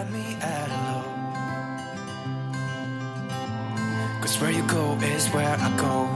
find 0.00 0.12
me 0.12 0.36
at 0.40 0.68
hello. 0.68 1.02
Cause 4.20 4.40
where 4.40 4.50
you 4.50 4.66
go 4.66 4.96
is 5.02 5.28
where 5.28 5.56
I 5.58 5.76
go. 5.76 6.08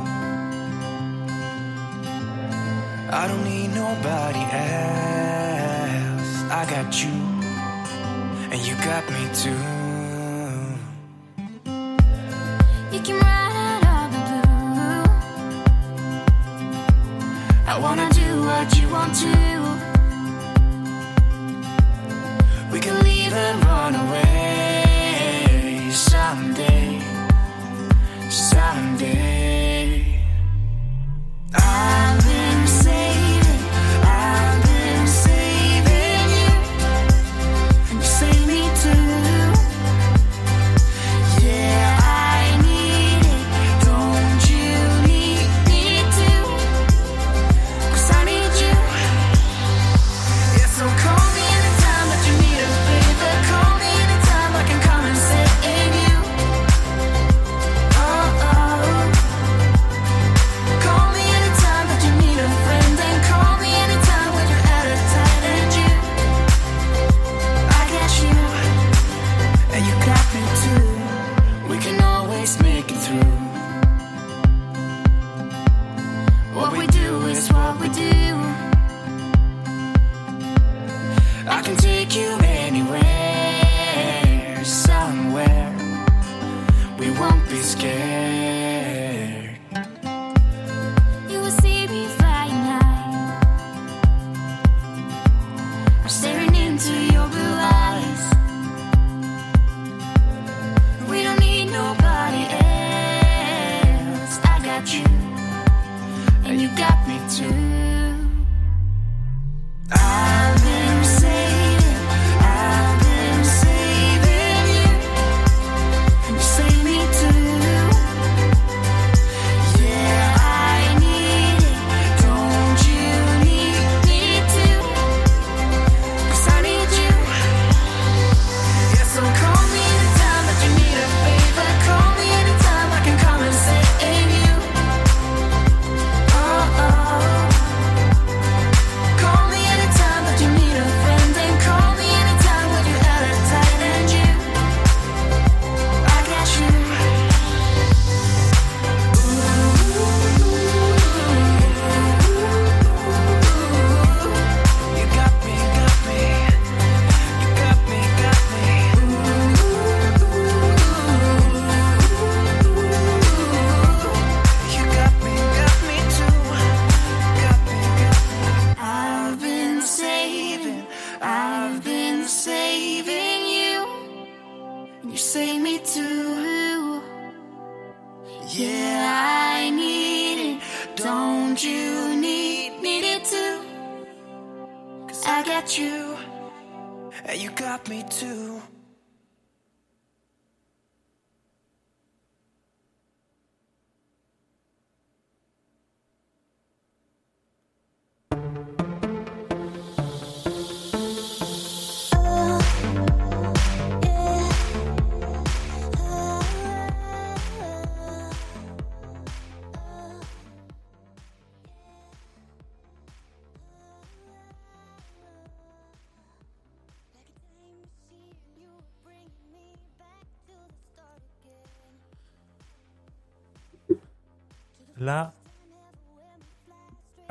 I 3.10 3.28
don't 3.28 3.44
need 3.44 3.68
nobody 3.68 4.44
else. 4.70 6.32
I 6.50 6.66
got 6.74 7.02
you, 7.02 7.16
and 8.52 8.60
you 8.66 8.74
got 8.84 9.04
me 9.10 9.28
too. 9.34 9.83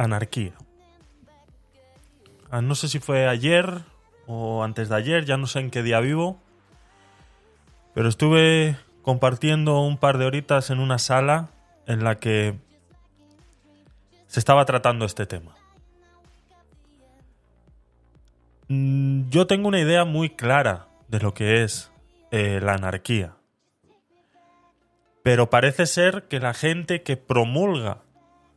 anarquía. 0.03 0.53
Ah, 2.49 2.61
no 2.61 2.75
sé 2.75 2.87
si 2.87 2.99
fue 2.99 3.27
ayer 3.27 3.81
o 4.27 4.63
antes 4.63 4.89
de 4.89 4.95
ayer, 4.95 5.25
ya 5.25 5.37
no 5.37 5.47
sé 5.47 5.59
en 5.59 5.71
qué 5.71 5.83
día 5.83 5.99
vivo, 5.99 6.39
pero 7.93 8.09
estuve 8.09 8.77
compartiendo 9.01 9.81
un 9.81 9.97
par 9.97 10.17
de 10.17 10.25
horitas 10.25 10.69
en 10.69 10.79
una 10.79 10.99
sala 10.99 11.49
en 11.87 12.03
la 12.03 12.19
que 12.19 12.55
se 14.27 14.39
estaba 14.39 14.65
tratando 14.65 15.05
este 15.05 15.25
tema. 15.25 15.55
Mm, 18.67 19.29
yo 19.29 19.45
tengo 19.45 19.67
una 19.67 19.79
idea 19.79 20.05
muy 20.05 20.29
clara 20.29 20.87
de 21.07 21.19
lo 21.19 21.33
que 21.33 21.63
es 21.63 21.91
eh, 22.31 22.59
la 22.61 22.73
anarquía. 22.73 23.35
Pero 25.21 25.49
parece 25.49 25.85
ser 25.85 26.23
que 26.27 26.39
la 26.39 26.53
gente 26.53 27.03
que 27.03 27.17
promulga 27.17 27.99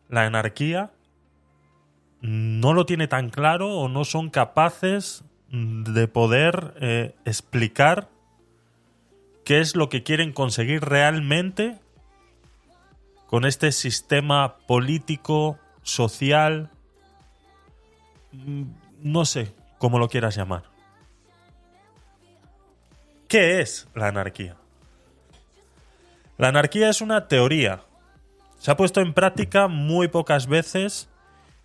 la 0.09 0.23
anarquía 0.23 0.91
no 2.26 2.73
lo 2.73 2.87
tiene 2.87 3.06
tan 3.06 3.31
claro 3.31 3.73
o 3.73 3.88
no 3.88 4.05
son 4.05 4.31
capaces 4.31 5.25
mm, 5.50 5.84
de 5.84 6.08
poder 6.08 6.75
eh, 6.81 7.14
explicar 7.25 8.08
qué 9.44 9.61
es 9.61 9.76
lo 9.76 9.88
que 9.88 10.02
quieren 10.02 10.32
conseguir 10.32 10.82
realmente 10.82 11.78
con 13.28 13.44
este 13.44 13.70
sistema 13.70 14.56
político, 14.67 15.56
social, 15.82 16.70
mm, 18.32 18.64
no 19.02 19.25
sé 19.25 19.55
cómo 19.78 20.00
lo 20.00 20.08
quieras 20.08 20.34
llamar. 20.37 20.64
¿Qué 23.28 23.61
es 23.61 23.88
la 23.94 24.08
anarquía? 24.08 24.56
La 26.38 26.49
anarquía 26.49 26.88
es 26.88 27.00
una 27.00 27.28
teoría. 27.28 27.82
Se 28.58 28.73
ha 28.73 28.76
puesto 28.76 29.00
en 29.00 29.14
práctica 29.14 29.69
muy 29.69 30.08
pocas 30.08 30.49
veces 30.49 31.08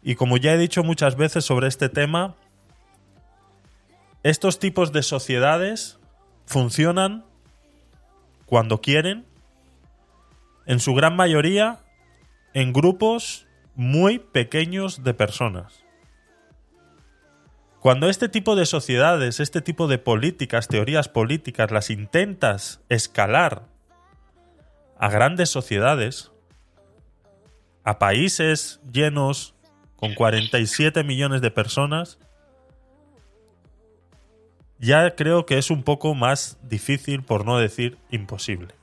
y 0.04 0.16
como 0.16 0.38
ya 0.38 0.54
he 0.54 0.58
dicho 0.58 0.84
muchas 0.84 1.16
veces 1.16 1.46
sobre 1.46 1.68
este 1.68 1.90
tema, 1.90 2.36
estos 4.24 4.60
tipos 4.60 4.92
de 4.92 5.04
sociedades 5.04 6.00
funcionan 6.46 7.26
cuando 8.46 8.82
quieren, 8.82 9.26
en 10.66 10.80
su 10.80 10.94
gran 10.94 11.16
mayoría 11.16 11.80
en 12.54 12.74
grupos 12.74 13.48
muy 13.76 14.20
pequeños 14.20 15.04
de 15.04 15.14
personas. 15.14 15.84
Cuando 17.80 18.10
este 18.10 18.30
tipo 18.30 18.56
de 18.56 18.68
sociedades, 18.68 19.40
este 19.40 19.62
tipo 19.62 19.88
de 19.88 19.98
políticas, 19.98 20.68
teorías 20.68 21.10
políticas, 21.10 21.72
las 21.72 21.90
intentas 21.90 22.82
escalar 22.90 23.64
a 25.00 25.10
grandes 25.10 25.50
sociedades, 25.50 26.32
a 27.84 27.98
países 27.98 28.80
llenos 28.92 29.56
con 30.02 30.16
47 30.16 31.04
millones 31.04 31.42
de 31.42 31.52
personas, 31.52 32.18
ya 34.80 35.16
creo 35.16 35.46
que 35.46 35.60
es 35.60 35.70
un 35.70 35.84
poco 35.84 36.16
más 36.16 36.58
difícil, 36.64 37.22
por 37.22 37.46
no 37.46 37.60
decir 37.60 38.00
imposible. 38.10 38.74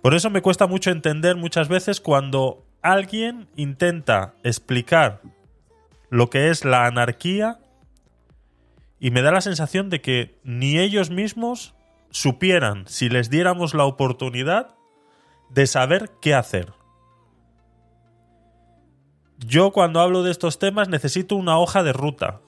Por 0.00 0.14
eso 0.14 0.30
me 0.30 0.42
cuesta 0.42 0.68
mucho 0.68 0.90
entender 0.90 1.34
muchas 1.34 1.68
veces 1.68 2.00
cuando 2.00 2.64
alguien 2.82 3.48
intenta 3.56 4.34
explicar 4.44 5.20
lo 6.08 6.30
que 6.30 6.50
es 6.50 6.64
la 6.64 6.86
anarquía 6.86 7.58
y 9.00 9.10
me 9.10 9.22
da 9.22 9.32
la 9.32 9.40
sensación 9.40 9.90
de 9.90 10.00
que 10.00 10.38
ni 10.44 10.78
ellos 10.78 11.10
mismos 11.10 11.74
supieran, 12.12 12.86
si 12.86 13.08
les 13.08 13.28
diéramos 13.28 13.74
la 13.74 13.86
oportunidad, 13.86 14.76
de 15.50 15.66
saber 15.66 16.12
qué 16.20 16.32
hacer. 16.32 16.72
Yo 19.44 19.72
cuando 19.72 20.00
hablo 20.00 20.22
de 20.22 20.30
estos 20.30 20.58
temas 20.58 20.88
necesito 20.88 21.34
una 21.34 21.58
hoja 21.58 21.82
de 21.82 21.92
ruta. 21.92 22.40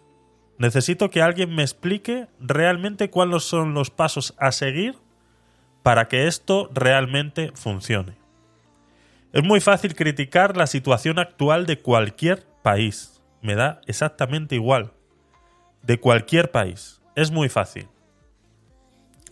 Necesito 0.59 1.11
que 1.11 1.23
alguien 1.23 1.55
me 1.55 1.63
explique 1.63 2.29
realmente 2.39 3.11
cuáles 3.11 3.43
son 3.43 3.75
los 3.75 3.91
pasos 3.91 4.35
a 4.39 4.53
seguir 4.53 4.97
para 5.83 6.07
que 6.07 6.29
esto 6.29 6.71
realmente 6.73 7.51
funcione. 7.55 8.17
Es 9.33 9.43
muy 9.43 9.61
fácil 9.61 9.97
criticar 9.97 10.57
la 10.57 10.69
situación 10.69 11.19
actual 11.19 11.67
de 11.67 11.81
cualquier 11.81 12.47
país. 12.63 13.21
Me 13.43 13.57
da 13.57 13.81
exactamente 13.87 14.55
igual. 14.55 14.93
De 15.83 15.99
cualquier 15.99 16.53
país. 16.53 17.03
Es 17.17 17.33
muy 17.33 17.49
fácil. 17.49 17.89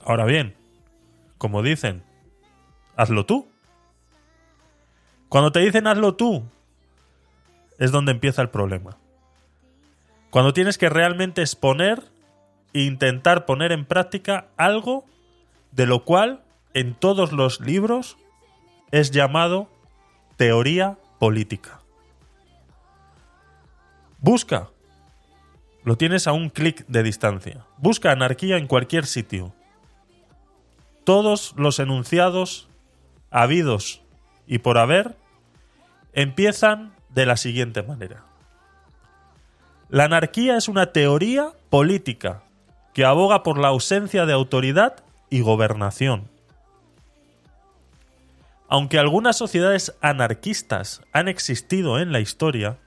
Ahora 0.05 0.25
bien, 0.25 0.57
como 1.39 1.63
dicen, 1.63 2.03
hazlo 2.97 3.25
tú. 3.25 3.49
Cuando 5.29 5.53
te 5.53 5.61
dicen 5.61 5.87
hazlo 5.87 6.17
tú, 6.17 6.45
es 7.83 7.91
donde 7.91 8.13
empieza 8.13 8.43
el 8.43 8.49
problema. 8.49 8.97
Cuando 10.31 10.53
tienes 10.53 10.79
que 10.79 10.89
realmente 10.89 11.41
exponer 11.41 12.13
e 12.73 12.83
intentar 12.83 13.45
poner 13.45 13.73
en 13.73 13.85
práctica 13.85 14.47
algo 14.57 15.05
de 15.73 15.87
lo 15.87 16.05
cual 16.05 16.45
en 16.75 16.95
todos 16.95 17.33
los 17.33 17.61
libros 17.61 18.19
es 18.93 19.11
llamado 19.11 19.69
teoría 20.37 20.97
política. 21.19 21.81
Busca. 24.21 24.71
Lo 25.83 25.97
tienes 25.97 26.29
a 26.29 26.33
un 26.33 26.51
clic 26.51 26.87
de 26.87 27.03
distancia. 27.03 27.67
Busca 27.79 28.13
anarquía 28.13 28.59
en 28.59 28.69
cualquier 28.69 29.07
sitio 29.07 29.53
todos 31.03 31.53
los 31.57 31.81
enunciados 31.81 32.69
habidos 33.33 34.03
y 34.47 34.59
por 34.59 34.79
haber 34.79 35.17
empiezan 36.13 36.93
de 37.15 37.27
la 37.27 37.37
siguiente 37.37 37.83
manera. 37.83 38.25
La 39.89 40.05
anarquía 40.05 40.57
es 40.57 40.69
una 40.69 40.93
teoría 40.93 41.51
política 41.69 42.43
que 42.95 43.05
aboga 43.05 43.43
por 43.43 43.59
la 43.59 43.69
ausencia 43.69 44.27
de 44.27 44.33
autoridad 44.33 44.97
y 45.31 45.41
gobernación. 45.41 46.29
Aunque 48.69 48.99
algunas 48.99 49.37
sociedades 49.37 49.95
anarquistas 50.01 51.03
han 51.13 51.29
existido 51.29 51.99
en 51.99 52.11
la 52.13 52.21
historia, 52.21 52.79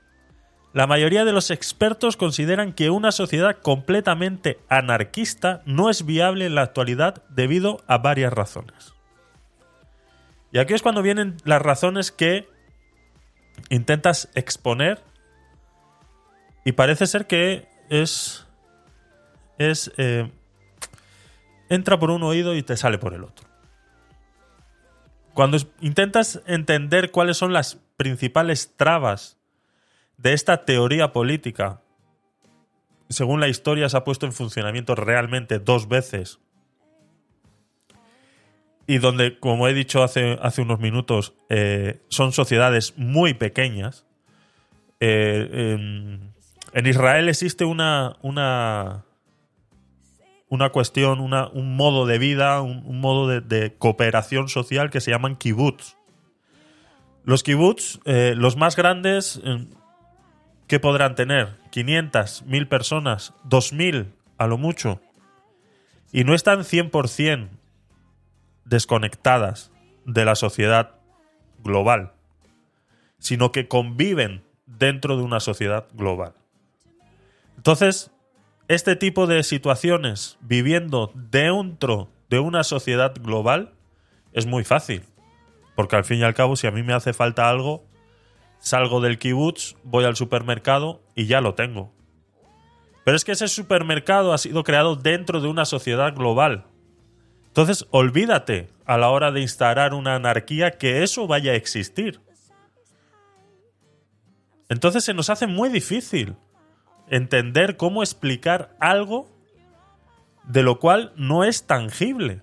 la 0.74 0.88
mayoría 0.88 1.26
de 1.26 1.32
los 1.32 1.52
expertos 1.52 2.18
consideran 2.18 2.74
que 2.74 2.90
una 2.90 3.12
sociedad 3.12 3.56
completamente 3.62 4.60
anarquista 4.68 5.62
no 5.66 5.90
es 5.90 6.06
viable 6.06 6.48
en 6.48 6.56
la 6.56 6.64
actualidad 6.64 7.24
debido 7.30 7.82
a 7.88 8.00
varias 8.00 8.34
razones. 8.34 8.94
Y 10.52 10.58
aquí 10.58 10.74
es 10.74 10.82
cuando 10.82 11.02
vienen 11.02 11.38
las 11.44 11.62
razones 11.62 12.12
que 12.12 12.50
intentas 13.70 14.30
exponer 14.36 15.04
y 16.64 16.74
parece 16.74 17.08
ser 17.08 17.28
que 17.28 17.68
es... 17.90 18.46
es 19.58 19.92
eh, 19.98 20.32
entra 21.70 22.00
por 22.00 22.12
un 22.12 22.24
oído 22.24 22.56
y 22.56 22.64
te 22.64 22.78
sale 22.78 22.98
por 22.98 23.14
el 23.14 23.24
otro. 23.24 23.48
Cuando 25.34 25.58
intentas 25.82 26.42
entender 26.46 27.12
cuáles 27.12 27.38
son 27.38 27.54
las 27.54 27.78
principales 27.98 28.74
trabas 28.78 29.38
de 30.18 30.34
esta 30.34 30.64
teoría 30.64 31.12
política, 31.12 31.82
según 33.10 33.40
la 33.40 33.48
historia, 33.48 33.90
se 33.90 33.98
ha 33.98 34.04
puesto 34.04 34.26
en 34.26 34.34
funcionamiento 34.34 34.96
realmente 34.96 35.60
dos 35.60 35.88
veces. 35.88 36.40
Y 38.88 39.00
donde, 39.00 39.40
como 39.40 39.68
he 39.68 39.74
dicho 39.74 40.04
hace, 40.04 40.38
unos 40.58 40.80
minutos, 40.80 41.34
eh, 41.50 42.02
son 42.08 42.32
sociedades 42.32 42.94
muy 42.98 43.34
pequeñas. 43.34 44.06
Eh, 45.00 45.78
en, 46.74 46.88
Israel 46.88 47.30
existe 47.30 47.66
una, 47.66 48.18
una, 48.22 49.06
una 50.50 50.70
cuestión, 50.70 51.20
una, 51.20 51.48
un 51.48 51.76
modo 51.76 52.06
de 52.06 52.20
vida, 52.20 52.62
un, 52.62 53.00
modo 53.00 53.28
de, 53.28 53.74
cooperación 53.78 54.50
social 54.50 54.92
que 54.92 55.02
se 55.02 55.12
llaman 55.12 55.36
kibbutz. 55.36 55.98
Los 57.24 57.42
kibbutz, 57.42 58.00
eh, 58.06 58.34
los 58.36 58.56
más 58.56 58.76
grandes, 58.76 59.42
¿Qué 60.68 60.80
podrán 60.80 61.14
tener? 61.14 61.58
500, 61.70 62.44
1000 62.46 62.68
personas, 62.68 63.34
2000 63.44 64.14
a 64.38 64.48
lo 64.48 64.58
mucho. 64.58 65.00
Y 66.12 66.24
no 66.24 66.34
están 66.34 66.62
100% 66.62 67.50
desconectadas 68.66 69.72
de 70.06 70.26
la 70.26 70.36
sociedad 70.36 70.96
global, 71.64 72.14
sino 73.20 73.52
que 73.52 73.68
conviven 73.68 74.44
dentro 74.66 75.18
de 75.18 75.24
una 75.24 75.40
sociedad 75.40 75.88
global. 75.94 76.34
Entonces, 77.58 78.12
este 78.68 78.96
tipo 78.96 79.28
de 79.28 79.44
situaciones 79.44 80.38
viviendo 80.42 81.12
dentro 81.16 82.10
de 82.30 82.40
una 82.40 82.64
sociedad 82.64 83.14
global 83.22 83.74
es 84.34 84.46
muy 84.46 84.64
fácil, 84.64 85.04
porque 85.76 85.96
al 85.96 86.04
fin 86.04 86.20
y 86.20 86.24
al 86.24 86.34
cabo 86.34 86.56
si 86.56 86.68
a 86.68 86.72
mí 86.72 86.84
me 86.84 86.94
hace 86.94 87.14
falta 87.14 87.50
algo, 87.50 87.86
Salgo 88.66 89.00
del 89.00 89.20
kibutz, 89.20 89.76
voy 89.84 90.06
al 90.06 90.16
supermercado 90.16 91.04
y 91.14 91.28
ya 91.28 91.40
lo 91.40 91.54
tengo. 91.54 91.94
Pero 93.04 93.16
es 93.16 93.24
que 93.24 93.34
ese 93.34 93.48
supermercado 93.48 94.34
ha 94.34 94.40
sido 94.40 94.64
creado 94.64 94.96
dentro 94.96 95.40
de 95.40 95.48
una 95.48 95.66
sociedad 95.66 96.16
global. 96.16 96.66
Entonces, 97.56 97.88
olvídate 97.92 98.68
a 98.86 98.98
la 98.98 99.08
hora 99.08 99.32
de 99.32 99.40
instalar 99.40 99.94
una 99.94 100.16
anarquía 100.16 100.72
que 100.72 101.04
eso 101.04 101.26
vaya 101.26 101.54
a 101.54 101.56
existir. 101.56 102.20
Entonces 104.68 105.06
se 105.06 105.14
nos 105.14 105.30
hace 105.30 105.48
muy 105.48 105.70
difícil 105.70 106.36
entender 107.10 107.78
cómo 107.78 108.04
explicar 108.04 108.76
algo 108.82 109.30
de 110.44 110.64
lo 110.64 110.80
cual 110.80 111.14
no 111.16 111.46
es 111.46 111.66
tangible. 111.66 112.42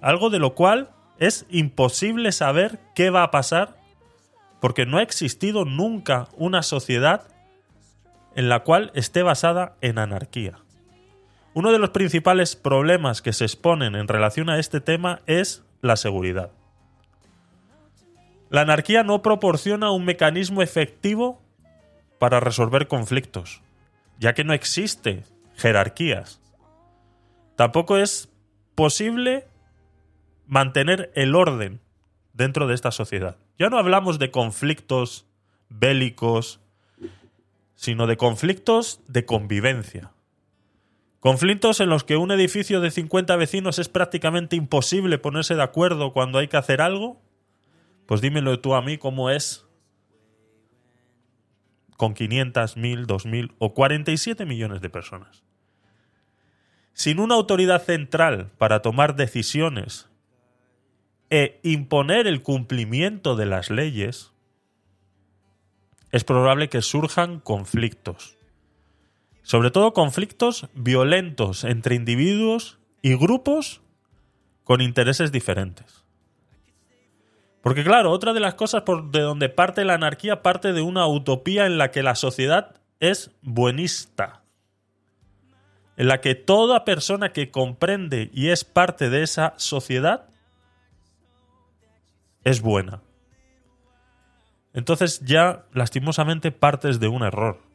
Algo 0.00 0.30
de 0.30 0.38
lo 0.38 0.54
cual 0.54 0.88
es 1.18 1.44
imposible 1.50 2.32
saber 2.32 2.80
qué 2.94 3.10
va 3.10 3.22
a 3.22 3.30
pasar 3.30 3.76
porque 4.62 4.86
no 4.86 4.96
ha 4.96 5.02
existido 5.02 5.66
nunca 5.66 6.28
una 6.38 6.62
sociedad 6.62 7.28
en 8.34 8.48
la 8.48 8.60
cual 8.60 8.92
esté 8.94 9.22
basada 9.22 9.76
en 9.82 9.98
anarquía. 9.98 10.56
Uno 11.56 11.72
de 11.72 11.78
los 11.78 11.88
principales 11.88 12.54
problemas 12.54 13.22
que 13.22 13.32
se 13.32 13.46
exponen 13.46 13.94
en 13.94 14.08
relación 14.08 14.50
a 14.50 14.58
este 14.58 14.82
tema 14.82 15.22
es 15.24 15.64
la 15.80 15.96
seguridad. 15.96 16.50
La 18.50 18.60
anarquía 18.60 19.04
no 19.04 19.22
proporciona 19.22 19.90
un 19.90 20.04
mecanismo 20.04 20.60
efectivo 20.60 21.40
para 22.18 22.40
resolver 22.40 22.88
conflictos, 22.88 23.62
ya 24.18 24.34
que 24.34 24.44
no 24.44 24.52
existe 24.52 25.24
jerarquías. 25.56 26.42
Tampoco 27.56 27.96
es 27.96 28.28
posible 28.74 29.46
mantener 30.46 31.10
el 31.14 31.34
orden 31.34 31.80
dentro 32.34 32.66
de 32.66 32.74
esta 32.74 32.90
sociedad. 32.90 33.38
Ya 33.58 33.70
no 33.70 33.78
hablamos 33.78 34.18
de 34.18 34.30
conflictos 34.30 35.24
bélicos, 35.70 36.60
sino 37.76 38.06
de 38.06 38.18
conflictos 38.18 39.00
de 39.08 39.24
convivencia. 39.24 40.12
Conflictos 41.20 41.80
en 41.80 41.88
los 41.88 42.04
que 42.04 42.16
un 42.16 42.30
edificio 42.30 42.80
de 42.80 42.90
50 42.90 43.34
vecinos 43.36 43.78
es 43.78 43.88
prácticamente 43.88 44.54
imposible 44.54 45.18
ponerse 45.18 45.54
de 45.54 45.62
acuerdo 45.62 46.12
cuando 46.12 46.38
hay 46.38 46.48
que 46.48 46.56
hacer 46.56 46.80
algo. 46.80 47.20
Pues 48.06 48.20
dímelo 48.20 48.60
tú 48.60 48.74
a 48.74 48.82
mí 48.82 48.98
cómo 48.98 49.30
es 49.30 49.66
con 51.96 52.14
500, 52.14 52.76
1000, 52.76 53.06
2000 53.06 53.54
o 53.58 53.74
47 53.74 54.44
millones 54.46 54.80
de 54.80 54.90
personas. 54.90 55.42
sin 56.92 57.20
una 57.20 57.34
autoridad 57.34 57.82
central 57.82 58.52
para 58.56 58.80
tomar 58.80 59.16
decisiones 59.16 60.08
e 61.28 61.60
imponer 61.62 62.26
el 62.26 62.42
cumplimiento 62.42 63.36
de 63.36 63.44
las 63.44 63.68
leyes, 63.68 64.32
es 66.10 66.24
probable 66.24 66.70
que 66.70 66.80
surjan 66.80 67.40
conflictos. 67.40 68.35
Sobre 69.46 69.70
todo 69.70 69.92
conflictos 69.92 70.66
violentos 70.74 71.62
entre 71.62 71.94
individuos 71.94 72.80
y 73.00 73.14
grupos 73.14 73.80
con 74.64 74.80
intereses 74.80 75.30
diferentes. 75.30 76.04
Porque 77.62 77.84
claro, 77.84 78.10
otra 78.10 78.32
de 78.32 78.40
las 78.40 78.54
cosas 78.54 78.82
por 78.82 79.12
de 79.12 79.20
donde 79.20 79.48
parte 79.48 79.84
la 79.84 79.94
anarquía 79.94 80.42
parte 80.42 80.72
de 80.72 80.82
una 80.82 81.06
utopía 81.06 81.64
en 81.66 81.78
la 81.78 81.92
que 81.92 82.02
la 82.02 82.16
sociedad 82.16 82.80
es 82.98 83.30
buenista. 83.40 84.42
En 85.96 86.08
la 86.08 86.20
que 86.20 86.34
toda 86.34 86.84
persona 86.84 87.32
que 87.32 87.52
comprende 87.52 88.30
y 88.34 88.48
es 88.48 88.64
parte 88.64 89.10
de 89.10 89.22
esa 89.22 89.54
sociedad 89.58 90.26
es 92.42 92.62
buena. 92.62 93.00
Entonces 94.74 95.20
ya 95.20 95.66
lastimosamente 95.72 96.50
partes 96.50 96.98
de 96.98 97.06
un 97.06 97.22
error, 97.22 97.65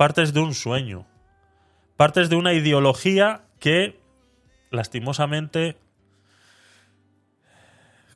partes 0.00 0.32
de 0.32 0.40
un 0.40 0.54
sueño, 0.54 1.06
partes 1.98 2.30
de 2.30 2.36
una 2.36 2.54
ideología 2.54 3.42
que 3.58 4.00
lastimosamente, 4.70 5.76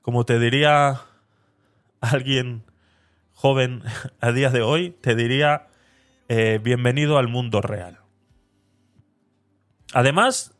como 0.00 0.24
te 0.24 0.38
diría 0.38 1.02
alguien 2.00 2.64
joven 3.34 3.82
a 4.22 4.32
día 4.32 4.48
de 4.48 4.62
hoy, 4.62 4.96
te 5.02 5.14
diría 5.14 5.66
eh, 6.28 6.58
bienvenido 6.62 7.18
al 7.18 7.28
mundo 7.28 7.60
real. 7.60 7.98
Además, 9.92 10.54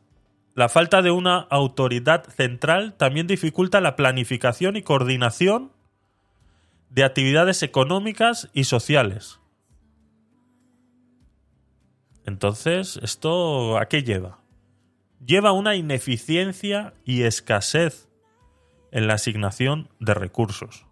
la 0.53 0.69
falta 0.69 1.01
de 1.01 1.09
una 1.09 1.39
autoridad 1.39 2.25
central 2.25 2.93
también 2.97 3.25
dificulta 3.25 3.81
la 3.81 3.95
planificación 3.95 4.75
y 4.75 4.83
coordinación 4.83 5.71
de 6.91 7.03
actividades 7.03 7.63
económicas 7.63 8.47
y 8.53 8.65
sociales. 8.65 9.39
Entonces, 12.25 12.99
¿esto 13.03 13.77
a 13.77 13.87
qué 13.87 14.03
lleva? 14.03 14.39
Lleva 15.25 15.51
una 15.51 15.75
ineficiencia 15.75 16.93
y 17.03 17.23
escasez 17.23 18.09
en 18.91 19.07
la 19.07 19.15
asignación 19.15 19.89
de 19.99 20.13
recursos. 20.13 20.85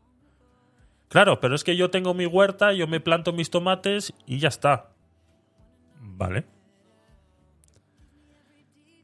Claro, 1.10 1.40
pero 1.40 1.56
es 1.56 1.64
que 1.64 1.76
yo 1.76 1.90
tengo 1.90 2.14
mi 2.14 2.26
huerta, 2.26 2.74
yo 2.74 2.88
me 2.88 3.00
planto 3.00 3.34
mis 3.34 3.50
tomates 3.50 4.14
y 4.26 4.40
ya 4.40 4.48
está. 4.48 4.92
Vale. 6.00 6.46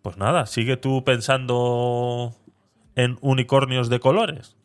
Pues 0.01 0.17
nada, 0.17 0.45
sigue 0.45 0.77
tú 0.77 1.03
pensando 1.03 2.35
en 2.95 3.17
unicornios 3.21 3.89
de 3.89 3.99
colores. 3.99 4.55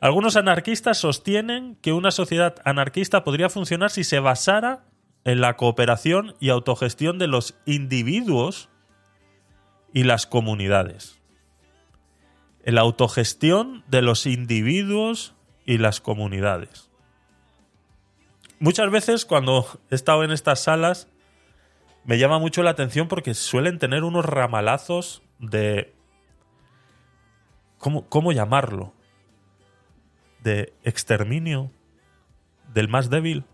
Algunos 0.00 0.36
anarquistas 0.36 0.98
sostienen 0.98 1.76
que 1.76 1.92
una 1.92 2.10
sociedad 2.10 2.56
anarquista 2.64 3.24
podría 3.24 3.48
funcionar 3.48 3.90
si 3.90 4.04
se 4.04 4.18
basara 4.18 4.84
en 5.24 5.40
la 5.40 5.56
cooperación 5.56 6.34
y 6.40 6.50
autogestión 6.50 7.18
de 7.18 7.26
los 7.26 7.54
individuos 7.66 8.68
y 9.92 10.04
las 10.04 10.26
comunidades. 10.26 11.20
En 12.64 12.76
la 12.76 12.82
autogestión 12.82 13.84
de 13.88 14.02
los 14.02 14.26
individuos 14.26 15.34
y 15.66 15.78
las 15.78 16.00
comunidades. 16.00 16.90
Muchas 18.58 18.90
veces 18.90 19.24
cuando 19.24 19.66
he 19.90 19.94
estado 19.94 20.24
en 20.24 20.30
estas 20.30 20.60
salas 20.60 21.08
me 22.04 22.18
llama 22.18 22.38
mucho 22.38 22.62
la 22.62 22.70
atención 22.70 23.08
porque 23.08 23.34
suelen 23.34 23.78
tener 23.78 24.04
unos 24.04 24.24
ramalazos 24.24 25.22
de... 25.38 25.94
¿Cómo, 27.78 28.08
cómo 28.08 28.32
llamarlo? 28.32 28.94
de 30.44 30.74
exterminio 30.84 31.72
del 32.72 32.88
más 32.88 33.10
débil. 33.10 33.44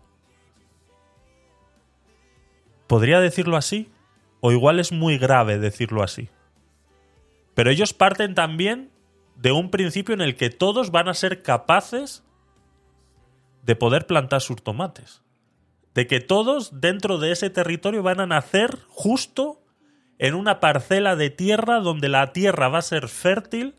¿Podría 2.91 3.21
decirlo 3.21 3.55
así? 3.55 3.89
O 4.41 4.51
igual 4.51 4.77
es 4.77 4.91
muy 4.91 5.17
grave 5.17 5.59
decirlo 5.59 6.03
así. 6.03 6.27
Pero 7.53 7.69
ellos 7.69 7.93
parten 7.93 8.35
también 8.35 8.91
de 9.37 9.53
un 9.53 9.71
principio 9.71 10.13
en 10.13 10.19
el 10.19 10.35
que 10.35 10.49
todos 10.49 10.91
van 10.91 11.07
a 11.07 11.13
ser 11.13 11.41
capaces 11.41 12.21
de 13.63 13.77
poder 13.77 14.07
plantar 14.07 14.41
sus 14.41 14.61
tomates. 14.61 15.21
De 15.93 16.05
que 16.05 16.19
todos 16.19 16.81
dentro 16.81 17.17
de 17.17 17.31
ese 17.31 17.49
territorio 17.49 18.03
van 18.03 18.19
a 18.19 18.27
nacer 18.27 18.79
justo 18.89 19.63
en 20.19 20.35
una 20.35 20.59
parcela 20.59 21.15
de 21.15 21.29
tierra 21.29 21.79
donde 21.79 22.09
la 22.09 22.33
tierra 22.33 22.67
va 22.67 22.79
a 22.79 22.81
ser 22.81 23.07
fértil 23.07 23.73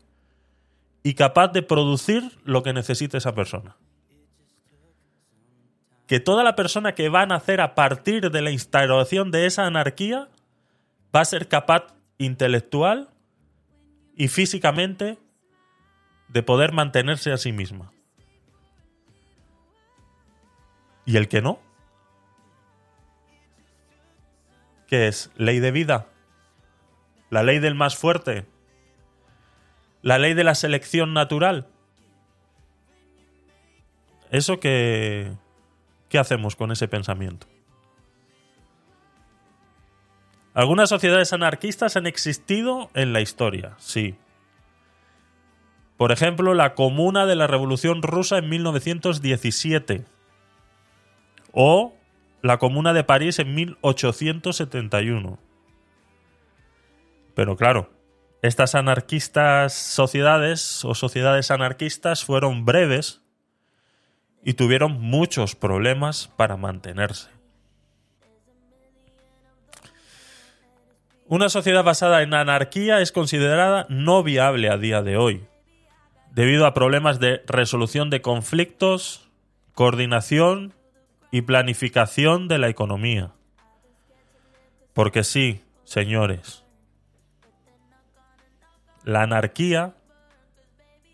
y 1.03 1.13
capaz 1.13 1.49
de 1.49 1.61
producir 1.61 2.39
lo 2.45 2.63
que 2.63 2.73
necesite 2.73 3.17
esa 3.17 3.35
persona. 3.35 3.77
Que 6.07 6.19
toda 6.19 6.43
la 6.43 6.55
persona 6.55 6.95
que 6.95 7.09
va 7.09 7.21
a 7.21 7.25
nacer 7.25 7.61
a 7.61 7.75
partir 7.75 8.29
de 8.29 8.41
la 8.41 8.51
instauración 8.51 9.31
de 9.31 9.45
esa 9.45 9.65
anarquía 9.65 10.29
va 11.15 11.21
a 11.21 11.25
ser 11.25 11.47
capaz 11.47 11.95
intelectual 12.17 13.09
y 14.15 14.27
físicamente 14.27 15.17
de 16.27 16.43
poder 16.43 16.71
mantenerse 16.71 17.31
a 17.31 17.37
sí 17.37 17.51
misma. 17.51 17.91
¿Y 21.05 21.17
el 21.17 21.27
que 21.27 21.41
no? 21.41 21.59
¿Qué 24.87 25.07
es? 25.07 25.31
¿Ley 25.35 25.59
de 25.59 25.71
vida? 25.71 26.07
¿La 27.29 27.43
ley 27.43 27.59
del 27.59 27.75
más 27.75 27.97
fuerte? 27.97 28.45
la 30.03 30.19
ley 30.19 30.35
de 30.35 30.43
la 30.43 30.53
selección 30.53 31.13
natural. 31.13 31.65
¿Eso 34.29 34.59
qué, 34.59 35.31
qué 36.13 36.19
hacemos 36.19 36.55
con 36.55 36.71
ese 36.71 36.87
pensamiento? 36.87 37.47
Algunas 40.53 40.89
sociedades 40.89 41.33
anarquistas 41.33 41.97
han 41.97 42.05
existido 42.05 42.91
en 42.93 43.13
la 43.13 43.21
historia, 43.21 43.73
sí. 43.79 44.13
Por 45.97 46.11
ejemplo, 46.11 46.53
la 46.53 46.75
Comuna 46.75 47.25
de 47.25 47.35
la 47.35 47.47
Revolución 47.47 48.03
Rusa 48.03 48.37
en 48.37 48.47
1917 48.47 50.05
o 51.51 51.95
la 52.43 52.59
Comuna 52.59 52.93
de 52.93 53.03
París 53.03 53.39
en 53.39 53.55
1871. 53.55 55.39
Pero 57.33 57.55
claro, 57.55 57.89
estas 58.43 58.75
anarquistas 58.75 59.73
sociedades 59.73 60.85
o 60.85 60.93
sociedades 60.93 61.49
anarquistas 61.49 62.23
fueron 62.23 62.65
breves 62.65 63.22
y 64.43 64.53
tuvieron 64.53 65.01
muchos 65.01 65.55
problemas 65.55 66.29
para 66.35 66.57
mantenerse. 66.57 67.29
Una 71.27 71.49
sociedad 71.49 71.83
basada 71.83 72.21
en 72.21 72.33
anarquía 72.33 72.99
es 72.99 73.11
considerada 73.11 73.87
no 73.89 74.23
viable 74.23 74.69
a 74.69 74.77
día 74.77 75.01
de 75.01 75.17
hoy, 75.17 75.45
debido 76.31 76.65
a 76.65 76.73
problemas 76.73 77.19
de 77.19 77.41
resolución 77.47 78.09
de 78.09 78.21
conflictos, 78.21 79.29
coordinación 79.73 80.73
y 81.31 81.41
planificación 81.41 82.47
de 82.47 82.57
la 82.57 82.69
economía. 82.69 83.31
Porque 84.93 85.23
sí, 85.23 85.61
señores, 85.85 86.63
la 89.03 89.23
anarquía, 89.23 89.95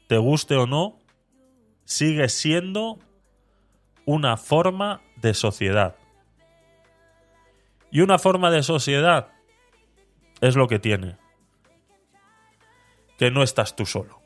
te 0.07 0.17
guste 0.17 0.55
o 0.55 0.67
no, 0.67 0.99
sigue 1.85 2.27
siendo 2.29 2.99
una 4.09 4.37
forma 4.37 5.01
de 5.17 5.35
sociedad. 5.35 5.95
Y 7.91 8.01
una 8.01 8.17
forma 8.17 8.49
de 8.49 8.63
sociedad 8.63 9.27
es 10.41 10.55
lo 10.55 10.67
que 10.67 10.79
tiene. 10.79 11.17
Que 13.19 13.29
no 13.29 13.43
estás 13.43 13.75
tú 13.75 13.85
solo. 13.85 14.19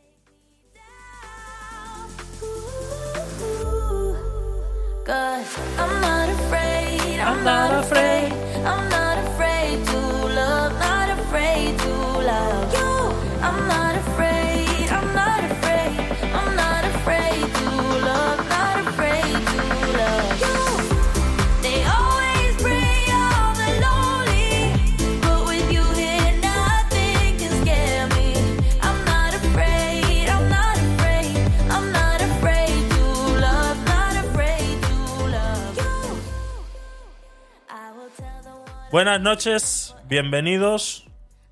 Buenas 38.93 39.19
noches, 39.19 39.95
bienvenidos 40.07 41.07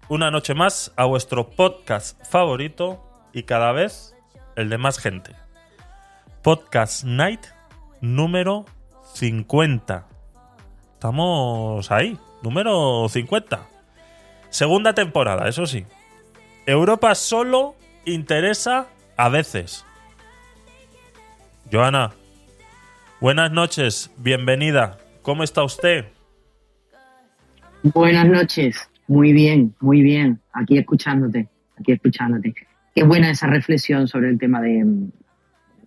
una 0.10 0.30
noche 0.30 0.54
más 0.54 0.94
a 0.96 1.06
vuestro 1.06 1.50
podcast 1.50 2.24
favorito 2.24 3.04
y 3.34 3.44
cada 3.44 3.72
vez 3.72 4.16
el 4.56 4.70
de 4.70 4.78
más 4.78 5.00
gente. 5.00 5.32
Podcast 6.44 7.04
Night 7.04 7.48
número 8.00 8.66
50. 9.16 10.06
Estamos 10.94 11.90
ahí, 11.90 12.16
número 12.44 13.10
50. 13.10 13.68
Segunda 14.52 14.94
temporada, 14.94 15.50
eso 15.50 15.66
sí. 15.66 15.88
Europa 16.68 17.16
solo 17.16 17.74
interesa 18.06 18.86
a 19.18 19.30
veces. 19.30 19.84
Joana, 21.72 22.12
buenas 23.20 23.52
noches, 23.52 24.12
bienvenida. 24.18 25.00
¿Cómo 25.24 25.42
está 25.42 25.64
usted? 25.64 26.06
Buenas 27.84 28.28
noches, 28.28 28.90
muy 29.08 29.34
bien, 29.34 29.74
muy 29.80 30.02
bien. 30.04 30.40
Aquí 30.54 30.78
escuchándote, 30.78 31.48
aquí 31.80 31.94
escuchándote. 31.94 32.54
Qué 32.94 33.04
buena 33.04 33.32
esa 33.32 33.48
reflexión 33.48 34.08
sobre 34.08 34.30
el 34.30 34.38
tema 34.38 34.62
de, 34.62 34.86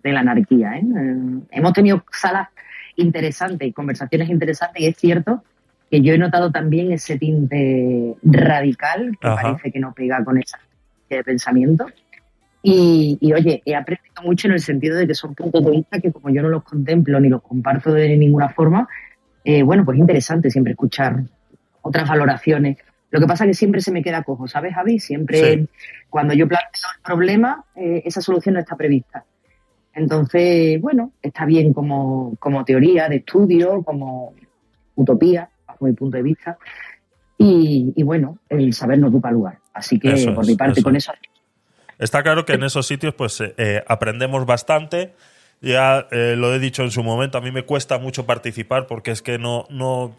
de 0.03 0.11
la 0.11 0.19
anarquía. 0.19 0.77
¿eh? 0.77 0.81
Eh, 0.81 1.15
hemos 1.51 1.71
tenido 1.71 2.03
salas 2.11 2.49
interesantes, 2.97 3.73
conversaciones 3.73 4.29
interesantes 4.29 4.81
y 4.81 4.87
es 4.87 4.97
cierto 4.97 5.43
que 5.89 6.01
yo 6.01 6.13
he 6.13 6.17
notado 6.17 6.51
también 6.51 6.91
ese 6.91 7.17
tinte 7.17 8.15
radical 8.23 9.17
que 9.21 9.27
Ajá. 9.27 9.41
parece 9.41 9.71
que 9.71 9.79
no 9.79 9.93
pega 9.93 10.23
con 10.25 10.37
esa 10.37 10.59
de 11.09 11.23
pensamiento. 11.23 11.85
Y, 12.61 13.17
y, 13.21 13.31
oye, 13.31 13.61
he 13.63 13.75
aprendido 13.75 14.23
mucho 14.23 14.47
en 14.47 14.55
el 14.55 14.59
sentido 14.59 14.97
de 14.97 15.07
que 15.07 15.13
son 15.13 15.35
puntos 15.35 15.63
de 15.63 15.71
vista 15.71 15.99
que 16.01 16.11
como 16.11 16.29
yo 16.31 16.41
no 16.41 16.49
los 16.49 16.63
contemplo 16.63 17.19
ni 17.19 17.29
los 17.29 17.43
comparto 17.43 17.93
de 17.93 18.17
ninguna 18.17 18.49
forma, 18.49 18.87
eh, 19.45 19.61
bueno, 19.61 19.85
pues 19.85 19.95
es 19.97 20.01
interesante 20.01 20.49
siempre 20.49 20.71
escuchar 20.71 21.23
otras 21.85 22.09
valoraciones. 22.09 22.77
Lo 23.11 23.19
que 23.19 23.27
pasa 23.27 23.43
es 23.45 23.49
que 23.49 23.53
siempre 23.53 23.81
se 23.81 23.91
me 23.91 24.01
queda 24.03 24.23
cojo, 24.23 24.47
¿sabes, 24.47 24.73
Javi? 24.73 24.99
Siempre 24.99 25.39
Sí. 25.39 25.67
cuando 26.09 26.33
yo 26.33 26.47
planteo 26.47 26.89
el 26.97 27.01
problema, 27.03 27.63
eh, 27.75 28.01
esa 28.05 28.19
solución 28.21 28.55
no 28.55 28.59
está 28.61 28.75
prevista. 28.75 29.23
Entonces, 29.93 30.81
bueno, 30.81 31.11
está 31.21 31.45
bien 31.45 31.71
como, 31.73 32.35
como 32.39 32.65
teoría 32.65 33.07
de 33.07 33.17
estudio, 33.17 33.83
como 33.83 34.33
utopía, 34.95 35.49
bajo 35.67 35.85
mi 35.85 35.93
punto 35.93 36.17
de 36.17 36.23
vista. 36.23 36.57
Y, 37.37 37.93
y 37.95 38.03
bueno, 38.03 38.39
el 38.49 38.73
saber 38.73 38.97
no 38.99 39.07
ocupa 39.07 39.31
lugar. 39.31 39.59
Así 39.73 39.99
que, 39.99 40.13
Eso 40.13 40.33
por 40.33 40.43
es, 40.43 40.49
mi 40.49 40.55
parte, 40.55 40.79
eso 40.79 40.83
con 40.87 40.95
es. 40.95 41.03
eso. 41.03 41.13
Está 41.99 42.23
claro 42.23 42.43
que 42.45 42.53
en 42.53 42.63
esos 42.63 42.87
sitios 42.87 43.13
pues 43.13 43.39
eh, 43.39 43.53
eh, 43.57 43.83
aprendemos 43.87 44.45
bastante. 44.45 45.13
Ya 45.65 46.07
eh, 46.11 46.35
lo 46.37 46.53
he 46.53 46.59
dicho 46.59 46.83
en 46.83 46.91
su 46.91 47.01
momento, 47.01 47.39
a 47.39 47.41
mí 47.41 47.51
me 47.51 47.63
cuesta 47.63 47.97
mucho 47.97 48.27
participar 48.27 48.85
porque 48.85 49.09
es 49.09 49.23
que 49.23 49.39
no, 49.39 49.65
no 49.71 50.15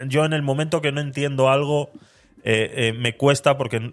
yo 0.00 0.24
en 0.24 0.32
el 0.32 0.42
momento 0.42 0.82
que 0.82 0.90
no 0.90 1.00
entiendo 1.00 1.50
algo 1.50 1.92
eh, 2.42 2.72
eh, 2.74 2.92
me 2.92 3.16
cuesta 3.16 3.56
porque 3.56 3.92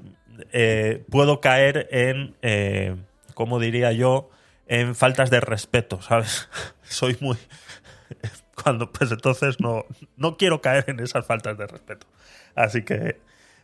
puedo 1.12 1.42
caer 1.42 1.88
en, 1.92 3.06
¿cómo 3.36 3.60
diría 3.60 3.92
yo? 3.92 4.32
En 4.66 4.96
faltas 4.96 5.30
de 5.30 5.40
respeto, 5.42 6.02
¿sabes? 6.02 6.50
Soy 6.82 7.16
muy... 7.20 7.38
Cuando, 8.64 8.92
pues 8.92 9.12
entonces 9.12 9.60
no, 9.60 9.86
no 10.18 10.38
quiero 10.38 10.60
caer 10.60 10.86
en 10.88 11.00
esas 11.02 11.24
faltas 11.24 11.56
de 11.60 11.68
respeto. 11.68 12.08
Así 12.56 12.82
que 12.82 13.20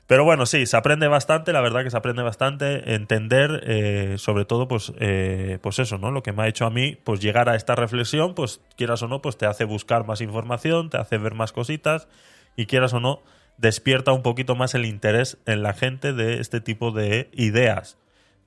pero 0.07 0.23
bueno, 0.23 0.45
sí, 0.45 0.65
se 0.65 0.77
aprende 0.77 1.07
bastante, 1.07 1.51
la 1.53 1.61
verdad 1.61 1.83
que 1.83 1.89
se 1.89 1.97
aprende 1.97 2.21
bastante, 2.21 2.93
entender, 2.93 3.63
eh, 3.65 4.15
sobre 4.17 4.45
todo, 4.45 4.67
pues, 4.67 4.93
eh, 4.99 5.57
pues 5.61 5.79
eso, 5.79 5.97
¿no? 5.97 6.11
Lo 6.11 6.21
que 6.21 6.31
me 6.31 6.43
ha 6.43 6.47
hecho 6.47 6.65
a 6.65 6.69
mí, 6.69 6.97
pues 7.03 7.19
llegar 7.19 7.49
a 7.49 7.55
esta 7.55 7.75
reflexión, 7.75 8.35
pues 8.35 8.61
quieras 8.77 9.01
o 9.01 9.07
no, 9.07 9.21
pues 9.21 9.37
te 9.37 9.45
hace 9.45 9.63
buscar 9.65 10.05
más 10.05 10.21
información, 10.21 10.89
te 10.89 10.97
hace 10.97 11.17
ver 11.17 11.33
más 11.33 11.51
cositas 11.51 12.07
y 12.55 12.67
quieras 12.67 12.93
o 12.93 12.99
no, 12.99 13.23
despierta 13.57 14.11
un 14.11 14.21
poquito 14.21 14.55
más 14.55 14.75
el 14.75 14.85
interés 14.85 15.37
en 15.45 15.63
la 15.63 15.73
gente 15.73 16.13
de 16.13 16.39
este 16.39 16.61
tipo 16.61 16.91
de 16.91 17.29
ideas. 17.33 17.97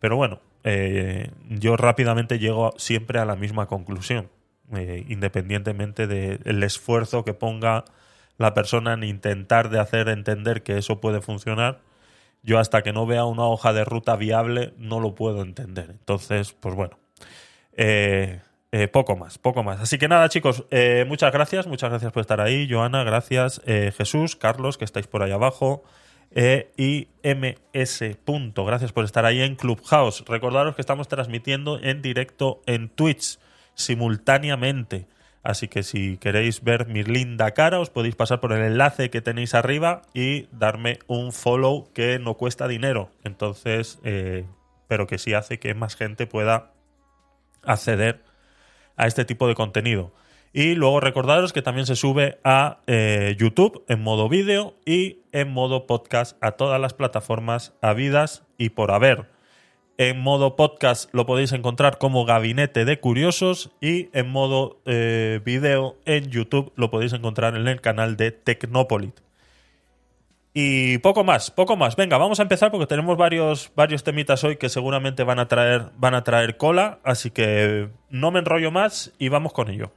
Pero 0.00 0.16
bueno, 0.16 0.40
eh, 0.64 1.30
yo 1.48 1.76
rápidamente 1.76 2.38
llego 2.38 2.72
siempre 2.76 3.18
a 3.18 3.24
la 3.24 3.36
misma 3.36 3.66
conclusión, 3.66 4.28
eh, 4.74 5.04
independientemente 5.08 6.06
del 6.06 6.62
esfuerzo 6.62 7.24
que 7.24 7.34
ponga 7.34 7.84
la 8.38 8.54
persona 8.54 8.94
en 8.94 9.02
intentar 9.04 9.68
de 9.68 9.78
hacer 9.78 10.08
entender 10.08 10.62
que 10.62 10.78
eso 10.78 11.00
puede 11.00 11.20
funcionar, 11.20 11.80
yo 12.42 12.58
hasta 12.58 12.82
que 12.82 12.92
no 12.92 13.04
vea 13.04 13.24
una 13.24 13.44
hoja 13.44 13.72
de 13.72 13.84
ruta 13.84 14.16
viable 14.16 14.72
no 14.78 15.00
lo 15.00 15.14
puedo 15.14 15.42
entender. 15.42 15.90
Entonces, 15.90 16.52
pues 16.52 16.74
bueno, 16.74 16.98
eh, 17.76 18.40
eh, 18.70 18.86
poco 18.86 19.16
más, 19.16 19.38
poco 19.38 19.62
más. 19.62 19.80
Así 19.80 19.96
que 19.96 20.08
nada, 20.08 20.28
chicos, 20.28 20.64
eh, 20.70 21.06
muchas 21.08 21.32
gracias, 21.32 21.66
muchas 21.66 21.88
gracias 21.88 22.12
por 22.12 22.20
estar 22.20 22.40
ahí. 22.40 22.68
Joana, 22.70 23.02
gracias. 23.02 23.62
Eh, 23.64 23.92
Jesús, 23.96 24.36
Carlos, 24.36 24.76
que 24.76 24.84
estáis 24.84 25.06
por 25.06 25.22
ahí 25.22 25.32
abajo. 25.32 25.84
Y 26.76 27.08
MS. 27.22 28.18
Gracias 28.54 28.92
por 28.92 29.04
estar 29.06 29.24
ahí 29.24 29.40
en 29.40 29.56
Clubhouse. 29.56 30.22
Recordaros 30.26 30.74
que 30.74 30.82
estamos 30.82 31.08
transmitiendo 31.08 31.80
en 31.80 32.02
directo 32.02 32.60
en 32.66 32.90
Twitch 32.90 33.38
simultáneamente. 33.74 35.06
Así 35.48 35.66
que 35.66 35.82
si 35.82 36.18
queréis 36.18 36.62
ver 36.62 36.88
mi 36.88 37.02
linda 37.02 37.52
cara, 37.52 37.80
os 37.80 37.88
podéis 37.88 38.14
pasar 38.14 38.38
por 38.38 38.52
el 38.52 38.62
enlace 38.62 39.08
que 39.08 39.22
tenéis 39.22 39.54
arriba 39.54 40.02
y 40.12 40.46
darme 40.52 40.98
un 41.06 41.32
follow 41.32 41.90
que 41.94 42.18
no 42.18 42.34
cuesta 42.34 42.68
dinero. 42.68 43.08
Entonces, 43.24 43.98
eh, 44.04 44.44
pero 44.88 45.06
que 45.06 45.16
sí 45.16 45.32
hace 45.32 45.58
que 45.58 45.72
más 45.72 45.96
gente 45.96 46.26
pueda 46.26 46.74
acceder 47.62 48.22
a 48.98 49.06
este 49.06 49.24
tipo 49.24 49.48
de 49.48 49.54
contenido. 49.54 50.12
Y 50.52 50.74
luego 50.74 51.00
recordaros 51.00 51.54
que 51.54 51.62
también 51.62 51.86
se 51.86 51.96
sube 51.96 52.38
a 52.44 52.80
eh, 52.86 53.34
YouTube 53.38 53.86
en 53.88 54.02
modo 54.02 54.28
vídeo 54.28 54.74
y 54.84 55.22
en 55.32 55.50
modo 55.50 55.86
podcast 55.86 56.36
a 56.44 56.52
todas 56.52 56.78
las 56.78 56.92
plataformas 56.92 57.72
habidas 57.80 58.46
y 58.58 58.68
por 58.68 58.90
haber. 58.90 59.37
En 60.00 60.20
modo 60.20 60.54
podcast 60.54 61.12
lo 61.12 61.26
podéis 61.26 61.50
encontrar 61.50 61.98
como 61.98 62.24
Gabinete 62.24 62.84
de 62.84 63.00
Curiosos 63.00 63.72
y 63.80 64.10
en 64.12 64.30
modo 64.30 64.78
eh, 64.86 65.40
vídeo 65.44 65.96
en 66.04 66.30
YouTube 66.30 66.72
lo 66.76 66.88
podéis 66.88 67.14
encontrar 67.14 67.56
en 67.56 67.66
el 67.66 67.80
canal 67.80 68.16
de 68.16 68.30
Tecnopolit. 68.30 69.18
Y 70.54 70.98
poco 70.98 71.24
más, 71.24 71.50
poco 71.50 71.76
más. 71.76 71.96
Venga, 71.96 72.16
vamos 72.16 72.38
a 72.38 72.42
empezar 72.42 72.70
porque 72.70 72.86
tenemos 72.86 73.16
varios, 73.16 73.72
varios 73.74 74.04
temitas 74.04 74.44
hoy 74.44 74.56
que 74.56 74.68
seguramente 74.68 75.24
van 75.24 75.40
a 75.40 75.48
traer, 75.48 75.86
van 75.96 76.14
a 76.14 76.22
traer 76.22 76.56
cola, 76.56 77.00
así 77.02 77.32
que 77.32 77.88
no 78.08 78.30
me 78.30 78.38
enrollo 78.38 78.70
más 78.70 79.12
y 79.18 79.30
vamos 79.30 79.52
con 79.52 79.68
ello. 79.68 79.90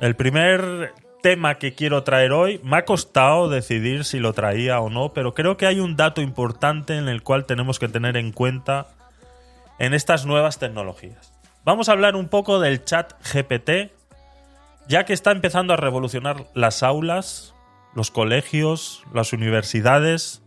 El 0.00 0.16
primer 0.16 0.94
tema 1.22 1.58
que 1.58 1.74
quiero 1.74 2.04
traer 2.04 2.32
hoy 2.32 2.60
me 2.64 2.78
ha 2.78 2.84
costado 2.84 3.48
decidir 3.48 4.04
si 4.04 4.18
lo 4.18 4.32
traía 4.32 4.80
o 4.80 4.88
no, 4.88 5.12
pero 5.12 5.34
creo 5.34 5.56
que 5.56 5.66
hay 5.66 5.80
un 5.80 5.96
dato 5.96 6.22
importante 6.22 6.96
en 6.96 7.08
el 7.08 7.22
cual 7.22 7.44
tenemos 7.44 7.78
que 7.78 7.88
tener 7.88 8.16
en 8.16 8.32
cuenta 8.32 8.86
en 9.78 9.92
estas 9.92 10.24
nuevas 10.24 10.58
tecnologías. 10.58 11.32
Vamos 11.64 11.88
a 11.88 11.92
hablar 11.92 12.16
un 12.16 12.28
poco 12.28 12.60
del 12.60 12.84
chat 12.84 13.12
GPT, 13.24 13.92
ya 14.88 15.04
que 15.04 15.12
está 15.12 15.32
empezando 15.32 15.74
a 15.74 15.76
revolucionar 15.76 16.46
las 16.54 16.82
aulas, 16.82 17.54
los 17.94 18.10
colegios, 18.10 19.02
las 19.12 19.32
universidades. 19.32 20.42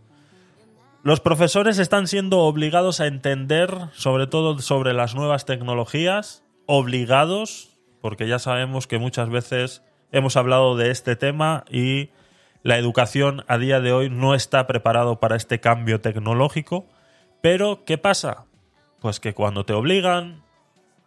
Los 1.04 1.20
profesores 1.20 1.78
están 1.78 2.06
siendo 2.06 2.38
obligados 2.38 2.98
a 2.98 3.06
entender, 3.06 3.70
sobre 3.92 4.26
todo 4.26 4.58
sobre 4.60 4.94
las 4.94 5.14
nuevas 5.14 5.44
tecnologías, 5.44 6.46
obligados, 6.64 7.76
porque 8.00 8.26
ya 8.26 8.38
sabemos 8.38 8.86
que 8.86 8.98
muchas 8.98 9.28
veces 9.28 9.82
hemos 10.12 10.38
hablado 10.38 10.78
de 10.78 10.90
este 10.90 11.14
tema 11.14 11.66
y 11.70 12.08
la 12.62 12.78
educación 12.78 13.44
a 13.48 13.58
día 13.58 13.80
de 13.80 13.92
hoy 13.92 14.08
no 14.08 14.34
está 14.34 14.66
preparado 14.66 15.20
para 15.20 15.36
este 15.36 15.60
cambio 15.60 16.00
tecnológico. 16.00 16.86
Pero, 17.42 17.84
¿qué 17.84 17.98
pasa? 17.98 18.46
Pues 19.00 19.20
que 19.20 19.34
cuando 19.34 19.66
te 19.66 19.74
obligan, 19.74 20.42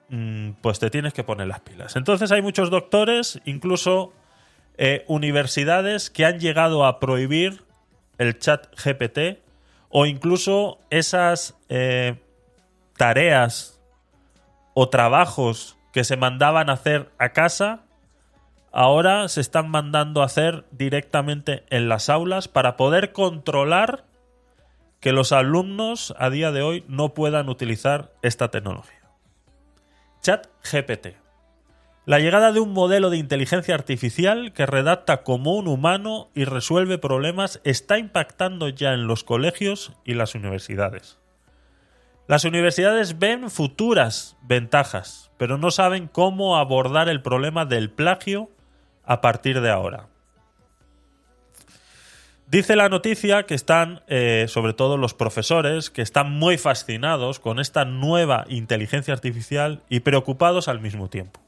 mm, 0.09 0.51
pues 0.61 0.77
te 0.77 0.91
tienes 0.91 1.13
que 1.13 1.23
poner 1.23 1.47
las 1.47 1.61
pilas. 1.61 1.95
Entonces 1.95 2.31
hay 2.31 2.43
muchos 2.43 2.69
doctores, 2.69 3.41
incluso 3.45 4.13
eh, 4.77 5.05
universidades, 5.07 6.11
que 6.11 6.23
han 6.23 6.39
llegado 6.39 6.85
a 6.85 6.99
prohibir 6.99 7.63
el 8.19 8.37
chat 8.37 8.67
GPT 8.79 9.46
o 9.89 10.05
incluso 10.05 10.79
esas 10.89 11.57
eh, 11.69 12.21
tareas 12.97 13.81
o 14.73 14.89
trabajos 14.89 15.77
que 15.93 16.03
se 16.03 16.17
mandaban 16.17 16.69
a 16.69 16.73
hacer 16.73 17.11
a 17.17 17.29
casa, 17.29 17.85
ahora 18.71 19.27
se 19.27 19.41
están 19.41 19.69
mandando 19.69 20.21
a 20.21 20.25
hacer 20.25 20.65
directamente 20.71 21.63
en 21.69 21.89
las 21.89 22.09
aulas 22.09 22.47
para 22.47 22.77
poder 22.77 23.11
controlar 23.11 24.05
que 24.99 25.11
los 25.11 25.31
alumnos 25.31 26.13
a 26.17 26.29
día 26.29 26.51
de 26.51 26.61
hoy 26.61 26.83
no 26.87 27.13
puedan 27.13 27.49
utilizar 27.49 28.11
esta 28.21 28.49
tecnología. 28.49 29.01
Chat 30.21 30.47
GPT. 30.63 31.26
La 32.07 32.19
llegada 32.19 32.53
de 32.53 32.61
un 32.61 32.71
modelo 32.71 33.09
de 33.09 33.17
inteligencia 33.17 33.75
artificial 33.75 34.53
que 34.53 34.65
redacta 34.65 35.23
como 35.23 35.55
un 35.55 35.67
humano 35.67 36.29
y 36.33 36.45
resuelve 36.45 36.97
problemas 36.97 37.59
está 37.65 37.97
impactando 37.97 38.69
ya 38.69 38.93
en 38.93 39.07
los 39.07 39.25
colegios 39.25 39.91
y 40.05 40.13
las 40.13 40.33
universidades. 40.33 41.19
Las 42.25 42.45
universidades 42.45 43.19
ven 43.19 43.49
futuras 43.49 44.37
ventajas, 44.41 45.31
pero 45.37 45.57
no 45.57 45.69
saben 45.69 46.07
cómo 46.07 46.55
abordar 46.55 47.09
el 47.09 47.21
problema 47.21 47.65
del 47.65 47.89
plagio 47.89 48.49
a 49.03 49.19
partir 49.19 49.59
de 49.59 49.69
ahora. 49.69 50.07
Dice 52.49 52.77
la 52.77 52.87
noticia 52.87 53.43
que 53.43 53.53
están, 53.53 54.01
eh, 54.07 54.45
sobre 54.47 54.71
todo 54.71 54.95
los 54.95 55.13
profesores, 55.13 55.89
que 55.89 56.03
están 56.03 56.31
muy 56.31 56.57
fascinados 56.57 57.41
con 57.41 57.59
esta 57.59 57.83
nueva 57.83 58.45
inteligencia 58.47 59.13
artificial 59.13 59.83
y 59.89 59.99
preocupados 59.99 60.69
al 60.69 60.79
mismo 60.79 61.09
tiempo. 61.09 61.41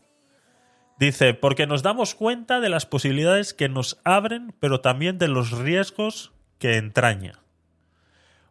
Dice, 1.00 1.34
porque 1.34 1.66
nos 1.66 1.82
damos 1.82 2.14
cuenta 2.14 2.60
de 2.60 2.68
las 2.68 2.86
posibilidades 2.86 3.54
que 3.54 3.70
nos 3.70 4.00
abren, 4.04 4.54
pero 4.60 4.82
también 4.82 5.18
de 5.18 5.30
los 5.30 5.52
riesgos 5.52 6.34
que 6.58 6.76
entraña. 6.76 7.40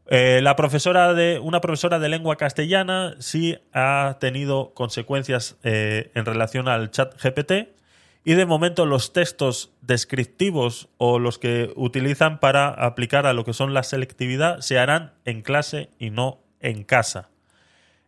Eh, 0.06 0.40
la 0.42 0.56
profesora 0.56 1.12
de, 1.12 1.38
una 1.38 1.60
profesora 1.60 1.98
de 1.98 2.08
lengua 2.08 2.36
castellana 2.36 3.14
sí 3.18 3.58
ha 3.74 4.16
tenido 4.18 4.72
consecuencias 4.72 5.58
eh, 5.62 6.10
en 6.14 6.24
relación 6.24 6.68
al 6.68 6.90
chat 6.90 7.14
GPT 7.22 7.76
y 8.24 8.32
de 8.32 8.46
momento 8.46 8.86
los 8.86 9.12
textos 9.12 9.70
descriptivos 9.82 10.88
o 10.96 11.18
los 11.18 11.38
que 11.38 11.70
utilizan 11.76 12.40
para 12.40 12.68
aplicar 12.68 13.26
a 13.26 13.34
lo 13.34 13.44
que 13.44 13.52
son 13.52 13.74
la 13.74 13.82
selectividad 13.82 14.60
se 14.60 14.78
harán 14.78 15.12
en 15.26 15.42
clase 15.42 15.90
y 15.98 16.08
no 16.08 16.38
en 16.60 16.84
casa. 16.84 17.28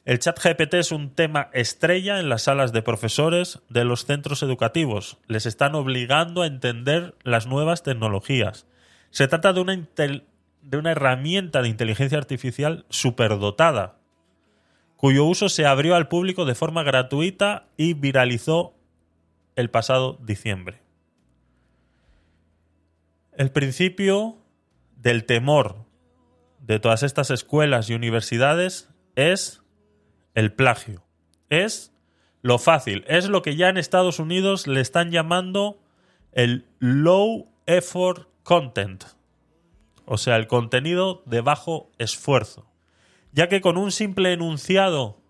El 0.07 0.19
chat 0.19 0.39
GPT 0.43 0.75
es 0.75 0.93
un 0.93 1.11
tema 1.11 1.51
estrella 1.53 2.21
en 2.21 2.31
las 2.31 2.43
salas 2.43 2.73
de 2.73 2.81
profesores 2.81 3.61
de 3.69 3.85
los 3.85 4.07
centros 4.07 4.43
educativos. 4.43 5.19
Les 5.27 5.45
están 5.45 5.75
obligando 5.75 6.43
a 6.43 6.47
entender 6.47 7.15
las 7.23 7.47
nuevas 7.47 7.83
tecnologías. 7.83 8.67
Se 9.11 9.29
trata 9.29 9.53
de 9.53 9.61
una, 9.61 9.89
de 10.63 10.77
una 10.77 10.93
herramienta 10.93 11.61
de 11.61 11.69
inteligencia 11.69 12.17
artificial 12.17 12.87
superdotada, 12.89 13.99
cuyo 14.97 15.25
uso 15.25 15.51
se 15.51 15.67
abrió 15.67 15.95
al 15.95 16.09
público 16.09 16.47
de 16.47 16.55
forma 16.55 16.83
gratuita 16.83 17.67
y 17.77 17.93
viralizó 17.93 18.75
el 19.55 19.69
pasado 19.69 20.19
diciembre. 20.23 20.81
El 23.37 23.51
principio 23.51 24.39
del 24.97 25.25
temor 25.25 25.85
de 26.61 26.79
todas 26.79 27.03
estas 27.03 27.31
escuelas 27.31 27.91
y 27.91 27.95
universidades 27.95 28.89
es 29.15 29.60
el 30.41 30.53
plagio. 30.53 31.05
Es 31.51 31.93
lo 32.41 32.59
fácil. 32.59 33.05
Es 33.07 33.29
lo 33.29 33.43
que 33.43 33.57
ya 33.57 33.69
en 33.69 33.77
Estados 33.77 34.19
Unidos 34.19 34.67
le 34.67 34.81
están 34.81 35.11
llamando 35.11 35.83
el 36.33 36.67
low 36.79 37.53
effort 37.67 38.27
content. 38.43 39.05
O 40.07 40.17
sea, 40.17 40.37
el 40.37 40.47
contenido 40.47 41.23
de 41.27 41.43
bajo 41.43 41.93
esfuerzo. 41.99 42.67
Ya 43.33 43.49
que 43.49 43.61
con 43.61 43.77
un 43.77 43.93
simple 43.93 44.33
enunciado 44.33 45.21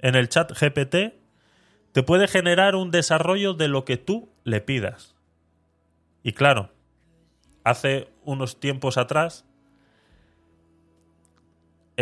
en 0.00 0.16
el 0.16 0.28
chat 0.28 0.50
GPT 0.50 1.14
te 1.92 2.02
puede 2.02 2.26
generar 2.26 2.74
un 2.74 2.90
desarrollo 2.90 3.54
de 3.54 3.68
lo 3.68 3.84
que 3.84 3.98
tú 3.98 4.30
le 4.42 4.60
pidas. 4.60 5.14
Y 6.24 6.32
claro, 6.32 6.72
hace 7.62 8.08
unos 8.24 8.58
tiempos 8.58 8.98
atrás 8.98 9.46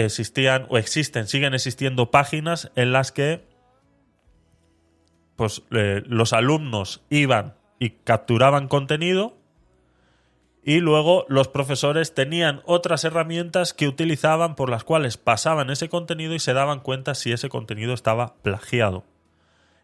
existían 0.04 0.66
o 0.68 0.78
existen, 0.78 1.26
siguen 1.26 1.54
existiendo 1.54 2.10
páginas 2.10 2.70
en 2.76 2.92
las 2.92 3.12
que 3.12 3.48
pues 5.36 5.62
eh, 5.70 6.02
los 6.06 6.32
alumnos 6.32 7.02
iban 7.08 7.54
y 7.78 7.90
capturaban 7.90 8.68
contenido 8.68 9.38
y 10.62 10.80
luego 10.80 11.24
los 11.28 11.48
profesores 11.48 12.14
tenían 12.14 12.60
otras 12.66 13.04
herramientas 13.04 13.72
que 13.72 13.88
utilizaban 13.88 14.54
por 14.54 14.68
las 14.68 14.84
cuales 14.84 15.16
pasaban 15.16 15.70
ese 15.70 15.88
contenido 15.88 16.34
y 16.34 16.38
se 16.38 16.52
daban 16.52 16.80
cuenta 16.80 17.14
si 17.14 17.32
ese 17.32 17.48
contenido 17.48 17.94
estaba 17.94 18.34
plagiado. 18.42 19.04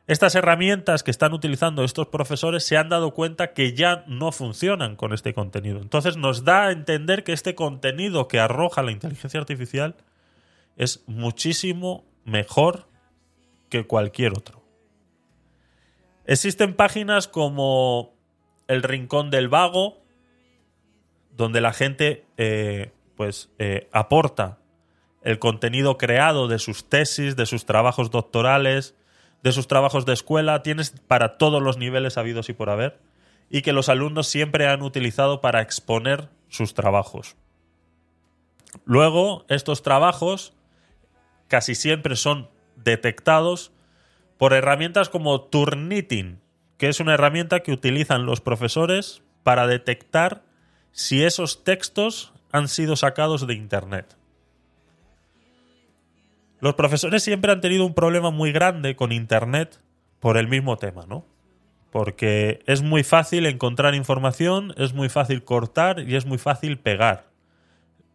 Estas 0.06 0.36
herramientas 0.36 1.02
que 1.02 1.10
están 1.10 1.32
utilizando 1.32 1.82
estos 1.82 2.06
profesores 2.08 2.64
se 2.64 2.76
han 2.76 2.88
dado 2.88 3.12
cuenta 3.12 3.52
que 3.52 3.74
ya 3.74 4.04
no 4.06 4.30
funcionan 4.30 4.94
con 4.94 5.12
este 5.12 5.34
contenido. 5.34 5.80
Entonces 5.80 6.16
nos 6.16 6.44
da 6.44 6.66
a 6.66 6.72
entender 6.72 7.24
que 7.24 7.32
este 7.32 7.56
contenido 7.56 8.28
que 8.28 8.38
arroja 8.38 8.84
la 8.84 8.92
inteligencia 8.92 9.40
artificial 9.40 9.96
es 10.76 11.02
muchísimo 11.08 12.04
mejor 12.24 12.86
que 13.68 13.86
cualquier 13.86 14.32
otro. 14.32 14.62
Existen 16.24 16.74
páginas 16.74 17.26
como 17.26 18.14
El 18.68 18.84
Rincón 18.84 19.30
del 19.30 19.48
Vago, 19.48 20.02
donde 21.32 21.60
la 21.60 21.72
gente 21.72 22.26
eh, 22.36 22.92
pues 23.16 23.50
eh, 23.58 23.88
aporta 23.90 24.58
el 25.22 25.40
contenido 25.40 25.98
creado 25.98 26.46
de 26.46 26.60
sus 26.60 26.88
tesis, 26.88 27.34
de 27.34 27.46
sus 27.46 27.66
trabajos 27.66 28.12
doctorales, 28.12 28.94
de 29.46 29.52
sus 29.52 29.68
trabajos 29.68 30.04
de 30.06 30.12
escuela, 30.12 30.64
tienes 30.64 30.90
para 31.06 31.38
todos 31.38 31.62
los 31.62 31.78
niveles 31.78 32.18
habidos 32.18 32.48
y 32.48 32.52
por 32.52 32.68
haber, 32.68 32.98
y 33.48 33.62
que 33.62 33.72
los 33.72 33.88
alumnos 33.88 34.26
siempre 34.26 34.66
han 34.66 34.82
utilizado 34.82 35.40
para 35.40 35.62
exponer 35.62 36.28
sus 36.48 36.74
trabajos. 36.74 37.36
Luego, 38.84 39.44
estos 39.48 39.84
trabajos 39.84 40.52
casi 41.46 41.76
siempre 41.76 42.16
son 42.16 42.50
detectados 42.74 43.70
por 44.36 44.52
herramientas 44.52 45.10
como 45.10 45.42
Turnitin, 45.42 46.40
que 46.76 46.88
es 46.88 46.98
una 46.98 47.14
herramienta 47.14 47.60
que 47.60 47.70
utilizan 47.70 48.26
los 48.26 48.40
profesores 48.40 49.22
para 49.44 49.68
detectar 49.68 50.42
si 50.90 51.22
esos 51.22 51.62
textos 51.62 52.32
han 52.50 52.66
sido 52.66 52.96
sacados 52.96 53.46
de 53.46 53.54
Internet. 53.54 54.16
Los 56.60 56.74
profesores 56.74 57.22
siempre 57.22 57.52
han 57.52 57.60
tenido 57.60 57.84
un 57.84 57.94
problema 57.94 58.30
muy 58.30 58.52
grande 58.52 58.96
con 58.96 59.12
Internet 59.12 59.80
por 60.20 60.36
el 60.38 60.48
mismo 60.48 60.76
tema, 60.76 61.04
¿no? 61.06 61.26
Porque 61.90 62.60
es 62.66 62.82
muy 62.82 63.04
fácil 63.04 63.46
encontrar 63.46 63.94
información, 63.94 64.74
es 64.76 64.94
muy 64.94 65.08
fácil 65.08 65.44
cortar 65.44 66.00
y 66.00 66.16
es 66.16 66.26
muy 66.26 66.38
fácil 66.38 66.78
pegar. 66.78 67.26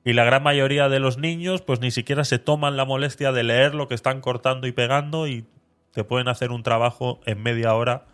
Y 0.04 0.14
la 0.14 0.24
gran 0.24 0.42
mayoría 0.42 0.90
de 0.90 1.00
los 1.00 1.18
niños 1.18 1.62
pues 1.62 1.80
ni 1.80 1.92
siquiera 1.92 2.24
se 2.24 2.40
toman 2.40 2.78
la 2.78 2.86
molestia 2.86 3.32
de 3.32 3.44
leer 3.44 3.76
lo 3.76 3.88
que 3.88 3.96
están 3.96 4.22
cortando 4.22 4.66
y 4.68 4.72
pegando 4.72 5.28
y 5.28 5.46
te 5.92 6.04
pueden 6.04 6.28
hacer 6.28 6.52
un 6.52 6.64
trabajo 6.64 7.20
en 7.26 7.42
media 7.44 7.74
hora 7.76 8.06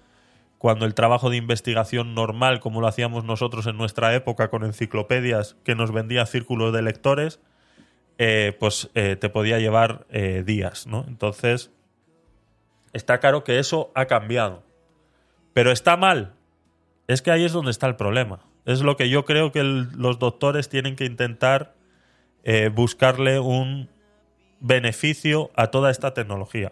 cuando 0.58 0.86
el 0.86 0.96
trabajo 0.96 1.30
de 1.30 1.38
investigación 1.38 2.16
normal, 2.16 2.60
como 2.60 2.82
lo 2.82 2.88
hacíamos 2.88 3.24
nosotros 3.24 3.68
en 3.68 3.78
nuestra 3.78 4.14
época 4.16 4.50
con 4.50 4.64
enciclopedias 4.64 5.56
que 5.64 5.76
nos 5.76 5.92
vendía 5.92 6.26
círculos 6.26 6.74
de 6.74 6.82
lectores, 6.82 7.40
eh, 8.18 8.56
pues 8.60 8.90
eh, 8.96 9.16
te 9.16 9.30
podía 9.30 9.60
llevar 9.60 10.08
eh, 10.10 10.44
días, 10.46 10.88
¿no? 10.88 11.06
Entonces, 11.08 11.72
está 12.94 13.20
claro 13.20 13.44
que 13.44 13.60
eso 13.60 13.92
ha 13.94 14.06
cambiado. 14.06 14.64
Pero 15.54 15.72
está 15.72 15.98
mal. 15.98 16.34
Es 17.08 17.22
que 17.22 17.32
ahí 17.32 17.46
es 17.46 17.52
donde 17.52 17.72
está 17.72 17.88
el 17.88 17.96
problema. 17.96 18.40
Es 18.66 18.82
lo 18.82 18.98
que 18.98 19.10
yo 19.10 19.24
creo 19.24 19.52
que 19.52 19.64
los 19.64 20.20
doctores 20.20 20.68
tienen 20.70 20.96
que 20.96 21.06
intentar 21.06 21.76
buscarle 22.74 23.42
un 23.42 23.90
beneficio 24.62 25.52
a 25.56 25.68
toda 25.68 25.92
esta 25.92 26.14
tecnología. 26.14 26.72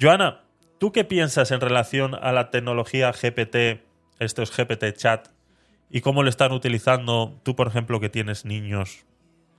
Joana, 0.00 0.42
¿tú 0.78 0.90
qué 0.90 1.04
piensas 1.04 1.52
en 1.52 1.60
relación 1.60 2.14
a 2.14 2.32
la 2.32 2.50
tecnología 2.50 3.12
GPT, 3.12 3.84
estos 4.18 4.56
GPT 4.56 4.92
chat, 4.96 5.28
y 5.88 6.00
cómo 6.00 6.24
lo 6.24 6.30
están 6.30 6.50
utilizando 6.50 7.38
tú, 7.44 7.54
por 7.54 7.68
ejemplo, 7.68 8.00
que 8.00 8.08
tienes 8.08 8.44
niños 8.44 9.04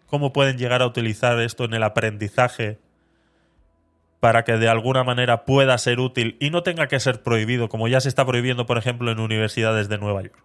cómo 0.08 0.34
pueden 0.34 0.58
llegar 0.58 0.82
a 0.82 0.88
utilizar 0.88 1.40
esto 1.40 1.66
en 1.66 1.74
el 1.74 1.84
aprendizaje 1.84 2.78
para 4.20 4.44
que 4.44 4.54
de 4.54 4.70
alguna 4.70 5.04
manera 5.04 5.46
pueda 5.46 5.78
ser 5.78 6.00
útil 6.00 6.36
y 6.40 6.50
no 6.50 6.64
tenga 6.64 6.88
que 6.88 7.00
ser 7.00 7.22
prohibido, 7.22 7.70
como 7.70 7.88
ya 7.88 8.02
se 8.02 8.10
está 8.10 8.26
prohibiendo, 8.26 8.66
por 8.66 8.78
ejemplo, 8.78 9.12
en 9.12 9.20
universidades 9.20 9.88
de 9.90 9.98
Nueva 9.98 10.24
York. 10.24 10.44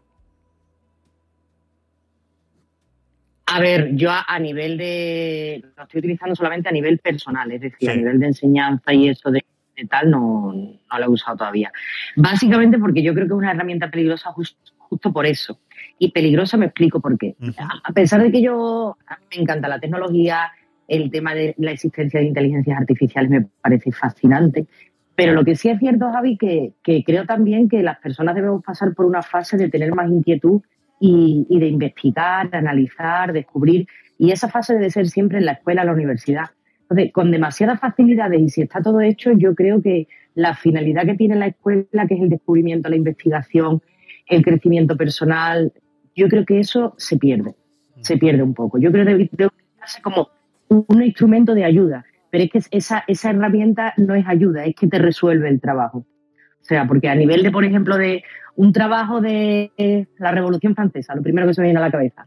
A 3.46 3.59
ver, 3.59 3.96
yo 3.96 4.11
a, 4.12 4.38
nivel 4.38 4.77
de. 4.77 5.64
Lo 5.77 5.83
estoy 5.83 5.99
utilizando 5.99 6.37
solamente 6.37 6.68
a 6.68 6.73
nivel 6.73 6.99
personal, 6.99 7.51
es 7.51 7.61
decir, 7.61 7.90
a 7.90 7.96
nivel 7.96 8.20
de 8.20 8.27
enseñanza 8.27 8.92
y 8.92 9.09
eso 9.09 9.31
de, 9.31 9.42
tal, 9.88 10.11
no, 10.11 10.53
no, 10.53 10.99
lo 10.99 11.05
he 11.05 11.09
usado 11.09 11.38
todavía. 11.38 11.73
Básicamente 12.14 12.79
porque 12.79 13.03
yo 13.03 13.12
creo 13.12 13.27
que 13.27 13.33
es 13.33 13.38
una 13.38 13.51
herramienta 13.51 13.90
peligrosa 13.90 14.31
justo 14.33 15.12
por 15.12 15.27
eso 15.27 15.59
y 16.02 16.12
peligrosa 16.12 16.56
me 16.56 16.64
explico 16.64 16.98
por 16.98 17.18
qué. 17.18 17.36
A 17.84 17.92
pesar 17.92 18.22
de 18.22 18.32
que 18.32 18.40
yo 18.40 18.96
me 19.30 19.42
encanta 19.42 19.68
la 19.68 19.78
tecnología, 19.78 20.50
el 20.88 21.10
tema 21.10 21.34
de 21.34 21.54
la 21.58 21.72
existencia 21.72 22.18
de 22.18 22.26
inteligencias 22.26 22.80
artificiales 22.80 23.30
me 23.30 23.46
parece 23.60 23.92
fascinante, 23.92 24.66
Pero 25.14 25.34
lo 25.34 25.44
que 25.44 25.54
sí 25.54 25.68
es 25.68 25.78
cierto, 25.78 26.10
Javi, 26.10 26.38
que, 26.38 26.72
que 26.82 27.04
creo 27.04 27.26
también 27.26 27.68
que 27.68 27.82
las 27.82 27.98
personas 27.98 28.34
debemos 28.34 28.64
pasar 28.64 28.94
por 28.94 29.04
una 29.04 29.22
fase 29.22 29.58
de 29.58 29.68
tener 29.68 29.94
más 29.94 30.10
inquietud 30.10 30.62
y, 30.98 31.46
y 31.50 31.60
de 31.60 31.68
investigar, 31.68 32.48
de 32.48 32.56
analizar, 32.56 33.34
descubrir. 33.34 33.86
Y 34.18 34.30
esa 34.30 34.48
fase 34.48 34.72
debe 34.72 34.88
ser 34.88 35.06
siempre 35.08 35.36
en 35.36 35.44
la 35.44 35.52
escuela, 35.52 35.82
en 35.82 35.88
la 35.88 35.92
universidad. 35.92 36.46
Entonces, 36.84 37.12
con 37.12 37.30
demasiadas 37.30 37.78
facilidades 37.78 38.40
y 38.40 38.48
si 38.48 38.62
está 38.62 38.80
todo 38.80 39.02
hecho, 39.02 39.32
yo 39.32 39.54
creo 39.54 39.82
que 39.82 40.08
la 40.34 40.54
finalidad 40.54 41.04
que 41.04 41.14
tiene 41.14 41.36
la 41.36 41.48
escuela, 41.48 42.06
que 42.08 42.14
es 42.14 42.22
el 42.22 42.30
descubrimiento, 42.30 42.88
la 42.88 42.96
investigación, 42.96 43.82
el 44.26 44.42
crecimiento 44.42 44.96
personal, 44.96 45.74
yo 46.14 46.29
creo 46.29 46.44
que 46.44 46.61
eso 46.61 46.94
se 46.99 47.16
pierde, 47.16 47.55
se 48.01 48.16
pierde 48.16 48.42
un 48.42 48.55
poco. 48.55 48.79
Yo 48.79 48.90
creo 48.90 49.05
que 49.05 49.12
debe 49.12 49.25
utilizarse 49.25 50.03
como 50.03 50.29
un 50.68 51.03
instrumento 51.03 51.55
de 51.55 51.64
ayuda, 51.64 52.05
pero 52.31 52.44
es 52.44 52.51
que 52.51 52.77
esa, 52.77 53.05
esa 53.07 53.31
herramienta 53.31 53.94
no 53.96 54.14
es 54.14 54.27
ayuda, 54.27 54.64
es 54.64 54.75
que 54.75 54.87
te 54.87 54.99
resuelve 54.99 55.49
el 55.49 55.61
trabajo. 55.61 55.99
O 55.99 56.64
sea, 56.64 56.87
porque 56.87 57.09
a 57.09 57.14
nivel 57.14 57.42
de, 57.42 57.51
por 57.51 57.64
ejemplo, 57.64 57.96
de 57.96 58.23
un 58.57 58.73
trabajo 58.73 59.20
de 59.20 59.73
la 60.18 60.31
Revolución 60.31 60.75
Francesa, 60.75 61.14
lo 61.14 61.23
primero 61.23 61.46
que 61.46 61.55
se 61.55 61.61
me 61.61 61.68
viene 61.68 61.79
a 61.79 61.83
la 61.83 61.90
cabeza, 61.90 62.23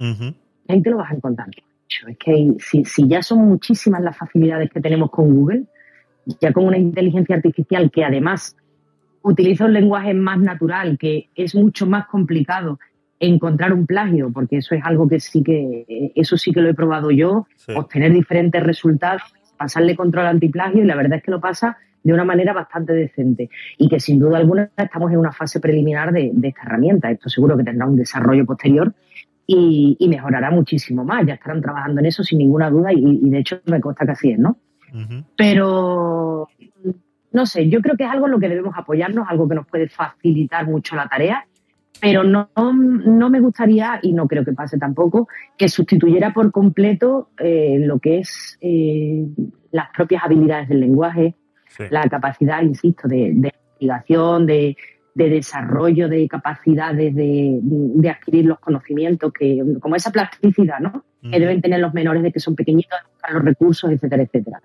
ahí 0.67 0.81
te 0.81 0.89
lo 0.89 0.97
vas 0.97 1.11
a 1.11 1.15
encontrar. 1.15 1.49
Es 2.07 2.17
que 2.17 2.53
si, 2.59 2.83
si 2.83 3.07
ya 3.07 3.21
son 3.21 3.39
muchísimas 3.47 4.01
las 4.01 4.17
facilidades 4.17 4.69
que 4.71 4.81
tenemos 4.81 5.11
con 5.11 5.33
Google, 5.33 5.65
ya 6.41 6.51
con 6.51 6.65
una 6.65 6.77
inteligencia 6.77 7.35
artificial 7.35 7.91
que 7.91 8.03
además 8.03 8.55
utiliza 9.21 9.65
un 9.65 9.73
lenguaje 9.73 10.13
más 10.13 10.39
natural, 10.39 10.97
que 10.97 11.29
es 11.35 11.55
mucho 11.55 11.85
más 11.85 12.07
complicado 12.07 12.79
encontrar 13.27 13.73
un 13.73 13.85
plagio, 13.85 14.31
porque 14.31 14.57
eso 14.57 14.75
es 14.75 14.83
algo 14.83 15.07
que 15.07 15.19
sí 15.19 15.43
que, 15.43 16.11
eso 16.15 16.37
sí 16.37 16.51
que 16.51 16.61
lo 16.61 16.69
he 16.69 16.73
probado 16.73 17.11
yo, 17.11 17.47
obtener 17.75 18.11
diferentes 18.11 18.61
resultados, 18.61 19.21
pasarle 19.57 19.95
control 19.95 20.27
antiplagio 20.27 20.83
y 20.83 20.85
la 20.85 20.95
verdad 20.95 21.17
es 21.17 21.23
que 21.23 21.31
lo 21.31 21.39
pasa 21.39 21.77
de 22.03 22.13
una 22.13 22.25
manera 22.25 22.53
bastante 22.53 22.93
decente 22.93 23.49
y 23.77 23.87
que 23.87 23.99
sin 23.99 24.19
duda 24.19 24.37
alguna 24.37 24.69
estamos 24.75 25.11
en 25.11 25.17
una 25.17 25.31
fase 25.31 25.59
preliminar 25.59 26.11
de, 26.11 26.33
esta 26.43 26.63
herramienta. 26.63 27.09
Esto 27.09 27.29
seguro 27.29 27.55
que 27.55 27.63
tendrá 27.63 27.87
un 27.87 27.95
desarrollo 27.95 28.45
posterior 28.45 28.93
y, 29.47 29.97
mejorará 30.09 30.51
muchísimo 30.51 31.05
más. 31.05 31.25
Ya 31.25 31.35
estarán 31.35 31.61
trabajando 31.61 32.01
en 32.01 32.07
eso 32.07 32.23
sin 32.23 32.39
ninguna 32.39 32.69
duda 32.69 32.91
y, 32.91 33.29
de 33.29 33.39
hecho 33.39 33.61
me 33.65 33.79
consta 33.79 34.05
que 34.05 34.11
así 34.11 34.31
es, 34.31 34.39
¿no? 34.39 34.57
Pero 35.35 36.49
no 37.31 37.45
sé, 37.47 37.67
yo 37.67 37.81
creo 37.81 37.97
que 37.97 38.03
es 38.03 38.09
algo 38.11 38.27
en 38.27 38.33
lo 38.33 38.39
que 38.39 38.47
debemos 38.47 38.75
apoyarnos, 38.77 39.27
algo 39.27 39.49
que 39.49 39.55
nos 39.55 39.65
puede 39.65 39.89
facilitar 39.89 40.67
mucho 40.67 40.95
la 40.95 41.07
tarea, 41.07 41.47
pero 42.03 42.23
no, 42.23 42.49
no 42.55 43.29
me 43.29 43.39
gustaría, 43.39 43.99
y 44.01 44.11
no 44.11 44.27
creo 44.27 44.43
que 44.43 44.51
pase 44.51 44.77
tampoco, 44.77 45.27
que 45.57 45.69
sustituyera 45.69 46.33
por 46.33 46.51
completo 46.51 47.29
eh, 47.37 47.77
lo 47.79 47.99
que 47.99 48.19
es 48.19 48.57
eh, 48.59 49.25
las 49.71 49.89
propias 49.95 50.23
habilidades 50.23 50.67
del 50.67 50.81
lenguaje, 50.81 51.35
la 51.89 52.03
capacidad, 52.03 52.61
insisto, 52.61 53.07
de, 53.07 53.27
investigación, 53.27 54.45
de, 54.45 54.75
desarrollo 55.15 56.09
de 56.09 56.27
capacidades 56.27 57.15
de, 57.15 57.59
de, 57.61 58.09
adquirir 58.09 58.45
los 58.45 58.59
conocimientos, 58.59 59.31
que 59.31 59.63
como 59.79 59.95
esa 59.95 60.11
plasticidad, 60.11 60.79
¿no? 60.79 61.05
Que 61.21 61.39
deben 61.39 61.61
tener 61.61 61.79
los 61.79 61.93
menores 61.93 62.21
de 62.21 62.33
que 62.33 62.41
son 62.41 62.53
pequeñitos, 62.53 62.99
buscar 63.13 63.33
los 63.33 63.45
recursos, 63.45 63.89
etcétera, 63.89 64.23
etcétera 64.23 64.61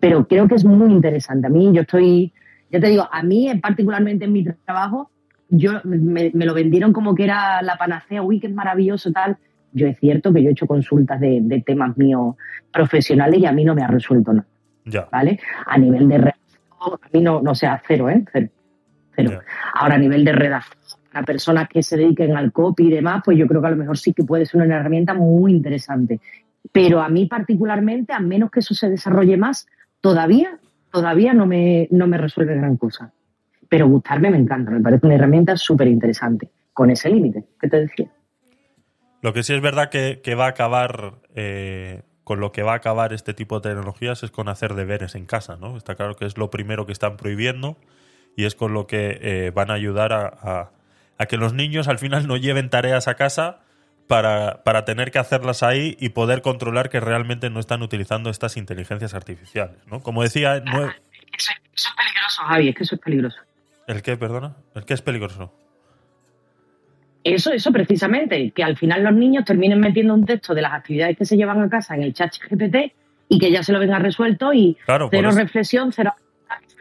pero 0.00 0.26
creo 0.26 0.48
que 0.48 0.54
es 0.54 0.64
muy 0.64 0.92
interesante. 0.92 1.46
A 1.46 1.50
mí, 1.50 1.70
yo 1.72 1.82
estoy, 1.82 2.32
ya 2.70 2.80
te 2.80 2.88
digo, 2.88 3.08
a 3.10 3.22
mí 3.22 3.50
particularmente 3.60 4.26
en 4.26 4.32
mi 4.32 4.44
trabajo, 4.64 5.10
yo 5.48 5.80
me, 5.84 6.30
lo 6.32 6.54
vendieron 6.54 6.92
como 6.92 7.14
que 7.14 7.24
era 7.24 7.62
la 7.62 7.76
panacea, 7.76 8.22
uy, 8.22 8.40
que 8.40 8.48
es 8.48 8.54
maravilloso, 8.54 9.12
tal. 9.12 9.38
Yo 9.72 9.86
es 9.86 9.98
cierto 9.98 10.32
que 10.32 10.42
yo 10.42 10.48
he 10.48 10.52
hecho 10.52 10.66
consultas 10.66 11.20
de, 11.20 11.62
temas 11.64 11.96
míos 11.96 12.36
profesionales 12.72 13.40
y 13.40 13.46
a 13.46 13.52
mí 13.52 13.64
no 13.64 13.74
me 13.74 13.82
ha 13.82 13.86
resuelto 13.86 14.32
nada. 14.32 14.46
Ya. 14.84 15.08
¿Vale? 15.10 15.40
A 15.66 15.78
nivel 15.78 16.08
de 16.08 16.18
redacción, 16.18 16.98
a 17.02 17.08
mí 17.12 17.20
no, 17.20 17.42
no 17.42 17.54
sea 17.54 17.82
cero, 17.86 18.08
¿eh? 18.08 18.24
Cero. 18.32 18.48
cero. 19.14 19.40
Ahora, 19.74 19.96
a 19.96 19.98
nivel 19.98 20.24
de 20.24 20.32
redacción, 20.32 20.78
a 21.12 21.22
personas 21.22 21.68
que 21.68 21.82
se 21.82 21.96
dediquen 21.96 22.36
al 22.36 22.52
copy 22.52 22.86
y 22.86 22.90
demás, 22.90 23.22
pues 23.24 23.36
yo 23.36 23.46
creo 23.46 23.60
que 23.60 23.66
a 23.66 23.70
lo 23.70 23.76
mejor 23.76 23.98
sí 23.98 24.12
que 24.12 24.24
puede 24.24 24.46
ser 24.46 24.62
una 24.62 24.76
herramienta 24.76 25.14
muy 25.14 25.52
interesante. 25.52 26.20
Pero 26.72 27.00
a 27.00 27.08
mí 27.08 27.26
particularmente, 27.26 28.12
a 28.12 28.20
menos 28.20 28.50
que 28.50 28.60
eso 28.60 28.74
se 28.74 28.88
desarrolle 28.88 29.36
más, 29.36 29.66
todavía, 30.00 30.58
todavía 30.90 31.34
no 31.34 31.46
me, 31.46 31.88
no 31.90 32.06
me 32.06 32.18
resuelve 32.18 32.56
gran 32.56 32.76
cosa. 32.76 33.12
Pero 33.68 33.88
gustarme 33.88 34.30
me 34.30 34.38
encanta, 34.38 34.70
me 34.70 34.80
parece 34.80 35.06
una 35.06 35.16
herramienta 35.16 35.56
súper 35.56 35.88
interesante, 35.88 36.50
con 36.72 36.90
ese 36.90 37.10
límite 37.10 37.44
que 37.60 37.68
te 37.68 37.80
decía. 37.80 38.10
Lo 39.20 39.32
que 39.32 39.42
sí 39.42 39.52
es 39.52 39.60
verdad 39.60 39.90
que, 39.90 40.34
va 40.34 40.46
a 40.46 40.50
acabar, 40.50 41.14
eh, 41.34 42.02
con 42.24 42.40
lo 42.40 42.52
que 42.52 42.62
va 42.62 42.72
a 42.72 42.76
acabar 42.76 43.12
este 43.12 43.34
tipo 43.34 43.60
de 43.60 43.70
tecnologías 43.70 44.22
es 44.22 44.30
con 44.30 44.48
hacer 44.48 44.74
deberes 44.74 45.14
en 45.14 45.26
casa, 45.26 45.56
¿no? 45.56 45.76
Está 45.76 45.96
claro 45.96 46.14
que 46.14 46.24
es 46.24 46.38
lo 46.38 46.50
primero 46.50 46.86
que 46.86 46.92
están 46.92 47.16
prohibiendo 47.16 47.76
y 48.36 48.44
es 48.44 48.54
con 48.54 48.72
lo 48.72 48.86
que 48.86 49.18
eh, 49.20 49.50
van 49.50 49.70
a 49.70 49.74
ayudar 49.74 50.12
a, 50.12 50.70
a 51.18 51.26
que 51.26 51.36
los 51.36 51.52
niños 51.52 51.88
al 51.88 51.98
final 51.98 52.26
no 52.26 52.36
lleven 52.36 52.70
tareas 52.70 53.08
a 53.08 53.14
casa 53.14 53.60
para, 54.06 54.62
para, 54.64 54.84
tener 54.84 55.10
que 55.10 55.18
hacerlas 55.18 55.62
ahí 55.62 55.96
y 56.00 56.10
poder 56.10 56.40
controlar 56.40 56.88
que 56.88 57.00
realmente 57.00 57.50
no 57.50 57.60
están 57.60 57.82
utilizando 57.82 58.30
estas 58.30 58.56
inteligencias 58.56 59.14
artificiales, 59.14 59.86
¿no? 59.86 60.00
Como 60.00 60.22
decía... 60.22 60.56
eso, 60.56 60.66
es 60.66 61.86
peligroso, 61.96 62.42
Javi, 62.46 62.68
es 62.70 62.74
que 62.74 62.82
eso 62.84 62.94
es 62.94 63.00
peligroso. 63.00 63.38
¿El 63.88 64.02
qué, 64.02 64.16
perdona? 64.16 64.54
¿El 64.74 64.84
qué 64.84 64.94
es 64.94 65.02
peligroso? 65.02 65.52
Eso, 67.24 67.50
eso 67.50 67.72
precisamente, 67.72 68.52
que 68.52 68.62
al 68.62 68.76
final 68.76 69.02
los 69.02 69.14
niños 69.14 69.44
terminen 69.44 69.80
metiendo 69.80 70.14
un 70.14 70.24
texto 70.24 70.54
de 70.54 70.62
las 70.62 70.74
actividades 70.74 71.16
que 71.16 71.24
se 71.24 71.36
llevan 71.36 71.60
a 71.62 71.68
casa 71.70 71.96
en 71.96 72.02
el 72.02 72.12
chat 72.12 72.32
GPT 72.38 72.92
y 73.28 73.38
que 73.38 73.50
ya 73.50 73.62
se 73.62 73.72
lo 73.72 73.80
venga 73.80 73.98
resuelto 73.98 74.52
y 74.52 74.76
cero 74.86 75.30
reflexión, 75.32 75.90
cero 75.92 76.14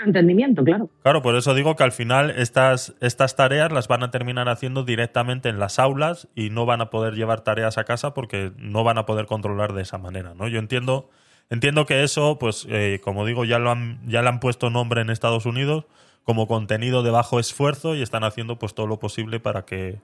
entendimiento, 0.06 0.63
claro. 0.63 0.89
Claro, 1.02 1.22
por 1.24 1.36
eso 1.36 1.56
digo 1.56 1.76
que 1.76 1.84
al 1.84 1.91
final 1.91 2.30
estas, 2.30 2.93
estas 3.02 3.36
tareas 3.36 3.72
las 3.72 3.88
van 3.88 4.04
a 4.04 4.12
terminar 4.12 4.48
haciendo 4.48 4.84
directamente 4.84 5.50
en 5.50 5.60
las 5.60 5.80
aulas 5.80 6.28
y 6.36 6.52
no 6.52 6.67
van 6.67 6.82
a 6.82 6.89
poder 6.91 7.15
llevar 7.15 7.41
tareas 7.41 7.80
a 7.80 7.84
casa 7.84 8.13
porque 8.13 8.52
no 8.58 8.84
van 8.84 9.00
a 9.00 9.08
poder 9.08 9.26
controlar 9.26 9.74
de 9.74 9.82
esa 9.82 9.98
manera, 9.98 10.36
¿no? 10.36 10.48
Yo 10.50 10.60
entiendo, 10.60 11.10
entiendo 11.50 11.88
que 11.88 12.04
eso, 12.04 12.38
pues, 12.38 12.67
eh, 12.70 13.00
como 13.04 13.26
digo, 13.26 13.43
ya 13.43 13.58
lo 13.58 13.72
han, 13.72 14.00
ya 14.08 14.22
le 14.22 14.30
han 14.30 14.39
puesto 14.39 14.70
nombre 14.70 15.02
en 15.02 15.10
Estados 15.10 15.48
Unidos 15.48 15.86
como 16.27 16.45
contenido 16.45 17.03
de 17.03 17.11
bajo 17.11 17.39
esfuerzo 17.39 17.95
y 17.95 18.01
están 18.01 18.25
haciendo 18.25 18.59
pues 18.59 18.75
todo 18.75 18.85
lo 18.85 18.99
posible 18.99 19.39
para 19.39 19.63
que 19.63 20.01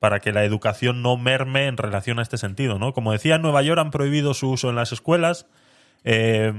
para 0.00 0.20
que 0.20 0.30
la 0.30 0.44
educación 0.44 1.00
no 1.00 1.16
merme 1.16 1.66
en 1.66 1.78
relación 1.78 2.18
a 2.18 2.22
este 2.22 2.36
sentido, 2.36 2.78
¿no? 2.78 2.92
Como 2.92 3.12
decía, 3.12 3.36
en 3.36 3.42
Nueva 3.42 3.62
York 3.62 3.80
han 3.80 3.90
prohibido 3.90 4.34
su 4.34 4.50
uso 4.50 4.68
en 4.68 4.76
las 4.76 4.92
escuelas. 4.92 5.46
Eh, 6.04 6.52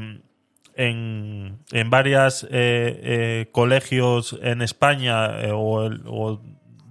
en, 0.75 1.59
en 1.71 1.89
varios 1.91 2.43
eh, 2.45 2.49
eh, 2.51 3.49
colegios 3.51 4.39
en 4.41 4.63
España 4.63 5.41
eh, 5.41 5.51
o, 5.53 5.85
el, 5.85 6.01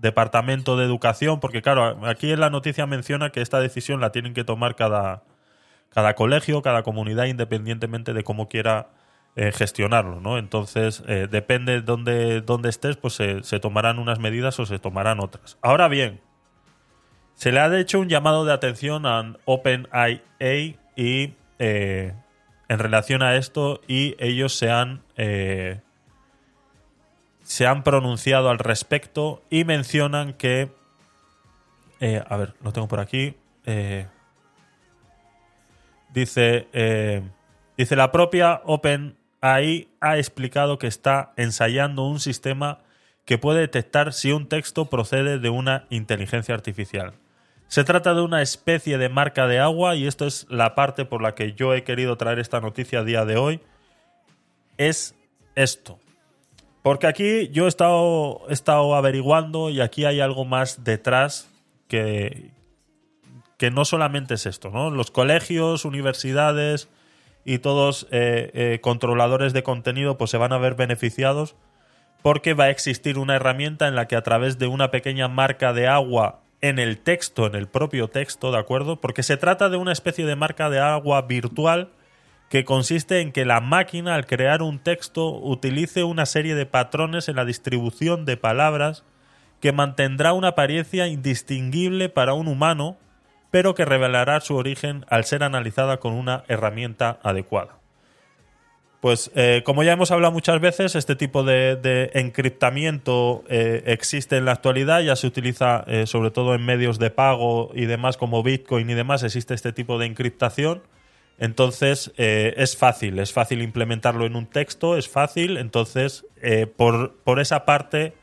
departamento 0.01 0.77
de 0.77 0.85
educación, 0.85 1.41
porque 1.41 1.61
claro, 1.63 2.07
aquí 2.07 2.31
en 2.31 2.39
la 2.39 2.51
noticia 2.51 2.87
menciona 2.87 3.31
que 3.31 3.41
esta 3.41 3.59
decisión 3.59 4.01
la 4.01 4.13
tienen 4.13 4.35
que 4.35 4.45
tomar 4.45 4.77
cada, 4.77 5.25
cada 5.91 6.15
colegio, 6.15 6.61
cada 6.61 6.83
comunidad, 6.83 7.27
independientemente 7.27 8.13
de 8.13 8.25
cómo 8.25 8.49
quiera 8.49 8.91
gestionarlo, 9.35 10.21
¿no? 10.21 10.37
Entonces, 10.37 11.03
depende 11.31 11.73
de 11.73 11.81
dónde, 11.81 12.43
dónde 12.43 12.69
estés, 12.69 12.97
pues 12.97 13.15
se, 13.15 13.61
tomarán 13.61 13.99
unas 13.99 14.19
medidas 14.19 14.61
o 14.61 14.67
se 14.67 14.79
tomarán 14.79 15.21
otras. 15.21 15.57
Ahora 15.63 15.89
bien, 15.89 16.21
se 17.35 17.51
le 17.51 17.61
ha 17.61 17.79
hecho 17.79 17.99
un 17.99 18.11
llamado 18.11 18.45
de 18.45 18.53
atención 18.53 19.07
a 19.07 19.37
OpenAI 19.47 20.23
y 20.97 21.33
en 22.73 22.79
relación 22.79 23.23
a 23.23 23.37
esto 23.37 23.83
y 23.87 24.17
ellos 24.19 24.55
se 24.55 24.71
han, 24.71 25.03
eh, 25.19 25.81
se 27.43 27.67
han 27.67 27.83
pronunciado 27.83 28.49
al 28.49 28.59
respecto 28.59 29.43
y 29.51 29.65
mencionan 29.65 30.33
que... 30.33 30.71
Eh, 32.01 32.23
a 32.27 32.37
ver, 32.39 32.55
lo 32.63 32.73
tengo 32.73 32.89
por 32.89 32.99
aquí. 32.99 33.37
Eh, 33.67 34.07
dice, 36.15 36.67
dice 37.77 37.95
la 37.95 38.11
propia 38.11 38.63
OpenAI 39.43 39.89
ha 40.01 40.19
explicado 40.19 40.79
que 40.79 40.87
está 40.87 41.33
ensayando 41.37 42.07
un 42.07 42.21
sistema 42.21 42.79
que 43.25 43.39
puede 43.39 43.61
detectar 43.61 44.13
si 44.13 44.33
un 44.33 44.49
texto 44.49 44.87
procede 44.87 45.39
de 45.39 45.51
una 45.51 45.87
inteligencia 45.91 46.55
artificial. 46.55 47.15
Se 47.69 47.85
trata 47.85 48.15
de 48.15 48.23
una 48.23 48.43
especie 48.43 48.99
de 48.99 49.09
marca 49.09 49.47
de 49.47 49.59
agua 49.59 49.97
y 49.97 50.07
esto 50.07 50.27
es 50.27 50.47
la 50.51 50.75
parte 50.75 51.05
por 51.05 51.23
la 51.23 51.35
que 51.35 51.55
yo 51.55 51.75
he 51.75 51.85
querido 51.85 52.17
traer 52.17 52.39
esta 52.39 52.61
noticia 52.61 53.01
a 53.01 53.05
día 53.05 53.25
de 53.25 53.37
hoy. 53.37 53.61
Es 54.77 55.15
esto. 55.55 55.99
Porque 56.83 57.07
aquí 57.07 57.49
yo 57.49 57.67
he 57.67 57.69
estado, 57.69 58.43
he 58.49 58.53
estado 58.53 58.95
averiguando 58.95 59.71
y 59.71 59.81
aquí 59.81 60.05
hay 60.05 60.21
algo 60.21 60.45
más 60.45 60.85
detrás 60.85 61.49
que, 61.89 62.51
que 63.57 63.71
no 63.71 63.85
solamente 63.85 64.35
es 64.35 64.47
esto, 64.47 64.71
¿no? 64.71 64.91
Los 64.91 65.11
colegios, 65.11 65.85
universidades 65.85 66.89
y 67.45 67.59
todos 67.59 68.07
eh, 68.11 68.51
eh, 68.55 68.79
controladores 68.81 69.53
de 69.53 69.63
contenido 69.63 70.19
pues 70.19 70.31
se 70.31 70.39
van 70.39 70.53
a 70.53 70.59
ver 70.59 70.75
beneficiados 70.75 71.57
porque 72.23 72.55
va 72.55 72.65
a 72.65 72.71
existir 72.71 73.19
una 73.19 73.37
herramienta 73.37 73.89
en 73.89 73.97
la 73.97 74.07
que 74.07 74.17
a 74.17 74.23
través 74.23 74.59
de 74.59 74.69
una 74.69 74.91
pequeña 74.91 75.29
marca 75.29 75.73
de 75.73 75.89
agua 75.89 76.41
en 76.61 76.79
el 76.79 76.99
texto, 76.99 77.47
en 77.47 77.57
el 77.57 77.67
propio 77.67 78.09
texto, 78.09 78.53
¿de 78.53 78.59
acuerdo? 78.59 79.01
Porque 79.01 79.25
se 79.25 79.37
trata 79.37 79.69
de 79.69 79.77
una 79.77 79.93
especie 79.93 80.25
de 80.25 80.37
marca 80.37 80.71
de 80.71 80.79
agua 80.79 81.23
virtual 81.23 81.91
que 82.49 82.65
consiste 82.65 83.21
en 83.21 83.33
que 83.33 83.45
la 83.45 83.61
máquina 83.61 84.15
al 84.15 84.27
crear 84.27 84.63
un 84.63 84.79
texto 84.79 85.33
utilice 85.33 86.05
una 86.05 86.27
serie 86.27 86.55
de 86.55 86.67
patrones 86.67 87.29
en 87.29 87.37
la 87.37 87.45
distribución 87.45 88.25
de 88.25 88.37
palabras 88.37 89.05
que 89.59 89.73
mantendrá 89.73 90.33
una 90.33 90.49
apariencia 90.49 91.07
indistinguible 91.07 92.09
para 92.09 92.35
un 92.35 92.49
humano, 92.49 92.99
pero 93.53 93.75
que 93.75 93.85
revelará 93.85 94.41
su 94.41 94.57
origen 94.57 95.05
al 95.09 95.25
ser 95.25 95.45
analizada 95.45 95.99
con 95.99 96.15
una 96.15 96.43
herramienta 96.49 97.21
adecuada. 97.23 97.77
Pues 99.03 99.31
eh, 99.35 99.63
como 99.65 99.83
ya 99.83 99.93
hemos 99.93 100.11
hablado 100.11 100.33
muchas 100.33 100.59
veces, 100.61 100.95
este 100.95 101.17
tipo 101.17 101.43
de, 101.43 102.11
encriptamiento 102.15 103.45
eh, 103.49 103.83
existe 103.87 104.39
en 104.39 104.47
la 104.47 104.53
actualidad, 104.53 105.03
ya 105.03 105.17
se 105.17 105.27
utiliza 105.27 105.85
eh, 105.87 106.07
sobre 106.07 106.31
todo 106.31 106.55
en 106.55 106.65
medios 106.65 106.99
de 106.99 107.11
pago 107.11 107.73
y 107.75 107.85
demás 107.85 108.17
como 108.17 108.43
Bitcoin 108.43 108.89
y 108.89 108.95
demás, 108.95 109.23
existe 109.23 109.53
este 109.53 109.73
tipo 109.73 109.99
de 109.99 110.07
encriptación. 110.07 110.83
Entonces 111.39 112.13
es 112.17 112.77
fácil, 112.77 113.19
es 113.19 113.33
fácil 113.33 113.63
implementarlo 113.63 114.27
en 114.27 114.37
un 114.37 114.47
texto, 114.47 114.97
es 114.97 115.09
fácil, 115.09 115.57
entonces 115.57 116.25
por, 116.77 117.17
por, 117.25 117.41
esa 117.41 117.65
parte 117.65 118.15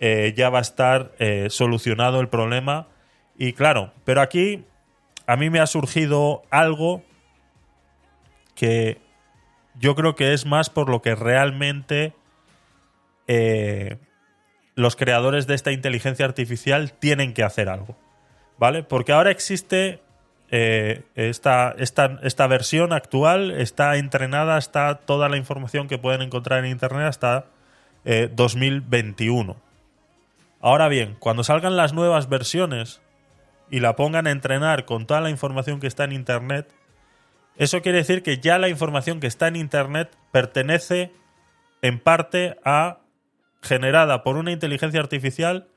ya 0.00 0.50
va 0.50 0.58
a 0.58 0.62
estar 0.62 1.12
solucionado 1.48 2.20
el 2.20 2.28
problema. 2.28 2.88
Y 3.40 3.54
claro, 3.54 3.94
pero 4.04 4.20
aquí 4.20 4.66
a 5.26 5.34
mí 5.34 5.48
me 5.48 5.60
ha 5.60 5.66
surgido 5.66 6.42
algo 6.50 7.02
que 8.54 9.00
yo 9.78 9.94
creo 9.94 10.14
que 10.14 10.34
es 10.34 10.44
más 10.44 10.68
por 10.68 10.90
lo 10.90 11.00
que 11.00 11.14
realmente 11.14 12.12
eh, 13.28 13.96
los 14.74 14.94
creadores 14.94 15.46
de 15.46 15.54
esta 15.54 15.72
inteligencia 15.72 16.26
artificial 16.26 16.92
tienen 16.92 17.32
que 17.32 17.42
hacer 17.42 17.70
algo. 17.70 17.96
¿Vale? 18.58 18.82
Porque 18.82 19.12
ahora 19.12 19.30
existe 19.30 20.02
eh, 20.50 21.04
esta, 21.14 21.74
esta, 21.78 22.46
versión 22.46 22.92
actual, 22.92 23.52
está 23.52 23.96
entrenada, 23.96 24.58
está 24.58 24.96
toda 24.96 25.30
la 25.30 25.38
información 25.38 25.88
que 25.88 25.96
pueden 25.96 26.20
encontrar 26.20 26.62
en 26.62 26.72
Internet 26.72 27.06
hasta 27.06 27.46
2021. 28.04 29.52
Eh, 29.52 29.56
ahora 30.60 30.88
bien, 30.88 31.16
cuando 31.18 31.42
salgan 31.42 31.78
las 31.78 31.94
nuevas 31.94 32.28
versiones 32.28 33.00
y 33.70 33.80
la 33.80 33.96
pongan 33.96 34.26
a 34.26 34.30
entrenar 34.30 34.84
con 34.84 35.06
toda 35.06 35.20
la 35.20 35.30
información 35.30 35.80
que 35.80 35.86
está 35.86 36.04
en 36.04 36.12
Internet, 36.12 36.72
eso 37.56 37.82
quiere 37.82 37.98
decir 37.98 38.22
que 38.22 38.38
ya 38.38 38.58
la 38.58 38.68
información 38.68 39.20
que 39.20 39.26
está 39.26 39.48
en 39.48 39.56
Internet 39.56 40.16
pertenece 40.32 41.12
en 41.82 41.98
parte 41.98 42.58
a 42.64 43.00
generada 43.62 44.22
por 44.22 44.36
una 44.36 44.52
inteligencia 44.52 45.00
artificial. 45.00 45.68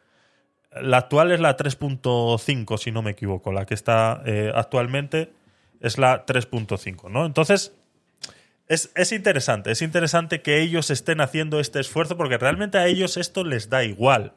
La 0.72 0.98
actual 0.98 1.32
es 1.32 1.40
la 1.40 1.56
3.5, 1.58 2.78
si 2.78 2.92
no 2.92 3.02
me 3.02 3.12
equivoco. 3.12 3.52
La 3.52 3.66
que 3.66 3.74
está 3.74 4.22
eh, 4.26 4.52
actualmente 4.56 5.34
es 5.82 5.98
la 5.98 6.26
3.5, 6.26 7.12
¿no? 7.12 7.26
Entonces, 7.26 7.76
es, 8.68 8.92
es, 8.96 9.12
interesante. 9.12 9.72
Es 9.72 9.82
interesante 9.82 10.42
que 10.42 10.62
ellos 10.62 10.90
estén 10.90 11.20
haciendo 11.20 11.60
este 11.60 11.80
esfuerzo 11.80 12.18
porque 12.18 12.38
realmente 12.38 12.78
a 12.78 12.88
ellos 12.88 13.18
esto 13.18 13.44
les 13.44 13.70
da 13.70 13.84
igual 13.84 14.34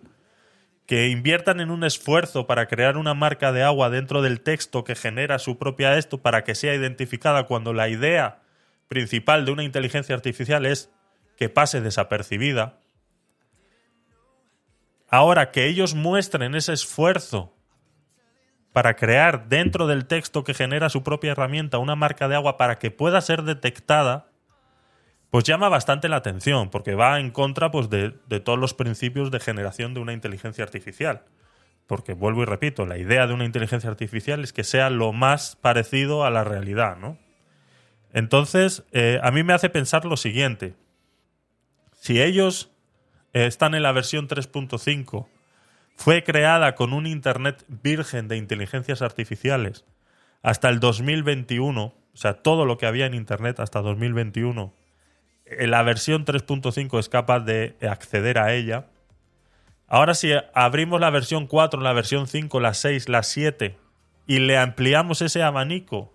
que 0.87 1.09
inviertan 1.09 1.61
en 1.61 1.71
un 1.71 1.85
esfuerzo 1.85 2.47
para 2.47 2.67
crear 2.69 2.97
una 2.97 3.13
marca 3.13 3.53
de 3.53 3.63
agua 3.63 3.91
dentro 3.91 4.23
del 4.23 4.41
texto 4.41 4.85
que 4.85 4.95
genera 4.95 5.39
su 5.39 5.59
propia 5.59 5.99
esto 5.99 6.19
para 6.19 6.45
que 6.45 6.55
sea 6.55 6.75
identificada 6.75 7.45
cuando 7.47 7.73
la 7.73 7.89
idea 7.89 8.43
principal 8.89 9.45
de 9.45 9.53
una 9.53 9.65
inteligencia 9.65 10.15
artificial 10.15 10.65
es 10.65 10.91
que 11.37 11.49
pase 11.49 11.81
desapercibida. 11.81 12.79
Ahora 15.09 15.51
que 15.51 15.67
ellos 15.67 15.95
muestren 15.95 16.55
ese 16.55 16.73
esfuerzo 16.73 17.53
para 18.73 18.95
crear 18.95 19.49
dentro 19.49 19.87
del 19.87 20.07
texto 20.07 20.45
que 20.45 20.55
genera 20.55 20.89
su 20.89 21.03
propia 21.03 21.33
herramienta 21.33 21.79
una 21.79 21.97
marca 21.97 22.29
de 22.29 22.37
agua 22.37 22.57
para 22.57 22.79
que 22.79 22.91
pueda 22.91 23.21
ser 23.21 23.43
detectada, 23.43 24.29
pues 25.31 25.45
llama 25.45 25.69
bastante 25.69 26.09
la 26.09 26.17
atención, 26.17 26.71
porque 26.71 26.95
va 26.95 27.19
en 27.19 27.31
contra 27.31 27.71
pues, 27.71 27.91
de, 27.91 28.13
todos 28.45 28.59
los 28.59 28.75
principios 28.75 29.31
de 29.31 29.41
generación 29.41 29.95
de 29.95 30.01
una 30.01 30.13
inteligencia 30.13 30.65
artificial. 30.65 31.25
Porque 31.87 32.15
vuelvo 32.15 32.43
y 32.43 32.47
repito, 32.47 32.87
la 32.87 32.99
idea 32.99 33.27
de 33.27 33.35
una 33.35 33.45
inteligencia 33.45 33.91
artificial 33.91 34.43
es 34.43 34.53
que 34.53 34.65
sea 34.65 34.91
lo 34.91 35.13
más 35.13 35.57
parecido 35.57 36.25
a 36.25 36.31
la 36.31 36.43
realidad, 36.43 36.97
¿no? 36.97 37.19
Entonces, 38.13 38.85
eh, 38.93 39.21
a 39.23 39.31
mí 39.31 39.43
me 39.43 39.53
hace 39.53 39.69
pensar 39.69 40.05
lo 40.05 40.17
siguiente. 40.17 40.75
Si 41.93 42.21
ellos 42.21 42.73
eh, 43.33 43.47
están 43.47 43.75
en 43.75 43.83
la 43.83 43.93
versión 43.93 44.27
3.5, 44.27 45.29
fue 45.97 46.25
creada 46.25 46.75
con 46.75 46.93
un 46.93 47.07
Internet 47.07 47.65
virgen 47.69 48.29
de 48.29 48.37
inteligencias 48.37 49.03
artificiales 49.03 49.85
hasta 50.43 50.69
el 50.69 50.81
2021, 50.81 51.85
o 51.85 51.95
sea, 52.15 52.35
todo 52.35 52.65
lo 52.65 52.79
que 52.79 52.87
había 52.87 53.07
en 53.07 53.15
Internet 53.15 53.61
hasta 53.61 53.81
2021 53.81 54.73
la 55.47 55.83
versión 55.83 56.25
3.5 56.25 56.99
es 56.99 57.09
capaz 57.09 57.41
de 57.41 57.77
acceder 57.89 58.39
a 58.39 58.53
ella. 58.55 58.87
Ahora 59.89 60.15
si 60.15 60.33
abrimos 60.55 61.01
la 61.01 61.11
versión 61.11 61.47
4, 61.47 61.81
la 61.81 61.93
versión 61.93 62.27
5, 62.27 62.61
la 62.61 62.75
6, 62.75 63.09
la 63.09 63.23
7 63.23 63.77
y 64.27 64.41
le 64.41 64.59
ampliamos 64.59 65.23
ese 65.23 65.43
abanico 65.43 66.13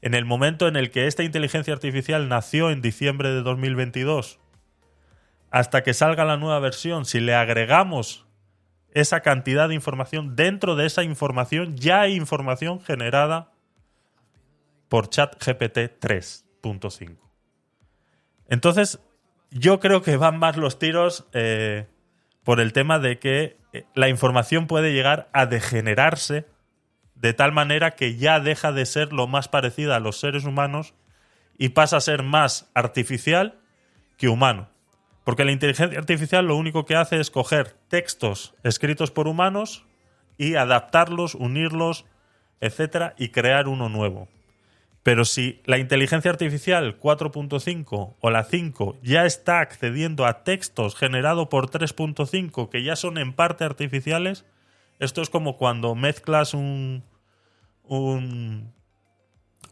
en 0.00 0.14
el 0.14 0.24
momento 0.24 0.68
en 0.68 0.76
el 0.76 0.90
que 0.90 1.08
esta 1.08 1.24
inteligencia 1.24 1.74
artificial 1.74 2.28
nació 2.28 2.70
en 2.70 2.80
diciembre 2.80 3.30
de 3.30 3.42
2022 3.42 4.38
hasta 5.50 5.82
que 5.82 5.94
salga 5.94 6.24
la 6.24 6.36
nueva 6.36 6.60
versión, 6.60 7.04
si 7.04 7.20
le 7.20 7.34
agregamos 7.34 8.26
esa 8.92 9.20
cantidad 9.20 9.68
de 9.68 9.74
información, 9.74 10.36
dentro 10.36 10.76
de 10.76 10.86
esa 10.86 11.02
información 11.02 11.76
ya 11.76 12.02
hay 12.02 12.14
información 12.14 12.80
generada 12.80 13.52
por 14.88 15.08
ChatGPT 15.08 16.00
3.5. 16.00 17.27
Entonces, 18.48 19.00
yo 19.50 19.80
creo 19.80 20.02
que 20.02 20.16
van 20.16 20.38
más 20.38 20.56
los 20.56 20.78
tiros 20.78 21.26
eh, 21.32 21.86
por 22.44 22.60
el 22.60 22.72
tema 22.72 22.98
de 22.98 23.18
que 23.18 23.56
eh, 23.72 23.84
la 23.94 24.08
información 24.08 24.66
puede 24.66 24.92
llegar 24.92 25.28
a 25.32 25.46
degenerarse 25.46 26.46
de 27.14 27.34
tal 27.34 27.52
manera 27.52 27.92
que 27.92 28.16
ya 28.16 28.40
deja 28.40 28.72
de 28.72 28.86
ser 28.86 29.12
lo 29.12 29.26
más 29.26 29.48
parecida 29.48 29.96
a 29.96 30.00
los 30.00 30.20
seres 30.20 30.44
humanos 30.44 30.94
y 31.58 31.70
pasa 31.70 31.96
a 31.96 32.00
ser 32.00 32.22
más 32.22 32.70
artificial 32.74 33.58
que 34.16 34.28
humano. 34.28 34.68
Porque 35.24 35.44
la 35.44 35.52
inteligencia 35.52 35.98
artificial 35.98 36.46
lo 36.46 36.56
único 36.56 36.86
que 36.86 36.96
hace 36.96 37.20
es 37.20 37.30
coger 37.30 37.76
textos 37.88 38.54
escritos 38.62 39.10
por 39.10 39.28
humanos 39.28 39.84
y 40.38 40.54
adaptarlos, 40.54 41.34
unirlos, 41.34 42.06
etcétera, 42.60 43.14
y 43.18 43.30
crear 43.30 43.68
uno 43.68 43.88
nuevo. 43.88 44.28
Pero 45.08 45.24
si 45.24 45.62
la 45.64 45.78
inteligencia 45.78 46.30
artificial 46.30 47.00
4.5 47.00 48.16
o 48.20 48.30
la 48.30 48.44
5 48.44 48.98
ya 49.02 49.24
está 49.24 49.60
accediendo 49.60 50.26
a 50.26 50.44
textos 50.44 50.96
generados 50.96 51.48
por 51.48 51.70
3.5 51.70 52.68
que 52.68 52.82
ya 52.82 52.94
son 52.94 53.16
en 53.16 53.32
parte 53.32 53.64
artificiales, 53.64 54.44
esto 54.98 55.22
es 55.22 55.30
como 55.30 55.56
cuando 55.56 55.94
mezclas 55.94 56.52
un, 56.52 57.04
un, 57.84 58.70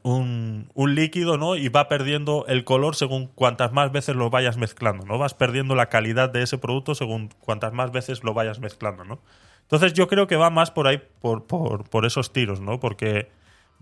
un, 0.03 0.95
líquido 0.95 1.37
¿no? 1.37 1.55
y 1.55 1.69
va 1.69 1.87
perdiendo 1.87 2.47
el 2.49 2.65
color 2.65 2.97
según 2.97 3.27
cuantas 3.27 3.73
más 3.73 3.93
veces 3.93 4.17
lo 4.17 4.31
vayas 4.31 4.57
mezclando. 4.57 5.05
¿no? 5.05 5.19
Vas 5.19 5.35
perdiendo 5.35 5.75
la 5.75 5.91
calidad 5.91 6.31
de 6.31 6.45
ese 6.45 6.57
producto 6.57 6.95
según 6.95 7.29
cuantas 7.41 7.75
más 7.75 7.93
veces 7.93 8.25
lo 8.25 8.33
vayas 8.33 8.59
mezclando. 8.59 9.05
¿no? 9.05 9.21
Entonces 9.61 9.93
yo 9.93 10.09
creo 10.09 10.29
que 10.29 10.37
va 10.37 10.49
más 10.49 10.71
por 10.71 10.87
ahí, 10.87 11.03
por, 11.21 11.45
por, 11.47 11.87
por 11.91 12.07
esos 12.07 12.33
tiros, 12.33 12.63
¿no? 12.63 12.81
porque 12.81 13.29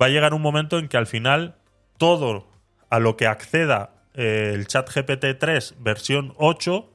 va 0.01 0.07
a 0.07 0.09
llegar 0.09 0.35
un 0.35 0.43
momento 0.43 0.79
en 0.79 0.89
que 0.89 0.97
al 0.97 1.07
final 1.07 1.57
todo 1.99 2.47
a 2.91 2.99
lo 2.99 3.17
que 3.17 3.27
acceda 3.27 3.91
eh, 4.15 4.53
el 4.55 4.67
chat 4.67 4.89
GPT 4.89 5.39
3 5.39 5.77
versión 5.81 6.35
8 6.37 6.89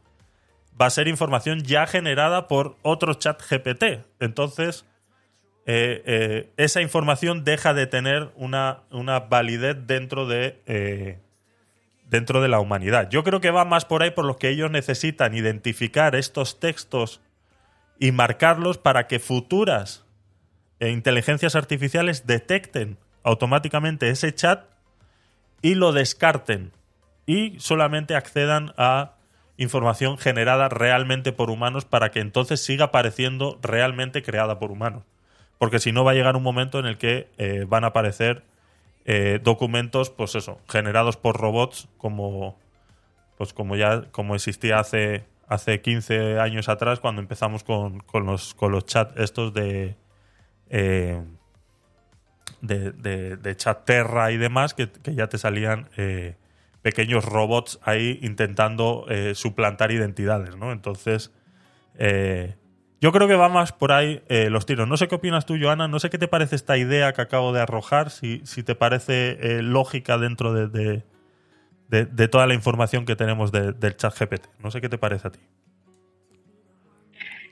va 0.80 0.86
a 0.86 0.90
ser 0.90 1.10
información 1.10 1.62
ya 1.64 1.86
generada 1.88 2.48
por 2.48 2.78
otro 2.84 3.14
chat 3.16 3.42
GPT. 3.42 4.06
Entonces, 4.22 4.86
eh, 5.66 6.02
eh, 6.06 6.50
esa 6.56 6.82
información 6.82 7.44
deja 7.44 7.74
de 7.74 7.86
tener 7.86 8.32
una, 8.36 8.84
una 8.90 9.20
validez 9.20 9.76
dentro 9.86 10.26
de, 10.26 11.20
dentro 12.06 12.42
de 12.42 12.48
la 12.48 12.62
humanidad. 12.62 13.10
Yo 13.10 13.26
creo 13.26 13.42
que 13.42 13.52
va 13.52 13.66
más 13.66 13.84
por 13.84 14.04
ahí 14.04 14.12
por 14.12 14.24
lo 14.24 14.38
que 14.38 14.48
ellos 14.48 14.72
necesitan 14.72 15.36
identificar 15.36 16.16
estos 16.16 16.62
textos 16.62 17.20
y 18.00 18.14
marcarlos 18.14 18.78
para 18.78 19.08
que 19.08 19.20
futuras 19.20 20.06
e 20.80 20.90
inteligencias 20.90 21.56
artificiales 21.56 22.26
detecten 22.26 22.98
automáticamente 23.24 24.10
ese 24.10 24.34
chat 24.34 24.66
y 25.62 25.76
lo 25.76 25.92
descarten 25.92 26.72
y 27.26 27.60
solamente 27.60 28.16
accedan 28.16 28.74
a 28.78 29.14
información 29.58 30.18
generada 30.18 30.70
realmente 30.70 31.34
por 31.34 31.50
humanos 31.50 31.86
para 31.86 32.12
que 32.12 32.22
entonces 32.22 32.64
siga 32.64 32.92
pareciendo 32.92 33.60
realmente 33.62 34.24
creada 34.24 34.58
por 34.58 34.72
humanos. 34.72 35.04
Porque 35.58 35.80
si 35.80 35.92
no 35.92 36.06
va 36.06 36.12
a 36.12 36.14
llegar 36.14 36.38
un 36.38 36.44
momento 36.44 36.80
en 36.80 36.86
el 36.86 36.98
que 36.98 37.28
eh, 37.38 37.66
van 37.68 37.84
a 37.84 37.88
aparecer 37.88 38.44
eh, 39.04 39.40
documentos, 39.44 40.10
pues 40.10 40.36
eso, 40.36 40.60
generados 40.70 41.18
por 41.18 41.36
robots 41.38 41.90
como, 41.98 42.58
pues 43.38 43.54
como 43.54 43.76
ya 43.76 44.04
como 44.12 44.36
existía 44.36 44.80
hace, 44.80 45.26
hace 45.48 45.82
15 45.82 46.40
años 46.40 46.70
atrás 46.70 47.02
cuando 47.02 47.22
empezamos 47.22 47.66
con, 47.66 48.00
con 48.00 48.26
los, 48.26 48.54
con 48.54 48.72
los 48.72 48.86
chats 48.86 49.20
estos 49.20 49.54
de, 49.54 49.98
eh, 50.70 51.22
de, 52.62 52.92
de, 52.92 53.38
de 53.38 53.56
Chatterra 53.56 54.32
y 54.32 54.38
demás, 54.38 54.74
que, 54.74 54.90
que 54.90 55.16
ya 55.16 55.28
te 55.28 55.38
salían 55.38 55.90
eh, 55.98 56.36
pequeños 56.82 57.26
robots 57.26 57.80
ahí 57.84 58.20
intentando 58.22 59.06
eh, 59.10 59.34
suplantar 59.36 59.92
identidades, 59.92 60.56
¿no? 60.56 60.72
Entonces, 60.72 61.32
yo 63.02 63.12
creo 63.12 63.28
que 63.28 63.36
va 63.36 63.50
más 63.50 63.74
por 63.74 63.92
ahí 63.92 64.24
los 64.30 64.66
tiros. 64.66 64.88
No 64.88 64.96
sé 64.96 65.10
qué 65.10 65.16
opinas 65.16 65.46
tú, 65.46 65.58
Joana, 65.60 65.90
no 65.90 66.00
sé 66.00 66.10
qué 66.10 66.18
te 66.18 66.30
parece 66.30 66.56
esta 66.56 66.78
idea 66.78 67.12
que 67.12 67.22
acabo 67.22 67.52
de 67.52 67.60
arrojar, 67.60 68.10
si, 68.10 68.42
si 68.46 68.64
te 68.64 68.74
parece 68.74 69.62
lógica 69.62 70.18
dentro 70.18 70.54
de, 70.54 71.04
de, 71.90 72.28
toda 72.28 72.48
la 72.48 72.54
información 72.54 73.06
que 73.06 73.16
tenemos 73.16 73.52
de- 73.52 73.74
del 73.74 73.96
chat 73.98 74.14
GPT. 74.18 74.48
No 74.60 74.72
sé 74.72 74.80
qué 74.82 74.90
te 74.90 74.98
parece 74.98 75.28
a 75.28 75.32
ti. 75.32 75.40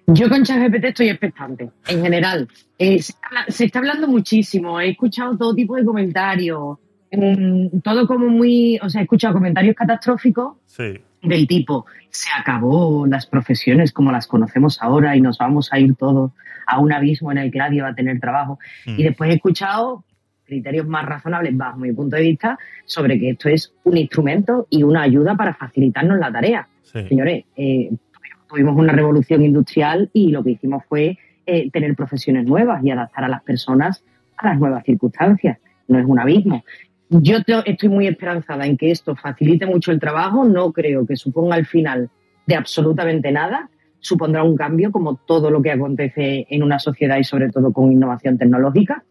Yo 0.09 0.29
con 0.29 0.43
ChatGPT 0.43 0.85
estoy 0.85 1.09
expectante, 1.09 1.69
en 1.87 2.01
general. 2.01 2.47
Eh, 2.79 3.01
se, 3.01 3.13
habla- 3.21 3.45
se 3.49 3.65
está 3.65 3.79
hablando 3.79 4.07
muchísimo, 4.07 4.79
he 4.79 4.89
escuchado 4.91 5.37
todo 5.37 5.53
tipo 5.53 5.75
de 5.75 5.83
comentarios, 5.83 6.77
mm, 7.11 7.79
todo 7.83 8.07
como 8.07 8.27
muy, 8.29 8.79
o 8.81 8.89
sea, 8.89 9.01
he 9.01 9.03
escuchado 9.03 9.33
comentarios 9.33 9.75
catastróficos 9.75 10.55
Sí, 10.65 10.93
del 11.21 11.45
tipo, 11.45 11.85
se 12.09 12.29
acabó 12.39 13.05
las 13.05 13.25
profesiones 13.27 13.91
como 13.91 14.11
las 14.13 14.27
conocemos 14.27 14.81
ahora 14.81 15.13
y 15.15 15.21
nos 15.21 15.37
vamos 15.39 15.73
a 15.73 15.79
ir 15.79 15.93
todos 15.95 16.31
a 16.65 16.79
un 16.79 16.93
abismo 16.93 17.31
en 17.33 17.39
el 17.39 17.51
que 17.51 17.59
nadie 17.59 17.81
va 17.81 17.89
a 17.89 17.95
tener 17.95 18.17
trabajo. 18.21 18.59
Mm. 18.85 18.99
Y 18.99 19.03
después 19.03 19.29
he 19.29 19.33
escuchado 19.35 20.05
criterios 20.45 20.87
más 20.87 21.05
razonables 21.05 21.55
bajo 21.57 21.77
mi 21.79 21.91
punto 21.91 22.15
de 22.15 22.21
vista 22.21 22.57
sobre 22.85 23.19
que 23.19 23.31
esto 23.31 23.49
es 23.49 23.73
un 23.83 23.97
instrumento 23.97 24.67
y 24.69 24.83
una 24.83 25.01
ayuda 25.01 25.35
para 25.35 25.53
facilitarnos 25.53 26.17
la 26.17 26.31
tarea. 26.31 26.67
sí. 26.83 27.05
Señores, 27.09 27.43
eh, 27.57 27.89
tuvimos 28.47 28.75
una 28.75 28.93
revolución 28.93 29.43
industrial 29.43 30.09
y 30.13 30.29
lo 30.31 30.43
que 30.43 30.51
hicimos 30.51 30.83
fue 30.87 31.17
eh, 31.45 31.69
tener 31.71 31.95
profesiones 31.95 32.45
nuevas 32.45 32.83
y 32.83 32.91
adaptar 32.91 33.23
a 33.23 33.29
las 33.29 33.43
personas 33.43 34.03
a 34.37 34.49
las 34.49 34.59
nuevas 34.59 34.83
circunstancias. 34.83 35.57
No 35.87 35.99
es 35.99 36.05
un 36.05 36.19
abismo. 36.19 36.63
Yo 37.09 37.37
estoy 37.65 37.89
muy 37.89 38.07
esperanzada 38.07 38.65
en 38.65 38.77
que 38.77 38.91
esto 38.91 39.15
facilite 39.15 39.65
mucho 39.65 39.91
el 39.91 39.99
trabajo. 39.99 40.43
No 40.43 40.73
creo 40.73 41.05
que 41.05 41.15
suponga 41.15 41.57
el 41.57 41.65
final 41.65 42.09
de 42.45 42.55
absolutamente 42.55 43.31
nada. 43.31 43.69
Supondrá 43.99 44.43
un 44.43 44.57
cambio 44.57 44.91
como 44.91 45.15
todo 45.15 45.49
lo 45.49 45.61
que 45.61 45.71
acontece 45.71 46.45
en 46.49 46.63
una 46.63 46.79
sociedad 46.79 47.17
y 47.17 47.23
sobre 47.23 47.49
todo 47.49 47.71
con 47.71 47.91
innovación 47.91 48.37
tecnológica. 48.37 49.03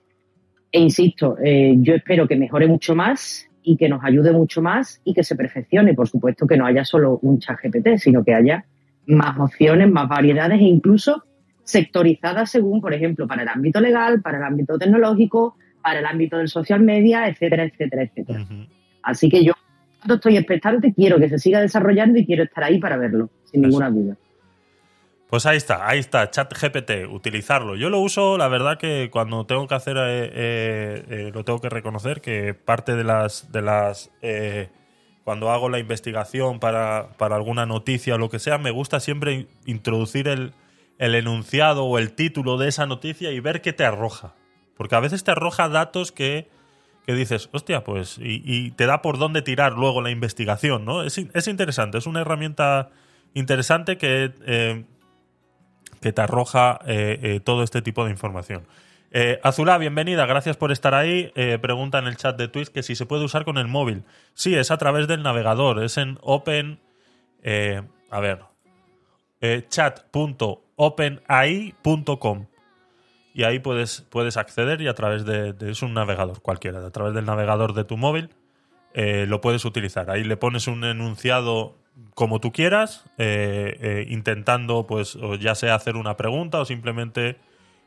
E 0.71 0.81
insisto, 0.81 1.37
eh, 1.43 1.75
yo 1.79 1.95
espero 1.95 2.29
que 2.29 2.37
mejore 2.37 2.67
mucho 2.67 2.95
más 2.95 3.49
y 3.63 3.77
que 3.77 3.89
nos 3.89 4.05
ayude 4.05 4.33
mucho 4.33 4.61
más 4.61 5.01
y 5.05 5.15
que 5.15 5.25
se 5.25 5.35
perfeccione. 5.35 5.95
Por 5.95 6.07
supuesto 6.07 6.47
que 6.47 6.57
no 6.57 6.67
haya 6.67 6.85
solo 6.85 7.19
un 7.23 7.39
chat 7.39 7.59
GPT, 7.63 7.97
sino 7.97 8.23
que 8.23 8.35
haya 8.35 8.67
más 9.07 9.39
opciones, 9.39 9.91
más 9.91 10.09
variedades 10.09 10.61
e 10.61 10.65
incluso 10.65 11.25
sectorizadas 11.65 12.51
según, 12.51 12.81
por 12.81 12.95
ejemplo, 12.95 13.27
para 13.27 13.43
el 13.43 13.49
ámbito 13.49 13.81
legal, 13.81 14.23
para 14.23 14.39
el 14.39 14.45
ámbito 14.45 14.79
tecnológico, 14.79 15.57
para 15.83 15.99
el 15.99 16.07
ámbito 16.07 16.39
del 16.39 16.49
social 16.49 16.81
media, 16.81 17.29
etcétera, 17.29 17.65
etcétera, 17.65 18.03
etcétera. 18.05 18.47
Así 19.03 19.29
que 19.29 19.45
yo 19.45 19.55
estoy 20.09 20.37
expectante, 20.37 20.93
quiero 20.95 21.19
que 21.19 21.29
se 21.29 21.39
siga 21.39 21.61
desarrollando 21.61 22.19
y 22.19 22.27
quiero 22.27 22.45
estar 22.45 22.65
ahí 22.65 22.79
para 22.79 22.97
verlo, 22.97 23.31
sin 23.45 23.61
Eso. 23.61 23.69
ninguna 23.69 23.91
duda. 23.91 24.17
Pues 25.29 25.45
ahí 25.45 25.57
está, 25.57 25.89
ahí 25.89 25.99
está, 25.99 26.31
chat 26.31 26.53
GPT, 26.53 27.13
utilizarlo. 27.13 27.75
Yo 27.75 27.91
lo 27.91 27.99
uso, 27.99 28.39
la 28.39 28.47
verdad 28.47 28.79
que 28.79 29.11
cuando 29.11 29.45
tengo 29.45 29.67
que 29.67 29.75
hacer, 29.75 29.97
eh, 29.97 30.31
eh, 30.33 31.05
eh, 31.09 31.31
lo 31.35 31.45
tengo 31.45 31.61
que 31.61 31.69
reconocer, 31.69 32.21
que 32.21 32.55
parte 32.55 32.95
de 32.95 33.03
las, 33.03 33.51
de 33.51 33.63
las, 33.63 34.13
cuando 35.27 35.51
hago 35.51 35.69
la 35.69 35.81
investigación 35.81 36.61
para, 36.61 37.09
para 37.17 37.35
alguna 37.35 37.67
noticia 37.67 38.15
o 38.15 38.19
lo 38.19 38.31
que 38.31 38.39
sea, 38.39 38.59
me 38.59 38.71
gusta 38.71 39.01
siempre 39.01 39.33
in- 39.33 39.49
introducir 39.65 40.29
el, 40.29 40.53
el 41.01 41.17
enunciado 41.17 41.85
o 41.85 41.99
el 41.99 42.13
título 42.13 42.59
de 42.59 42.69
esa 42.69 42.87
noticia 42.87 43.33
y 43.33 43.41
ver 43.41 43.61
qué 43.61 43.73
te 43.73 43.85
arroja. 43.85 44.35
Porque 44.77 44.95
a 44.95 45.01
veces 45.01 45.25
te 45.25 45.33
arroja 45.33 45.69
datos 45.69 46.13
que, 46.13 46.49
que 47.05 47.15
dices, 47.15 47.49
hostia, 47.53 47.83
pues, 47.83 48.19
y, 48.23 48.71
te 48.71 48.87
da 48.87 49.03
por 49.03 49.19
dónde 49.19 49.43
tirar 49.43 49.73
luego 49.73 50.01
la 50.01 50.11
investigación, 50.11 50.85
¿no? 50.85 51.03
Es, 51.03 51.19
es 51.19 51.49
interesante, 51.49 51.99
es 51.99 52.07
una 52.07 52.21
herramienta 52.21 52.91
interesante 53.35 53.99
que... 53.99 54.33
eh, 54.47 54.85
que 56.01 56.13
te 56.13 56.21
arroja 56.21 56.79
eh, 56.87 57.19
eh, 57.23 57.41
todo 57.41 57.65
este 57.65 57.83
tipo 57.83 58.05
de 58.05 58.11
información. 58.13 58.63
Eh, 59.13 59.39
Azulá, 59.43 59.79
bienvenida, 59.79 60.27
gracias 60.27 60.57
por 60.57 60.73
estar 60.73 60.95
ahí. 60.95 61.33
Eh, 61.37 61.59
pregunta 61.61 61.99
en 61.99 62.07
el 62.07 62.17
chat 62.17 62.37
de 62.37 62.49
Twitch 62.49 62.69
que 62.69 62.83
si 62.83 62.95
se 62.97 63.07
puede 63.07 63.25
usar 63.25 63.45
con 63.45 63.57
el 63.59 63.69
móvil. 63.69 64.05
Sí, 64.35 64.55
es 64.55 64.71
a 64.71 64.77
través 64.79 65.09
del 65.09 65.23
navegador, 65.23 65.83
es 65.83 65.97
en 65.97 66.19
Open. 66.23 66.81
eh, 67.43 67.83
a 68.11 68.21
ver. 68.21 68.41
eh, 69.41 69.65
chat.openai.com. 69.69 72.47
Y 73.35 73.43
ahí 73.45 73.59
puedes, 73.59 74.01
puedes 74.11 74.37
acceder 74.39 74.81
y 74.81 74.89
a 74.89 74.95
través 74.95 75.25
de, 75.27 75.53
de- 75.53 75.71
Es 75.71 75.83
un 75.83 75.93
navegador 75.95 76.41
cualquiera, 76.41 76.85
a 76.85 76.91
través 76.91 77.15
del 77.15 77.27
navegador 77.27 77.75
de 77.75 77.85
tu 77.85 77.97
móvil 77.97 78.31
lo 78.95 79.43
puedes 79.43 79.67
utilizar. 79.67 80.11
Ahí 80.11 80.25
le 80.25 80.39
pones 80.39 80.69
un 80.69 80.83
enunciado 80.83 81.77
como 82.15 82.41
tú 82.41 82.51
quieras, 82.51 83.05
intentando, 84.09 84.87
pues, 84.87 85.19
ya 85.39 85.55
sea 85.55 85.75
hacer 85.75 85.97
una 85.97 86.17
pregunta 86.17 86.61
o 86.61 86.65
simplemente 86.65 87.37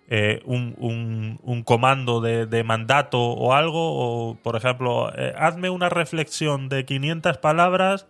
eh, 0.10 0.42
un, 0.46 0.76
un- 0.80 1.40
un 1.44 1.64
comando 1.64 2.20
de, 2.22 2.46
de 2.48 2.64
mandato 2.64 3.20
o 3.22 3.54
algo, 3.54 4.30
o 4.32 4.36
por 4.36 4.56
ejemplo, 4.56 5.12
eh, 5.16 5.34
hazme 5.38 5.70
una 5.70 5.90
reflexión 5.90 6.68
de 6.70 6.86
500 6.86 7.38
palabras 7.38 8.08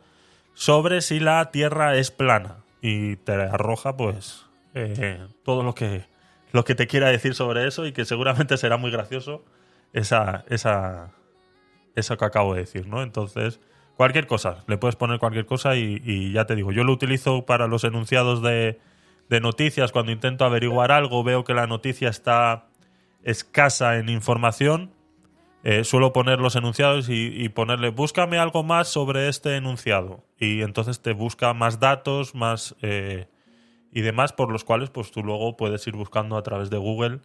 sobre 0.54 1.02
si 1.02 1.20
la 1.20 1.52
Tierra 1.52 1.95
es 1.97 2.12
plana 2.12 2.58
y 2.82 3.18
te 3.18 3.34
arroja, 3.34 3.97
pues, 3.97 4.45
eh, 4.76 5.20
todo 5.43 5.64
lo 5.64 5.76
que 5.76 6.06
lo 6.52 6.64
que 6.66 6.74
te 6.76 6.88
quiera 6.88 7.10
decir 7.10 7.36
sobre 7.36 7.68
eso 7.68 7.86
y 7.86 7.91
que 7.91 8.06
seguramente 8.06 8.58
será 8.58 8.78
muy 8.78 8.91
gracioso 8.91 9.43
esa 9.93 10.45
esa 10.50 11.12
eso 11.95 12.18
que 12.18 12.26
acabo 12.26 12.54
de 12.54 12.62
decir, 12.62 12.88
¿no? 12.88 13.04
Entonces, 13.04 13.60
cualquier 13.97 14.28
cosa, 14.28 14.64
le 14.68 14.78
puedes 14.78 14.95
poner 14.95 15.20
cualquier 15.20 15.45
cosa 15.45 15.76
y, 15.76 16.02
y 16.06 16.32
ya 16.32 16.45
te 16.45 16.56
digo, 16.56 16.72
yo 16.72 16.84
lo 16.84 16.93
utilizo 16.93 17.45
para 17.45 17.68
los 17.68 17.84
enunciados 17.84 18.41
de, 18.41 18.80
de 19.30 19.40
noticias, 19.40 19.92
cuando 19.92 20.12
intento 20.12 20.44
averiguar 20.44 20.92
algo, 20.92 21.24
veo 21.24 21.44
que 21.44 21.54
la 21.54 21.68
noticia 21.68 22.10
está 22.10 22.68
escasa 23.24 23.98
en 23.98 24.10
información, 24.10 24.92
eh, 25.64 25.84
suelo 25.84 26.14
poner 26.14 26.40
los 26.40 26.56
enunciados 26.56 27.08
y, 27.10 27.48
ponerle, 27.50 27.90
búscame 27.90 28.40
algo 28.40 28.64
más 28.64 28.88
sobre 28.88 29.28
este 29.28 29.56
enunciado. 29.58 30.24
Y 30.38 30.62
entonces 30.62 31.02
te 31.02 31.14
busca 31.14 31.54
más 31.54 31.80
datos, 31.80 32.34
más 32.34 32.76
eh, 32.82 33.28
y 33.92 34.02
demás, 34.02 34.34
por 34.34 34.52
los 34.52 34.64
cuales 34.64 34.90
pues 34.90 35.12
tú 35.12 35.24
luego 35.24 35.58
puedes 35.58 35.86
ir 35.86 35.96
buscando 35.96 36.38
a 36.38 36.44
través 36.44 36.70
de 36.70 36.78
Google 36.78 37.20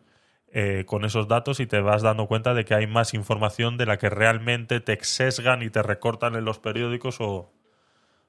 eh, 0.53 0.85
con 0.87 1.05
esos 1.05 1.29
datos 1.29 1.61
y 1.61 1.67
te 1.67 1.81
vas 1.81 2.03
dando 2.03 2.27
cuenta 2.27 2.55
de 2.55 2.65
que 2.65 2.75
hay 2.75 2.87
más 2.87 3.15
información 3.15 3.77
de 3.77 3.87
la 3.87 3.99
que 3.99 4.11
realmente 4.11 4.81
te 4.81 4.99
sesgan 5.03 5.63
y 5.63 5.71
te 5.71 5.83
recortan 5.83 6.35
en 6.35 6.45
los 6.45 6.59
periódicos 6.59 7.21
o, 7.21 7.53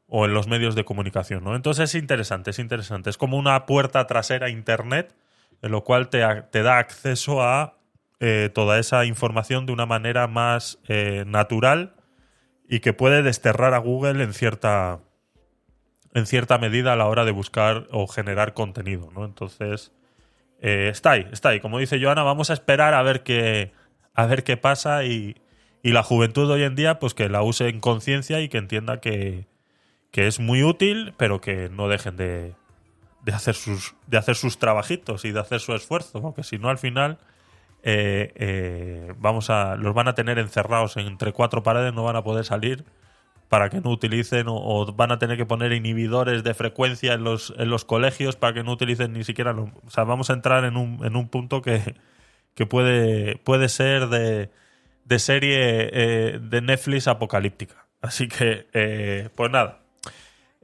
o 0.08 0.26
en 0.26 0.34
los 0.34 0.48
medios 0.48 0.76
de 0.76 0.86
comunicación. 0.86 1.44
¿no? 1.44 1.56
Entonces 1.56 1.92
es 1.92 1.96
interesante, 1.96 2.52
es 2.52 2.60
interesante. 2.60 3.10
Es 3.10 3.18
como 3.18 3.38
una 3.38 3.66
puerta 3.66 4.06
trasera 4.08 4.48
a 4.48 4.50
Internet, 4.50 5.16
en 5.62 5.72
lo 5.72 5.84
cual 5.84 6.10
te, 6.10 6.24
te 6.52 6.64
da 6.64 6.78
acceso 6.78 7.42
a 7.42 7.78
eh, 8.20 8.50
toda 8.54 8.80
esa 8.80 9.06
información 9.06 9.66
de 9.66 9.74
una 9.74 9.86
manera 9.86 10.28
más 10.28 10.80
eh, 10.88 11.24
natural 11.28 11.96
y 12.68 12.80
que 12.80 12.94
puede 12.94 13.24
desterrar 13.24 13.74
a 13.74 13.80
Google 13.80 14.24
en 14.24 14.34
cierta, 14.34 15.00
en 16.14 16.26
cierta 16.26 16.58
medida 16.58 16.94
a 16.94 16.96
la 16.96 17.08
hora 17.08 17.26
de 17.26 17.32
buscar 17.32 17.88
o 17.92 18.08
generar 18.08 18.54
contenido. 18.54 19.10
¿no? 19.14 19.26
Entonces, 19.26 19.92
eh, 20.62 20.90
está 20.92 21.12
ahí, 21.12 21.28
está 21.32 21.50
ahí. 21.50 21.60
Como 21.60 21.80
dice 21.80 22.02
Joana, 22.02 22.24
vamos 22.24 22.50
a 22.52 22.54
esperar 22.54 22.94
a 22.94 23.02
ver 23.02 23.24
qué, 23.24 23.72
a 24.14 24.26
ver 24.28 24.44
qué 24.44 24.56
pasa 24.56 25.04
y, 25.04 25.36
y 25.82 25.92
la 25.92 26.04
juventud 26.04 26.48
de 26.48 26.54
hoy 26.54 26.64
en 26.64 26.76
día, 26.76 27.00
pues 27.00 27.14
que 27.14 27.28
la 27.28 27.42
use 27.42 27.68
en 27.70 27.80
conciencia 27.80 28.40
y 28.40 28.50
que 28.50 28.58
entienda 28.58 29.02
que, 29.02 29.48
que 30.16 30.28
es 30.28 30.40
muy 30.40 30.64
útil, 30.64 31.14
pero 31.18 31.42
que 31.42 31.68
no 31.70 31.90
dejen 31.90 32.16
de, 32.16 32.54
de 33.26 33.34
hacer 33.34 33.54
sus 33.54 33.96
de 34.08 34.18
hacer 34.18 34.36
sus 34.36 34.58
trabajitos 34.60 35.26
y 35.26 35.34
de 35.34 35.42
hacer 35.42 35.60
su 35.60 35.76
esfuerzo, 35.76 36.22
porque 36.22 36.44
si 36.44 36.58
no 36.58 36.70
al 36.70 36.78
final 36.78 37.18
eh, 37.84 38.32
eh, 38.36 39.14
vamos 39.20 39.50
a 39.50 39.76
los 39.76 39.94
van 39.94 40.08
a 40.08 40.16
tener 40.16 40.40
encerrados 40.40 40.96
entre 40.96 41.34
cuatro 41.34 41.64
paredes, 41.64 41.94
no 41.94 42.04
van 42.06 42.16
a 42.16 42.24
poder 42.24 42.46
salir 42.46 42.86
para 43.50 43.70
que 43.70 43.82
no 43.82 43.90
utilicen 43.92 44.46
o, 44.48 44.86
van 44.94 45.12
a 45.12 45.20
tener 45.20 45.36
que 45.38 45.46
poner 45.46 45.74
inhibidores 45.74 46.46
de 46.46 46.54
frecuencia 46.54 47.14
en 47.14 47.26
los, 47.26 47.54
en 47.58 47.70
los 47.70 47.84
colegios 47.84 48.38
para 48.38 48.54
que 48.54 48.64
no 48.64 48.72
utilicen 48.72 49.12
ni 49.14 49.26
siquiera 49.26 49.52
lo- 49.54 49.72
o 49.86 49.90
sea 49.90 50.06
vamos 50.06 50.30
a 50.30 50.34
entrar 50.34 50.64
en 50.66 50.78
un, 50.78 51.06
en 51.06 51.18
un 51.18 51.28
punto 51.30 51.62
que, 51.62 51.96
que 52.56 52.66
puede 52.66 53.38
puede 53.38 53.68
ser 53.70 54.08
de, 54.08 54.50
de 55.06 55.20
serie 55.20 55.90
eh, 55.94 56.40
de 56.42 56.62
Netflix 56.62 57.08
apocalíptica. 57.10 57.88
Así 58.02 58.30
que 58.30 58.68
eh, 58.74 59.30
pues 59.36 59.52
nada 59.52 59.85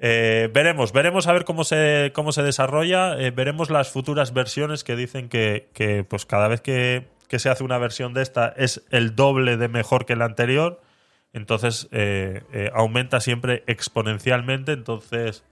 eh, 0.03 0.49
veremos, 0.51 0.93
veremos 0.93 1.27
a 1.27 1.33
ver 1.33 1.45
cómo 1.45 1.63
se, 1.63 2.11
cómo 2.15 2.31
se 2.31 2.41
desarrolla. 2.41 3.19
eh, 3.19 3.29
veremos 3.29 3.69
las 3.69 3.91
futuras 3.91 4.33
versiones 4.33 4.83
que 4.83 4.95
dicen 4.95 5.29
que, 5.29 5.69
que, 5.73 6.03
pues 6.03 6.25
cada 6.25 6.47
vez 6.47 6.59
que, 6.59 7.07
que 7.27 7.37
se 7.37 7.49
hace 7.49 7.63
una 7.63 7.77
versión 7.77 8.15
de 8.15 8.23
esta 8.23 8.49
es 8.57 8.83
el 8.89 9.15
doble 9.15 9.57
de 9.57 9.67
mejor 9.67 10.07
que 10.07 10.15
la 10.15 10.25
anterior. 10.25 10.81
Entonces 11.33 11.87
eh, 11.91 12.41
aumenta 12.73 13.19
siempre 13.21 13.63
exponencialmente. 13.67 14.71
Entonces 14.71 15.43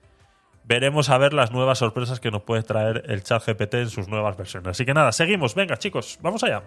veremos 0.63 1.09
a 1.09 1.19
ver 1.19 1.33
las 1.33 1.51
nuevas 1.51 1.77
sorpresas 1.77 2.19
que 2.19 2.31
nos 2.31 2.41
puede 2.41 2.63
traer 2.63 3.03
el 3.05 3.21
chat 3.23 3.45
GPT 3.45 3.75
en 3.75 3.89
sus 3.89 4.07
nuevas 4.07 4.35
versiones. 4.35 4.69
Así 4.69 4.83
que 4.83 4.95
nada, 4.95 5.11
seguimos. 5.11 5.53
Venga, 5.53 5.77
chicos, 5.77 6.17
vamos 6.23 6.43
allá. 6.43 6.63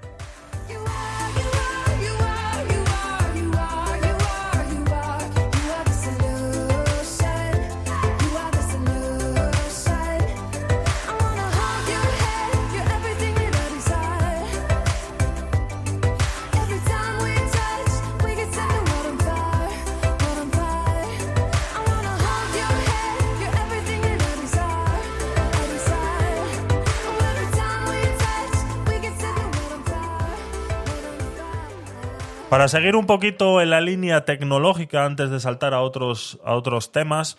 Para 32.53 32.69
seguir 32.69 32.97
un 32.97 33.07
poquito 33.07 33.63
en 33.63 33.71
la 33.71 33.81
línea 33.81 34.27
tecnológica 34.27 35.07
antes 35.07 35.31
de 35.31 35.41
saltar 35.41 35.73
a 35.73 35.81
otros, 35.81 36.39
a 36.45 36.55
otros 36.55 36.93
temas, 36.93 37.39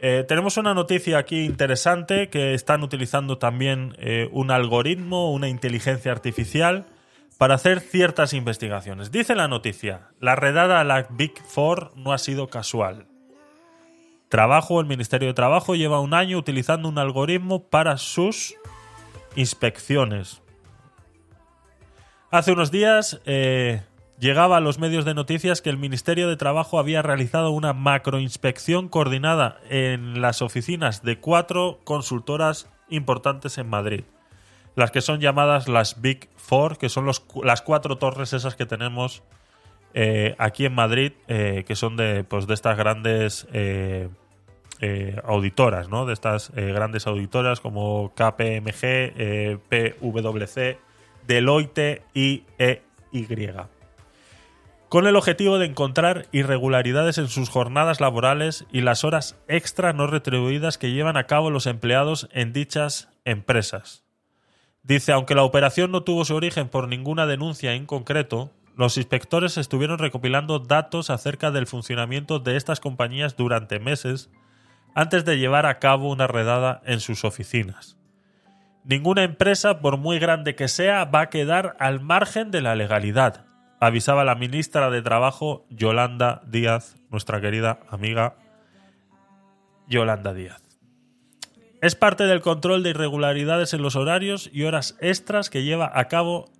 eh, 0.00 0.24
tenemos 0.28 0.56
una 0.56 0.72
noticia 0.72 1.18
aquí 1.18 1.44
interesante 1.44 2.28
que 2.28 2.54
están 2.54 2.84
utilizando 2.84 3.38
también 3.38 3.96
eh, 3.98 4.28
un 4.30 4.52
algoritmo, 4.52 5.32
una 5.32 5.48
inteligencia 5.48 6.12
artificial 6.12 6.86
para 7.38 7.56
hacer 7.56 7.80
ciertas 7.80 8.32
investigaciones. 8.32 9.10
Dice 9.10 9.34
la 9.34 9.48
noticia, 9.48 10.10
la 10.20 10.36
redada 10.36 10.78
a 10.78 10.84
la 10.84 11.08
Big 11.10 11.36
Four 11.42 11.90
no 11.96 12.12
ha 12.12 12.18
sido 12.18 12.46
casual. 12.46 13.08
Trabajo, 14.28 14.80
el 14.80 14.86
Ministerio 14.86 15.26
de 15.26 15.34
Trabajo 15.34 15.74
lleva 15.74 15.98
un 15.98 16.14
año 16.14 16.38
utilizando 16.38 16.88
un 16.88 16.98
algoritmo 16.98 17.64
para 17.64 17.96
sus 17.96 18.54
inspecciones. 19.34 20.40
Hace 22.30 22.52
unos 22.52 22.70
días 22.70 23.20
eh, 23.24 23.82
llegaba 24.20 24.58
a 24.58 24.60
los 24.60 24.78
medios 24.78 25.04
de 25.04 25.14
noticias 25.14 25.62
que 25.62 25.70
el 25.70 25.78
Ministerio 25.78 26.28
de 26.28 26.36
Trabajo 26.36 26.78
había 26.78 27.02
realizado 27.02 27.50
una 27.50 27.72
macroinspección 27.72 28.88
coordinada 28.88 29.58
en 29.70 30.20
las 30.20 30.42
oficinas 30.42 31.02
de 31.02 31.18
cuatro 31.18 31.80
consultoras 31.84 32.70
importantes 32.90 33.56
en 33.58 33.68
Madrid. 33.68 34.04
Las 34.76 34.90
que 34.90 35.00
son 35.00 35.20
llamadas 35.20 35.68
las 35.68 36.00
Big 36.00 36.28
Four, 36.36 36.78
que 36.78 36.88
son 36.88 37.06
las 37.06 37.62
cuatro 37.62 37.96
torres 37.98 38.32
esas 38.34 38.54
que 38.54 38.66
tenemos 38.66 39.22
eh, 39.94 40.36
aquí 40.38 40.66
en 40.66 40.74
Madrid, 40.74 41.12
eh, 41.26 41.64
que 41.66 41.74
son 41.74 41.96
de, 41.96 42.22
pues, 42.22 42.46
de 42.46 42.54
estas 42.54 42.76
grandes 42.76 43.48
eh, 43.52 44.08
auditoras, 45.24 45.88
¿no? 45.88 46.06
De 46.06 46.12
estas 46.12 46.52
grandes 46.54 47.06
auditoras 47.06 47.60
como 47.60 48.14
KPMG, 48.14 49.58
PwC, 49.68 50.78
Deloitte 51.26 52.02
y 52.14 52.44
EY 52.58 53.26
con 54.90 55.06
el 55.06 55.14
objetivo 55.14 55.60
de 55.60 55.66
encontrar 55.66 56.26
irregularidades 56.32 57.16
en 57.18 57.28
sus 57.28 57.48
jornadas 57.48 58.00
laborales 58.00 58.66
y 58.72 58.80
las 58.80 59.04
horas 59.04 59.36
extra 59.46 59.92
no 59.92 60.08
retribuidas 60.08 60.78
que 60.78 60.90
llevan 60.90 61.16
a 61.16 61.28
cabo 61.28 61.48
los 61.50 61.66
empleados 61.66 62.28
en 62.32 62.52
dichas 62.52 63.08
empresas. 63.24 64.02
Dice, 64.82 65.12
aunque 65.12 65.36
la 65.36 65.44
operación 65.44 65.92
no 65.92 66.02
tuvo 66.02 66.24
su 66.24 66.34
origen 66.34 66.68
por 66.68 66.88
ninguna 66.88 67.26
denuncia 67.26 67.74
en 67.74 67.86
concreto, 67.86 68.50
los 68.76 68.96
inspectores 68.96 69.58
estuvieron 69.58 70.00
recopilando 70.00 70.58
datos 70.58 71.08
acerca 71.10 71.52
del 71.52 71.68
funcionamiento 71.68 72.40
de 72.40 72.56
estas 72.56 72.80
compañías 72.80 73.36
durante 73.36 73.78
meses 73.78 74.28
antes 74.96 75.24
de 75.24 75.38
llevar 75.38 75.66
a 75.66 75.78
cabo 75.78 76.10
una 76.10 76.26
redada 76.26 76.82
en 76.84 76.98
sus 76.98 77.24
oficinas. 77.24 77.96
Ninguna 78.82 79.22
empresa, 79.22 79.78
por 79.78 79.98
muy 79.98 80.18
grande 80.18 80.56
que 80.56 80.66
sea, 80.66 81.04
va 81.04 81.20
a 81.20 81.30
quedar 81.30 81.76
al 81.78 82.00
margen 82.00 82.50
de 82.50 82.60
la 82.60 82.74
legalidad, 82.74 83.46
avisaba 83.80 84.24
la 84.24 84.34
ministra 84.34 84.90
de 84.90 85.02
Trabajo 85.02 85.66
Yolanda 85.70 86.42
Díaz, 86.46 86.96
nuestra 87.08 87.40
querida 87.40 87.80
amiga 87.88 88.36
Yolanda 89.88 90.34
Díaz. 90.34 90.62
Es 91.80 91.94
parte 91.94 92.24
del 92.24 92.42
control 92.42 92.82
de 92.82 92.90
irregularidades 92.90 93.72
en 93.72 93.80
los 93.80 93.96
horarios 93.96 94.50
y 94.52 94.64
horas 94.64 94.98
extras 95.00 95.48
que 95.48 95.64
lleva 95.64 95.90
a 95.94 96.08
cabo 96.08 96.50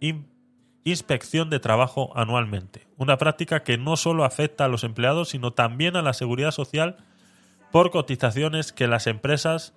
Inspección 0.83 1.51
de 1.51 1.61
Trabajo 1.61 2.11
anualmente, 2.16 2.87
una 2.97 3.18
práctica 3.18 3.62
que 3.62 3.77
no 3.77 3.99
solo 3.99 4.25
afecta 4.25 4.64
a 4.64 4.68
los 4.68 4.83
empleados, 4.83 5.29
sino 5.29 5.53
también 5.53 5.97
a 5.97 6.03
la 6.03 6.14
seguridad 6.14 6.53
social 6.53 6.97
por 7.71 7.91
cotizaciones 7.91 8.73
que 8.73 8.89
las 8.89 9.07
empresas 9.07 9.75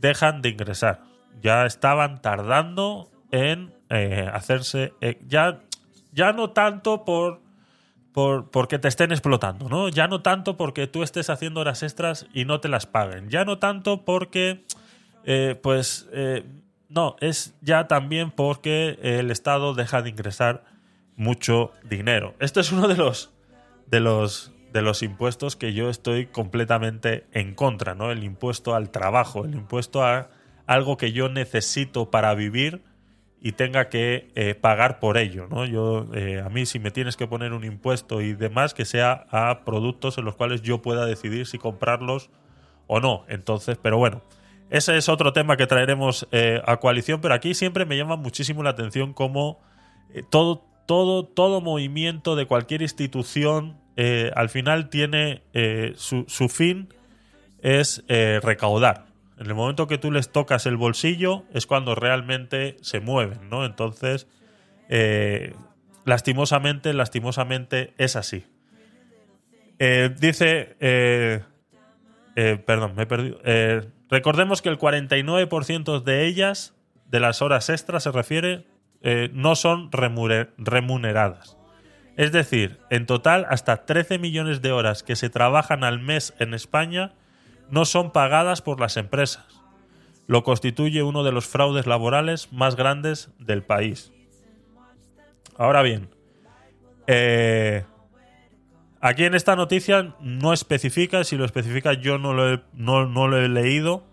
dejan 0.00 0.42
de 0.42 0.50
ingresar. 0.50 1.02
Ya 1.42 1.66
estaban 1.66 2.22
tardando 2.22 3.10
en 3.32 3.74
eh, 3.90 4.30
hacerse, 4.32 4.92
eh, 5.00 5.18
ya 5.26 5.60
ya 6.14 6.32
no 6.32 6.50
tanto 6.50 7.04
por, 7.04 7.40
por 8.12 8.50
porque 8.50 8.78
te 8.78 8.88
estén 8.88 9.12
explotando, 9.12 9.68
¿no? 9.68 9.88
Ya 9.88 10.06
no 10.08 10.22
tanto 10.22 10.56
porque 10.56 10.86
tú 10.86 11.02
estés 11.02 11.28
haciendo 11.28 11.60
horas 11.60 11.82
extras 11.82 12.26
y 12.32 12.44
no 12.44 12.60
te 12.60 12.68
las 12.68 12.86
paguen. 12.86 13.28
Ya 13.28 13.44
no 13.44 13.58
tanto 13.58 14.04
porque, 14.04 14.64
eh, 15.24 15.58
pues, 15.60 16.08
eh, 16.12 16.44
no, 16.88 17.16
es 17.20 17.54
ya 17.60 17.88
también 17.88 18.30
porque 18.30 18.98
el 19.02 19.30
Estado 19.30 19.74
deja 19.74 20.00
de 20.02 20.10
ingresar 20.10 20.64
mucho 21.16 21.72
dinero. 21.82 22.34
Esto 22.38 22.60
es 22.60 22.70
uno 22.70 22.86
de 22.86 22.96
los, 22.96 23.32
de 23.86 24.00
los, 24.00 24.52
de 24.72 24.82
los 24.82 25.02
impuestos 25.02 25.56
que 25.56 25.72
yo 25.72 25.90
estoy 25.90 26.26
completamente 26.26 27.26
en 27.32 27.54
contra, 27.54 27.94
¿no? 27.94 28.12
El 28.12 28.22
impuesto 28.22 28.74
al 28.74 28.90
trabajo, 28.90 29.44
el 29.44 29.54
impuesto 29.54 30.04
a 30.04 30.28
algo 30.66 30.96
que 30.96 31.12
yo 31.12 31.28
necesito 31.28 32.10
para 32.10 32.34
vivir 32.34 32.82
y 33.44 33.52
tenga 33.52 33.90
que 33.90 34.30
eh, 34.36 34.54
pagar 34.54 35.00
por 35.00 35.18
ello. 35.18 35.46
¿no? 35.50 35.66
Yo, 35.66 36.06
eh, 36.14 36.42
a 36.42 36.48
mí, 36.48 36.64
si 36.64 36.78
me 36.78 36.90
tienes 36.90 37.14
que 37.18 37.26
poner 37.26 37.52
un 37.52 37.62
impuesto 37.62 38.22
y 38.22 38.32
demás, 38.32 38.72
que 38.72 38.86
sea 38.86 39.26
a 39.30 39.66
productos 39.66 40.16
en 40.16 40.24
los 40.24 40.34
cuales 40.34 40.62
yo 40.62 40.80
pueda 40.80 41.04
decidir 41.04 41.46
si 41.46 41.58
comprarlos 41.58 42.30
o 42.86 43.00
no. 43.00 43.26
Entonces, 43.28 43.76
pero 43.76 43.98
bueno, 43.98 44.22
ese 44.70 44.96
es 44.96 45.10
otro 45.10 45.34
tema 45.34 45.58
que 45.58 45.66
traeremos 45.66 46.26
eh, 46.32 46.62
a 46.64 46.78
coalición, 46.78 47.20
pero 47.20 47.34
aquí 47.34 47.52
siempre 47.52 47.84
me 47.84 47.98
llama 47.98 48.16
muchísimo 48.16 48.62
la 48.62 48.70
atención 48.70 49.12
cómo 49.12 49.60
todo, 50.30 50.64
todo, 50.86 51.26
todo 51.26 51.60
movimiento 51.60 52.36
de 52.36 52.46
cualquier 52.46 52.80
institución 52.80 53.76
al 54.34 54.48
final 54.48 54.88
tiene 54.88 55.42
su, 55.96 56.24
su, 56.28 56.48
fin 56.48 56.88
es 57.60 58.02
recaudar. 58.08 59.04
En 59.38 59.46
el 59.46 59.54
momento 59.54 59.88
que 59.88 59.98
tú 59.98 60.12
les 60.12 60.30
tocas 60.30 60.66
el 60.66 60.76
bolsillo 60.76 61.44
es 61.52 61.66
cuando 61.66 61.94
realmente 61.94 62.76
se 62.82 63.00
mueven, 63.00 63.48
¿no? 63.50 63.64
Entonces, 63.64 64.28
eh, 64.88 65.54
lastimosamente, 66.04 66.92
lastimosamente 66.92 67.94
es 67.98 68.14
así. 68.16 68.46
Eh, 69.80 70.14
dice, 70.16 70.76
eh, 70.78 71.42
perdón, 72.64 72.94
me 72.94 73.02
he 73.02 73.06
perdido. 73.06 73.40
recordemos 74.08 74.62
que 74.62 74.68
el 74.68 74.78
49% 74.78 76.00
de 76.00 76.26
ellas, 76.26 76.74
de 77.06 77.18
las 77.20 77.42
horas 77.42 77.68
extras 77.70 78.04
se 78.04 78.12
refiere, 78.12 78.66
no 79.32 79.56
son 79.56 79.90
remuneradas. 79.92 81.58
Es 82.16 82.30
decir, 82.30 82.78
en 82.90 83.06
total, 83.06 83.46
hasta 83.50 83.84
13 83.84 84.18
millones 84.18 84.62
de 84.62 84.70
horas 84.70 85.02
que 85.02 85.16
se 85.16 85.30
trabajan 85.30 85.82
al 85.82 85.98
mes 85.98 86.34
en 86.38 86.54
España 86.54 87.12
no 87.70 87.84
son 87.84 88.10
pagadas 88.10 88.62
por 88.62 88.80
las 88.80 88.96
empresas. 88.96 89.44
Lo 90.26 90.42
constituye 90.42 91.02
uno 91.02 91.22
de 91.22 91.32
los 91.32 91.46
fraudes 91.46 91.86
laborales 91.86 92.52
más 92.52 92.76
grandes 92.76 93.30
del 93.38 93.62
país. 93.62 94.12
Ahora 95.56 95.82
bien, 95.82 96.08
eh, 97.06 97.84
aquí 99.00 99.24
en 99.24 99.34
esta 99.34 99.54
noticia 99.54 100.14
no 100.20 100.52
especifica, 100.52 101.24
si 101.24 101.36
lo 101.36 101.44
especifica 101.44 101.92
yo 101.92 102.18
no 102.18 102.32
lo 102.32 103.38
he, 103.38 103.48
leído, 103.48 104.04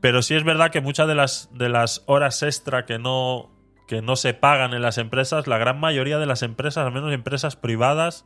pero 0.00 0.22
sí 0.22 0.34
es 0.34 0.44
verdad 0.44 0.70
que 0.70 0.80
muchas 0.80 1.08
de 1.08 1.14
las, 1.14 1.50
de 1.52 1.68
las 1.68 2.04
horas 2.06 2.42
extra 2.42 2.86
que 2.86 2.98
no, 2.98 3.50
que 3.88 4.00
no 4.00 4.16
se 4.16 4.32
pagan 4.34 4.72
en 4.72 4.82
las 4.82 4.96
empresas, 4.98 5.46
la 5.46 5.58
gran 5.58 5.80
mayoría 5.80 6.18
de 6.18 6.26
las 6.26 6.42
empresas, 6.42 6.86
al 6.86 6.92
menos 6.92 7.12
empresas 7.12 7.56
privadas, 7.56 8.24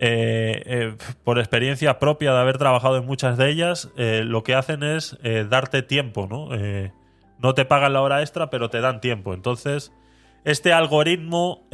eh, 0.00 0.62
eh, 0.64 0.96
por 1.24 1.40
experiencia 1.40 1.98
propia 1.98 2.32
de 2.32 2.38
haber 2.38 2.56
trabajado 2.56 2.98
en 2.98 3.06
muchas 3.06 3.36
de 3.36 3.50
ellas, 3.50 3.90
eh, 3.96 4.22
lo 4.24 4.44
que 4.44 4.54
hacen 4.54 4.84
es 4.84 5.18
darte 5.48 5.82
tiempo, 5.82 6.28
¿no? 6.28 6.50
no 7.38 7.54
te 7.54 7.64
pagan 7.64 7.92
la 7.92 8.02
hora 8.02 8.20
extra, 8.20 8.50
pero 8.50 8.70
te 8.70 8.80
dan 8.80 9.00
tiempo. 9.00 9.34
Entonces, 9.34 9.92
este 10.44 10.72
algoritmo 10.72 11.66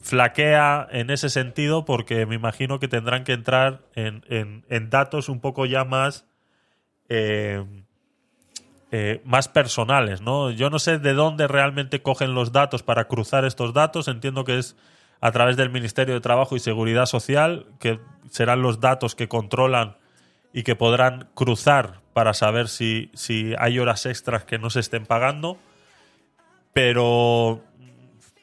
flaquea 0.00 0.88
en 0.90 1.10
ese 1.10 1.28
sentido 1.28 1.84
porque 1.84 2.26
me 2.26 2.34
imagino 2.34 2.78
que 2.78 2.88
tendrán 2.88 3.24
que 3.24 3.32
entrar 3.32 3.82
en, 3.94 4.22
en 4.68 4.90
datos 4.90 5.28
un 5.28 5.40
poco 5.40 5.66
ya 5.66 5.84
más... 5.84 6.26
más 9.24 9.48
personales, 9.48 10.22
¿no? 10.22 10.50
Yo 10.50 10.70
no 10.70 10.78
sé 10.78 10.98
de 10.98 11.12
dónde 11.12 11.46
realmente 11.46 12.02
cogen 12.02 12.34
los 12.34 12.52
datos 12.52 12.82
para 12.82 13.06
cruzar 13.06 13.44
estos 13.44 13.74
datos. 13.74 14.08
Entiendo 14.08 14.44
que 14.44 14.58
es 14.58 14.76
a 15.20 15.32
través 15.32 15.56
del 15.56 15.70
Ministerio 15.70 16.14
de 16.14 16.20
Trabajo 16.20 16.56
y 16.56 16.60
Seguridad 16.60 17.06
Social, 17.06 17.66
que 17.78 18.00
serán 18.30 18.62
los 18.62 18.80
datos 18.80 19.14
que 19.14 19.28
controlan 19.28 19.96
y 20.52 20.62
que 20.62 20.76
podrán 20.76 21.28
cruzar 21.34 22.00
para 22.12 22.34
saber 22.34 22.68
si, 22.68 23.10
si 23.14 23.54
hay 23.58 23.78
horas 23.78 24.06
extras 24.06 24.44
que 24.44 24.58
no 24.58 24.70
se 24.70 24.80
estén 24.80 25.06
pagando. 25.06 25.58
Pero 26.72 27.62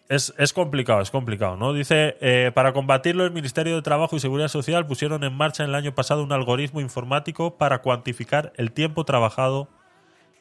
es, 0.08 0.54
complicado, 0.54 1.02
es 1.02 1.10
complicado, 1.10 1.56
¿no? 1.56 1.74
Dice, 1.74 2.18
eh, 2.22 2.52
para 2.54 2.74
combatirlo, 2.74 3.26
el 3.26 3.32
Ministerio 3.32 3.76
de 3.76 3.82
Trabajo 3.82 4.16
y 4.16 4.20
Seguridad 4.20 4.50
Social 4.50 4.86
pusieron 4.86 5.24
en 5.24 5.34
marcha 5.34 5.64
el 5.64 5.74
año 5.74 5.96
pasado 5.96 6.24
un 6.24 6.32
algoritmo 6.32 6.80
informático 6.80 7.58
para 7.58 7.82
cuantificar 7.82 8.54
el 8.58 8.72
tiempo 8.72 9.04
trabajado 9.04 9.68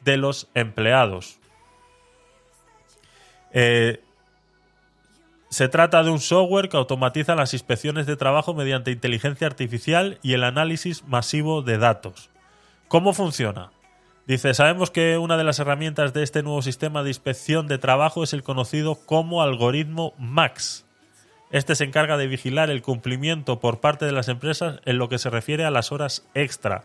de 0.01 0.17
los 0.17 0.49
empleados. 0.53 1.39
Eh, 3.53 4.03
se 5.55 5.69
trata 5.69 6.03
de 6.03 6.09
un 6.09 6.19
software 6.19 6.67
que 6.67 6.75
automatiza 6.75 7.33
las 7.33 7.53
inspecciones 7.53 8.05
de 8.05 8.17
trabajo 8.17 8.53
mediante 8.53 8.91
inteligencia 8.91 9.47
artificial 9.47 10.19
y 10.21 10.33
el 10.33 10.43
análisis 10.43 11.07
masivo 11.07 11.61
de 11.61 11.77
datos. 11.77 12.29
¿Cómo 12.89 13.13
funciona? 13.13 13.71
Dice, 14.27 14.53
sabemos 14.53 14.91
que 14.91 15.17
una 15.17 15.37
de 15.37 15.45
las 15.45 15.59
herramientas 15.59 16.11
de 16.11 16.23
este 16.23 16.43
nuevo 16.43 16.61
sistema 16.61 17.03
de 17.03 17.09
inspección 17.09 17.67
de 17.67 17.77
trabajo 17.77 18.21
es 18.21 18.33
el 18.33 18.43
conocido 18.43 18.95
como 19.05 19.41
algoritmo 19.41 20.13
MAX. 20.17 20.85
Este 21.51 21.75
se 21.75 21.85
encarga 21.85 22.17
de 22.17 22.27
vigilar 22.27 22.69
el 22.69 22.81
cumplimiento 22.81 23.61
por 23.61 23.79
parte 23.79 24.03
de 24.03 24.11
las 24.11 24.27
empresas 24.27 24.81
en 24.83 24.97
lo 24.97 25.07
que 25.07 25.19
se 25.19 25.29
refiere 25.29 25.63
a 25.63 25.71
las 25.71 25.93
horas 25.93 26.27
extra, 26.33 26.83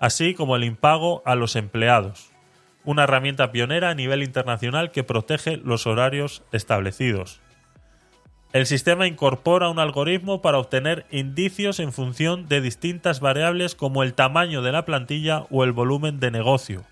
así 0.00 0.32
como 0.32 0.56
el 0.56 0.64
impago 0.64 1.20
a 1.26 1.34
los 1.34 1.54
empleados. 1.54 2.30
Una 2.82 3.02
herramienta 3.02 3.52
pionera 3.52 3.90
a 3.90 3.94
nivel 3.94 4.22
internacional 4.22 4.90
que 4.90 5.04
protege 5.04 5.58
los 5.58 5.86
horarios 5.86 6.44
establecidos. 6.50 7.42
El 8.56 8.64
sistema 8.64 9.06
incorpora 9.06 9.68
un 9.68 9.78
algoritmo 9.78 10.40
para 10.40 10.56
obtener 10.56 11.04
indicios 11.10 11.78
en 11.78 11.92
función 11.92 12.48
de 12.48 12.62
distintas 12.62 13.20
variables 13.20 13.74
como 13.74 14.02
el 14.02 14.14
tamaño 14.14 14.62
de 14.62 14.72
la 14.72 14.86
plantilla 14.86 15.44
o 15.50 15.62
el 15.62 15.72
volumen 15.72 16.20
de 16.20 16.30
negocio. 16.30 16.82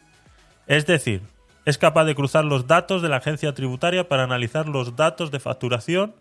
Es 0.67 0.85
decir, 0.85 1.23
es 1.65 1.79
capaz 1.79 2.05
de 2.05 2.15
cruzar 2.15 2.45
los 2.45 2.67
datos 2.67 3.01
de 3.01 3.09
la 3.09 3.17
agencia 3.17 3.55
tributaria 3.55 4.11
para 4.11 4.25
analizar 4.25 4.69
los 4.69 4.95
datos 4.95 5.31
de 5.31 5.41
facturación 5.41 6.15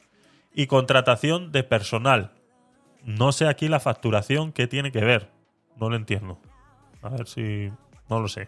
y 0.53 0.67
contratación 0.67 1.51
de 1.51 1.63
personal. 1.63 2.31
No 3.03 3.33
sé 3.33 3.45
aquí 3.45 3.67
la 3.67 3.81
facturación 3.81 4.53
qué 4.53 4.67
tiene 4.67 4.93
que 4.93 5.03
ver. 5.03 5.27
No 5.77 5.89
lo 5.89 5.97
entiendo. 5.97 6.39
A 7.01 7.09
ver 7.09 7.27
si... 7.27 7.69
No 8.09 8.21
lo 8.21 8.29
sé. 8.29 8.47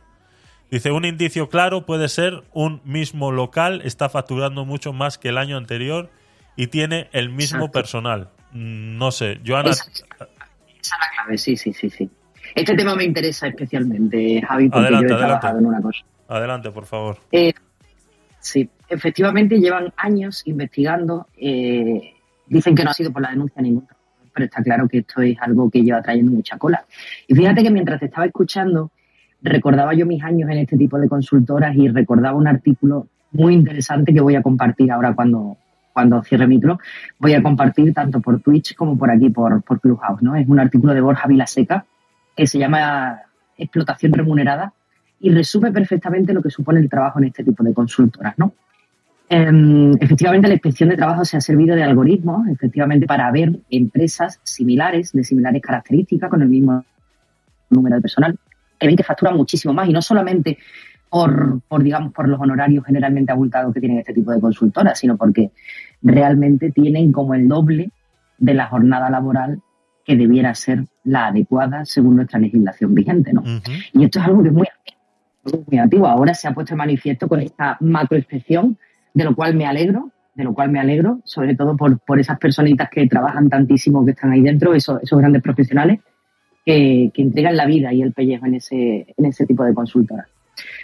Dice, 0.72 0.92
un 0.92 1.04
indicio 1.04 1.50
claro 1.50 1.86
puede 1.86 2.08
ser 2.08 2.46
un 2.54 2.80
mismo 2.86 3.34
local 3.34 3.82
está 3.84 4.08
facturando 4.08 4.64
mucho 4.64 4.94
más 4.94 5.18
que 5.18 5.28
el 5.28 5.38
año 5.38 5.58
anterior 5.58 6.10
y 6.56 6.68
tiene 6.68 7.10
el 7.12 7.30
mismo 7.30 7.72
personal. 7.72 8.30
Mm, 8.52 8.98
no 8.98 9.12
sé, 9.12 9.40
Joana. 9.46 9.72
Esa, 9.72 9.84
esa, 9.92 10.02
es 10.02 10.92
la 10.92 11.10
clave, 11.16 11.38
sí, 11.38 11.58
sí, 11.58 11.74
sí, 11.74 11.90
sí. 11.90 12.10
Este 12.54 12.76
tema 12.76 12.96
me 12.96 13.04
interesa 13.04 13.48
especialmente, 13.48 14.42
Javi, 14.42 14.70
porque 14.70 14.88
Adelante, 14.88 15.10
yo 15.10 15.16
he 15.16 15.18
trabajado 15.18 15.60
en 15.60 15.66
una 15.66 15.82
cosa. 15.82 16.06
Adelante, 16.28 16.72
por 16.72 16.86
favor. 16.86 17.18
Eh, 17.32 17.54
sí, 18.40 18.70
efectivamente 18.88 19.60
llevan 19.60 19.94
años 19.98 20.44
investigando. 20.46 21.28
eh, 21.38 22.12
dicen 22.48 22.76
que 22.76 22.84
no 22.84 22.92
ha 22.92 22.94
sido 22.94 23.12
por 23.12 23.22
la 23.22 23.30
denuncia 23.30 23.62
ninguna, 23.62 23.88
pero 24.34 24.46
está 24.46 24.62
claro 24.62 24.88
que 24.88 25.00
esto 25.00 25.22
es 25.22 25.38
algo 25.42 25.70
que 25.70 25.82
lleva 25.82 26.02
trayendo 26.02 26.32
mucha 26.32 26.58
cola. 26.58 26.86
Y 27.28 27.36
fíjate 27.36 27.64
que 27.64 27.72
mientras 27.72 28.00
te 28.00 28.06
estaba 28.06 28.26
escuchando, 28.26 28.92
recordaba 29.42 29.94
yo 29.94 30.06
mis 30.06 30.24
años 30.24 30.50
en 30.50 30.60
este 30.60 30.78
tipo 30.78 30.98
de 31.00 31.10
consultoras 31.10 31.76
y 31.76 31.88
recordaba 31.90 32.38
un 32.38 32.48
artículo 32.48 33.08
muy 33.32 33.54
interesante 33.54 34.14
que 34.14 34.22
voy 34.22 34.36
a 34.36 34.42
compartir 34.42 34.92
ahora 34.92 35.14
cuando, 35.14 35.58
cuando 35.96 36.22
cierre 36.24 36.46
micro. 36.46 36.78
Voy 37.20 37.34
a 37.34 37.42
compartir 37.42 37.94
tanto 37.94 38.20
por 38.20 38.42
Twitch 38.42 38.76
como 38.76 38.98
por 38.98 39.10
aquí, 39.10 39.30
por, 39.30 39.64
por 39.64 39.80
Clubhouse. 39.80 40.22
¿no? 40.22 40.36
Es 40.36 40.46
un 40.46 40.60
artículo 40.60 40.94
de 40.94 41.00
Borja 41.00 41.26
Vilaseca 41.26 41.86
que 42.36 42.46
se 42.46 42.60
llama 42.60 43.22
Explotación 43.58 44.12
remunerada 44.12 44.74
y 45.22 45.30
resume 45.32 45.72
perfectamente 45.72 46.34
lo 46.34 46.44
que 46.44 46.50
supone 46.50 46.82
el 46.82 46.90
trabajo 46.90 47.20
en 47.20 47.26
este 47.28 47.46
tipo 47.46 47.64
de 47.64 47.74
consultoras, 47.74 48.38
¿no? 48.38 48.54
Eh, 49.30 49.92
efectivamente, 50.02 50.50
la 50.50 50.56
inspección 50.56 50.90
de 50.90 50.98
trabajo 50.98 51.24
se 51.24 51.38
ha 51.38 51.42
servido 51.42 51.74
de 51.78 51.84
algoritmos, 51.84 52.46
efectivamente, 52.50 53.08
para 53.08 53.32
ver 53.32 53.58
empresas 53.70 54.42
similares, 54.44 55.14
de 55.14 55.24
similares 55.24 55.62
características, 55.62 56.30
con 56.30 56.42
el 56.42 56.50
mismo 56.50 56.84
número 57.70 57.96
de 57.96 58.02
personal, 58.02 58.38
que 58.78 58.86
ven 58.86 58.98
que 58.98 59.04
facturan 59.04 59.38
muchísimo 59.38 59.74
más 59.74 59.88
y 59.88 59.94
no 59.94 60.02
solamente 60.02 60.58
por, 61.10 61.62
por, 61.68 61.84
digamos, 61.84 62.14
por 62.14 62.28
los 62.28 62.40
honorarios 62.40 62.86
generalmente 62.86 63.32
abultados 63.32 63.74
que 63.74 63.80
tienen 63.80 64.00
este 64.00 64.14
tipo 64.14 64.32
de 64.32 64.42
consultoras, 64.42 65.00
sino 65.00 65.18
porque 65.18 65.52
realmente 66.02 66.72
tienen 66.72 67.12
como 67.12 67.34
el 67.34 67.48
doble 67.48 67.92
de 68.38 68.54
la 68.54 68.68
jornada 68.68 69.10
laboral 69.10 69.62
que 70.04 70.16
debiera 70.16 70.54
ser 70.54 70.86
la 71.04 71.28
adecuada 71.28 71.86
según 71.86 72.18
nuestra 72.18 72.40
legislación 72.40 72.94
vigente, 72.94 73.34
¿no? 73.34 73.44
Y 73.94 74.04
esto 74.04 74.20
es 74.20 74.26
algo 74.26 74.44
que 74.44 74.50
es 74.50 74.54
muy 74.54 74.68
muy 75.68 75.78
antiguo. 75.78 76.08
Ahora 76.08 76.34
se 76.34 76.48
ha 76.48 76.54
puesto 76.54 76.74
de 76.74 76.78
manifiesto 76.78 77.28
con 77.28 77.40
esta 77.40 77.78
macroinspección, 77.80 78.78
de 79.14 79.24
lo 79.24 79.36
cual 79.36 79.56
me 79.56 79.66
alegro, 79.66 80.12
de 80.34 80.44
lo 80.44 80.54
cual 80.54 80.72
me 80.72 80.80
alegro, 80.80 81.22
sobre 81.24 81.56
todo 81.56 81.78
por, 81.78 82.00
por 82.00 82.20
esas 82.20 82.38
personitas 82.40 82.90
que 82.90 83.08
trabajan 83.08 83.50
tantísimo, 83.50 84.04
que 84.04 84.12
están 84.12 84.32
ahí 84.32 84.42
dentro, 84.42 84.74
esos, 84.74 85.02
esos 85.02 85.20
grandes 85.20 85.42
profesionales 85.42 86.00
que, 86.66 87.12
que 87.14 87.22
entregan 87.22 87.56
la 87.56 87.66
vida 87.66 87.94
y 87.94 88.02
el 88.02 88.12
pellejo 88.12 88.46
en 88.46 88.56
ese, 88.56 89.14
en 89.16 89.26
ese 89.26 89.46
tipo 89.46 89.64
de 89.64 89.74
consultoras. 89.74 90.28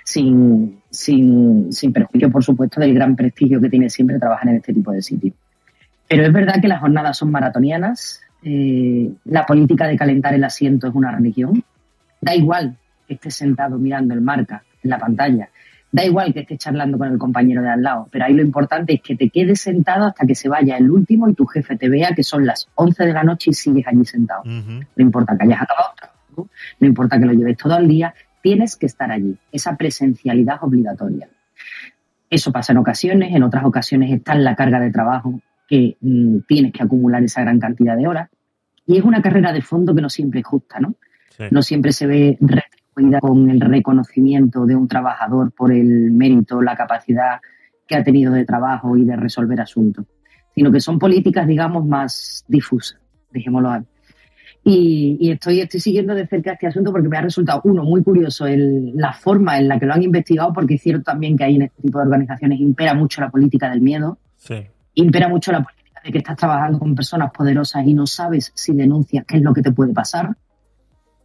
Sin, 0.04 0.82
sin, 0.90 1.72
sin 1.72 1.94
perjuicio, 1.94 2.32
por 2.32 2.44
supuesto, 2.44 2.82
del 2.82 2.94
gran 2.94 3.16
prestigio 3.16 3.62
que 3.62 3.70
tiene 3.70 3.90
siempre 3.90 4.20
trabajar 4.20 4.50
en 4.50 4.56
este 4.58 4.74
tipo 4.74 4.92
de 4.92 5.02
sitios. 5.02 5.34
Pero 6.08 6.26
es 6.26 6.34
verdad 6.34 6.62
que 6.62 6.68
las 6.68 6.82
jornadas 6.82 7.18
son 7.18 7.32
maratonianas, 7.32 8.22
eh, 8.44 9.10
la 9.26 9.46
política 9.46 9.88
de 9.88 9.98
calentar 9.98 10.34
el 10.34 10.44
asiento 10.44 10.88
es 10.88 10.94
una 10.94 11.12
religión. 11.12 11.64
Da 12.20 12.36
igual 12.36 12.76
que 13.08 13.14
estés 13.14 13.36
sentado 13.36 13.78
mirando 13.78 14.14
el 14.14 14.22
marca 14.22 14.64
en 14.84 14.90
la 14.90 15.00
pantalla, 15.00 15.50
da 15.92 16.04
igual 16.04 16.34
que 16.34 16.42
estés 16.42 16.58
charlando 16.58 16.98
con 16.98 17.12
el 17.12 17.18
compañero 17.18 17.62
de 17.62 17.70
al 17.70 17.82
lado, 17.82 18.08
pero 18.12 18.26
ahí 18.26 18.34
lo 18.34 18.42
importante 18.42 18.94
es 18.94 19.02
que 19.02 19.16
te 19.16 19.30
quedes 19.30 19.62
sentado 19.62 20.06
hasta 20.06 20.26
que 20.26 20.36
se 20.36 20.50
vaya 20.50 20.78
el 20.78 20.90
último 20.90 21.30
y 21.30 21.34
tu 21.34 21.46
jefe 21.46 21.78
te 21.78 21.90
vea 21.90 22.14
que 22.16 22.24
son 22.24 22.46
las 22.46 22.68
11 22.76 23.06
de 23.06 23.14
la 23.14 23.24
noche 23.24 23.52
y 23.52 23.54
sigues 23.54 23.88
allí 23.88 24.06
sentado. 24.06 24.44
No 24.44 24.84
importa 24.98 25.38
que 25.38 25.44
hayas 25.44 25.62
acabado 25.62 25.94
no 26.80 26.88
importa 26.88 27.20
que 27.20 27.26
lo 27.26 27.34
lleves 27.34 27.58
todo 27.58 27.78
el 27.78 27.88
día, 27.88 28.14
tienes 28.42 28.76
que 28.76 28.86
estar 28.86 29.12
allí. 29.12 29.38
Esa 29.52 29.76
presencialidad 29.76 30.56
es 30.56 30.64
obligatoria. 30.64 31.30
Eso 32.30 32.52
pasa 32.52 32.72
en 32.72 32.78
ocasiones, 32.78 33.36
en 33.36 33.44
otras 33.44 33.66
ocasiones 33.66 34.12
está 34.12 34.34
en 34.34 34.44
la 34.44 34.56
carga 34.56 34.80
de 34.80 34.92
trabajo 34.92 35.40
que 35.68 35.98
mm, 36.02 36.40
tienes 36.48 36.74
que 36.74 36.84
acumular 36.84 37.24
esa 37.24 37.42
gran 37.42 37.60
cantidad 37.60 37.98
de 37.98 38.08
horas. 38.08 38.30
Y 38.86 38.98
es 38.98 39.04
una 39.04 39.22
carrera 39.22 39.54
de 39.54 39.62
fondo 39.62 39.94
que 39.94 40.02
no 40.02 40.10
siempre 40.10 40.40
es 40.40 40.46
justa, 40.46 40.80
¿no? 40.80 40.96
Sí. 41.30 41.44
No 41.52 41.62
siempre 41.62 41.92
se 41.92 42.08
ve 42.08 42.38
retribuida 42.40 43.20
con 43.20 43.50
el 43.50 43.62
reconocimiento 43.62 44.66
de 44.66 44.76
un 44.76 44.88
trabajador 44.88 45.52
por 45.52 45.72
el 45.72 46.12
mérito, 46.12 46.62
la 46.62 46.76
capacidad 46.76 47.40
que 47.88 47.96
ha 47.96 48.04
tenido 48.04 48.34
de 48.34 48.46
trabajo 48.46 48.96
y 48.96 49.06
de 49.06 49.16
resolver 49.16 49.60
asuntos, 49.60 50.06
sino 50.56 50.72
que 50.72 50.80
son 50.80 50.98
políticas, 50.98 51.46
digamos, 51.46 51.86
más 51.86 52.46
difusas, 52.48 53.00
dejémoslo 53.32 53.72
ahí. 53.72 53.84
Y, 54.64 55.18
y 55.20 55.32
estoy, 55.32 55.60
estoy 55.60 55.80
siguiendo 55.80 56.14
de 56.14 56.28
cerca 56.28 56.52
este 56.54 56.68
asunto 56.68 56.92
porque 56.92 57.10
me 57.10 57.18
ha 57.18 57.22
resultado, 57.22 57.62
uno, 57.64 57.84
muy 57.84 58.04
curioso 58.04 58.46
el- 58.46 58.92
la 58.96 59.12
forma 59.14 59.58
en 59.58 59.68
la 59.68 59.80
que 59.80 59.88
lo 59.88 59.94
han 59.94 60.04
investigado, 60.04 60.54
porque 60.54 60.76
es 60.76 60.82
cierto 60.84 61.04
también 61.04 61.36
que 61.36 61.44
ahí 61.44 61.56
en 61.56 61.64
este 61.64 61.82
tipo 61.82 61.98
de 61.98 62.06
organizaciones 62.06 62.60
impera 62.60 62.94
mucho 62.94 63.22
la 63.22 63.32
política 63.32 63.70
del 63.72 63.82
miedo, 63.82 64.20
Sí. 64.38 64.56
impera 64.96 65.28
mucho 65.30 65.52
la 65.52 65.64
política 65.64 66.02
de 66.04 66.12
que 66.12 66.18
estás 66.20 66.38
trabajando 66.38 66.78
con 66.78 66.94
personas 66.94 67.32
poderosas 67.32 67.86
y 67.88 67.94
no 67.96 68.06
sabes 68.06 68.52
si 68.54 68.76
denuncias 68.76 69.26
qué 69.28 69.38
es 69.38 69.44
lo 69.44 69.52
que 69.54 69.62
te 69.64 69.72
puede 69.72 69.94
pasar. 69.94 70.36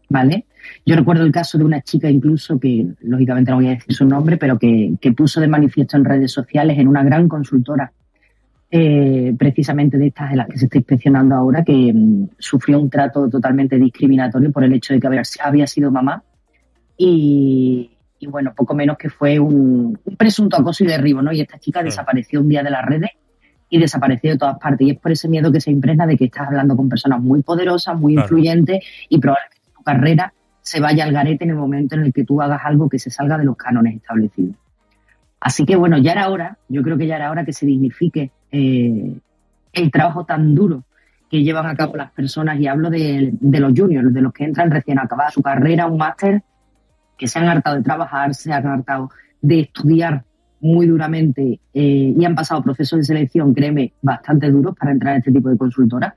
¿Vale? 0.09 0.47
Yo 0.87 0.95
recuerdo 0.95 1.25
el 1.25 1.33
caso 1.33 1.59
de 1.59 1.65
una 1.65 1.81
chica 1.83 2.09
incluso 2.09 2.61
que, 2.61 2.87
lógicamente 3.01 3.51
no 3.51 3.57
voy 3.57 3.67
a 3.67 3.71
decir 3.71 3.93
su 3.93 4.07
nombre, 4.07 4.37
pero 4.37 4.57
que, 4.57 4.95
que 5.01 5.11
puso 5.13 5.41
de 5.41 5.49
manifiesto 5.49 5.97
en 5.97 6.05
redes 6.05 6.31
sociales 6.31 6.79
en 6.79 6.87
una 6.87 7.03
gran 7.03 7.27
consultora, 7.29 7.93
eh, 8.71 9.35
precisamente 9.39 9.97
de 9.97 10.09
estas 10.09 10.31
de 10.31 10.37
las 10.37 10.49
que 10.49 10.59
se 10.59 10.65
está 10.67 10.79
inspeccionando 10.79 11.35
ahora, 11.35 11.63
que 11.65 11.93
mm, 11.95 12.29
sufrió 12.39 12.81
un 12.81 12.91
trato 12.91 13.29
totalmente 13.29 13.79
discriminatorio 13.79 14.51
por 14.53 14.65
el 14.65 14.73
hecho 14.73 14.93
de 14.93 15.01
que 15.01 15.07
había, 15.07 15.23
había 15.43 15.67
sido 15.67 15.91
mamá. 15.91 16.23
Y, 16.97 17.91
y 18.19 18.27
bueno, 18.27 18.53
poco 18.57 18.75
menos 18.75 18.97
que 18.97 19.11
fue 19.11 19.39
un, 19.39 19.99
un 20.05 20.17
presunto 20.17 20.57
acoso 20.57 20.85
y 20.85 20.87
derribo, 20.87 21.23
¿no? 21.23 21.33
Y 21.33 21.41
esta 21.41 21.59
chica 21.59 21.81
Sí. 21.81 21.87
desapareció 21.87 22.41
un 22.41 22.49
día 22.49 22.63
de 22.63 22.71
las 22.71 22.85
redes 22.85 23.11
y 23.69 23.79
desapareció 23.79 24.31
de 24.33 24.39
todas 24.39 24.59
partes. 24.59 24.87
Y 24.87 24.91
es 24.93 24.99
por 24.99 25.13
ese 25.13 25.29
miedo 25.29 25.53
que 25.53 25.61
se 25.61 25.71
impregna 25.71 26.07
de 26.07 26.17
que 26.17 26.25
estás 26.27 26.49
hablando 26.49 26.77
con 26.77 26.89
personas 26.89 27.21
muy 27.21 27.43
poderosas, 27.43 27.99
muy 27.99 28.15
Claro. 28.15 28.27
influyentes 28.27 28.85
y 29.09 29.19
probablemente 29.19 29.57
tu 29.75 29.83
carrera 29.83 30.33
se 30.63 30.81
vaya 30.81 31.05
al 31.05 31.13
garete 31.13 31.45
en 31.45 31.51
el 31.51 31.57
momento 31.57 31.95
en 31.95 32.03
el 32.05 32.13
que 32.13 32.25
tú 32.25 32.41
hagas 32.43 32.61
algo 32.65 32.89
que 32.89 32.99
se 32.99 33.11
salga 33.11 33.39
de 33.39 33.45
los 33.45 33.57
cánones 33.57 33.95
establecidos. 33.97 34.57
Así 35.39 35.65
que 35.65 35.77
bueno, 35.77 35.99
ya 35.99 36.13
era 36.13 36.29
hora, 36.31 36.59
yo 36.69 36.83
creo 36.83 36.97
que 36.99 37.07
ya 37.07 37.17
era 37.17 37.31
hora 37.31 37.45
que 37.45 37.53
se 37.53 37.67
dignifique 37.67 38.33
eh, 38.51 39.19
el 39.73 39.91
trabajo 39.91 40.25
tan 40.25 40.55
duro 40.55 40.85
que 41.31 41.43
llevan 41.43 41.67
a 41.67 41.75
cabo 41.75 41.97
las 41.97 42.11
personas 42.13 42.59
y 42.61 42.67
hablo 42.67 42.89
de, 42.91 43.35
los 43.41 43.73
juniors, 43.77 44.13
de 44.13 44.21
los 44.21 44.33
que 44.33 44.45
entran 44.45 44.71
recién 44.71 44.99
acabadas 44.99 45.35
su 45.35 45.43
carrera, 45.43 45.87
un 45.87 45.99
máster, 45.99 46.43
que 47.19 47.27
se 47.27 47.39
han 47.39 47.49
hartado 47.49 47.77
de 47.77 47.83
trabajar, 47.83 48.35
se 48.35 48.53
han 48.53 48.67
hartado 48.67 49.11
de 49.41 49.61
estudiar 49.61 50.25
muy 50.61 50.87
duramente 50.87 51.61
eh, 51.75 52.15
y 52.17 52.25
han 52.25 52.35
pasado 52.35 52.63
procesos 52.63 53.01
de 53.01 53.05
selección, 53.05 53.55
créeme, 53.55 53.93
bastante 54.03 54.51
duros 54.51 54.75
para 54.77 54.93
entrar 54.93 55.15
en 55.15 55.19
este 55.19 55.33
tipo 55.33 55.49
de 55.49 55.59
consultoras. 55.59 56.15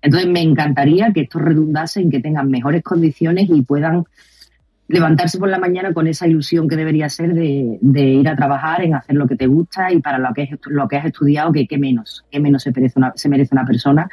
Entonces 0.00 0.28
me 0.28 0.42
encantaría 0.42 1.12
que 1.12 1.22
esto 1.22 1.38
redundase 1.38 2.00
en 2.00 2.10
que 2.10 2.20
tengan 2.20 2.50
mejores 2.50 2.82
condiciones 2.82 3.48
y 3.48 3.62
puedan 3.62 4.04
levantarse 4.88 5.38
por 5.38 5.48
la 5.48 5.58
mañana 5.58 5.92
con 5.92 6.06
esa 6.06 6.26
ilusión 6.26 6.68
que 6.68 6.76
debería 6.76 7.08
ser 7.08 7.34
de, 7.34 7.78
de 7.80 8.02
ir 8.02 8.28
a 8.28 8.36
trabajar, 8.36 8.82
en 8.82 8.94
hacer 8.94 9.16
lo 9.16 9.26
que 9.26 9.36
te 9.36 9.46
gusta 9.46 9.92
y 9.92 10.00
para 10.00 10.18
lo 10.18 10.32
que, 10.34 10.42
es, 10.42 10.50
lo 10.66 10.88
que 10.88 10.96
has 10.96 11.06
estudiado, 11.06 11.52
que 11.52 11.66
qué 11.66 11.78
menos, 11.78 12.24
qué 12.30 12.40
menos 12.40 12.62
se 12.62 12.72
merece 12.72 12.98
una, 12.98 13.12
se 13.14 13.28
merece 13.28 13.54
una 13.54 13.64
persona 13.64 14.08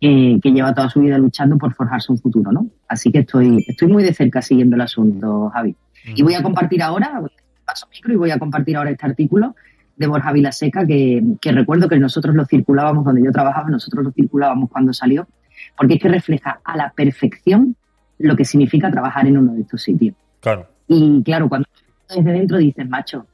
que, 0.00 0.38
que 0.42 0.52
lleva 0.52 0.74
toda 0.74 0.88
su 0.88 1.00
vida 1.00 1.18
luchando 1.18 1.58
por 1.58 1.74
forjarse 1.74 2.12
un 2.12 2.18
futuro, 2.18 2.52
¿no? 2.52 2.66
Así 2.88 3.10
que 3.10 3.20
estoy, 3.20 3.64
estoy 3.66 3.88
muy 3.88 4.02
de 4.02 4.14
cerca 4.14 4.40
siguiendo 4.40 4.76
el 4.76 4.82
asunto, 4.82 5.50
Javi. 5.52 5.76
Y 6.14 6.22
voy 6.22 6.34
a 6.34 6.42
compartir 6.42 6.82
ahora, 6.82 7.22
paso 7.64 7.86
micro 7.90 8.12
y 8.12 8.16
voy 8.16 8.30
a 8.30 8.38
compartir 8.38 8.76
ahora 8.76 8.90
este 8.90 9.06
artículo 9.06 9.54
de 9.96 10.06
Borja 10.06 10.32
Vilaseca, 10.32 10.86
que, 10.86 11.22
que 11.40 11.52
recuerdo 11.52 11.88
que 11.88 11.98
nosotros 11.98 12.34
lo 12.34 12.44
circulábamos 12.44 13.04
donde 13.04 13.22
yo 13.22 13.30
trabajaba, 13.30 13.70
nosotros 13.70 14.04
lo 14.04 14.12
circulábamos 14.12 14.70
cuando 14.70 14.92
salió, 14.92 15.28
porque 15.76 15.94
es 15.94 16.00
que 16.00 16.08
refleja 16.08 16.60
a 16.64 16.76
la 16.76 16.92
perfección 16.94 17.76
lo 18.18 18.36
que 18.36 18.44
significa 18.44 18.90
trabajar 18.90 19.26
en 19.26 19.38
uno 19.38 19.54
de 19.54 19.62
estos 19.62 19.82
sitios. 19.82 20.14
Claro. 20.40 20.68
Y 20.88 21.22
claro, 21.22 21.48
cuando 21.48 21.68
desde 22.08 22.32
dentro 22.32 22.58
dices, 22.58 22.88
macho, 22.88 23.26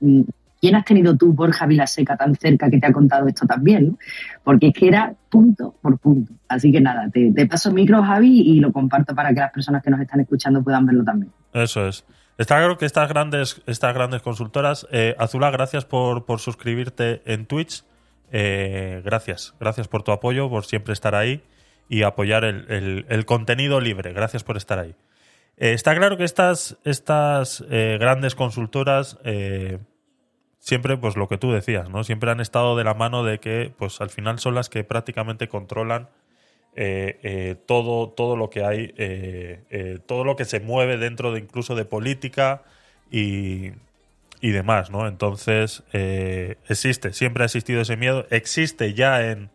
¿quién 0.61 0.74
has 0.74 0.85
tenido 0.85 1.16
tú, 1.16 1.33
Borja 1.33 1.66
Vilaseca, 1.66 2.16
tan 2.16 2.35
cerca 2.37 2.70
que 2.70 2.78
te 2.78 2.87
ha 2.87 2.93
contado 2.93 3.26
esto 3.26 3.47
también? 3.47 3.89
¿no? 3.89 3.99
Porque 4.45 4.68
es 4.68 4.74
que 4.74 4.89
era 4.89 5.14
punto 5.28 5.74
por 5.81 5.99
punto. 5.99 6.33
Así 6.49 6.70
que 6.70 6.81
nada, 6.81 7.09
te, 7.11 7.33
te 7.33 7.47
paso 7.47 7.70
el 7.70 7.74
micro, 7.74 8.03
Javi, 8.03 8.41
y 8.41 8.61
lo 8.61 8.72
comparto 8.72 9.14
para 9.14 9.35
que 9.35 9.41
las 9.41 9.53
personas 9.53 9.83
que 9.83 9.91
nos 9.91 10.01
están 10.01 10.20
escuchando 10.20 10.62
puedan 10.62 10.87
verlo 10.87 11.05
también. 11.05 11.33
Eso 11.53 11.87
es. 11.87 12.05
Está 12.39 12.57
claro 12.57 12.78
que 12.78 12.87
estas 12.87 13.09
grandes, 13.09 13.61
estas 13.66 13.93
grandes 13.93 14.22
consultoras, 14.22 14.87
eh, 14.91 15.14
Azula, 15.18 15.51
gracias 15.51 15.85
por, 15.85 16.24
por 16.24 16.41
suscribirte 16.41 17.20
en 17.26 17.45
Twitch. 17.45 17.85
Eh, 18.33 19.03
gracias, 19.05 19.55
gracias 19.61 19.89
por 19.89 20.05
tu 20.05 20.12
apoyo, 20.12 20.49
por 20.49 20.64
siempre 20.64 20.93
estar 20.93 21.14
ahí 21.14 21.43
y 21.91 22.05
apoyar 22.05 22.45
el, 22.45 23.05
el- 23.09 23.26
contenido 23.26 23.80
libre. 23.80 24.12
Gracias 24.12 24.45
por 24.45 24.57
estar 24.57 24.78
ahí. 24.78 24.95
Eh, 25.57 25.72
está 25.72 25.95
claro 25.97 26.16
que 26.16 26.22
estas, 26.22 26.78
estas 26.84 27.64
eh, 27.68 27.99
grandes 28.01 28.36
consultoras 28.36 29.18
eh, 29.24 29.78
siempre, 30.61 30.97
pues 30.97 31.16
lo 31.16 31.26
que 31.26 31.36
tú 31.36 31.51
decías, 31.51 31.91
¿no? 31.91 32.05
Siempre 32.05 32.30
han 32.30 32.41
estado 32.41 32.76
de 32.76 32.84
la 32.84 32.95
mano 32.95 33.24
de 33.24 33.41
que, 33.41 33.72
pues 33.76 34.01
al 34.01 34.09
final 34.09 34.38
son 34.38 34.55
las 34.55 34.68
que 34.68 34.84
prácticamente 34.84 35.49
controlan 35.49 36.09
todo, 37.66 38.11
todo 38.11 38.36
lo 38.36 38.49
que 38.49 38.64
hay, 38.64 38.95
todo 40.07 40.24
lo 40.24 40.36
que 40.36 40.45
se 40.45 40.61
mueve 40.61 40.97
dentro 40.97 41.32
de 41.32 41.41
incluso 41.41 41.74
de 41.74 41.84
política 41.84 42.62
y, 43.11 43.72
y 44.41 44.51
demás, 44.53 44.91
¿no? 44.91 45.09
Entonces, 45.09 45.82
existe, 45.93 47.12
siempre 47.12 47.43
ha 47.43 47.47
existido 47.47 47.80
ese 47.82 47.97
miedo, 47.97 48.24
existe 48.30 48.95
ya 48.95 49.30
en, 49.30 49.51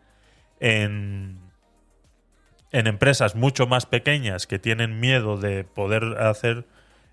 en 2.72 2.86
empresas 2.86 3.34
mucho 3.34 3.66
más 3.66 3.86
pequeñas 3.86 4.46
que 4.46 4.58
tienen 4.58 5.00
miedo 5.00 5.36
de 5.36 5.64
poder 5.64 6.18
hacer 6.18 6.64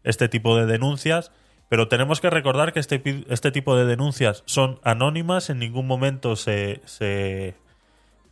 este 0.03 0.27
tipo 0.29 0.57
de 0.57 0.65
denuncias, 0.65 1.31
pero 1.69 1.87
tenemos 1.87 2.21
que 2.21 2.29
recordar 2.29 2.73
que 2.73 2.79
este, 2.79 3.01
este 3.29 3.51
tipo 3.51 3.75
de 3.75 3.85
denuncias 3.85 4.43
son 4.45 4.79
anónimas, 4.83 5.49
en 5.49 5.59
ningún 5.59 5.87
momento 5.87 6.35
se, 6.35 6.81
se, 6.85 7.55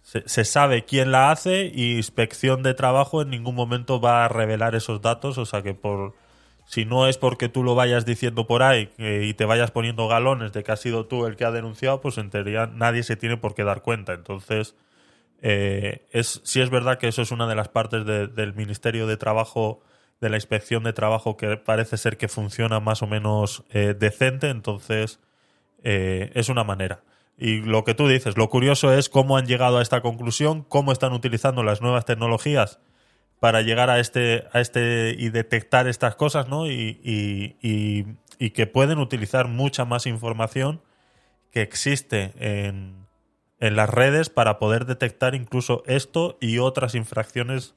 se, 0.04 0.46
sabe 0.46 0.86
quién 0.86 1.12
la 1.12 1.32
hace 1.32 1.72
y 1.74 1.96
inspección 1.96 2.64
de 2.64 2.74
trabajo 2.74 3.22
en 3.22 3.30
ningún 3.30 3.56
momento 3.56 4.02
va 4.02 4.26
a 4.26 4.28
revelar 4.28 4.76
esos 4.76 5.02
datos, 5.02 5.38
o 5.38 5.46
sea 5.46 5.62
que 5.62 5.74
por 5.74 6.14
si 6.66 6.86
no 6.86 7.08
es 7.08 7.18
porque 7.18 7.50
tú 7.50 7.64
lo 7.64 7.76
vayas 7.76 8.06
diciendo 8.06 8.48
por 8.48 8.64
ahí 8.64 8.90
y 8.98 9.34
te 9.34 9.46
vayas 9.46 9.72
poniendo 9.72 10.08
galones 10.08 10.54
de 10.54 10.64
que 10.64 10.72
has 10.72 10.80
sido 10.80 11.06
tú 11.06 11.26
el 11.26 11.36
que 11.36 11.46
ha 11.46 11.52
denunciado, 11.52 12.00
pues 12.00 12.18
en 12.18 12.30
teoría 12.30 12.68
nadie 12.68 13.04
se 13.04 13.16
tiene 13.16 13.38
por 13.38 13.56
qué 13.56 13.64
dar 13.64 13.82
cuenta. 13.82 14.14
Entonces, 14.14 14.76
eh, 15.42 16.08
es, 16.12 16.42
sí 16.44 16.62
es 16.62 16.70
verdad 16.70 16.98
que 17.00 17.08
eso 17.08 17.22
es 17.22 17.32
una 17.32 17.48
de 17.48 17.56
las 17.56 17.68
partes 17.70 18.06
de- 18.06 18.28
del 18.28 18.54
Ministerio 18.54 19.08
de 19.08 19.18
Trabajo, 19.18 19.82
de 20.22 20.30
la 20.30 20.38
Inspección 20.38 20.84
de 20.84 20.94
Trabajo, 20.94 21.36
que 21.38 21.58
parece 21.58 21.98
ser 21.98 22.18
que 22.18 22.28
funciona 22.28 22.80
más 22.80 23.02
o 23.02 23.08
menos 23.08 23.64
eh, 23.72 23.96
decente, 23.98 24.50
entonces 24.50 25.20
eh, 25.84 26.32
es 26.36 26.50
una 26.50 26.64
manera. 26.64 27.04
Y 27.38 27.62
lo 27.62 27.84
que 27.84 27.96
tú 27.96 28.08
dices, 28.08 28.38
lo 28.38 28.50
curioso 28.50 28.94
es 28.94 29.10
cómo 29.10 29.36
han 29.38 29.48
llegado 29.48 29.80
a 29.80 29.82
esta 29.82 30.02
conclusión, 30.02 30.64
cómo 30.64 30.92
están 30.92 31.14
utilizando 31.14 31.64
las 31.64 31.82
nuevas 31.82 32.06
tecnologías 32.06 32.80
para 33.40 33.62
llegar 33.64 33.90
a 33.90 34.00
este, 34.00 34.44
a 34.54 34.60
este 34.62 35.16
y 35.18 35.30
detectar 35.30 35.88
estas 35.88 36.16
cosas, 36.16 36.48
¿no? 36.50 36.68
Y, 36.68 37.00
y- 37.04 37.56
y- 37.62 38.06
y 38.38 38.52
que 38.52 38.68
pueden 38.68 39.00
utilizar 39.00 39.48
mucha 39.48 39.86
más 39.86 40.06
información 40.06 40.82
que 41.52 41.62
existe 41.64 42.34
en, 42.40 43.01
en 43.62 43.78
las 43.78 43.90
redes 43.90 44.30
para 44.30 44.60
poder 44.60 44.86
detectar 44.86 45.36
incluso 45.36 45.84
esto 45.86 46.38
y 46.42 46.58
otras 46.58 46.96
infracciones 46.96 47.76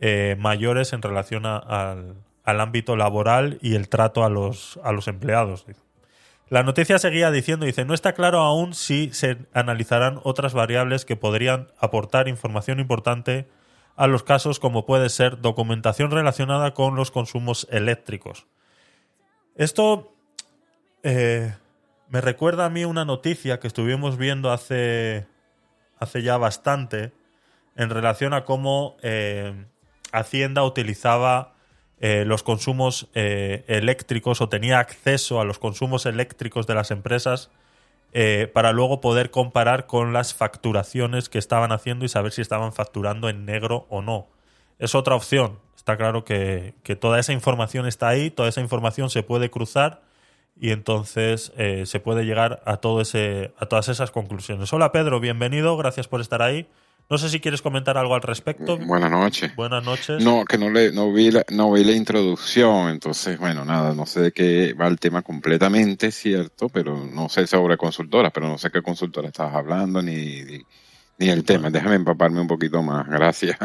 eh, 0.00 0.34
mayores 0.38 0.92
en 0.92 1.02
relación 1.02 1.46
al, 1.46 2.16
al 2.42 2.60
ámbito 2.60 2.96
laboral 2.96 3.58
y 3.60 3.74
el 3.76 3.88
trato 3.88 4.24
a 4.24 4.30
los, 4.30 4.80
a 4.82 4.92
los 4.92 5.06
empleados. 5.06 5.66
La 6.48 6.64
noticia 6.64 6.98
seguía 6.98 7.30
diciendo, 7.30 7.66
dice, 7.66 7.84
no 7.84 7.94
está 7.94 8.14
claro 8.14 8.40
aún 8.40 8.74
si 8.74 9.12
se 9.12 9.36
analizarán 9.52 10.20
otras 10.24 10.54
variables 10.54 11.04
que 11.04 11.16
podrían 11.16 11.68
aportar 11.78 12.26
información 12.26 12.80
importante 12.80 13.46
a 13.96 14.06
los 14.06 14.22
casos 14.22 14.58
como 14.58 14.86
puede 14.86 15.10
ser 15.10 15.40
documentación 15.40 16.10
relacionada 16.10 16.72
con 16.72 16.96
los 16.96 17.10
consumos 17.10 17.68
eléctricos. 17.70 18.46
Esto 19.54 20.14
eh, 21.02 21.54
me 22.10 22.20
recuerda 22.20 22.66
a 22.66 22.70
mí 22.70 22.84
una 22.84 23.04
noticia 23.04 23.60
que 23.60 23.68
estuvimos 23.68 24.18
viendo 24.18 24.50
hace, 24.50 25.26
hace 25.98 26.22
ya 26.22 26.36
bastante 26.36 27.12
en 27.76 27.88
relación 27.88 28.34
a 28.34 28.44
cómo 28.44 28.96
eh, 29.02 29.64
Hacienda 30.12 30.64
utilizaba 30.64 31.54
eh, 32.00 32.24
los 32.26 32.42
consumos 32.42 33.08
eh, 33.14 33.64
eléctricos 33.68 34.40
o 34.40 34.48
tenía 34.48 34.80
acceso 34.80 35.40
a 35.40 35.44
los 35.44 35.60
consumos 35.60 36.04
eléctricos 36.04 36.66
de 36.66 36.74
las 36.74 36.90
empresas 36.90 37.50
para 38.52 38.72
luego 38.72 39.00
poder 39.00 39.30
comparar 39.30 39.86
con 39.86 40.12
las 40.12 40.34
facturaciones 40.34 41.28
que 41.28 41.38
estaban 41.38 41.70
haciendo 41.70 42.04
y 42.04 42.08
saber 42.08 42.32
si 42.32 42.42
estaban 42.42 42.72
facturando 42.72 43.28
en 43.28 43.44
negro 43.44 43.86
o 43.88 44.02
no. 44.02 44.26
Es 44.80 44.96
otra 44.96 45.14
opción. 45.14 45.60
Está 45.76 45.96
claro 45.96 46.24
que, 46.24 46.74
que 46.82 46.96
toda 46.96 47.20
esa 47.20 47.32
información 47.32 47.86
está 47.86 48.08
ahí, 48.08 48.32
toda 48.32 48.48
esa 48.48 48.62
información 48.62 49.10
se 49.10 49.22
puede 49.22 49.48
cruzar 49.48 50.02
y 50.60 50.72
entonces 50.72 51.52
eh, 51.56 51.84
se 51.86 52.00
puede 52.00 52.24
llegar 52.24 52.62
a, 52.66 52.76
todo 52.76 53.00
ese, 53.00 53.52
a 53.56 53.66
todas 53.66 53.88
esas 53.88 54.10
conclusiones. 54.10 54.70
Hola 54.74 54.92
Pedro, 54.92 55.18
bienvenido, 55.18 55.76
gracias 55.78 56.06
por 56.06 56.20
estar 56.20 56.42
ahí. 56.42 56.68
No 57.08 57.18
sé 57.18 57.30
si 57.30 57.40
quieres 57.40 57.62
comentar 57.62 57.96
algo 57.96 58.14
al 58.14 58.22
respecto. 58.22 58.76
Buenas 58.76 59.10
noches. 59.10 59.56
Buenas 59.56 59.82
noches. 59.82 60.22
No, 60.22 60.44
que 60.44 60.58
no 60.58 60.70
le, 60.70 60.92
no 60.92 61.12
vi 61.12 61.30
la, 61.30 61.44
no 61.50 61.72
vi 61.72 61.82
la 61.82 61.92
introducción, 61.92 62.90
entonces, 62.90 63.38
bueno, 63.38 63.64
nada, 63.64 63.94
no 63.94 64.06
sé 64.06 64.20
de 64.20 64.32
qué 64.32 64.74
va 64.74 64.86
el 64.86 65.00
tema 65.00 65.22
completamente, 65.22 66.12
cierto, 66.12 66.68
pero 66.68 67.04
no 67.06 67.28
sé 67.30 67.46
sobre 67.46 67.78
consultoras, 67.78 68.30
pero 68.32 68.46
no 68.46 68.58
sé 68.58 68.70
qué 68.70 68.82
consultora 68.82 69.28
estabas 69.28 69.56
hablando 69.56 70.02
ni, 70.02 70.42
ni, 70.42 70.62
ni 71.18 71.28
el 71.30 71.42
tema. 71.42 71.70
Déjame 71.70 71.96
empaparme 71.96 72.42
un 72.42 72.46
poquito 72.46 72.82
más, 72.82 73.06
gracias. 73.08 73.58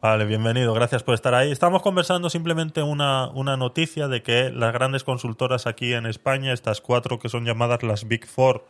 Vale, 0.00 0.24
bienvenido, 0.24 0.72
gracias 0.72 1.02
por 1.02 1.14
estar 1.14 1.34
ahí. 1.34 1.50
Estamos 1.52 1.82
conversando 1.82 2.30
simplemente 2.30 2.82
una, 2.82 3.28
una 3.30 3.58
noticia 3.58 4.08
de 4.08 4.22
que 4.22 4.50
las 4.50 4.72
grandes 4.72 5.04
consultoras 5.04 5.66
aquí 5.66 5.92
en 5.92 6.06
España, 6.06 6.54
estas 6.54 6.80
cuatro 6.80 7.18
que 7.18 7.28
son 7.28 7.44
llamadas 7.44 7.82
las 7.82 8.08
Big 8.08 8.26
Four, 8.26 8.64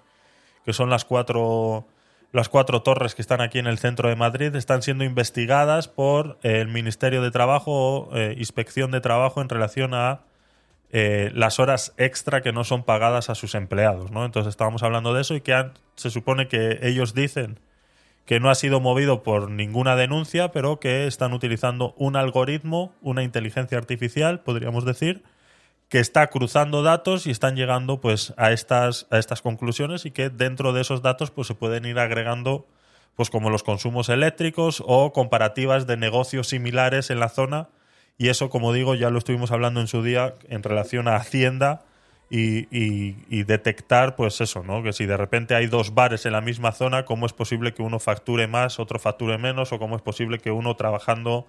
que 0.64 0.72
son 0.72 0.90
las 0.90 1.04
cuatro, 1.04 1.86
las 2.32 2.48
cuatro 2.48 2.82
torres 2.82 3.14
que 3.14 3.22
están 3.22 3.40
aquí 3.40 3.60
en 3.60 3.68
el 3.68 3.78
centro 3.78 4.08
de 4.08 4.16
Madrid, 4.16 4.54
están 4.56 4.82
siendo 4.82 5.04
investigadas 5.04 5.86
por 5.86 6.38
eh, 6.42 6.60
el 6.60 6.66
Ministerio 6.68 7.22
de 7.22 7.30
Trabajo 7.30 7.70
o 8.08 8.16
eh, 8.16 8.34
Inspección 8.36 8.90
de 8.90 9.00
Trabajo 9.00 9.40
en 9.40 9.48
relación 9.48 9.94
a 9.94 10.22
eh, 10.90 11.30
las 11.32 11.60
horas 11.60 11.94
extra 11.96 12.40
que 12.40 12.50
no 12.52 12.64
son 12.64 12.82
pagadas 12.82 13.30
a 13.30 13.36
sus 13.36 13.54
empleados. 13.54 14.10
¿no? 14.10 14.24
Entonces 14.24 14.50
estábamos 14.50 14.82
hablando 14.82 15.14
de 15.14 15.20
eso 15.20 15.36
y 15.36 15.42
que 15.42 15.54
han- 15.54 15.74
se 15.94 16.10
supone 16.10 16.48
que 16.48 16.80
ellos 16.82 17.14
dicen 17.14 17.60
que 18.30 18.38
no 18.38 18.48
ha 18.48 18.54
sido 18.54 18.78
movido 18.78 19.24
por 19.24 19.50
ninguna 19.50 19.96
denuncia, 19.96 20.52
pero 20.52 20.78
que 20.78 21.08
están 21.08 21.32
utilizando 21.32 21.94
un 21.96 22.14
algoritmo, 22.14 22.94
una 23.00 23.24
inteligencia 23.24 23.76
artificial, 23.76 24.38
podríamos 24.38 24.84
decir, 24.84 25.24
que 25.88 25.98
está 25.98 26.28
cruzando 26.28 26.84
datos 26.84 27.26
y 27.26 27.32
están 27.32 27.56
llegando 27.56 28.00
pues 28.00 28.32
a 28.36 28.52
estas 28.52 29.08
a 29.10 29.18
estas 29.18 29.42
conclusiones 29.42 30.06
y 30.06 30.12
que 30.12 30.30
dentro 30.30 30.72
de 30.72 30.82
esos 30.82 31.02
datos 31.02 31.32
pues 31.32 31.48
se 31.48 31.56
pueden 31.56 31.84
ir 31.86 31.98
agregando 31.98 32.68
pues 33.16 33.30
como 33.30 33.50
los 33.50 33.64
consumos 33.64 34.08
eléctricos 34.08 34.80
o 34.86 35.12
comparativas 35.12 35.88
de 35.88 35.96
negocios 35.96 36.46
similares 36.46 37.10
en 37.10 37.18
la 37.18 37.30
zona. 37.30 37.68
Y 38.16 38.28
eso 38.28 38.48
como 38.48 38.72
digo 38.72 38.94
ya 38.94 39.10
lo 39.10 39.18
estuvimos 39.18 39.50
hablando 39.50 39.80
en 39.80 39.88
su 39.88 40.04
día 40.04 40.34
en 40.48 40.62
relación 40.62 41.08
a 41.08 41.16
Hacienda 41.16 41.82
y, 42.30 42.60
y- 42.76 43.26
y 43.28 43.42
detectar, 43.44 44.16
pues 44.16 44.40
eso, 44.40 44.62
¿no? 44.64 44.82
Que 44.82 44.92
si 44.94 45.06
de 45.06 45.16
repente 45.18 45.54
hay 45.56 45.66
dos 45.66 45.94
bares 45.94 46.26
en 46.26 46.32
la 46.32 46.40
misma 46.40 46.72
zona, 46.72 47.04
¿cómo 47.04 47.26
es 47.26 47.32
posible 47.32 47.74
que 47.74 47.82
uno 47.82 47.98
facture 47.98 48.46
más, 48.48 48.78
otro 48.80 48.98
facture 49.00 49.38
menos? 49.38 49.72
¿O 49.72 49.78
cómo 49.80 49.96
es 49.96 50.02
posible 50.02 50.38
que 50.38 50.50
uno 50.52 50.76
trabajando, 50.76 51.46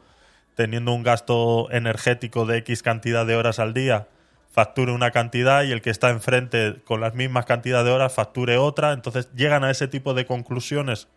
teniendo 0.55 0.93
un 0.93 1.03
gasto 1.03 1.69
energético 1.71 2.45
de 2.45 2.57
X 2.59 2.83
cantidad 2.83 3.25
de 3.25 3.35
horas 3.35 3.59
al 3.59 3.73
día, 3.73 4.07
facture 4.51 4.91
una 4.91 5.11
cantidad 5.11 5.63
y 5.63 5.71
el 5.71 5.81
que 5.81 5.89
está 5.91 6.09
enfrente 6.09 6.81
con 6.85 6.99
las 7.01 7.13
mismas 7.15 7.45
cantidad 7.45 7.83
de 7.85 7.91
horas 7.91 8.13
facture 8.13 8.57
otra? 8.57 8.93
Entonces 8.93 9.29
llegan 9.35 9.63
a 9.63 9.71
ese 9.71 9.87
tipo 9.87 10.13
de 10.13 10.25
conclusiones 10.25 11.07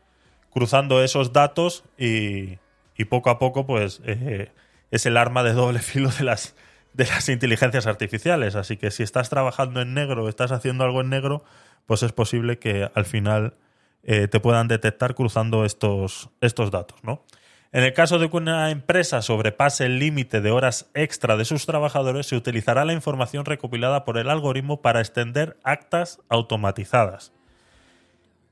cruzando 0.50 1.02
esos 1.02 1.32
datos 1.32 1.84
y, 1.98 2.58
y 2.96 3.04
poco 3.06 3.30
a 3.30 3.38
poco, 3.38 3.66
pues 3.66 4.00
eh, 4.04 4.50
es 4.90 5.06
el 5.06 5.16
arma 5.16 5.42
de 5.42 5.52
doble 5.52 5.78
filo 5.80 6.10
de 6.10 6.24
las, 6.24 6.54
de 6.94 7.06
las 7.06 7.28
inteligencias 7.28 7.86
artificiales. 7.86 8.54
Así 8.54 8.76
que 8.76 8.90
si 8.90 9.02
estás 9.02 9.28
trabajando 9.28 9.82
en 9.82 9.92
negro, 9.92 10.28
estás 10.28 10.52
haciendo 10.52 10.84
algo 10.84 11.02
en 11.02 11.10
negro, 11.10 11.44
pues 11.86 12.02
es 12.02 12.12
posible 12.12 12.58
que 12.58 12.88
al 12.94 13.04
final 13.04 13.54
eh, 14.02 14.28
te 14.28 14.40
puedan 14.40 14.68
detectar 14.68 15.14
cruzando 15.14 15.64
estos, 15.64 16.30
estos 16.40 16.70
datos, 16.70 17.02
¿no? 17.02 17.22
En 17.72 17.82
el 17.82 17.92
caso 17.92 18.20
de 18.20 18.30
que 18.30 18.36
una 18.36 18.70
empresa 18.70 19.20
sobrepase 19.20 19.86
el 19.86 19.98
límite 19.98 20.40
de 20.40 20.52
horas 20.52 20.88
extra 20.94 21.36
de 21.36 21.44
sus 21.44 21.66
trabajadores, 21.66 22.26
se 22.26 22.36
utilizará 22.36 22.84
la 22.84 22.92
información 22.92 23.44
recopilada 23.44 24.04
por 24.04 24.16
el 24.16 24.30
algoritmo 24.30 24.80
para 24.80 25.00
extender 25.00 25.56
actas 25.64 26.20
automatizadas. 26.28 27.32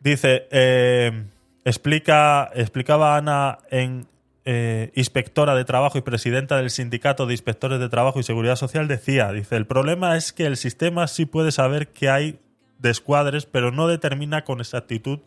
Dice, 0.01 0.49
eh, 0.51 1.23
explica, 1.65 2.51
explicaba 2.53 3.17
Ana 3.17 3.59
en 3.71 4.09
eh, 4.45 4.91
inspectora 4.95 5.55
de 5.55 5.65
trabajo 5.65 5.99
y 5.99 6.01
presidenta 6.01 6.57
del 6.57 6.71
sindicato 6.71 7.27
de 7.27 7.35
inspectores 7.35 7.79
de 7.79 7.89
trabajo 7.89 8.19
y 8.19 8.25
seguridad 8.25 8.57
social, 8.57 8.89
decía, 8.89 9.31
dice, 9.33 9.57
el 9.57 9.67
problema 9.67 10.17
es 10.17 10.33
que 10.33 10.47
el 10.47 10.57
sistema 10.57 11.07
sí 11.07 11.27
puede 11.27 11.53
saber 11.53 11.89
que 11.89 12.11
hay 12.11 12.41
de 12.79 12.91
escuadres, 12.91 13.47
pero 13.47 13.71
no 13.71 13.87
determina 13.87 14.43
con 14.43 14.61
exactitud 14.61 15.21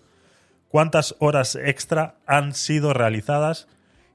cuántas 0.67 1.15
horas 1.19 1.55
extra 1.55 2.15
han 2.27 2.53
sido 2.53 2.93
realizadas 2.93 3.69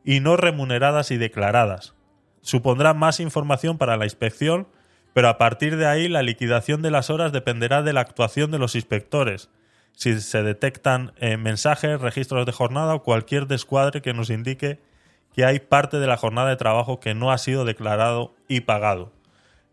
y 0.05 0.21
no 0.21 0.37
remuneradas 0.37 1.11
y 1.11 1.17
declaradas. 1.17 1.95
Supondrá 2.43 2.93
más 2.93 3.21
información 3.21 3.79
para 3.79 3.97
la 3.97 4.05
inspección, 4.05 4.69
pero 5.15 5.29
a 5.29 5.39
partir 5.39 5.77
de 5.77 5.87
ahí 5.87 6.09
la 6.09 6.23
liquidación 6.23 6.83
de 6.83 6.91
las 6.91 7.09
horas 7.09 7.33
dependerá 7.33 7.83
de 7.83 7.95
la 7.95 8.03
actuación 8.03 8.51
de 8.51 8.59
los 8.59 8.75
inspectores. 8.75 9.49
Si 9.93 10.21
se 10.21 10.43
detectan 10.43 11.13
eh, 11.17 11.39
mensajes, 11.39 12.01
registros 12.01 12.45
de 12.45 12.53
jornada 12.53 12.95
o 12.95 13.03
cualquier 13.03 13.47
descuadre 13.47 14.03
que 14.03 14.13
nos 14.13 14.29
indique 14.29 14.79
que 15.35 15.45
hay 15.45 15.61
parte 15.61 15.99
de 15.99 16.07
la 16.07 16.17
jornada 16.17 16.49
de 16.49 16.57
trabajo 16.57 17.01
que 17.01 17.15
no 17.15 17.31
ha 17.31 17.39
sido 17.39 17.65
declarado 17.65 18.35
y 18.49 18.61
pagado. 18.61 19.13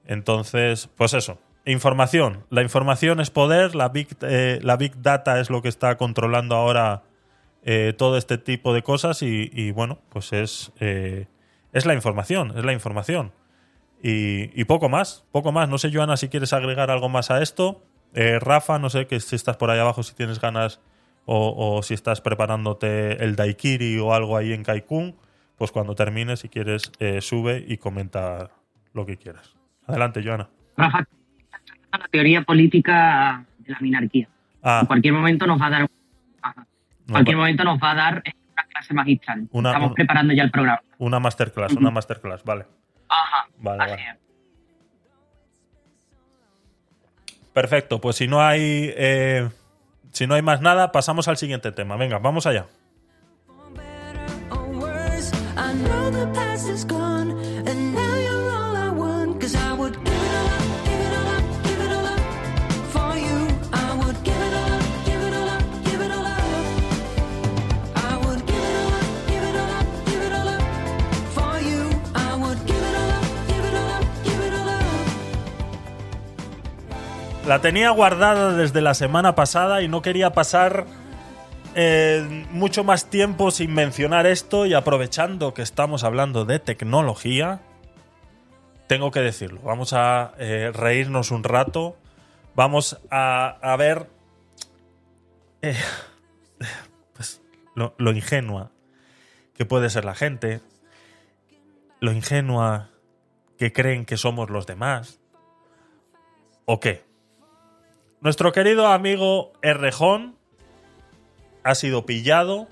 Entonces, 0.05 0.89
pues 0.95 1.13
eso, 1.13 1.39
información. 1.65 2.45
La 2.49 2.61
información 2.61 3.19
es 3.19 3.29
poder, 3.29 3.75
la 3.75 3.89
big, 3.89 4.07
eh, 4.21 4.59
la 4.63 4.77
big 4.77 5.01
data 5.01 5.39
es 5.39 5.49
lo 5.49 5.61
que 5.61 5.69
está 5.69 5.97
controlando 5.97 6.55
ahora 6.55 7.03
eh, 7.63 7.93
todo 7.97 8.17
este 8.17 8.37
tipo 8.37 8.73
de 8.73 8.83
cosas 8.83 9.21
y, 9.21 9.71
bueno, 9.71 9.99
pues 10.09 10.31
es, 10.31 10.71
eh, 10.79 11.27
es 11.73 11.85
la 11.85 11.93
información, 11.93 12.57
es 12.57 12.63
la 12.63 12.73
información. 12.73 13.33
Y, 14.01 14.63
poco 14.65 14.89
más, 14.89 15.25
poco 15.31 15.51
más. 15.51 15.67
No 15.67 15.77
sé, 15.77 15.91
Joana, 15.91 16.17
si 16.17 16.29
quieres 16.29 16.53
agregar 16.53 16.91
algo 16.91 17.09
más 17.09 17.31
a 17.31 17.41
esto. 17.41 17.83
Rafa, 18.13 18.79
no 18.79 18.89
sé 18.89 19.05
que 19.05 19.19
si 19.19 19.35
estás 19.35 19.57
por 19.57 19.69
ahí 19.69 19.79
abajo, 19.79 20.01
si 20.01 20.15
tienes 20.15 20.39
ganas 20.39 20.79
o, 21.25 21.81
si 21.83 21.93
estás 21.93 22.21
preparándote 22.21 23.23
el 23.23 23.35
daiquiri 23.35 23.99
o 23.99 24.13
algo 24.13 24.37
ahí 24.37 24.53
en 24.53 24.63
Kaikun, 24.63 25.17
pues 25.57 25.71
cuando 25.71 25.95
termines, 25.95 26.39
si 26.39 26.49
quieres, 26.49 26.91
sube 27.21 27.63
y 27.67 27.77
comenta 27.77 28.51
lo 28.93 29.05
que 29.05 29.17
quieras. 29.17 29.55
Adelante, 29.85 30.21
Joana. 30.23 30.49
Rafa, 30.75 31.07
la 31.91 32.07
teoría 32.11 32.43
política 32.43 33.45
de 33.59 33.71
la 33.71 33.79
minarquía. 33.79 34.27
Ah. 34.61 34.79
En 34.81 34.87
cualquier 34.87 35.13
momento 35.13 35.47
nos 35.47 35.61
va 35.61 35.67
a 35.67 35.69
dar 35.69 35.87
en 37.07 37.13
cualquier 37.13 37.37
momento 37.37 37.63
nos 37.63 37.79
va 37.79 37.91
a 37.91 37.95
dar 37.95 38.23
una 38.25 38.63
clase 38.69 38.93
magistral. 38.93 39.47
Estamos 39.53 39.93
preparando 39.93 40.33
ya 40.33 40.43
el 40.43 40.51
programa. 40.51 40.81
Una 40.97 41.19
masterclass, 41.19 41.73
una 41.73 41.89
masterclass, 41.89 42.43
vale. 42.43 42.65
Ajá. 43.07 43.47
Vale, 43.59 43.77
vale. 43.77 44.19
Perfecto, 47.53 48.01
pues 48.01 48.17
si 48.17 48.27
no 48.27 48.41
hay 48.41 48.93
eh, 48.95 49.49
si 50.11 50.27
no 50.27 50.35
hay 50.35 50.41
más 50.41 50.61
nada, 50.61 50.91
pasamos 50.91 51.27
al 51.27 51.37
siguiente 51.37 51.71
tema. 51.71 51.95
Venga, 51.95 52.19
vamos 52.19 52.45
allá. 52.45 52.67
La 77.47 77.61
tenía 77.61 77.91
guardada 77.91 78.51
desde 78.51 78.81
la 78.81 78.93
semana 78.93 79.33
pasada 79.33 79.81
y 79.81 79.87
no 79.87 80.01
quería 80.01 80.31
pasar 80.31 80.85
eh, 81.79 82.47
mucho 82.49 82.83
más 82.83 83.07
tiempo 83.11 83.51
sin 83.51 83.71
mencionar 83.71 84.25
esto 84.25 84.65
y 84.65 84.73
aprovechando 84.73 85.53
que 85.53 85.61
estamos 85.61 86.03
hablando 86.03 86.43
de 86.43 86.57
tecnología, 86.57 87.61
tengo 88.87 89.11
que 89.11 89.19
decirlo. 89.19 89.61
Vamos 89.61 89.93
a 89.93 90.33
eh, 90.39 90.71
reírnos 90.73 91.29
un 91.29 91.43
rato. 91.43 91.95
Vamos 92.55 92.99
a, 93.11 93.75
ver 93.77 94.09
eh, 95.61 95.75
pues, 97.13 97.43
lo, 97.75 97.93
ingenua 98.11 98.71
que 99.53 99.65
puede 99.65 99.91
ser 99.91 100.03
la 100.03 100.15
gente, 100.15 100.61
lo 101.99 102.11
ingenua 102.11 102.89
que 103.59 103.71
creen 103.71 104.05
que 104.05 104.17
somos 104.17 104.49
los 104.49 104.65
demás, 104.65 105.19
o 106.65 106.79
qué. 106.79 107.05
Nuestro 108.19 108.51
querido 108.51 108.87
amigo 108.87 109.53
Errejón 109.61 110.36
ha 111.67 111.75
sido 111.75 112.05
pillado 112.05 112.69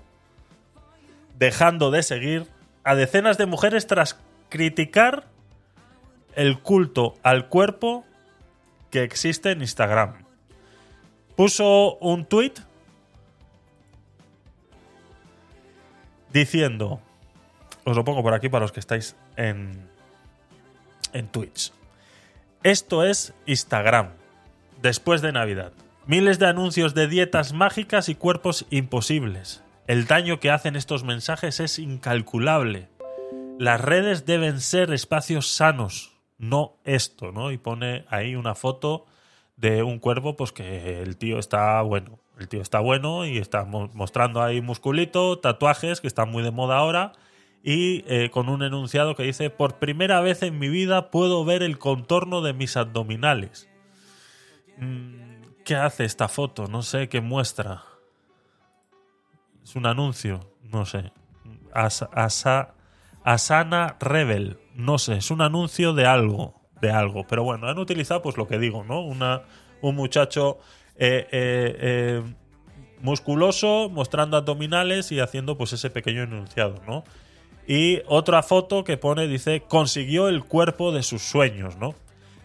dejando 1.38 1.92
de 1.92 2.02
seguir 2.02 2.48
a 2.86 2.96
decenas 2.96 3.38
de 3.38 3.46
mujeres 3.46 3.88
tras 3.88 4.18
criticar 4.48 5.26
el 6.34 6.62
culto 6.62 7.16
al 7.22 7.50
cuerpo 7.50 8.06
que 8.92 9.04
existe 9.04 9.52
en 9.52 9.60
Instagram. 9.60 10.24
Puso 11.36 11.98
un 11.98 12.24
tweet 12.24 12.54
diciendo, 16.32 17.02
os 17.84 17.98
lo 17.98 18.06
pongo 18.06 18.24
por 18.24 18.34
aquí 18.34 18.48
para 18.48 18.64
los 18.64 18.72
que 18.72 18.80
estáis 18.80 19.18
en, 19.36 19.90
en 21.12 21.28
Twitch. 21.28 21.74
Esto 22.64 23.04
es 23.04 23.34
Instagram 23.46 24.12
después 24.82 25.22
de 25.22 25.34
Navidad. 25.34 25.74
Miles 26.08 26.38
de 26.38 26.46
anuncios 26.46 26.94
de 26.94 27.08
dietas 27.08 27.52
mágicas 27.52 28.10
y 28.10 28.16
cuerpos 28.16 28.68
imposibles. 28.70 29.64
El 29.88 30.06
daño 30.06 30.40
que 30.40 30.52
hacen 30.52 30.76
estos 30.76 31.04
mensajes 31.04 31.60
es 31.60 31.80
incalculable. 31.80 32.90
Las 33.58 33.82
redes 33.82 34.24
deben 34.24 34.62
ser 34.62 34.94
espacios 34.94 35.48
sanos, 35.48 36.16
no 36.38 36.78
esto, 36.84 37.32
¿no? 37.32 37.52
Y 37.52 37.58
pone 37.58 38.06
ahí 38.10 38.36
una 38.36 38.54
foto 38.54 39.08
de 39.58 39.82
un 39.82 39.98
cuerpo, 39.98 40.36
pues 40.36 40.52
que 40.52 41.02
el 41.02 41.18
tío 41.18 41.40
está 41.40 41.82
bueno. 41.82 42.20
El 42.40 42.50
tío 42.50 42.62
está 42.62 42.82
bueno 42.82 43.26
y 43.26 43.40
está 43.40 43.66
mostrando 43.66 44.44
ahí 44.44 44.62
musculito, 44.62 45.40
tatuajes 45.40 46.02
que 46.02 46.08
están 46.08 46.30
muy 46.30 46.44
de 46.44 46.52
moda 46.52 46.78
ahora 46.78 47.14
y 47.64 48.04
eh, 48.08 48.30
con 48.30 48.50
un 48.50 48.62
enunciado 48.62 49.16
que 49.16 49.24
dice, 49.24 49.50
por 49.50 49.80
primera 49.80 50.22
vez 50.22 50.44
en 50.44 50.60
mi 50.60 50.70
vida 50.70 51.10
puedo 51.10 51.44
ver 51.46 51.64
el 51.64 51.80
contorno 51.80 52.44
de 52.44 52.54
mis 52.54 52.78
abdominales. 52.78 53.68
Mm, 54.78 55.25
¿Qué 55.66 55.76
hace 55.76 56.06
esta 56.06 56.28
foto? 56.28 56.68
No 56.68 56.84
sé 56.84 57.10
qué 57.10 57.22
muestra. 57.22 57.84
Es 59.64 59.76
un 59.76 59.88
anuncio, 59.88 60.52
no 60.62 60.86
sé. 60.86 61.12
Asana 63.24 63.98
Rebel, 64.00 64.60
no 64.76 65.00
sé, 65.00 65.16
es 65.16 65.32
un 65.32 65.42
anuncio 65.42 65.94
de 65.94 66.06
algo, 66.06 66.62
de 66.82 66.92
algo. 66.92 67.26
Pero 67.28 67.44
bueno, 67.44 67.68
han 67.68 67.80
utilizado 67.80 68.22
pues 68.22 68.38
lo 68.38 68.48
que 68.48 68.60
digo, 68.60 68.84
¿no? 68.84 69.02
Una, 69.02 69.42
un 69.82 69.96
muchacho 69.96 70.60
eh, 70.98 71.28
eh, 71.32 71.78
eh, 71.82 72.24
musculoso 73.02 73.90
mostrando 73.90 74.38
abdominales 74.38 75.12
y 75.12 75.20
haciendo 75.20 75.58
pues 75.58 75.74
ese 75.74 75.90
pequeño 75.90 76.22
enunciado, 76.22 76.80
¿no? 76.88 77.04
Y 77.66 78.04
otra 78.06 78.44
foto 78.44 78.84
que 78.84 78.98
pone, 78.98 79.28
dice, 79.28 79.64
consiguió 79.68 80.28
el 80.28 80.44
cuerpo 80.44 80.92
de 80.92 81.02
sus 81.02 81.24
sueños, 81.24 81.76
¿no? 81.78 81.96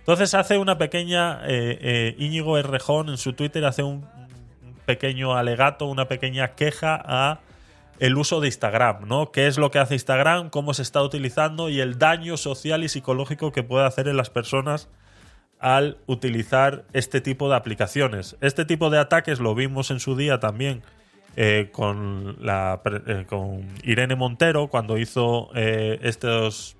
Entonces 0.00 0.34
hace 0.34 0.58
una 0.58 0.78
pequeña, 0.78 1.42
eh, 1.44 1.78
eh, 1.80 2.16
Íñigo 2.18 2.58
Errejón 2.58 3.10
en 3.10 3.18
su 3.18 3.34
Twitter 3.34 3.64
hace 3.64 3.82
un, 3.82 4.04
pequeño 4.86 5.36
alegato, 5.36 5.86
una 5.86 6.08
pequeña 6.08 6.56
queja 6.56 7.00
a 7.04 7.40
el 8.00 8.16
uso 8.16 8.40
de 8.40 8.48
Instagram, 8.48 9.06
¿no? 9.06 9.30
¿Qué 9.30 9.46
es 9.46 9.56
lo 9.56 9.70
que 9.70 9.78
hace 9.78 9.94
Instagram? 9.94 10.50
¿Cómo 10.50 10.74
se 10.74 10.82
está 10.82 11.02
utilizando? 11.02 11.68
Y 11.68 11.80
el 11.80 11.98
daño 11.98 12.36
social 12.36 12.82
y 12.82 12.88
psicológico 12.88 13.52
que 13.52 13.62
puede 13.62 13.86
hacer 13.86 14.08
en 14.08 14.16
las 14.16 14.30
personas 14.30 14.88
al 15.60 15.98
utilizar 16.06 16.86
este 16.92 17.20
tipo 17.20 17.48
de 17.50 17.56
aplicaciones. 17.56 18.36
Este 18.40 18.64
tipo 18.64 18.88
de 18.90 18.98
ataques 18.98 19.38
lo 19.38 19.54
vimos 19.54 19.90
en 19.90 20.00
su 20.00 20.16
día 20.16 20.40
también 20.40 20.82
eh, 21.36 21.68
con, 21.70 22.36
la, 22.40 22.80
con 23.28 23.68
Irene 23.84 24.16
Montero 24.16 24.68
cuando 24.68 24.98
hizo 24.98 25.50
estos 25.54 26.79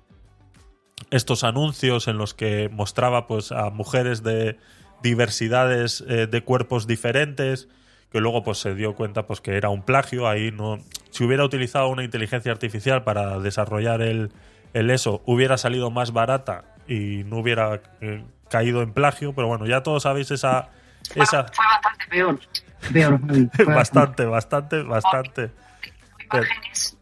estos 1.09 1.43
anuncios 1.43 2.07
en 2.07 2.17
los 2.17 2.33
que 2.33 2.69
mostraba 2.69 3.27
pues 3.27 3.51
a 3.51 3.69
mujeres 3.69 4.23
de 4.23 4.57
diversidades 5.01 6.03
eh, 6.07 6.27
de 6.27 6.43
cuerpos 6.43 6.87
diferentes 6.87 7.67
que 8.11 8.19
luego 8.19 8.43
pues 8.43 8.57
se 8.57 8.75
dio 8.75 8.93
cuenta 8.93 9.25
pues 9.25 9.41
que 9.41 9.55
era 9.55 9.69
un 9.69 9.83
plagio. 9.83 10.27
Ahí 10.27 10.51
no 10.51 10.79
si 11.09 11.23
hubiera 11.23 11.45
utilizado 11.45 11.87
una 11.87 12.03
inteligencia 12.03 12.51
artificial 12.51 13.03
para 13.03 13.39
desarrollar 13.39 14.01
el, 14.01 14.31
el 14.73 14.89
eso 14.89 15.21
hubiera 15.25 15.57
salido 15.57 15.91
más 15.91 16.11
barata 16.11 16.65
y 16.87 17.23
no 17.25 17.37
hubiera 17.37 17.81
eh, 18.01 18.23
caído 18.49 18.81
en 18.81 18.93
plagio. 18.93 19.33
Pero 19.33 19.47
bueno 19.47 19.65
ya 19.65 19.81
todos 19.81 20.03
sabéis 20.03 20.29
esa 20.31 20.69
esa 21.15 21.45
fue 21.45 21.65
bastante 21.65 22.05
peor. 22.09 22.39
Peor 22.91 23.19
bastante. 23.65 24.25
bastante 24.25 24.83
bastante 24.83 25.51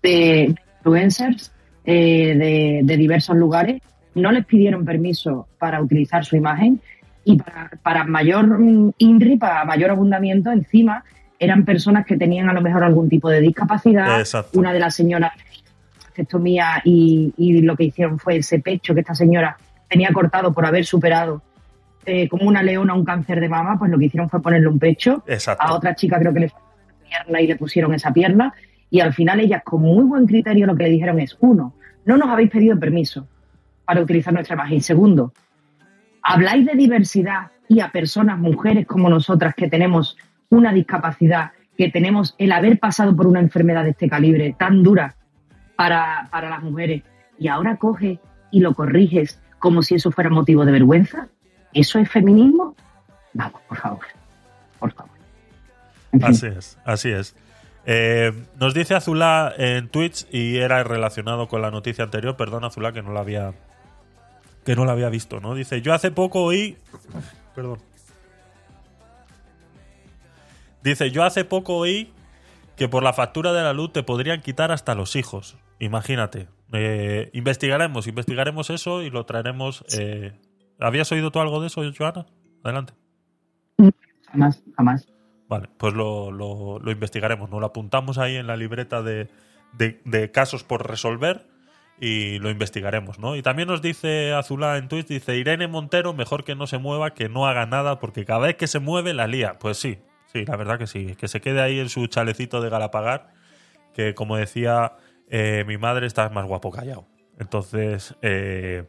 de 0.02 0.56
influencers 0.80 1.52
eh, 1.92 2.82
de, 2.84 2.98
diversos 2.98 3.36
lugares, 3.36 3.82
no 4.16 4.32
les 4.32 4.46
pidieron 4.46 4.86
permiso 4.86 5.48
para 5.58 5.82
utilizar 5.82 6.26
su 6.26 6.36
imagen 6.36 6.80
y 7.24 7.38
para, 7.84 8.04
mayor 8.04 8.60
mm, 8.60 8.94
INRI, 8.98 9.38
para 9.38 9.66
mayor 9.66 9.92
abundamiento, 9.92 10.52
encima 10.52 11.04
eran 11.40 11.64
personas 11.64 12.06
que 12.06 12.18
tenían 12.18 12.50
a 12.50 12.54
lo 12.54 12.62
mejor 12.62 12.84
algún 12.84 13.08
tipo 13.08 13.30
de 13.30 13.42
discapacidad. 13.42 14.24
Una 14.54 14.74
de 14.74 14.80
las 14.80 14.96
señoras 14.96 15.32
mía 16.34 16.82
y, 16.84 17.34
y 17.38 17.62
lo 17.62 17.78
que 17.78 17.86
hicieron 17.86 18.20
fue 18.20 18.38
ese 18.38 18.60
pecho 18.60 18.94
que 18.94 19.00
esta 19.00 19.16
señora 19.16 19.58
tenía 19.88 20.12
cortado 20.12 20.54
por 20.54 20.66
haber 20.66 20.86
superado 20.86 21.42
eh, 22.06 22.28
como 22.28 22.48
una 22.48 22.64
leona 22.64 22.94
un 22.94 23.06
cáncer 23.06 23.40
de 23.40 23.50
mama, 23.50 23.78
pues 23.78 23.92
lo 23.92 23.98
que 23.98 24.06
hicieron 24.06 24.30
fue 24.30 24.42
ponerle 24.42 24.68
un 24.68 24.80
pecho. 24.80 25.24
Exacto. 25.28 25.66
A 25.66 25.74
otra 25.74 25.96
chica 25.96 26.20
creo 26.20 26.34
que 26.34 26.42
le 26.42 26.52
pierna 27.08 27.42
y 27.42 27.48
le 27.48 27.56
pusieron 27.56 27.94
esa 27.94 28.12
pierna. 28.12 28.54
Y 28.90 29.00
al 29.02 29.14
final 29.14 29.40
ellas, 29.40 29.62
con 29.64 29.82
muy 29.82 30.04
buen 30.04 30.26
criterio, 30.26 30.66
lo 30.66 30.76
que 30.76 30.84
le 30.84 30.90
dijeron 30.90 31.20
es, 31.20 31.38
uno, 31.40 31.74
no 32.06 32.18
nos 32.18 32.30
habéis 32.30 32.50
pedido 32.50 32.80
permiso 32.80 33.28
para 33.86 34.02
utilizar 34.02 34.34
nuestra 34.34 34.56
imagen. 34.56 34.82
Segundo, 34.82 35.34
habláis 36.22 36.66
de 36.66 36.74
diversidad 36.74 37.52
y 37.68 37.82
a 37.82 37.91
personas, 37.91 38.39
mujeres 38.39 38.86
como 38.86 39.10
nosotras, 39.10 39.54
que 39.56 39.70
tenemos 39.70 40.18
una 40.50 40.74
discapacidad, 40.74 41.52
que 41.78 41.89
tenemos 41.89 42.36
el 42.38 42.52
haber 42.52 42.80
pasado 42.80 43.16
por 43.16 43.28
una 43.28 43.39
enfermedad 43.39 43.84
de 43.84 43.91
este 43.91 44.10
calibre 44.10 44.56
tan 44.58 44.84
dura 44.84 45.16
para, 45.76 46.28
para 46.32 46.50
las 46.50 46.64
mujeres, 46.64 47.04
y 47.38 47.47
ahora 47.47 47.78
coge 47.78 48.20
y 48.52 48.60
lo 48.60 48.74
corriges 48.74 49.39
como 49.60 49.82
si 49.82 49.95
eso 49.95 50.12
fuera 50.12 50.30
motivo 50.30 50.66
de 50.66 50.72
vergüenza. 50.72 51.28
¿Eso 51.74 52.00
es 52.00 52.10
feminismo? 52.10 52.76
Vamos, 53.34 53.62
por 53.68 53.78
favor. 53.78 54.06
Por 54.80 54.91
favor. 54.91 55.12
Así 56.24 56.47
es, 56.47 56.78
así 56.84 57.10
es. 57.10 57.36
Eh, 57.92 58.32
nos 58.60 58.76
dice 58.76 58.94
Azulá 58.94 59.52
en 59.58 59.90
Twitch 59.90 60.28
y 60.32 60.58
era 60.58 60.84
relacionado 60.84 61.48
con 61.48 61.64
la 61.64 61.72
noticia 61.72 62.04
anterior. 62.04 62.38
Perdón, 62.38 62.64
Azulá, 62.64 62.92
que 62.92 63.02
no 63.02 63.12
la 63.14 63.22
había 63.22 63.56
que 64.64 64.76
no 64.76 64.86
la 64.86 64.92
había 64.92 65.10
visto, 65.10 65.40
¿no? 65.40 65.56
Dice, 65.56 65.82
yo 65.82 65.96
hace 65.96 66.12
poco 66.12 66.44
oí... 66.44 66.78
Perdón. 67.56 67.80
Dice, 70.84 71.10
yo 71.10 71.24
hace 71.24 71.46
poco 71.46 71.78
oí 71.78 72.14
que 72.76 72.88
por 72.88 73.02
la 73.02 73.12
factura 73.12 73.54
de 73.54 73.64
la 73.64 73.74
luz 73.74 73.92
te 73.92 74.04
podrían 74.04 74.42
quitar 74.42 74.72
hasta 74.72 74.94
los 74.94 75.16
hijos. 75.16 75.58
Imagínate. 75.80 76.48
Eh, 76.72 77.32
investigaremos, 77.34 78.06
investigaremos 78.06 78.70
eso 78.70 79.02
y 79.02 79.10
lo 79.10 79.26
traeremos. 79.26 79.84
eh, 79.98 80.34
¿Habías 80.80 81.12
oído 81.12 81.32
tú 81.32 81.40
algo 81.40 81.60
de 81.60 81.68
eso, 81.68 81.82
Joana? 81.98 82.28
Adelante. 82.64 82.94
Jamás, 84.32 84.62
jamás. 84.78 85.08
Vale, 85.50 85.68
pues 85.78 85.93
lo, 85.93 86.32
lo- 86.32 86.80
investigaremos, 86.91 87.50
¿no? 87.50 87.60
Lo 87.60 87.66
apuntamos 87.66 88.18
ahí 88.20 88.36
en 88.36 88.47
la 88.47 88.56
libreta 88.56 89.02
de, 89.02 89.28
de- 89.74 90.00
de 90.06 90.32
casos 90.32 90.64
por 90.64 90.88
resolver 90.88 91.47
y 92.00 92.38
lo 92.39 92.50
investigaremos, 92.50 93.20
¿no? 93.20 93.36
Y 93.36 93.41
también 93.41 93.68
nos 93.68 93.82
dice 93.82 94.32
Azulá 94.34 94.78
en 94.78 94.88
Twitch, 94.88 95.08
dice 95.08 95.36
Irene 95.36 95.68
Montero, 95.68 96.14
mejor 96.14 96.43
que 96.43 96.56
no 96.56 96.68
se 96.68 96.78
mueva, 96.78 97.14
que 97.14 97.28
no 97.30 97.47
haga 97.47 97.66
nada, 97.66 98.00
porque 98.00 98.26
cada 98.26 98.39
vez 98.41 98.56
que 98.56 98.68
se 98.68 98.80
mueve 98.80 99.14
la 99.14 99.28
lía. 99.28 99.58
Pues 99.60 99.78
sí, 99.78 99.97
sí, 100.32 100.45
la 100.45 100.56
verdad 100.56 100.78
que 100.78 100.88
sí, 100.88 101.16
que 101.16 101.28
se 101.28 101.41
quede 101.41 101.62
ahí 101.62 101.80
en 101.80 101.89
su 101.89 102.06
chalecito 102.08 102.62
de 102.62 102.70
Galapagar, 102.70 103.34
que 103.93 104.14
como 104.14 104.38
decía 104.38 104.93
eh, 105.30 105.64
mi 105.68 105.78
madre, 105.78 106.06
está 106.06 106.30
más 106.30 106.45
guapo 106.45 106.72
callado. 106.72 107.06
Entonces, 107.39 108.16
eh, 108.22 108.86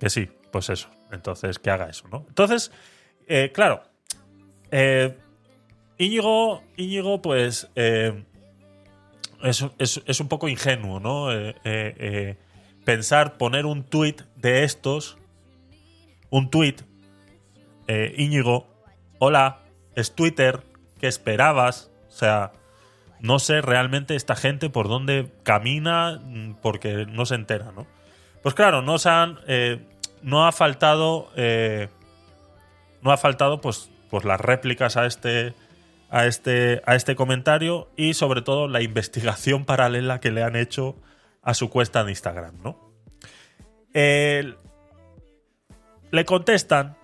que 0.00 0.10
sí, 0.10 0.28
pues 0.50 0.68
eso. 0.68 0.90
Entonces, 1.12 1.58
que 1.60 1.70
haga 1.70 1.88
eso, 1.88 2.08
¿no? 2.08 2.24
Entonces, 2.28 2.72
eh, 3.28 3.52
claro, 3.54 3.82
eh, 4.70 5.16
Íñigo, 5.98 6.62
Íñigo, 6.76 7.22
pues 7.22 7.68
eh, 7.74 8.24
es, 9.42 9.64
es- 9.78 10.02
es 10.06 10.20
un 10.20 10.28
poco 10.28 10.48
ingenuo, 10.48 11.00
¿no? 11.00 11.32
Eh, 11.32 11.54
eh, 11.64 12.36
pensar, 12.84 13.36
poner 13.38 13.66
un 13.66 13.82
tuit 13.84 14.22
de 14.36 14.64
estos, 14.64 15.16
un 16.30 16.50
tuit, 16.50 16.82
Íñigo, 18.16 18.66
hola, 19.20 19.60
es 19.94 20.14
Twitter, 20.14 20.64
¿qué 21.00 21.06
esperabas? 21.06 21.90
O 22.08 22.10
sea, 22.10 22.52
no 23.20 23.38
sé 23.38 23.60
realmente 23.62 24.16
esta 24.16 24.34
gente 24.34 24.68
por 24.70 24.88
dónde 24.88 25.30
camina 25.44 26.20
mm, 26.22 26.54
porque 26.60 27.06
no 27.06 27.26
se 27.26 27.36
entera, 27.36 27.70
¿no? 27.74 27.86
Pues 28.42 28.54
claro, 28.54 28.82
no 28.82 28.98
se 28.98 29.08
han, 29.08 29.38
no 30.22 30.46
ha 30.46 30.52
faltado, 30.52 31.30
no 33.02 33.12
ha 33.12 33.16
faltado, 33.16 33.60
pues, 33.60 33.90
pues 34.10 34.24
las 34.24 34.40
réplicas 34.40 34.96
a 34.96 35.06
este, 35.06 35.54
a 36.10 36.26
este, 36.26 36.82
a 36.86 36.94
este 36.94 37.16
comentario 37.16 37.88
y 37.96 38.14
sobre 38.14 38.42
todo 38.42 38.68
la 38.68 38.82
investigación 38.82 39.64
paralela 39.66 40.20
que 40.20 40.30
le 40.30 40.42
han 40.42 40.56
hecho 40.56 40.96
a 41.42 41.54
su 41.54 41.70
cuesta 41.70 42.04
de 42.04 42.10
Instagram, 42.10 42.56
¿no? 42.62 42.86
Le 43.92 44.54
contestan 46.24 46.96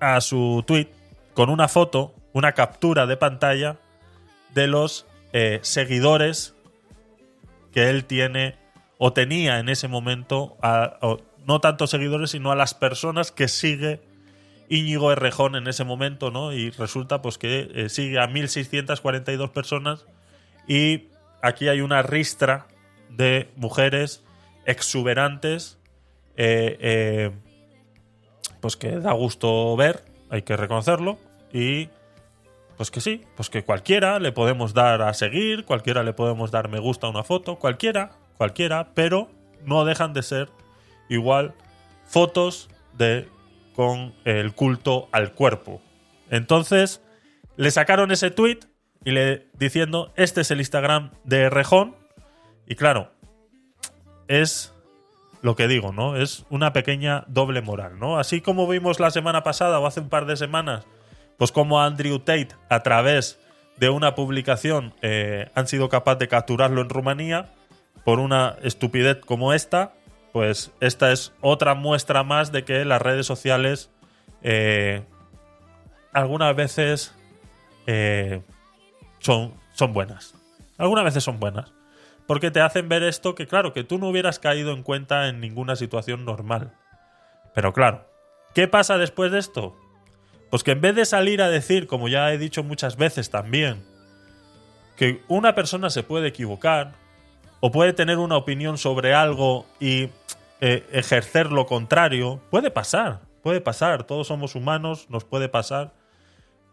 a 0.00 0.20
su 0.20 0.64
tweet 0.66 0.88
con 1.34 1.50
una 1.50 1.68
foto, 1.68 2.14
una 2.32 2.52
captura 2.52 3.06
de 3.06 3.16
pantalla 3.16 3.76
de 4.54 4.66
los 4.66 5.06
eh, 5.32 5.58
seguidores 5.62 6.54
que 7.72 7.90
él 7.90 8.04
tiene 8.04 8.56
o 8.98 9.12
tenía 9.12 9.58
en 9.58 9.68
ese 9.68 9.88
momento, 9.88 10.56
no 11.44 11.60
tanto 11.60 11.86
seguidores, 11.86 12.30
sino 12.30 12.52
a 12.52 12.56
las 12.56 12.72
personas 12.74 13.32
que 13.32 13.48
sigue 13.48 14.00
Íñigo 14.68 15.12
Errejón 15.12 15.56
en 15.56 15.66
ese 15.66 15.84
momento, 15.84 16.30
¿no? 16.30 16.52
Y 16.52 16.70
resulta 16.70 17.22
pues 17.22 17.38
que 17.38 17.70
eh, 17.74 17.88
sigue 17.88 18.18
a 18.18 18.26
1.642 18.28 19.50
personas 19.50 20.06
y 20.66 21.08
aquí 21.42 21.68
hay 21.68 21.80
una 21.80 22.02
ristra 22.02 22.66
de 23.10 23.50
mujeres 23.56 24.24
exuberantes, 24.64 25.78
eh, 26.36 26.76
eh, 26.80 27.30
pues 28.60 28.76
que 28.76 28.98
da 28.98 29.12
gusto 29.12 29.76
ver, 29.76 30.04
hay 30.30 30.42
que 30.42 30.56
reconocerlo, 30.56 31.18
y 31.52 31.90
pues 32.76 32.90
que 32.90 33.00
sí, 33.00 33.22
pues 33.36 33.50
que 33.50 33.62
cualquiera 33.62 34.18
le 34.18 34.32
podemos 34.32 34.74
dar 34.74 35.02
a 35.02 35.14
seguir, 35.14 35.64
cualquiera 35.64 36.02
le 36.02 36.12
podemos 36.12 36.50
dar 36.50 36.68
me 36.68 36.78
gusta 36.78 37.06
a 37.06 37.10
una 37.10 37.22
foto, 37.22 37.56
cualquiera, 37.56 38.12
cualquiera, 38.36 38.88
pero 38.94 39.28
no 39.64 39.84
dejan 39.84 40.12
de 40.12 40.22
ser 40.22 40.48
igual 41.08 41.54
fotos 42.06 42.68
de 42.94 43.28
con 43.74 44.14
el 44.24 44.54
culto 44.54 45.08
al 45.12 45.32
cuerpo. 45.32 45.80
Entonces, 46.30 47.02
le 47.56 47.70
sacaron 47.70 48.10
ese 48.10 48.30
tweet 48.30 48.60
y 49.04 49.10
le 49.10 49.46
diciendo, 49.58 50.12
este 50.16 50.40
es 50.40 50.50
el 50.50 50.60
Instagram 50.60 51.10
de 51.24 51.50
Rejón. 51.50 51.94
Y 52.66 52.76
claro, 52.76 53.10
es 54.28 54.72
lo 55.42 55.56
que 55.56 55.68
digo, 55.68 55.92
¿no? 55.92 56.16
Es 56.16 56.46
una 56.48 56.72
pequeña 56.72 57.24
doble 57.28 57.60
moral, 57.60 57.98
¿no? 57.98 58.18
Así 58.18 58.40
como 58.40 58.66
vimos 58.66 58.98
la 58.98 59.10
semana 59.10 59.42
pasada 59.42 59.78
o 59.78 59.86
hace 59.86 60.00
un 60.00 60.08
par 60.08 60.24
de 60.24 60.36
semanas, 60.36 60.86
pues 61.36 61.52
como 61.52 61.82
Andrew 61.82 62.18
Tate 62.18 62.48
a 62.70 62.80
través 62.80 63.38
de 63.76 63.90
una 63.90 64.14
publicación 64.14 64.94
eh, 65.02 65.50
han 65.54 65.66
sido 65.66 65.88
capaces 65.88 66.20
de 66.20 66.28
capturarlo 66.28 66.80
en 66.80 66.88
Rumanía 66.88 67.50
por 68.04 68.20
una 68.20 68.56
estupidez 68.62 69.18
como 69.18 69.52
esta, 69.52 69.92
pues 70.34 70.72
esta 70.80 71.12
es 71.12 71.32
otra 71.40 71.76
muestra 71.76 72.24
más 72.24 72.50
de 72.50 72.64
que 72.64 72.84
las 72.84 73.00
redes 73.00 73.24
sociales 73.24 73.92
eh, 74.42 75.04
algunas 76.12 76.56
veces 76.56 77.14
eh, 77.86 78.42
son, 79.20 79.54
son 79.74 79.92
buenas. 79.92 80.34
Algunas 80.76 81.04
veces 81.04 81.22
son 81.22 81.38
buenas. 81.38 81.72
Porque 82.26 82.50
te 82.50 82.60
hacen 82.60 82.88
ver 82.88 83.04
esto 83.04 83.36
que, 83.36 83.46
claro, 83.46 83.72
que 83.72 83.84
tú 83.84 84.00
no 84.00 84.08
hubieras 84.08 84.40
caído 84.40 84.72
en 84.72 84.82
cuenta 84.82 85.28
en 85.28 85.38
ninguna 85.38 85.76
situación 85.76 86.24
normal. 86.24 86.72
Pero 87.54 87.72
claro, 87.72 88.10
¿qué 88.54 88.66
pasa 88.66 88.98
después 88.98 89.30
de 89.30 89.38
esto? 89.38 89.76
Pues 90.50 90.64
que 90.64 90.72
en 90.72 90.80
vez 90.80 90.96
de 90.96 91.04
salir 91.04 91.42
a 91.42 91.48
decir, 91.48 91.86
como 91.86 92.08
ya 92.08 92.32
he 92.32 92.38
dicho 92.38 92.64
muchas 92.64 92.96
veces 92.96 93.30
también, 93.30 93.84
que 94.96 95.22
una 95.28 95.54
persona 95.54 95.90
se 95.90 96.02
puede 96.02 96.26
equivocar 96.26 97.04
o 97.60 97.70
puede 97.70 97.92
tener 97.92 98.18
una 98.18 98.36
opinión 98.36 98.76
sobre 98.76 99.14
algo 99.14 99.64
y 99.78 100.10
eh, 100.66 100.88
ejercer 100.92 101.52
lo 101.52 101.66
contrario, 101.66 102.40
puede 102.50 102.70
pasar, 102.70 103.20
puede 103.42 103.60
pasar, 103.60 104.04
todos 104.04 104.28
somos 104.28 104.54
humanos, 104.54 105.10
nos 105.10 105.22
puede 105.22 105.50
pasar. 105.50 105.92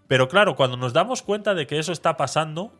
Pero 0.07 0.29
claro, 0.29 0.55
cuando 0.55 0.77
nos 0.77 0.93
damos 0.93 1.21
cuenta 1.21 1.53
de 1.55 1.67
que 1.67 1.77
eso 1.77 1.91
está 1.91 2.15
pasando, 2.15 2.71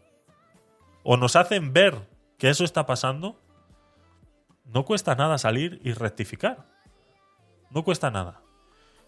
o 1.04 1.18
nos 1.18 1.36
hacen 1.36 1.74
ver 1.74 2.08
que 2.38 2.50
eso 2.50 2.64
está 2.64 2.86
pasando, 2.86 3.38
no 4.64 4.86
cuesta 4.86 5.14
nada 5.14 5.38
salir 5.38 5.82
y 5.84 5.92
rectificar. 5.92 6.66
No 7.72 7.84
cuesta 7.84 8.10
nada. 8.10 8.40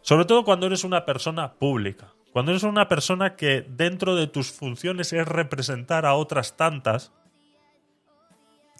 Sobre 0.02 0.26
todo 0.26 0.44
cuando 0.44 0.66
eres 0.66 0.84
una 0.84 1.06
persona 1.06 1.54
pública. 1.54 2.12
Cuando 2.34 2.52
eres 2.52 2.64
una 2.64 2.90
persona 2.90 3.38
que 3.38 3.62
dentro 3.62 4.18
de 4.18 4.28
tus 4.28 4.52
funciones 4.52 5.14
es 5.14 5.26
representar 5.26 6.06
a 6.06 6.16
otras 6.16 6.58
tantas, 6.58 7.14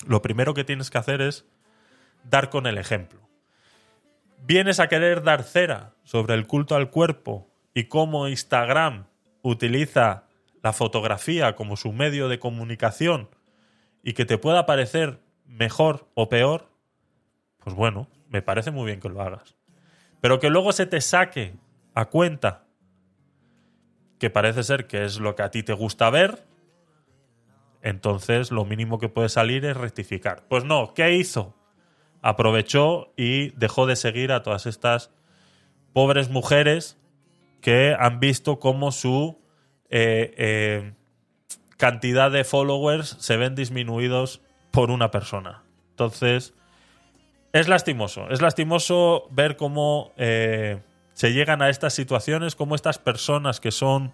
lo 0.06 0.22
primero 0.22 0.54
que 0.54 0.66
tienes 0.66 0.90
que 0.90 0.98
hacer 0.98 1.22
es 1.22 1.46
dar 2.24 2.50
con 2.50 2.68
el 2.68 2.78
ejemplo. 2.78 3.22
Vienes 4.46 4.80
a 4.80 4.88
querer 4.88 5.24
dar 5.24 5.44
cera 5.44 5.94
sobre 6.04 6.34
el 6.34 6.48
culto 6.48 6.76
al 6.76 6.90
cuerpo 6.90 7.50
y 7.74 7.86
cómo 7.86 8.28
Instagram 8.28 9.08
utiliza 9.42 10.28
la 10.62 10.74
fotografía 10.74 11.56
como 11.56 11.78
su 11.78 11.92
medio 11.92 12.28
de 12.28 12.40
comunicación 12.40 13.30
y 14.02 14.14
que 14.14 14.26
te 14.26 14.38
pueda 14.38 14.66
parecer 14.66 15.20
mejor 15.46 16.10
o 16.14 16.30
peor, 16.30 16.70
pues 17.60 17.76
bueno, 17.76 18.08
me 18.28 18.42
parece 18.42 18.72
muy 18.72 18.86
bien 18.86 19.00
que 19.00 19.10
lo 19.10 19.22
hagas. 19.22 19.56
Pero 20.22 20.40
que 20.40 20.50
luego 20.50 20.72
se 20.72 20.86
te 20.86 21.02
saque 21.02 21.56
a 21.94 22.06
cuenta 22.06 22.66
que 24.20 24.30
parece 24.30 24.64
ser 24.64 24.88
que 24.88 25.04
es 25.04 25.20
lo 25.20 25.36
que 25.36 25.44
a 25.44 25.52
ti 25.52 25.64
te 25.64 25.74
gusta 25.74 26.10
ver, 26.10 26.46
entonces 27.82 28.52
lo 28.52 28.64
mínimo 28.64 29.00
que 29.00 29.10
puede 29.10 29.30
salir 29.30 29.66
es 29.66 29.76
rectificar. 29.76 30.48
Pues 30.48 30.64
no, 30.64 30.94
¿qué 30.94 31.14
hizo? 31.14 31.56
Aprovechó 32.24 33.14
y 33.16 33.50
dejó 33.52 33.86
de 33.86 33.96
seguir 33.96 34.32
a 34.32 34.42
todas 34.42 34.66
estas 34.66 35.12
pobres 35.94 36.30
mujeres 36.30 36.98
que 37.62 37.96
han 37.98 38.20
visto 38.20 38.60
cómo 38.60 38.92
su 38.92 39.38
eh, 39.90 40.34
eh, 40.38 40.94
cantidad 41.78 42.32
de 42.32 42.44
followers 42.44 43.18
se 43.20 43.38
ven 43.38 43.56
disminuidos 43.56 44.42
por 44.72 44.90
una 44.90 45.12
persona. 45.12 45.64
Entonces, 45.92 46.54
es 47.52 47.68
lastimoso. 47.68 48.30
Es 48.30 48.42
lastimoso 48.42 49.28
ver 49.30 49.56
cómo 49.56 50.12
eh, 50.18 50.82
se 51.14 51.34
llegan 51.34 51.62
a 51.62 51.70
estas 51.70 51.94
situaciones, 51.94 52.56
cómo 52.56 52.76
estas 52.76 52.98
personas 52.98 53.60
que 53.60 53.72
son 53.72 54.14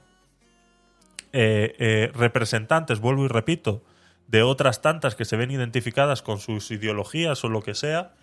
representantes, 1.32 2.99
vuelvo 2.99 3.24
y 3.26 3.28
repito, 3.28 3.84
de 4.30 4.44
otras 4.44 4.82
tantas 4.82 5.16
que 5.16 5.26
se 5.26 5.36
ven 5.38 5.52
identificadas 5.52 6.22
con 6.22 6.40
sus 6.40 6.70
ideologías 6.72 7.44
o 7.44 7.50
lo 7.50 7.62
que 7.62 7.74
sea, 7.74 8.14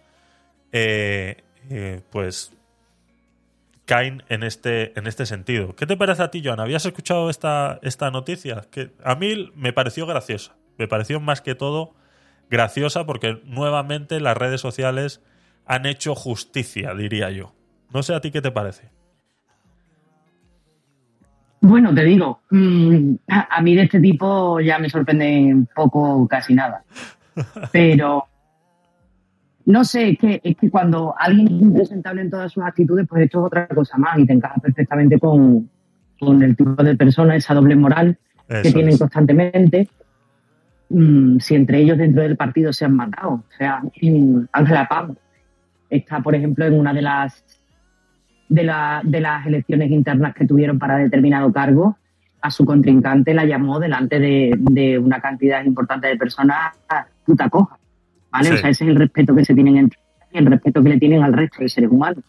pues 2.10 2.52
caen 3.86 4.24
en 4.28 4.42
este, 4.42 4.98
en 4.98 5.06
este 5.06 5.26
sentido. 5.26 5.74
¿Qué 5.74 5.86
te 5.86 5.96
parece 5.96 6.22
a 6.22 6.30
ti, 6.30 6.42
Joan? 6.44 6.60
¿Habías 6.60 6.84
escuchado 6.84 7.30
esta, 7.30 7.78
esta 7.82 8.10
noticia? 8.10 8.66
Que 8.70 8.90
a 9.02 9.14
mí 9.14 9.50
me 9.54 9.72
pareció 9.72 10.06
graciosa. 10.06 10.56
Me 10.76 10.88
pareció 10.88 11.20
más 11.20 11.40
que 11.40 11.54
todo 11.54 11.94
graciosa 12.50 13.06
porque 13.06 13.40
nuevamente 13.44 14.20
las 14.20 14.36
redes 14.36 14.60
sociales 14.60 15.22
han 15.64 15.86
hecho 15.86 16.14
justicia, 16.14 16.94
diría 16.94 17.30
yo. 17.30 17.54
No 17.90 18.02
sé 18.02 18.14
a 18.14 18.20
ti 18.20 18.30
qué 18.30 18.42
te 18.42 18.50
parece. 18.50 18.90
Bueno, 21.60 21.94
te 21.94 22.04
digo, 22.04 22.40
mm, 22.50 23.14
a 23.28 23.60
mí 23.62 23.74
de 23.74 23.82
este 23.82 24.00
tipo 24.00 24.60
ya 24.60 24.78
me 24.78 24.90
sorprende 24.90 25.52
un 25.54 25.68
poco 25.74 26.26
casi 26.28 26.54
nada. 26.54 26.84
Pero 27.72 28.26
no 29.66 29.84
sé, 29.84 30.10
es 30.10 30.18
que, 30.18 30.40
es 30.44 30.56
que 30.56 30.70
cuando 30.70 31.14
alguien 31.18 31.46
es 31.48 31.62
impresentable 31.62 32.22
en 32.22 32.30
todas 32.30 32.52
sus 32.52 32.62
actitudes, 32.62 33.06
pues 33.08 33.24
esto 33.24 33.40
es 33.40 33.46
otra 33.46 33.66
cosa 33.66 33.98
más 33.98 34.18
y 34.18 34.24
te 34.24 34.32
encaja 34.32 34.60
perfectamente 34.60 35.18
con, 35.18 35.68
el 36.20 36.56
tipo 36.56 36.82
de 36.82 36.96
persona, 36.96 37.36
esa 37.36 37.52
doble 37.52 37.74
moral 37.74 38.16
que 38.48 38.72
tienen 38.72 38.96
constantemente. 38.96 39.88
Mm, 40.88 41.40
si 41.40 41.56
entre 41.56 41.78
ellos 41.78 41.98
dentro 41.98 42.22
del 42.22 42.36
partido 42.36 42.72
se 42.72 42.84
han 42.84 42.94
matado. 42.94 43.30
O 43.30 43.44
sea, 43.58 43.82
Ángela 44.52 44.86
Pam 44.88 45.16
está, 45.90 46.20
por 46.20 46.36
ejemplo, 46.36 46.64
en 46.64 46.78
una 46.78 46.94
de 46.94 47.02
las 47.02 47.44
de, 48.48 48.72
de 49.04 49.20
las 49.20 49.46
elecciones 49.46 49.90
internas 49.90 50.34
que 50.34 50.46
tuvieron 50.46 50.78
para 50.78 50.96
determinado 50.98 51.52
cargo, 51.52 51.96
a 52.40 52.50
su 52.50 52.64
contrincante 52.64 53.34
la 53.34 53.44
llamó 53.44 53.80
delante 53.80 54.20
de, 54.20 54.54
de 54.58 54.98
una 54.98 55.20
cantidad 55.20 55.64
importante 55.64 56.06
de 56.08 56.16
personas 56.16 56.74
puta 57.24 57.48
coja. 57.48 57.78
O 58.32 58.44
sea, 58.44 58.54
ese 58.54 58.70
es 58.70 58.80
el 58.82 58.96
respeto 58.96 59.34
que 59.34 59.44
se 59.44 59.54
tienen 59.54 59.76
entre 59.76 59.98
y 60.32 60.38
el 60.38 60.46
respeto 60.46 60.82
que 60.82 60.90
le 60.90 60.98
tienen 60.98 61.22
al 61.22 61.32
resto 61.32 61.58
de 61.60 61.68
seres 61.68 61.90
humanos. 61.90 62.22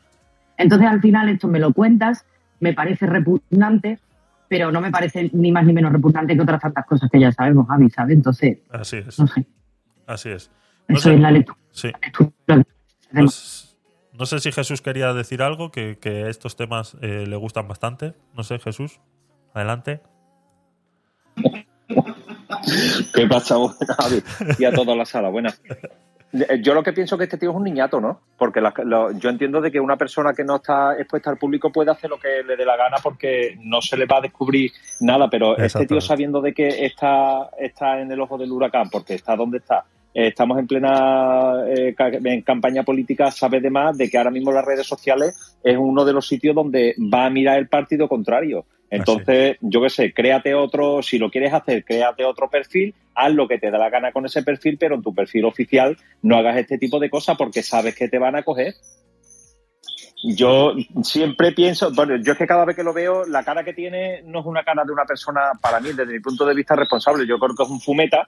Entonces, 0.58 0.88
al 0.88 1.02
final, 1.02 1.30
esto 1.30 1.48
me 1.48 1.60
lo 1.60 1.74
cuentas, 1.74 2.26
me 2.60 2.74
parece 2.74 3.06
repugnante, 3.06 4.00
pero 4.48 4.72
no 4.72 4.82
me 4.82 4.92
parece 4.92 5.30
ni 5.34 5.52
más 5.52 5.66
ni 5.66 5.74
menos 5.74 5.92
repugnante 5.92 6.36
que 6.36 6.42
otras 6.42 6.62
tantas 6.62 6.86
cosas 6.86 7.10
que 7.12 7.20
ya 7.20 7.32
sabemos, 7.32 7.68
Javi, 7.68 7.90
¿sabes? 7.90 8.16
Entonces, 8.16 8.60
Así 8.72 8.98
es. 8.98 9.20
no 9.20 9.28
sé. 9.28 9.46
Así 10.06 10.30
es. 10.30 10.50
Eso 10.88 11.12
es 11.12 11.20
la 11.20 11.32
lectura. 11.32 11.58
Sí. 11.72 11.92
no 13.12 13.28
sé 13.28 13.67
si 14.26 14.52
Jesús 14.52 14.82
quería 14.82 15.14
decir 15.14 15.42
algo, 15.42 15.72
que, 15.72 15.98
que 16.00 16.30
estos 16.30 16.56
temas 16.56 16.98
eh, 17.02 17.26
le 17.28 17.36
gustan 17.36 17.68
bastante. 17.68 18.14
No 18.36 18.44
sé, 18.44 18.60
Jesús, 18.60 19.00
adelante. 19.54 20.02
¿Qué 23.14 23.28
pasa, 23.28 23.56
Javi? 23.98 24.24
Y 24.60 24.66
a 24.66 24.72
toda 24.72 24.96
la 24.96 25.06
sala, 25.06 25.30
buenas. 25.30 25.62
Yo 26.62 26.74
lo 26.74 26.84
que 26.84 26.92
pienso 26.92 27.16
es 27.16 27.20
que 27.20 27.24
este 27.24 27.38
tío 27.38 27.52
es 27.52 27.56
un 27.56 27.64
niñato, 27.64 28.02
¿no? 28.02 28.20
Porque 28.38 28.62
yo 29.16 29.30
entiendo 29.30 29.62
de 29.62 29.72
que 29.72 29.80
una 29.80 29.96
persona 29.96 30.34
que 30.34 30.44
no 30.44 30.58
está 30.58 30.98
expuesta 30.98 31.30
al 31.30 31.38
público 31.38 31.72
puede 31.72 31.90
hacer 31.90 32.10
lo 32.10 32.20
que 32.20 32.44
le 32.46 32.58
dé 32.58 32.66
la 32.66 32.76
gana 32.76 32.98
porque 33.02 33.58
no 33.62 33.82
se 33.82 33.96
le 33.96 34.06
va 34.06 34.18
a 34.18 34.22
descubrir 34.22 34.72
nada, 35.00 35.30
pero 35.30 35.58
este 35.58 35.86
tío 35.86 36.02
sabiendo 36.02 36.42
de 36.42 36.54
que 36.54 36.86
está, 36.86 37.50
está 37.58 38.02
en 38.02 38.12
el 38.12 38.20
ojo 38.20 38.38
del 38.38 38.52
huracán, 38.52 38.90
porque 38.90 39.14
está 39.14 39.38
donde 39.38 39.60
está, 39.60 39.86
estamos 40.14 40.58
en 40.58 40.68
plena 40.68 41.64
eh, 41.68 41.96
en 41.98 42.42
campaña 42.42 42.84
política, 42.84 43.32
sabe 43.32 43.62
de 43.62 43.70
más 43.70 43.98
de 43.98 44.10
que 44.10 44.18
ahora 44.18 44.32
mismo 44.32 44.52
las 44.52 44.66
redes 44.66 44.88
sociales 44.88 45.58
es 45.64 45.78
uno 45.78 46.06
de 46.06 46.14
los 46.14 46.28
sitios 46.28 46.56
donde 46.56 46.96
va 47.14 47.26
a 47.26 47.30
mirar 47.30 47.58
el 47.58 47.68
partido 47.68 48.08
contrario. 48.08 48.66
Entonces, 48.90 49.58
yo 49.60 49.82
qué 49.82 49.90
sé, 49.90 50.14
créate 50.14 50.56
otro, 50.56 51.02
si 51.04 51.18
lo 51.18 51.30
quieres 51.30 51.54
hacer, 51.54 51.84
créate 51.84 52.24
otro 52.24 52.50
perfil, 52.50 52.96
haz 53.16 53.34
lo 53.34 53.48
que 53.48 53.58
te 53.58 53.70
da 53.70 53.78
la 53.78 53.90
gana 53.90 54.12
con 54.12 54.26
ese 54.26 54.44
perfil, 54.44 54.78
pero 54.80 54.96
en 54.96 55.02
tu 55.02 55.14
perfil 55.14 55.46
oficial 55.46 55.98
no 56.22 56.38
hagas 56.38 56.58
este 56.58 56.78
tipo 56.78 57.00
de 57.00 57.10
cosas 57.10 57.36
porque 57.38 57.64
sabes 57.64 57.96
que 57.96 58.08
te 58.08 58.18
van 58.18 58.36
a 58.36 58.44
coger. 58.44 58.76
Yo 60.24 60.74
siempre 61.04 61.52
pienso, 61.52 61.92
bueno, 61.94 62.16
yo 62.16 62.32
es 62.32 62.38
que 62.38 62.48
cada 62.48 62.66
vez 62.66 62.76
que 62.76 62.84
lo 62.84 62.94
veo, 62.94 63.26
la 63.26 63.44
cara 63.44 63.64
que 63.64 63.74
tiene 63.74 64.24
no 64.24 64.40
es 64.40 64.46
una 64.46 64.64
cara 64.64 64.84
de 64.84 64.92
una 64.92 65.06
persona, 65.06 65.52
para 65.62 65.80
mí, 65.80 65.90
desde 65.90 66.12
mi 66.12 66.20
punto 66.20 66.46
de 66.46 66.56
vista, 66.56 66.76
responsable. 66.76 67.28
Yo 67.28 67.38
creo 67.38 67.56
que 67.56 67.64
es 67.64 67.70
un 67.70 67.80
fumeta, 67.80 68.28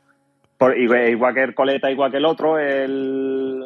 por, 0.60 0.78
igual 0.78 1.34
que 1.34 1.44
el 1.44 1.56
Coleta, 1.56 1.90
igual 1.90 2.12
que 2.12 2.18
el 2.18 2.26
otro, 2.26 2.60
el, 2.60 3.64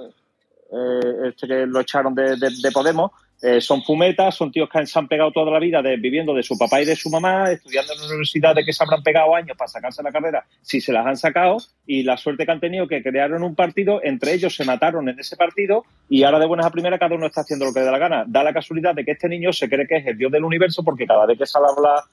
eh, 0.71 1.29
este 1.29 1.47
que 1.47 1.65
lo 1.65 1.81
echaron 1.81 2.15
de 2.15 2.71
Podemos, 2.71 3.11
eh, 3.43 3.59
son 3.59 3.83
fumetas, 3.83 4.35
son 4.35 4.53
tíos 4.53 4.69
que 4.69 4.85
se 4.85 4.97
han 4.97 5.09
pegado 5.09 5.29
toda 5.33 5.51
la 5.51 5.59
vida 5.59 5.81
viviendo 5.81 6.33
de 6.33 6.43
su 6.43 6.57
papá 6.57 6.81
y 6.81 6.85
de 6.85 6.95
su 6.95 7.09
mamá, 7.09 7.51
estudiando 7.51 7.91
en 7.91 7.99
la 7.99 8.05
universidad 8.05 8.55
de 8.55 8.63
que 8.63 8.71
se 8.71 8.81
habrán 8.81 9.03
pegado 9.03 9.35
años 9.35 9.57
para 9.57 9.67
sacarse 9.67 10.01
la 10.01 10.13
carrera, 10.13 10.45
si 10.61 10.79
se 10.79 10.93
las 10.93 11.05
han 11.05 11.17
sacado, 11.17 11.57
y 11.85 12.03
la 12.03 12.15
suerte 12.15 12.45
que 12.45 12.53
han 12.53 12.61
tenido 12.61 12.87
que 12.87 13.03
crearon 13.03 13.43
un 13.43 13.53
partido, 13.53 13.99
entre 14.01 14.31
ellos 14.31 14.55
se 14.55 14.63
mataron 14.63 15.09
en 15.09 15.19
ese 15.19 15.35
partido, 15.35 15.83
y 16.07 16.23
ahora 16.23 16.39
de 16.39 16.45
buenas 16.45 16.67
a 16.67 16.71
primeras 16.71 17.01
cada 17.01 17.15
uno 17.15 17.25
está 17.25 17.41
haciendo 17.41 17.65
lo 17.65 17.73
que 17.73 17.81
le 17.81 17.85
da 17.85 17.91
la 17.91 17.97
gana. 17.97 18.23
Da 18.25 18.45
la 18.45 18.53
casualidad 18.53 18.95
de 18.95 19.03
que 19.03 19.11
este 19.11 19.27
niño 19.27 19.51
se 19.51 19.67
cree 19.67 19.87
que 19.87 19.97
es 19.97 20.07
el 20.07 20.17
dios 20.17 20.31
del 20.31 20.45
universo, 20.45 20.81
porque 20.81 21.05
cada 21.05 21.25
vez 21.25 21.37
que 21.37 21.45
sale 21.45 21.65
a 21.65 21.75
hablar 21.75 22.03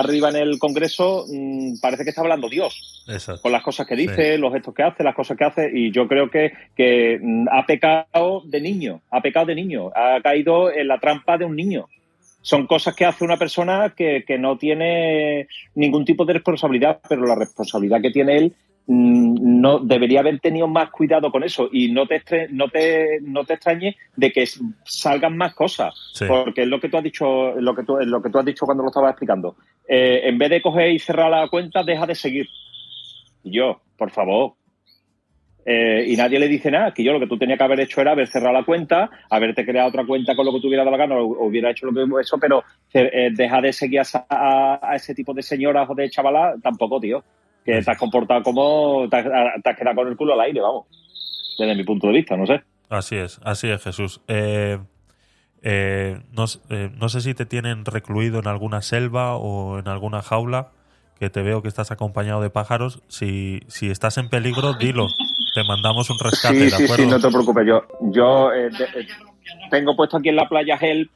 arriba 0.00 0.28
en 0.30 0.36
el 0.36 0.58
Congreso, 0.58 1.26
mmm, 1.28 1.78
parece 1.80 2.04
que 2.04 2.10
está 2.10 2.22
hablando 2.22 2.48
Dios. 2.48 3.04
Con 3.42 3.52
las 3.52 3.62
cosas 3.62 3.86
que 3.86 3.96
dice, 3.96 4.38
los 4.38 4.52
gestos 4.52 4.74
que 4.74 4.82
hace, 4.82 5.04
las 5.04 5.14
cosas 5.14 5.36
que 5.36 5.44
hace, 5.44 5.70
y 5.72 5.90
yo 5.90 6.08
creo 6.08 6.30
que, 6.30 6.52
que 6.76 7.18
mm, 7.20 7.48
ha 7.50 7.66
pecado 7.66 8.42
de 8.44 8.60
niño, 8.60 9.00
ha 9.10 9.20
pecado 9.20 9.46
de 9.46 9.54
niño, 9.54 9.90
ha 9.94 10.20
caído 10.22 10.72
en 10.72 10.88
la 10.88 10.98
trampa 10.98 11.38
de 11.38 11.44
un 11.44 11.56
niño. 11.56 11.88
Son 12.42 12.66
cosas 12.66 12.94
que 12.94 13.04
hace 13.04 13.24
una 13.24 13.36
persona 13.36 13.92
que, 13.96 14.24
que 14.24 14.38
no 14.38 14.56
tiene 14.56 15.48
ningún 15.74 16.04
tipo 16.04 16.24
de 16.24 16.34
responsabilidad, 16.34 17.00
pero 17.08 17.26
la 17.26 17.34
responsabilidad 17.34 18.00
que 18.00 18.12
tiene 18.12 18.36
él 18.36 18.52
mm, 18.52 18.65
no 18.88 19.80
debería 19.80 20.20
haber 20.20 20.38
tenido 20.40 20.68
más 20.68 20.90
cuidado 20.90 21.30
con 21.30 21.42
eso. 21.42 21.68
Y 21.72 21.90
no 21.90 22.06
te 22.06 22.22
no 22.50 22.68
te 22.68 23.20
no 23.22 23.44
te 23.44 23.54
extrañes 23.54 23.96
de 24.16 24.32
que 24.32 24.46
salgan 24.84 25.36
más 25.36 25.54
cosas. 25.54 25.94
Porque 26.26 26.62
es 26.62 26.68
lo 26.68 26.80
que 26.80 26.88
tú 26.88 26.96
has 26.96 27.04
dicho 27.04 27.52
lo 27.60 27.74
que 27.74 27.82
tú 27.82 27.96
lo 27.98 28.22
que 28.22 28.30
tú 28.30 28.38
has 28.38 28.44
dicho 28.44 28.64
cuando 28.64 28.82
lo 28.82 28.90
estabas 28.90 29.10
explicando. 29.10 29.56
Eh, 29.88 30.22
en 30.24 30.38
vez 30.38 30.50
de 30.50 30.62
coger 30.62 30.90
y 30.90 30.98
cerrar 30.98 31.30
la 31.30 31.48
cuenta 31.48 31.82
deja 31.82 32.06
de 32.06 32.14
seguir. 32.14 32.46
Yo 33.42 33.80
por 33.96 34.10
favor. 34.10 34.54
Eh, 35.68 36.04
y 36.06 36.16
nadie 36.16 36.38
le 36.38 36.46
dice 36.46 36.70
nada, 36.70 36.94
que 36.94 37.02
yo 37.02 37.12
lo 37.12 37.18
que 37.18 37.26
tú 37.26 37.36
tenías 37.36 37.58
que 37.58 37.64
haber 37.64 37.80
hecho 37.80 38.00
era 38.00 38.12
haber 38.12 38.28
cerrado 38.28 38.52
la 38.52 38.64
cuenta, 38.64 39.10
haberte 39.28 39.66
creado 39.66 39.88
otra 39.88 40.06
cuenta 40.06 40.36
con 40.36 40.46
lo 40.46 40.52
que 40.52 40.60
tuviera 40.60 40.84
dado 40.84 40.96
la 40.96 41.04
gana 41.04 41.16
o 41.16 41.44
hubiera 41.44 41.70
hecho 41.70 41.86
lo 41.86 41.92
que 41.92 42.20
eso, 42.20 42.38
pero 42.38 42.62
eh, 42.94 43.30
deja 43.32 43.60
de 43.60 43.72
seguir 43.72 44.02
a, 44.30 44.92
ese 44.94 45.12
tipo 45.12 45.34
de 45.34 45.42
señoras 45.42 45.90
o 45.90 45.94
de 45.96 46.08
chavalas, 46.08 46.62
tampoco, 46.62 47.00
tío. 47.00 47.24
Que 47.66 47.82
te 47.82 47.90
has 47.90 47.98
comportado 47.98 48.42
como, 48.42 49.08
te 49.10 49.16
has, 49.16 49.76
quedado 49.76 49.96
con 49.96 50.08
el 50.08 50.16
culo 50.16 50.32
al 50.34 50.40
aire, 50.40 50.60
vamos. 50.60 50.86
Desde 51.58 51.74
mi 51.74 51.84
punto 51.84 52.06
de 52.06 52.14
vista, 52.14 52.36
no 52.36 52.46
sé. 52.46 52.62
Así 52.88 53.16
es, 53.16 53.40
así 53.44 53.68
es, 53.68 53.82
Jesús. 53.82 54.20
Eh, 54.28 54.78
no, 56.32 56.44
no 56.98 57.08
sé 57.08 57.20
si 57.20 57.34
te 57.34 57.44
tienen 57.44 57.84
recluido 57.84 58.38
en 58.38 58.46
alguna 58.46 58.82
selva 58.82 59.36
o 59.36 59.78
en 59.80 59.88
alguna 59.88 60.22
jaula, 60.22 60.68
que 61.18 61.28
te 61.28 61.42
veo 61.42 61.60
que 61.62 61.68
estás 61.68 61.90
acompañado 61.90 62.40
de 62.40 62.50
pájaros. 62.50 63.02
Si, 63.08 63.60
si 63.66 63.90
estás 63.90 64.16
en 64.16 64.28
peligro, 64.28 64.74
dilo 64.74 65.08
te 65.56 65.64
mandamos 65.64 66.10
un 66.10 66.18
rescate, 66.18 66.58
¿de 66.58 66.66
acuerdo? 66.66 66.96
Sí, 66.96 67.02
sí, 67.02 67.06
no 67.06 67.18
te 67.18 67.28
preocupes. 67.28 67.66
Yo, 67.66 67.82
yo 68.12 68.52
eh, 68.52 68.68
eh, 68.68 69.06
tengo 69.70 69.96
puesto 69.96 70.18
aquí 70.18 70.28
en 70.28 70.36
la 70.36 70.46
playa 70.46 70.76
Help 70.78 71.10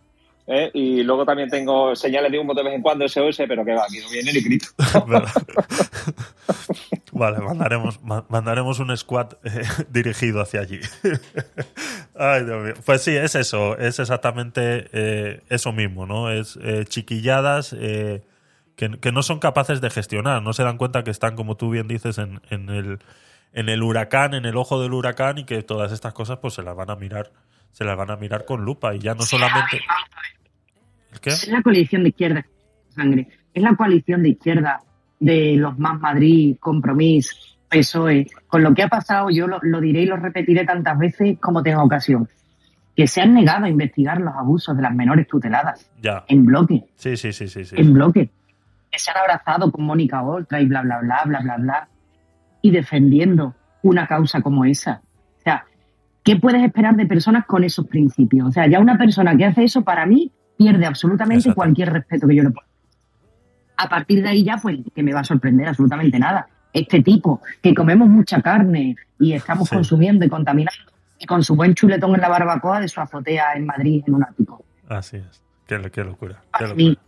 ¿eh? 0.51 0.71
y 0.75 1.03
luego 1.03 1.25
también 1.25 1.49
tengo 1.49 1.95
señales 1.95 2.31
de 2.31 2.39
humo 2.39 2.53
de 2.53 2.63
vez 2.63 2.75
en 2.75 2.83
cuando 2.83 3.09
SOS, 3.09 3.43
pero 3.49 3.65
que 3.65 3.73
va, 3.73 3.85
aquí 3.85 3.99
no 4.01 4.11
viene 4.11 4.33
ni 4.33 4.41
grito. 4.41 4.69
vale, 7.13 7.39
mandaremos, 7.39 8.01
mandaremos 8.03 8.79
un 8.81 8.95
squad 8.97 9.35
dirigido 9.91 10.41
hacia 10.41 10.61
allí. 10.61 10.81
Ay, 12.15 12.45
Dios 12.45 12.63
mío. 12.63 12.75
Pues 12.85 13.03
sí, 13.03 13.17
es 13.17 13.35
eso, 13.35 13.79
es 13.79 13.99
exactamente 13.99 15.41
eso 15.49 15.73
mismo, 15.73 16.07
¿no? 16.07 16.31
Es 16.31 16.59
chiquilladas 16.89 17.71
que, 17.71 18.91
que, 19.01 19.13
no 19.13 19.23
son 19.23 19.39
capaces 19.39 19.81
de 19.81 19.89
gestionar, 19.89 20.43
no 20.43 20.53
se 20.53 20.65
dan 20.65 20.77
cuenta 20.77 21.05
que 21.05 21.11
están, 21.11 21.37
como 21.37 21.57
tú 21.57 21.71
bien 21.71 21.89
dices, 21.89 22.19
en, 22.19 22.43
en 22.51 22.69
el 22.69 22.99
en 23.53 23.69
el 23.69 23.83
huracán, 23.83 24.35
en 24.35 24.45
el 24.45 24.57
ojo 24.57 24.81
del 24.81 24.93
huracán 24.93 25.39
y 25.39 25.45
que 25.45 25.63
todas 25.63 25.93
estas 25.93 26.13
cosas 26.13 26.39
pues 26.39 26.55
se 26.55 26.63
las 26.63 26.77
van 26.77 26.91
a 26.91 26.97
mirar, 26.97 27.33
se 27.73 27.85
las 27.85 27.97
van 27.97 28.11
a 28.11 28.17
mirar 28.17 28.45
con 28.45 28.65
lupa 28.65 28.95
y 28.95 29.01
ya 29.01 29.15
no 29.15 29.23
solamente 29.23 29.81
qué? 31.21 31.31
Es 31.31 31.49
la 31.49 31.63
coalición 31.63 32.03
de 32.03 32.11
izquierda, 32.11 32.47
sangre. 32.95 33.29
Es 33.53 33.63
la 33.63 33.75
coalición 33.75 34.23
de 34.23 34.31
izquierda 34.31 34.81
de 35.19 35.57
los 35.57 35.79
más 35.79 35.99
Madrid, 36.01 36.57
Compromís, 36.61 37.57
PSOE. 37.69 38.27
Con 38.47 38.63
lo 38.63 38.75
que 38.75 38.83
ha 38.83 38.89
pasado 38.89 39.31
yo 39.31 39.47
lo, 39.47 39.81
diré 39.81 40.03
y 40.03 40.07
lo 40.07 40.17
repetiré 40.17 40.65
tantas 40.65 40.99
veces 40.99 41.39
como 41.41 41.63
tenga 41.63 41.83
ocasión. 41.83 42.29
que 42.97 43.07
se 43.07 43.23
han 43.23 43.33
negado 43.33 43.65
a 43.65 43.69
investigar 43.69 44.21
los 44.21 44.35
abusos 44.35 44.77
de 44.77 44.83
las 44.83 44.95
menores 44.95 45.27
tuteladas 45.27 45.89
Ya. 46.03 46.25
en 46.29 46.45
bloque, 46.45 46.85
Sí, 46.97 47.17
sí, 47.17 47.33
sí, 47.33 47.49
sí. 47.49 47.65
sí. 47.65 47.75
en 47.79 47.93
bloque, 47.95 48.31
que 48.91 48.99
se 48.99 49.11
han 49.11 49.17
abrazado 49.19 49.71
con 49.73 49.85
Mónica 49.85 50.23
Oltra 50.23 50.61
y 50.61 50.67
bla, 50.67 50.83
bla, 50.83 50.99
bla, 51.01 51.23
bla, 51.25 51.41
bla, 51.41 51.57
bla, 51.57 51.89
y 52.61 52.71
defendiendo 52.73 53.55
una 53.83 54.07
causa 54.07 54.43
como 54.43 54.65
esa. 54.67 55.01
O 55.39 55.43
sea, 55.43 55.65
¿qué 56.25 56.37
puedes 56.37 56.63
esperar 56.63 56.95
de 56.97 57.07
personas 57.07 57.47
con 57.47 57.65
esos 57.65 57.87
principios? 57.87 58.49
O 58.49 58.53
sea, 58.53 58.67
ya 58.67 58.81
una 58.81 58.99
persona 58.99 59.35
que 59.37 59.47
hace 59.47 59.65
eso, 59.65 59.83
para 59.83 60.05
mí, 60.05 60.31
pierde 60.61 60.85
absolutamente 60.85 61.39
Exacto. 61.41 61.57
cualquier 61.57 61.91
respeto 61.91 62.29
que 62.29 62.35
yo 62.37 62.43
le 62.43 62.51
ponga. 62.51 62.67
A 63.79 63.89
partir 63.89 64.23
de 64.23 64.29
ahí 64.29 64.45
ya, 64.45 64.59
pues, 64.59 64.79
que 64.95 65.03
me 65.03 65.15
va 65.15 65.21
a 65.21 65.25
sorprender 65.25 65.67
absolutamente 65.69 66.19
nada. 66.19 66.47
Este 66.71 67.03
tipo, 67.03 67.41
que 67.63 67.75
comemos 67.75 68.09
mucha 68.11 68.43
carne 68.43 68.95
y 69.19 69.33
estamos 69.33 69.71
Sí. 69.71 69.75
consumiendo 69.77 70.23
y 70.27 70.29
contaminando, 70.29 70.93
y 71.19 71.25
con 71.25 71.43
su 71.43 71.57
buen 71.57 71.75
chuletón 71.75 72.15
en 72.15 72.21
la 72.21 72.29
barbacoa 72.29 72.79
de 72.81 72.89
su 72.89 73.01
azotea 73.01 73.55
en 73.55 73.65
Madrid, 73.65 74.05
en 74.07 74.15
un 74.17 74.23
ático. 74.23 74.63
Así 74.87 75.17
es. 75.17 75.43
Qué, 75.67 75.81
qué 75.91 76.05
locura. 76.05 76.43
Qué 76.59 76.65
locura. 76.65 76.77
mí, 76.77 76.99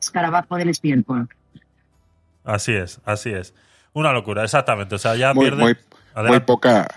escarabajo 0.00 0.56
del 0.56 0.70
estiércol. 0.70 1.28
Así 2.44 2.72
es, 2.72 3.00
así 3.04 3.30
es. 3.30 3.54
Una 3.92 4.12
locura, 4.12 4.42
exactamente. 4.42 4.96
O 4.96 4.98
sea, 4.98 5.14
ya 5.14 5.32
Muy, 5.32 5.44
pierde. 5.44 5.62
muy, 6.28 6.40
poca, 6.40 6.88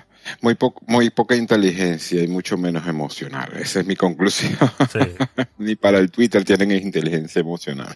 muy, 0.41 0.55
po- 0.55 0.75
muy 0.87 1.09
poca 1.09 1.35
inteligencia 1.35 2.23
y 2.23 2.27
mucho 2.27 2.57
menos 2.57 2.87
emocional. 2.87 3.51
Esa 3.55 3.79
es 3.81 3.85
mi 3.85 3.95
conclusión. 3.95 4.53
Sí, 4.91 4.99
Ni 5.57 5.75
para 5.75 5.99
el 5.99 6.09
Twitter 6.11 6.43
tienen 6.43 6.71
inteligencia 6.71 7.39
emocional. 7.41 7.95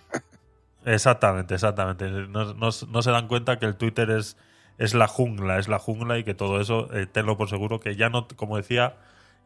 exactamente, 0.86 1.54
exactamente. 1.54 2.10
No, 2.10 2.54
no- 2.54 2.70
no 2.90 3.02
se 3.02 3.12
dan 3.12 3.28
cuenta 3.28 3.60
que 3.60 3.66
el 3.66 3.76
Twitter 3.76 4.10
es, 4.12 4.38
es 4.78 4.94
la 4.94 5.08
jungla, 5.08 5.60
es 5.60 5.68
la 5.68 5.80
jungla 5.80 6.18
y 6.18 6.24
que 6.24 6.34
todo 6.34 6.60
eso, 6.60 6.94
eh, 6.94 7.06
tenlo 7.06 7.38
por 7.38 7.50
seguro, 7.50 7.80
que 7.80 7.96
ya 7.96 8.10
no, 8.10 8.28
como 8.36 8.58
decía, 8.58 8.96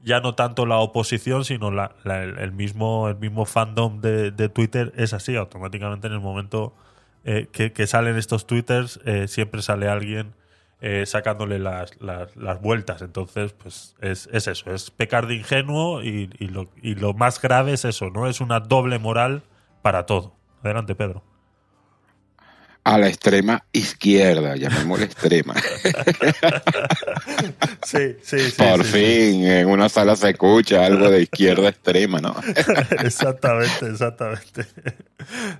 ya 0.03 0.19
no 0.19 0.35
tanto 0.35 0.65
la 0.65 0.77
oposición, 0.77 1.45
sino 1.45 1.71
la, 1.71 1.95
la- 2.03 2.23
el, 2.23 2.37
el 2.39 2.51
mismo, 2.51 3.09
el 3.09 3.15
mismo 3.17 3.45
fandom 3.45 4.01
de, 4.01 4.31
de 4.31 4.49
Twitter 4.49 4.93
es 4.95 5.13
así. 5.13 5.35
Automáticamente 5.35 6.07
en 6.07 6.13
el 6.13 6.19
momento 6.19 6.73
eh, 7.23 7.47
que, 7.51 7.71
que 7.73 7.87
salen 7.87 8.15
estos 8.17 8.47
Twitters, 8.47 8.99
eh, 9.05 9.27
siempre 9.27 9.61
sale 9.61 9.87
alguien 9.89 10.33
eh, 10.81 11.05
sacándole 11.05 11.59
las, 11.59 11.99
las, 12.01 12.35
las 12.35 12.61
vueltas. 12.61 13.01
Entonces, 13.01 13.53
pues 13.53 13.95
es, 14.01 14.29
es 14.31 14.47
eso, 14.47 14.71
es 14.73 14.91
pecar 14.91 15.27
de 15.27 15.35
ingenuo 15.35 16.03
y, 16.03 16.29
y 16.39 16.47
lo, 16.47 16.69
y 16.81 16.95
lo 16.95 17.13
más 17.13 17.41
grave 17.41 17.73
es 17.73 17.85
eso, 17.85 18.09
¿no? 18.09 18.27
Es 18.27 18.41
una 18.41 18.59
doble 18.59 18.99
moral 18.99 19.43
para 19.81 20.05
todo. 20.05 20.35
Adelante, 20.63 20.95
Pedro. 20.95 21.23
A 22.87 22.97
la 22.97 23.09
extrema 23.09 23.65
izquierda, 23.73 24.55
llamémosle 24.55 25.05
extrema. 25.05 25.53
Sí, 27.83 28.17
sí, 28.21 28.39
sí. 28.39 28.55
Por 28.57 28.83
sí, 28.83 28.91
fin, 28.91 29.45
en 29.45 29.69
una 29.69 29.87
sala 29.87 30.15
se 30.17 30.31
escucha 30.31 30.85
algo 30.85 31.09
de 31.09 31.21
izquierda 31.21 31.69
extrema, 31.69 32.19
¿no? 32.19 32.35
exactamente, 32.99 33.87
exactamente. 33.87 34.65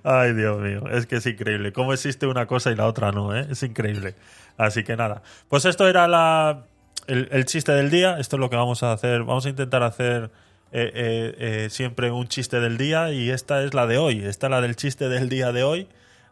Ay, 0.04 0.34
Dios 0.34 0.60
mío, 0.60 0.84
es 0.92 1.06
que 1.06 1.18
es 1.18 1.26
increíble. 1.26 1.72
¿Cómo 1.72 1.94
existe 1.94 2.28
una 2.28 2.46
cosa 2.46 2.72
y 2.72 2.76
la 2.76 2.86
otra 2.86 3.12
no? 3.12 3.36
eh? 3.36 3.48
Es 3.50 3.64
increíble. 3.64 4.16
Así 4.58 4.84
que 4.84 4.98
nada, 4.98 5.22
pues 5.48 5.66
esto 5.66 5.88
era 5.88 6.08
la, 6.08 6.66
el, 7.08 7.30
el 7.32 7.46
chiste 7.46 7.72
del 7.72 7.90
día. 7.90 8.18
Esto 8.20 8.36
es 8.36 8.40
lo 8.42 8.50
que 8.50 8.58
vamos 8.58 8.84
a 8.84 8.92
hacer. 8.92 9.24
Vamos 9.24 9.46
a 9.46 9.50
intentar 9.50 9.84
hacer 9.84 10.32
eh, 10.72 10.92
eh, 10.94 11.36
eh, 11.40 11.70
siempre 11.70 12.12
un 12.12 12.28
chiste 12.28 12.60
del 12.60 12.78
día 12.78 13.12
y 13.14 13.30
esta 13.30 13.64
es 13.64 13.74
la 13.74 13.88
de 13.88 13.98
hoy. 13.98 14.26
Esta 14.26 14.48
es 14.48 14.52
la 14.52 14.62
del 14.62 14.76
chiste 14.76 15.08
del 15.08 15.30
día 15.30 15.52
de 15.52 15.64
hoy. 15.64 15.88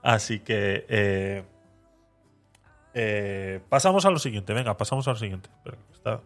Así 0.05 0.39
que 0.39 0.85
eh, 0.87 1.43
eh, 2.93 3.59
pasamos 3.69 4.05
a 4.05 4.11
lo 4.11 4.19
siguiente. 4.19 4.53
Venga, 4.53 4.77
pasamos 4.77 5.07
a 5.07 5.11
lo 5.11 5.17
siguiente. 5.17 5.49
Está- 5.91 6.21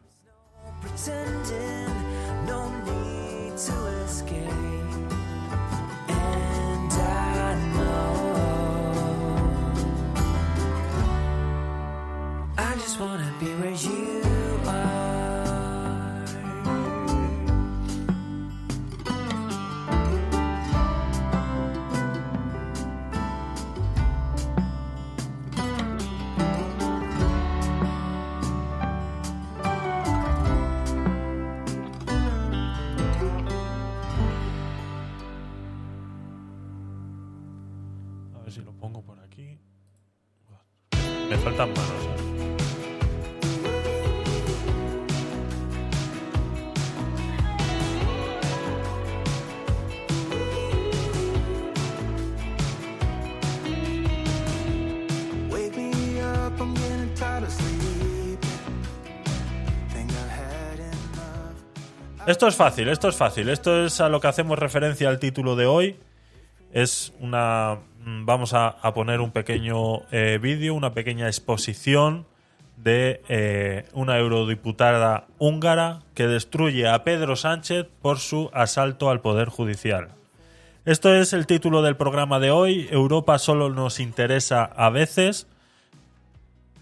Esto 62.29 62.47
es 62.47 62.55
fácil, 62.55 62.87
esto 62.89 63.09
es 63.09 63.15
fácil. 63.17 63.49
Esto 63.49 63.85
es 63.85 63.99
a 64.01 64.07
lo 64.07 64.21
que 64.21 64.27
hacemos 64.27 64.59
referencia 64.59 65.09
al 65.09 65.17
título 65.17 65.55
de 65.55 65.65
hoy. 65.65 65.97
Es 66.71 67.11
una. 67.19 67.79
Mm, 68.03 68.25
Vamos 68.25 68.53
a, 68.53 68.75
poner 68.93 69.21
un 69.21 69.31
pequeño 69.31 70.01
eh, 70.11 70.39
vídeo, 70.41 70.73
una 70.73 70.93
pequeña 70.93 71.27
exposición 71.27 72.25
de 72.77 73.21
eh, 73.27 73.85
una 73.93 74.17
eurodiputada 74.17 75.27
húngara 75.37 75.99
que 76.13 76.27
destruye 76.27 76.87
a 76.87 77.03
Pedro 77.03 77.35
Sánchez 77.35 77.87
por 78.01 78.19
su 78.19 78.49
asalto 78.53 79.09
al 79.09 79.21
Poder 79.21 79.49
Judicial. 79.49 80.09
Esto 80.85 81.13
es 81.13 81.33
el 81.33 81.45
título 81.45 81.81
del 81.81 81.97
programa 81.97 82.39
de 82.39 82.51
hoy. 82.51 82.87
Europa 82.89 83.37
solo 83.37 83.69
nos 83.69 83.99
interesa 83.99 84.63
a 84.63 84.89
veces. 84.89 85.47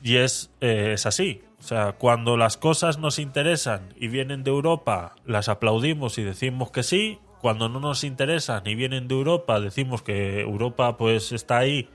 Y 0.03 0.17
es, 0.17 0.51
eh, 0.61 0.91
es 0.93 1.05
así. 1.05 1.41
O 1.59 1.63
sea, 1.63 1.93
cuando 1.93 2.37
las 2.37 2.55
cosas 2.55 2.99
nos 2.99 3.17
interesan 3.19 3.93
y 3.97 4.07
vienen 4.07 4.43
de 4.43 4.51
Europa, 4.51 5.15
las 5.25 5.49
aplaudimos 5.49 6.17
y 6.19 6.23
decimos 6.23 6.71
que 6.71 6.83
sí. 6.83 7.19
Cuando 7.41 7.69
no 7.69 7.79
nos 7.79 8.03
interesan 8.03 8.63
y 8.65 8.75
vienen 8.75 9.07
de 9.07 9.15
Europa, 9.15 9.59
decimos 9.59 10.01
que 10.01 10.41
Europa 10.41 10.97
pues 10.97 11.31
está 11.31 11.57
ahí, 11.57 11.89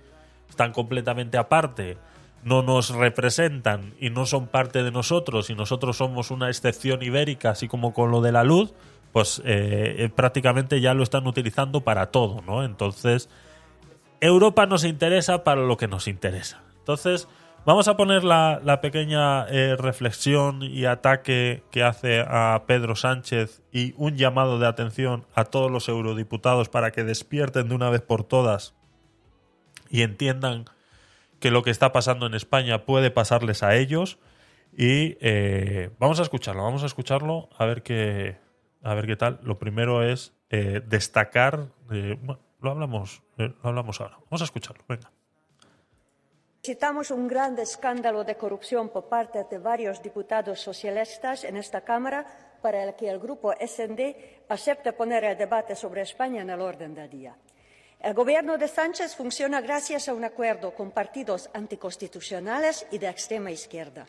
están 0.48 0.73
completamente 0.73 1.39
aparte, 1.39 1.98
no 2.44 2.62
nos 2.62 2.90
representan 2.90 3.94
y 4.01 4.10
no 4.10 4.27
son 4.27 4.47
parte 4.47 4.82
de 4.82 4.90
nosotros 4.90 5.51
y 5.51 5.55
nosotros 5.55 5.97
somos 5.97 6.31
una 6.31 6.48
excepción 6.48 7.02
ibérica, 7.02 7.51
así 7.51 7.69
como 7.69 7.93
con 7.93 8.10
lo 8.10 8.20
de 8.20 8.32
la 8.32 8.44
luz, 8.44 8.73
pues 9.12 9.40
eh, 9.44 9.97
eh, 9.98 10.09
prácticamente 10.09 10.81
ya 10.81 10.94
lo 10.94 11.02
están 11.02 11.27
utilizando 11.27 11.82
para 11.82 12.06
todo, 12.06 12.43
¿no? 12.43 12.64
Entonces, 12.64 13.28
Europa 14.20 14.66
nos 14.66 14.85
interesa 14.85 15.44
para 15.44 15.62
lo 15.62 15.77
que 15.77 15.89
nos 15.89 16.09
interesa. 16.09 16.62
Entonces, 16.78 17.28
vamos 17.65 17.89
a 17.89 17.97
poner 17.97 18.25
la, 18.25 18.61
la 18.63 18.81
pequeña 18.81 19.47
eh, 19.49 19.77
reflexión 19.77 20.63
y 20.63 20.85
ataque 20.85 21.63
que 21.71 21.83
hace 21.83 22.25
a 22.27 22.65
Pedro 22.67 22.97
Sánchez 22.97 23.63
y 23.73 23.95
un 23.97 24.17
llamado 24.17 24.59
de 24.59 24.67
atención 24.67 25.27
a 25.35 25.45
todos 25.45 25.71
los 25.71 25.89
eurodiputados 25.89 26.69
para 26.69 26.91
que 26.91 27.05
despierten 27.05 27.69
de 27.69 27.75
una 27.75 27.91
vez 27.91 28.03
por 28.03 28.25
todas 28.25 28.75
y 29.91 30.03
entiendan 30.03 30.65
que 31.39 31.51
lo 31.51 31.63
que 31.63 31.71
está 31.71 31.93
pasando 31.93 32.27
en 32.27 32.35
España 32.35 32.85
puede 32.85 33.11
pasarles 33.11 33.63
a 33.63 33.77
ellos. 33.77 34.19
Y 34.75 35.19
eh, 35.21 35.91
vamos 35.99 36.19
a 36.19 36.23
escucharlo, 36.23 36.63
vamos 36.63 36.83
a 36.83 36.87
escucharlo 36.87 37.51
a 37.59 37.67
ver 37.67 37.83
qué, 37.83 38.39
a 38.83 38.95
ver 38.95 39.07
qué 39.07 39.17
tal. 39.17 39.39
Lo 39.43 39.59
primero 39.59 40.03
es 40.03 40.35
eh, 40.49 40.81
destacar, 40.87 41.69
eh, 41.91 42.19
lo 42.61 42.71
hablamos, 42.71 43.23
lo 43.37 43.55
hablamos 43.63 44.01
ahora. 44.01 44.19
Vamos 44.31 44.41
a 44.41 44.45
escucharlo, 44.45 44.83
venga. 44.89 45.11
Citamos 46.65 47.11
un 47.11 47.27
gran 47.27 47.59
escándalo 47.59 48.23
de 48.23 48.37
corrupción 48.37 48.89
por 48.91 49.09
parte 49.09 49.43
de 49.51 49.59
varios 49.59 50.01
diputados 50.01 50.61
socialistas 50.61 51.43
en 51.43 51.57
esta 51.57 51.81
Cámara 51.81 52.25
para 52.63 52.85
el 52.85 52.95
que 52.95 53.11
el 53.11 53.19
Grupo 53.19 53.53
SND 53.53 54.47
acepta 54.49 54.93
poner 54.93 55.25
el 55.25 55.37
debate 55.37 55.75
sobre 55.75 56.03
España 56.03 56.43
en 56.43 56.51
el 56.51 56.61
orden 56.61 56.95
del 56.95 57.11
día. 57.11 57.37
El 57.99 58.15
gobierno 58.15 58.59
de 58.59 58.69
Sánchez 58.69 59.17
funciona 59.17 59.61
gracias 59.61 60.09
a 60.09 60.15
un 60.15 60.23
acuerdo 60.23 60.73
con 60.73 60.93
partidos 60.93 61.51
anticonstitucionales 61.53 62.87
y 62.93 62.99
de 62.99 63.09
extrema 63.09 63.51
izquierda. 63.51 64.07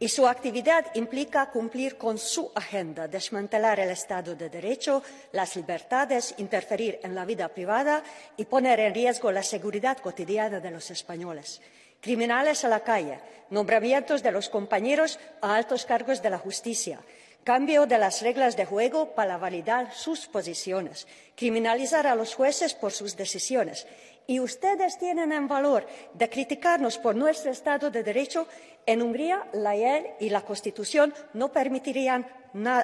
Y 0.00 0.08
su 0.08 0.26
actividad 0.26 0.86
implica 0.94 1.50
cumplir 1.50 1.98
con 1.98 2.18
su 2.18 2.50
agenda, 2.56 3.06
desmantelar 3.06 3.78
el 3.78 3.90
Estado 3.90 4.34
de 4.34 4.48
Derecho, 4.48 5.04
las 5.30 5.54
libertades, 5.54 6.34
interferir 6.38 6.98
en 7.04 7.14
la 7.14 7.24
vida 7.24 7.46
privada 7.48 8.02
y 8.36 8.44
poner 8.46 8.80
en 8.80 8.92
riesgo 8.92 9.30
la 9.30 9.44
seguridad 9.44 9.98
cotidiana 9.98 10.58
de 10.58 10.70
los 10.72 10.90
españoles. 10.90 11.60
Criminales 12.02 12.64
a 12.64 12.68
la 12.68 12.80
calle, 12.80 13.20
nombramientos 13.50 14.24
de 14.24 14.32
los 14.32 14.48
compañeros 14.48 15.20
a 15.40 15.54
altos 15.54 15.86
cargos 15.86 16.20
de 16.20 16.30
la 16.30 16.38
justicia, 16.38 16.98
cambio 17.44 17.86
de 17.86 17.96
las 17.96 18.22
reglas 18.22 18.56
de 18.56 18.64
juego 18.64 19.14
para 19.14 19.38
validar 19.38 19.94
sus 19.94 20.26
posiciones, 20.26 21.06
criminalizar 21.36 22.08
a 22.08 22.16
los 22.16 22.34
jueces 22.34 22.74
por 22.74 22.90
sus 22.90 23.16
decisiones. 23.16 23.86
Y 24.26 24.40
ustedes 24.40 24.98
tienen 24.98 25.30
el 25.30 25.46
valor 25.46 25.86
de 26.14 26.28
criticarnos 26.28 26.98
por 26.98 27.14
nuestro 27.14 27.52
Estado 27.52 27.88
de 27.88 28.02
Derecho. 28.02 28.48
En 28.84 29.00
Hungría, 29.00 29.46
la 29.52 29.72
ley 29.72 30.06
y 30.18 30.28
la 30.28 30.40
Constitución 30.40 31.14
no 31.34 31.52
permitirían 31.52 32.26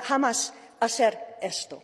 jamás 0.04 0.54
hacer 0.78 1.18
esto. 1.42 1.82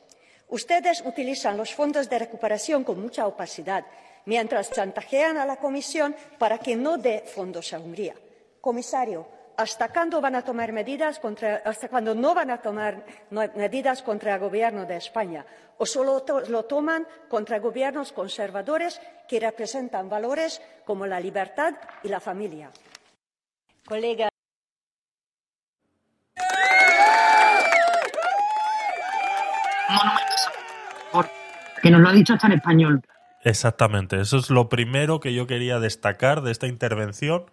Ustedes 0.50 1.02
utilizan 1.04 1.56
los 1.56 1.74
fondos 1.74 2.08
de 2.08 2.16
recuperación 2.16 2.84
con 2.84 3.02
mucha 3.02 3.26
opacidad, 3.26 3.84
mientras 4.26 4.70
chantajean 4.70 5.36
a 5.36 5.46
la 5.46 5.56
Comisión 5.56 6.14
para 6.38 6.58
que 6.58 6.76
no 6.76 6.96
dé 6.98 7.24
fondos 7.26 7.72
a 7.72 7.78
Hungría. 7.78 8.14
Comisario, 8.60 9.28
¿hasta 9.56 9.88
cuándo 9.88 10.20
van 10.20 10.34
a 10.34 10.42
tomar 10.42 10.72
medidas 10.72 11.18
contra, 11.18 11.62
hasta 11.64 11.88
cuándo 11.88 12.14
no 12.14 12.34
van 12.34 12.50
a 12.50 12.60
tomar 12.60 13.04
medidas 13.30 14.02
contra 14.02 14.34
el 14.34 14.40
gobierno 14.40 14.86
de 14.86 14.96
España? 14.96 15.44
¿O 15.78 15.86
solo 15.86 16.24
lo 16.48 16.64
toman 16.64 17.06
contra 17.28 17.58
gobiernos 17.58 18.12
conservadores 18.12 19.00
que 19.28 19.40
representan 19.40 20.08
valores 20.08 20.62
como 20.84 21.06
la 21.06 21.20
libertad 21.20 21.74
y 22.02 22.08
la 22.08 22.20
familia? 22.20 22.70
Colega. 23.86 24.28
Que 31.82 31.90
nos 31.90 32.00
lo 32.00 32.08
ha 32.08 32.12
dicho 32.12 32.32
hasta 32.32 32.46
en 32.46 32.54
español. 32.54 33.02
Exactamente, 33.44 34.20
eso 34.20 34.38
es 34.38 34.48
lo 34.48 34.70
primero 34.70 35.20
que 35.20 35.34
yo 35.34 35.46
quería 35.46 35.78
destacar 35.78 36.40
de 36.40 36.50
esta 36.50 36.66
intervención. 36.66 37.44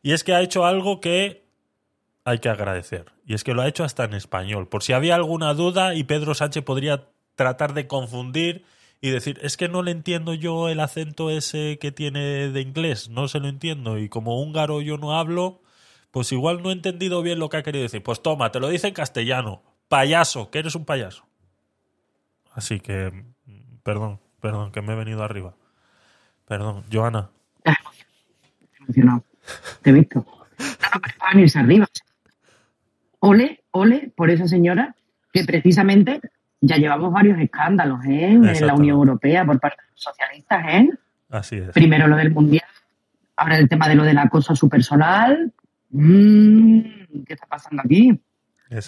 Y 0.00 0.12
es 0.12 0.22
que 0.22 0.32
ha 0.32 0.40
hecho 0.40 0.64
algo 0.64 1.00
que 1.00 1.44
hay 2.24 2.38
que 2.38 2.48
agradecer. 2.48 3.06
Y 3.26 3.34
es 3.34 3.42
que 3.42 3.52
lo 3.52 3.62
ha 3.62 3.68
hecho 3.68 3.82
hasta 3.82 4.04
en 4.04 4.14
español. 4.14 4.68
Por 4.68 4.84
si 4.84 4.92
había 4.92 5.16
alguna 5.16 5.52
duda 5.54 5.94
y 5.96 6.04
Pedro 6.04 6.34
Sánchez 6.34 6.62
podría 6.62 7.08
tratar 7.34 7.74
de 7.74 7.88
confundir 7.88 8.64
y 9.00 9.10
decir, 9.10 9.40
es 9.42 9.56
que 9.56 9.68
no 9.68 9.82
le 9.82 9.90
entiendo 9.90 10.34
yo 10.34 10.68
el 10.68 10.78
acento 10.78 11.30
ese 11.30 11.78
que 11.80 11.90
tiene 11.90 12.50
de 12.50 12.60
inglés, 12.60 13.08
no 13.08 13.26
se 13.26 13.40
lo 13.40 13.48
entiendo. 13.48 13.98
Y 13.98 14.08
como 14.08 14.40
húngaro 14.40 14.82
yo 14.82 14.98
no 14.98 15.18
hablo, 15.18 15.62
pues 16.12 16.30
igual 16.30 16.62
no 16.62 16.70
he 16.70 16.74
entendido 16.74 17.22
bien 17.22 17.40
lo 17.40 17.48
que 17.48 17.56
ha 17.56 17.62
querido 17.64 17.82
decir. 17.82 18.04
Pues 18.04 18.22
toma, 18.22 18.52
te 18.52 18.60
lo 18.60 18.68
dice 18.68 18.86
en 18.86 18.94
castellano. 18.94 19.62
Payaso, 19.88 20.50
que 20.52 20.60
eres 20.60 20.76
un 20.76 20.84
payaso. 20.84 21.24
Así 22.52 22.78
que, 22.78 23.24
perdón. 23.82 24.23
Perdón, 24.44 24.72
que 24.72 24.82
me 24.82 24.92
he 24.92 24.96
venido 24.96 25.22
arriba. 25.22 25.54
Perdón, 26.46 26.84
Joana. 26.92 27.30
Emocionado. 28.78 29.24
Te 29.82 29.88
he 29.88 29.92
visto. 29.94 30.18
No, 30.18 31.00
para 31.00 31.32
venirse 31.32 31.58
arriba. 31.58 31.86
Ole, 33.20 33.64
ole 33.70 34.12
por 34.14 34.28
esa 34.28 34.46
señora 34.46 34.94
que 35.32 35.44
precisamente 35.44 36.20
ya 36.60 36.76
llevamos 36.76 37.10
varios 37.10 37.40
escándalos 37.40 38.04
¿eh? 38.04 38.32
en 38.32 38.66
la 38.66 38.74
Unión 38.74 38.98
Europea 38.98 39.46
por 39.46 39.58
parte 39.58 39.80
de 39.80 39.92
los 39.92 40.02
socialistas. 40.02 40.64
¿eh? 40.68 40.90
Así 41.30 41.56
es. 41.56 41.70
Primero 41.70 42.06
lo 42.06 42.16
del 42.16 42.30
Mundial, 42.30 42.68
ahora 43.36 43.56
el 43.56 43.66
tema 43.66 43.88
de 43.88 43.94
lo 43.94 44.04
del 44.04 44.18
acoso 44.18 44.52
a 44.52 44.56
su 44.56 44.68
personal. 44.68 45.54
Mm, 45.88 46.80
¿Qué 47.26 47.32
está 47.32 47.46
pasando 47.46 47.80
aquí? 47.82 48.20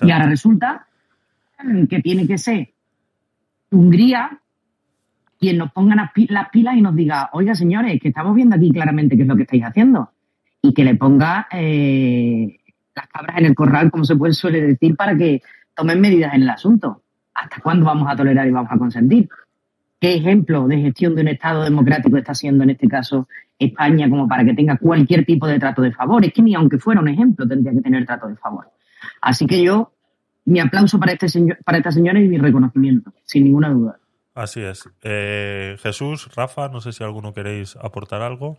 Y 0.03 0.11
ahora 0.11 0.27
resulta 0.27 0.87
que 1.89 2.03
tiene 2.03 2.27
que 2.27 2.37
ser 2.37 2.75
Hungría 3.71 4.39
quien 5.39 5.59
nos 5.59 5.73
ponga 5.73 5.95
las 5.95 6.11
pilas 6.51 6.77
y 6.77 6.83
nos 6.83 6.95
diga, 6.95 7.31
oiga 7.33 7.55
señores, 7.55 8.01
que 8.01 8.09
estamos 8.09 8.35
viendo 8.35 8.57
aquí 8.57 8.71
claramente 8.71 9.17
qué 9.17 9.23
es 9.23 9.29
lo 9.29 9.37
que 9.37 9.43
estáis 9.43 9.65
haciendo. 9.65 10.11
Y 10.63 10.73
que 10.73 10.85
le 10.85 10.95
ponga 10.95 11.47
eh, 11.53 12.59
las 12.95 13.07
cabras 13.09 13.39
en 13.39 13.47
el 13.47 13.55
corral, 13.55 13.91
como 13.91 14.05
se 14.05 14.17
puede 14.17 14.33
suele 14.33 14.61
decir, 14.61 14.97
para 14.97 15.17
que 15.17 15.43
tomen 15.75 16.01
medidas 16.01 16.35
en 16.35 16.43
el 16.43 16.51
asunto. 16.51 17.03
¿Hasta 17.35 17.61
cuándo 17.61 17.85
vamos 17.85 18.11
a 18.11 18.17
tolerar 18.17 18.49
y 18.49 18.51
vamos 18.51 18.73
a 18.73 18.79
consentir? 18.79 19.29
¿Qué 20.01 20.15
ejemplo 20.15 20.67
de 20.67 20.79
gestión 20.79 21.15
de 21.15 21.23
un 21.23 21.29
Estado 21.29 21.65
democrático 21.65 22.17
está 22.17 22.35
siendo 22.35 22.65
en 22.65 22.71
este 22.71 22.89
caso 22.89 23.29
España 23.59 24.09
como 24.11 24.29
para 24.29 24.45
que 24.45 24.55
tenga 24.55 24.77
cualquier 24.77 25.25
tipo 25.25 25.47
de 25.47 25.59
trato 25.59 25.83
de 25.83 25.93
favor? 25.93 26.25
Es 26.25 26.33
que 26.33 26.43
ni 26.43 26.55
aunque 26.55 26.79
fuera 26.79 27.01
un 27.01 27.09
ejemplo 27.09 27.47
tendría 27.47 27.73
que 27.73 27.81
tener 27.81 28.05
trato 28.05 28.27
de 28.27 28.37
favor. 28.37 28.69
Así 29.21 29.47
que 29.47 29.63
yo, 29.63 29.93
mi 30.47 30.61
aplauso 30.61 30.99
para, 30.99 31.13
este 31.13 31.29
señor, 31.29 31.59
para 31.65 31.79
esta 31.79 31.91
señora 31.91 32.21
y 32.21 32.29
mi 32.29 32.39
reconocimiento, 32.39 33.13
sin 33.25 33.45
ninguna 33.45 33.71
duda. 33.71 33.99
Así 34.37 34.61
es. 34.61 34.87
Eh, 35.03 35.77
Jesús, 35.83 36.29
Rafa, 36.37 36.69
no 36.69 36.83
sé 36.83 36.93
si 36.93 37.03
alguno 37.03 37.33
queréis 37.33 37.75
aportar 37.77 38.21
algo. 38.21 38.59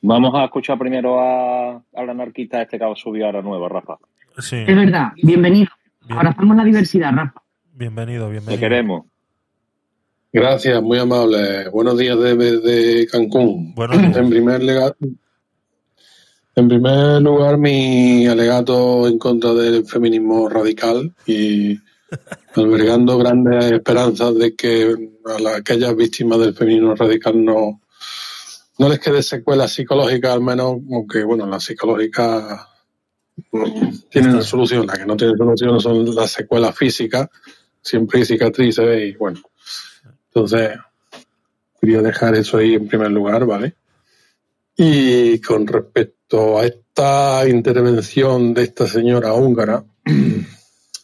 Vamos 0.00 0.34
a 0.34 0.46
escuchar 0.46 0.78
primero 0.78 1.20
a, 1.20 1.82
la 1.92 2.10
anarquista 2.12 2.62
este 2.62 2.78
que 2.78 2.84
ha 2.86 2.96
subido 2.96 3.26
ahora 3.26 3.42
nueva, 3.42 3.68
Rafa. 3.68 3.98
Sí. 4.38 4.64
Es 4.66 4.74
verdad, 4.74 5.12
bienvenido. 5.22 5.68
Ahora 6.08 6.30
estamos 6.30 6.56
la 6.56 6.64
diversidad, 6.64 7.12
Rafa. 7.12 7.42
Bienvenido, 7.74 8.30
bienvenido. 8.30 8.58
Te 8.58 8.58
queremos. 8.58 9.04
Gracias, 10.32 10.82
muy 10.82 10.98
amable. 10.98 11.68
Buenos 11.68 11.98
días 11.98 12.18
desde 12.18 13.08
Cancún. 13.08 13.74
En 13.76 14.30
primer 14.30 14.62
lugar, 14.62 14.96
en 16.56 16.66
primer 16.66 17.20
lugar, 17.20 17.58
mi 17.58 18.26
alegato 18.26 19.06
en 19.06 19.18
contra 19.18 19.52
del 19.52 19.84
feminismo 19.84 20.48
radical 20.48 21.12
y 21.26 21.78
albergando 22.54 23.18
grandes 23.18 23.72
esperanzas 23.72 24.34
de 24.36 24.54
que 24.54 24.94
a 25.24 25.56
aquellas 25.56 25.94
víctimas 25.94 26.38
del 26.40 26.54
feminismo 26.54 26.94
radical 26.94 27.44
no, 27.44 27.80
no 28.78 28.88
les 28.88 28.98
quede 28.98 29.22
secuela 29.22 29.68
psicológica, 29.68 30.32
al 30.32 30.40
menos, 30.40 30.78
aunque 30.90 31.22
bueno, 31.24 31.46
las 31.46 31.64
psicológicas 31.64 32.66
tienen 34.10 34.42
solución, 34.42 34.86
las 34.86 34.98
que 34.98 35.06
no 35.06 35.16
tienen 35.16 35.36
solución 35.36 35.80
son 35.80 36.14
las 36.14 36.32
secuelas 36.32 36.76
físicas, 36.76 37.28
siempre 37.82 38.20
hay 38.20 38.24
cicatrices 38.24 39.02
y 39.02 39.16
bueno. 39.16 39.40
Entonces, 40.26 40.70
quería 41.80 42.02
dejar 42.02 42.34
eso 42.34 42.58
ahí 42.58 42.74
en 42.74 42.86
primer 42.86 43.10
lugar, 43.10 43.46
¿vale? 43.46 43.74
Y 44.76 45.40
con 45.40 45.66
respecto 45.66 46.58
a 46.58 46.66
esta 46.66 47.48
intervención 47.48 48.54
de 48.54 48.62
esta 48.62 48.86
señora 48.86 49.34
húngara, 49.34 49.84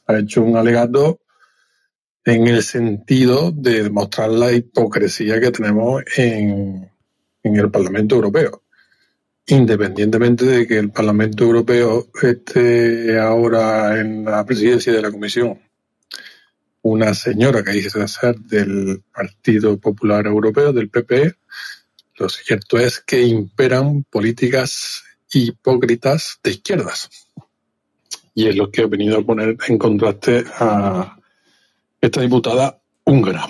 ha 0.07 0.19
hecho 0.19 0.43
un 0.43 0.57
alegato 0.57 1.21
en 2.25 2.47
el 2.49 2.63
sentido 2.63 3.53
de 3.53 3.85
demostrar 3.85 4.31
la 4.31 4.53
hipocresía 4.53 5.41
que 5.41 5.53
tenemos 5.53 6.03
en, 6.17 6.91
el 7.43 7.71
Parlamento 7.71 8.17
Europeo. 8.17 8.63
Independientemente 9.47 10.45
de 10.45 10.67
que 10.67 10.79
el 10.79 10.91
Parlamento 10.91 11.45
Europeo 11.45 12.09
esté 12.21 13.17
ahora 13.21 14.01
en 14.01 14.25
la 14.25 14.45
presidencia 14.45 14.93
de 14.93 15.03
la 15.03 15.13
Comisión, 15.13 15.61
una 16.83 17.15
señora 17.15 17.63
que 17.63 17.71
dice 17.71 18.09
ser 18.09 18.37
del 18.41 19.05
Partido 19.13 19.79
Popular 19.79 20.27
Europeo, 20.27 20.73
del 20.73 20.91
PPE, 20.91 21.35
lo 22.17 22.29
cierto 22.29 22.79
es 22.79 22.99
que 23.01 23.23
imperan 23.23 24.03
políticas 24.11 25.05
hipócritas 25.31 26.41
de 26.43 26.51
izquierdas 26.51 27.26
y 28.37 28.49
es 28.49 28.55
lo 28.55 28.71
que 28.71 28.83
he 28.83 28.87
venido 28.87 29.19
a 29.19 29.23
poner 29.23 29.57
en 29.67 29.79
contraste 29.79 30.45
a 30.59 31.17
esta 31.99 32.21
diputada 32.21 32.79
húngara. 33.03 33.49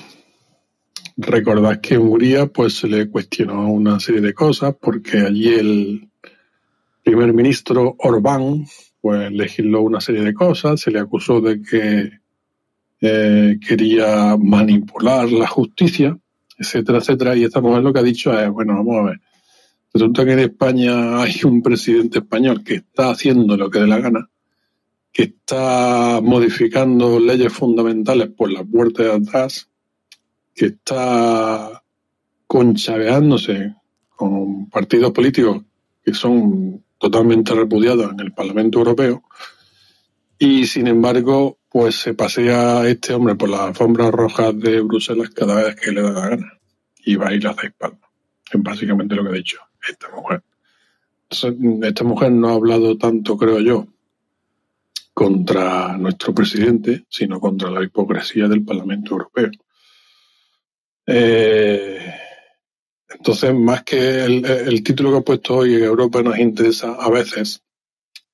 Recordad 1.17 1.81
que 1.81 1.95
en 1.95 2.03
Hungría 2.03 2.47
pues 2.47 2.79
se 2.79 2.87
le 2.87 3.11
cuestionó 3.11 3.69
una 3.69 3.99
serie 3.99 4.21
de 4.21 4.33
cosas 4.33 4.77
porque 4.81 5.19
allí 5.19 5.49
el 5.49 6.09
primer 7.03 7.33
ministro 7.33 7.97
Orbán 7.99 8.65
pues 9.01 9.33
legisló 9.33 9.83
una 9.83 10.01
serie 10.01 10.23
de 10.23 10.33
cosas, 10.33 10.81
se 10.81 10.93
le 10.93 11.01
acusó 11.01 11.41
de 11.41 11.61
que 11.61 12.21
eh, 13.01 13.59
quería 13.67 14.37
manipular 14.37 15.29
la 15.33 15.49
justicia, 15.49 16.17
etcétera, 16.57 16.99
etcétera, 16.99 17.37
y 17.37 17.43
esta 17.43 17.61
mujer 17.61 17.83
lo 17.83 17.93
que 17.93 17.99
ha 17.99 18.05
dicho 18.05 18.39
es, 18.39 18.49
bueno, 18.51 18.75
vamos 18.75 18.97
a 18.99 19.11
ver, 19.11 19.21
resulta 19.93 20.25
que 20.25 20.33
en 20.33 20.39
España 20.39 21.21
hay 21.21 21.41
un 21.45 21.61
presidente 21.61 22.21
español 22.21 22.63
que 22.63 22.77
está 22.77 23.11
haciendo 23.11 23.57
lo 23.57 23.69
que 23.69 23.81
dé 23.81 23.89
la 23.89 23.99
gana, 23.99 24.31
que 25.17 25.23
está 25.23 26.21
modificando 26.23 27.19
leyes 27.19 27.51
fundamentales 27.51 28.29
por 28.29 28.53
la 28.53 28.63
puerta 28.63 29.03
de 29.03 29.13
atrás, 29.13 29.67
que 30.55 30.67
está 30.67 31.83
conchaveándose 32.47 33.77
con 34.15 34.69
partidos 34.69 35.13
políticos 35.13 35.63
que 36.05 36.13
son 36.13 36.85
totalmente 36.99 37.55
repudiados 37.55 38.13
en 38.13 38.21
el 38.21 38.35
Parlamento 38.35 38.79
Europeo 38.79 39.23
y 40.39 40.67
sin 40.67 40.87
embargo 40.87 41.61
pues 41.71 41.95
se 41.95 42.13
pasea 42.13 42.87
este 42.87 43.15
hombre 43.15 43.37
por 43.37 43.49
las 43.49 43.61
alfombras 43.61 44.11
rojas 44.11 44.59
de 44.61 44.83
Bruselas 44.83 45.31
cada 45.31 45.65
vez 45.65 45.77
que 45.77 45.93
le 45.93 46.03
da 46.03 46.11
la 46.11 46.29
gana 46.29 46.53
y 47.07 47.17
va 47.17 47.29
a 47.29 47.35
ir 47.35 47.47
a 47.47 47.53
espalda. 47.53 48.07
Es 48.53 48.63
básicamente 48.63 49.15
lo 49.15 49.23
que 49.23 49.31
ha 49.31 49.33
dicho 49.33 49.61
esta 49.89 50.11
mujer. 50.11 50.43
esta 51.31 52.05
mujer 52.05 52.33
no 52.33 52.51
ha 52.51 52.53
hablado 52.53 52.99
tanto, 52.99 53.39
creo 53.39 53.61
yo, 53.61 53.87
contra 55.17 55.97
nuestro 55.97 56.35
presidente, 56.35 57.07
sino 57.09 57.41
contra 57.41 57.71
la 57.71 57.83
hipocresía 57.83 58.49
del 58.49 58.63
Parlamento 58.63 59.13
Europeo. 59.13 59.51
Eh, 61.07 62.15
entonces, 63.09 63.55
más 63.55 63.83
que 63.83 64.25
el, 64.27 64.83
título 64.83 65.13
que 65.13 65.17
he 65.17 65.23
puesto 65.23 65.57
hoy, 65.57 65.73
Europa 65.77 66.23
nos 66.23 66.39
interesa 66.39 66.97
a 67.01 67.09
veces, 67.09 67.63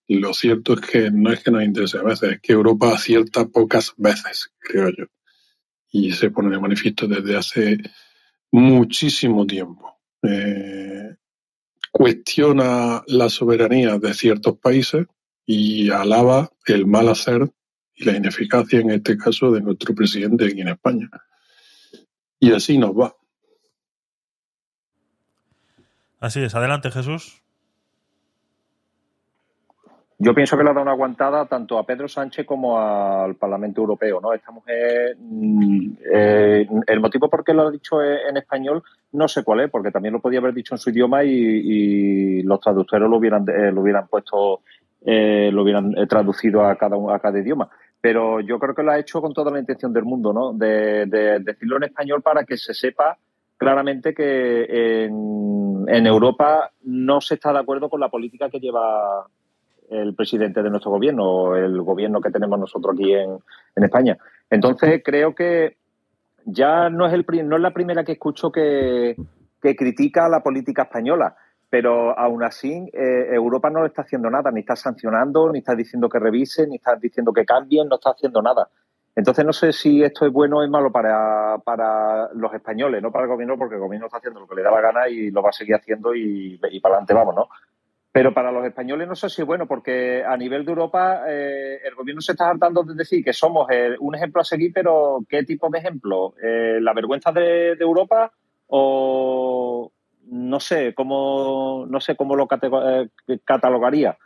lo 0.08 0.34
cierto 0.34 0.72
es 0.72 0.80
que 0.80 1.10
no 1.12 1.32
es 1.32 1.44
que 1.44 1.52
nos 1.52 1.62
interese 1.62 1.98
a 1.98 2.02
veces, 2.02 2.32
es 2.32 2.40
que 2.40 2.52
Europa 2.52 2.92
acierta 2.92 3.46
pocas 3.46 3.94
veces, 3.96 4.50
creo 4.58 4.88
yo. 4.88 5.04
Y 5.92 6.10
se 6.10 6.30
pone 6.30 6.50
de 6.50 6.60
manifiesto 6.60 7.06
desde 7.06 7.36
hace 7.36 7.78
muchísimo 8.50 9.46
tiempo. 9.46 10.00
Eh, 10.24 11.14
cuestiona 11.92 13.04
la 13.06 13.28
soberanía 13.28 14.00
de 14.00 14.14
ciertos 14.14 14.58
países 14.58 15.06
y 15.54 15.90
alaba 15.90 16.50
el 16.66 16.86
mal 16.86 17.10
hacer 17.10 17.50
y 17.94 18.04
la 18.04 18.16
ineficacia, 18.16 18.80
en 18.80 18.90
este 18.90 19.18
caso, 19.18 19.50
de 19.50 19.60
nuestro 19.60 19.94
presidente 19.94 20.46
aquí 20.46 20.62
en 20.62 20.68
España. 20.68 21.10
Y 22.40 22.52
así 22.52 22.78
nos 22.78 22.92
va. 22.92 23.14
Así 26.20 26.40
es. 26.42 26.54
Adelante, 26.54 26.90
Jesús. 26.90 27.42
Yo 30.18 30.34
pienso 30.34 30.56
que 30.56 30.62
le 30.62 30.70
ha 30.70 30.72
dado 30.72 30.84
una 30.84 30.92
aguantada 30.92 31.44
tanto 31.46 31.78
a 31.78 31.84
Pedro 31.84 32.08
Sánchez 32.08 32.46
como 32.46 32.80
al 32.80 33.34
Parlamento 33.34 33.80
Europeo, 33.80 34.20
¿no? 34.20 34.32
Esta 34.32 34.52
mujer, 34.52 35.16
mm, 35.18 35.92
eh, 36.14 36.66
el 36.86 37.00
motivo 37.00 37.28
por 37.28 37.44
qué 37.44 37.52
lo 37.52 37.66
ha 37.66 37.70
dicho 37.70 38.00
en 38.02 38.36
español 38.36 38.82
no 39.12 39.28
sé 39.28 39.44
cuál 39.44 39.60
es, 39.60 39.70
porque 39.70 39.90
también 39.90 40.14
lo 40.14 40.20
podía 40.20 40.38
haber 40.38 40.54
dicho 40.54 40.74
en 40.74 40.78
su 40.78 40.90
idioma 40.90 41.22
y, 41.24 42.42
los 42.44 42.60
traductores 42.60 43.08
lo 43.08 43.16
hubieran, 43.16 43.44
eh, 43.48 43.70
lo 43.70 43.82
hubieran 43.82 44.08
puesto, 44.08 44.62
eh, 45.04 45.50
lo 45.52 45.62
hubieran 45.62 45.94
traducido 46.08 46.64
a 46.64 46.76
cada, 46.76 46.96
a 47.14 47.18
cada 47.18 47.38
idioma. 47.38 47.68
Pero 48.00 48.40
yo 48.40 48.58
creo 48.58 48.74
que 48.74 48.82
lo 48.82 48.92
ha 48.92 48.98
hecho 48.98 49.20
con 49.20 49.32
toda 49.32 49.50
la 49.50 49.60
intención 49.60 49.92
del 49.92 50.04
mundo, 50.04 50.32
¿no? 50.32 50.52
De, 50.52 51.06
decirlo 51.40 51.76
en 51.76 51.84
español 51.84 52.22
para 52.22 52.44
que 52.44 52.56
se 52.56 52.74
sepa 52.74 53.16
claramente 53.56 54.12
que 54.12 55.04
en, 55.04 55.84
en 55.86 56.06
Europa 56.06 56.72
no 56.82 57.20
se 57.20 57.34
está 57.34 57.52
de 57.52 57.60
acuerdo 57.60 57.88
con 57.88 58.00
la 58.00 58.08
política 58.08 58.50
que 58.50 58.58
lleva 58.58 59.28
el 59.92 60.14
presidente 60.14 60.62
de 60.62 60.70
nuestro 60.70 60.90
gobierno 60.90 61.24
o 61.24 61.56
el 61.56 61.80
gobierno 61.82 62.20
que 62.20 62.30
tenemos 62.30 62.58
nosotros 62.58 62.94
aquí 62.94 63.12
en, 63.14 63.38
España. 63.76 64.16
Entonces, 64.50 65.02
creo 65.04 65.34
que 65.34 65.76
ya 66.44 66.90
no 66.90 67.06
es, 67.06 67.12
el, 67.12 67.24
no 67.48 67.56
es 67.56 67.62
la 67.62 67.72
primera 67.72 68.04
que 68.04 68.12
escucho 68.12 68.50
que, 68.50 69.16
critica 69.60 70.28
la 70.28 70.42
política 70.42 70.82
española, 70.82 71.36
pero 71.72 72.18
aún 72.18 72.42
así 72.42 72.86
eh, 72.92 73.28
Europa 73.32 73.70
no 73.70 73.80
le 73.80 73.86
está 73.86 74.02
haciendo 74.02 74.28
nada, 74.28 74.50
ni 74.50 74.60
está 74.60 74.76
sancionando, 74.76 75.50
ni 75.50 75.60
está 75.60 75.74
diciendo 75.74 76.06
que 76.06 76.18
revise, 76.18 76.66
ni 76.66 76.76
está 76.76 76.96
diciendo 76.96 77.32
que 77.32 77.46
cambien, 77.46 77.88
no 77.88 77.94
está 77.94 78.10
haciendo 78.10 78.42
nada. 78.42 78.68
Entonces 79.16 79.42
no 79.42 79.54
sé 79.54 79.72
si 79.72 80.02
esto 80.02 80.26
es 80.26 80.32
bueno 80.34 80.58
o 80.58 80.62
es 80.62 80.68
malo 80.68 80.92
para, 80.92 81.56
para 81.64 82.28
los 82.34 82.52
españoles, 82.52 83.00
no 83.00 83.10
para 83.10 83.24
el 83.24 83.30
gobierno, 83.30 83.56
porque 83.56 83.76
el 83.76 83.80
gobierno 83.80 84.04
está 84.04 84.18
haciendo 84.18 84.40
lo 84.40 84.46
que 84.46 84.56
le 84.56 84.62
da 84.62 84.70
la 84.70 84.82
gana 84.82 85.08
y 85.08 85.30
lo 85.30 85.40
va 85.40 85.48
a 85.48 85.52
seguir 85.52 85.74
haciendo 85.74 86.14
y, 86.14 86.58
para 86.58 86.96
adelante 86.96 87.14
vamos, 87.14 87.34
¿no? 87.34 87.48
Pero 88.12 88.34
para 88.34 88.52
los 88.52 88.66
españoles 88.66 89.08
no 89.08 89.14
sé 89.16 89.30
si 89.30 89.40
es 89.40 89.46
bueno, 89.46 89.66
porque 89.66 90.22
a 90.22 90.36
nivel 90.36 90.66
de 90.66 90.72
Europa 90.72 91.22
eh, 91.26 91.80
el 91.86 91.94
gobierno 91.94 92.20
se 92.20 92.32
está 92.32 92.50
hartando 92.50 92.82
de 92.82 92.96
decir 92.96 93.24
que 93.24 93.32
somos 93.32 93.66
eh, 93.70 93.96
un 93.98 94.14
ejemplo 94.14 94.42
a 94.42 94.44
seguir, 94.44 94.72
pero 94.74 95.20
¿qué 95.26 95.42
tipo 95.44 95.70
de 95.70 95.78
ejemplo? 95.78 96.34
¿La 96.38 96.92
vergüenza 96.92 97.32
de, 97.32 97.72
Europa 97.80 98.30
o 98.66 99.90
no 100.26 100.60
sé 100.60 100.94
cómo 100.94 101.86
no 101.88 102.00
sé 102.00 102.16
cómo 102.16 102.36
lo 102.36 102.48
catalogaría? 103.44 104.16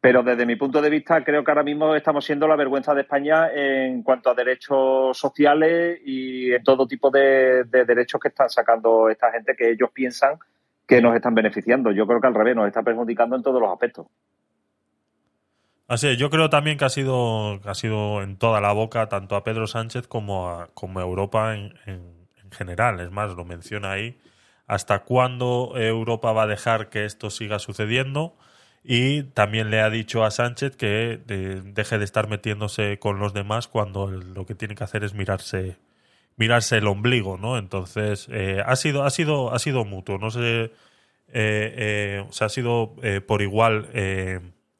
Pero 0.00 0.22
desde 0.24 0.46
mi 0.46 0.56
punto 0.56 0.82
de 0.82 0.90
vista 0.90 1.22
creo 1.22 1.44
que 1.44 1.50
ahora 1.50 1.62
mismo 1.62 1.94
estamos 1.94 2.24
siendo 2.24 2.48
la 2.48 2.56
vergüenza 2.56 2.94
de 2.94 3.02
España 3.02 3.48
en 3.54 4.02
cuanto 4.02 4.30
a 4.30 4.34
derechos 4.34 5.16
sociales 5.16 6.00
y 6.04 6.52
en 6.52 6.62
todo 6.64 6.86
tipo 6.86 7.10
de 7.10 7.64
derechos 7.64 8.20
que 8.20 8.28
están 8.28 8.50
sacando 8.50 9.08
esta 9.08 9.30
gente 9.30 9.54
que 9.56 9.70
ellos 9.70 9.90
piensan 9.92 10.38
que 10.86 11.00
nos 11.00 11.14
están 11.14 11.34
beneficiando. 11.34 11.90
Yo 11.92 12.06
creo 12.06 12.20
que 12.20 12.26
al 12.26 12.34
revés, 12.34 12.56
nos 12.56 12.66
está 12.66 12.82
perjudicando 12.82 13.36
en 13.36 13.42
todos 13.42 13.60
los 13.60 13.72
aspectos. 13.72 14.06
Así 15.88 16.08
es, 16.08 16.18
yo 16.18 16.30
creo 16.30 16.48
también 16.48 16.78
que 16.78 16.84
ha 16.84 16.88
sido, 16.88 17.60
ha 17.64 17.74
sido 17.74 18.22
en 18.22 18.36
toda 18.36 18.60
la 18.60 18.72
boca 18.72 19.08
tanto 19.08 19.36
a 19.36 19.44
Pedro 19.44 19.66
Sánchez 19.66 20.06
como 20.06 20.48
a, 20.48 20.68
como 20.74 21.00
Europa 21.00 21.54
en, 21.54 21.72
general. 22.50 23.00
Es 23.00 23.10
más, 23.10 23.34
lo 23.34 23.44
menciona 23.44 23.92
ahí. 23.92 24.18
¿Hasta 24.72 25.00
cuándo 25.00 25.74
Europa 25.76 26.32
va 26.32 26.44
a 26.44 26.46
dejar 26.46 26.88
que 26.88 27.04
esto 27.04 27.28
siga 27.28 27.58
sucediendo? 27.58 28.34
Y 28.82 29.24
también 29.24 29.70
le 29.70 29.82
ha 29.82 29.90
dicho 29.90 30.24
a 30.24 30.30
Sánchez 30.30 30.76
que 30.76 31.20
deje 31.26 31.98
de 31.98 32.04
estar 32.04 32.26
metiéndose 32.26 32.98
con 32.98 33.18
los 33.18 33.34
demás 33.34 33.68
cuando 33.68 34.10
lo 34.10 34.46
que 34.46 34.54
tiene 34.54 34.74
que 34.74 34.84
hacer 34.84 35.04
es 35.04 35.12
mirarse 35.12 35.76
mirarse 36.36 36.78
el 36.78 36.86
ombligo, 36.86 37.36
¿no? 37.36 37.58
Entonces, 37.58 38.28
eh, 38.30 38.62
ha 38.64 38.74
sido, 38.76 39.04
ha 39.04 39.10
sido, 39.10 39.52
ha 39.52 39.58
sido 39.58 39.84
mutuo, 39.84 40.16
no 40.16 40.30
sé, 40.30 40.40
eh, 40.64 40.72
eh, 41.28 42.24
ha 42.40 42.48
sido 42.48 42.96
por 43.26 43.42
igual 43.42 43.90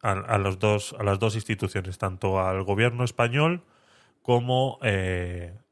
a, 0.01 0.39
los 0.39 0.59
dos, 0.59 0.97
a 0.99 1.03
las 1.03 1.19
dos 1.19 1.35
instituciones, 1.35 1.99
tanto 1.99 2.41
al 2.41 2.63
gobierno 2.63 3.05
español 3.05 3.63
como 4.23 4.79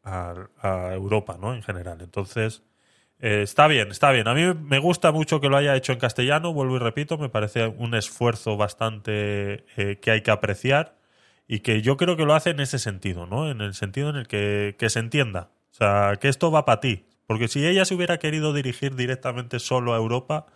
a, 0.04 0.34
a, 0.60 0.94
Europa, 0.94 1.38
¿no? 1.40 1.54
En 1.54 1.62
general. 1.62 2.02
Entonces, 2.02 2.62
está 3.20 3.66
bien, 3.66 3.90
está 3.90 4.10
bien. 4.10 4.28
A 4.28 4.34
mí 4.34 4.42
me 4.54 4.78
gusta 4.78 5.12
mucho 5.12 5.40
que 5.40 5.48
lo 5.48 5.56
haya 5.56 5.76
hecho 5.76 5.92
en 5.92 5.98
castellano, 5.98 6.52
vuelvo 6.52 6.76
y 6.76 6.78
repito, 6.78 7.18
me 7.18 7.28
parece 7.28 7.66
un 7.66 7.94
esfuerzo 7.94 8.56
bastante 8.56 9.64
que 10.00 10.10
hay 10.10 10.22
que 10.22 10.30
apreciar 10.30 11.00
y 11.52 11.60
que 11.60 11.82
yo 11.82 11.96
creo 11.96 12.16
que 12.16 12.24
lo 12.24 12.34
hace 12.34 12.50
en 12.50 12.60
ese 12.60 12.78
sentido, 12.78 13.26
¿no? 13.26 13.50
En 13.50 13.60
el 13.60 13.74
sentido 13.74 14.08
en 14.08 14.14
el 14.14 14.28
que, 14.28 14.76
se 14.88 15.00
entienda 15.00 15.50
o 15.72 15.74
sea, 15.74 16.16
que 16.20 16.28
esto 16.28 16.52
va 16.52 16.64
para 16.64 16.80
ti. 16.80 17.06
Porque 17.26 17.48
si 17.48 17.66
ella 17.66 17.84
se 17.84 17.94
hubiera 17.94 18.18
querido 18.18 18.52
dirigir 18.52 18.94
directamente 18.94 19.58
solo 19.58 19.92
a 19.92 19.96
Europa, 19.96 20.46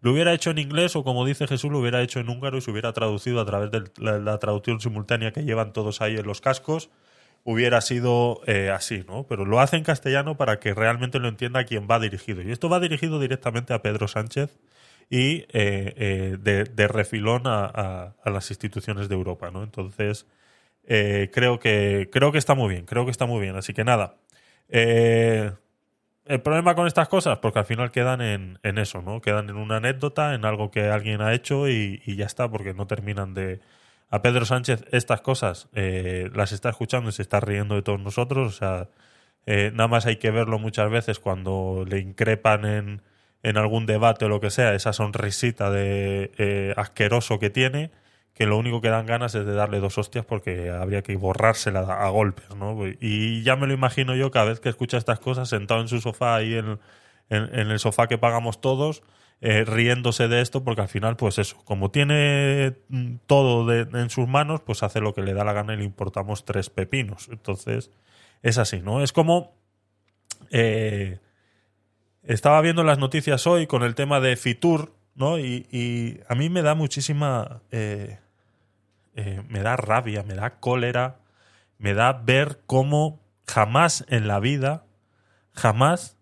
lo 0.00 0.10
hubiera 0.10 0.32
hecho 0.32 0.50
en 0.50 0.58
inglés 0.58 0.96
o 0.96 1.04
como 1.04 1.24
dice 1.24 1.46
Jesús, 1.46 1.70
lo 1.70 1.78
hubiera 1.78 2.02
hecho 2.02 2.18
en 2.18 2.28
húngaro 2.28 2.58
y 2.58 2.62
se 2.62 2.72
hubiera 2.72 2.92
traducido 2.92 3.40
a 3.40 3.44
través 3.44 3.70
de 3.70 3.84
la, 3.98 4.38
traducción 4.38 4.80
simultánea 4.80 5.30
que 5.32 5.44
llevan 5.44 5.72
todos 5.72 6.00
ahí 6.00 6.16
en 6.16 6.26
los 6.26 6.40
cascos, 6.40 6.90
hubiera 7.44 7.80
sido 7.80 8.40
eh, 8.46 8.70
así, 8.70 9.04
¿no? 9.06 9.24
Pero 9.26 9.44
lo 9.44 9.60
hace 9.60 9.76
en 9.76 9.84
castellano 9.84 10.36
para 10.36 10.60
que 10.60 10.74
realmente 10.74 11.18
lo 11.18 11.28
entienda 11.28 11.64
quien 11.64 11.86
va 11.90 11.98
dirigido. 11.98 12.42
Y 12.42 12.52
esto 12.52 12.68
va 12.68 12.80
dirigido 12.80 13.20
directamente 13.20 13.72
a 13.74 13.82
Pedro 13.82 14.08
Sánchez 14.08 14.58
y 15.08 15.46
eh, 15.52 15.94
eh, 15.96 16.36
de, 16.40 16.88
refilón 16.88 17.42
a, 17.46 18.14
las 18.24 18.50
instituciones 18.50 19.08
de 19.08 19.14
Europa, 19.14 19.50
¿no? 19.50 19.62
Entonces, 19.64 20.26
creo, 20.86 21.58
que, 21.58 22.08
creo 22.12 22.32
que 22.32 22.38
está 22.38 22.54
muy 22.54 22.68
bien, 22.70 22.86
creo 22.86 23.04
que 23.04 23.10
está 23.10 23.26
muy 23.26 23.40
bien. 23.40 23.56
Así 23.56 23.72
que 23.74 23.84
nada, 23.84 24.16
eh, 24.70 25.52
el 26.26 26.40
problema 26.42 26.74
con 26.74 26.86
estas 26.86 27.08
cosas, 27.08 27.38
porque 27.38 27.58
al 27.58 27.64
final 27.66 27.90
quedan 27.90 28.20
en, 28.20 28.78
eso, 28.78 29.02
¿no? 29.02 29.20
Quedan 29.20 29.50
en 29.50 29.56
una 29.56 29.78
anécdota, 29.78 30.34
en 30.34 30.44
algo 30.44 30.70
que 30.70 30.88
alguien 30.88 31.20
ha 31.22 31.34
hecho 31.34 31.68
y, 31.68 32.00
ya 32.06 32.26
está, 32.26 32.48
porque 32.48 32.72
no 32.72 32.86
terminan 32.86 33.34
de... 33.34 33.60
A 34.10 34.22
Pedro 34.22 34.44
Sánchez 34.44 34.84
estas 34.92 35.20
cosas 35.20 35.68
eh, 35.74 36.30
las 36.34 36.52
está 36.52 36.70
escuchando 36.70 37.10
y 37.10 37.12
se 37.12 37.22
está 37.22 37.40
riendo 37.40 37.76
de 37.76 37.82
todos 37.82 38.00
nosotros, 38.00 38.48
o 38.48 38.56
sea, 38.56 38.88
eh, 39.46 39.70
nada 39.74 39.88
más 39.88 40.06
hay 40.06 40.16
que 40.16 40.30
verlo 40.30 40.58
muchas 40.58 40.90
veces 40.90 41.18
cuando 41.18 41.84
le 41.88 42.00
increpan 42.00 42.64
en, 42.64 43.02
en 43.42 43.56
algún 43.56 43.86
debate 43.86 44.24
o 44.24 44.28
lo 44.28 44.40
que 44.40 44.50
sea, 44.50 44.74
esa 44.74 44.92
sonrisita 44.92 45.70
de 45.70 46.74
asqueroso 46.76 47.38
que 47.38 47.50
tiene 47.50 47.90
que 48.40 48.46
lo 48.46 48.56
único 48.56 48.80
que 48.80 48.88
dan 48.88 49.04
ganas 49.04 49.34
es 49.34 49.44
de 49.44 49.52
darle 49.52 49.80
dos 49.80 49.98
hostias 49.98 50.24
porque 50.24 50.70
habría 50.70 51.02
que 51.02 51.14
borrársela 51.14 51.80
a 51.80 52.08
golpes, 52.08 52.48
¿no? 52.56 52.74
Y 52.98 53.42
ya 53.42 53.54
me 53.54 53.66
lo 53.66 53.74
imagino 53.74 54.14
yo 54.14 54.30
cada 54.30 54.46
vez 54.46 54.60
que 54.60 54.70
escucha 54.70 54.96
estas 54.96 55.20
cosas 55.20 55.50
sentado 55.50 55.82
en 55.82 55.88
su 55.88 56.00
sofá 56.00 56.36
ahí 56.36 56.54
en, 56.54 56.78
en, 57.28 57.70
el 57.70 57.78
sofá 57.78 58.06
que 58.06 58.16
pagamos 58.16 58.62
todos, 58.62 59.02
eh, 59.42 59.64
riéndose 59.64 60.28
de 60.28 60.42
esto 60.42 60.64
porque 60.64 60.82
al 60.82 60.88
final, 60.88 61.16
pues 61.16 61.38
eso, 61.38 61.56
como 61.64 61.90
tiene 61.90 62.76
mm, 62.88 63.16
todo 63.26 63.72
en 63.72 64.10
sus 64.10 64.28
manos, 64.28 64.60
pues 64.60 64.82
hace 64.82 65.00
lo 65.00 65.14
que 65.14 65.22
le 65.22 65.32
da 65.32 65.44
la 65.44 65.54
gana 65.54 65.74
y 65.74 65.78
le 65.78 65.84
importamos 65.84 66.44
tres 66.44 66.68
pepinos. 66.68 67.28
Entonces, 67.30 67.90
es 68.42 68.58
así, 68.58 68.80
¿no? 68.80 69.02
Es 69.02 69.12
como... 69.12 69.54
Eh, 70.50 71.18
estaba 72.22 72.60
viendo 72.60 72.84
las 72.84 72.98
noticias 72.98 73.46
hoy 73.46 73.66
con 73.66 73.82
el 73.82 73.94
tema 73.94 74.20
de 74.20 74.36
Fitur, 74.36 74.94
¿no? 75.14 75.38
Y, 75.38 76.20
a 76.28 76.34
mí 76.34 76.50
me 76.50 76.62
da 76.62 76.74
muchísima... 76.74 77.62
Eh, 77.70 78.18
me 79.48 79.60
da 79.60 79.76
rabia, 79.76 80.22
me 80.22 80.34
da 80.34 80.60
cólera, 80.60 81.18
me 81.78 81.94
da 81.94 82.12
ver 82.12 82.60
cómo 82.66 83.20
jamás 83.46 84.04
en 84.08 84.28
la 84.28 84.40
vida, 84.40 84.84
jamás 85.52 86.16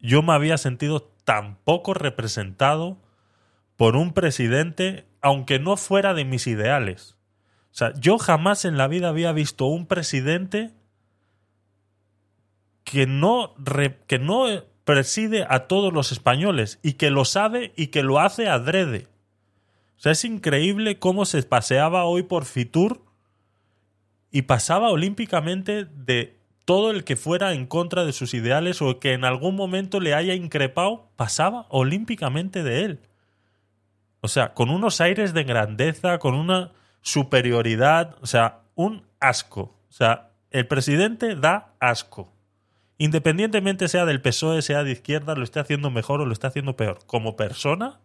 yo 0.00 0.22
me 0.22 0.32
había 0.32 0.58
sentido 0.58 1.11
tan 1.24 1.56
poco 1.56 1.94
representado 1.94 2.98
por 3.76 3.96
un 3.96 4.12
presidente, 4.12 5.06
aunque 5.20 5.58
no 5.58 5.76
fuera 5.76 6.14
de 6.14 6.24
mis 6.24 6.46
ideales. 6.46 7.16
O 7.72 7.74
sea, 7.74 7.92
yo 7.94 8.18
jamás 8.18 8.64
en 8.64 8.76
la 8.76 8.86
vida 8.86 9.08
había 9.08 9.32
visto 9.32 9.66
un 9.66 9.86
presidente 9.86 10.72
que 12.84 13.06
no, 13.06 13.54
que 14.06 14.18
no 14.18 14.46
preside 14.84 15.46
a 15.48 15.66
todos 15.68 15.92
los 15.92 16.12
españoles 16.12 16.78
y 16.82 16.94
que 16.94 17.10
lo 17.10 17.24
sabe 17.24 17.72
y 17.76 17.88
que 17.88 18.02
lo 18.02 18.20
hace 18.20 18.48
adrede. 18.48 19.08
O 19.96 20.00
sea, 20.02 20.12
es 20.12 20.24
increíble 20.24 20.98
cómo 20.98 21.24
se 21.24 21.42
paseaba 21.44 22.04
hoy 22.04 22.24
por 22.24 22.44
Fitur 22.44 23.02
y 24.30 24.42
pasaba 24.42 24.90
olímpicamente 24.90 25.84
de 25.84 26.41
todo 26.64 26.90
el 26.90 27.04
que 27.04 27.16
fuera 27.16 27.52
en 27.52 27.66
contra 27.66 28.04
de 28.04 28.12
sus 28.12 28.34
ideales 28.34 28.82
o 28.82 28.98
que 29.00 29.12
en 29.12 29.24
algún 29.24 29.56
momento 29.56 30.00
le 30.00 30.14
haya 30.14 30.34
increpado, 30.34 31.10
pasaba 31.16 31.66
olímpicamente 31.70 32.62
de 32.62 32.84
él. 32.84 33.00
O 34.20 34.28
sea, 34.28 34.54
con 34.54 34.70
unos 34.70 35.00
aires 35.00 35.34
de 35.34 35.44
grandeza, 35.44 36.18
con 36.18 36.34
una... 36.34 36.72
superioridad, 37.04 38.14
o 38.22 38.26
sea, 38.26 38.60
un 38.76 39.02
asco. 39.18 39.74
O 39.88 39.92
sea, 39.92 40.30
el 40.52 40.68
presidente 40.68 41.34
da 41.34 41.74
asco. 41.80 42.32
Independientemente 42.96 43.88
sea 43.88 44.04
del 44.04 44.22
PSOE, 44.22 44.62
sea 44.62 44.84
de 44.84 44.92
izquierda, 44.92 45.34
lo 45.34 45.42
esté 45.42 45.58
haciendo 45.58 45.90
mejor 45.90 46.20
o 46.20 46.26
lo 46.26 46.32
esté 46.32 46.46
haciendo 46.46 46.76
peor. 46.76 47.00
Como 47.06 47.34
persona, 47.34 47.98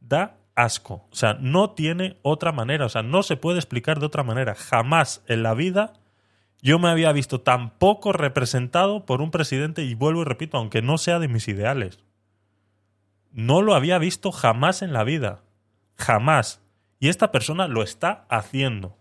da 0.00 0.34
asco. 0.56 1.06
O 1.12 1.14
sea, 1.14 1.34
no 1.40 1.70
tiene 1.70 2.18
otra 2.22 2.50
manera. 2.50 2.86
O 2.86 2.88
sea, 2.88 3.04
no 3.04 3.22
se 3.22 3.36
puede 3.36 3.58
explicar 3.58 4.00
de 4.00 4.06
otra 4.06 4.24
manera. 4.24 4.56
Jamás 4.56 5.22
en 5.28 5.44
la 5.44 5.54
vida 5.54 5.92
yo 6.60 6.78
me 6.78 6.88
había 6.88 7.12
visto 7.12 7.40
tan 7.40 7.70
poco 7.70 8.12
representado 8.12 9.06
por 9.06 9.20
un 9.20 9.30
presidente, 9.30 9.84
y 9.84 9.94
vuelvo 9.94 10.22
y 10.22 10.24
repito, 10.24 10.56
aunque 10.58 10.82
no 10.82 10.98
sea 10.98 11.18
de 11.18 11.28
mis 11.28 11.48
ideales. 11.48 12.00
No 13.30 13.62
lo 13.62 13.74
había 13.74 13.98
visto 13.98 14.32
jamás 14.32 14.82
en 14.82 14.92
la 14.92 15.04
vida. 15.04 15.42
Jamás. 15.96 16.60
Y 16.98 17.08
esta 17.08 17.30
persona 17.30 17.68
lo 17.68 17.82
está 17.82 18.26
haciendo. 18.28 18.96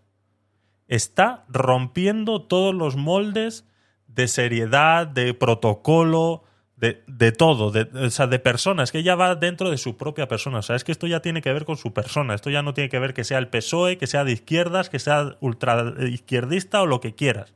Está 0.87 1.45
rompiendo 1.47 2.43
todos 2.43 2.73
los 2.75 2.95
moldes 2.95 3.65
de 4.07 4.27
seriedad, 4.27 5.07
de 5.07 5.33
protocolo, 5.33 6.43
de, 6.77 7.03
de 7.07 7.31
todo, 7.31 7.71
de, 7.71 7.89
o 8.05 8.09
sea, 8.11 8.27
de 8.27 8.37
personas, 8.37 8.91
que 8.91 9.01
ya 9.01 9.15
va 9.15 9.35
dentro 9.35 9.71
de 9.71 9.77
su 9.77 9.97
propia 9.97 10.27
persona. 10.27 10.59
O 10.59 10.61
sea, 10.61 10.75
es 10.75 10.83
que 10.83 10.91
esto 10.91 11.07
ya 11.07 11.21
tiene 11.21 11.41
que 11.41 11.51
ver 11.51 11.65
con 11.65 11.75
su 11.75 11.91
persona. 11.91 12.35
Esto 12.35 12.51
ya 12.51 12.61
no 12.61 12.73
tiene 12.73 12.89
que 12.89 12.99
ver 12.99 13.15
que 13.15 13.23
sea 13.23 13.39
el 13.39 13.49
PSOE, 13.49 13.97
que 13.97 14.07
sea 14.07 14.23
de 14.23 14.31
izquierdas, 14.31 14.89
que 14.89 14.99
sea 14.99 15.37
ultra 15.41 15.95
izquierdista 16.07 16.81
o 16.81 16.85
lo 16.85 17.01
que 17.01 17.15
quieras. 17.15 17.53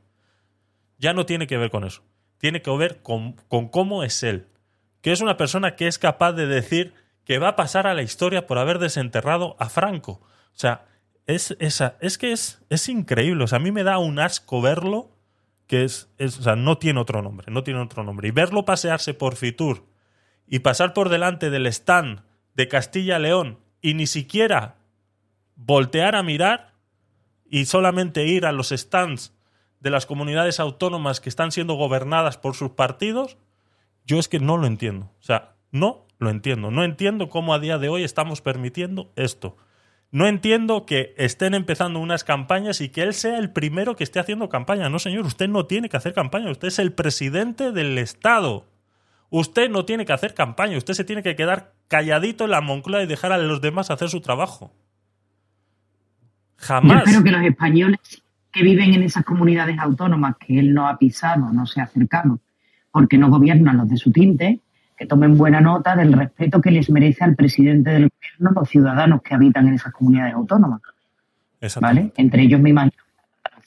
Ya 0.98 1.14
no 1.14 1.24
tiene 1.24 1.46
que 1.46 1.56
ver 1.56 1.70
con 1.70 1.84
eso. 1.84 2.02
Tiene 2.38 2.62
que 2.62 2.76
ver 2.76 3.00
con, 3.02 3.34
con 3.48 3.68
cómo 3.68 4.02
es 4.02 4.22
él. 4.24 4.48
Que 5.00 5.12
es 5.12 5.20
una 5.20 5.36
persona 5.36 5.76
que 5.76 5.86
es 5.86 5.98
capaz 5.98 6.32
de 6.32 6.46
decir 6.46 6.92
que 7.24 7.38
va 7.38 7.48
a 7.48 7.56
pasar 7.56 7.86
a 7.86 7.94
la 7.94 8.02
historia 8.02 8.48
por 8.48 8.58
haber 8.58 8.80
desenterrado 8.80 9.56
a 9.60 9.68
Franco. 9.68 10.20
O 10.22 10.58
sea, 10.58 10.86
es, 11.26 11.56
esa, 11.60 11.96
es 12.00 12.18
que 12.18 12.32
es, 12.32 12.60
es 12.68 12.88
increíble. 12.88 13.44
O 13.44 13.46
sea, 13.46 13.58
a 13.58 13.62
mí 13.62 13.70
me 13.70 13.84
da 13.84 13.98
un 13.98 14.18
asco 14.18 14.60
verlo, 14.60 15.10
que 15.72 15.84
es, 15.84 16.10
o 16.20 16.28
sea, 16.28 16.54
no 16.54 16.76
tiene 16.76 17.00
otro 17.00 17.22
nombre, 17.22 17.50
no 17.50 17.64
tiene 17.64 17.80
otro 17.80 18.04
nombre. 18.04 18.28
Y 18.28 18.30
verlo 18.30 18.66
pasearse 18.66 19.14
por 19.14 19.36
Fitur 19.36 19.86
y 20.46 20.58
pasar 20.58 20.92
por 20.92 21.08
delante 21.08 21.48
del 21.48 21.66
stand 21.66 22.20
de 22.52 22.68
Castilla-León 22.68 23.58
y 23.80 23.94
ni 23.94 24.06
siquiera 24.06 24.76
voltear 25.56 26.14
a 26.14 26.22
mirar 26.22 26.74
y 27.48 27.64
solamente 27.64 28.26
ir 28.26 28.44
a 28.44 28.52
los 28.52 28.68
stands 28.68 29.32
de 29.80 29.88
las 29.88 30.04
comunidades 30.04 30.60
autónomas 30.60 31.22
que 31.22 31.30
están 31.30 31.52
siendo 31.52 31.72
gobernadas 31.72 32.36
por 32.36 32.54
sus 32.54 32.72
partidos, 32.72 33.38
yo 34.04 34.18
es 34.18 34.28
que 34.28 34.40
no 34.40 34.58
lo 34.58 34.66
entiendo. 34.66 35.10
O 35.20 35.22
sea, 35.22 35.54
no 35.70 36.06
lo 36.18 36.28
entiendo. 36.28 36.70
No 36.70 36.84
entiendo 36.84 37.30
cómo 37.30 37.54
a 37.54 37.58
día 37.58 37.78
de 37.78 37.88
hoy 37.88 38.04
estamos 38.04 38.42
permitiendo 38.42 39.10
esto. 39.16 39.56
No 40.12 40.26
entiendo 40.26 40.84
que 40.84 41.14
estén 41.16 41.54
empezando 41.54 41.98
unas 41.98 42.22
campañas 42.22 42.82
y 42.82 42.90
que 42.90 43.02
él 43.02 43.14
sea 43.14 43.38
el 43.38 43.50
primero 43.50 43.96
que 43.96 44.04
esté 44.04 44.20
haciendo 44.20 44.50
campaña. 44.50 44.90
No, 44.90 44.98
señor, 44.98 45.24
usted 45.24 45.48
no 45.48 45.64
tiene 45.64 45.88
que 45.88 45.96
hacer 45.96 46.12
campaña. 46.12 46.50
Usted 46.50 46.68
es 46.68 46.78
el 46.78 46.92
presidente 46.92 47.72
del 47.72 47.96
Estado. 47.96 48.68
Usted 49.30 49.70
no 49.70 49.86
tiene 49.86 50.04
que 50.04 50.12
hacer 50.12 50.34
campaña. 50.34 50.76
Usted 50.76 50.92
se 50.92 51.04
tiene 51.04 51.22
que 51.22 51.34
quedar 51.34 51.72
calladito 51.88 52.44
en 52.44 52.50
la 52.50 52.60
Moncloa 52.60 53.02
y 53.02 53.06
dejar 53.06 53.32
a 53.32 53.38
los 53.38 53.62
demás 53.62 53.90
hacer 53.90 54.10
su 54.10 54.20
trabajo. 54.20 54.74
Jamás. 56.56 57.04
Yo 57.04 57.04
espero 57.04 57.24
que 57.24 57.30
los 57.30 57.42
españoles 57.46 58.22
que 58.52 58.62
viven 58.62 58.92
en 58.92 59.02
esas 59.04 59.24
comunidades 59.24 59.78
autónomas 59.78 60.36
que 60.36 60.58
él 60.58 60.74
no 60.74 60.88
ha 60.88 60.98
pisado, 60.98 61.50
no 61.50 61.64
se 61.64 61.80
ha 61.80 61.84
acercado, 61.84 62.38
porque 62.90 63.16
no 63.16 63.30
gobiernan 63.30 63.78
los 63.78 63.88
de 63.88 63.96
su 63.96 64.12
tinte, 64.12 64.60
que 65.02 65.08
tomen 65.08 65.36
buena 65.36 65.60
nota 65.60 65.96
del 65.96 66.12
respeto 66.12 66.60
que 66.60 66.70
les 66.70 66.88
merece 66.88 67.24
al 67.24 67.34
presidente 67.34 67.90
del 67.90 68.08
gobierno 68.08 68.60
los 68.60 68.68
ciudadanos 68.68 69.20
que 69.20 69.34
habitan 69.34 69.66
en 69.66 69.74
esas 69.74 69.92
comunidades 69.92 70.34
autónomas. 70.34 70.80
¿Vale? 71.80 72.12
Entre 72.16 72.42
ellos 72.42 72.60
me 72.60 72.70
imagino 72.70 73.02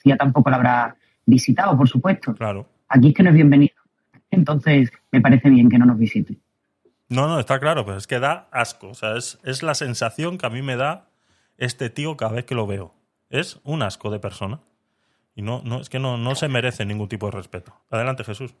que 0.02 0.16
tampoco 0.16 0.48
la 0.48 0.56
habrá 0.56 0.96
visitado, 1.26 1.76
por 1.76 1.90
supuesto. 1.90 2.34
Claro. 2.34 2.66
Aquí 2.88 3.08
es 3.08 3.14
que 3.14 3.22
no 3.22 3.28
es 3.28 3.34
bienvenido. 3.34 3.74
Entonces, 4.30 4.90
me 5.12 5.20
parece 5.20 5.50
bien 5.50 5.68
que 5.68 5.76
no 5.76 5.84
nos 5.84 5.98
visite. 5.98 6.38
No, 7.10 7.28
no, 7.28 7.38
está 7.38 7.60
claro, 7.60 7.84
pero 7.84 7.98
es 7.98 8.06
que 8.06 8.18
da 8.18 8.48
asco. 8.50 8.88
O 8.88 8.94
sea, 8.94 9.16
es, 9.16 9.38
es 9.44 9.62
la 9.62 9.74
sensación 9.74 10.38
que 10.38 10.46
a 10.46 10.50
mí 10.50 10.62
me 10.62 10.76
da 10.76 11.10
este 11.58 11.90
tío 11.90 12.16
cada 12.16 12.32
vez 12.32 12.46
que 12.46 12.54
lo 12.54 12.66
veo. 12.66 12.94
Es 13.28 13.60
un 13.62 13.82
asco 13.82 14.10
de 14.10 14.20
persona. 14.20 14.60
Y 15.34 15.42
no, 15.42 15.60
no, 15.66 15.82
es 15.82 15.90
que 15.90 15.98
no, 15.98 16.16
no 16.16 16.34
se 16.34 16.48
merece 16.48 16.86
ningún 16.86 17.10
tipo 17.10 17.26
de 17.26 17.32
respeto. 17.32 17.76
Adelante, 17.90 18.24
Jesús. 18.24 18.54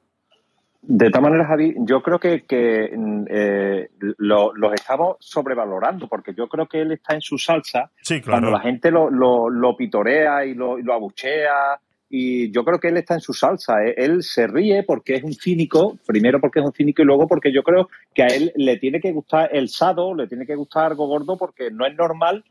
De 0.88 1.10
todas 1.10 1.22
maneras, 1.22 1.48
Javi, 1.48 1.74
yo 1.78 2.00
creo 2.00 2.20
que, 2.20 2.44
que 2.44 2.90
eh, 3.28 3.90
lo, 4.18 4.54
los 4.54 4.72
estamos 4.72 5.16
sobrevalorando, 5.18 6.06
porque 6.06 6.32
yo 6.32 6.48
creo 6.48 6.66
que 6.66 6.80
él 6.80 6.92
está 6.92 7.14
en 7.14 7.20
su 7.20 7.38
salsa 7.38 7.90
sí, 8.02 8.20
claro. 8.20 8.42
cuando 8.42 8.50
la 8.52 8.60
gente 8.60 8.92
lo, 8.92 9.10
lo, 9.10 9.50
lo 9.50 9.76
pitorea 9.76 10.44
y 10.44 10.54
lo, 10.54 10.78
y 10.78 10.84
lo, 10.84 10.94
abuchea. 10.94 11.80
Y 12.08 12.52
yo 12.52 12.64
creo 12.64 12.78
que 12.78 12.86
él 12.88 12.98
está 12.98 13.14
en 13.14 13.20
su 13.20 13.32
salsa. 13.32 13.84
¿eh? 13.84 13.94
Él 13.96 14.22
se 14.22 14.46
ríe 14.46 14.84
porque 14.84 15.16
es 15.16 15.24
un 15.24 15.34
cínico, 15.34 15.98
primero 16.06 16.40
porque 16.40 16.60
es 16.60 16.64
un 16.64 16.72
cínico 16.72 17.02
y 17.02 17.04
luego 17.04 17.26
porque 17.26 17.52
yo 17.52 17.64
creo 17.64 17.88
que 18.14 18.22
a 18.22 18.28
él 18.28 18.52
le 18.54 18.76
tiene 18.76 19.00
que 19.00 19.10
gustar 19.10 19.50
el 19.52 19.68
sado, 19.68 20.14
le 20.14 20.28
tiene 20.28 20.46
que 20.46 20.54
gustar 20.54 20.92
algo 20.92 21.08
gordo, 21.08 21.36
porque 21.36 21.72
no 21.72 21.84
es 21.84 21.96
normal 21.96 22.44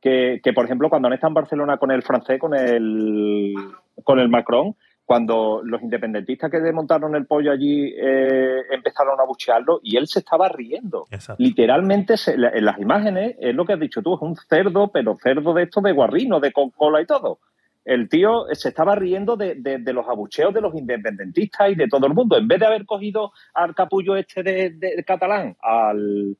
que, 0.00 0.40
que 0.42 0.54
por 0.54 0.64
ejemplo, 0.64 0.88
cuando 0.88 1.08
han 1.08 1.14
estado 1.14 1.28
en 1.30 1.34
Barcelona 1.34 1.76
con 1.76 1.90
el 1.90 2.02
francés, 2.02 2.38
con 2.40 2.54
el, 2.54 3.54
con 4.02 4.18
el 4.18 4.30
Macron, 4.30 4.74
cuando 5.04 5.60
los 5.64 5.82
independentistas 5.82 6.50
que 6.50 6.60
desmontaron 6.60 7.14
el 7.16 7.26
pollo 7.26 7.52
allí 7.52 7.92
eh, 7.96 8.62
empezaron 8.70 9.20
a 9.20 9.24
buchearlo 9.24 9.80
y 9.82 9.96
él 9.96 10.06
se 10.06 10.20
estaba 10.20 10.48
riendo. 10.48 11.06
Exacto. 11.10 11.42
Literalmente, 11.42 12.16
se, 12.16 12.34
en 12.34 12.64
las 12.64 12.78
imágenes, 12.78 13.36
es 13.40 13.54
lo 13.54 13.64
que 13.64 13.74
has 13.74 13.80
dicho 13.80 14.02
tú, 14.02 14.14
es 14.14 14.22
un 14.22 14.36
cerdo, 14.36 14.90
pero 14.92 15.16
cerdo 15.22 15.54
de 15.54 15.64
estos 15.64 15.82
de 15.82 15.92
guarrino, 15.92 16.40
de 16.40 16.52
con 16.52 16.70
cola 16.70 17.00
y 17.02 17.06
todo. 17.06 17.40
El 17.84 18.08
tío 18.08 18.44
se 18.52 18.68
estaba 18.68 18.94
riendo 18.94 19.36
de, 19.36 19.56
de, 19.56 19.78
de, 19.78 19.92
los 19.92 20.08
abucheos 20.08 20.54
de 20.54 20.60
los 20.60 20.72
independentistas 20.74 21.72
y 21.72 21.74
de 21.74 21.88
todo 21.88 22.06
el 22.06 22.14
mundo. 22.14 22.38
En 22.38 22.46
vez 22.46 22.60
de 22.60 22.66
haber 22.66 22.86
cogido 22.86 23.32
al 23.54 23.74
capullo 23.74 24.14
este 24.14 24.44
de, 24.44 24.70
de 24.70 25.02
catalán, 25.04 25.56
al, 25.60 26.36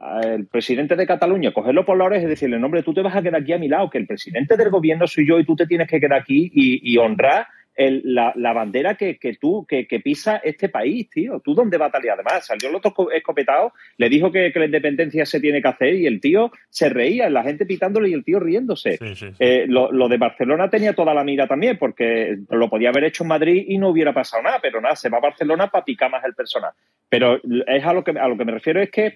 al 0.00 0.46
presidente 0.46 0.96
de 0.96 1.06
Cataluña, 1.06 1.52
cogerlo 1.52 1.84
por 1.84 1.96
la 1.98 2.04
oreja 2.04 2.24
y 2.24 2.28
decirle, 2.30 2.58
no, 2.58 2.66
hombre, 2.66 2.82
tú 2.82 2.94
te 2.94 3.02
vas 3.02 3.14
a 3.14 3.22
quedar 3.22 3.42
aquí 3.42 3.52
a 3.52 3.58
mi 3.58 3.68
lado, 3.68 3.90
que 3.90 3.98
el 3.98 4.06
presidente 4.06 4.56
del 4.56 4.70
gobierno 4.70 5.06
soy 5.06 5.28
yo 5.28 5.38
y 5.38 5.44
tú 5.44 5.54
te 5.54 5.66
tienes 5.66 5.88
que 5.88 6.00
quedar 6.00 6.20
aquí 6.20 6.50
y, 6.54 6.92
y 6.92 6.98
honrar 6.98 7.46
el, 7.76 8.02
la, 8.04 8.32
la, 8.36 8.52
bandera 8.52 8.96
que, 8.96 9.18
que 9.18 9.34
tú, 9.34 9.66
que, 9.68 9.86
que, 9.86 10.00
pisa 10.00 10.40
este 10.42 10.68
país, 10.68 11.08
tío. 11.10 11.40
¿Tú 11.40 11.54
dónde 11.54 11.76
vas 11.76 11.90
a 11.90 11.98
salir? 11.98 12.10
Además, 12.10 12.46
salió 12.46 12.68
el 12.68 12.74
otro 12.74 12.94
escopetado, 13.12 13.72
le 13.98 14.08
dijo 14.08 14.32
que, 14.32 14.52
que, 14.52 14.58
la 14.58 14.64
independencia 14.64 15.26
se 15.26 15.40
tiene 15.40 15.60
que 15.60 15.68
hacer 15.68 15.94
y 15.94 16.06
el 16.06 16.20
tío 16.20 16.50
se 16.70 16.88
reía, 16.88 17.28
la 17.28 17.42
gente 17.42 17.66
pitándole 17.66 18.08
y 18.08 18.14
el 18.14 18.24
tío 18.24 18.40
riéndose. 18.40 18.96
Sí, 18.96 19.14
sí, 19.14 19.26
sí. 19.28 19.36
Eh, 19.38 19.66
lo, 19.68 19.92
lo, 19.92 20.08
de 20.08 20.16
Barcelona 20.16 20.70
tenía 20.70 20.94
toda 20.94 21.14
la 21.14 21.24
mira 21.24 21.46
también, 21.46 21.76
porque 21.78 22.38
lo 22.50 22.70
podía 22.70 22.88
haber 22.88 23.04
hecho 23.04 23.24
en 23.24 23.28
Madrid 23.28 23.64
y 23.68 23.78
no 23.78 23.90
hubiera 23.90 24.12
pasado 24.12 24.42
nada, 24.42 24.58
pero 24.60 24.80
nada, 24.80 24.96
se 24.96 25.08
va 25.08 25.18
a 25.18 25.22
Barcelona 25.22 25.68
para 25.68 25.84
picar 25.84 26.10
más 26.10 26.24
el 26.24 26.34
personal. 26.34 26.72
Pero 27.08 27.40
es 27.66 27.84
a 27.84 27.92
lo 27.92 28.02
que, 28.02 28.12
a 28.12 28.28
lo 28.28 28.36
que 28.36 28.44
me 28.44 28.52
refiero 28.52 28.80
es 28.80 28.90
que 28.90 29.14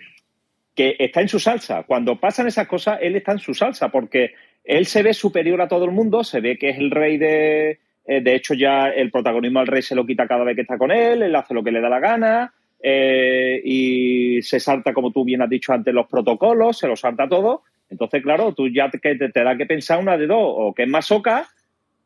que 0.74 0.96
está 0.98 1.20
en 1.20 1.28
su 1.28 1.38
salsa. 1.38 1.82
Cuando 1.82 2.18
pasan 2.18 2.46
esas 2.46 2.66
cosas, 2.66 2.98
él 3.02 3.16
está 3.16 3.32
en 3.32 3.38
su 3.38 3.54
salsa, 3.54 3.88
porque 3.90 4.34
él 4.64 4.86
se 4.86 5.02
ve 5.02 5.14
superior 5.14 5.60
a 5.60 5.68
todo 5.68 5.84
el 5.84 5.90
mundo, 5.90 6.24
se 6.24 6.40
ve 6.40 6.58
que 6.58 6.70
es 6.70 6.78
el 6.78 6.90
rey 6.90 7.18
de... 7.18 7.80
Eh, 8.04 8.20
de 8.20 8.34
hecho, 8.34 8.54
ya 8.54 8.88
el 8.88 9.10
protagonismo 9.10 9.60
al 9.60 9.66
rey 9.66 9.82
se 9.82 9.94
lo 9.94 10.06
quita 10.06 10.26
cada 10.26 10.44
vez 10.44 10.54
que 10.54 10.62
está 10.62 10.78
con 10.78 10.90
él, 10.90 11.22
él 11.22 11.36
hace 11.36 11.54
lo 11.54 11.62
que 11.62 11.70
le 11.70 11.80
da 11.80 11.88
la 11.88 12.00
gana, 12.00 12.54
eh, 12.82 13.60
y 13.64 14.42
se 14.42 14.58
salta, 14.58 14.92
como 14.94 15.12
tú 15.12 15.24
bien 15.24 15.42
has 15.42 15.50
dicho 15.50 15.72
antes, 15.72 15.92
los 15.92 16.06
protocolos, 16.06 16.78
se 16.78 16.88
lo 16.88 16.96
salta 16.96 17.28
todo. 17.28 17.62
Entonces, 17.88 18.22
claro, 18.22 18.54
tú 18.54 18.68
ya 18.68 18.88
te, 18.88 18.98
te, 18.98 19.44
da 19.44 19.56
que 19.56 19.66
pensar 19.66 19.98
una 19.98 20.16
de 20.16 20.26
dos, 20.26 20.38
o 20.40 20.74
que 20.74 20.84
es 20.84 20.88
masoca, 20.88 21.48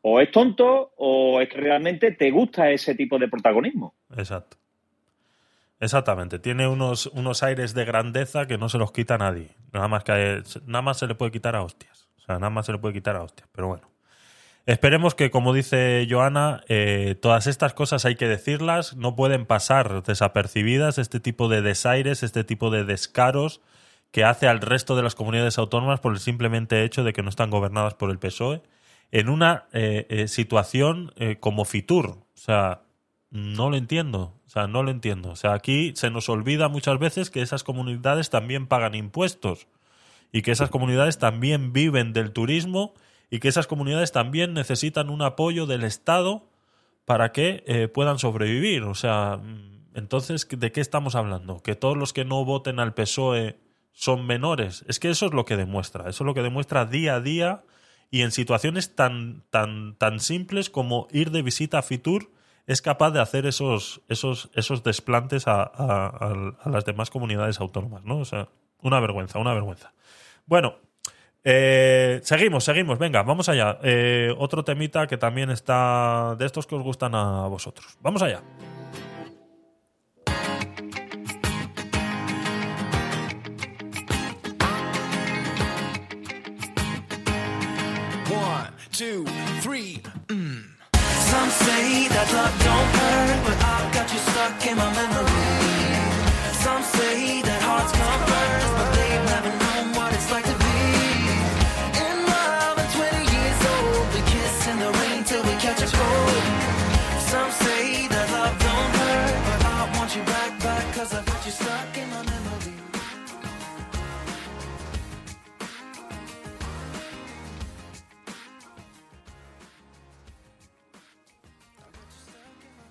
o 0.01 0.19
es 0.19 0.31
tonto, 0.31 0.91
o 0.97 1.39
es 1.41 1.49
que 1.49 1.57
realmente 1.57 2.11
te 2.11 2.29
gusta 2.31 2.71
ese 2.71 2.95
tipo 2.95 3.17
de 3.17 3.27
protagonismo. 3.27 3.95
Exacto. 4.17 4.57
Exactamente, 5.79 6.39
tiene 6.39 6.67
unos, 6.67 7.07
unos 7.07 7.43
aires 7.43 7.73
de 7.73 7.85
grandeza 7.85 8.47
que 8.47 8.57
no 8.57 8.69
se 8.69 8.77
los 8.77 8.91
quita 8.91 9.15
a 9.15 9.17
nadie. 9.17 9.49
Nada 9.73 9.87
más, 9.87 10.03
que, 10.03 10.41
nada 10.65 10.81
más 10.81 10.97
se 10.97 11.07
le 11.07 11.15
puede 11.15 11.31
quitar 11.31 11.55
a 11.55 11.63
hostias. 11.63 12.07
O 12.17 12.21
sea, 12.21 12.35
nada 12.35 12.49
más 12.49 12.65
se 12.65 12.71
le 12.71 12.79
puede 12.79 12.93
quitar 12.93 13.15
a 13.15 13.23
hostias. 13.23 13.47
Pero 13.51 13.67
bueno. 13.67 13.94
Esperemos 14.65 15.13
que, 15.13 15.29
como 15.29 15.53
dice 15.53 16.07
Joana, 16.09 16.63
eh, 16.67 17.15
todas 17.21 17.45
estas 17.45 17.75
cosas 17.75 18.03
hay 18.05 18.15
que 18.15 18.27
decirlas, 18.27 18.95
no 18.95 19.15
pueden 19.15 19.45
pasar 19.45 20.01
desapercibidas, 20.01 20.97
este 20.97 21.19
tipo 21.19 21.49
de 21.49 21.61
desaires, 21.61 22.23
este 22.23 22.43
tipo 22.43 22.71
de 22.71 22.83
descaros 22.83 23.61
que 24.11 24.23
hace 24.23 24.47
al 24.47 24.61
resto 24.61 24.95
de 24.95 25.03
las 25.03 25.13
comunidades 25.13 25.59
autónomas 25.59 25.99
por 25.99 26.13
el 26.13 26.19
simplemente 26.19 26.83
hecho 26.83 27.03
de 27.03 27.13
que 27.13 27.21
no 27.21 27.29
están 27.29 27.51
gobernadas 27.51 27.93
por 27.93 28.09
el 28.09 28.17
PSOE, 28.17 28.63
en 29.11 29.29
una 29.29 29.65
eh, 29.71 30.07
eh, 30.09 30.27
situación 30.27 31.13
como 31.39 31.65
Fitur. 31.65 32.07
O 32.07 32.25
sea, 32.33 32.81
no 33.29 33.69
lo 33.69 33.77
entiendo. 33.77 34.33
O 34.45 34.49
sea, 34.49 34.67
no 34.67 34.81
lo 34.81 34.89
entiendo. 34.89 35.29
O 35.29 35.35
sea, 35.35 35.53
aquí 35.53 35.93
se 35.95 36.09
nos 36.09 36.27
olvida 36.29 36.69
muchas 36.69 36.97
veces 36.97 37.29
que 37.29 37.41
esas 37.41 37.63
comunidades 37.63 38.29
también 38.29 38.67
pagan 38.67 38.95
impuestos 38.95 39.67
y 40.31 40.41
que 40.41 40.51
esas 40.51 40.69
comunidades 40.69 41.19
también 41.19 41.71
viven 41.71 42.13
del 42.13 42.31
turismo 42.31 42.93
y 43.29 43.39
que 43.39 43.47
esas 43.47 43.67
comunidades 43.67 44.11
también 44.11 44.53
necesitan 44.53 45.09
un 45.09 45.21
apoyo 45.21 45.65
del 45.65 45.83
Estado 45.83 46.47
para 47.05 47.31
que 47.31 47.63
eh, 47.67 47.87
puedan 47.87 48.19
sobrevivir. 48.19 48.83
O 48.83 48.95
sea, 48.95 49.39
entonces, 49.93 50.47
¿de 50.49 50.71
qué 50.71 50.81
estamos 50.81 51.15
hablando? 51.15 51.61
¿Que 51.61 51.75
todos 51.75 51.97
los 51.97 52.13
que 52.13 52.25
no 52.25 52.43
voten 52.45 52.79
al 52.79 52.93
PSOE 52.93 53.57
son 53.91 54.25
menores? 54.25 54.83
Es 54.87 54.99
que 54.99 55.09
eso 55.09 55.27
es 55.27 55.33
lo 55.33 55.45
que 55.45 55.57
demuestra. 55.57 56.09
Eso 56.09 56.23
es 56.23 56.25
lo 56.25 56.33
que 56.33 56.41
demuestra 56.41 56.85
día 56.85 57.15
a 57.15 57.21
día 57.21 57.63
y 58.11 58.21
en 58.21 58.31
situaciones 58.31 58.95
tan, 58.95 59.43
tan, 59.49 59.95
tan 59.95 60.19
simples 60.19 60.69
como 60.69 61.07
ir 61.11 61.31
de 61.31 61.41
visita 61.41 61.79
a 61.79 61.81
Fitur 61.81 62.31
es 62.67 62.81
capaz 62.81 63.11
de 63.11 63.21
hacer 63.21 63.45
esos, 63.45 64.01
esos, 64.09 64.49
esos 64.53 64.83
desplantes 64.83 65.47
a, 65.47 65.63
a, 65.63 66.69
las 66.69 66.85
demás 66.85 67.09
comunidades 67.09 67.59
autónomas, 67.59 68.03
¿no? 68.03 68.17
O 68.17 68.25
sea, 68.25 68.49
una 68.81 68.99
vergüenza, 68.99 69.39
una 69.39 69.53
vergüenza. 69.53 69.93
Bueno, 70.45 70.75
eh, 71.47 72.21
seguimos, 72.23 72.63
seguimos, 72.63 72.97
venga, 72.97 73.21
vamos 73.21 73.47
allá. 73.49 73.77
Eh, 73.83 74.33
otro 74.39 74.63
temita 74.63 75.05
que 75.05 75.15
también 75.15 75.51
está 75.51 76.35
de 76.35 76.45
estos 76.45 76.65
que 76.65 76.73
os 76.73 76.81
gustan 76.81 77.13
a 77.13 77.47
vosotros. 77.47 77.97
Vamos 78.01 78.23
allá. 78.23 78.41
One, 88.27 88.71
two, 88.91 89.23
three. 89.61 90.01
Mm. 90.27 90.63
Some 91.29 91.51
say 91.51 92.07
that 92.09 92.27
love 92.33 92.55
don't 92.63 92.89
hurt, 92.97 93.45
but 93.45 93.57
I've 93.63 93.93
got 93.93 94.11
you 94.11 94.19
stuck 94.19 94.65
in 94.65 94.77
my 94.77 94.91
memory. 94.95 95.84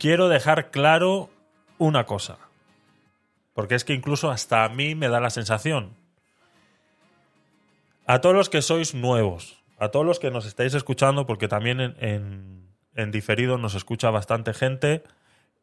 Quiero 0.04 0.28
dejar 0.28 0.70
claro 0.70 1.30
una 1.78 2.04
cosa. 2.04 2.36
Porque 3.54 3.74
es 3.74 3.86
que 3.86 3.94
incluso 3.94 4.30
hasta 4.30 4.62
a 4.62 4.68
mí 4.68 4.94
me 4.94 5.08
da 5.08 5.18
la 5.18 5.30
sensación. 5.30 5.96
A 8.04 8.20
todos 8.20 8.36
los 8.36 8.50
que 8.50 8.60
sois 8.60 8.94
nuevos, 8.94 9.64
a 9.78 9.88
todos 9.88 10.04
los 10.04 10.18
que 10.18 10.30
nos 10.30 10.44
estáis 10.44 10.74
escuchando, 10.74 11.24
porque 11.24 11.48
también 11.48 11.80
en, 11.80 13.10
diferido 13.12 13.56
nos 13.56 13.74
escucha 13.74 14.10
bastante 14.10 14.52
gente, 14.52 15.04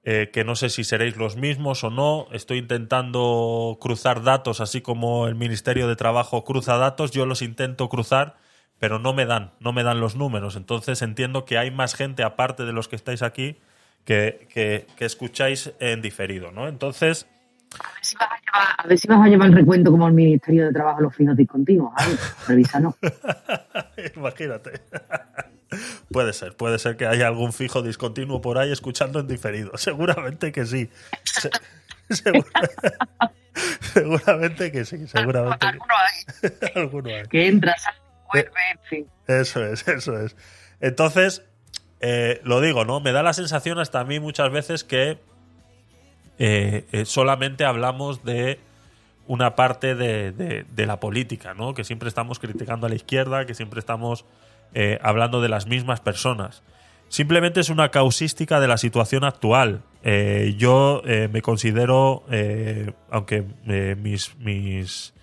eh, 0.04 0.32
que 0.34 0.44
no 0.44 0.56
sé 0.56 0.72
si 0.72 0.86
seréis 0.86 1.18
los 1.18 1.36
mismos 1.36 1.84
o 1.84 1.92
no. 1.92 2.26
Estoy 2.32 2.58
intentando 2.58 3.78
cruzar 3.80 4.24
datos, 4.24 4.60
así 4.60 4.82
como 4.82 5.28
el 5.28 5.36
Ministerio 5.36 5.88
de 5.88 5.96
Trabajo 5.96 6.44
cruza 6.44 6.78
datos, 6.78 7.12
yo 7.12 7.28
los 7.28 7.44
intento 7.44 7.90
cruzar, 7.90 8.38
pero 8.80 8.98
no 8.98 9.14
me 9.14 9.28
dan, 9.28 9.54
no 9.60 9.72
me 9.72 9.84
dan 9.84 10.00
los 10.00 10.16
números. 10.16 10.56
Entonces 10.56 11.04
entiendo 11.04 11.46
que 11.46 11.60
hay 11.60 11.70
más 11.70 11.94
gente, 11.94 12.24
aparte 12.24 12.66
de 12.66 12.74
los 12.74 12.88
que 12.88 12.96
estáis 12.96 13.22
aquí, 13.22 13.60
que, 14.06 14.48
que, 14.54 14.88
que 14.96 15.06
escucháis 15.06 15.72
en 15.80 16.02
diferido, 16.02 16.52
¿no? 16.52 16.68
Entonces 16.68 17.28
a 18.52 18.88
ver 18.88 18.98
si 18.98 19.08
vas 19.08 19.26
a 19.26 19.28
llevar, 19.30 19.48
el 19.48 19.56
recuento 19.56 19.92
como 19.92 20.08
el 20.08 20.14
Ministerio 20.14 20.66
de 20.66 20.74
Trabajo 20.74 21.02
los 21.02 21.16
finos 21.16 21.38
discontinuos. 21.38 21.94
no 22.82 22.96
Imagínate. 24.16 24.82
Puede 26.12 26.34
ser, 26.34 26.58
puede 26.58 26.80
ser 26.80 26.98
que 26.98 27.06
haya 27.06 27.28
algún 27.28 27.54
fijo 27.54 27.82
discontinuo 27.82 28.42
por 28.42 28.58
ahí 28.58 28.74
escuchando 28.74 29.22
en 29.22 29.28
diferido. 29.28 29.72
Seguramente 29.78 30.52
que 30.52 30.66
sí. 30.66 30.90
seguramente 33.94 34.70
que 34.70 34.84
sí, 34.84 35.08
seguramente 35.08 35.68
que... 36.42 36.60
Alguno 36.76 37.10
hay. 37.10 37.24
Que 37.30 37.48
entras, 37.48 37.86
vuelve, 38.34 38.52
en 38.74 38.80
fin. 38.90 39.08
Eso 39.28 39.64
es, 39.64 39.88
eso 39.88 40.20
es. 40.20 40.36
Entonces, 40.82 41.42
eh, 42.02 42.42
lo 42.44 42.62
digo, 42.62 42.84
¿no? 42.84 43.00
Me 43.00 43.12
da 43.12 43.22
la 43.22 43.34
sensación 43.34 43.78
hasta 43.78 44.00
a 44.00 44.04
mí 44.04 44.20
muchas 44.20 44.52
veces 44.52 44.84
que 44.84 45.20
eh, 46.40 46.86
eh, 46.92 47.06
solamente 47.06 47.64
hablamos 47.64 48.24
de 48.26 48.60
una 49.28 49.56
parte 49.56 49.94
de, 49.94 50.66
la 50.76 51.00
política, 51.00 51.54
¿no? 51.54 51.76
Que 51.76 51.84
siempre 51.84 52.10
estamos 52.10 52.40
criticando 52.40 52.88
a 52.88 52.90
la 52.90 52.96
izquierda, 52.96 53.46
que 53.46 53.54
siempre 53.54 53.80
estamos 53.80 54.26
hablando 55.02 55.42
de 55.42 55.50
las 55.50 55.68
mismas 55.68 56.00
personas. 56.00 56.64
Simplemente 57.08 57.60
es 57.60 57.70
una 57.70 57.92
causística 57.92 58.60
de 58.60 58.68
la 58.68 58.78
situación 58.78 59.24
actual. 59.24 59.84
yo 60.58 61.02
me 61.06 61.42
considero, 61.42 62.24
aunque 63.10 63.46
mis, 63.98 64.36
mis, 64.38 65.14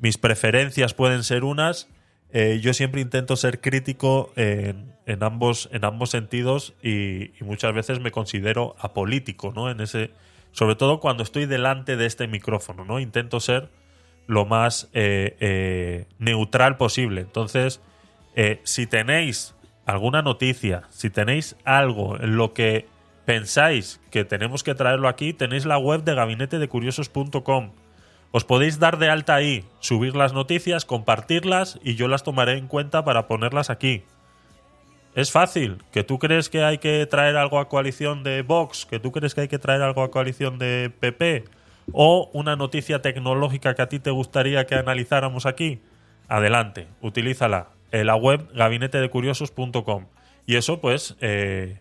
mis, 0.00 0.18
preferencias 0.18 0.94
pueden 0.94 1.22
ser 1.22 1.44
unas, 1.44 1.88
yo 2.32 2.72
siempre 2.72 3.02
intento 3.02 3.36
ser 3.36 3.60
crítico 3.60 4.32
en, 4.36 4.93
ambos, 5.22 5.68
en 5.72 5.84
ambos 5.84 6.10
sentidos 6.10 6.74
y, 6.82 7.36
y, 7.38 7.44
muchas 7.44 7.74
veces 7.74 8.00
me 8.00 8.10
considero 8.10 8.74
apolítico, 8.78 9.52
¿no? 9.54 9.70
En 9.70 9.80
ese, 9.80 10.10
sobre 10.52 10.76
todo 10.76 11.00
cuando 11.00 11.22
estoy 11.22 11.46
delante 11.46 11.96
de 11.96 12.06
este 12.06 12.26
micrófono, 12.26 12.84
¿no? 12.84 13.00
Intento 13.00 13.40
ser 13.40 13.68
lo 14.26 14.46
más 14.46 14.88
eh, 14.92 15.36
eh, 15.40 16.06
neutral 16.18 16.76
posible. 16.76 17.20
Entonces, 17.20 17.80
eh, 18.34 18.60
si 18.64 18.86
tenéis 18.86 19.54
alguna 19.86 20.22
noticia, 20.22 20.84
si 20.90 21.10
tenéis 21.10 21.56
algo 21.64 22.18
en 22.20 22.36
lo 22.36 22.54
que 22.54 22.86
pensáis 23.24 24.00
que 24.10 24.24
tenemos 24.24 24.62
que 24.62 24.74
traerlo 24.74 25.08
aquí, 25.08 25.32
tenéis 25.32 25.66
la 25.66 25.78
web 25.78 26.04
de 26.04 26.14
gabinetedecuriosos.com. 26.14 27.72
Os 28.30 28.44
podéis 28.44 28.78
dar 28.78 28.98
de 28.98 29.10
alta 29.10 29.34
ahí, 29.36 29.64
subir 29.78 30.16
las 30.16 30.32
noticias, 30.32 30.84
compartirlas 30.84 31.78
y 31.84 31.94
yo 31.94 32.08
las 32.08 32.24
tomaré 32.24 32.58
en 32.58 32.66
cuenta 32.66 33.04
para 33.04 33.28
ponerlas 33.28 33.70
aquí. 33.70 34.02
Es 35.14 35.30
fácil. 35.30 35.82
¿Que 35.92 36.02
tú 36.02 36.18
crees 36.18 36.48
que 36.48 36.64
hay 36.64 36.78
que 36.78 37.06
traer 37.06 37.36
algo 37.36 37.60
a 37.60 37.68
coalición 37.68 38.24
de 38.24 38.42
Vox? 38.42 38.84
¿Que 38.84 38.98
tú 38.98 39.12
crees 39.12 39.34
que 39.34 39.42
hay 39.42 39.48
que 39.48 39.58
traer 39.58 39.82
algo 39.82 40.02
a 40.02 40.10
coalición 40.10 40.58
de 40.58 40.90
PP? 40.98 41.44
¿O 41.92 42.30
una 42.32 42.56
noticia 42.56 43.00
tecnológica 43.00 43.74
que 43.74 43.82
a 43.82 43.88
ti 43.88 44.00
te 44.00 44.10
gustaría 44.10 44.66
que 44.66 44.74
analizáramos 44.74 45.46
aquí? 45.46 45.80
Adelante, 46.28 46.88
utilízala. 47.00 47.68
En 47.92 48.08
la 48.08 48.16
web 48.16 48.48
gabinetedecuriosos.com. 48.54 50.06
Y 50.46 50.56
eso, 50.56 50.80
pues, 50.80 51.16
eh, 51.20 51.78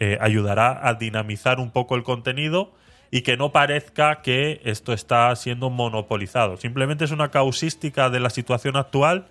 eh, 0.00 0.18
ayudará 0.20 0.88
a 0.88 0.94
dinamizar 0.94 1.60
un 1.60 1.70
poco 1.70 1.96
el 1.96 2.02
contenido 2.02 2.72
y 3.10 3.20
que 3.20 3.36
no 3.36 3.52
parezca 3.52 4.22
que 4.22 4.62
esto 4.64 4.94
está 4.94 5.36
siendo 5.36 5.68
monopolizado. 5.68 6.56
Simplemente 6.56 7.04
es 7.04 7.10
una 7.10 7.30
causística 7.30 8.08
de 8.08 8.20
la 8.20 8.30
situación 8.30 8.76
actual 8.76 9.26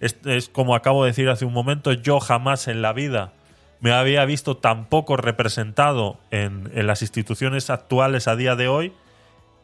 es, 0.00 0.48
como 0.48 0.74
acabo 0.74 1.04
de 1.04 1.10
decir 1.10 1.28
hace 1.28 1.44
un 1.44 1.52
momento, 1.52 1.92
yo 1.92 2.20
jamás 2.20 2.68
en 2.68 2.82
la 2.82 2.92
vida 2.92 3.32
me 3.80 3.92
había 3.92 4.24
visto 4.24 4.56
tan 4.56 4.86
poco 4.86 5.16
representado 5.16 6.18
en, 6.30 6.70
las 6.86 7.02
instituciones 7.02 7.68
actuales 7.70 8.28
a 8.28 8.36
día 8.36 8.56
de 8.56 8.68
hoy, 8.68 8.92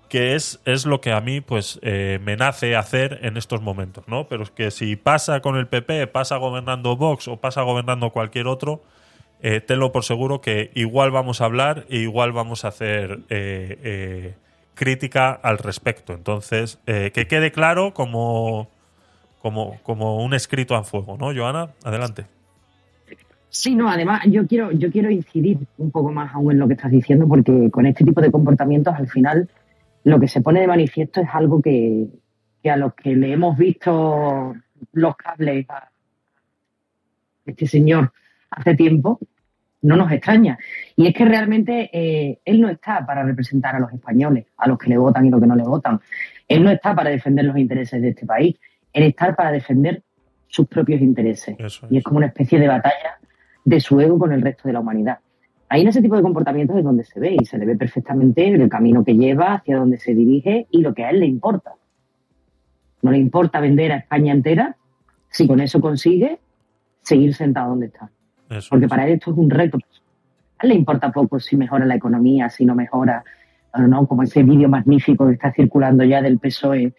que 0.08 0.34
es, 0.34 0.60
es 0.64 0.84
lo 0.84 1.00
que 1.00 1.12
a 1.12 1.20
mí 1.20 1.40
pues 1.40 1.78
eh, 1.82 2.18
me 2.22 2.36
nace 2.36 2.76
hacer 2.76 3.20
en 3.22 3.36
estos 3.36 3.62
momentos, 3.62 4.06
¿no? 4.08 4.28
Pero 4.28 4.42
es 4.42 4.50
que 4.50 4.70
si 4.70 4.96
pasa 4.96 5.40
con 5.40 5.56
el 5.56 5.68
PP, 5.68 6.06
pasa 6.08 6.36
gobernando 6.36 6.96
Vox 6.96 7.28
o 7.28 7.38
pasa 7.38 7.62
gobernando 7.62 8.10
cualquier 8.10 8.46
otro, 8.46 8.82
eh, 9.40 9.60
tenlo 9.60 9.92
por 9.92 10.04
seguro 10.04 10.40
que 10.40 10.70
igual 10.74 11.10
vamos 11.12 11.40
a 11.40 11.46
hablar 11.46 11.86
e 11.88 11.98
igual 11.98 12.32
vamos 12.32 12.64
a 12.64 12.68
hacer 12.68 13.20
eh, 13.30 14.34
crítica 14.74 15.30
al 15.32 15.58
respecto. 15.58 16.12
Entonces, 16.12 16.78
que 16.84 17.26
quede 17.26 17.52
claro 17.52 17.94
como 17.94 18.68
como, 19.40 19.78
como 19.82 20.22
un 20.22 20.34
escrito 20.34 20.74
a 20.74 20.84
fuego, 20.84 21.16
¿no, 21.18 21.34
Joana? 21.34 21.70
Adelante. 21.84 22.26
Sí, 23.48 23.74
no, 23.74 23.88
además 23.88 24.22
yo 24.26 24.46
quiero, 24.46 24.70
yo 24.70 24.92
quiero 24.92 25.10
incidir 25.10 25.58
un 25.78 25.90
poco 25.90 26.12
más 26.12 26.32
aún 26.32 26.52
en 26.52 26.58
lo 26.60 26.68
que 26.68 26.74
estás 26.74 26.92
diciendo, 26.92 27.26
porque 27.26 27.68
con 27.70 27.84
este 27.84 28.04
tipo 28.04 28.20
de 28.20 28.30
comportamientos 28.30 28.94
al 28.94 29.08
final 29.08 29.48
lo 30.04 30.20
que 30.20 30.28
se 30.28 30.40
pone 30.40 30.60
de 30.60 30.68
manifiesto 30.68 31.20
es 31.20 31.28
algo 31.32 31.60
que, 31.60 32.06
a 32.64 32.76
los 32.76 32.94
que 32.94 33.16
le 33.16 33.32
hemos 33.32 33.58
visto 33.58 34.54
los 34.92 35.16
cables 35.16 35.68
a 35.68 35.90
este 37.44 37.66
señor 37.66 38.12
hace 38.50 38.74
tiempo, 38.76 39.18
no 39.82 39.96
nos 39.96 40.12
extraña. 40.12 40.58
Y 40.94 41.08
es 41.08 41.14
que 41.14 41.24
realmente 41.24 41.90
eh, 41.92 42.38
él 42.44 42.60
no 42.60 42.68
está 42.68 43.04
para 43.04 43.24
representar 43.24 43.74
a 43.74 43.80
los 43.80 43.92
españoles, 43.92 44.46
a 44.58 44.68
los 44.68 44.78
que 44.78 44.90
le 44.90 44.98
votan 44.98 45.26
y 45.26 45.30
los 45.30 45.40
que 45.40 45.46
no 45.46 45.56
le 45.56 45.64
votan. 45.64 46.00
Él 46.46 46.62
no 46.62 46.70
está 46.70 46.94
para 46.94 47.10
defender 47.10 47.44
los 47.46 47.56
intereses 47.56 48.00
de 48.00 48.10
este 48.10 48.26
país 48.26 48.56
en 48.92 49.02
estar 49.04 49.36
para 49.36 49.52
defender 49.52 50.02
sus 50.46 50.66
propios 50.66 51.00
intereses. 51.00 51.56
Y 51.90 51.98
es 51.98 52.04
como 52.04 52.18
una 52.18 52.26
especie 52.26 52.58
de 52.58 52.68
batalla 52.68 53.18
de 53.64 53.80
su 53.80 54.00
ego 54.00 54.18
con 54.18 54.32
el 54.32 54.42
resto 54.42 54.64
de 54.66 54.72
la 54.72 54.80
humanidad. 54.80 55.18
Ahí 55.68 55.82
en 55.82 55.88
ese 55.88 56.02
tipo 56.02 56.16
de 56.16 56.22
comportamientos 56.22 56.76
es 56.76 56.82
donde 56.82 57.04
se 57.04 57.20
ve 57.20 57.36
y 57.40 57.44
se 57.44 57.56
le 57.56 57.64
ve 57.64 57.76
perfectamente 57.76 58.48
el 58.48 58.68
camino 58.68 59.04
que 59.04 59.14
lleva, 59.14 59.54
hacia 59.54 59.76
donde 59.76 59.98
se 59.98 60.14
dirige 60.14 60.66
y 60.70 60.80
lo 60.80 60.92
que 60.92 61.04
a 61.04 61.10
él 61.10 61.20
le 61.20 61.26
importa. 61.26 61.74
No 63.02 63.12
le 63.12 63.18
importa 63.18 63.60
vender 63.60 63.92
a 63.92 63.96
España 63.98 64.32
entera 64.32 64.76
si 65.28 65.46
con 65.46 65.60
eso 65.60 65.80
consigue 65.80 66.40
seguir 67.02 67.34
sentado 67.34 67.70
donde 67.70 67.86
está. 67.86 68.10
Porque 68.68 68.88
para 68.88 69.06
él 69.06 69.12
esto 69.12 69.30
es 69.30 69.38
un 69.38 69.48
reto. 69.48 69.78
A 70.58 70.64
él 70.64 70.70
le 70.70 70.74
importa 70.74 71.12
poco 71.12 71.38
si 71.38 71.56
mejora 71.56 71.86
la 71.86 71.94
economía, 71.94 72.50
si 72.50 72.64
no 72.64 72.74
mejora, 72.74 73.22
no 73.78 74.06
como 74.08 74.24
ese 74.24 74.42
vídeo 74.42 74.68
magnífico 74.68 75.28
que 75.28 75.34
está 75.34 75.52
circulando 75.52 76.02
ya 76.02 76.20
del 76.20 76.40
PSOE 76.40 76.92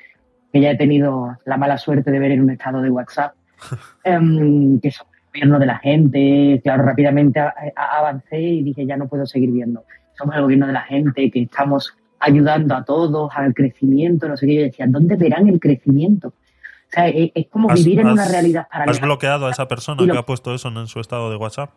que 0.52 0.62
ya 0.62 0.72
he 0.72 0.78
tenido 0.78 1.38
la 1.46 1.58
mala 1.58 1.78
suerte 1.78 2.12
de 2.12 2.20
ver 2.20 2.32
en 2.32 2.42
un 2.42 2.50
estado 2.50 2.82
de 2.82 2.90
WhatsApp, 2.90 3.34
em, 4.04 4.80
que 4.80 4.92
somos 4.92 5.14
el 5.14 5.30
gobierno 5.30 5.60
de 5.60 5.66
la 5.66 5.78
gente. 5.80 6.62
Claro, 6.64 6.84
rápidamente 6.84 7.42
avancé 7.76 8.40
y 8.40 8.64
dije, 8.64 8.86
ya 8.86 8.98
no 8.98 9.08
puedo 9.08 9.26
seguir 9.26 9.52
viendo. 9.52 9.84
Somos 10.18 10.36
el 10.36 10.42
gobierno 10.42 10.68
de 10.68 10.74
la 10.74 10.82
gente, 10.82 11.32
que 11.32 11.44
estamos 11.44 11.96
ayudando 12.20 12.76
a 12.76 12.84
todos 12.84 13.32
al 13.36 13.54
crecimiento, 13.54 14.28
no 14.28 14.38
sé 14.38 14.46
qué. 14.46 14.56
Yo 14.56 14.62
decía, 14.64 14.86
¿dónde 14.88 15.16
verán 15.16 15.48
el 15.48 15.60
crecimiento? 15.60 16.30
O 16.30 16.94
sea, 16.94 17.08
e, 17.08 17.32
es, 17.34 17.48
como 17.48 17.70
vivir 17.74 18.02
en 18.02 18.08
una 18.08 18.28
realidad 18.28 18.68
paralela. 18.70 18.92
¿Has 18.92 19.02
bloqueado 19.02 19.48
a 19.48 19.52
esa 19.52 19.68
persona 19.68 20.06
que 20.06 20.18
ha 20.18 20.26
puesto 20.26 20.54
eso 20.54 20.68
en 20.68 20.88
su 20.88 21.00
estado 21.00 21.30
de 21.30 21.38
WhatsApp? 21.38 21.72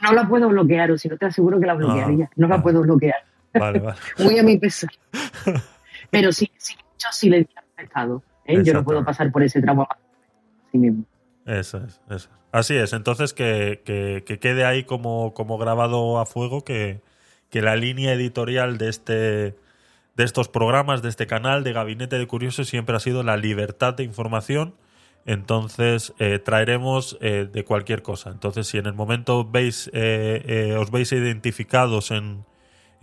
No 0.00 0.12
la 0.12 0.26
puedo 0.26 0.48
bloquear, 0.48 0.90
o 0.90 0.98
si 0.98 1.08
no 1.08 1.16
te 1.16 1.26
aseguro 1.26 1.60
que 1.60 1.66
la 1.66 1.74
bloquearía. 1.74 2.30
no 2.36 2.48
la 2.48 2.62
puedo 2.62 2.82
bloquear. 2.82 3.24
Vale, 3.52 3.78
vale. 3.78 3.98
Muy 4.18 4.38
a 4.38 4.42
mi 4.42 4.58
pesar. 4.58 4.90
Pero 6.10 6.32
sí, 6.32 6.50
sí, 6.56 6.74
sí 7.12 7.28
le 7.28 7.38
he 7.38 7.48
afectado. 7.56 8.22
¿eh? 8.44 8.62
Yo 8.62 8.72
no 8.72 8.84
puedo 8.84 9.04
pasar 9.04 9.30
por 9.32 9.42
ese 9.42 9.60
trauma 9.60 9.86
así 10.66 10.78
mismo. 10.78 11.04
Eso 11.46 11.78
es, 11.78 12.00
eso 12.10 12.30
Así 12.52 12.76
es. 12.76 12.92
Entonces 12.92 13.34
que, 13.34 13.82
que, 13.84 14.38
quede 14.38 14.64
ahí 14.64 14.84
como, 14.84 15.34
como 15.34 15.58
grabado 15.58 16.20
a 16.20 16.26
fuego 16.26 16.62
que, 16.64 17.00
que 17.50 17.62
la 17.62 17.74
línea 17.74 18.12
editorial 18.12 18.78
de 18.78 18.88
este 18.88 19.56
de 20.16 20.22
estos 20.22 20.48
programas, 20.48 21.02
de 21.02 21.08
este 21.08 21.26
canal 21.26 21.64
de 21.64 21.72
Gabinete 21.72 22.16
de 22.16 22.26
Curiosos, 22.28 22.68
siempre 22.68 22.94
ha 22.94 23.00
sido 23.00 23.24
la 23.24 23.36
libertad 23.36 23.94
de 23.94 24.04
información. 24.04 24.76
Entonces 25.26 26.14
eh, 26.20 26.38
traeremos 26.38 27.18
eh, 27.20 27.48
de 27.52 27.64
cualquier 27.64 28.02
cosa. 28.02 28.30
Entonces, 28.30 28.68
si 28.68 28.78
en 28.78 28.86
el 28.86 28.94
momento 28.94 29.44
veis, 29.44 29.88
os 29.88 30.90
veis 30.92 31.10
identificados 31.10 32.12
en, 32.12 32.44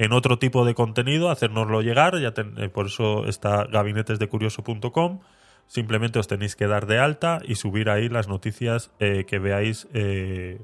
en 0.01 0.13
otro 0.13 0.39
tipo 0.39 0.65
de 0.65 0.73
contenido, 0.73 1.29
hacérnoslo 1.29 1.83
llegar. 1.83 2.17
Ya 2.17 2.33
eh, 2.35 2.69
por 2.69 2.87
eso 2.87 3.27
está 3.27 3.65
gabinetesdecurioso.com. 3.65 5.19
Simplemente 5.67 6.17
os 6.17 6.27
tenéis 6.27 6.55
que 6.55 6.65
dar 6.65 6.87
de 6.87 6.97
alta 6.97 7.39
y 7.45 7.53
subir 7.53 7.87
ahí 7.87 8.09
las 8.09 8.27
noticias 8.27 8.89
eh, 8.99 9.25
que 9.27 9.37
veáis 9.37 9.87
eh, 9.93 10.59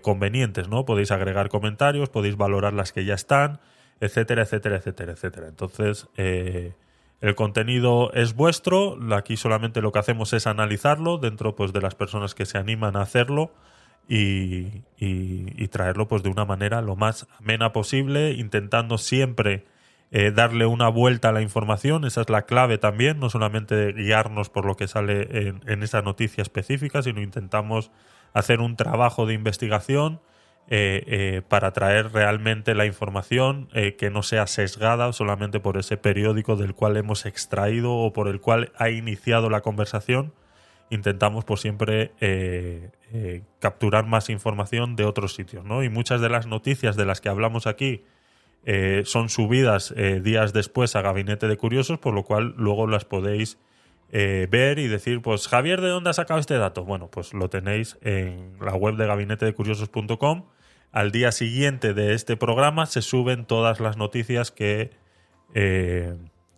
convenientes, 0.00 0.68
¿no? 0.68 0.84
Podéis 0.84 1.10
agregar 1.10 1.48
comentarios, 1.48 2.08
podéis 2.08 2.36
valorar 2.36 2.72
las 2.72 2.92
que 2.92 3.04
ya 3.04 3.14
están, 3.14 3.58
etcétera, 4.00 4.42
etcétera, 4.42 4.76
etcétera, 4.76 5.12
etcétera. 5.12 5.48
Entonces, 5.48 6.08
el 6.16 7.34
contenido 7.34 8.12
es 8.12 8.34
vuestro. 8.34 8.96
Aquí 9.12 9.36
solamente 9.36 9.82
lo 9.82 9.90
que 9.90 9.98
hacemos 9.98 10.32
es 10.32 10.46
analizarlo 10.46 11.18
dentro 11.18 11.56
pues, 11.56 11.72
de 11.72 11.80
las 11.80 11.96
personas 11.96 12.36
que 12.36 12.46
se 12.46 12.58
animan 12.58 12.96
a 12.96 13.02
hacerlo 13.02 13.50
y, 14.08 15.68
traerlo 15.68 16.08
pues 16.08 16.22
de 16.22 16.30
una 16.30 16.44
manera 16.44 16.80
lo 16.80 16.96
más 16.96 17.26
amena 17.40 17.72
posible, 17.72 18.32
intentando 18.32 18.98
siempre 18.98 19.66
eh, 20.10 20.30
darle 20.30 20.64
una 20.64 20.88
vuelta 20.88 21.28
a 21.30 21.32
la 21.32 21.42
información, 21.42 22.04
esa 22.04 22.22
es 22.22 22.30
la 22.30 22.42
clave 22.42 22.78
también, 22.78 23.18
no 23.18 23.28
solamente 23.28 23.92
guiarnos 23.92 24.48
por 24.48 24.64
lo 24.64 24.76
que 24.76 24.88
sale 24.88 25.48
en, 25.66 25.82
esa 25.82 26.02
noticia 26.02 26.42
específica, 26.42 27.02
sino 27.02 27.20
intentamos 27.20 27.90
hacer 28.32 28.60
un 28.60 28.76
trabajo 28.76 29.26
de 29.26 29.34
investigación 29.34 30.20
eh, 30.68 31.04
eh, 31.06 31.42
para 31.46 31.72
traer 31.72 32.12
realmente 32.12 32.74
la 32.74 32.86
información 32.86 33.68
que 33.98 34.10
no 34.10 34.22
sea 34.22 34.46
sesgada 34.46 35.12
solamente 35.12 35.60
por 35.60 35.76
ese 35.76 35.96
periódico 35.96 36.56
del 36.56 36.74
cual 36.74 36.96
hemos 36.96 37.26
extraído 37.26 37.92
o 37.92 38.12
por 38.12 38.28
el 38.28 38.40
cual 38.40 38.72
ha 38.78 38.88
iniciado 38.90 39.50
la 39.50 39.60
conversación, 39.60 40.32
intentamos 40.90 41.44
por 41.44 41.58
siempre 41.58 42.12
eh, 42.20 42.90
eh, 43.12 43.42
capturar 43.58 44.06
más 44.06 44.30
información 44.30 44.96
de 44.96 45.04
otros 45.04 45.34
sitios, 45.34 45.64
¿no? 45.64 45.82
Y 45.82 45.88
muchas 45.88 46.20
de 46.20 46.28
las 46.28 46.46
noticias 46.46 46.96
de 46.96 47.04
las 47.04 47.20
que 47.20 47.28
hablamos 47.28 47.66
aquí 47.66 48.04
eh, 48.64 49.02
son 49.04 49.28
subidas 49.28 49.94
días 50.22 50.52
después 50.52 50.96
a 50.96 51.02
Gabinete 51.02 51.48
de 51.48 51.56
Curiosos, 51.56 51.98
por 51.98 52.14
lo 52.14 52.24
cual 52.24 52.54
luego 52.56 52.86
las 52.86 53.04
podéis 53.04 53.58
ver 54.10 54.78
y 54.78 54.86
decir, 54.86 55.20
pues 55.20 55.48
Javier, 55.48 55.80
¿de 55.80 55.88
dónde 55.88 56.10
ha 56.10 56.12
sacado 56.12 56.38
este 56.38 56.56
dato? 56.56 56.84
Bueno, 56.84 57.10
pues 57.10 57.34
lo 57.34 57.50
tenéis 57.50 57.98
en 58.02 58.56
la 58.60 58.74
web 58.74 58.94
de 58.96 59.06
gabinetedecuriosos.com. 59.06 60.44
Al 60.92 61.10
día 61.10 61.32
siguiente 61.32 61.92
de 61.92 62.14
este 62.14 62.36
programa 62.36 62.86
se 62.86 63.02
suben 63.02 63.44
todas 63.44 63.80
las 63.80 63.96
noticias 63.96 64.52
que 64.52 64.90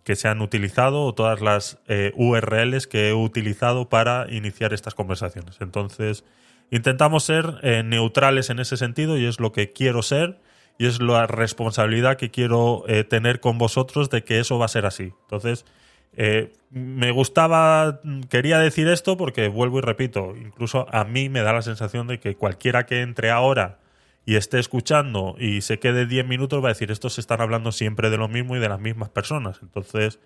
que 0.09 0.15
se 0.15 0.27
han 0.27 0.41
utilizado 0.41 1.03
o 1.03 1.13
todas 1.13 1.39
las 1.39 1.77
eh, 1.87 2.13
URLs 2.15 2.87
que 2.87 3.09
he 3.09 3.13
utilizado 3.13 3.89
para 3.89 4.25
iniciar 4.31 4.73
estas 4.73 4.95
conversaciones. 4.95 5.57
Entonces, 5.61 6.25
intentamos 6.71 7.23
ser 7.23 7.59
eh, 7.61 7.83
neutrales 7.85 8.49
en 8.49 8.57
ese 8.57 8.75
sentido 8.75 9.19
y 9.19 9.27
es 9.27 9.39
lo 9.39 9.51
que 9.51 9.71
quiero 9.71 10.01
ser 10.01 10.39
y 10.79 10.87
es 10.87 10.99
la 10.99 11.27
responsabilidad 11.27 12.17
que 12.17 12.31
quiero 12.31 12.85
eh, 12.87 13.03
tener 13.03 13.39
con 13.39 13.59
vosotros 13.59 14.09
de 14.09 14.23
que 14.23 14.39
eso 14.39 14.57
va 14.57 14.65
a 14.65 14.69
ser 14.69 14.87
así. 14.87 15.13
Entonces, 15.21 15.63
me 16.71 17.11
gustaba, 17.11 18.01
quería 18.31 18.57
decir 18.57 18.87
esto 18.87 19.15
porque 19.15 19.47
vuelvo 19.47 19.77
y 19.77 19.81
repito, 19.81 20.33
incluso 20.35 20.87
a 20.91 21.03
mí 21.03 21.29
me 21.29 21.43
da 21.43 21.53
la 21.53 21.61
sensación 21.61 22.07
de 22.07 22.19
que 22.19 22.35
cualquiera 22.35 22.87
que 22.87 23.01
entre 23.01 23.29
ahora 23.29 23.77
y 24.29 24.35
esté 24.35 24.59
escuchando 24.59 25.35
y 25.39 25.61
se 25.61 25.79
quede 25.79 26.05
10 26.05 26.27
minutos, 26.27 26.63
va 26.63 26.67
a 26.67 26.73
decir, 26.73 26.91
estos 26.91 27.17
están 27.17 27.41
hablando 27.41 27.71
siempre 27.71 28.11
de 28.11 28.17
lo 28.17 28.27
mismo 28.27 28.55
y 28.55 28.59
de 28.59 28.69
las 28.69 28.79
mismas 28.79 29.09
personas. 29.09 29.57
Entonces, 29.63 30.19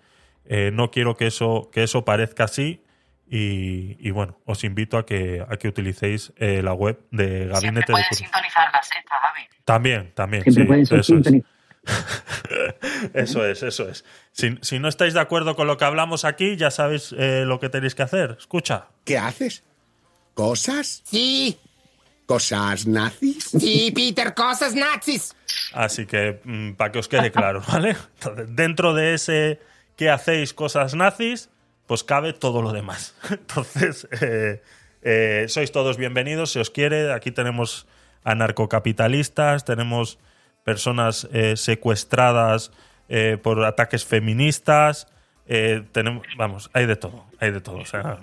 eh, 0.44 0.70
no 0.74 0.90
quiero 0.90 1.16
que 1.16 1.26
eso, 1.26 1.70
que 1.72 1.84
eso 1.84 2.04
parezca 2.04 2.44
así. 2.44 2.84
Y, 3.26 4.10
bueno, 4.10 4.38
os 4.44 4.62
invito 4.62 4.98
a 4.98 5.06
que, 5.06 5.42
a 5.48 5.56
que 5.56 5.68
utilicéis 5.68 6.34
eh, 6.36 6.60
la 6.62 6.74
web 6.74 7.00
de 7.12 7.46
Gabinete 7.46 7.94
de 7.94 8.02
sintonizar 8.14 8.70
la 8.70 8.82
seta, 8.82 9.14
Javi. 9.22 9.48
También, 9.64 10.12
también. 10.14 10.42
eso, 13.14 13.46
es. 13.46 13.62
eso 13.62 13.88
es, 13.88 14.04
Si, 14.32 14.78
no 14.78 14.88
estáis 14.88 15.14
de 15.14 15.20
acuerdo 15.20 15.56
con 15.56 15.66
lo 15.66 15.78
que 15.78 15.86
hablamos 15.86 16.26
aquí, 16.26 16.56
ya 16.56 16.70
sabéis 16.70 17.14
eh, 17.16 17.44
lo 17.46 17.58
que 17.58 17.70
tenéis 17.70 17.94
que 17.94 18.02
hacer. 18.02 18.36
Escucha. 18.38 18.88
¿Qué 19.06 19.16
haces? 19.16 19.64
¿Cosas? 20.34 21.00
Sí, 21.06 21.58
¿Cosas 22.26 22.86
nazis? 22.86 23.44
Sí, 23.44 23.92
Peter, 23.94 24.32
cosas 24.34 24.74
nazis. 24.74 25.34
Así 25.72 26.06
que, 26.06 26.40
mm, 26.42 26.72
para 26.72 26.90
que 26.90 26.98
os 26.98 27.08
quede 27.08 27.30
claro, 27.30 27.62
¿vale? 27.68 27.96
dentro 28.48 28.94
de 28.94 29.14
ese 29.14 29.60
que 29.96 30.10
hacéis 30.10 30.54
cosas 30.54 30.94
nazis, 30.94 31.50
pues 31.86 32.02
cabe 32.02 32.32
todo 32.32 32.62
lo 32.62 32.72
demás. 32.72 33.14
Entonces, 33.30 34.08
eh, 34.22 34.62
eh, 35.02 35.44
sois 35.48 35.70
todos 35.70 35.98
bienvenidos, 35.98 36.52
si 36.52 36.58
os 36.58 36.70
quiere. 36.70 37.12
Aquí 37.12 37.30
tenemos 37.30 37.86
anarcocapitalistas, 38.24 39.66
tenemos 39.66 40.18
personas 40.64 41.28
eh, 41.32 41.56
secuestradas 41.56 42.72
por 43.42 43.62
ataques 43.62 44.06
feministas. 44.06 45.06
tenemos, 45.92 46.26
vamos, 46.38 46.70
hay 46.72 46.86
de 46.86 46.96
todo, 46.96 47.26
hay 47.38 47.50
de 47.50 47.60
todo. 47.60 47.76
O 47.76 47.84
sea, 47.84 48.18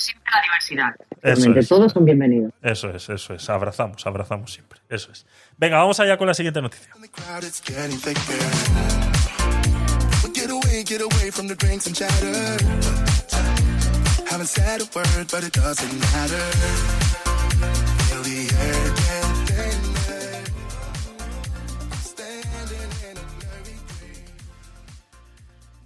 siempre 0.00 0.30
la 0.32 0.42
diversidad. 0.42 1.66
Todos 1.68 1.92
son 1.92 2.04
bienvenidos. 2.04 2.52
Eso 2.62 2.90
es, 2.90 3.08
eso 3.08 3.34
es. 3.34 3.48
Abrazamos, 3.50 4.06
abrazamos 4.06 4.52
siempre. 4.52 4.80
Eso 4.88 5.12
es. 5.12 5.26
Venga, 5.56 5.78
vamos 5.78 6.00
allá 6.00 6.16
con 6.16 6.26
la 6.26 6.34
siguiente 6.34 6.62
noticia. 6.62 6.90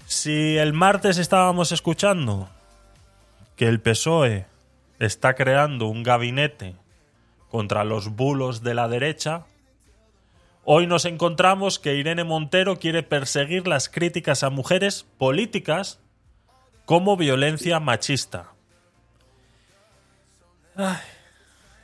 Si 0.06 0.56
el 0.56 0.72
martes 0.72 1.18
estábamos 1.18 1.72
escuchando 1.72 2.48
que 3.56 3.68
el 3.68 3.80
PSOE 3.80 4.46
está 4.98 5.34
creando 5.34 5.86
un 5.86 6.02
gabinete 6.02 6.74
contra 7.48 7.84
los 7.84 8.10
bulos 8.10 8.62
de 8.62 8.74
la 8.74 8.88
derecha, 8.88 9.46
hoy 10.64 10.86
nos 10.86 11.04
encontramos 11.04 11.78
que 11.78 11.94
Irene 11.94 12.24
Montero 12.24 12.78
quiere 12.78 13.02
perseguir 13.02 13.66
las 13.68 13.88
críticas 13.88 14.42
a 14.42 14.50
mujeres 14.50 15.06
políticas 15.18 16.00
como 16.84 17.16
violencia 17.16 17.80
machista. 17.80 18.52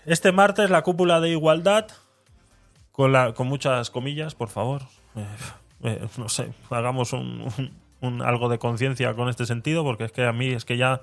Este 0.07 0.33
martes 0.33 0.71
la 0.71 0.83
cúpula 0.83 1.21
de 1.21 1.31
igualdad, 1.31 1.87
con, 2.91 3.13
la, 3.13 3.33
con 3.33 3.47
muchas 3.47 3.91
comillas, 3.91 4.35
por 4.35 4.49
favor, 4.49 4.83
eh, 5.15 5.25
eh, 5.85 6.09
no 6.17 6.29
sé, 6.29 6.53
hagamos 6.71 7.15
algo 8.03 8.49
de 8.49 8.59
conciencia 8.59 9.15
con 9.15 9.29
este 9.29 9.47
sentido, 9.47 9.85
porque 9.85 10.05
es 10.05 10.13
que 10.13 10.25
a 10.25 10.33
mí 10.33 10.49
es 10.49 10.65
que 10.65 10.77
ya 10.77 11.03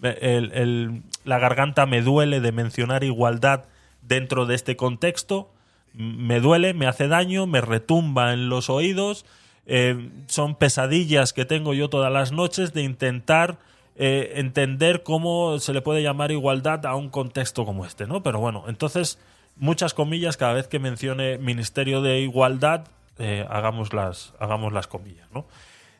la 0.00 1.38
garganta 1.38 1.86
me 1.86 2.02
duele 2.02 2.40
de 2.40 2.52
mencionar 2.52 3.04
igualdad 3.04 3.64
dentro 4.02 4.46
de 4.46 4.54
este 4.54 4.76
contexto. 4.76 5.50
Me 5.92 6.40
duele, 6.40 6.74
me 6.74 6.86
hace 6.86 7.08
daño, 7.08 7.46
me 7.46 7.60
retumba 7.60 8.32
en 8.32 8.48
los 8.48 8.68
oídos. 8.70 9.24
Eh, 9.66 10.10
son 10.26 10.54
pesadillas 10.54 11.32
que 11.32 11.44
tengo 11.44 11.74
yo 11.74 11.88
todas 11.88 12.12
las 12.12 12.30
noches 12.32 12.72
de 12.72 12.82
intentar 12.82 13.58
eh, 13.96 14.34
entender 14.36 15.02
cómo 15.02 15.58
se 15.58 15.72
le 15.72 15.80
puede 15.80 16.02
llamar 16.02 16.30
igualdad 16.30 16.84
a 16.84 16.94
un 16.94 17.08
contexto 17.08 17.64
como 17.64 17.86
este, 17.86 18.06
¿no? 18.06 18.22
Pero 18.22 18.38
bueno, 18.38 18.64
entonces, 18.68 19.18
muchas 19.56 19.94
comillas, 19.94 20.36
cada 20.36 20.52
vez 20.52 20.68
que 20.68 20.78
mencione 20.78 21.38
Ministerio 21.38 22.02
de 22.02 22.20
Igualdad, 22.20 22.84
eh, 23.18 23.46
hagamos, 23.48 23.94
las, 23.94 24.34
hagamos 24.38 24.74
las 24.74 24.86
comillas, 24.86 25.26
¿no? 25.32 25.46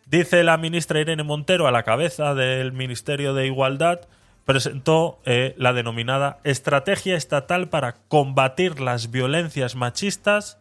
Dice 0.07 0.45
la 0.45 0.57
ministra 0.57 1.01
Irene 1.01 1.25
Montero 1.25 1.67
a 1.67 1.73
la 1.73 1.83
cabeza 1.83 2.35
del 2.35 2.71
Ministerio 2.71 3.35
de 3.35 3.47
Igualdad 3.47 4.03
presentó 4.45 5.19
eh, 5.25 5.57
la 5.59 5.73
denominada 5.73 6.39
Estrategia 6.45 7.17
Estatal 7.17 7.69
para 7.69 7.97
combatir 8.07 8.79
las 8.81 9.11
violencias 9.11 9.75
machistas 9.75 10.59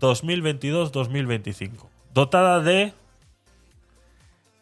2022-2025, 0.00 1.86
dotada 2.12 2.58
de 2.58 2.92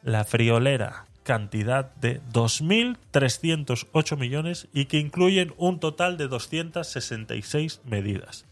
la 0.02 0.24
friolera 0.24 1.06
cantidad 1.22 1.94
de 1.94 2.20
2.308 2.32 4.18
millones 4.18 4.68
y 4.74 4.84
que 4.84 4.98
incluyen 4.98 5.54
un 5.56 5.80
total 5.80 6.18
de 6.18 6.28
266 6.28 7.80
medidas. 7.86 8.44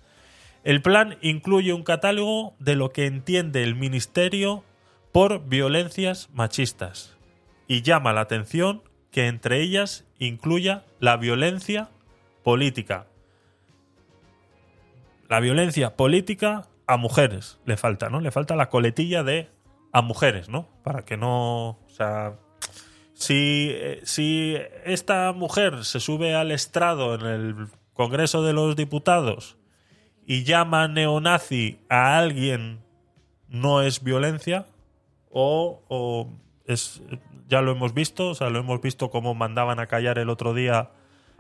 El 0.65 0.81
plan 0.81 1.19
incluye 1.21 1.75
un 1.75 1.83
catálogo 1.85 2.55
de 2.59 2.75
lo 2.75 2.91
que 2.91 3.05
entiende 3.05 3.63
el 3.63 3.75
Ministerio 3.75 4.65
por 5.15 5.47
violencias 5.47 6.29
machistas 6.33 7.17
y 7.69 7.83
llama 7.83 8.13
la 8.13 8.23
atención 8.23 8.83
que 9.13 9.29
entre 9.29 9.61
ellas 9.61 10.05
incluya 10.19 10.87
la 10.99 11.17
violencia 11.17 11.91
política. 12.43 13.07
La 15.29 15.39
violencia 15.39 15.95
política 15.95 16.67
a 16.89 16.97
mujeres 16.97 17.61
le 17.65 17.77
falta, 17.77 18.11
¿no? 18.11 18.21
Le 18.21 18.33
falta 18.33 18.57
la 18.57 18.71
coletilla 18.71 19.23
de 19.23 19.53
a 19.93 20.03
mujeres, 20.03 20.49
¿no? 20.49 20.69
Para 20.83 21.05
que 21.05 21.17
no, 21.17 21.69
o 21.69 21.89
sea, 21.91 22.35
si, 23.13 23.69
eh, 23.71 24.01
si 24.03 24.57
esta 24.85 25.33
mujer 25.33 25.85
se 25.85 26.01
sube 26.01 26.35
al 26.35 26.51
estrado 26.51 27.15
en 27.15 27.25
el 27.25 27.69
Congreso 27.93 28.43
de 28.43 28.53
los 28.53 28.75
Diputados 28.75 29.59
y 30.27 30.43
llama 30.43 30.89
neonazi 30.89 31.79
a 31.89 32.19
alguien, 32.19 32.81
no 33.47 33.81
es 33.81 34.03
violencia 34.03 34.67
o, 35.35 35.83
o 35.89 36.33
es 36.65 37.03
ya 37.49 37.61
lo 37.61 37.73
hemos 37.73 37.93
visto, 37.93 38.29
o 38.31 38.35
sea, 38.35 38.49
lo 38.49 38.59
hemos 38.59 38.81
visto 38.81 39.11
cómo 39.11 39.35
mandaban 39.35 39.79
a 39.79 39.87
callar 39.87 40.19
el 40.19 40.31
otro 40.31 40.55
día 40.55 40.91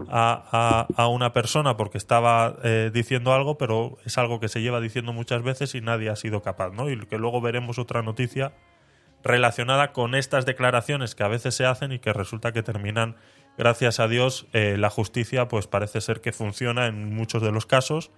a, 0.09 0.87
a, 0.97 1.09
una 1.09 1.33
persona 1.33 1.77
porque 1.77 1.99
estaba 1.99 2.57
eh, 2.65 2.91
diciendo 2.93 3.33
algo, 3.33 3.57
pero 3.57 3.97
es 4.05 4.19
algo 4.19 4.41
que 4.41 4.49
se 4.49 4.61
lleva 4.61 4.81
diciendo 4.81 5.13
muchas 5.13 5.43
veces 5.43 5.75
y 5.75 5.81
nadie 5.81 6.11
ha 6.11 6.17
sido 6.17 6.43
capaz, 6.43 6.71
¿no? 6.73 6.91
Y 6.91 6.99
que 7.07 7.17
luego 7.17 7.41
veremos 7.41 7.79
otra 7.79 8.03
noticia 8.03 8.53
relacionada 9.23 9.93
con 9.93 10.15
estas 10.15 10.45
declaraciones 10.45 11.15
que 11.15 11.23
a 11.23 11.29
veces 11.29 11.55
se 11.55 11.65
hacen 11.65 11.93
y 11.93 12.01
que 12.01 12.13
resulta 12.13 12.53
que 12.53 12.63
terminan, 12.63 13.17
gracias 13.57 14.01
a 14.01 14.09
Dios, 14.09 14.47
eh, 14.53 14.77
la 14.79 14.91
justicia 14.91 15.49
pues 15.49 15.67
parece 15.67 16.01
ser 16.01 16.21
que 16.21 16.33
funciona 16.33 16.87
en 16.87 17.15
muchos 17.15 17.41
de 17.41 17.53
los 17.53 17.65
casos 17.65 18.11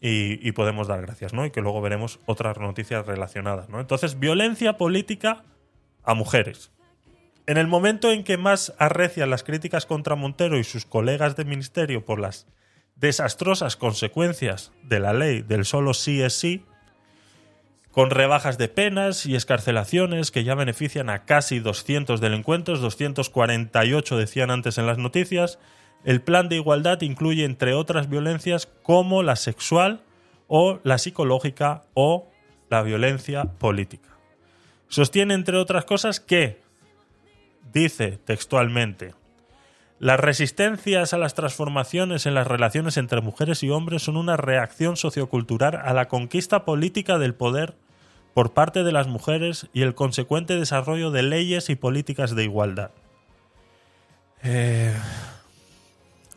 y, 0.00 0.46
y, 0.46 0.52
podemos 0.52 0.88
dar 0.88 1.02
gracias, 1.02 1.34
¿no? 1.34 1.44
Y 1.44 1.50
que 1.50 1.60
luego 1.60 1.82
veremos 1.82 2.20
otras 2.26 2.58
noticias 2.58 3.06
relacionadas, 3.06 3.68
¿no? 3.68 3.80
Entonces, 3.80 4.18
violencia 4.18 4.78
política 4.78 5.44
a 6.04 6.14
mujeres. 6.14 6.70
En 7.46 7.56
el 7.56 7.66
momento 7.66 8.12
en 8.12 8.24
que 8.24 8.36
más 8.36 8.74
arrecian 8.78 9.30
las 9.30 9.42
críticas 9.42 9.84
contra 9.84 10.14
Montero 10.14 10.58
y 10.58 10.64
sus 10.64 10.84
colegas 10.84 11.36
de 11.36 11.44
ministerio 11.44 12.04
por 12.04 12.20
las 12.20 12.46
desastrosas 12.96 13.76
consecuencias 13.76 14.72
de 14.82 15.00
la 15.00 15.12
ley 15.12 15.42
del 15.42 15.64
solo 15.64 15.94
sí 15.94 16.22
es 16.22 16.38
sí, 16.38 16.64
con 17.90 18.10
rebajas 18.10 18.56
de 18.56 18.68
penas 18.68 19.26
y 19.26 19.34
escarcelaciones 19.34 20.30
que 20.30 20.44
ya 20.44 20.54
benefician 20.54 21.10
a 21.10 21.24
casi 21.24 21.58
200 21.58 22.20
delincuentes, 22.20 22.80
248 22.80 24.16
decían 24.16 24.50
antes 24.50 24.78
en 24.78 24.86
las 24.86 24.98
noticias, 24.98 25.58
el 26.04 26.20
plan 26.22 26.48
de 26.48 26.56
igualdad 26.56 27.00
incluye 27.02 27.44
entre 27.44 27.74
otras 27.74 28.08
violencias 28.08 28.66
como 28.82 29.22
la 29.22 29.36
sexual 29.36 30.02
o 30.48 30.80
la 30.82 30.98
psicológica 30.98 31.82
o 31.94 32.28
la 32.68 32.82
violencia 32.82 33.44
política. 33.44 34.08
Sostiene 34.88 35.34
entre 35.34 35.56
otras 35.56 35.84
cosas 35.84 36.20
que 36.20 36.60
dice 37.72 38.18
textualmente, 38.24 39.14
las 40.00 40.18
resistencias 40.18 41.12
a 41.12 41.18
las 41.18 41.34
transformaciones 41.34 42.24
en 42.24 42.32
las 42.32 42.46
relaciones 42.46 42.96
entre 42.96 43.20
mujeres 43.20 43.62
y 43.62 43.68
hombres 43.68 44.02
son 44.02 44.16
una 44.16 44.38
reacción 44.38 44.96
sociocultural 44.96 45.76
a 45.76 45.92
la 45.92 46.08
conquista 46.08 46.64
política 46.64 47.18
del 47.18 47.34
poder 47.34 47.74
por 48.32 48.54
parte 48.54 48.82
de 48.82 48.92
las 48.92 49.08
mujeres 49.08 49.68
y 49.74 49.82
el 49.82 49.94
consecuente 49.94 50.56
desarrollo 50.56 51.10
de 51.10 51.22
leyes 51.22 51.68
y 51.68 51.76
políticas 51.76 52.34
de 52.34 52.44
igualdad. 52.44 52.92
Eh, 54.42 54.94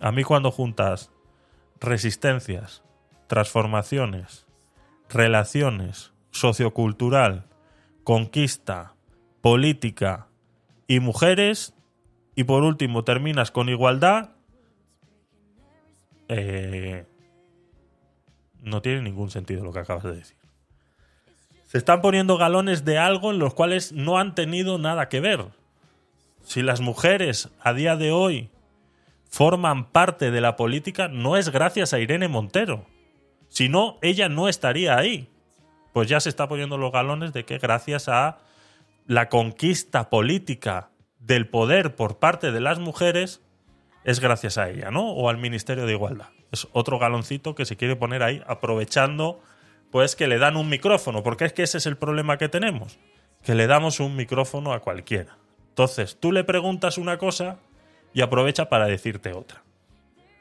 a 0.03 0.11
mí 0.11 0.23
cuando 0.23 0.51
juntas 0.51 1.09
resistencias, 1.80 2.84
transformaciones, 3.27 4.45
relaciones, 5.09 6.13
sociocultural, 6.31 7.47
conquista, 8.03 8.93
política, 9.41 10.27
y 10.88 10.99
mujeres. 10.99 11.73
Y 12.35 12.43
por 12.43 12.63
último, 12.63 13.03
terminas 13.03 13.51
con 13.51 13.69
igualdad. 13.69 14.31
Eh, 16.27 17.05
no 18.61 18.81
tiene 18.81 19.01
ningún 19.01 19.30
sentido 19.30 19.63
lo 19.63 19.71
que 19.71 19.80
acabas 19.80 20.03
de 20.03 20.15
decir. 20.15 20.38
Se 21.65 21.77
están 21.77 22.01
poniendo 22.01 22.38
galones 22.38 22.85
de 22.85 22.97
algo 22.97 23.31
en 23.31 23.39
los 23.39 23.53
cuales 23.53 23.93
no 23.93 24.17
han 24.17 24.35
tenido 24.35 24.77
nada 24.77 25.09
que 25.09 25.19
ver. 25.19 25.45
Si 26.43 26.61
las 26.61 26.81
mujeres 26.81 27.49
a 27.61 27.73
día 27.73 27.95
de 27.95 28.11
hoy 28.11 28.49
forman 29.34 29.85
parte 29.85 30.30
de 30.30 30.41
la 30.41 30.55
política, 30.55 31.07
no 31.07 31.38
es 31.38 31.49
gracias 31.49 31.91
a 31.91 31.99
Irene 31.99 32.27
Montero. 32.27 32.85
Si 33.49 33.68
no, 33.68 33.97
ella 34.03 34.30
no 34.30 34.47
estaría 34.47 34.95
ahí. 34.95 35.27
Pues 35.91 36.07
ya 36.07 36.19
se 36.19 36.30
está 36.30 36.47
poniendo 36.47 36.77
los 36.77 36.91
galones 36.91 37.34
de 37.34 37.43
que 37.43 37.57
gracias 37.57 38.10
a 38.10 38.38
la 39.07 39.30
conquista 39.30 40.11
política 40.11 40.91
del 41.18 41.47
poder 41.47 41.95
por 41.95 42.19
parte 42.19 42.51
de 42.51 42.61
las 42.61 42.77
mujeres 42.77 43.41
es 44.03 44.19
gracias 44.19 44.60
a 44.60 44.69
ella, 44.69 44.91
¿no? 44.91 45.10
O 45.10 45.30
al 45.30 45.39
Ministerio 45.39 45.88
de 45.88 45.93
Igualdad. 45.93 46.27
Es 46.51 46.68
otro 46.72 46.99
galoncito 46.99 47.55
que 47.55 47.65
se 47.65 47.76
quiere 47.76 47.95
poner 47.95 48.22
ahí 48.22 48.43
aprovechando 48.45 49.41
pues 49.89 50.15
que 50.15 50.27
le 50.27 50.38
dan 50.38 50.57
un 50.57 50.69
micrófono, 50.69 51.23
porque 51.23 51.45
es 51.45 51.53
que 51.53 51.64
ese 51.64 51.80
es 51.80 51.88
el 51.88 51.97
problema 51.97 52.38
que 52.38 52.49
tenemos, 52.49 52.99
que 53.41 53.55
le 53.55 53.65
damos 53.65 53.99
un 53.99 54.15
micrófono 54.15 54.73
a 54.73 54.81
cualquiera. 54.81 55.39
Entonces, 55.69 56.19
tú 56.19 56.31
le 56.31 56.43
preguntas 56.43 56.99
una 56.99 57.18
cosa 57.18 57.57
y 58.14 58.22
aprovecha 58.22 58.69
para 58.69 58.88
decirte 58.88 59.34
otra. 59.34 59.64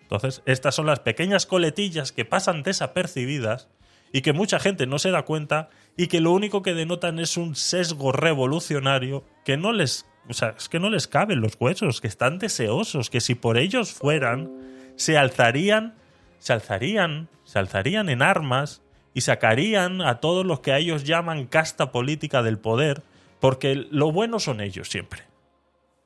Entonces, 0.03 0.43
estas 0.44 0.74
son 0.74 0.86
las 0.86 1.01
pequeñas 1.01 1.47
coletillas 1.47 2.12
que 2.12 2.24
pasan 2.24 2.62
desapercibidas 2.62 3.69
y 4.12 4.20
que 4.20 4.35
mucha 4.35 4.61
gente 4.61 4.86
no 4.86 4.99
se 4.99 5.11
da 5.11 5.23
cuenta 5.23 5.70
y 5.97 6.09
que 6.09 6.20
lo 6.20 6.32
único 6.32 6.62
que 6.62 6.74
denotan 6.74 7.19
es 7.19 7.36
un 7.36 7.57
sesgo 7.57 8.12
revolucionario 8.12 9.24
que 9.44 9.57
no 9.57 9.73
les, 9.73 10.07
o 10.28 10.35
sea, 10.35 10.55
es 10.57 10.69
que 10.69 10.78
no 10.78 10.90
les 10.90 11.09
caben 11.09 11.40
los 11.40 11.57
huesos, 11.59 12.01
que 12.01 12.09
están 12.09 12.39
deseosos, 12.39 13.09
que 13.09 13.20
si 13.20 13.35
por 13.35 13.57
ellos 13.57 13.93
fueran, 13.93 14.53
se 14.97 15.16
alzarían, 15.16 15.94
se 16.39 16.53
alzarían, 16.53 17.28
se 17.44 17.59
alzarían 17.59 18.11
en 18.11 18.20
armas 18.20 18.82
y 19.15 19.23
sacarían 19.23 20.03
a 20.03 20.20
todos 20.20 20.44
los 20.44 20.61
que 20.61 20.73
a 20.73 20.78
ellos 20.78 21.05
llaman 21.05 21.47
casta 21.47 21.90
política 21.90 22.43
del 22.43 22.59
poder, 22.59 23.03
porque 23.40 23.74
lo 23.90 24.12
bueno 24.12 24.39
son 24.40 24.61
ellos 24.61 24.89
siempre. 24.89 25.23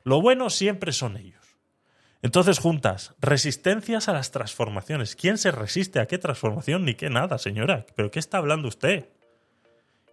Lo 0.05 0.21
bueno 0.21 0.51
siempre 0.51 0.93
son 0.93 1.17
ellos. 1.17 1.46
Entonces 2.27 2.59
juntas 2.59 3.15
resistencias 3.21 4.09
a 4.09 4.13
las 4.13 4.33
transformaciones. 4.33 5.15
¿Quién 5.15 5.39
se 5.39 5.53
resiste 5.53 6.01
a 6.01 6.07
qué 6.07 6.19
transformación 6.19 6.85
ni 6.85 6.95
qué 6.95 7.09
nada, 7.09 7.39
señora? 7.39 7.87
¿Pero 7.95 8.11
qué 8.11 8.19
está 8.19 8.39
hablando 8.39 8.67
usted? 8.67 9.11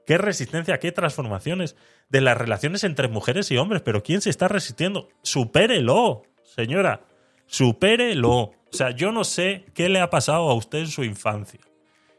¿Qué 0.06 0.19
resistencia, 0.19 0.77
qué 0.77 0.91
transformaciones 0.91 1.76
de 2.10 2.22
las 2.22 2.38
relaciones 2.38 2.84
entre 2.84 3.07
mujeres 3.07 3.49
y 3.49 3.57
hombres? 3.57 3.81
¿Pero 3.81 4.03
quién 4.03 4.22
se 4.22 4.30
está 4.30 4.48
resistiendo? 4.48 5.10
Supérelo, 5.23 6.22
señora. 6.44 7.02
Supérelo. 7.48 8.31
O 8.31 8.53
sea, 8.69 8.91
yo 8.91 9.11
no 9.11 9.23
sé 9.23 9.65
qué 9.73 9.90
le 9.90 9.99
ha 9.99 10.11
pasado 10.11 10.52
a 10.52 10.53
usted 10.53 10.81
en 10.81 10.90
su 10.90 11.03
infancia. 11.03 11.61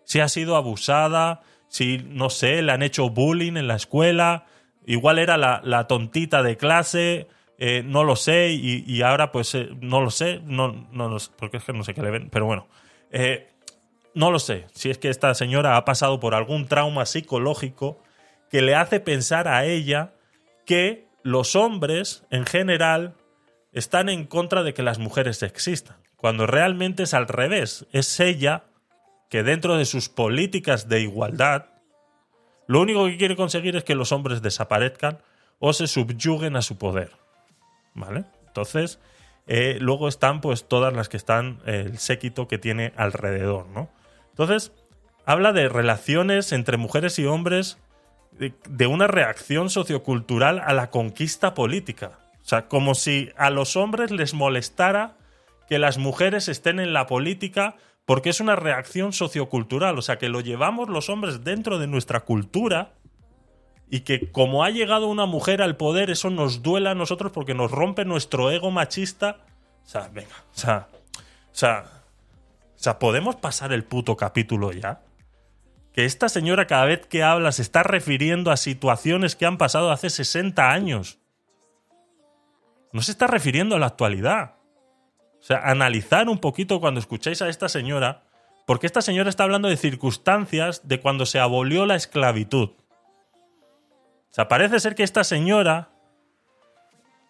Si 0.03 0.19
ha 0.19 0.27
sido 0.27 0.57
abusada, 0.57 1.43
si, 1.69 1.99
no 1.99 2.31
sé, 2.31 2.63
le 2.63 2.73
han 2.73 2.83
hecho 2.83 3.11
bullying 3.11 3.57
en 3.57 3.69
la 3.69 3.77
escuela, 3.77 4.47
igual 4.87 5.21
era 5.21 5.37
la, 5.37 5.61
la 5.63 5.87
tontita 5.87 6.43
de 6.43 6.57
clase, 6.57 7.29
eh, 7.59 7.83
no 7.85 8.03
lo 8.03 8.17
sé 8.17 8.51
y, 8.51 9.03
ahora 9.03 9.31
pues 9.31 9.55
eh, 9.55 9.69
no 9.81 10.01
lo 10.01 10.11
sé, 10.11 10.41
no, 10.45 10.89
no, 10.91 11.17
porque 11.37 11.59
es 11.59 11.65
que 11.65 11.73
no 11.73 11.85
sé 11.85 11.95
qué 11.95 12.03
le 12.03 12.11
ven, 12.11 12.29
pero 12.31 12.47
bueno, 12.47 12.67
eh, 13.11 13.49
no 14.15 14.31
lo 14.31 14.39
sé, 14.39 14.67
si 14.73 14.91
es 14.91 14.99
que 14.99 15.09
esta 15.09 15.35
señora 15.35 15.77
ha 15.77 15.85
pasado 15.85 16.19
por 16.19 16.35
algún 16.35 16.67
trauma 16.67 17.07
psicológico 17.07 18.03
que 18.51 18.61
le 18.61 18.75
hace 18.75 18.99
pensar 18.99 19.47
a 19.47 19.65
ella 19.65 20.15
que 20.67 21.07
los 21.23 21.55
hombres 21.55 22.25
en 22.31 22.45
general 22.45 23.15
están 23.73 24.09
en 24.09 24.25
contra 24.27 24.63
de 24.63 24.75
que 24.75 24.83
las 24.83 24.99
mujeres 24.99 25.43
existan, 25.43 25.97
cuando 26.17 26.47
realmente 26.47 27.05
es 27.05 27.15
al 27.15 27.29
revés, 27.29 27.87
es 27.93 28.19
ella 28.19 28.65
que 29.31 29.43
dentro 29.43 29.77
de 29.77 29.85
sus 29.85 30.09
políticas 30.09 30.89
de 30.89 31.01
igualdad, 31.01 31.67
lo 32.67 32.81
único 32.81 33.07
que 33.07 33.17
quiere 33.17 33.37
conseguir 33.37 33.77
es 33.77 33.85
que 33.85 33.95
los 33.95 34.11
hombres 34.13 34.43
desaparezcan 34.43 35.19
o 35.59 35.73
se 35.73 35.87
subyuguen 35.87 36.57
a 36.57 36.63
su 36.63 36.79
poder. 36.79 37.24
¿Vale? 37.95 38.25
Entonces, 38.47 38.99
eh, 39.47 39.79
luego 39.81 40.09
están 40.09 40.41
pues 40.41 40.67
todas 40.67 40.93
las 40.93 41.09
que 41.09 41.17
están, 41.17 41.61
eh, 41.67 41.85
el 41.87 41.99
séquito 41.99 42.49
que 42.49 42.59
tiene 42.59 42.93
alrededor, 42.97 43.67
¿no? 43.69 43.91
Entonces, 44.31 44.73
habla 45.27 45.53
de 45.53 45.69
relaciones 45.69 46.53
entre 46.53 46.77
mujeres 46.77 47.19
y 47.19 47.27
hombres 47.27 47.79
de 48.39 48.87
una 48.87 49.07
reacción 49.07 49.71
sociocultural 49.71 50.59
a 50.59 50.73
la 50.73 50.91
conquista 50.91 51.55
política. 51.55 52.19
O 52.43 52.47
sea, 52.47 52.69
como 52.69 52.95
si 52.95 53.31
a 53.37 53.51
los 53.51 53.77
hombres 53.77 54.11
les 54.11 54.35
molestara 54.35 55.17
que 55.69 55.79
las 55.79 55.99
mujeres 55.99 56.49
estén 56.49 56.81
en 56.81 56.93
la 56.93 57.07
política 57.07 57.77
porque 58.05 58.31
es 58.31 58.41
una 58.41 58.57
reacción 58.57 59.13
sociocultural. 59.13 59.99
O 59.99 60.03
sea, 60.03 60.19
que 60.19 60.29
lo 60.29 60.41
llevamos 60.41 60.89
los 60.89 61.09
hombres 61.09 61.45
dentro 61.45 61.79
de 61.79 61.87
nuestra 61.87 62.21
cultura 62.21 62.93
y 63.95 64.01
que 64.01 64.33
como 64.33 64.65
ha 64.65 64.71
llegado 64.71 65.07
una 65.07 65.25
mujer 65.25 65.63
al 65.63 65.77
poder, 65.77 66.11
eso 66.11 66.29
nos 66.29 66.65
duela 66.65 66.91
a 66.91 66.95
nosotros 66.97 67.31
porque 67.31 67.55
nos 67.55 67.71
rompe 67.71 68.05
nuestro 68.05 68.51
ego 68.51 68.73
machista. 68.73 69.37
O 69.85 69.89
sea, 69.89 70.11
venga, 70.13 70.35
o 70.53 70.59
sea, 70.59 70.89
o 71.53 71.55
sea, 72.75 72.99
¿podemos 72.99 73.37
pasar 73.37 73.73
el 73.73 73.85
puto 73.85 74.17
capítulo 74.17 74.73
ya? 74.73 75.03
Que 75.93 76.07
esta 76.07 76.29
señora 76.29 76.67
cada 76.67 76.87
vez 76.87 77.07
que 77.07 77.23
habla 77.23 77.53
se 77.53 77.63
está 77.63 77.85
refiriendo 77.85 78.51
a 78.51 78.57
situaciones 78.57 79.37
que 79.37 79.47
han 79.47 79.59
pasado 79.59 79.93
hace 79.93 80.11
60 80.11 80.73
años. 80.73 81.21
No 82.93 83.01
se 83.01 83.13
está 83.13 83.29
refiriendo 83.29 83.77
a 83.77 83.79
la 83.79 83.87
actualidad. 83.87 84.57
O 85.39 85.43
sea, 85.45 85.59
analizar 85.71 86.29
un 86.29 86.39
poquito 86.39 86.81
cuando 86.81 86.99
escucháis 86.99 87.43
a 87.43 87.49
esta 87.49 87.69
señora, 87.69 88.25
porque 88.67 88.89
esta 88.89 89.03
señora 89.03 89.31
está 89.31 89.45
hablando 89.45 89.69
de 89.69 89.77
circunstancias 89.77 90.81
de 90.83 90.99
cuando 90.99 91.27
se 91.27 91.39
abolió 91.39 91.87
la 91.87 91.95
esclavitud. 91.95 92.71
O 94.35 94.37
sea, 94.37 94.49
parece 94.49 94.81
ser 94.81 94.97
que 94.97 95.05
esta 95.05 95.23
señora 95.23 95.91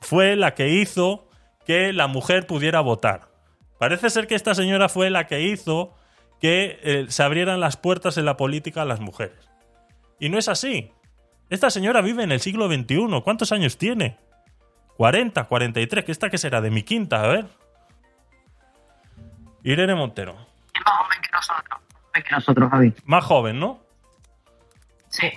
fue 0.01 0.37
la 0.37 0.55
que 0.55 0.71
hizo 0.71 1.29
que 1.67 1.93
la 1.93 2.07
mujer 2.07 2.47
pudiera 2.47 2.81
votar. 2.81 3.29
Parece 3.79 4.09
ser 4.09 4.27
que 4.27 4.35
esta 4.35 4.55
señora 4.55 4.89
fue 4.89 5.11
la 5.11 5.27
que 5.27 5.43
hizo 5.43 5.95
que 6.41 6.81
eh, 6.83 7.05
se 7.11 7.23
abrieran 7.23 7.61
las 7.61 7.77
puertas 7.77 8.17
en 8.17 8.25
la 8.25 8.39
política 8.39 8.81
a 8.81 8.85
las 8.87 9.01
mujeres. 9.01 9.37
Y 10.19 10.31
no 10.31 10.39
es 10.39 10.49
así. 10.49 10.93
Esta 11.51 11.69
señora 11.69 12.01
vive 12.01 12.23
en 12.23 12.33
el 12.33 12.41
siglo 12.41 12.69
XXI. 12.69 13.21
¿Cuántos 13.23 13.53
años 13.53 13.77
tiene? 13.77 14.17
40, 14.97 15.45
43. 15.45 16.07
¿Qué 16.07 16.11
esta 16.11 16.31
que 16.31 16.39
será? 16.39 16.63
De 16.63 16.71
mi 16.71 16.85
quinta, 16.85 17.23
a 17.23 17.27
ver. 17.27 17.47
Irene 19.63 19.95
Montero. 19.95 20.33
más 20.33 20.95
joven 20.97 21.21
que 21.21 21.31
nosotros. 21.35 21.81
Que 22.15 22.31
nosotros, 22.31 22.71
Javi. 22.71 22.95
Más 23.05 23.25
joven, 23.27 23.61
¿no? 23.61 23.81
Sí. 25.11 25.31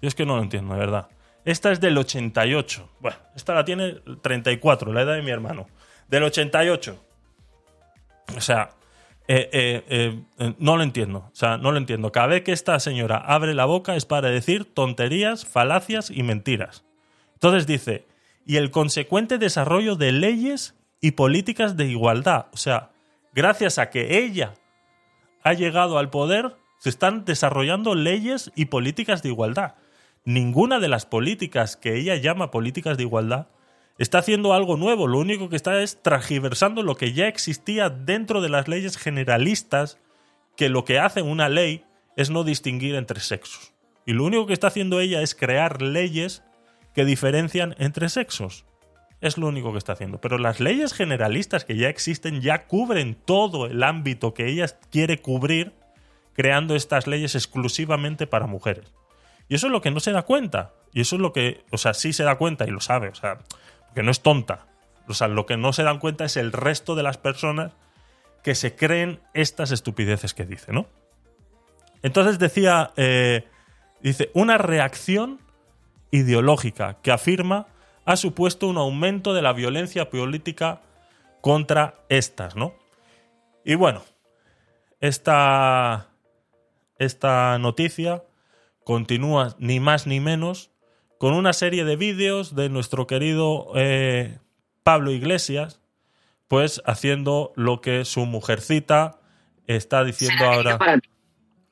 Yo 0.00 0.08
es 0.08 0.14
que 0.14 0.26
no 0.26 0.36
lo 0.36 0.42
entiendo, 0.42 0.74
de 0.74 0.80
verdad. 0.80 1.08
Esta 1.46 1.70
es 1.70 1.80
del 1.80 1.96
88. 1.96 2.88
Bueno, 3.00 3.16
esta 3.36 3.54
la 3.54 3.64
tiene 3.64 4.00
34, 4.20 4.92
la 4.92 5.02
edad 5.02 5.14
de 5.14 5.22
mi 5.22 5.30
hermano. 5.30 5.68
Del 6.08 6.24
88. 6.24 7.04
O 8.36 8.40
sea, 8.40 8.70
eh, 9.28 9.48
eh, 9.52 10.22
eh, 10.38 10.54
no 10.58 10.76
lo 10.76 10.82
entiendo. 10.82 11.18
O 11.18 11.34
sea, 11.34 11.56
no 11.56 11.70
lo 11.70 11.78
entiendo. 11.78 12.10
Cada 12.10 12.26
vez 12.26 12.42
que 12.42 12.50
esta 12.50 12.78
señora 12.80 13.18
abre 13.18 13.54
la 13.54 13.64
boca 13.64 13.94
es 13.94 14.04
para 14.04 14.28
decir 14.28 14.64
tonterías, 14.64 15.46
falacias 15.46 16.10
y 16.10 16.24
mentiras. 16.24 16.84
Entonces 17.34 17.66
dice, 17.68 18.06
y 18.44 18.56
el 18.56 18.72
consecuente 18.72 19.38
desarrollo 19.38 19.94
de 19.94 20.10
leyes 20.10 20.74
y 21.00 21.12
políticas 21.12 21.76
de 21.76 21.86
igualdad. 21.86 22.46
O 22.52 22.56
sea, 22.56 22.90
gracias 23.32 23.78
a 23.78 23.90
que 23.90 24.18
ella 24.18 24.54
ha 25.44 25.52
llegado 25.52 25.98
al 25.98 26.10
poder, 26.10 26.56
se 26.80 26.88
están 26.88 27.24
desarrollando 27.24 27.94
leyes 27.94 28.50
y 28.56 28.64
políticas 28.64 29.22
de 29.22 29.28
igualdad 29.28 29.76
ninguna 30.26 30.80
de 30.80 30.88
las 30.88 31.06
políticas 31.06 31.76
que 31.76 31.96
ella 31.96 32.16
llama 32.16 32.50
políticas 32.50 32.98
de 32.98 33.04
igualdad 33.04 33.46
está 33.96 34.18
haciendo 34.18 34.52
algo 34.52 34.76
nuevo. 34.76 35.06
Lo 35.06 35.18
único 35.18 35.48
que 35.48 35.56
está 35.56 35.80
es 35.80 36.02
tragiversando 36.02 36.82
lo 36.82 36.96
que 36.96 37.14
ya 37.14 37.28
existía 37.28 37.88
dentro 37.88 38.42
de 38.42 38.50
las 38.50 38.68
leyes 38.68 38.98
generalistas, 38.98 39.98
que 40.56 40.68
lo 40.68 40.84
que 40.84 40.98
hace 40.98 41.22
una 41.22 41.48
ley 41.48 41.84
es 42.16 42.28
no 42.28 42.44
distinguir 42.44 42.96
entre 42.96 43.20
sexos. 43.20 43.72
Y 44.04 44.12
lo 44.12 44.24
único 44.24 44.46
que 44.46 44.52
está 44.52 44.66
haciendo 44.66 45.00
ella 45.00 45.22
es 45.22 45.34
crear 45.34 45.80
leyes 45.80 46.42
que 46.92 47.04
diferencian 47.04 47.74
entre 47.78 48.08
sexos. 48.08 48.66
Es 49.20 49.38
lo 49.38 49.46
único 49.46 49.72
que 49.72 49.78
está 49.78 49.92
haciendo. 49.92 50.20
Pero 50.20 50.38
las 50.38 50.60
leyes 50.60 50.92
generalistas 50.92 51.64
que 51.64 51.76
ya 51.76 51.88
existen 51.88 52.40
ya 52.40 52.66
cubren 52.66 53.14
todo 53.14 53.66
el 53.66 53.82
ámbito 53.82 54.34
que 54.34 54.46
ella 54.48 54.66
quiere 54.90 55.20
cubrir, 55.20 55.72
creando 56.32 56.74
estas 56.74 57.06
leyes 57.06 57.34
exclusivamente 57.34 58.26
para 58.26 58.46
mujeres. 58.46 58.92
Y 59.48 59.54
eso 59.54 59.66
es 59.66 59.72
lo 59.72 59.80
que 59.80 59.90
no 59.90 60.00
se 60.00 60.12
da 60.12 60.22
cuenta. 60.22 60.72
Y 60.92 61.02
eso 61.02 61.16
es 61.16 61.22
lo 61.22 61.32
que, 61.32 61.64
o 61.70 61.78
sea, 61.78 61.94
sí 61.94 62.12
se 62.12 62.24
da 62.24 62.36
cuenta 62.36 62.66
y 62.66 62.70
lo 62.70 62.80
sabe, 62.80 63.08
o 63.08 63.14
sea, 63.14 63.38
porque 63.86 64.02
no 64.02 64.10
es 64.10 64.20
tonta. 64.20 64.66
O 65.08 65.14
sea, 65.14 65.28
lo 65.28 65.46
que 65.46 65.56
no 65.56 65.72
se 65.72 65.82
dan 65.82 65.98
cuenta 65.98 66.24
es 66.24 66.36
el 66.36 66.52
resto 66.52 66.94
de 66.94 67.02
las 67.02 67.18
personas 67.18 67.72
que 68.42 68.54
se 68.54 68.74
creen 68.74 69.20
estas 69.34 69.70
estupideces 69.70 70.34
que 70.34 70.44
dice, 70.44 70.72
¿no? 70.72 70.86
Entonces 72.02 72.38
decía, 72.38 72.92
eh, 72.96 73.48
dice, 74.00 74.30
una 74.34 74.58
reacción 74.58 75.40
ideológica 76.10 76.98
que 77.02 77.12
afirma 77.12 77.66
ha 78.04 78.16
supuesto 78.16 78.68
un 78.68 78.78
aumento 78.78 79.34
de 79.34 79.42
la 79.42 79.52
violencia 79.52 80.10
política 80.10 80.80
contra 81.40 81.94
estas, 82.08 82.54
¿no? 82.54 82.74
Y 83.64 83.74
bueno, 83.74 84.02
esta, 85.00 86.08
esta 86.98 87.58
noticia 87.58 88.22
continúa 88.86 89.56
ni 89.58 89.80
más 89.80 90.06
ni 90.06 90.20
menos 90.20 90.70
con 91.18 91.34
una 91.34 91.52
serie 91.52 91.84
de 91.84 91.96
vídeos 91.96 92.54
de 92.54 92.68
nuestro 92.68 93.08
querido 93.08 93.72
eh, 93.74 94.38
Pablo 94.84 95.10
Iglesias, 95.10 95.82
pues 96.46 96.80
haciendo 96.86 97.52
lo 97.56 97.80
que 97.80 98.04
su 98.04 98.26
mujercita 98.26 99.18
está 99.66 100.04
diciendo 100.04 100.44
ahora. 100.44 100.78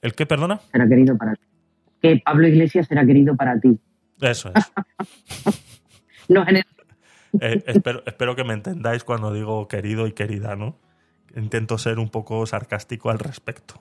¿El 0.03 0.15
qué, 0.15 0.27
perdona? 0.27 0.59
Será 0.73 0.89
querido 0.89 1.17
para 1.17 1.37
ti. 1.37 1.43
Que 2.03 2.17
Pablo 2.25 2.49
Iglesias 2.49 2.89
será 2.89 3.07
querido 3.07 3.37
para 3.37 3.61
ti. 3.61 3.79
Eso 4.21 4.51
es. 4.53 4.73
no, 6.29 6.45
eh, 6.49 6.65
espero, 7.65 8.03
espero 8.07 8.35
que 8.35 8.43
me 8.43 8.55
entendáis 8.55 9.05
cuando 9.05 9.33
digo 9.33 9.69
querido 9.69 10.09
y 10.09 10.13
querida, 10.15 10.57
¿no? 10.57 10.81
Intento 11.37 11.79
ser 11.79 12.01
un 12.01 12.09
poco 12.09 12.45
sarcástico 12.45 13.11
al 13.11 13.21
respecto 13.21 13.81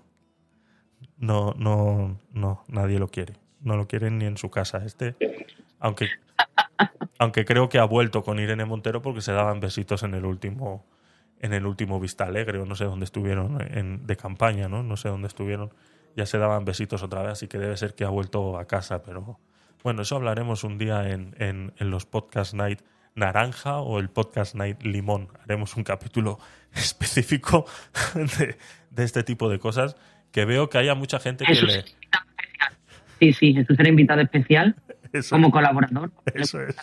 no, 1.23 1.53
no, 1.57 2.19
no, 2.33 2.63
nadie 2.67 2.99
lo 2.99 3.07
quiere. 3.07 3.35
No 3.61 3.77
lo 3.77 3.87
quieren 3.87 4.17
ni 4.17 4.25
en 4.25 4.37
su 4.37 4.51
casa. 4.51 4.83
Este, 4.85 5.15
aunque, 5.79 6.09
aunque 7.17 7.45
creo 7.45 7.69
que 7.69 7.79
ha 7.79 7.85
vuelto 7.85 8.23
con 8.23 8.39
Irene 8.39 8.65
Montero 8.65 9.01
porque 9.01 9.21
se 9.21 9.31
daban 9.31 9.61
besitos 9.61 10.03
en 10.03 10.15
el 10.15 10.25
último, 10.25 10.85
en 11.39 11.53
el 11.53 11.65
último 11.65 12.01
Vista 12.01 12.25
Alegre, 12.25 12.59
o 12.59 12.65
no 12.65 12.75
sé 12.75 12.83
dónde 12.83 13.05
estuvieron 13.05 13.61
en, 13.61 14.05
de 14.05 14.17
campaña, 14.17 14.67
¿no? 14.67 14.83
No 14.83 14.97
sé 14.97 15.07
dónde 15.07 15.29
estuvieron. 15.29 15.71
Ya 16.17 16.25
se 16.25 16.37
daban 16.37 16.65
besitos 16.65 17.03
otra 17.03 17.21
vez, 17.21 17.31
así 17.31 17.47
que 17.47 17.57
debe 17.57 17.77
ser 17.77 17.95
que 17.95 18.03
ha 18.03 18.09
vuelto 18.09 18.57
a 18.57 18.65
casa, 18.65 19.01
pero 19.01 19.39
bueno, 19.81 20.01
eso 20.01 20.17
hablaremos 20.17 20.65
un 20.65 20.77
día 20.77 21.09
en, 21.09 21.35
en, 21.39 21.73
en 21.77 21.89
los 21.89 22.05
Podcast 22.05 22.53
Night 22.53 22.81
Naranja 23.15 23.77
o 23.77 23.99
el 23.99 24.09
Podcast 24.09 24.55
Night 24.55 24.83
Limón. 24.83 25.29
Haremos 25.41 25.77
un 25.77 25.85
capítulo 25.85 26.37
específico 26.73 27.65
de, 28.13 28.57
de 28.89 29.03
este 29.03 29.23
tipo 29.23 29.49
de 29.49 29.59
cosas 29.59 29.95
que 30.33 30.43
veo 30.45 30.69
que 30.69 30.79
haya 30.79 30.95
mucha 30.95 31.19
gente 31.19 31.45
que 31.45 31.53
le... 31.53 31.85
Sí, 33.19 33.31
sí, 33.31 33.55
eso 33.57 33.73
será 33.75 33.87
invitado 33.87 34.19
especial 34.19 34.75
como 35.29 35.51
colaborador. 35.51 36.11
Eso 36.33 36.59
es. 36.61 36.75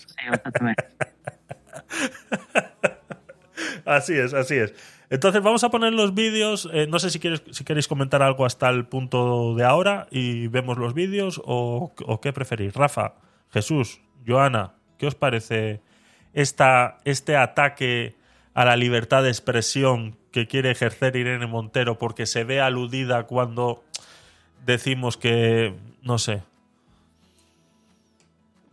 así 3.85 4.15
es, 4.15 4.33
así 4.33 4.55
es. 4.55 4.73
Entonces 5.11 5.43
vamos 5.43 5.65
a 5.65 5.71
poner 5.71 5.93
los 5.93 6.15
vídeos. 6.15 6.71
Eh, 6.73 6.87
no 6.89 7.01
sé 7.01 7.11
si, 7.11 7.19
quieres, 7.19 7.43
si 7.51 7.65
queréis 7.65 7.89
comentar 7.89 8.23
algo 8.23 8.47
hasta 8.47 8.71
el 8.71 8.87
punto 8.87 9.57
de 9.57 9.65
ahora 9.65 10.07
y 10.13 10.47
vemos 10.47 10.79
los 10.79 10.95
vídeos 10.95 11.43
o, 11.45 11.93
o 12.07 12.21
qué 12.21 12.33
preferís. 12.33 12.73
Rafa, 12.75 13.17
Jesús, 13.53 14.01
Joana, 14.25 14.75
¿qué 14.97 15.09
os 15.09 15.17
parece 15.17 15.83
esta, 16.33 16.99
este 17.05 17.37
ataque 17.37 18.20
a 18.61 18.65
la 18.65 18.77
libertad 18.77 19.23
de 19.23 19.31
expresión 19.31 20.17
que 20.33 20.47
quiere 20.47 20.71
ejercer 20.71 21.17
Irene 21.17 21.47
Montero 21.47 21.99
porque 21.99 22.27
se 22.27 22.45
ve 22.45 22.61
aludida 22.61 23.25
cuando 23.25 23.83
decimos 24.65 25.17
que, 25.17 25.75
no 26.03 26.19
sé. 26.19 26.43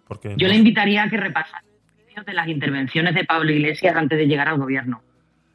Porque 0.08 0.36
Yo 0.38 0.48
le 0.48 0.56
invitaría 0.56 1.04
a 1.04 1.10
que 1.10 1.18
repasara 1.18 1.64
de 2.26 2.34
las 2.34 2.48
intervenciones 2.48 3.14
de 3.14 3.26
Pablo 3.26 3.52
Iglesias 3.52 3.96
antes 3.96 4.18
de 4.18 4.26
llegar 4.28 4.50
al 4.50 4.58
gobierno, 4.58 5.04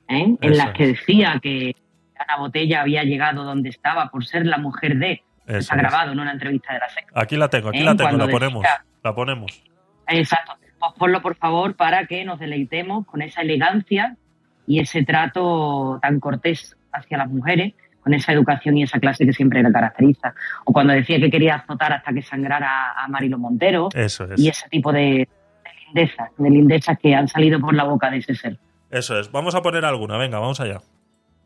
¿eh? 0.08 0.36
en 0.40 0.56
las 0.56 0.70
que 0.70 0.86
decía 0.86 1.40
que 1.42 1.74
Ana 2.16 2.36
Botella 2.38 2.82
había 2.82 3.02
llegado 3.02 3.44
donde 3.44 3.68
estaba 3.68 4.10
por 4.10 4.24
ser 4.24 4.46
la 4.46 4.58
mujer 4.58 4.96
de. 4.96 5.22
Eso 5.46 5.74
ha 5.74 5.76
grabado 5.76 6.12
en 6.12 6.20
una 6.20 6.30
entrevista 6.30 6.72
de 6.72 6.78
la 6.78 6.88
SEC. 6.88 7.06
Aquí 7.14 7.36
la 7.36 7.48
tengo, 7.48 7.70
aquí 7.70 7.80
¿Eh? 7.80 7.84
la 7.84 7.96
tengo, 7.96 8.16
la 8.16 8.28
ponemos. 8.28 8.64
la 9.02 9.14
ponemos. 9.14 9.62
Exacto. 10.06 10.52
Pues 10.78 10.92
ponlo, 10.96 11.20
por 11.20 11.34
favor, 11.34 11.74
para 11.74 12.06
que 12.06 12.24
nos 12.24 12.38
deleitemos 12.38 13.04
con 13.06 13.22
esa 13.22 13.42
elegancia 13.42 14.16
y 14.66 14.80
ese 14.80 15.04
trato 15.04 15.98
tan 16.02 16.20
cortés 16.20 16.76
hacia 16.92 17.18
las 17.18 17.28
mujeres, 17.28 17.74
con 18.02 18.14
esa 18.14 18.32
educación 18.32 18.76
y 18.76 18.82
esa 18.82 18.98
clase 18.98 19.24
que 19.24 19.32
siempre 19.32 19.62
le 19.62 19.72
caracteriza. 19.72 20.34
O 20.64 20.72
cuando 20.72 20.92
decía 20.92 21.20
que 21.20 21.30
quería 21.30 21.56
azotar 21.56 21.92
hasta 21.92 22.12
que 22.12 22.22
sangrara 22.22 22.92
a 22.92 23.08
Marilo 23.08 23.38
Montero. 23.38 23.88
Eso 23.94 24.24
es. 24.24 24.40
Y 24.40 24.48
ese 24.48 24.68
tipo 24.68 24.92
de, 24.92 25.28
lindezas, 25.86 26.30
de 26.36 26.50
lindezas 26.50 26.98
que 26.98 27.14
han 27.14 27.28
salido 27.28 27.60
por 27.60 27.74
la 27.74 27.84
boca 27.84 28.10
de 28.10 28.18
ese 28.18 28.34
ser. 28.34 28.58
Eso 28.90 29.18
es. 29.18 29.30
Vamos 29.30 29.54
a 29.54 29.62
poner 29.62 29.84
alguna, 29.84 30.18
venga, 30.18 30.38
vamos 30.38 30.60
allá. 30.60 30.80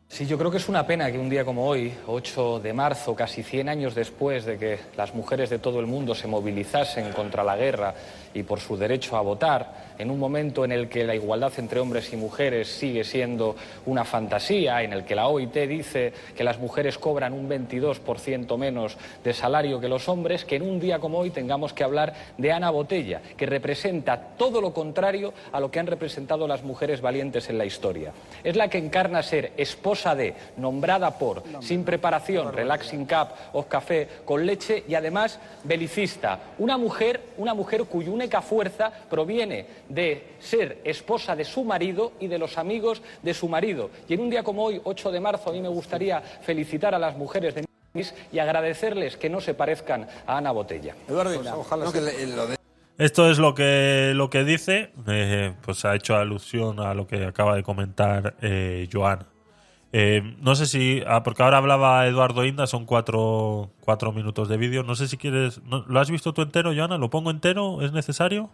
Sí, 0.09 0.25
yo 0.25 0.37
creo 0.37 0.49
que 0.49 0.57
es 0.57 0.69
una 0.69 0.87
pena 0.87 1.11
que 1.11 1.19
un 1.19 1.29
día 1.29 1.43
como 1.43 1.67
hoy, 1.67 1.93
8 2.07 2.61
de 2.61 2.71
marzo, 2.71 3.13
casi 3.13 3.43
100 3.43 3.67
años 3.67 3.93
después 3.93 4.45
de 4.45 4.57
que 4.57 4.79
las 4.95 5.13
mujeres 5.13 5.49
de 5.49 5.59
todo 5.59 5.81
el 5.81 5.85
mundo 5.85 6.15
se 6.15 6.27
movilizasen 6.27 7.11
contra 7.11 7.43
la 7.43 7.57
guerra 7.57 7.93
y 8.33 8.43
por 8.43 8.61
su 8.61 8.77
derecho 8.77 9.17
a 9.17 9.21
votar, 9.21 9.86
en 9.97 10.11
un 10.11 10.19
momento 10.19 10.65
en 10.65 10.71
el 10.71 10.89
que 10.89 11.03
la 11.03 11.15
igualdad 11.15 11.53
entre 11.57 11.79
hombres 11.79 12.11
y 12.13 12.17
mujeres 12.17 12.67
sigue 12.67 13.03
siendo 13.03 13.55
una 13.85 14.05
fantasía, 14.05 14.83
en 14.83 14.93
el 14.93 15.03
que 15.03 15.15
la 15.15 15.27
OIT 15.27 15.55
dice 15.67 16.13
que 16.35 16.43
las 16.43 16.59
mujeres 16.59 16.97
cobran 16.97 17.33
un 17.33 17.49
22% 17.49 18.57
menos 18.57 18.97
de 19.23 19.33
salario 19.33 19.79
que 19.79 19.87
los 19.87 20.07
hombres, 20.09 20.45
que 20.45 20.57
en 20.57 20.63
un 20.63 20.79
día 20.79 20.99
como 20.99 21.19
hoy 21.19 21.29
tengamos 21.29 21.73
que 21.73 21.83
hablar 21.83 22.13
de 22.37 22.51
Ana 22.51 22.69
Botella, 22.69 23.21
que 23.35 23.45
representa 23.45 24.19
todo 24.37 24.61
lo 24.61 24.73
contrario 24.73 25.33
a 25.51 25.59
lo 25.59 25.71
que 25.71 25.79
han 25.79 25.87
representado 25.87 26.47
las 26.47 26.63
mujeres 26.63 27.01
valientes 27.01 27.49
en 27.49 27.57
la 27.57 27.65
historia. 27.65 28.11
Es 28.43 28.55
la 28.55 28.69
que 28.69 28.77
encarna 28.77 29.23
ser 29.23 29.53
esposa 29.57 30.15
de, 30.15 30.35
nombrada 30.57 31.17
por, 31.17 31.43
sin 31.61 31.83
preparación, 31.83 32.53
relaxing 32.53 33.05
cup 33.05 33.29
o 33.53 33.63
café 33.63 34.07
con 34.25 34.45
leche 34.45 34.83
y 34.87 34.95
además 34.95 35.39
belicista. 35.63 36.39
Una 36.57 36.77
mujer, 36.77 37.21
una 37.37 37.53
mujer 37.53 37.85
cuya 37.85 38.11
única 38.11 38.41
fuerza 38.41 38.91
proviene 39.09 39.65
de 39.89 40.35
ser 40.39 40.81
esposa 40.83 41.35
de 41.35 41.45
su 41.45 41.63
marido 41.63 42.13
y 42.19 42.27
de 42.27 42.37
los 42.37 42.57
amigos 42.57 43.01
de 43.21 43.33
su 43.33 43.47
marido. 43.47 43.89
Y 44.07 44.13
en 44.13 44.21
un 44.21 44.29
día 44.29 44.43
como 44.43 44.65
hoy, 44.65 44.81
8 44.83 45.11
de 45.11 45.19
marzo, 45.19 45.49
a 45.49 45.53
mí 45.53 45.61
me 45.61 45.69
gustaría 45.69 46.21
felicitar 46.21 46.93
a 46.95 46.99
las 46.99 47.15
mujeres 47.17 47.55
de 47.55 47.61
mi 47.61 47.67
país 47.93 48.13
y 48.31 48.39
agradecerles 48.39 49.17
que 49.17 49.29
no 49.29 49.41
se 49.41 49.53
parezcan 49.53 50.07
a 50.25 50.37
Ana 50.37 50.51
Botella. 50.51 50.95
Esto 52.97 53.29
es 53.29 53.37
lo 53.37 53.53
que, 53.53 54.13
lo 54.15 54.31
que 54.31 54.43
dice, 54.43 54.91
eh, 55.07 55.53
pues 55.61 55.85
ha 55.85 55.93
hecho 55.95 56.15
alusión 56.15 56.79
a 56.79 56.95
lo 56.95 57.05
que 57.05 57.25
acaba 57.25 57.55
de 57.55 57.61
comentar 57.61 58.35
eh, 58.41 58.89
Joan. 58.91 59.27
Eh, 59.93 60.35
no 60.41 60.55
sé 60.55 60.65
si, 60.65 61.03
ah, 61.07 61.23
porque 61.23 61.43
ahora 61.43 61.57
hablaba 61.57 62.05
Eduardo 62.07 62.43
Inda, 62.43 62.67
son 62.67 62.85
cuatro, 62.85 63.69
cuatro 63.81 64.11
minutos 64.11 64.49
de 64.49 64.57
vídeo. 64.57 64.83
No 64.83 64.95
sé 64.95 65.07
si 65.07 65.17
quieres, 65.17 65.61
¿lo 65.87 65.99
has 65.99 66.09
visto 66.09 66.33
tú 66.33 66.41
entero, 66.41 66.73
Joana? 66.75 66.97
¿Lo 66.97 67.09
pongo 67.09 67.29
entero? 67.29 67.81
¿Es 67.83 67.91
necesario? 67.91 68.49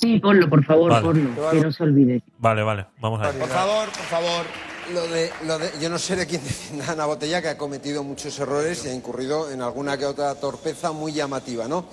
Sí, 0.00 0.18
ponlo, 0.20 0.48
por 0.48 0.62
favor, 0.64 1.00
ponlo, 1.00 1.50
que 1.50 1.60
no 1.60 1.72
se 1.72 1.82
olvide. 1.82 2.22
Vale, 2.38 2.62
vale, 2.62 2.86
vamos 3.00 3.20
a 3.22 3.30
ver. 3.30 3.40
Por 3.40 3.48
favor, 3.48 3.88
por 3.88 4.04
favor. 4.04 4.46
Lo 4.92 5.04
de, 5.08 5.32
lo 5.46 5.58
de, 5.58 5.68
yo 5.80 5.88
no 5.88 5.98
sé 5.98 6.14
de 6.14 6.26
quién 6.26 6.44
defienda 6.44 6.92
Ana 6.92 7.06
Botella, 7.06 7.42
que 7.42 7.48
ha 7.48 7.58
cometido 7.58 8.04
muchos 8.04 8.38
errores 8.38 8.84
y 8.84 8.88
ha 8.88 8.94
incurrido 8.94 9.50
en 9.50 9.62
alguna 9.62 9.96
que 9.96 10.04
otra 10.04 10.34
torpeza 10.36 10.92
muy 10.92 11.12
llamativa, 11.12 11.66
¿no? 11.66 11.84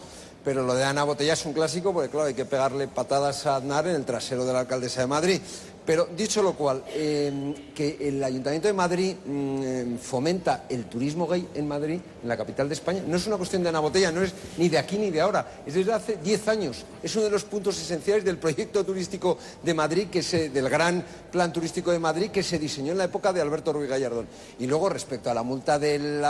Pero 0.43 0.63
lo 0.63 0.75
de 0.75 0.83
Ana 0.83 1.05
Botella 1.05 1.33
es 1.33 1.45
un 1.45 1.53
clásico 1.53 1.93
porque, 1.93 2.09
claro, 2.09 2.27
hay 2.27 2.33
que 2.33 2.45
pegarle 2.45 2.87
patadas 2.89 3.45
a 3.47 3.55
Aznar 3.55 3.87
en 3.87 3.95
el 3.95 4.03
trasero 4.03 4.45
de 4.45 4.51
la 4.51 4.59
alcaldesa 4.59 5.01
de 5.01 5.07
Madrid. 5.07 5.41
Pero 5.85 6.07
dicho 6.15 6.41
lo 6.41 6.53
cual, 6.53 6.83
em, 6.95 7.53
que 7.75 7.97
el 7.99 8.23
Ayuntamiento 8.23 8.69
de 8.69 8.73
Madrid 8.73 9.15
mm, 9.25 9.63
em, 9.63 9.97
fomenta 9.97 10.63
el 10.69 10.85
turismo 10.85 11.27
gay 11.27 11.45
en 11.53 11.67
Madrid, 11.67 11.99
en 12.21 12.29
la 12.29 12.37
capital 12.37 12.69
de 12.69 12.75
España, 12.75 13.03
no 13.05 13.17
es 13.17 13.27
una 13.27 13.35
cuestión 13.35 13.63
de 13.63 13.69
Ana 13.69 13.81
Botella, 13.81 14.09
no 14.09 14.21
es 14.21 14.33
ni 14.57 14.69
de 14.69 14.77
aquí 14.77 14.97
ni 14.97 15.11
de 15.11 15.19
ahora, 15.19 15.63
es 15.65 15.73
desde 15.73 15.91
hace 15.91 16.17
10 16.23 16.47
años. 16.47 16.85
Es 17.01 17.13
uno 17.15 17.25
de 17.25 17.31
los 17.31 17.43
puntos 17.43 17.77
esenciales 17.81 18.23
del 18.23 18.37
proyecto 18.37 18.85
turístico 18.85 19.37
de 19.61 19.73
Madrid, 19.73 20.07
que 20.09 20.23
se, 20.23 20.49
del 20.49 20.69
gran 20.69 21.03
plan 21.31 21.51
turístico 21.51 21.91
de 21.91 21.99
Madrid 21.99 22.31
que 22.31 22.43
se 22.43 22.57
diseñó 22.57 22.93
en 22.93 22.99
la 22.99 23.05
época 23.05 23.33
de 23.33 23.41
Alberto 23.41 23.73
Ruiz 23.73 23.89
Gallardón. 23.89 24.27
Y 24.59 24.67
luego, 24.67 24.87
respecto 24.87 25.29
a 25.29 25.33
la 25.33 25.43
multa 25.43 25.79
del 25.79 26.21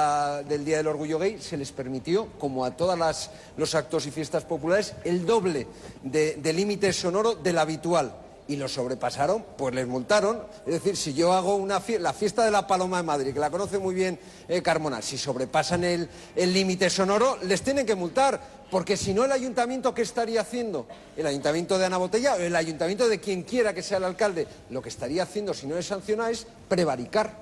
Día 0.66 0.78
del 0.78 0.88
Orgullo 0.88 1.20
Gay, 1.20 1.40
se 1.40 1.58
les 1.58 1.72
permitió, 1.72 2.28
como 2.40 2.66
a 2.66 2.76
todos 2.76 3.30
los 3.56 3.76
actos 3.76 4.08
y 4.08 4.12
fiestas 4.12 4.46
populares, 4.46 4.96
el 5.04 5.28
doble 5.28 5.68
de 6.02 6.54
límite 6.54 6.92
sonoro 6.92 7.36
del 7.36 7.60
habitual 7.60 8.24
y 8.48 8.56
lo 8.56 8.68
sobrepasaron, 8.68 9.46
pues 9.58 9.74
les 9.74 9.88
multaron. 9.88 10.44
Es 10.66 10.74
decir, 10.74 10.98
si 10.98 11.14
yo 11.14 11.34
hago 11.34 11.56
una 11.56 11.82
la 12.00 12.14
fiesta 12.14 12.44
de 12.44 12.52
la 12.52 12.68
Paloma 12.68 12.98
de 12.98 13.04
Madrid, 13.04 13.34
que 13.34 13.40
la 13.40 13.50
conoce 13.50 13.80
muy 13.80 13.96
bien 13.96 14.20
eh, 14.48 14.62
Carmona, 14.62 15.02
si 15.02 15.18
sobrepasan 15.18 15.84
el 15.84 16.10
límite 16.36 16.90
sonoro, 16.90 17.38
les 17.44 17.62
tienen 17.62 17.86
que 17.86 17.96
multar, 17.96 18.40
porque 18.74 18.98
si 18.98 19.14
no 19.14 19.24
el 19.24 19.32
ayuntamiento, 19.32 19.94
¿qué 19.94 20.02
estaría 20.02 20.42
haciendo? 20.42 20.88
El 21.16 21.28
ayuntamiento 21.28 21.78
de 21.78 21.86
Ana 21.86 21.98
Botella 21.98 22.34
o 22.34 22.38
el 22.38 22.56
ayuntamiento 22.56 23.08
de 23.08 23.20
quien 23.20 23.44
quiera 23.44 23.72
que 23.72 23.84
sea 23.84 23.98
el 23.98 24.04
alcalde, 24.04 24.48
lo 24.72 24.82
que 24.82 24.90
estaría 24.90 25.22
haciendo 25.22 25.54
si 25.54 25.68
no 25.68 25.78
es 25.78 25.86
sanciona 25.86 26.32
es 26.32 26.48
prevaricar. 26.68 27.38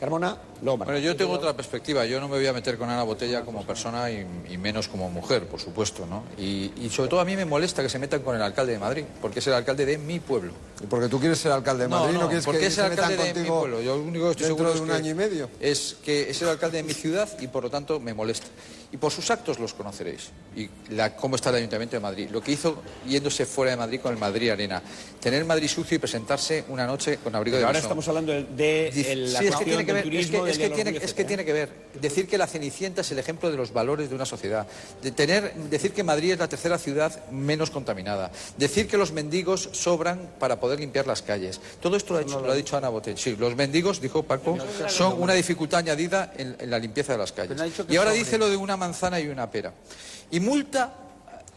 Carmona, 0.00 0.36
Bueno, 0.62 0.98
yo 0.98 1.16
tengo 1.16 1.32
otra 1.32 1.56
perspectiva. 1.56 2.06
Yo 2.06 2.20
no 2.20 2.28
me 2.28 2.36
voy 2.36 2.46
a 2.46 2.52
meter 2.52 2.78
con 2.78 2.88
Ana 2.88 3.02
Botella 3.02 3.42
como 3.44 3.64
persona 3.66 4.08
y, 4.10 4.56
menos 4.58 4.86
como 4.86 5.10
mujer, 5.10 5.48
por 5.48 5.58
supuesto, 5.58 6.06
¿no? 6.06 6.22
Y, 6.38 6.70
sobre 6.90 7.08
todo 7.10 7.20
a 7.20 7.24
mí 7.24 7.34
me 7.34 7.44
molesta 7.44 7.82
que 7.82 7.88
se 7.88 7.98
metan 7.98 8.22
con 8.22 8.36
el 8.36 8.42
alcalde 8.42 8.72
de 8.72 8.78
Madrid, 8.78 9.04
porque 9.20 9.40
es 9.40 9.46
el 9.48 9.54
alcalde 9.54 9.84
de 9.84 9.98
mi 9.98 10.20
pueblo. 10.20 10.52
¿Y 10.80 10.86
porque 10.86 11.08
tú 11.08 11.18
quieres 11.18 11.38
ser 11.38 11.50
alcalde 11.50 11.84
de 11.84 11.88
Madrid? 11.88 12.14
No, 12.14 12.22
no, 12.22 12.26
quieres 12.28 12.44
porque 12.44 12.60
que 12.60 12.66
es 12.66 12.78
el 12.78 12.84
alcalde 12.84 13.32
de 13.32 13.42
mi 13.42 13.48
pueblo. 13.48 13.80
Yo 13.80 13.96
lo 13.96 14.02
único 14.02 14.26
que 14.26 14.30
estoy 14.32 14.46
seguro 14.46 14.72
de 14.72 14.80
un 14.80 14.90
año 14.92 15.10
y 15.10 15.14
medio. 15.14 15.50
es 15.60 15.96
que 16.04 16.30
es 16.30 16.40
el 16.42 16.48
alcalde 16.48 16.78
de 16.78 16.84
mi 16.84 16.94
ciudad 16.94 17.28
y 17.40 17.48
por 17.48 17.64
lo 17.64 17.70
tanto 17.70 17.98
me 17.98 18.14
molesta. 18.14 18.46
Y 18.92 18.98
por 18.98 19.10
sus 19.10 19.30
actos 19.30 19.58
los 19.58 19.72
conoceréis. 19.72 20.28
Y 20.54 20.68
la, 20.90 21.16
cómo 21.16 21.36
está 21.36 21.48
el 21.48 21.56
Ayuntamiento 21.56 21.96
de 21.96 22.00
Madrid. 22.00 22.28
Lo 22.30 22.42
que 22.42 22.52
hizo 22.52 22.82
yéndose 23.08 23.46
fuera 23.46 23.70
de 23.70 23.78
Madrid 23.78 24.00
con 24.00 24.12
el 24.12 24.18
Madrid 24.18 24.50
Arena. 24.50 24.82
Tener 25.18 25.46
Madrid 25.46 25.66
sucio 25.66 25.96
y 25.96 25.98
presentarse 25.98 26.64
una 26.68 26.86
noche 26.86 27.18
con 27.24 27.34
abrigo 27.34 27.56
de 27.56 27.64
Ahora 27.64 27.78
estamos 27.78 28.06
hablando 28.08 28.32
de, 28.32 29.26
la 29.32 29.40
cuestión 29.40 29.86
del 29.86 30.02
turismo, 30.02 30.46
es 30.46 30.51
que 30.51 30.51
es 30.52 31.14
que 31.14 31.24
tiene 31.24 31.44
que 31.44 31.52
ver. 31.52 31.68
Decir 32.00 32.26
que 32.26 32.38
la 32.38 32.46
Cenicienta 32.46 33.00
es 33.00 33.10
el 33.10 33.18
ejemplo 33.18 33.50
de 33.50 33.56
los 33.56 33.72
valores 33.72 34.08
de 34.08 34.14
una 34.14 34.24
sociedad. 34.24 34.66
De 35.02 35.10
tener, 35.10 35.54
decir 35.54 35.92
que 35.92 36.02
Madrid 36.02 36.32
es 36.32 36.38
la 36.38 36.48
tercera 36.48 36.78
ciudad 36.78 37.28
menos 37.30 37.70
contaminada. 37.70 38.30
Decir 38.56 38.88
que 38.88 38.96
los 38.96 39.12
mendigos 39.12 39.68
sobran 39.72 40.30
para 40.38 40.60
poder 40.60 40.80
limpiar 40.80 41.06
las 41.06 41.22
calles. 41.22 41.60
Todo 41.80 41.96
esto 41.96 42.14
lo 42.14 42.50
ha, 42.50 42.54
dicho 42.54 42.76
Ana 42.76 42.88
Botel. 42.88 43.18
Sí, 43.18 43.36
los 43.36 43.56
mendigos, 43.56 44.00
dijo 44.00 44.22
Paco, 44.22 44.58
son 44.88 45.20
una 45.20 45.34
dificultad 45.34 45.80
añadida 45.80 46.32
en, 46.36 46.70
la 46.70 46.78
limpieza 46.78 47.12
de 47.12 47.18
las 47.18 47.32
calles. 47.32 47.58
Y 47.88 47.96
ahora 47.96 48.12
dice 48.12 48.38
lo 48.38 48.48
de 48.48 48.56
una 48.56 48.76
manzana 48.76 49.20
y 49.20 49.28
una 49.28 49.50
pera. 49.50 49.72
Y 50.30 50.40
multa 50.40 50.94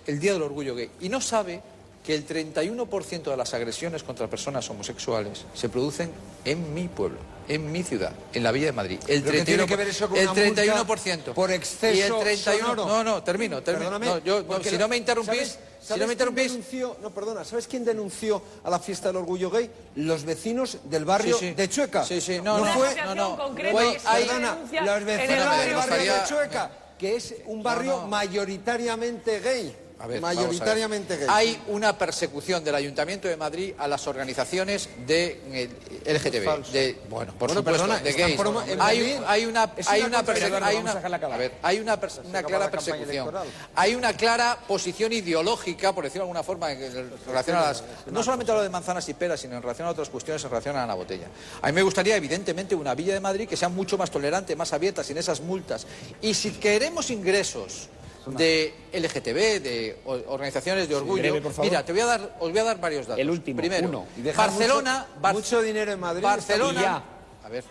el 0.08 0.20
Día 0.20 0.34
del 0.34 0.42
Orgullo 0.42 0.76
Gay. 0.76 0.90
Y 1.02 1.10
no 1.10 1.22
sabe 1.22 1.62
que 2.06 2.14
el 2.14 2.28
31% 2.28 3.24
de 3.24 3.38
las 3.38 3.54
agresiones 3.54 4.04
contra 4.04 4.28
personas 4.28 4.70
homosexuales 4.70 5.46
se 5.56 5.70
producen 5.70 6.12
en 6.46 6.74
mi 6.74 6.88
pueblo, 6.88 7.18
en 7.48 7.72
mi 7.72 7.82
ciudad, 7.82 8.14
en 8.32 8.44
la 8.44 8.52
Villa 8.52 8.68
de 8.68 8.72
Madrid. 8.74 9.00
El 9.08 9.26
31%. 9.26 9.46
tiene 9.46 9.66
que 9.66 9.76
ver 9.76 9.88
eso 9.88 10.08
con 10.08 10.18
el 10.18 10.28
31%. 10.28 11.34
Por 11.34 11.52
exceso 11.52 11.98
y 11.98 12.02
el 12.02 12.14
31, 12.14 12.76
No, 12.76 13.04
no, 13.04 13.24
termino, 13.24 13.64
termino. 13.64 13.98
No, 13.98 14.20
yo, 14.20 14.46
si 14.64 14.78
no 14.78 14.88
me 14.88 14.98
interrumpís... 14.98 15.58
si 15.82 16.00
no 16.00 16.06
me 16.06 16.14
interrumpís... 16.14 16.52
Denunció, 16.52 16.98
no, 17.02 17.10
perdona, 17.10 17.44
¿sabes 17.44 17.66
quién 17.68 17.84
denunció 17.84 18.42
a 18.64 18.70
la 18.70 18.78
fiesta 18.80 19.10
del 19.10 19.18
orgullo 19.18 19.50
gay? 19.50 19.70
Los 19.96 20.26
vecinos 20.26 20.78
del 20.84 21.06
barrio 21.06 21.38
de 21.40 21.70
Chueca. 21.70 22.04
Sí, 22.06 22.22
sí, 22.22 22.40
no, 22.44 22.60
no, 22.60 22.66
fue, 22.74 22.96
no, 23.04 23.16
no. 23.16 23.56
perdona, 23.56 24.58
los 24.84 25.04
vecinos 25.04 25.58
del 25.58 25.76
barrio 25.76 26.14
de 26.14 26.24
Chueca, 26.28 26.72
que 27.00 27.16
es 27.16 27.36
un 27.48 27.64
barrio 27.64 28.04
mayoritariamente 28.04 29.40
gay 29.40 29.85
mayoritariamente 30.22 31.18
gay. 31.18 31.28
Hay 31.30 31.62
una 31.68 31.98
persecución 31.98 32.64
del 32.64 32.76
Ayuntamiento 32.76 33.28
de 33.28 33.38
Madrid 33.38 33.74
a 33.78 33.88
las 33.88 34.08
organizaciones 34.08 34.90
de 35.06 35.42
eh, 35.52 36.14
LGTB. 36.14 36.72
De, 36.72 37.00
bueno, 37.10 37.34
por 37.38 37.52
supuesto, 37.52 37.88
de 37.88 38.14
gays. 38.14 38.40
Hay, 38.80 39.20
hay, 39.28 39.46
una, 39.46 39.72
hay 39.88 40.02
una, 40.02 40.24
hay 40.62 40.76
una, 40.76 40.90
a 40.90 41.38
ver, 41.38 41.54
hay 41.62 41.80
una, 41.80 42.00
una 42.26 42.44
clara 42.44 42.72
persecución. 42.72 43.32
Hay 43.76 43.96
una 43.96 44.14
clara 44.14 44.58
posición 44.68 45.14
ideológica, 45.14 45.94
por 45.94 46.04
decirlo 46.04 46.26
de 46.26 46.30
alguna 46.30 46.44
forma, 46.44 46.72
en 46.72 47.12
relación 47.28 47.58
a 47.58 47.62
las, 47.62 47.84
no 48.12 48.24
solamente 48.24 48.52
a 48.52 48.56
lo 48.56 48.62
de 48.62 48.70
manzanas 48.70 49.08
y 49.10 49.14
peras, 49.14 49.40
sino 49.40 49.56
en 49.56 49.62
relación 49.62 49.88
a 49.88 49.92
otras 49.92 50.10
cuestiones 50.10 50.44
en 50.44 50.50
relación 50.50 50.76
a 50.76 50.86
la 50.86 50.94
botella. 50.94 51.28
A 51.62 51.68
mí 51.68 51.74
me 51.74 51.82
gustaría, 51.82 52.16
evidentemente, 52.16 52.76
una 52.76 52.96
Villa 52.96 53.14
de 53.14 53.20
Madrid 53.20 53.48
que 53.48 53.58
sea 53.58 53.70
mucho 53.70 53.98
más 53.98 54.12
tolerante, 54.12 54.56
más 54.56 54.74
abierta, 54.74 55.04
sin 55.04 55.18
esas 55.18 55.42
multas. 55.42 55.86
Y 56.22 56.34
si 56.34 56.52
queremos 56.52 57.10
ingresos 57.10 57.90
de 58.28 58.74
LGTB, 58.94 59.62
de 59.62 59.98
organizaciones 60.06 60.90
de 60.90 60.96
orgullo. 60.96 61.42
Mira, 61.62 61.86
te 61.86 61.92
voy 61.92 62.02
a 62.02 62.06
dar, 62.06 62.36
os 62.40 62.50
voy 62.50 62.60
a 62.60 62.64
dar 62.64 62.80
varios 62.80 63.08
datos. 63.08 63.22
El 63.22 63.30
último, 63.30 63.58
Primero, 63.58 64.06
Barcelona, 64.36 65.08
mucho, 65.34 65.62
dinero 65.62 65.92
en 65.92 66.00
Madrid. 66.00 66.24
Barcelona. 66.24 67.04
A 67.44 67.50
ver, 67.50 67.64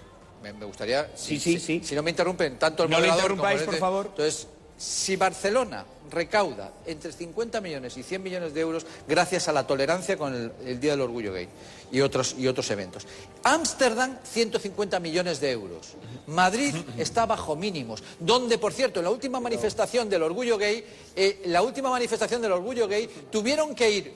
me, 0.42 0.52
gustaría. 0.64 1.10
Sí, 1.14 1.38
sí, 1.38 1.58
sí. 1.58 1.80
Si 1.84 1.94
no 1.94 2.02
me 2.02 2.10
interrumpen 2.10 2.58
tanto 2.58 2.84
el 2.84 2.90
no 2.90 2.96
moderador. 2.96 3.22
Interrumpáis, 3.22 3.62
por 3.62 3.76
favor. 3.76 4.06
Entonces, 4.10 4.46
si 4.76 5.16
Barcelona 5.16 5.84
recauda 6.10 6.72
entre 6.86 7.12
50 7.12 7.60
millones 7.60 7.96
y 7.96 8.02
100 8.02 8.22
millones 8.22 8.54
de 8.54 8.60
euros 8.60 8.86
gracias 9.08 9.48
a 9.48 9.52
la 9.52 9.66
tolerancia 9.66 10.16
con 10.16 10.52
el, 10.64 10.80
Día 10.80 10.92
del 10.92 11.00
Orgullo 11.00 11.32
Gay 11.32 11.48
y 11.94 12.00
otros, 12.00 12.34
y 12.36 12.48
otros 12.48 12.68
eventos. 12.72 13.06
Ámsterdam, 13.44 14.18
150 14.24 14.98
millones 14.98 15.40
de 15.40 15.52
euros. 15.52 15.94
Madrid 16.26 16.74
está 16.98 17.24
bajo 17.24 17.54
mínimos, 17.54 18.02
donde, 18.18 18.58
por 18.58 18.72
cierto, 18.72 18.98
en 18.98 19.04
la 19.04 19.12
última 19.12 19.38
manifestación 19.38 20.10
del 20.10 20.24
Orgullo 20.24 20.58
Gay, 20.58 20.84
eh, 21.14 21.42
la 21.46 21.62
última 21.62 21.90
manifestación 21.90 22.42
del 22.42 22.50
Orgullo 22.50 22.88
Gay, 22.88 23.08
tuvieron 23.30 23.76
que 23.76 23.90
ir, 23.92 24.12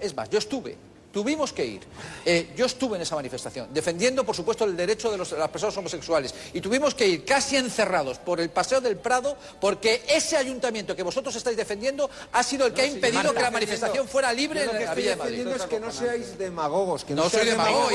es 0.00 0.14
más, 0.14 0.30
yo 0.30 0.38
estuve, 0.38 0.76
Tuvimos 1.12 1.52
que 1.52 1.64
ir. 1.64 1.80
Eh, 2.24 2.52
yo 2.54 2.66
estuve 2.66 2.96
en 2.96 3.02
esa 3.02 3.14
manifestación, 3.14 3.72
defendiendo, 3.72 4.24
por 4.24 4.36
supuesto, 4.36 4.64
el 4.64 4.76
derecho 4.76 5.10
de, 5.10 5.18
las 5.18 5.48
personas 5.48 5.76
homosexuales. 5.76 6.34
Y 6.52 6.60
tuvimos 6.60 6.94
que 6.94 7.08
ir 7.08 7.24
casi 7.24 7.56
encerrados 7.56 8.18
por 8.18 8.40
el 8.40 8.50
Paseo 8.50 8.80
del 8.80 8.96
Prado, 8.96 9.36
porque 9.60 10.02
ese 10.08 10.36
ayuntamiento 10.36 10.94
que 10.94 11.02
vosotros 11.02 11.34
estáis 11.34 11.56
defendiendo 11.56 12.10
ha 12.32 12.42
sido 12.42 12.66
el 12.66 12.72
que 12.72 12.82
ha 12.82 12.86
impedido 12.86 13.32
que 13.32 13.40
la 13.40 13.50
manifestación 13.50 14.06
fuera 14.06 14.32
libre 14.32 14.64
en 14.64 14.84
la 14.84 14.94
Villa 14.94 15.10
de 15.10 15.16
Madrid. 15.16 15.44
Lo 15.44 15.50
que 15.50 15.56
es 15.56 15.64
que 15.64 15.80
no 15.80 15.90
seáis 15.90 16.38
demagogos. 16.38 17.04
Que 17.04 17.14
no, 17.14 17.28
soy 17.28 17.46
demagogo. 17.46 17.88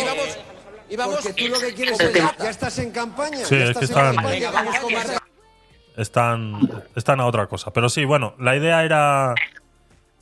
Y 0.90 0.95
vamos, 0.95 1.19
Porque 1.23 1.44
tú 1.44 1.49
lo 1.49 1.60
que 1.60 1.73
quieres 1.73 1.99
es, 1.99 2.14
ya 2.14 2.49
estás 2.49 2.77
en 2.80 2.91
campaña. 2.91 3.45
Sí, 3.45 3.57
ya 3.57 3.65
es 3.65 3.72
que 3.72 3.80
en 3.80 3.84
están, 3.85 4.15
campaña, 4.15 4.52
vamos 4.52 4.80
con 4.80 4.94
más- 4.94 5.07
están, 5.98 6.84
están 6.95 7.19
a 7.22 7.26
otra 7.26 7.48
cosa. 7.48 7.72
Pero 7.72 7.90
sí, 7.90 8.06
bueno, 8.06 8.35
la 8.40 8.56
idea 8.56 8.84
era. 8.84 9.34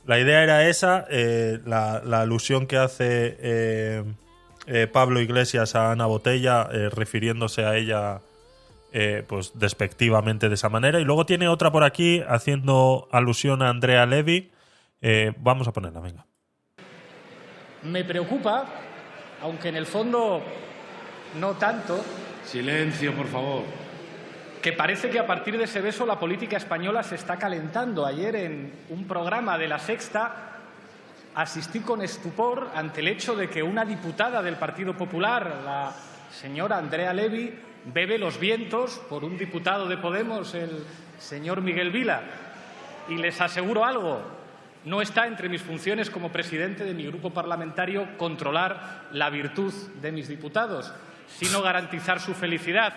La 0.04 0.18
idea 0.18 0.42
era 0.42 0.68
esa, 0.68 1.06
eh, 1.10 1.60
la, 1.64 2.02
la 2.04 2.22
alusión 2.22 2.66
que 2.66 2.76
hace 2.76 3.36
eh, 3.40 4.04
eh, 4.66 4.86
Pablo 4.88 5.20
Iglesias 5.20 5.76
a 5.76 5.92
Ana 5.92 6.06
Botella, 6.06 6.68
eh, 6.72 6.88
refiriéndose 6.90 7.64
a 7.64 7.76
ella 7.76 8.20
eh, 8.92 9.24
pues 9.26 9.52
despectivamente 9.54 10.48
de 10.48 10.54
esa 10.54 10.68
manera. 10.68 10.98
Y 11.00 11.04
luego 11.04 11.24
tiene 11.24 11.48
otra 11.48 11.70
por 11.70 11.84
aquí 11.84 12.22
haciendo 12.28 13.08
alusión 13.12 13.62
a 13.62 13.68
Andrea 13.68 14.04
Levy. 14.06 14.50
Eh, 15.00 15.32
vamos 15.38 15.68
a 15.68 15.72
ponerla, 15.72 16.00
venga. 16.00 16.26
Me 17.84 18.04
preocupa, 18.04 18.66
aunque 19.40 19.68
en 19.68 19.76
el 19.76 19.86
fondo 19.86 20.42
no 21.38 21.52
tanto, 21.54 22.04
Silencio, 22.44 23.14
por 23.14 23.28
favor. 23.28 23.62
Que 24.62 24.72
parece 24.72 25.10
que 25.10 25.18
a 25.18 25.26
partir 25.26 25.58
de 25.58 25.64
ese 25.64 25.80
beso 25.80 26.06
la 26.06 26.20
política 26.20 26.56
española 26.56 27.02
se 27.02 27.16
está 27.16 27.36
calentando. 27.36 28.06
Ayer 28.06 28.36
en 28.36 28.72
un 28.90 29.08
programa 29.08 29.58
de 29.58 29.66
La 29.66 29.80
Sexta 29.80 30.52
asistí 31.34 31.80
con 31.80 32.00
estupor 32.00 32.70
ante 32.74 33.00
el 33.00 33.08
hecho 33.08 33.34
de 33.34 33.50
que 33.50 33.62
una 33.62 33.84
diputada 33.84 34.40
del 34.40 34.54
Partido 34.56 34.94
Popular, 34.94 35.62
la 35.64 35.92
señora 36.30 36.78
Andrea 36.78 37.12
Levy, 37.12 37.52
bebe 37.86 38.18
los 38.18 38.38
vientos 38.38 39.00
por 39.08 39.24
un 39.24 39.36
diputado 39.36 39.88
de 39.88 39.96
Podemos, 39.96 40.54
el 40.54 40.84
señor 41.18 41.60
Miguel 41.60 41.90
Vila. 41.90 42.20
Y 43.08 43.16
les 43.16 43.40
aseguro 43.40 43.84
algo, 43.84 44.22
no 44.84 45.02
está 45.02 45.26
entre 45.26 45.48
mis 45.48 45.62
funciones 45.62 46.08
como 46.08 46.30
presidente 46.30 46.84
de 46.84 46.94
mi 46.94 47.04
grupo 47.06 47.30
parlamentario 47.30 48.16
controlar 48.16 49.08
la 49.10 49.28
virtud 49.28 49.72
de 50.00 50.12
mis 50.12 50.28
diputados, 50.28 50.92
sino 51.26 51.62
garantizar 51.62 52.20
su 52.20 52.32
felicidad. 52.32 52.94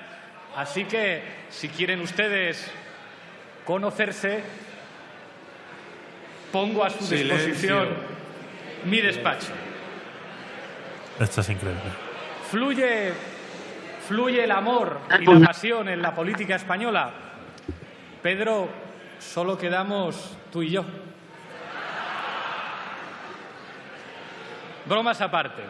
Así 0.56 0.86
que, 0.86 1.22
si 1.50 1.68
quieren 1.68 2.00
ustedes 2.02 2.72
conocerse, 3.66 4.42
pongo 6.52 6.86
a 6.86 6.90
su 6.90 7.04
Silencio. 7.04 7.36
disposición 7.36 7.90
mi 8.86 9.02
despacho. 9.02 9.52
Esto 11.20 11.42
es 11.42 11.50
increíble. 11.50 11.82
Fluye, 12.50 13.12
fluye 14.08 14.44
el 14.44 14.52
amor 14.52 15.02
y 15.20 15.26
la 15.26 15.48
pasión 15.48 15.90
en 15.90 16.02
la 16.02 16.16
política 16.16 16.56
española. 16.56 17.12
Pedro, 18.22 18.70
solo 19.20 19.58
quedamos 19.58 20.38
tú 20.52 20.62
y 20.62 20.72
yo. 20.72 20.86
Bromas 24.86 25.20
aparte. 25.20 25.64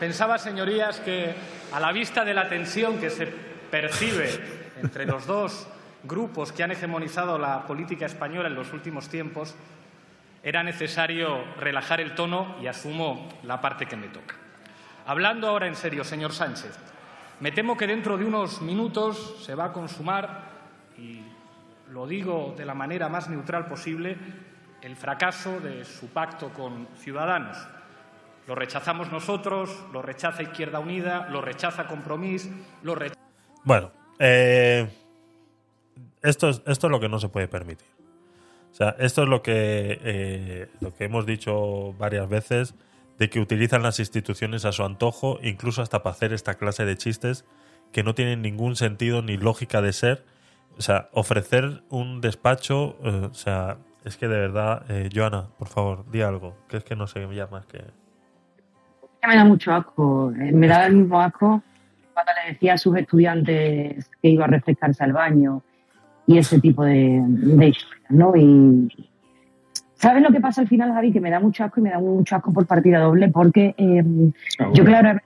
Pensaba, 0.00 0.38
señorías, 0.38 0.98
que 1.00 1.34
a 1.72 1.78
la 1.78 1.92
vista 1.92 2.24
de 2.24 2.34
la 2.34 2.48
tensión 2.48 2.98
que 2.98 3.10
se 3.10 3.53
percibe 3.74 4.30
entre 4.80 5.04
los 5.04 5.26
dos 5.26 5.66
grupos 6.04 6.52
que 6.52 6.62
han 6.62 6.70
hegemonizado 6.70 7.38
la 7.38 7.66
política 7.66 8.06
española 8.06 8.46
en 8.46 8.54
los 8.54 8.72
últimos 8.72 9.08
tiempos, 9.08 9.56
era 10.44 10.62
necesario 10.62 11.42
relajar 11.58 12.00
el 12.00 12.14
tono 12.14 12.54
y 12.62 12.68
asumo 12.68 13.28
la 13.42 13.60
parte 13.60 13.86
que 13.86 13.96
me 13.96 14.06
toca. 14.06 14.36
Hablando 15.06 15.48
ahora 15.48 15.66
en 15.66 15.74
serio, 15.74 16.04
señor 16.04 16.32
Sánchez, 16.32 16.70
me 17.40 17.50
temo 17.50 17.76
que 17.76 17.88
dentro 17.88 18.16
de 18.16 18.24
unos 18.24 18.62
minutos 18.62 19.42
se 19.44 19.56
va 19.56 19.64
a 19.64 19.72
consumar, 19.72 20.42
y 20.96 21.22
lo 21.90 22.06
digo 22.06 22.54
de 22.56 22.66
la 22.66 22.74
manera 22.74 23.08
más 23.08 23.28
neutral 23.28 23.66
posible, 23.66 24.16
el 24.82 24.94
fracaso 24.94 25.58
de 25.58 25.84
su 25.84 26.10
pacto 26.10 26.50
con 26.50 26.86
Ciudadanos. 26.98 27.58
Lo 28.46 28.54
rechazamos 28.54 29.10
nosotros, 29.10 29.84
lo 29.92 30.00
rechaza 30.00 30.44
Izquierda 30.44 30.78
Unida, 30.78 31.26
lo 31.28 31.40
rechaza 31.40 31.88
Compromís, 31.88 32.48
lo 32.84 32.94
rechaza... 32.94 33.23
Bueno, 33.64 33.90
eh, 34.18 34.88
esto, 36.22 36.50
es, 36.50 36.62
esto 36.66 36.86
es 36.86 36.90
lo 36.90 37.00
que 37.00 37.08
no 37.08 37.18
se 37.18 37.28
puede 37.28 37.48
permitir. 37.48 37.88
O 38.70 38.74
sea, 38.74 38.96
esto 38.98 39.22
es 39.22 39.28
lo 39.28 39.42
que, 39.42 40.00
eh, 40.02 40.68
lo 40.80 40.94
que 40.94 41.04
hemos 41.04 41.26
dicho 41.26 41.92
varias 41.94 42.28
veces, 42.28 42.74
de 43.18 43.30
que 43.30 43.40
utilizan 43.40 43.82
las 43.82 44.00
instituciones 44.00 44.64
a 44.64 44.72
su 44.72 44.84
antojo, 44.84 45.38
incluso 45.42 45.80
hasta 45.80 46.02
para 46.02 46.14
hacer 46.14 46.32
esta 46.32 46.54
clase 46.54 46.84
de 46.84 46.96
chistes 46.96 47.44
que 47.92 48.02
no 48.02 48.14
tienen 48.14 48.42
ningún 48.42 48.74
sentido 48.74 49.22
ni 49.22 49.36
lógica 49.36 49.80
de 49.80 49.92
ser. 49.92 50.24
O 50.76 50.82
sea, 50.82 51.08
ofrecer 51.12 51.84
un 51.88 52.20
despacho, 52.20 52.96
eh, 53.04 53.28
o 53.30 53.34
sea, 53.34 53.78
es 54.04 54.16
que 54.16 54.26
de 54.26 54.36
verdad, 54.36 54.84
eh, 54.88 55.08
Joana, 55.14 55.48
por 55.56 55.68
favor, 55.68 56.10
di 56.10 56.22
algo, 56.22 56.56
que 56.68 56.78
es 56.78 56.84
que 56.84 56.96
no 56.96 57.06
sé 57.06 57.26
ya 57.32 57.46
más 57.46 57.64
que... 57.66 57.84
me 59.26 59.36
da 59.36 59.44
mucho 59.44 59.72
asco. 59.72 60.32
Eh, 60.32 60.50
Me 60.52 60.66
da 60.66 60.86
el 60.86 60.96
mismo 60.96 61.20
asco 61.20 61.62
cuando 62.14 62.32
le 62.32 62.52
decía 62.52 62.74
a 62.74 62.78
sus 62.78 62.96
estudiantes 62.96 64.10
que 64.22 64.28
iba 64.28 64.44
a 64.44 64.48
refrescarse 64.48 65.04
al 65.04 65.12
baño 65.12 65.62
y 66.26 66.38
ese 66.38 66.60
tipo 66.60 66.84
de, 66.84 67.22
de 67.26 67.68
historias, 67.68 68.10
¿no? 68.10 68.34
Y 68.36 68.88
¿sabes 69.94 70.22
lo 70.22 70.30
que 70.30 70.40
pasa 70.40 70.62
al 70.62 70.68
final, 70.68 70.92
Javi? 70.92 71.12
Que 71.12 71.20
me 71.20 71.30
da 71.30 71.40
mucho 71.40 71.64
asco 71.64 71.80
y 71.80 71.82
me 71.82 71.90
da 71.90 71.98
mucho 71.98 72.36
asco 72.36 72.52
por 72.52 72.66
partida 72.66 73.00
doble 73.00 73.28
porque 73.28 73.74
eh, 73.76 74.04
yo 74.72 74.84
claro 74.84 75.20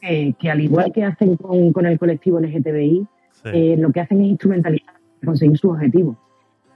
que, 0.00 0.34
que 0.38 0.50
al 0.50 0.60
igual 0.60 0.92
que 0.92 1.04
hacen 1.04 1.36
con, 1.36 1.72
con 1.72 1.86
el 1.86 1.98
colectivo 1.98 2.40
LGTBI, 2.40 3.06
eh, 3.44 3.76
lo 3.78 3.90
que 3.90 4.00
hacen 4.00 4.20
es 4.20 4.28
instrumentalizar 4.28 4.94
conseguir 5.24 5.56
sus 5.58 5.72
objetivos. 5.72 6.16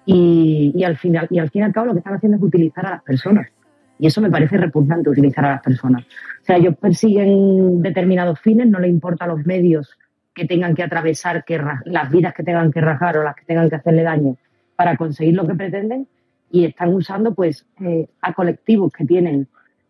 Y, 0.05 0.73
y 0.75 0.85
al 0.85 0.97
final, 0.97 1.27
y 1.31 1.39
al 1.39 1.51
fin 1.51 1.63
y 1.63 1.65
al 1.65 1.73
cabo 1.73 1.87
lo 1.87 1.93
que 1.93 1.99
están 1.99 2.15
haciendo 2.15 2.37
es 2.37 2.43
utilizar 2.43 2.87
a 2.87 2.91
las 2.91 3.03
personas. 3.03 3.49
Y 3.99 4.07
eso 4.07 4.21
me 4.21 4.31
parece 4.31 4.57
repugnante, 4.59 5.11
utilizar 5.11 5.45
a 5.45 5.51
las 5.53 5.63
personas. 5.63 6.05
O 6.05 6.45
sea, 6.45 6.57
ellos 6.57 6.77
persiguen 6.77 7.83
determinados 7.83 8.41
fines, 8.41 8.69
no 8.69 8.79
les 8.79 8.91
importan 8.91 9.29
los 9.29 9.45
medios 9.47 9.97
que 10.35 10.45
tengan 10.45 10.75
que 10.75 10.83
atravesar, 10.83 11.45
que 11.45 11.61
las 11.87 12.11
vidas 12.11 12.35
que 12.35 12.43
tengan 12.43 12.71
que 12.71 12.81
rajar 12.81 13.17
o 13.17 13.23
las 13.23 13.35
que 13.35 13.45
tengan 13.47 13.71
que 13.71 13.77
hacerle 13.77 14.03
daño 14.03 14.37
para 14.77 14.97
conseguir 14.97 15.35
lo 15.35 15.47
que 15.47 15.55
pretenden 15.55 16.07
y 16.51 16.67
están 16.67 16.93
usando 16.93 17.35
pues 17.35 17.67
eh, 17.81 18.09
a 18.21 18.35
colectivos 18.35 18.93
que 18.93 19.05
tienen 19.05 19.49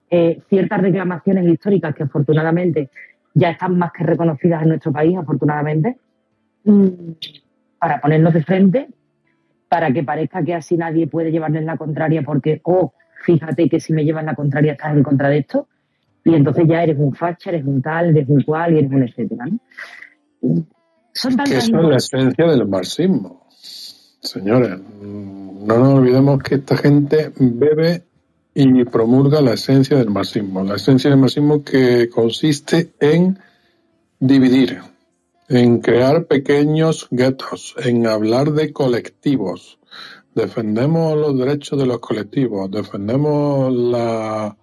eh, 0.08 0.40
ciertas 0.48 0.80
reclamaciones 0.80 1.46
históricas 1.46 1.94
que 1.94 2.04
afortunadamente 2.04 2.90
ya 3.34 3.50
están 3.50 3.76
más 3.76 3.92
que 3.92 4.04
reconocidas 4.04 4.62
en 4.62 4.68
nuestro 4.68 4.92
país, 4.92 5.16
afortunadamente, 5.18 5.98
mm, 6.64 6.88
para 7.78 8.00
ponernos 8.00 8.32
de 8.32 8.42
frente, 8.42 8.88
para 9.68 9.92
que 9.92 10.02
parezca 10.02 10.42
que 10.42 10.54
así 10.54 10.76
nadie 10.76 11.06
puede 11.06 11.32
llevarles 11.32 11.64
la 11.64 11.76
contraria 11.76 12.22
porque, 12.22 12.60
oh, 12.64 12.94
fíjate 13.24 13.68
que 13.68 13.80
si 13.80 13.92
me 13.92 14.04
llevas 14.04 14.24
la 14.24 14.34
contraria 14.34 14.72
estás 14.72 14.94
en 14.94 15.02
contra 15.02 15.28
de 15.28 15.38
esto, 15.38 15.68
y 16.24 16.34
entonces 16.34 16.64
ya 16.68 16.82
eres 16.82 16.96
un 16.98 17.14
facha, 17.14 17.50
eres 17.50 17.64
un 17.64 17.80
tal, 17.80 18.10
eres 18.10 18.28
un 18.28 18.42
cual 18.42 18.74
y 18.74 18.78
eres 18.78 18.90
un 18.90 19.02
etcétera. 19.02 19.46
¿no? 19.46 20.66
Son 21.12 21.36
Que 21.36 21.56
eso 21.56 21.80
es 21.80 21.88
la 21.88 21.96
esencia 21.96 22.46
del 22.46 22.66
marxismo. 22.66 23.46
Señores, 24.20 24.78
no 25.00 25.78
nos 25.78 25.94
olvidemos 25.94 26.42
que 26.42 26.56
esta 26.56 26.76
gente 26.76 27.32
bebe 27.38 28.02
y 28.54 28.84
promulga 28.84 29.40
la 29.40 29.54
esencia 29.54 29.96
del 29.96 30.10
marxismo. 30.10 30.64
La 30.64 30.76
esencia 30.76 31.10
del 31.10 31.18
marxismo 31.20 31.62
que 31.62 32.08
consiste 32.08 32.92
en 33.00 33.38
dividir, 34.18 34.80
en 35.48 35.78
crear 35.78 36.26
pequeños 36.26 37.06
guetos, 37.10 37.76
en 37.84 38.06
hablar 38.06 38.52
de 38.52 38.72
colectivos. 38.72 39.78
Defendemos 40.36 41.16
los 41.16 41.38
derechos 41.38 41.78
de 41.78 41.86
los 41.86 41.98
colectivos, 41.98 42.70
defendemos 42.70 43.72
la 43.72 44.54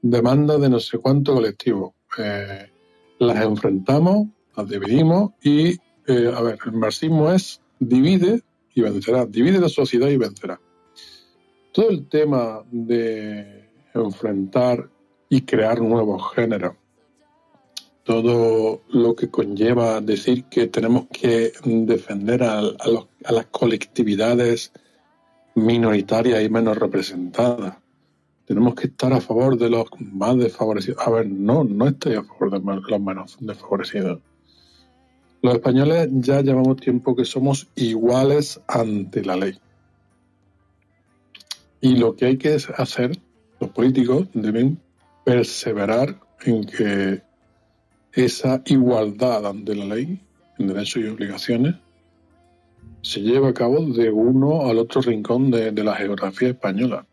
demanda 0.00 0.56
de 0.56 0.70
no 0.70 0.80
sé 0.80 0.96
cuánto 0.96 1.34
colectivo. 1.34 1.94
Eh, 2.16 2.70
las 3.18 3.44
enfrentamos, 3.44 4.28
las 4.56 4.66
dividimos 4.66 5.32
y, 5.42 5.72
eh, 6.06 6.32
a 6.34 6.40
ver, 6.40 6.58
el 6.64 6.72
marxismo 6.72 7.30
es 7.30 7.60
divide 7.78 8.42
y 8.74 8.80
vencerá, 8.80 9.26
divide 9.26 9.60
la 9.60 9.68
sociedad 9.68 10.08
y 10.08 10.16
vencerá. 10.16 10.58
Todo 11.72 11.90
el 11.90 12.08
tema 12.08 12.62
de 12.70 13.68
enfrentar 13.92 14.88
y 15.28 15.42
crear 15.42 15.82
nuevos 15.82 16.22
géneros, 16.34 16.76
todo 18.02 18.80
lo 18.88 19.14
que 19.14 19.28
conlleva 19.28 20.00
decir 20.00 20.44
que 20.44 20.68
tenemos 20.68 21.08
que 21.12 21.52
defender 21.66 22.44
a 22.44 22.62
las 22.62 23.46
colectividades 23.50 24.72
minoritarias 25.54 26.42
y 26.42 26.48
menos 26.48 26.76
representadas. 26.76 27.76
Tenemos 28.46 28.74
que 28.74 28.88
estar 28.88 29.12
a 29.12 29.20
favor 29.20 29.56
de 29.56 29.70
los 29.70 29.86
más 29.98 30.36
desfavorecidos. 30.36 31.06
A 31.06 31.10
ver, 31.10 31.28
no, 31.30 31.64
no 31.64 31.86
estoy 31.86 32.14
a 32.14 32.22
favor 32.22 32.50
de 32.50 32.60
los 32.90 33.00
menos 33.00 33.36
desfavorecidos. 33.40 34.20
Los 35.42 35.54
españoles 35.54 36.08
ya 36.12 36.40
llevamos 36.40 36.76
tiempo 36.76 37.16
que 37.16 37.24
somos 37.24 37.68
iguales 37.74 38.60
ante 38.68 39.24
la 39.24 39.36
ley. 39.36 39.58
Y 41.80 41.96
lo 41.96 42.14
que 42.14 42.26
hay 42.26 42.36
que 42.36 42.56
hacer, 42.76 43.18
los 43.58 43.70
políticos 43.70 44.28
deben 44.34 44.80
perseverar 45.24 46.20
en 46.44 46.64
que 46.64 47.22
esa 48.12 48.62
igualdad 48.66 49.46
ante 49.46 49.74
la 49.74 49.84
ley, 49.96 50.20
en 50.58 50.66
derechos 50.68 51.02
y 51.02 51.08
obligaciones, 51.08 51.74
se 53.02 53.20
lleve 53.20 53.48
a 53.48 53.54
cabo 53.54 53.80
de 53.80 54.10
uno 54.10 54.66
al 54.66 54.78
otro 54.78 55.02
rincón 55.02 55.50
de, 55.50 55.72
de 55.72 55.84
la 55.84 55.94
geografía 55.96 56.50
española. 56.50 57.06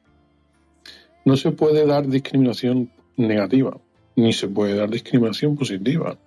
No 1.26 1.36
se 1.36 1.52
puede 1.52 1.86
dar 1.86 2.07
discriminación 2.07 2.91
negativa, 3.18 3.78
ni 4.16 4.32
se 4.34 4.48
puede 4.48 4.76
dar 4.76 4.90
discriminación 4.90 5.57
positiva. 5.57 6.18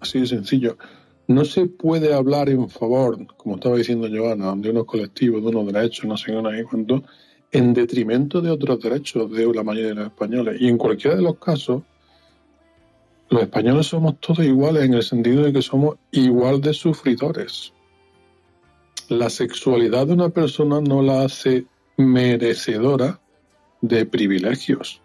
Así 0.00 0.20
de 0.20 0.26
sencillo. 0.26 0.78
No 1.26 1.44
se 1.44 1.66
puede 1.66 2.14
hablar 2.14 2.48
en 2.48 2.68
favor, 2.68 3.26
como 3.36 3.56
estaba 3.56 3.76
diciendo 3.76 4.08
Joana, 4.10 4.54
de 4.56 4.70
unos 4.70 4.84
colectivos, 4.84 5.42
de 5.42 5.48
unos 5.48 5.72
derechos, 5.72 6.06
no 6.06 6.16
sé 6.16 6.32
qué, 6.32 6.64
cuánto, 6.64 7.04
en 7.52 7.74
detrimento 7.74 8.40
de 8.40 8.50
otros 8.50 8.80
derechos 8.80 9.30
de 9.30 9.46
la 9.52 9.62
mayoría 9.62 9.90
de 9.90 9.94
los 9.96 10.06
españoles. 10.06 10.60
Y 10.60 10.68
en 10.68 10.78
cualquiera 10.78 11.16
de 11.16 11.22
los 11.22 11.38
casos, 11.38 11.82
los 13.28 13.42
españoles 13.42 13.86
somos 13.86 14.18
todos 14.18 14.40
iguales 14.40 14.84
en 14.84 14.94
el 14.94 15.02
sentido 15.02 15.44
de 15.44 15.52
que 15.52 15.62
somos 15.62 15.96
igual 16.10 16.60
de 16.60 16.74
sufridores. 16.74 17.72
La 19.08 19.30
sexualidad 19.30 20.06
de 20.06 20.12
una 20.14 20.28
persona 20.28 20.80
no 20.80 21.02
la 21.02 21.24
hace 21.24 21.66
merecedora 21.96 23.20
de 23.80 24.06
privilegios. 24.06 25.00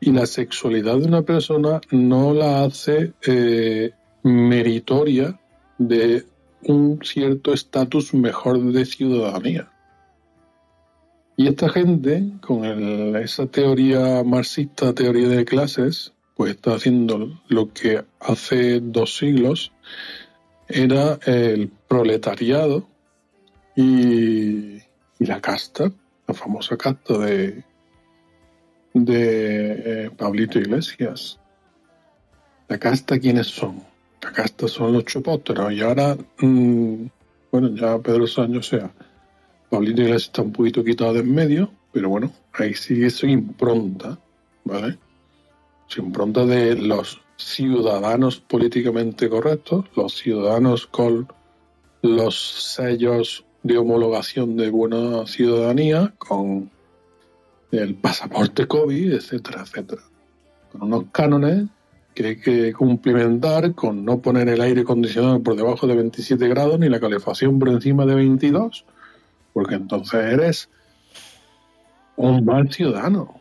Y 0.00 0.12
la 0.12 0.26
sexualidad 0.26 0.98
de 0.98 1.06
una 1.06 1.22
persona 1.22 1.80
no 1.90 2.32
la 2.32 2.64
hace 2.64 3.12
eh, 3.26 3.92
meritoria 4.22 5.38
de 5.78 6.24
un 6.62 7.00
cierto 7.02 7.52
estatus 7.52 8.14
mejor 8.14 8.60
de 8.72 8.84
ciudadanía. 8.86 9.70
Y 11.36 11.48
esta 11.48 11.68
gente, 11.70 12.32
con 12.40 12.64
esa 13.16 13.46
teoría 13.46 14.22
marxista, 14.24 14.94
teoría 14.94 15.28
de 15.28 15.44
clases, 15.44 16.12
pues 16.34 16.52
está 16.52 16.74
haciendo 16.74 17.40
lo 17.48 17.72
que 17.72 18.04
hace 18.20 18.80
dos 18.80 19.16
siglos 19.16 19.72
era 20.68 21.18
el 21.26 21.70
proletariado 21.90 22.86
y, 23.74 24.78
la 25.18 25.40
casta, 25.40 25.90
la 26.28 26.34
famosa 26.34 26.76
casta 26.76 27.18
de, 27.18 27.64
de 28.94 30.04
eh, 30.04 30.10
Pablito 30.16 30.60
Iglesias. 30.60 31.40
La 32.68 32.78
casta, 32.78 33.18
¿quiénes 33.18 33.48
son? 33.48 33.82
La 34.22 34.30
casta 34.30 34.68
son 34.68 34.92
los 34.92 35.04
chupóteros. 35.04 35.72
Y 35.72 35.80
ahora, 35.80 36.16
mm, 36.38 37.06
bueno, 37.50 37.74
ya 37.74 37.98
Pedro 37.98 38.28
Sánchez, 38.28 38.58
o 38.58 38.62
sea, 38.62 38.92
Pablito 39.68 40.02
Iglesias 40.02 40.22
está 40.22 40.42
un 40.42 40.52
poquito 40.52 40.84
quitado 40.84 41.14
de 41.14 41.20
en 41.20 41.34
medio, 41.34 41.72
pero 41.92 42.08
bueno, 42.08 42.32
ahí 42.52 42.72
sigue 42.74 43.10
su 43.10 43.26
impronta, 43.26 44.16
¿vale? 44.62 44.96
Su 45.88 46.02
impronta 46.02 46.46
de 46.46 46.76
los 46.76 47.20
ciudadanos 47.36 48.38
políticamente 48.38 49.28
correctos, 49.28 49.86
los 49.96 50.14
ciudadanos 50.14 50.86
con 50.86 51.26
los 52.02 52.74
sellos 52.74 53.44
de 53.62 53.78
homologación 53.78 54.56
de 54.56 54.70
buena 54.70 55.26
ciudadanía, 55.26 56.14
con 56.18 56.70
el 57.70 57.94
pasaporte 57.94 58.66
COVID, 58.66 59.12
etcétera, 59.12 59.62
etcétera. 59.62 60.02
Con 60.72 60.82
unos 60.82 61.04
cánones 61.12 61.66
que 62.14 62.26
hay 62.26 62.40
que 62.40 62.72
cumplimentar 62.72 63.74
con 63.74 64.04
no 64.04 64.20
poner 64.20 64.48
el 64.48 64.60
aire 64.60 64.80
acondicionado 64.80 65.42
por 65.42 65.56
debajo 65.56 65.86
de 65.86 65.94
27 65.94 66.48
grados 66.48 66.78
ni 66.78 66.88
la 66.88 67.00
calefacción 67.00 67.58
por 67.58 67.68
encima 67.68 68.04
de 68.04 68.14
22 68.14 68.84
porque 69.52 69.74
entonces 69.74 70.20
eres 70.32 70.68
un 72.16 72.44
mal 72.44 72.72
ciudadano. 72.72 73.40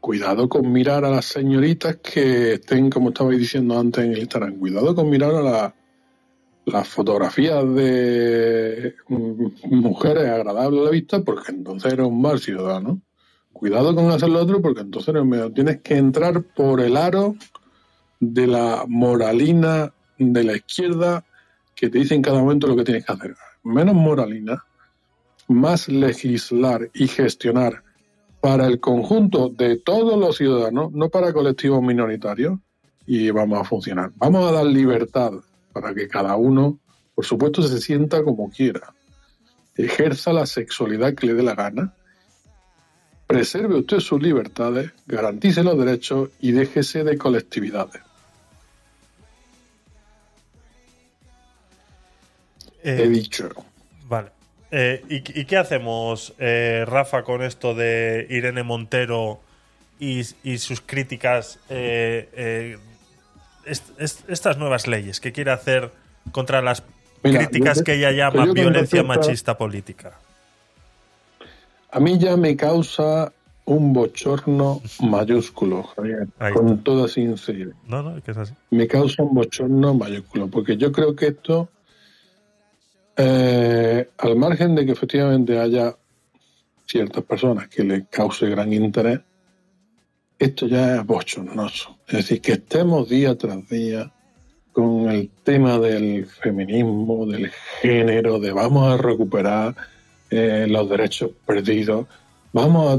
Cuidado 0.00 0.48
con 0.48 0.72
mirar 0.72 1.04
a 1.04 1.10
las 1.10 1.26
señoritas 1.26 1.96
que 1.96 2.54
estén, 2.54 2.90
como 2.90 3.10
estabais 3.10 3.38
diciendo 3.38 3.78
antes 3.78 4.04
en 4.04 4.12
el 4.12 4.18
Instagram, 4.18 4.58
cuidado 4.58 4.94
con 4.94 5.08
mirar 5.08 5.34
a 5.34 5.42
las 6.64 6.88
fotografías 6.88 7.62
de 7.74 8.94
mujeres 9.08 10.28
agradables 10.28 10.80
a 10.80 10.84
la 10.84 10.90
vista, 10.90 11.20
porque 11.22 11.52
entonces 11.52 11.92
eres 11.92 12.06
un 12.06 12.20
mal 12.20 12.38
ciudadano. 12.38 13.00
Cuidado 13.52 13.94
con 13.94 14.10
hacer 14.10 14.28
lo 14.28 14.40
otro, 14.40 14.62
porque 14.62 14.80
entonces. 14.80 15.14
Tienes 15.54 15.80
que 15.82 15.96
entrar 15.96 16.42
por 16.42 16.80
el 16.80 16.96
aro 16.96 17.36
de 18.20 18.46
la 18.46 18.84
moralina 18.88 19.92
de 20.18 20.44
la 20.44 20.56
izquierda 20.56 21.24
que 21.74 21.90
te 21.90 21.98
dice 21.98 22.14
en 22.14 22.22
cada 22.22 22.40
momento 22.40 22.66
lo 22.66 22.76
que 22.76 22.84
tienes 22.84 23.04
que 23.04 23.12
hacer 23.12 23.34
menos 23.62 23.94
moralina, 23.94 24.64
más 25.48 25.88
legislar 25.88 26.90
y 26.94 27.08
gestionar 27.08 27.82
para 28.40 28.66
el 28.66 28.80
conjunto 28.80 29.48
de 29.48 29.76
todos 29.76 30.18
los 30.18 30.36
ciudadanos, 30.36 30.92
no 30.92 31.08
para 31.10 31.32
colectivos 31.32 31.82
minoritarios, 31.82 32.58
y 33.06 33.30
vamos 33.30 33.60
a 33.60 33.64
funcionar. 33.64 34.12
Vamos 34.16 34.44
a 34.48 34.52
dar 34.52 34.66
libertad 34.66 35.32
para 35.72 35.94
que 35.94 36.08
cada 36.08 36.36
uno, 36.36 36.78
por 37.14 37.24
supuesto, 37.24 37.62
se 37.62 37.80
sienta 37.80 38.22
como 38.22 38.50
quiera, 38.50 38.94
ejerza 39.76 40.32
la 40.32 40.46
sexualidad 40.46 41.14
que 41.14 41.26
le 41.26 41.34
dé 41.34 41.42
la 41.42 41.54
gana, 41.54 41.94
preserve 43.26 43.76
usted 43.76 44.00
sus 44.00 44.22
libertades, 44.22 44.92
garantice 45.06 45.62
los 45.62 45.78
derechos 45.78 46.30
y 46.40 46.52
déjese 46.52 47.04
de 47.04 47.16
colectividades. 47.16 48.02
He 52.82 53.04
eh, 53.04 53.08
dicho. 53.08 53.48
Vale. 54.08 54.30
Eh, 54.70 55.02
¿y, 55.08 55.44
qué 55.44 55.56
hacemos, 55.56 56.34
eh, 56.38 56.84
Rafa, 56.86 57.22
con 57.24 57.42
esto 57.42 57.74
de 57.74 58.26
Irene 58.30 58.62
Montero 58.62 59.40
y, 59.98 60.24
sus 60.24 60.80
críticas, 60.80 61.58
estas 63.66 64.58
nuevas 64.58 64.86
leyes 64.86 65.20
que 65.20 65.32
quiere 65.32 65.50
hacer 65.50 65.92
contra 66.30 66.62
las 66.62 66.82
críticas 67.22 67.82
que 67.82 67.94
ella 67.94 68.10
llama 68.12 68.52
violencia 68.52 69.02
machista 69.02 69.56
política? 69.56 70.12
A 71.90 72.00
mí 72.00 72.18
ya 72.18 72.36
me 72.36 72.56
causa 72.56 73.32
un 73.64 73.92
bochorno 73.92 74.80
mayúsculo, 75.00 75.84
Javier, 75.84 76.28
con 76.52 76.82
toda 76.82 77.06
sinceridad. 77.06 77.74
No, 77.86 78.02
no, 78.02 78.20
que 78.22 78.32
es 78.32 78.36
así. 78.36 78.54
Me 78.70 78.88
causa 78.88 79.22
un 79.22 79.34
bochorno 79.34 79.94
mayúsculo, 79.94 80.48
porque 80.48 80.76
yo 80.76 80.90
creo 80.90 81.14
que 81.14 81.28
esto 81.28 81.68
eh, 83.16 84.08
al 84.18 84.36
margen 84.36 84.74
de 84.74 84.86
que 84.86 84.92
efectivamente 84.92 85.58
haya 85.58 85.94
ciertas 86.86 87.24
personas 87.24 87.68
que 87.68 87.84
le 87.84 88.06
cause 88.06 88.48
gran 88.48 88.72
interés, 88.72 89.20
esto 90.38 90.66
ya 90.66 90.96
es 90.96 91.06
bochornoso. 91.06 91.98
Es 92.06 92.14
decir, 92.14 92.40
que 92.40 92.52
estemos 92.52 93.08
día 93.08 93.36
tras 93.36 93.68
día 93.68 94.12
con 94.72 95.10
el 95.10 95.30
tema 95.44 95.78
del 95.78 96.26
feminismo, 96.26 97.26
del 97.26 97.50
género, 97.80 98.38
de 98.40 98.52
vamos 98.52 98.92
a 98.92 98.96
recuperar 98.96 99.74
eh, 100.30 100.66
los 100.68 100.88
derechos 100.88 101.30
perdidos, 101.46 102.06
vamos 102.52 102.98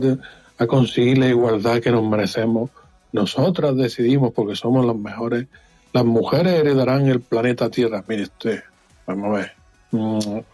a, 0.58 0.64
a, 0.64 0.68
conseguir 0.68 1.18
la 1.18 1.28
igualdad 1.28 1.80
que 1.80 1.92
nos 1.92 2.04
merecemos. 2.08 2.70
Nosotras 3.12 3.76
decidimos 3.76 4.34
porque 4.34 4.56
somos 4.56 4.86
las 4.86 4.96
mejores. 4.96 5.48
Las 5.94 6.06
mujeres 6.06 6.54
heredarán 6.54 7.08
el 7.08 7.22
planeta 7.22 7.70
Tierra. 7.70 8.04
Mire 8.08 8.24
usted, 8.24 8.64
vamos 9.06 9.28
a 9.28 9.32
ver 9.34 9.64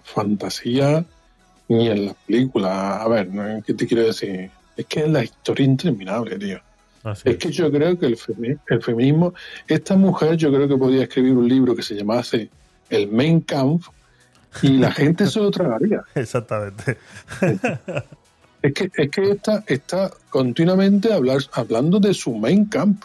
fantasía 0.04 1.06
ni 1.68 1.88
en 1.88 2.08
las 2.08 2.16
películas. 2.16 3.02
A 3.02 3.08
ver, 3.08 3.30
¿qué 3.66 3.74
te 3.74 3.88
quiero 3.88 4.06
decir? 4.06 4.50
Es 4.76 4.86
que 4.86 5.02
es 5.02 5.10
la 5.10 5.24
historia 5.24 5.66
interminable, 5.66 6.38
tío. 6.38 6.60
Es 7.24 7.38
que 7.38 7.52
yo 7.52 7.72
creo 7.72 7.98
que 7.98 8.06
el, 8.08 8.18
feminismo, 8.82 9.34
esta 9.68 9.96
mujer 9.96 10.36
yo 10.36 10.52
creo 10.52 10.68
que 10.68 10.78
podía 10.78 11.04
escribir 11.04 11.34
un 11.34 11.48
libro 11.48 11.76
que 11.76 11.84
se 11.84 11.96
llamase 11.96 12.50
El 12.90 13.10
Main 13.10 13.42
Camp 13.42 13.84
y 14.62 14.78
la 14.78 14.92
gente 14.92 15.28
se 15.28 15.40
lo 15.40 15.52
tragaría. 15.52 16.04
Exactamente. 16.16 16.98
Es 18.62 18.74
que, 18.74 18.92
es 18.94 19.10
que 19.10 19.32
está, 19.32 19.64
está 19.68 20.12
continuamente 20.30 21.14
hablar, 21.14 21.40
hablando 21.54 22.00
de 22.00 22.14
su 22.14 22.34
Main 22.36 22.66
Camp. 22.66 23.04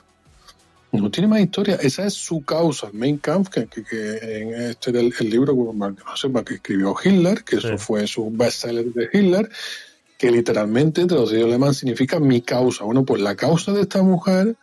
No 0.91 1.11
tiene 1.11 1.29
más 1.29 1.41
historia. 1.41 1.77
Esa 1.77 2.07
es 2.07 2.15
su 2.15 2.45
causa, 2.45 2.89
el 2.89 2.95
Main 2.95 3.19
Kampf, 3.19 3.49
que, 3.49 3.61
en 3.63 4.55
este 4.55 4.91
el, 4.91 5.13
el 5.19 5.31
libro 5.31 5.55
no 5.55 5.97
sé, 6.17 6.29
que 6.45 6.55
escribió 6.55 6.95
Hitler, 7.03 7.43
que 7.43 7.57
eso 7.57 7.79
fue 7.79 8.07
su 8.07 8.31
bestseller 8.31 8.93
de 8.93 9.09
Hitler, 9.13 9.49
que 10.25 10.31
literalmente 10.31 11.05
traducido 11.05 11.45
alemán 11.45 11.75
significa 11.75 12.19
mi 12.19 12.41
causa. 12.41 12.85
Bueno, 12.85 13.05
pues 13.05 13.21
la 13.21 13.37
causa 13.37 13.73
de 13.73 13.83
esta 13.83 14.03
mujer 14.03 14.57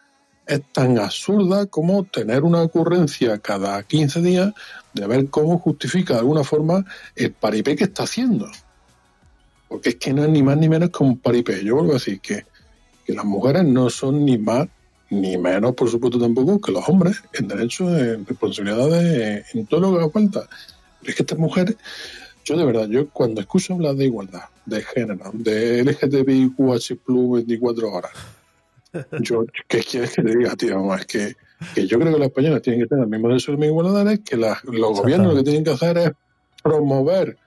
es 0.47 0.63
tan 0.73 0.97
absurda 0.97 1.67
como 1.67 2.03
tener 2.03 2.41
una 2.41 2.63
ocurrencia 2.63 3.37
cada 3.37 3.83
15 3.83 4.23
días 4.23 4.53
de 4.95 5.05
ver 5.05 5.29
cómo 5.29 5.59
justifica 5.59 6.15
de 6.15 6.21
alguna 6.21 6.43
forma 6.43 6.83
el 7.15 7.31
paripé 7.33 7.75
que 7.75 7.83
está 7.83 8.05
haciendo. 8.05 8.49
Porque 9.67 9.89
es 9.89 9.95
que 9.97 10.11
no 10.13 10.23
es 10.23 10.31
ni 10.31 10.41
más 10.41 10.57
ni 10.57 10.67
menos 10.67 10.89
que 10.89 11.03
un 11.03 11.19
paripé. 11.19 11.63
Yo 11.63 11.75
vuelvo 11.75 11.91
a 11.91 11.93
decir 11.93 12.19
que, 12.21 12.43
las 13.05 13.25
mujeres 13.25 13.63
no 13.63 13.91
son 13.91 14.25
ni 14.25 14.39
más 14.39 14.67
ni 15.11 15.37
menos, 15.37 15.75
por 15.75 15.91
supuesto, 15.91 16.19
tampoco 16.19 16.59
que 16.59 16.71
los 16.71 16.89
hombres 16.89 17.21
en 17.33 17.47
derechos, 17.47 18.01
en 18.01 18.25
responsabilidades, 18.25 19.45
en 19.53 19.67
todo 19.67 19.81
lo 19.81 19.91
que 19.91 19.97
haga 19.99 20.09
falta. 20.09 20.49
Pero 21.01 21.11
es 21.11 21.15
que 21.15 21.21
estas 21.21 21.37
mujeres, 21.37 21.75
yo 22.43 22.57
de 22.57 22.65
verdad, 22.65 22.87
yo 22.87 23.09
cuando 23.09 23.41
escucho 23.41 23.73
hablar 23.73 23.95
de 23.95 24.05
igualdad, 24.05 24.43
de 24.65 24.81
género, 24.81 25.31
de 25.33 25.83
LGTBIQH 25.83 26.99
24 27.07 27.91
horas, 27.91 28.11
yo, 29.21 29.45
¿qué 29.67 29.79
quieres 29.83 30.15
que 30.15 30.23
te 30.23 30.37
diga, 30.37 30.55
tío? 30.55 30.93
Es 30.95 31.05
que, 31.05 31.35
que 31.75 31.87
yo 31.87 31.99
creo 31.99 32.13
que 32.13 32.19
los 32.19 32.27
españoles 32.27 32.61
tienen 32.61 32.81
que 32.81 32.87
tener 32.87 33.03
el 33.03 33.09
mismo 33.09 33.27
derecho 33.29 33.55
de 33.55 33.65
igualdad, 33.65 34.19
que 34.23 34.37
los 34.37 34.99
gobiernos 34.99 35.33
lo 35.33 35.35
que 35.37 35.43
tienen 35.43 35.63
que 35.63 35.71
hacer 35.71 35.97
es 35.97 36.11
promover 36.63 37.37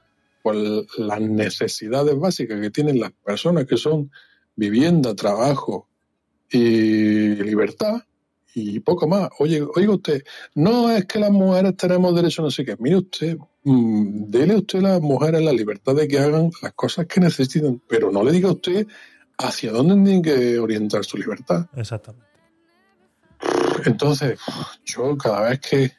pues, 0.42 0.58
las 0.98 1.20
necesidades 1.20 2.18
básicas 2.18 2.60
que 2.60 2.70
tienen 2.70 3.00
las 3.00 3.12
personas 3.12 3.66
que 3.66 3.76
son 3.76 4.10
vivienda, 4.56 5.14
trabajo, 5.14 5.88
y 6.50 7.34
libertad 7.42 8.02
y 8.54 8.80
poco 8.80 9.08
más. 9.08 9.28
Oye, 9.38 9.62
oiga 9.74 9.94
usted, 9.94 10.24
no 10.54 10.90
es 10.90 11.04
que 11.06 11.18
las 11.18 11.30
mujeres 11.30 11.76
tenemos 11.76 12.14
derecho 12.14 12.42
a 12.42 12.44
no 12.44 12.50
sé 12.50 12.64
qué. 12.64 12.76
Mire 12.78 12.96
usted, 12.96 13.36
mm, 13.64 14.30
dele 14.30 14.56
usted 14.56 14.78
a 14.78 14.82
las 14.82 15.00
mujeres 15.00 15.42
la 15.42 15.52
libertad 15.52 15.94
de 15.94 16.06
que 16.06 16.18
hagan 16.18 16.50
las 16.62 16.72
cosas 16.74 17.06
que 17.06 17.20
necesiten, 17.20 17.82
pero 17.88 18.12
no 18.12 18.22
le 18.22 18.32
diga 18.32 18.50
usted 18.50 18.86
hacia 19.38 19.72
dónde 19.72 19.94
tienen 19.94 20.22
que 20.22 20.58
orientar 20.58 21.04
su 21.04 21.16
libertad. 21.16 21.66
Exactamente. 21.76 22.26
Entonces, 23.84 24.38
yo 24.84 25.16
cada 25.18 25.50
vez 25.50 25.60
que, 25.60 25.92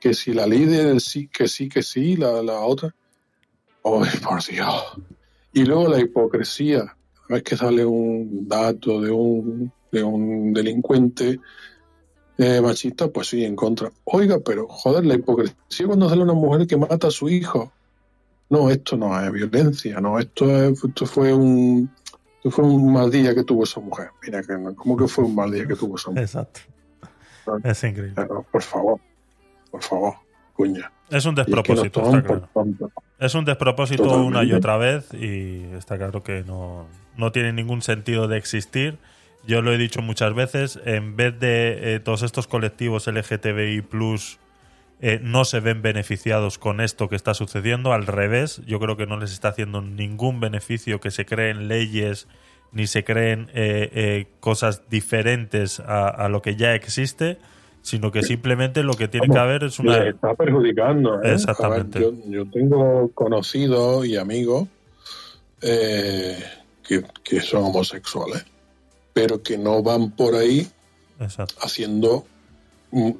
que 0.00 0.12
si 0.12 0.34
la 0.34 0.46
líder 0.46 1.00
sí, 1.00 1.28
que 1.28 1.48
sí, 1.48 1.68
que 1.68 1.82
sí, 1.82 2.16
la, 2.16 2.42
la 2.42 2.60
otra, 2.60 2.94
¡ay, 3.84 4.18
por 4.22 4.44
Dios! 4.44 4.82
Y 5.52 5.64
luego 5.64 5.88
la 5.88 6.00
hipocresía, 6.00 6.96
cada 7.28 7.36
vez 7.36 7.42
que 7.44 7.56
sale 7.56 7.84
un 7.84 8.48
dato 8.48 9.00
de 9.00 9.10
un, 9.10 9.72
de 9.92 10.02
un 10.02 10.52
delincuente 10.52 11.38
eh, 12.38 12.60
machista, 12.60 13.08
pues 13.08 13.28
sí, 13.28 13.44
en 13.44 13.54
contra. 13.54 13.90
Oiga, 14.04 14.38
pero 14.44 14.66
joder, 14.68 15.04
la 15.04 15.14
hipocresía 15.14 15.86
cuando 15.86 16.08
sale 16.08 16.22
una 16.22 16.32
mujer 16.32 16.66
que 16.66 16.76
mata 16.76 17.08
a 17.08 17.10
su 17.10 17.28
hijo. 17.28 17.72
No, 18.50 18.70
esto 18.70 18.96
no 18.96 19.18
es 19.18 19.32
violencia, 19.32 20.00
no, 20.00 20.18
esto, 20.18 20.50
es, 20.50 20.84
esto 20.84 21.06
fue 21.06 21.32
un 21.32 21.90
esto 22.36 22.50
fue 22.50 22.64
un 22.64 22.92
mal 22.92 23.10
día 23.10 23.34
que 23.34 23.42
tuvo 23.42 23.64
esa 23.64 23.80
mujer. 23.80 24.10
Mira, 24.22 24.42
que 24.42 24.54
¿cómo 24.76 24.96
que 24.96 25.08
fue 25.08 25.24
un 25.24 25.34
mal 25.34 25.50
día 25.50 25.66
que 25.66 25.74
tuvo 25.74 25.96
esa 25.96 26.10
mujer? 26.10 26.24
Exacto. 26.24 26.60
Es 27.62 27.84
increíble. 27.84 28.14
Por 28.50 28.62
favor, 28.62 29.00
por 29.70 29.82
favor, 29.82 30.14
cuña. 30.54 30.92
Es 31.10 31.24
un 31.24 31.34
despropósito, 31.34 32.00
es, 32.00 32.06
está 32.14 32.22
claro. 32.22 32.48
es 33.18 33.34
un 33.34 33.44
despropósito 33.44 34.02
Totalmente. 34.04 34.38
una 34.38 34.44
y 34.44 34.52
otra 34.52 34.76
vez 34.76 35.12
y 35.14 35.64
está 35.76 35.96
claro 35.96 36.22
que 36.22 36.42
no, 36.44 36.86
no 37.16 37.32
tiene 37.32 37.52
ningún 37.52 37.82
sentido 37.82 38.26
de 38.26 38.38
existir 38.38 38.98
yo 39.46 39.62
lo 39.62 39.72
he 39.72 39.78
dicho 39.78 40.02
muchas 40.02 40.34
veces, 40.34 40.78
en 40.84 41.16
vez 41.16 41.38
de 41.38 41.94
eh, 41.94 42.00
todos 42.00 42.22
estos 42.22 42.46
colectivos 42.46 43.06
LGTBI 43.06 43.84
eh, 45.00 45.20
no 45.22 45.44
se 45.44 45.60
ven 45.60 45.82
beneficiados 45.82 46.58
con 46.58 46.80
esto 46.80 47.08
que 47.08 47.16
está 47.16 47.34
sucediendo, 47.34 47.92
al 47.92 48.06
revés, 48.06 48.62
yo 48.66 48.80
creo 48.80 48.96
que 48.96 49.06
no 49.06 49.18
les 49.18 49.32
está 49.32 49.48
haciendo 49.48 49.82
ningún 49.82 50.40
beneficio 50.40 51.00
que 51.00 51.10
se 51.10 51.26
creen 51.26 51.68
leyes 51.68 52.26
ni 52.72 52.86
se 52.86 53.04
creen 53.04 53.50
eh, 53.54 54.26
cosas 54.40 54.88
diferentes 54.90 55.78
a, 55.78 56.08
a, 56.08 56.28
lo 56.28 56.42
que 56.42 56.56
ya 56.56 56.74
existe, 56.74 57.38
sino 57.82 58.10
que 58.10 58.22
simplemente 58.22 58.82
lo 58.82 58.94
que 58.94 59.06
tiene 59.06 59.28
que 59.28 59.38
haber 59.38 59.62
es 59.62 59.78
una... 59.78 59.98
Les 59.98 60.14
está 60.14 60.34
perjudicando. 60.34 61.22
¿eh? 61.22 61.34
Exactamente. 61.34 62.00
Ver, 62.00 62.08
yo, 62.08 62.44
yo, 62.44 62.50
tengo 62.50 63.10
conocidos 63.14 64.06
y 64.06 64.16
amigos 64.16 64.66
que, 65.60 66.36
que 67.22 67.40
son 67.40 67.64
homosexuales 67.64 68.44
pero 69.14 69.42
que 69.42 69.56
no 69.56 69.82
van 69.82 70.10
por 70.10 70.34
ahí 70.34 70.68
Exacto. 71.18 71.54
haciendo 71.62 72.26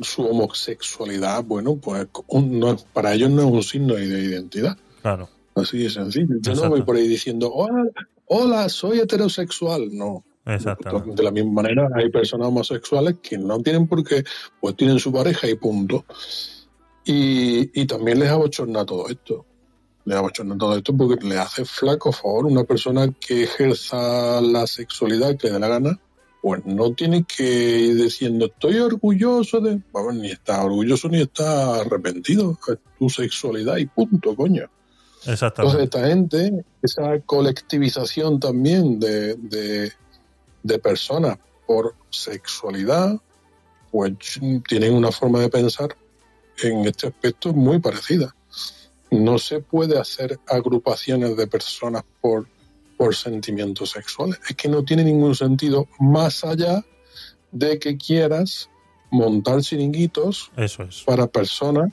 su 0.02 0.22
homosexualidad, 0.22 1.42
bueno, 1.42 1.76
pues 1.76 2.06
un, 2.28 2.60
no, 2.60 2.76
para 2.92 3.14
ellos 3.14 3.30
no 3.30 3.42
es 3.42 3.52
un 3.52 3.62
signo 3.62 3.94
de 3.94 4.04
identidad. 4.04 4.76
Claro. 5.00 5.28
Así 5.54 5.78
de 5.78 5.90
sencillo. 5.90 6.36
Yo 6.40 6.54
no 6.54 6.68
voy 6.68 6.82
por 6.82 6.96
ahí 6.96 7.08
diciendo, 7.08 7.50
hola, 7.52 7.84
hola, 8.26 8.68
soy 8.68 9.00
heterosexual. 9.00 9.88
No. 9.92 10.24
De 10.44 11.22
la 11.22 11.30
misma 11.30 11.62
manera, 11.62 11.88
hay 11.94 12.10
personas 12.10 12.48
homosexuales 12.48 13.16
que 13.22 13.38
no 13.38 13.60
tienen 13.60 13.86
por 13.86 14.04
qué, 14.04 14.24
pues 14.60 14.76
tienen 14.76 14.98
su 14.98 15.10
pareja 15.12 15.48
y 15.48 15.54
punto. 15.54 16.04
Y, 17.04 17.80
y 17.80 17.86
también 17.86 18.18
les 18.18 18.28
abochorna 18.28 18.84
todo 18.84 19.08
esto 19.08 19.46
le 20.04 20.14
abochorna 20.14 20.56
todo 20.56 20.76
esto 20.76 20.96
porque 20.96 21.24
le 21.26 21.38
hace 21.38 21.64
flaco 21.64 22.12
favor 22.12 22.46
una 22.46 22.64
persona 22.64 23.08
que 23.12 23.44
ejerza 23.44 24.40
la 24.40 24.66
sexualidad 24.66 25.36
que 25.36 25.48
le 25.48 25.54
dé 25.54 25.58
la 25.60 25.68
gana, 25.68 26.00
pues 26.42 26.64
no 26.66 26.92
tiene 26.92 27.24
que 27.24 27.78
ir 27.80 27.96
diciendo 27.96 28.46
estoy 28.46 28.78
orgulloso 28.78 29.60
de. 29.60 29.80
Vamos, 29.92 30.16
ni 30.16 30.30
está 30.30 30.62
orgulloso 30.62 31.08
ni 31.08 31.22
está 31.22 31.80
arrepentido. 31.80 32.58
Es 32.68 32.78
tu 32.98 33.08
sexualidad 33.08 33.78
y 33.78 33.86
punto, 33.86 34.36
coño. 34.36 34.68
Exactamente. 35.26 35.82
Entonces, 35.82 35.84
esta 35.84 36.06
gente, 36.06 36.64
esa 36.82 37.20
colectivización 37.20 38.38
también 38.38 39.00
de, 39.00 39.36
de, 39.36 39.90
de 40.62 40.78
personas 40.78 41.38
por 41.66 41.94
sexualidad, 42.10 43.18
pues 43.90 44.12
tienen 44.68 44.92
una 44.92 45.10
forma 45.10 45.40
de 45.40 45.48
pensar 45.48 45.96
en 46.62 46.84
este 46.84 47.06
aspecto 47.06 47.54
muy 47.54 47.78
parecida 47.78 48.34
no 49.10 49.38
se 49.38 49.60
puede 49.60 49.98
hacer 49.98 50.38
agrupaciones 50.48 51.36
de 51.36 51.46
personas 51.46 52.04
por, 52.20 52.48
por 52.96 53.14
sentimientos 53.14 53.90
sexuales. 53.90 54.40
Es 54.48 54.56
que 54.56 54.68
no 54.68 54.84
tiene 54.84 55.04
ningún 55.04 55.34
sentido 55.34 55.88
más 55.98 56.44
allá 56.44 56.84
de 57.52 57.78
que 57.78 57.96
quieras 57.96 58.68
montar 59.10 59.60
chiringuitos 59.60 60.50
Eso 60.56 60.82
es. 60.82 61.02
para 61.02 61.26
personas 61.26 61.92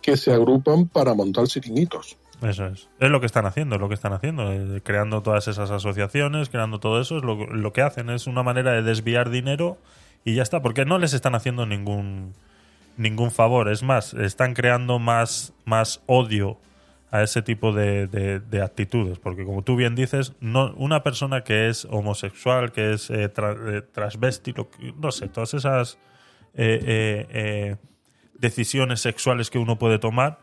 que 0.00 0.16
se 0.16 0.32
agrupan 0.32 0.88
para 0.88 1.14
montar 1.14 1.46
chiringuitos. 1.46 2.16
Eso 2.40 2.66
es. 2.66 2.88
Es 2.98 3.10
lo 3.10 3.20
que 3.20 3.26
están 3.26 3.46
haciendo, 3.46 3.76
es 3.76 3.80
lo 3.80 3.88
que 3.88 3.94
están 3.94 4.12
haciendo. 4.12 4.50
Eh, 4.52 4.80
creando 4.82 5.22
todas 5.22 5.46
esas 5.46 5.70
asociaciones, 5.70 6.48
creando 6.48 6.80
todo 6.80 7.00
eso, 7.00 7.18
es 7.18 7.22
lo, 7.22 7.46
lo 7.46 7.72
que 7.72 7.82
hacen. 7.82 8.10
Es 8.10 8.26
una 8.26 8.42
manera 8.42 8.72
de 8.72 8.82
desviar 8.82 9.30
dinero 9.30 9.78
y 10.24 10.34
ya 10.34 10.42
está, 10.42 10.60
porque 10.60 10.84
no 10.84 10.98
les 10.98 11.12
están 11.14 11.34
haciendo 11.34 11.66
ningún 11.66 12.34
ningún 12.96 13.30
favor. 13.30 13.68
Es 13.70 13.82
más, 13.82 14.14
están 14.14 14.54
creando 14.54 14.98
más, 14.98 15.52
más 15.64 16.02
odio 16.06 16.58
a 17.12 17.22
ese 17.22 17.42
tipo 17.42 17.72
de, 17.72 18.06
de, 18.06 18.62
actitudes. 18.62 19.18
Porque 19.18 19.44
como 19.44 19.62
tú 19.62 19.76
bien 19.76 19.94
dices, 19.94 20.32
no, 20.40 20.72
una 20.76 21.02
persona 21.02 21.44
que 21.44 21.68
es 21.68 21.86
homosexual, 21.90 22.72
que 22.72 22.94
es 22.94 23.10
eh, 23.10 23.30
eh, 23.36 23.82
no 24.98 25.12
sé, 25.12 25.28
todas 25.28 25.54
esas 25.54 25.98
eh, 26.54 27.26
eh 27.30 27.76
decisiones 28.34 29.00
sexuales 29.00 29.50
que 29.50 29.58
uno 29.58 29.78
puede 29.78 30.00
tomar, 30.00 30.40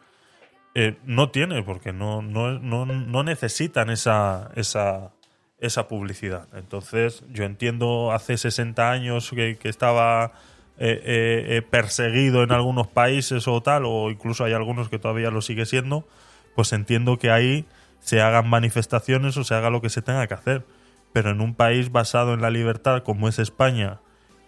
no 1.04 1.32
tiene, 1.32 1.64
porque 1.64 1.92
no, 1.92 2.22
no, 2.22 2.58
no, 2.58 3.24
necesitan 3.24 3.90
esa, 3.90 4.52
esa, 4.56 5.12
esa 5.60 5.90
publicidad. 5.90 6.48
Entonces, 6.54 7.26
yo 7.30 7.44
entiendo 7.44 8.14
hace 8.14 8.38
60 8.38 8.90
años 8.90 9.30
que, 9.32 9.58
estaba 9.64 10.32
eh, 10.80 11.62
perseguido 11.70 12.44
en 12.44 12.52
algunos 12.52 12.88
países 12.88 13.48
o 13.48 13.62
tal, 13.62 13.84
o 13.86 14.10
incluso 14.10 14.44
hay 14.46 14.54
algunos 14.54 14.90
que 14.90 15.00
todavía 15.00 15.30
lo 15.30 15.42
sigue 15.42 15.66
siendo, 15.66 16.08
pues 16.56 16.74
entiendo 16.74 17.18
que 17.18 17.32
ahí 17.32 17.66
se 18.00 18.22
hagan 18.22 18.50
manifestaciones 18.50 19.38
o 19.38 19.44
se 19.44 19.54
haga 19.54 19.70
lo 19.70 19.82
que 19.82 19.90
se 19.90 20.02
tenga 20.02 20.26
que 20.28 20.34
hacer. 20.34 20.66
Pero 21.12 21.32
en 21.32 21.42
un 21.42 21.56
país 21.56 21.92
basado 21.92 22.34
en 22.34 22.42
la 22.42 22.50
libertad 22.50 23.04
como 23.04 23.28
es 23.28 23.40
España, 23.40 24.00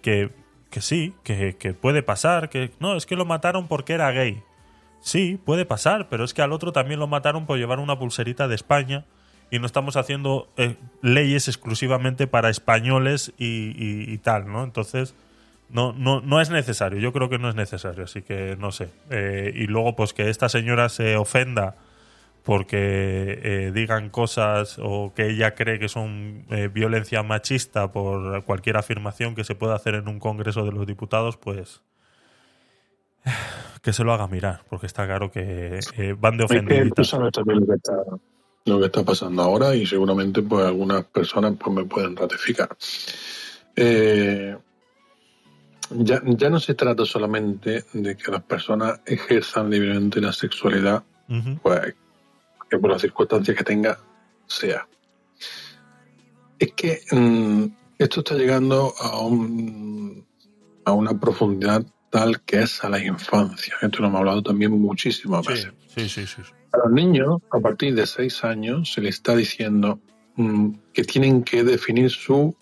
que, 0.01 0.31
que 0.69 0.81
sí, 0.81 1.13
que, 1.23 1.57
que 1.57 1.73
puede 1.73 2.03
pasar, 2.03 2.49
que 2.49 2.71
no, 2.79 2.95
es 2.95 3.05
que 3.05 3.15
lo 3.15 3.25
mataron 3.25 3.67
porque 3.67 3.93
era 3.93 4.11
gay. 4.11 4.43
Sí, 5.01 5.39
puede 5.43 5.65
pasar, 5.65 6.09
pero 6.09 6.23
es 6.23 6.33
que 6.33 6.43
al 6.43 6.51
otro 6.51 6.71
también 6.71 6.99
lo 6.99 7.07
mataron 7.07 7.47
por 7.47 7.57
llevar 7.57 7.79
una 7.79 7.97
pulserita 7.97 8.47
de 8.47 8.55
España 8.55 9.05
y 9.49 9.57
no 9.59 9.65
estamos 9.65 9.97
haciendo 9.97 10.47
eh, 10.57 10.77
leyes 11.01 11.47
exclusivamente 11.47 12.27
para 12.27 12.49
españoles 12.49 13.33
y, 13.37 13.45
y, 13.45 14.13
y, 14.13 14.17
tal, 14.19 14.51
¿no? 14.51 14.63
Entonces, 14.63 15.15
no, 15.71 15.93
no, 15.93 16.21
no 16.21 16.41
es 16.41 16.49
necesario, 16.49 16.99
yo 16.99 17.13
creo 17.13 17.29
que 17.29 17.39
no 17.39 17.49
es 17.49 17.55
necesario, 17.55 18.03
así 18.03 18.21
que 18.21 18.55
no 18.57 18.71
sé. 18.71 18.89
Eh, 19.09 19.53
y 19.55 19.67
luego, 19.67 19.95
pues 19.95 20.13
que 20.13 20.29
esta 20.29 20.49
señora 20.49 20.89
se 20.89 21.15
ofenda 21.15 21.75
porque 22.43 23.39
eh, 23.43 23.71
digan 23.73 24.09
cosas 24.09 24.79
o 24.81 25.13
que 25.15 25.29
ella 25.29 25.53
cree 25.53 25.79
que 25.79 25.87
son 25.87 26.45
eh, 26.49 26.69
violencia 26.73 27.21
machista 27.23 27.91
por 27.91 28.43
cualquier 28.43 28.77
afirmación 28.77 29.35
que 29.35 29.43
se 29.43 29.55
pueda 29.55 29.75
hacer 29.75 29.95
en 29.95 30.07
un 30.07 30.19
Congreso 30.19 30.65
de 30.65 30.71
los 30.71 30.87
Diputados, 30.87 31.37
pues 31.37 31.81
que 33.81 33.93
se 33.93 34.03
lo 34.03 34.13
haga 34.13 34.27
mirar, 34.27 34.61
porque 34.69 34.87
está 34.87 35.05
claro 35.05 35.31
que 35.31 35.79
van 36.19 36.37
de 36.37 36.45
ofendiditas. 36.45 37.07
sabes 37.07 37.31
también 37.31 37.59
lo 37.59 37.67
que, 37.67 37.75
está, 37.75 37.93
lo 38.65 38.79
que 38.79 38.85
está 38.87 39.03
pasando 39.03 39.41
ahora 39.43 39.75
y 39.75 39.85
seguramente 39.85 40.41
pues 40.41 40.65
algunas 40.65 41.05
personas 41.05 41.53
pues 41.59 41.75
me 41.75 41.85
pueden 41.85 42.15
ratificar. 42.15 42.69
Eh, 43.75 44.57
ya, 45.95 46.21
ya 46.25 46.49
no 46.49 46.59
se 46.59 46.73
trata 46.73 47.05
solamente 47.05 47.85
de 47.93 48.15
que 48.15 48.31
las 48.31 48.43
personas 48.43 49.01
ejerzan 49.05 49.69
libremente 49.69 50.21
la 50.21 50.33
sexualidad, 50.33 51.03
uh 51.29 51.33
-huh. 51.33 51.59
pues 51.61 51.95
que 52.69 52.77
por 52.77 52.89
las 52.89 53.01
circunstancias 53.01 53.57
que 53.57 53.63
tenga 53.63 53.99
sea. 54.47 54.87
Es 56.57 56.73
que 56.73 57.01
mmm, 57.11 57.65
esto 57.97 58.19
está 58.21 58.35
llegando 58.35 58.93
a, 58.99 59.19
un, 59.19 60.25
a 60.85 60.93
una 60.93 61.19
profundidad 61.19 61.85
tal 62.09 62.41
que 62.41 62.61
es 62.61 62.83
a 62.83 62.89
la 62.89 63.03
infancia. 63.03 63.75
Esto 63.81 64.01
lo 64.01 64.07
hemos 64.07 64.19
hablado 64.19 64.43
también 64.43 64.71
muchísimas 64.71 65.45
sí, 65.45 65.53
veces. 65.53 65.73
Sí, 65.95 66.09
sí, 66.09 66.27
sí. 66.27 66.41
A 66.73 66.77
los 66.77 66.91
niños, 66.91 67.41
a 67.51 67.59
partir 67.59 67.95
de 67.95 68.05
seis 68.05 68.43
años, 68.43 68.93
se 68.93 69.01
les 69.01 69.15
está 69.15 69.35
diciendo 69.35 69.99
mmm, 70.35 70.71
que 70.93 71.03
tienen 71.03 71.43
que 71.43 71.63
definir 71.63 72.09
su 72.09 72.55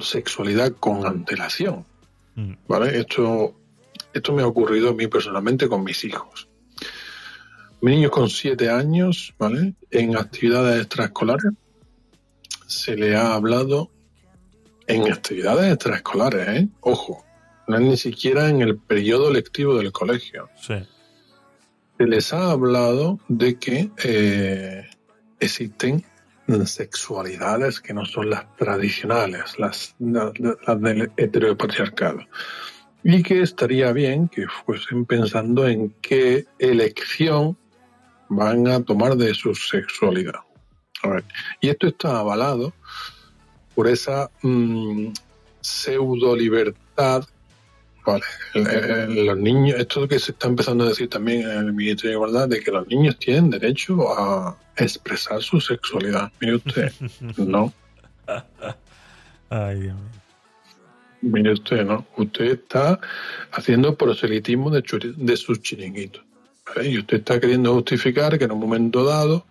sexualidad 0.00 0.72
con 0.78 1.04
antelación. 1.04 1.84
¿Vale? 2.68 2.98
Esto, 2.98 3.54
esto 4.12 4.32
me 4.32 4.42
ha 4.42 4.46
ocurrido 4.46 4.90
a 4.90 4.94
mí 4.94 5.06
personalmente 5.06 5.68
con 5.68 5.84
mis 5.84 6.04
hijos. 6.04 6.48
Mis 7.80 7.96
niños 7.96 8.10
con 8.10 8.28
siete 8.28 8.68
años, 8.68 9.34
¿vale? 9.38 9.74
En 9.90 10.16
actividades 10.16 10.82
extraescolares 10.82 11.52
se 12.66 12.96
le 12.96 13.16
ha 13.16 13.34
hablado 13.34 13.90
en 14.86 15.10
actividades 15.12 15.72
extraescolares, 15.72 16.48
¿eh? 16.48 16.68
Ojo, 16.80 17.24
no 17.66 17.76
es 17.76 17.82
ni 17.82 17.96
siquiera 17.96 18.48
en 18.48 18.60
el 18.60 18.78
periodo 18.78 19.30
lectivo 19.30 19.76
del 19.76 19.92
colegio. 19.92 20.48
Sí. 20.60 20.74
Se 21.98 22.06
les 22.06 22.32
ha 22.32 22.50
hablado 22.50 23.18
de 23.28 23.58
que 23.58 23.90
eh, 24.04 24.88
existen 25.38 26.04
sexualidades 26.66 27.80
que 27.80 27.94
no 27.94 28.04
son 28.04 28.30
las 28.30 28.56
tradicionales, 28.56 29.58
las, 29.58 29.94
del 29.98 31.12
heteropatriarcado. 31.16 32.20
Y 33.02 33.22
que 33.22 33.40
estaría 33.42 33.92
bien 33.92 34.28
que 34.28 34.46
fuesen 34.46 35.06
pensando 35.06 35.66
en 35.66 35.94
qué 36.02 36.46
elección 36.58 37.56
van 38.28 38.68
a 38.68 38.82
tomar 38.82 39.16
de 39.16 39.34
su 39.34 39.54
sexualidad. 39.54 40.40
Y 41.60 41.68
esto 41.68 41.88
está 41.88 42.18
avalado 42.18 42.72
por 43.74 43.88
esa 43.88 44.30
mm, 44.42 45.12
pseudo 45.60 46.36
libertad. 46.36 47.24
Vale, 48.54 49.24
los 49.24 49.38
niños, 49.38 49.78
esto 49.78 50.08
que 50.08 50.18
se 50.18 50.32
está 50.32 50.48
empezando 50.48 50.84
a 50.84 50.88
decir 50.88 51.08
también 51.08 51.42
en 51.42 51.58
el 51.58 51.72
Ministerio 51.72 52.10
de 52.10 52.16
Igualdad, 52.16 52.48
de 52.48 52.60
que 52.60 52.70
los 52.70 52.86
niños 52.88 53.18
tienen 53.18 53.50
derecho 53.50 54.12
a 54.18 54.56
expresar 54.76 55.42
su 55.42 55.60
sexualidad. 55.60 56.32
Mire 56.40 56.56
usted, 56.56 56.92
no. 57.36 57.72
Ay, 59.48 59.80
Dios 59.80 59.94
mío. 59.94 60.20
Mire 61.22 61.52
usted, 61.52 61.84
¿no? 61.84 62.06
Usted 62.16 62.44
está 62.46 62.98
haciendo 63.52 63.94
proselitismo 63.94 64.70
de, 64.70 64.82
de 65.16 65.36
sus 65.36 65.60
chiringuitos. 65.60 66.24
Y 66.82 66.98
usted 66.98 67.18
está 67.18 67.40
queriendo 67.40 67.74
justificar 67.74 68.38
que 68.38 68.44
en 68.44 68.52
un 68.52 68.60
momento 68.60 69.04
dado 69.04 69.44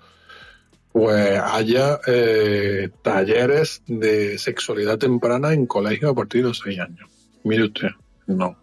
pues 0.91 1.39
haya 1.39 1.99
eh, 2.07 2.89
talleres 3.03 3.83
de 3.85 4.37
sexualidad 4.39 4.97
temprana 4.97 5.53
en 5.53 5.67
colegio 5.67 6.09
a 6.09 6.15
partir 6.15 6.41
de 6.41 6.47
los 6.49 6.59
seis 6.59 6.79
años. 6.79 7.09
Mire 7.43 7.65
usted, 7.65 7.89
no. 8.29 8.57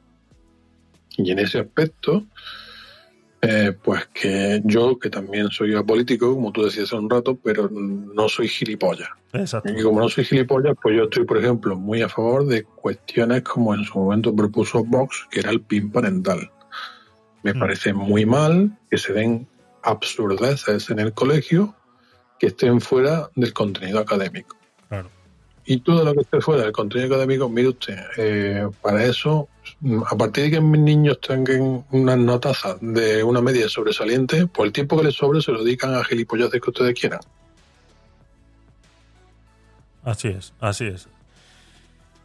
Y 1.17 1.31
en 1.31 1.39
ese 1.39 1.61
aspecto, 1.61 2.25
eh, 3.41 3.73
pues 3.83 4.07
que 4.13 4.61
yo, 4.65 4.99
que 4.99 5.09
también 5.11 5.49
soy 5.51 5.75
apolítico, 5.75 6.35
como 6.35 6.53
tú 6.53 6.65
decías 6.65 6.85
hace 6.85 6.97
un 6.97 7.09
rato, 7.09 7.39
pero 7.43 7.69
no 7.71 8.29
soy 8.29 8.49
gilipollas. 8.49 9.09
Exacto. 9.33 9.73
Y 9.73 9.83
como 9.83 10.01
no 10.01 10.09
soy 10.09 10.25
gilipollas, 10.25 10.75
pues 10.83 10.97
yo 10.97 11.05
estoy, 11.05 11.25
por 11.25 11.39
ejemplo, 11.39 11.77
muy 11.77 12.03
a 12.03 12.09
favor 12.09 12.47
de 12.47 12.65
cuestiones 12.65 13.43
como 13.43 13.75
en 13.75 13.85
su 13.85 13.99
momento 13.99 14.35
propuso 14.35 14.85
Vox, 14.85 15.27
que 15.31 15.41
era 15.41 15.51
el 15.51 15.61
PIN 15.61 15.91
parental. 15.91 16.51
Me 17.43 17.53
Mm. 17.55 17.59
parece 17.61 17.93
muy 17.93 18.27
mal 18.27 18.77
que 18.91 18.99
se 18.99 19.13
den 19.13 19.47
absurdeces 19.83 20.91
en 20.91 20.99
el 20.99 21.13
colegio 21.13 21.75
que 22.39 22.49
estén 22.49 22.81
fuera 22.81 23.31
del 23.37 23.53
contenido 23.53 24.01
académico. 24.01 24.57
Claro. 24.89 25.09
Y 25.65 25.81
todo 25.81 26.05
lo 26.05 26.13
que 26.15 26.21
esté 26.21 26.41
fuera 26.41 26.63
del 26.63 26.73
contenido 26.73 27.15
académico, 27.15 27.49
mire 27.49 27.69
usted, 27.69 27.99
eh, 28.17 28.69
para 28.83 29.05
eso, 29.05 29.49
a 29.85 30.17
partir 30.17 30.45
de 30.45 30.51
que 30.53 30.61
mis 30.61 30.81
niños 30.81 31.21
tengan 31.21 31.85
unas 31.91 32.19
notazas 32.19 32.79
de 32.81 33.23
una 33.23 33.43
media 33.43 33.69
sobresaliente, 33.69 34.47
pues 34.47 34.69
el 34.69 34.73
tiempo 34.73 34.97
que 34.97 35.05
les 35.05 35.15
sobre 35.15 35.41
se 35.41 35.53
lo 35.53 35.63
dedican 35.63 35.95
a 35.95 36.03
gilipolleces 36.03 36.61
que 36.61 36.71
ustedes 36.71 36.99
quieran. 36.99 37.21
Así 40.03 40.29
es, 40.29 40.55
así 40.61 40.87
es. 40.87 41.09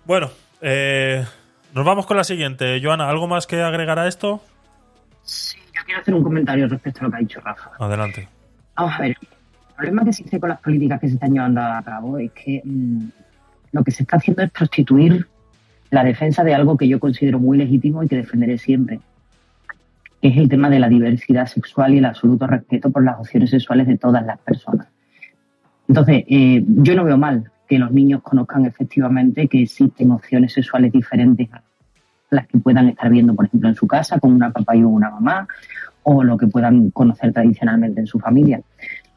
Bueno, 0.06 0.32
eh, 0.62 1.26
nos 1.74 1.86
vamos 1.86 2.06
con 2.06 2.16
la 2.16 2.24
siguiente. 2.24 2.80
Joana, 2.82 3.10
¿algo 3.10 3.28
más 3.28 3.48
que 3.48 3.62
agregar 3.62 4.00
a 4.00 4.08
esto? 4.08 4.42
Yo 5.26 5.82
quiero 5.86 6.02
hacer 6.02 6.14
un 6.14 6.24
comentario 6.24 6.68
respecto 6.68 7.02
a 7.02 7.04
lo 7.04 7.12
que 7.12 7.18
ha 7.18 7.20
dicho 7.20 7.42
Rafa. 7.42 7.72
Adelante. 7.80 8.30
Vamos 8.76 8.94
a 8.96 9.02
ver, 9.02 9.18
el 9.22 9.76
problema 9.76 10.04
que 10.04 10.10
existe 10.12 10.40
con 10.40 10.50
las 10.50 10.60
políticas 10.60 11.00
que 11.00 11.08
se 11.08 11.16
están 11.16 11.34
llevando 11.34 11.62
a 11.62 11.82
cabo 11.84 12.18
es 12.18 12.32
que 12.32 12.62
mm, 12.64 13.08
lo 13.72 13.84
que 13.84 13.92
se 13.92 14.04
está 14.04 14.18
haciendo 14.18 14.44
es 14.44 14.52
prostituir 14.52 15.28
la 15.92 16.04
defensa 16.04 16.44
de 16.44 16.56
algo 16.56 16.78
que 16.78 16.88
yo 16.88 17.00
considero 17.00 17.40
muy 17.40 17.58
legítimo 17.58 18.02
y 18.02 18.08
que 18.08 18.16
defenderé 18.16 18.58
siempre, 18.58 19.02
que 20.22 20.30
es 20.30 20.38
el 20.38 20.50
tema 20.50 20.70
de 20.70 20.80
la 20.80 20.88
diversidad 20.90 21.46
sexual 21.46 21.94
y 21.94 21.98
el 22.00 22.06
absoluto 22.06 22.48
respeto 22.48 22.90
por 22.90 23.04
las 23.04 23.20
opciones 23.20 23.50
sexuales 23.50 23.88
de 23.88 23.98
todas 23.98 24.26
las 24.26 24.40
personas. 24.40 24.88
Entonces, 25.88 26.24
eh, 26.28 26.64
yo 26.66 26.96
no 26.96 27.04
veo 27.04 27.18
mal 27.18 27.52
que 27.68 27.78
los 27.78 27.92
niños 27.92 28.22
conozcan 28.22 28.66
efectivamente 28.66 29.48
que 29.48 29.64
existen 29.64 30.12
opciones 30.12 30.54
sexuales 30.54 30.94
diferentes 30.94 31.52
a 31.52 31.62
las 32.30 32.48
que 32.48 32.58
puedan 32.58 32.88
estar 32.88 33.10
viendo, 33.10 33.36
por 33.36 33.46
ejemplo, 33.46 33.68
en 33.68 33.76
su 33.76 33.86
casa 33.86 34.18
con 34.20 34.32
una 34.32 34.52
papá 34.52 34.76
y 34.76 34.84
una 34.84 35.10
mamá, 35.10 35.48
o 36.04 36.24
lo 36.24 36.38
que 36.38 36.48
puedan 36.48 36.90
conocer 36.92 37.34
tradicionalmente 37.34 38.00
en 38.00 38.08
su 38.08 38.18
familia. 38.20 38.62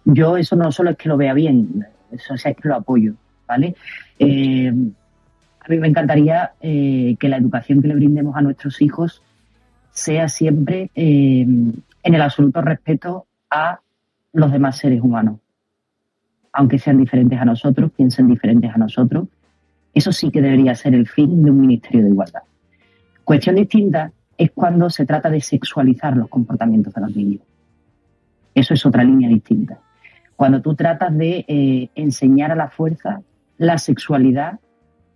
Yo 0.05 0.37
eso 0.37 0.57
no 0.57 0.73
solo 0.73 0.91
es 0.91 0.97
que 0.97 1.09
lo 1.09 1.17
vea 1.17 1.35
bien, 1.35 1.87
eso 2.11 2.35
es 2.35 2.43
que 2.43 2.69
lo 2.69 2.75
apoyo, 2.75 3.15
¿vale? 3.47 3.75
Eh, 4.19 4.73
a 5.65 5.69
mí 5.71 5.79
me 5.79 5.89
encantaría 5.89 6.53
eh, 6.61 7.17
que 7.19 7.29
la 7.29 7.39
educación 7.39 7.81
que 7.81 7.89
le 7.89 7.95
brindemos 7.95 8.37
a 8.37 8.43
nuestros 8.43 8.83
hijos 8.83 9.23
sea 9.91 10.29
siempre 10.29 10.91
eh, 10.95 11.41
en 11.43 12.15
el 12.15 12.21
absoluto 12.21 12.61
respeto 12.61 13.27
a 13.51 13.81
los 14.33 14.53
demás 14.53 14.77
seres 14.77 15.01
humanos. 15.01 15.39
Aunque 16.53 16.79
sean 16.79 16.99
diferentes 16.99 17.41
a 17.41 17.47
nosotros, 17.47 17.91
piensen 17.97 18.29
diferentes 18.29 18.71
a 18.75 18.79
nosotros, 18.79 19.29
eso 19.95 20.13
sí 20.13 20.31
que 20.31 20.43
debería 20.43 20.75
ser 20.75 20.95
el 20.95 21.09
fin 21.09 21.43
de 21.43 21.51
un 21.51 21.61
Ministerio 21.61 22.03
de 22.03 22.11
Igualdad. 22.11 22.43
Cuestión 23.23 23.57
distinta 23.57 24.13
es 24.37 24.51
cuando 24.51 24.91
se 24.91 25.07
trata 25.07 25.31
de 25.31 25.41
sexualizar 25.41 26.17
los 26.17 26.29
comportamientos 26.29 26.93
de 26.93 27.01
los 27.01 27.17
niños. 27.17 27.41
Eso 28.55 28.75
es 28.75 28.85
otra 28.85 29.03
línea 29.03 29.29
distinta. 29.29 29.79
Cuando 30.37 30.61
tú 30.61 30.75
tratas 30.75 31.17
de 31.17 31.45
eh, 31.49 31.89
enseñar 31.95 32.51
a 32.51 32.57
la 32.57 32.69
fuerza 32.69 33.23
la 33.57 33.79
sexualidad 33.79 34.59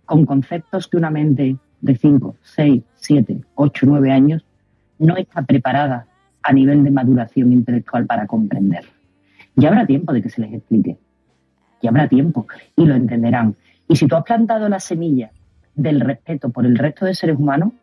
con 0.09 0.25
conceptos 0.25 0.87
que 0.87 0.97
una 0.97 1.11
mente 1.11 1.55
de 1.81 1.95
5, 1.95 2.37
6, 2.41 2.81
7, 2.95 3.41
8, 3.53 3.85
9 3.85 4.11
años 4.11 4.43
no 4.97 5.15
está 5.15 5.43
preparada 5.43 6.07
a 6.41 6.51
nivel 6.51 6.83
de 6.83 6.89
maduración 6.89 7.53
intelectual 7.53 8.07
para 8.07 8.25
comprender. 8.25 8.85
Ya 9.55 9.67
habrá 9.67 9.85
tiempo 9.85 10.11
de 10.11 10.23
que 10.23 10.31
se 10.31 10.41
les 10.41 10.51
explique. 10.51 10.97
Ya 11.83 11.91
habrá 11.91 12.07
tiempo 12.07 12.47
y 12.75 12.87
lo 12.87 12.95
entenderán. 12.95 13.55
Y 13.87 13.97
si 13.97 14.07
tú 14.07 14.15
has 14.15 14.23
plantado 14.23 14.67
la 14.67 14.79
semilla 14.79 15.29
del 15.75 15.99
respeto 15.99 16.49
por 16.49 16.65
el 16.65 16.75
resto 16.75 17.05
de 17.05 17.13
seres 17.13 17.37
humanos, 17.37 17.73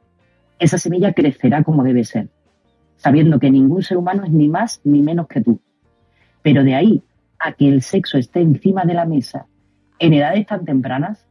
esa 0.59 0.79
semilla 0.79 1.13
crecerá 1.13 1.63
como 1.63 1.85
debe 1.85 2.03
ser, 2.03 2.29
sabiendo 2.97 3.39
que 3.39 3.53
ningún 3.53 3.85
ser 3.85 3.99
humano 3.99 4.25
es 4.25 4.33
ni 4.33 4.49
más 4.49 4.81
ni 4.83 5.01
menos 5.01 5.29
que 5.29 5.43
tú. 5.43 5.61
Pero 6.43 6.65
de 6.65 6.75
ahí 6.75 7.05
a 7.39 7.53
que 7.53 7.69
el 7.69 7.83
sexo 7.83 8.19
esté 8.19 8.41
encima 8.41 8.85
de 8.85 8.95
la 8.95 9.05
mesa 9.05 9.47
en 10.01 10.13
edades 10.13 10.45
tan 10.45 10.65
tempranas, 10.65 11.25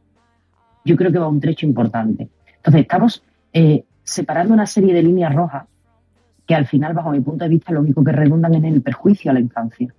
yo 0.86 0.96
creo 0.96 1.12
que 1.12 1.18
va 1.18 1.28
un 1.28 1.40
trecho 1.40 1.66
importante. 1.66 2.28
Entonces, 2.56 2.82
estamos 2.82 3.22
eh, 3.52 3.84
separando 4.04 4.54
una 4.54 4.66
serie 4.66 4.94
de 4.94 5.02
líneas 5.02 5.34
rojas 5.34 5.64
que 6.46 6.54
al 6.54 6.66
final, 6.66 6.94
bajo 6.94 7.10
mi 7.10 7.20
punto 7.20 7.44
de 7.44 7.50
vista, 7.50 7.72
lo 7.72 7.80
único 7.80 8.04
que 8.04 8.12
redundan 8.12 8.54
es 8.54 8.58
en 8.62 8.74
el 8.74 8.82
perjuicio 8.82 9.32
a 9.32 9.34
la 9.34 9.40
infancia, 9.40 9.92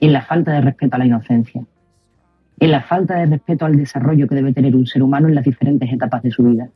en 0.00 0.12
la 0.12 0.22
falta 0.22 0.52
de 0.52 0.62
respeto 0.62 0.96
a 0.96 0.98
la 0.98 1.06
inocencia, 1.06 1.64
en 2.58 2.70
la 2.70 2.82
falta 2.82 3.14
de 3.14 3.26
respeto 3.26 3.64
al 3.64 3.76
desarrollo 3.76 4.26
que 4.26 4.34
debe 4.34 4.52
tener 4.52 4.74
un 4.74 4.84
ser 4.84 5.02
humano 5.02 5.28
en 5.28 5.36
las 5.36 5.44
diferentes 5.44 5.90
etapas 5.92 6.22
de 6.24 6.32
su 6.32 6.42
vida. 6.42 6.68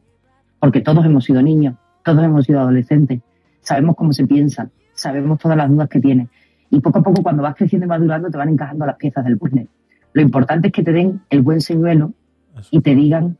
Porque 0.61 0.81
todos 0.81 1.05
hemos 1.05 1.25
sido 1.25 1.43
niños, 1.43 1.75
todos 2.05 2.23
hemos 2.23 2.47
sido 2.47 2.61
adolescentes, 2.61 3.21
sabemos 3.61 3.97
cómo 3.97 4.13
se 4.13 4.27
piensa, 4.29 4.71
sabemos 4.93 5.41
todas 5.41 5.57
las 5.57 5.69
dudas 5.69 5.89
que 5.89 6.01
tiene. 6.01 6.29
Y 6.71 6.79
poco 6.79 7.01
a 7.01 7.03
poco, 7.03 7.23
cuando 7.23 7.43
vas 7.43 7.57
creciendo 7.57 7.87
y 7.87 7.89
madurando, 7.89 8.31
te 8.31 8.39
van 8.39 8.51
encajando 8.51 8.87
las 8.87 8.97
piezas 8.97 9.25
del 9.25 9.39
puzzle. 9.39 9.67
Lo 10.13 10.23
importante 10.23 10.69
es 10.69 10.73
que 10.73 10.85
te 10.85 10.93
den 10.93 11.21
el 11.31 11.43
buen 11.43 11.61
señuelo 11.61 12.13
y 12.71 12.81
te 12.81 12.95
digan, 12.95 13.37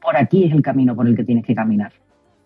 por 0.00 0.16
aquí 0.16 0.44
es 0.44 0.52
el 0.52 0.62
camino 0.62 0.94
por 0.94 1.06
el 1.06 1.16
que 1.16 1.24
tienes 1.24 1.44
que 1.44 1.54
caminar. 1.54 1.92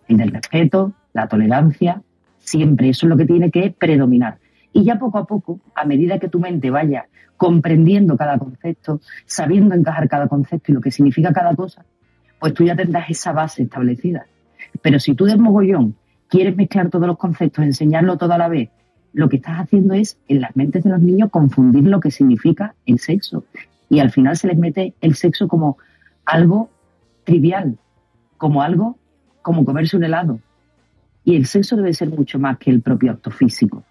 El 0.07 0.17
del 0.17 0.31
respeto, 0.31 0.93
la 1.13 1.27
tolerancia, 1.27 2.01
siempre 2.37 2.89
eso 2.89 3.05
es 3.05 3.09
lo 3.09 3.17
que 3.17 3.25
tiene 3.25 3.51
que 3.51 3.73
predominar. 3.77 4.37
Y 4.73 4.83
ya 4.83 4.99
poco 4.99 5.17
a 5.17 5.25
poco, 5.25 5.59
a 5.75 5.85
medida 5.85 6.19
que 6.19 6.29
tu 6.29 6.39
mente 6.39 6.69
vaya 6.69 7.07
comprendiendo 7.35 8.17
cada 8.17 8.37
concepto, 8.37 9.01
sabiendo 9.25 9.75
encajar 9.75 10.07
cada 10.07 10.27
concepto 10.27 10.71
y 10.71 10.75
lo 10.75 10.81
que 10.81 10.91
significa 10.91 11.33
cada 11.33 11.55
cosa, 11.55 11.85
pues 12.39 12.53
tú 12.53 12.63
ya 12.63 12.75
tendrás 12.75 13.09
esa 13.09 13.31
base 13.31 13.63
establecida. 13.63 14.25
Pero 14.81 14.99
si 14.99 15.15
tú 15.15 15.25
de 15.25 15.37
mogollón 15.37 15.95
quieres 16.29 16.55
mezclar 16.55 16.89
todos 16.89 17.07
los 17.07 17.17
conceptos, 17.17 17.63
enseñarlo 17.63 18.17
todo 18.17 18.33
a 18.33 18.37
la 18.37 18.49
vez, 18.49 18.69
lo 19.13 19.29
que 19.29 19.37
estás 19.37 19.59
haciendo 19.59 19.93
es, 19.93 20.17
en 20.27 20.41
las 20.41 20.55
mentes 20.55 20.83
de 20.83 20.89
los 20.89 21.01
niños, 21.01 21.29
confundir 21.31 21.85
lo 21.85 21.99
que 21.99 22.11
significa 22.11 22.75
el 22.85 22.99
sexo. 22.99 23.45
Y 23.89 23.99
al 23.99 24.11
final 24.11 24.35
se 24.37 24.47
les 24.47 24.57
mete 24.57 24.93
el 25.01 25.15
sexo 25.15 25.47
como 25.47 25.77
algo 26.27 26.69
trivial, 27.23 27.79
como 28.37 28.61
algo 28.61 28.99
como 29.41 29.63
comerse 29.63 29.95
un 29.95 30.03
helado. 30.03 30.39
Y 31.23 31.35
el 31.37 31.45
sexo 31.45 31.77
debe 31.77 31.93
ser 31.93 32.09
mucho 32.09 32.37
más 32.37 32.57
que 32.57 32.69
el 32.69 32.81
propio 32.81 33.11
acto 33.11 33.31
físico. 33.31 33.83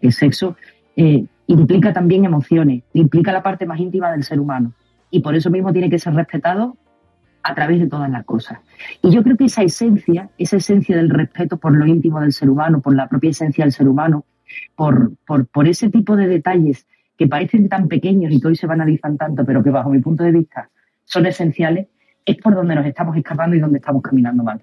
El 0.00 0.12
sexo 0.12 0.56
eh, 0.94 1.24
implica 1.46 1.92
también 1.92 2.26
emociones, 2.26 2.84
implica 2.92 3.32
la 3.32 3.42
parte 3.42 3.64
más 3.64 3.80
íntima 3.80 4.12
del 4.12 4.24
ser 4.24 4.38
humano. 4.38 4.74
Y 5.10 5.20
por 5.20 5.34
eso 5.34 5.50
mismo 5.50 5.72
tiene 5.72 5.88
que 5.88 5.98
ser 5.98 6.14
respetado 6.14 6.76
a 7.42 7.54
través 7.54 7.80
de 7.80 7.86
todas 7.86 8.10
las 8.10 8.26
cosas. 8.26 8.58
Y 9.02 9.10
yo 9.10 9.22
creo 9.22 9.38
que 9.38 9.46
esa 9.46 9.62
esencia, 9.62 10.28
esa 10.36 10.58
esencia 10.58 10.96
del 10.96 11.08
respeto 11.08 11.56
por 11.56 11.74
lo 11.74 11.86
íntimo 11.86 12.20
del 12.20 12.32
ser 12.32 12.50
humano, 12.50 12.82
por 12.82 12.94
la 12.94 13.08
propia 13.08 13.30
esencia 13.30 13.64
del 13.64 13.72
ser 13.72 13.88
humano, 13.88 14.26
por, 14.76 15.12
por, 15.26 15.46
por 15.46 15.66
ese 15.66 15.88
tipo 15.88 16.14
de 16.14 16.26
detalles 16.26 16.86
que 17.16 17.26
parecen 17.26 17.70
tan 17.70 17.88
pequeños 17.88 18.32
y 18.32 18.40
que 18.40 18.48
hoy 18.48 18.56
se 18.56 18.66
banalizan 18.66 19.16
tanto, 19.16 19.46
pero 19.46 19.62
que 19.62 19.70
bajo 19.70 19.88
mi 19.88 20.00
punto 20.00 20.24
de 20.24 20.32
vista 20.32 20.70
son 21.08 21.26
esenciales, 21.26 21.88
es 22.24 22.36
por 22.36 22.54
donde 22.54 22.74
nos 22.74 22.86
estamos 22.86 23.16
escapando 23.16 23.56
y 23.56 23.60
donde 23.60 23.78
estamos 23.78 24.02
caminando 24.02 24.44
mal. 24.44 24.60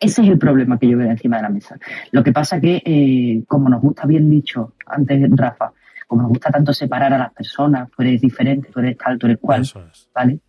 Ese 0.00 0.22
es 0.22 0.28
el 0.28 0.38
problema 0.38 0.78
que 0.78 0.88
yo 0.88 0.98
veo 0.98 1.08
encima 1.08 1.36
de 1.36 1.42
la 1.42 1.48
mesa. 1.48 1.78
Lo 2.10 2.22
que 2.24 2.32
pasa 2.32 2.60
que, 2.60 2.82
eh, 2.84 3.44
como 3.46 3.68
nos 3.68 3.80
gusta 3.80 4.06
bien 4.06 4.28
dicho 4.28 4.74
antes, 4.86 5.30
Rafa, 5.30 5.72
como 6.08 6.22
nos 6.22 6.30
gusta 6.30 6.50
tanto 6.50 6.72
separar 6.72 7.12
a 7.14 7.18
las 7.18 7.32
personas, 7.32 7.88
tú 7.90 8.02
eres 8.02 8.20
diferente, 8.20 8.68
tú 8.72 8.80
eres 8.80 8.98
tal, 8.98 9.16
tú 9.16 9.26
eres 9.26 9.38
cual, 9.40 9.64
¿vale? 10.12 10.40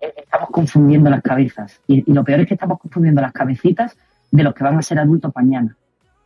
Eh, 0.00 0.12
estamos 0.16 0.50
confundiendo 0.50 1.08
las 1.08 1.22
cabezas. 1.22 1.80
Y, 1.86 2.12
lo 2.12 2.24
peor 2.24 2.40
es 2.40 2.48
que 2.48 2.54
estamos 2.54 2.80
confundiendo 2.80 3.22
las 3.22 3.32
cabecitas 3.32 3.96
de 4.32 4.42
los 4.42 4.52
que 4.52 4.64
van 4.64 4.76
a 4.76 4.82
ser 4.82 4.98
adultos 4.98 5.32
mañana 5.34 5.76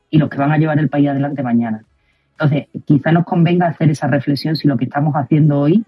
y 0.08 0.16
los 0.16 0.30
que 0.30 0.38
van 0.38 0.50
a 0.50 0.56
llevar 0.56 0.78
el 0.78 0.88
país 0.88 1.08
adelante 1.08 1.42
mañana. 1.42 1.84
Entonces, 2.32 2.68
quizá 2.86 3.12
nos 3.12 3.24
convenga 3.24 3.66
hacer 3.66 3.90
esa 3.90 4.06
reflexión 4.06 4.56
si 4.56 4.66
lo 4.66 4.78
que 4.78 4.86
estamos 4.86 5.14
haciendo 5.14 5.60
hoy 5.60 5.84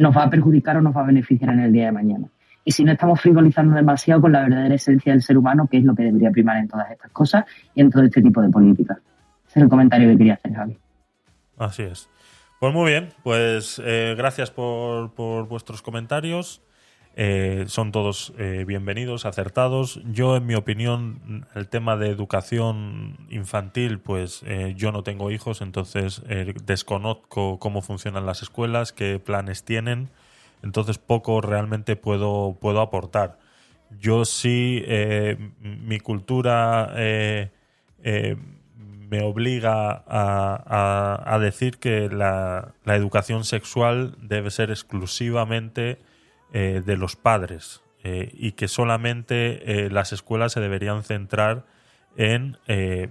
nos 0.00 0.16
va 0.16 0.24
a 0.24 0.30
perjudicar 0.30 0.76
o 0.76 0.82
nos 0.82 0.96
va 0.96 1.02
a 1.02 1.06
beneficiar 1.06 1.52
en 1.52 1.60
el 1.60 1.72
día 1.72 1.86
de 1.86 1.92
mañana. 1.92 2.26
Y 2.64 2.72
si 2.72 2.84
no 2.84 2.92
estamos 2.92 3.20
frivolizando 3.20 3.74
demasiado 3.74 4.20
con 4.20 4.32
la 4.32 4.42
verdadera 4.42 4.74
esencia 4.74 5.12
del 5.12 5.22
ser 5.22 5.38
humano, 5.38 5.66
que 5.70 5.78
es 5.78 5.84
lo 5.84 5.94
que 5.94 6.04
debería 6.04 6.30
primar 6.30 6.58
en 6.58 6.68
todas 6.68 6.90
estas 6.90 7.10
cosas 7.10 7.44
y 7.74 7.80
en 7.80 7.90
todo 7.90 8.02
este 8.02 8.20
tipo 8.22 8.42
de 8.42 8.50
políticas. 8.50 8.98
Ese 9.48 9.58
es 9.58 9.62
el 9.62 9.68
comentario 9.68 10.08
que 10.10 10.18
quería 10.18 10.34
hacer, 10.34 10.54
Javi. 10.54 10.78
Así 11.58 11.82
es. 11.82 12.08
Pues 12.60 12.74
muy 12.74 12.90
bien, 12.90 13.08
pues 13.22 13.80
eh, 13.84 14.14
gracias 14.16 14.50
por, 14.50 15.14
por 15.14 15.48
vuestros 15.48 15.80
comentarios. 15.82 16.62
Eh, 17.16 17.64
son 17.66 17.90
todos 17.90 18.32
eh, 18.38 18.64
bienvenidos, 18.66 19.26
acertados. 19.26 20.00
Yo, 20.04 20.36
en 20.36 20.46
mi 20.46 20.54
opinión, 20.54 21.46
el 21.54 21.68
tema 21.68 21.96
de 21.96 22.08
educación 22.08 23.26
infantil, 23.30 23.98
pues 23.98 24.42
eh, 24.46 24.74
yo 24.76 24.92
no 24.92 25.02
tengo 25.02 25.30
hijos, 25.30 25.60
entonces 25.60 26.22
desconozco 26.64 27.58
cómo 27.58 27.82
funcionan 27.82 28.26
las 28.26 28.42
escuelas, 28.42 28.92
qué 28.92 29.18
planes 29.18 29.64
tienen, 29.64 30.08
entonces 30.62 30.98
poco 30.98 31.40
realmente 31.40 31.96
puedo, 31.96 32.56
puedo 32.60 32.80
aportar. 32.80 33.38
Yo 33.98 34.24
sí, 34.24 34.84
mi 35.60 35.98
cultura 35.98 36.94
me 39.10 39.22
obliga 39.22 40.04
a, 40.06 41.38
decir 41.40 41.78
que 41.78 42.08
la 42.08 42.72
educación 42.86 43.44
sexual 43.44 44.16
debe 44.22 44.50
ser 44.50 44.70
exclusivamente 44.70 45.98
eh, 46.52 46.82
de 46.84 46.96
los 46.96 47.14
padres 47.14 47.80
eh, 48.02 48.28
y 48.32 48.52
que 48.52 48.66
solamente 48.66 49.84
eh, 49.84 49.88
las 49.88 50.12
escuelas 50.12 50.50
se 50.50 50.58
deberían 50.58 51.04
centrar 51.04 51.64
en 52.16 52.58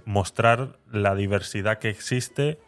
mostrar 0.04 0.78
la 0.92 1.14
diversidad 1.14 1.78
que 1.78 1.88
existe 1.88 2.58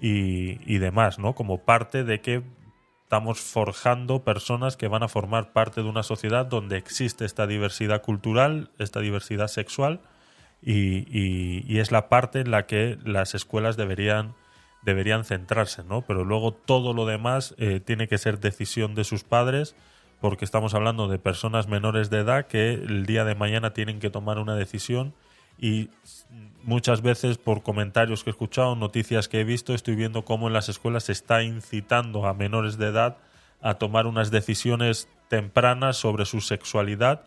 y, 0.00 0.78
demás, 0.78 1.18
¿no? 1.18 1.34
Como 1.34 1.64
parte 1.64 2.04
de 2.04 2.20
que 2.20 2.44
estamos 3.02 3.40
forjando 3.40 4.22
personas 4.22 4.76
que 4.76 4.86
van 4.86 5.02
a 5.02 5.08
formar 5.08 5.52
parte 5.52 5.82
de 5.82 5.88
una 5.88 6.04
sociedad 6.04 6.46
donde 6.46 6.76
existe 6.76 7.24
esta 7.24 7.48
diversidad 7.48 8.02
cultural, 8.02 8.70
esta 8.78 9.00
diversidad 9.00 9.48
sexual 9.48 10.00
y, 10.62 11.76
es 11.80 11.90
la 11.90 12.08
parte 12.08 12.38
en 12.38 12.52
la 12.52 12.66
que 12.66 12.98
las 13.04 13.34
escuelas 13.34 13.76
deberían 13.76 14.36
deberían 14.82 15.24
centrarse, 15.24 15.82
¿no? 15.82 16.02
Pero 16.02 16.24
luego 16.24 16.54
todo 16.54 16.94
lo 16.94 17.04
demás 17.04 17.56
tiene 17.84 18.06
que 18.06 18.16
ser 18.16 18.38
decisión 18.38 18.94
de 18.94 19.02
sus 19.02 19.24
padres 19.24 19.74
porque 20.20 20.44
estamos 20.44 20.74
hablando 20.74 21.08
de 21.08 21.18
personas 21.18 21.66
menores 21.68 22.10
de 22.10 22.18
edad 22.18 22.46
que 22.46 22.74
el 22.74 23.06
día 23.06 23.24
de 23.24 23.34
mañana 23.34 23.72
tienen 23.72 24.00
que 24.00 24.10
tomar 24.10 24.38
una 24.38 24.54
decisión 24.54 25.14
y 25.58 25.90
muchas 26.62 27.02
veces 27.02 27.38
por 27.38 27.62
comentarios 27.62 28.22
que 28.22 28.30
he 28.30 28.32
escuchado, 28.32 28.76
noticias 28.76 29.28
que 29.28 29.40
he 29.40 29.44
visto, 29.44 29.74
estoy 29.74 29.94
viendo 29.94 30.24
cómo 30.24 30.48
en 30.48 30.52
las 30.52 30.68
escuelas 30.68 31.04
se 31.04 31.12
está 31.12 31.42
incitando 31.42 32.26
a 32.26 32.34
menores 32.34 32.78
de 32.78 32.86
edad 32.86 33.18
a 33.60 33.74
tomar 33.74 34.06
unas 34.06 34.30
decisiones 34.30 35.08
tempranas 35.28 35.96
sobre 35.96 36.24
su 36.24 36.40
sexualidad 36.40 37.22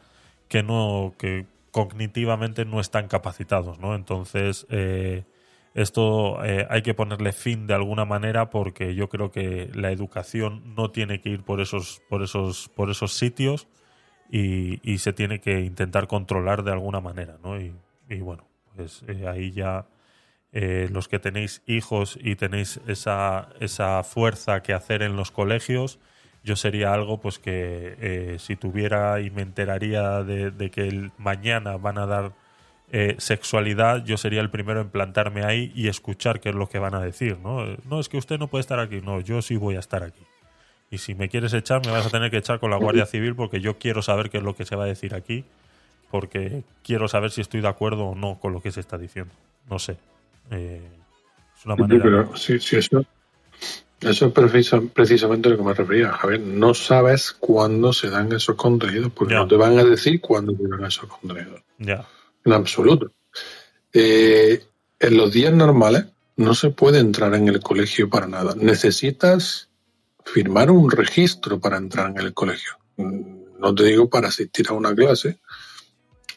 que 0.47 0.63
no 0.63 1.13
que 1.17 1.45
cognitivamente 1.71 2.65
no 2.65 2.79
están 2.79 3.07
capacitados, 3.07 3.79
¿no? 3.79 3.95
Entonces 3.95 4.67
eh, 4.69 5.23
esto 5.73 6.43
eh, 6.45 6.67
hay 6.69 6.83
que 6.83 6.93
ponerle 6.93 7.33
fin 7.33 7.65
de 7.65 7.73
alguna 7.73 8.05
manera 8.05 8.49
porque 8.51 8.93
yo 8.93 9.09
creo 9.09 9.31
que 9.31 9.71
la 9.73 9.91
educación 9.91 10.75
no 10.75 10.91
tiene 10.91 11.19
que 11.19 11.29
ir 11.29 11.43
por 11.43 11.61
esos, 11.61 12.01
por 12.09 12.21
esos, 12.21 12.69
por 12.69 12.91
esos 12.91 13.13
sitios 13.13 13.67
y, 14.29 14.97
se 14.97 15.13
tiene 15.13 15.39
que 15.41 15.61
intentar 15.61 16.07
controlar 16.07 16.63
de 16.63 16.71
alguna 16.71 17.01
manera, 17.01 17.37
¿no? 17.43 17.59
Y, 17.59 17.73
bueno, 18.21 18.47
pues 18.75 19.03
eh, 19.07 19.27
ahí 19.27 19.51
ya 19.51 19.85
eh, 20.51 20.87
los 20.91 21.07
que 21.07 21.19
tenéis 21.19 21.61
hijos 21.67 22.17
y 22.21 22.35
tenéis 22.35 22.79
esa, 22.87 23.49
esa 23.59 24.03
fuerza 24.03 24.61
que 24.63 24.73
hacer 24.73 25.01
en 25.03 25.15
los 25.15 25.31
colegios, 25.31 25.99
yo 26.43 26.55
sería 26.55 26.93
algo 26.93 27.19
pues 27.19 27.39
que 27.39 28.37
si 28.39 28.55
tuviera 28.55 29.19
y 29.21 29.29
me 29.29 29.43
enteraría 29.43 30.23
de, 30.23 30.51
de 30.51 30.71
que 30.71 30.87
el, 30.87 31.11
mañana 31.17 31.77
van 31.77 31.97
a 31.97 32.05
dar 32.05 32.33
eh, 32.95 33.15
sexualidad, 33.17 34.05
yo 34.05 34.17
sería 34.17 34.39
el 34.39 34.51
primero 34.51 34.79
en 34.79 34.89
plantarme 34.89 35.43
ahí 35.43 35.71
y 35.73 35.87
escuchar 35.87 36.39
qué 36.39 36.49
es 36.49 36.55
lo 36.55 36.69
que 36.69 36.77
van 36.77 36.93
a 36.93 36.99
decir, 36.99 37.39
¿no? 37.39 37.65
No, 37.89 37.99
es 37.99 38.07
que 38.07 38.17
usted 38.17 38.37
no 38.37 38.49
puede 38.49 38.61
estar 38.61 38.79
aquí, 38.79 39.01
no, 39.01 39.19
yo 39.19 39.41
sí 39.41 39.55
voy 39.55 39.77
a 39.77 39.79
estar 39.79 40.03
aquí. 40.03 40.21
Y 40.91 40.99
si 40.99 41.15
me 41.15 41.27
quieres 41.27 41.53
echar, 41.53 41.83
me 41.83 41.91
vas 41.91 42.05
a 42.05 42.11
tener 42.11 42.29
que 42.29 42.37
echar 42.37 42.59
con 42.59 42.69
la 42.69 42.77
Guardia 42.77 43.07
Civil 43.07 43.33
porque 43.33 43.61
yo 43.61 43.79
quiero 43.79 44.03
saber 44.03 44.29
qué 44.29 44.37
es 44.37 44.43
lo 44.43 44.55
que 44.55 44.65
se 44.65 44.75
va 44.75 44.83
a 44.83 44.85
decir 44.85 45.15
aquí, 45.15 45.43
porque 46.11 46.61
quiero 46.83 47.07
saber 47.07 47.31
si 47.31 47.41
estoy 47.41 47.61
de 47.61 47.67
acuerdo 47.67 48.09
o 48.09 48.15
no 48.15 48.37
con 48.39 48.53
lo 48.53 48.61
que 48.61 48.71
se 48.71 48.81
está 48.81 48.99
diciendo. 48.99 49.33
No 49.71 49.79
sé. 49.79 49.97
Eh, 50.51 50.87
es 51.57 51.65
una 51.65 51.75
manera. 51.75 52.03
Pero, 52.03 52.37
sí, 52.37 52.59
sí, 52.59 52.75
eso, 52.75 53.03
eso 54.01 54.27
es 54.27 54.71
precisamente 54.93 55.49
lo 55.49 55.57
que 55.57 55.63
me 55.63 55.73
refería, 55.73 56.11
Javier. 56.11 56.41
No 56.41 56.75
sabes 56.75 57.31
cuándo 57.33 57.91
se 57.91 58.11
dan 58.11 58.31
esos 58.33 58.55
contenidos, 58.55 59.11
porque 59.13 59.33
no 59.33 59.47
te 59.47 59.55
van 59.55 59.79
a 59.79 59.83
decir 59.83 60.21
cuándo 60.21 60.55
se 60.55 60.67
dan 60.67 60.85
esos 60.85 61.09
contenidos. 61.09 61.59
Ya 61.79 62.05
en 62.45 62.53
absoluto. 62.53 63.11
Eh, 63.91 64.63
en 64.99 65.17
los 65.17 65.31
días 65.31 65.53
normales 65.53 66.05
no 66.37 66.55
se 66.55 66.71
puede 66.71 66.99
entrar 66.99 67.33
en 67.35 67.47
el 67.47 67.59
colegio 67.59 68.09
para 68.09 68.27
nada. 68.27 68.55
Necesitas 68.55 69.69
firmar 70.25 70.71
un 70.71 70.89
registro 70.89 71.59
para 71.59 71.77
entrar 71.77 72.09
en 72.09 72.17
el 72.17 72.33
colegio. 72.33 72.71
No 72.97 73.75
te 73.75 73.83
digo 73.83 74.09
para 74.09 74.29
asistir 74.29 74.67
a 74.69 74.73
una 74.73 74.95
clase, 74.95 75.39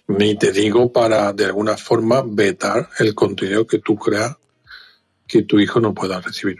ni 0.09 0.37
te 0.37 0.53
digo 0.53 0.93
para 0.93 1.33
de 1.33 1.47
alguna 1.47 1.77
forma 1.77 2.23
vetar 2.27 2.89
el 2.99 3.15
contenido 3.15 3.67
que 3.67 3.79
tú 3.79 3.97
creas 3.97 4.37
que 5.27 5.43
tu 5.43 5.59
hijo 5.59 5.81
no 5.81 5.95
pueda 5.95 6.21
recibir. 6.21 6.59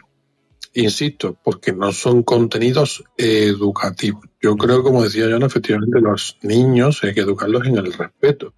Insisto, 0.73 1.37
porque 1.43 1.73
no 1.73 1.91
son 1.91 2.23
contenidos 2.23 3.03
educativos. 3.17 4.25
Yo 4.41 4.55
creo, 4.57 4.83
como 4.83 5.03
decía 5.03 5.27
John, 5.29 5.43
efectivamente 5.43 6.01
los 6.01 6.37
niños 6.41 7.03
hay 7.03 7.13
que 7.13 7.21
educarlos 7.21 7.65
en 7.65 7.77
el 7.77 7.93
respeto 7.93 8.53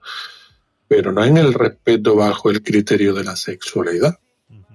pero 0.89 1.11
no 1.11 1.23
en 1.23 1.37
el 1.37 1.53
respeto 1.53 2.15
bajo 2.15 2.49
el 2.49 2.63
criterio 2.63 3.13
de 3.13 3.23
la 3.23 3.35
sexualidad, 3.35 4.19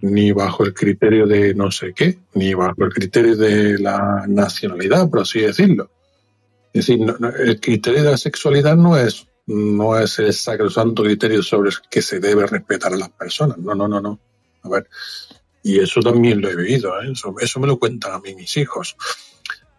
ni 0.00 0.30
bajo 0.30 0.64
el 0.64 0.72
criterio 0.72 1.26
de 1.26 1.54
no 1.54 1.72
sé 1.72 1.92
qué, 1.92 2.18
ni 2.34 2.54
bajo 2.54 2.84
el 2.84 2.92
criterio 2.92 3.36
de 3.36 3.78
la 3.80 4.24
nacionalidad, 4.28 5.10
por 5.10 5.22
así 5.22 5.40
decirlo. 5.40 5.90
Es 6.72 6.86
decir, 6.86 7.04
el 7.40 7.60
criterio 7.60 8.04
de 8.04 8.10
la 8.12 8.16
sexualidad 8.16 8.76
no 8.76 8.96
es, 8.96 9.26
no 9.46 9.98
es 9.98 10.18
el 10.20 10.32
sacrosanto 10.32 11.02
criterio 11.02 11.42
sobre 11.42 11.70
el 11.70 11.76
que 11.90 12.00
se 12.00 12.20
debe 12.20 12.46
respetar 12.46 12.92
a 12.92 12.96
las 12.96 13.10
personas. 13.10 13.58
No, 13.58 13.74
no, 13.74 13.88
no, 13.88 14.00
no. 14.00 14.20
A 14.62 14.68
ver, 14.68 14.88
y 15.64 15.80
eso 15.80 16.00
también 16.00 16.40
lo 16.40 16.48
he 16.48 16.54
vivido, 16.54 16.92
¿eh? 17.02 17.12
eso, 17.40 17.58
me 17.58 17.66
lo 17.66 17.78
cuentan 17.78 18.12
a 18.12 18.20
mí 18.20 18.36
mis 18.36 18.56
hijos. 18.56 18.96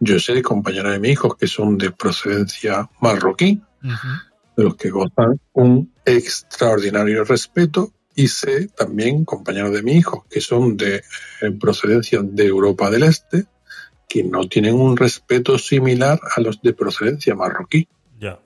Yo 0.00 0.20
sé 0.20 0.34
de 0.34 0.42
compañeros 0.42 0.92
de 0.92 0.98
mis 0.98 1.12
hijos 1.12 1.36
que 1.36 1.46
son 1.46 1.78
de 1.78 1.92
procedencia 1.92 2.90
marroquí, 3.00 3.62
de 4.56 4.64
los 4.64 4.76
que 4.76 4.90
gozan 4.90 5.40
un 5.52 5.92
extraordinario 6.04 7.24
respeto 7.24 7.92
y 8.14 8.28
sé 8.28 8.68
también 8.68 9.24
compañeros 9.24 9.72
de 9.72 9.82
mi 9.82 9.92
hijo 9.92 10.26
que 10.30 10.40
son 10.40 10.76
de 10.76 10.96
eh, 10.96 11.50
procedencia 11.60 12.20
de 12.22 12.46
Europa 12.46 12.90
del 12.90 13.02
Este 13.02 13.46
que 14.08 14.24
no 14.24 14.48
tienen 14.48 14.74
un 14.74 14.96
respeto 14.96 15.58
similar 15.58 16.18
a 16.36 16.40
los 16.40 16.62
de 16.62 16.72
procedencia 16.72 17.34
marroquí. 17.34 17.88
Ya. 18.18 18.38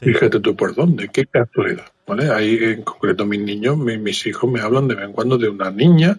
Fíjate 0.00 0.40
tú 0.40 0.56
por 0.56 0.74
dónde, 0.74 1.08
qué 1.08 1.26
casualidad. 1.26 1.86
¿vale? 2.06 2.30
Ahí 2.30 2.58
en 2.60 2.82
concreto 2.82 3.26
mis 3.26 3.40
niños, 3.40 3.76
mis, 3.76 4.26
hijos 4.26 4.50
me 4.50 4.60
hablan 4.60 4.88
de 4.88 4.94
vez 4.94 5.04
en 5.06 5.12
cuando 5.12 5.38
de 5.38 5.48
una 5.48 5.70
niña 5.70 6.18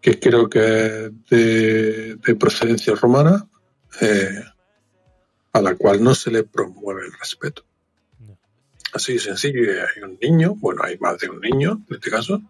que 0.00 0.18
creo 0.18 0.48
que 0.48 1.06
es 1.06 1.30
de, 1.30 2.34
procedencia 2.38 2.94
romana, 2.94 3.46
eh, 4.00 4.42
a 5.52 5.62
la 5.62 5.76
cual 5.76 6.02
no 6.02 6.14
se 6.14 6.30
le 6.30 6.42
promueve 6.44 7.06
el 7.06 7.12
respeto. 7.18 7.64
Así 8.94 9.14
de 9.14 9.18
sencillo, 9.18 9.60
hay 9.72 10.02
un 10.04 10.16
niño, 10.22 10.54
bueno, 10.54 10.82
hay 10.84 10.96
más 10.98 11.18
de 11.18 11.28
un 11.28 11.40
niño 11.40 11.82
en 11.90 11.96
este 11.96 12.10
caso, 12.12 12.40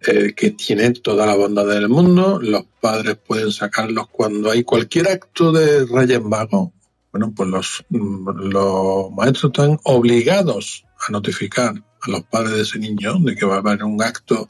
eh, 0.00 0.32
que 0.34 0.52
tiene 0.52 0.90
toda 0.92 1.26
la 1.26 1.36
bondad 1.36 1.66
del 1.66 1.90
mundo, 1.90 2.40
los 2.40 2.64
padres 2.80 3.18
pueden 3.18 3.52
sacarlos 3.52 4.08
cuando 4.08 4.50
hay 4.50 4.64
cualquier 4.64 5.08
acto 5.08 5.52
de 5.52 5.84
Reyes 5.84 6.22
Magos. 6.22 6.70
Bueno, 7.12 7.30
pues 7.36 7.46
los, 7.50 7.84
los 7.90 9.10
maestros 9.12 9.52
están 9.52 9.78
obligados 9.84 10.86
a 11.06 11.12
notificar 11.12 11.74
a 12.00 12.10
los 12.10 12.22
padres 12.22 12.52
de 12.52 12.62
ese 12.62 12.78
niño 12.78 13.18
de 13.20 13.36
que 13.36 13.44
va 13.44 13.56
a 13.56 13.58
haber 13.58 13.84
un 13.84 14.02
acto, 14.02 14.48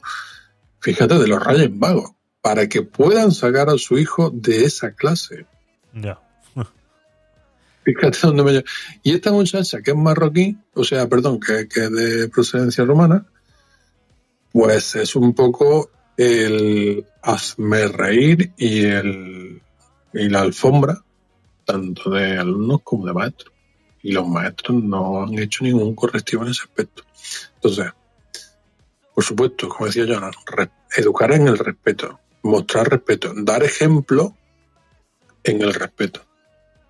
fíjate, 0.79 1.19
de 1.19 1.27
los 1.27 1.45
Reyes 1.45 1.71
Magos, 1.71 2.11
para 2.41 2.69
que 2.69 2.83
puedan 2.83 3.33
sacar 3.33 3.69
a 3.69 3.77
su 3.77 3.97
hijo 3.97 4.31
de 4.33 4.63
esa 4.63 4.93
clase. 4.93 5.45
Ya. 5.93 6.21
Fíjate 7.83 8.17
dónde 8.21 8.43
me. 8.43 8.63
Y 9.03 9.13
esta 9.13 9.31
muchacha, 9.31 9.81
que 9.81 9.91
es 9.91 9.97
marroquí, 9.97 10.57
o 10.73 10.83
sea, 10.83 11.07
perdón, 11.07 11.39
que, 11.39 11.67
que 11.67 11.85
es 11.85 11.91
de 11.91 12.29
procedencia 12.29 12.85
romana, 12.85 13.25
pues 14.51 14.95
es 14.95 15.15
un 15.15 15.33
poco 15.33 15.89
el 16.15 17.05
hazme 17.21 17.87
reír 17.87 18.53
y, 18.57 18.85
el, 18.85 19.61
y 20.13 20.29
la 20.29 20.41
alfombra, 20.41 21.03
tanto 21.65 22.11
de 22.11 22.37
alumnos 22.37 22.81
como 22.83 23.05
de 23.05 23.13
maestros. 23.13 23.53
Y 24.01 24.11
los 24.11 24.27
maestros 24.27 24.83
no 24.83 25.23
han 25.23 25.39
hecho 25.39 25.63
ningún 25.63 25.95
correctivo 25.95 26.43
en 26.43 26.51
ese 26.51 26.63
aspecto. 26.63 27.03
Entonces, 27.55 27.91
por 29.13 29.23
supuesto, 29.23 29.69
como 29.69 29.87
decía 29.87 30.05
yo, 30.05 30.19
educar 30.95 31.31
en 31.33 31.47
el 31.47 31.57
respeto, 31.57 32.19
mostrar 32.43 32.89
respeto, 32.89 33.33
dar 33.35 33.63
ejemplo 33.63 34.35
en 35.43 35.61
el 35.61 35.73
respeto, 35.73 36.21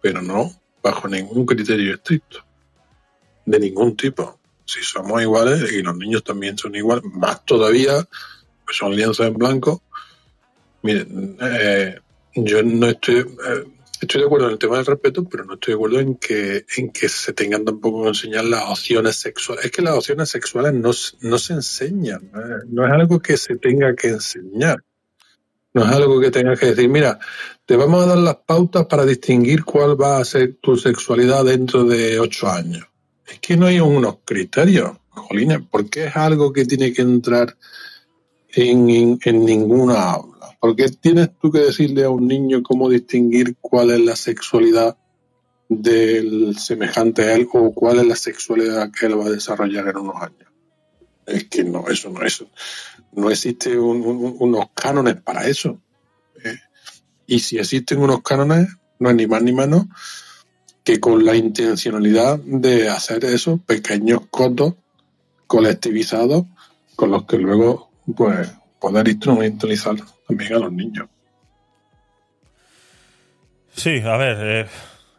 pero 0.01 0.21
no 0.21 0.51
bajo 0.83 1.07
ningún 1.07 1.45
criterio 1.45 1.95
estricto, 1.95 2.45
de 3.45 3.59
ningún 3.59 3.95
tipo. 3.95 4.39
Si 4.65 4.83
somos 4.83 5.21
iguales 5.21 5.71
y 5.71 5.81
los 5.81 5.95
niños 5.95 6.23
también 6.23 6.57
son 6.57 6.75
iguales, 6.75 7.05
más 7.05 7.43
todavía, 7.45 8.07
pues 8.65 8.77
son 8.77 8.95
lienzos 8.95 9.25
en 9.25 9.33
blanco. 9.33 9.81
Miren, 10.81 11.37
eh, 11.41 11.99
yo 12.35 12.61
no 12.63 12.87
estoy, 12.87 13.19
eh, 13.19 13.63
estoy 14.01 14.21
de 14.21 14.27
acuerdo 14.27 14.47
en 14.47 14.53
el 14.53 14.59
tema 14.59 14.75
del 14.75 14.85
respeto, 14.85 15.23
pero 15.23 15.45
no 15.45 15.53
estoy 15.53 15.73
de 15.73 15.75
acuerdo 15.75 15.99
en 16.01 16.15
que, 16.15 16.65
en 16.77 16.91
que 16.91 17.07
se 17.07 17.31
tengan 17.31 17.63
tampoco 17.63 18.03
que 18.03 18.09
enseñar 18.09 18.43
las 18.43 18.63
opciones 18.69 19.15
sexuales. 19.15 19.65
Es 19.65 19.71
que 19.71 19.81
las 19.81 19.95
opciones 19.95 20.29
sexuales 20.29 20.73
no, 20.73 20.91
no 21.21 21.37
se 21.37 21.53
enseñan, 21.53 22.29
no 22.67 22.85
es 22.85 22.91
algo 22.91 23.21
que 23.21 23.37
se 23.37 23.55
tenga 23.55 23.95
que 23.95 24.09
enseñar. 24.09 24.83
No 25.73 25.83
es 25.83 25.91
algo 25.91 26.19
que 26.19 26.29
tengas 26.29 26.59
que 26.59 26.67
decir, 26.67 26.87
mira, 26.87 27.17
te 27.65 27.75
vamos 27.75 28.03
a 28.03 28.07
dar 28.07 28.17
las 28.17 28.37
pautas 28.45 28.85
para 28.85 29.05
distinguir 29.05 29.63
cuál 29.63 29.99
va 29.99 30.17
a 30.17 30.25
ser 30.25 30.57
tu 30.61 30.77
sexualidad 30.77 31.45
dentro 31.45 31.83
de 31.83 32.19
ocho 32.19 32.47
años. 32.47 32.85
Es 33.27 33.39
que 33.39 33.57
no 33.57 33.65
hay 33.65 33.79
unos 33.79 34.17
criterios, 34.23 34.91
Jolines, 35.09 35.61
porque 35.71 36.05
es 36.05 36.15
algo 36.15 36.53
que 36.53 36.65
tiene 36.65 36.93
que 36.93 37.01
entrar 37.01 37.57
en, 38.49 39.17
en, 39.23 39.45
ninguna 39.45 40.11
aula. 40.11 40.57
Porque 40.59 40.89
tienes 40.89 41.31
tú 41.41 41.51
que 41.51 41.59
decirle 41.59 42.03
a 42.03 42.09
un 42.09 42.27
niño 42.27 42.61
cómo 42.61 42.87
distinguir 42.87 43.55
cuál 43.59 43.91
es 43.91 43.99
la 43.99 44.15
sexualidad 44.15 44.95
del 45.67 46.55
semejante 46.57 47.23
a 47.23 47.35
él 47.35 47.47
o 47.51 47.73
cuál 47.73 47.99
es 47.99 48.05
la 48.05 48.15
sexualidad 48.15 48.91
que 48.91 49.07
él 49.07 49.19
va 49.19 49.25
a 49.25 49.31
desarrollar 49.31 49.87
en 49.87 49.97
unos 49.97 50.21
años. 50.21 50.52
Es 51.25 51.45
que 51.45 51.63
no, 51.63 51.87
eso 51.87 52.09
no 52.09 52.21
es. 52.23 52.43
No 53.11 53.29
existe 53.29 53.77
unos 53.77 54.65
cánones 54.73 55.15
para 55.15 55.47
eso. 55.47 55.79
Eh, 56.43 56.57
y 57.27 57.39
si 57.39 57.57
existen 57.57 57.99
unos 57.99 58.21
cánones, 58.21 58.67
no 58.99 59.09
es 59.09 59.15
ni 59.15 59.27
más 59.27 59.41
ni 59.41 59.53
menos 59.53 59.85
que 60.83 60.99
con 60.99 61.25
la 61.25 61.35
intencionalidad 61.35 62.39
de 62.39 62.89
hacer 62.89 63.23
esos 63.25 63.59
pequeños 63.61 64.27
cotos 64.29 64.73
colectivizados 65.47 66.45
con 66.95 67.11
los 67.11 67.25
que 67.25 67.37
luego 67.37 67.89
pues 68.15 68.51
poder 68.79 69.07
instrumentalizar 69.07 69.95
también 70.27 70.53
a 70.53 70.59
los 70.59 70.71
niños. 70.73 71.07
Sí, 73.75 74.01
a 74.01 74.17
ver, 74.17 74.37
eh, 74.41 74.69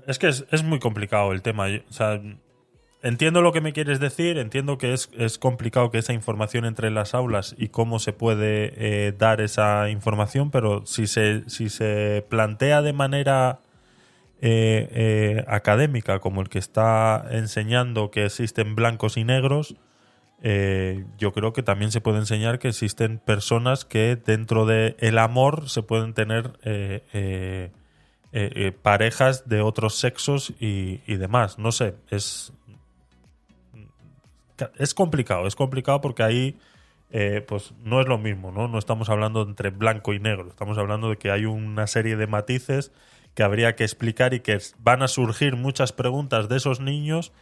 es 0.07 0.19
que 0.19 0.29
es, 0.29 0.45
es, 0.51 0.63
muy 0.63 0.79
complicado 0.79 1.33
el 1.33 1.43
tema. 1.43 1.67
O 1.89 1.93
sea, 1.93 2.21
Entiendo 3.05 3.43
lo 3.43 3.53
que 3.53 3.61
me 3.61 3.75
quieres 3.75 4.01
decir, 4.01 4.39
entiendo 4.39 4.79
que 4.79 4.95
es, 4.95 5.39
complicado 5.39 5.91
que 5.91 5.99
esa 5.99 6.15
información 6.15 6.65
entre 6.65 6.91
las 6.91 7.13
aulas 7.13 7.55
y 7.59 7.69
cómo 7.69 7.99
se 7.99 8.15
puede 8.15 8.73
eh, 8.79 9.13
dar 9.13 9.43
esa 9.43 9.91
información, 9.91 10.51
pero 10.51 10.87
si 10.87 11.07
se, 11.07 11.47
si 11.51 11.69
se 11.69 12.25
plantea 12.31 12.81
de 12.81 12.95
manera 12.95 13.61
eh, 14.41 14.89
eh, 14.91 15.45
académica, 15.49 16.21
como 16.21 16.41
el 16.41 16.49
que 16.49 16.59
está 16.59 17.27
enseñando 17.31 18.11
que 18.11 18.25
existen 18.25 18.75
blancos 18.75 19.19
y 19.19 19.25
negros, 19.25 19.77
yo 21.19 21.33
creo 21.33 21.53
que 21.53 21.63
también 21.63 21.91
se 21.91 22.01
puede 22.01 22.19
enseñar 22.19 22.59
que 22.59 22.69
existen 22.69 23.19
personas 23.19 23.85
que 23.85 24.17
dentro 24.17 24.65
del 24.65 24.97
el 24.99 25.19
amor 25.19 25.69
se 25.69 25.83
pueden 25.83 26.13
tener 26.13 26.53
parejas 28.83 29.49
de 29.49 29.63
otros 29.63 29.95
sexos 29.95 30.53
y 30.59 31.17
demás. 31.17 31.59
No 31.59 31.73
sé, 31.73 31.95
es 32.11 32.53
es 34.77 34.95
complicado, 34.95 35.47
es 35.47 35.57
complicado 35.57 36.01
porque 36.01 36.23
ahí 36.23 36.59
eh, 37.11 37.45
pues 37.47 37.75
no 37.85 38.01
es 38.01 38.09
lo 38.09 38.19
mismo, 38.19 38.51
¿no? 38.51 38.69
No 38.69 38.79
estamos 38.79 39.09
hablando 39.09 39.43
entre 39.43 39.71
blanco 39.71 40.15
y 40.15 40.19
negro, 40.19 40.49
estamos 40.49 40.79
hablando 40.79 41.11
de 41.11 41.17
que 41.17 41.31
hay 41.31 41.45
una 41.45 41.87
serie 41.87 42.17
de 42.17 42.27
matices 42.27 42.93
que 43.35 43.43
habría 43.43 43.77
que 43.77 43.85
explicar 43.85 44.35
y 44.35 44.41
que 44.41 44.59
van 44.79 45.03
a 45.03 45.09
surgir 45.09 45.57
muchas 45.57 45.93
preguntas 45.93 46.49
de 46.49 46.57
esos 46.57 46.81
niños 46.81 47.33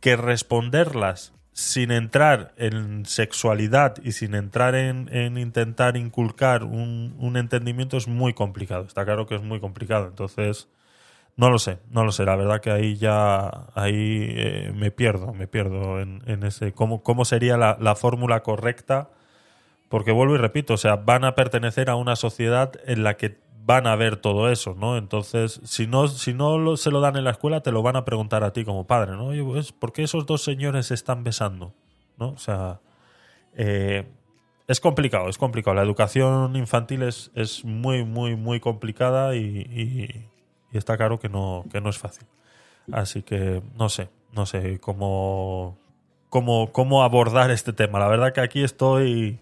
que 0.00 0.16
responderlas 0.16 1.32
sin 1.52 1.92
entrar 1.92 2.52
en 2.56 3.06
sexualidad 3.06 3.94
y 4.02 4.12
sin 4.12 4.34
entrar 4.34 4.74
en, 4.74 5.08
intentar 5.38 5.96
inculcar 5.96 6.64
un, 6.64 7.14
un, 7.18 7.36
entendimiento 7.36 7.96
es 7.96 8.08
muy 8.08 8.34
complicado. 8.34 8.84
Está 8.84 9.04
claro 9.04 9.26
que 9.26 9.36
es 9.36 9.42
muy 9.42 9.60
complicado. 9.60 10.08
Entonces, 10.08 10.68
no 11.36 11.50
lo 11.50 11.58
sé, 11.58 11.78
no 11.90 12.04
lo 12.04 12.12
sé. 12.12 12.24
La 12.24 12.36
verdad 12.36 12.60
que 12.60 12.70
ahí 12.70 12.96
ya 12.96 13.66
ahí 13.74 14.26
eh, 14.36 14.72
me 14.74 14.90
pierdo, 14.90 15.32
me 15.32 15.48
pierdo 15.48 16.00
en, 16.00 16.22
ese 16.44 16.72
cómo, 16.72 17.02
cómo 17.02 17.24
sería 17.24 17.56
la, 17.56 17.76
la 17.80 17.96
fórmula 17.96 18.42
correcta. 18.42 19.10
Porque 19.88 20.12
vuelvo 20.12 20.34
y 20.34 20.38
repito, 20.38 20.74
o 20.74 20.76
sea, 20.76 20.96
van 20.96 21.24
a 21.24 21.34
pertenecer 21.34 21.90
a 21.90 21.96
una 21.96 22.16
sociedad 22.16 22.72
en 22.86 23.04
la 23.04 23.16
que 23.16 23.38
van 23.66 23.86
a 23.86 23.96
ver 23.96 24.16
todo 24.16 24.50
eso, 24.50 24.74
¿no? 24.78 24.96
Entonces, 24.96 25.60
si 25.64 25.86
no, 25.86 26.08
si 26.08 26.34
no 26.34 26.76
se 26.76 26.90
lo 26.90 27.00
dan 27.00 27.16
en 27.16 27.24
la 27.24 27.30
escuela, 27.30 27.62
te 27.62 27.72
lo 27.72 27.82
van 27.82 27.96
a 27.96 28.04
preguntar 28.04 28.44
a 28.44 28.52
ti 28.52 28.64
como 28.64 28.86
padre, 28.86 29.12
¿no? 29.12 29.26
Oye, 29.26 29.42
pues, 29.42 29.72
¿por 29.72 29.92
qué 29.92 30.02
esos 30.02 30.26
dos 30.26 30.42
señores 30.42 30.86
se 30.86 30.94
están 30.94 31.24
besando? 31.24 31.74
¿No? 32.18 32.30
O 32.30 32.38
sea, 32.38 32.80
eh, 33.54 34.06
es 34.68 34.80
complicado, 34.80 35.28
es 35.28 35.38
complicado. 35.38 35.74
La 35.74 35.82
educación 35.82 36.56
infantil 36.56 37.02
es, 37.02 37.30
es 37.34 37.64
muy, 37.64 38.04
muy, 38.04 38.36
muy 38.36 38.60
complicada 38.60 39.34
y 39.36 40.28
está 40.78 40.96
claro 40.96 41.18
que 41.18 41.28
no, 41.28 41.64
que 41.70 41.80
no 41.80 41.90
es 41.90 41.98
fácil. 41.98 42.26
Así 42.92 43.22
que 43.22 43.62
no 43.76 43.88
sé, 43.88 44.08
no 44.32 44.46
sé 44.46 44.78
cómo, 44.80 45.78
cómo, 46.28 46.72
cómo 46.72 47.02
abordar 47.02 47.50
este 47.50 47.72
tema. 47.72 47.98
La 47.98 48.08
verdad 48.08 48.32
que 48.32 48.40
aquí 48.40 48.62
estoy, 48.62 49.40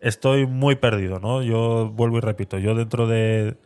estoy 0.00 0.46
muy 0.46 0.76
perdido, 0.76 1.20
¿no? 1.20 1.42
Yo 1.42 1.90
vuelvo 1.90 2.18
y 2.18 2.20
repito, 2.20 2.58
yo 2.58 2.74
dentro 2.74 3.06
de, 3.06 3.56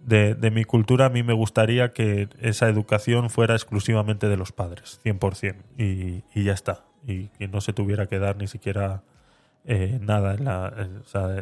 de, 0.00 0.50
mi 0.50 0.64
cultura 0.64 1.06
a 1.06 1.10
mí 1.10 1.22
me 1.22 1.34
gustaría 1.34 1.92
que 1.92 2.28
esa 2.40 2.68
educación 2.68 3.30
fuera 3.30 3.54
exclusivamente 3.54 4.28
de 4.28 4.36
los 4.36 4.52
padres, 4.52 5.00
100%, 5.04 5.56
y, 5.78 6.22
y 6.34 6.44
ya 6.44 6.52
está. 6.52 6.84
Y 7.06 7.28
que 7.28 7.48
no 7.48 7.60
se 7.60 7.74
tuviera 7.74 8.06
que 8.06 8.18
dar 8.18 8.36
ni 8.36 8.46
siquiera 8.46 9.02
eh, 9.66 9.98
nada, 10.00 10.34
en 10.34 10.44
la, 10.44 10.72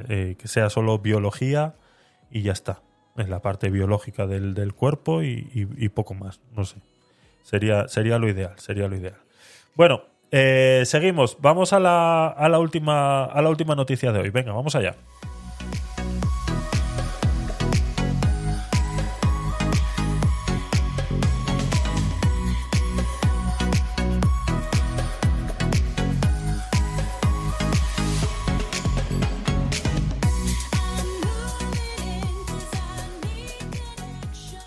eh, 0.08 0.36
que 0.38 0.48
sea 0.48 0.70
solo 0.70 0.98
biología 0.98 1.74
y 2.30 2.42
ya 2.42 2.52
está 2.52 2.80
en 3.16 3.30
la 3.30 3.40
parte 3.40 3.70
biológica 3.70 4.26
del, 4.26 4.54
del 4.54 4.74
cuerpo 4.74 5.22
y, 5.22 5.88
poco 5.94 6.14
más. 6.14 6.40
No 6.56 6.64
sé. 6.64 6.76
Sería, 7.42 7.88
sería 7.88 8.18
lo 8.18 8.28
ideal, 8.28 8.54
sería 8.56 8.88
lo 8.88 8.96
ideal. 8.96 9.16
Bueno, 9.74 10.02
eh, 10.30 10.82
seguimos. 10.86 11.36
Vamos 11.40 11.72
a 11.72 11.80
la, 11.80 12.28
a, 12.28 12.48
la 12.48 12.58
última, 12.58 13.24
a 13.24 13.42
la 13.42 13.48
última 13.50 13.74
noticia 13.74 14.12
de 14.12 14.20
hoy. 14.20 14.30
Venga, 14.30 14.52
vamos 14.52 14.74
allá. 14.74 14.94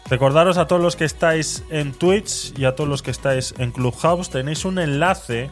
Recordaros 0.07 0.59
a 0.59 0.67
todos 0.67 0.83
los 0.83 0.95
que 0.95 1.03
estáis 1.03 1.63
en 1.71 1.91
Twitch 1.91 2.53
y 2.59 2.65
a 2.65 2.75
todos 2.75 2.87
los 2.87 3.01
que 3.01 3.09
estáis 3.09 3.55
en 3.57 3.71
Clubhouse, 3.71 4.29
tenéis 4.29 4.63
un 4.63 4.77
enlace 4.77 5.49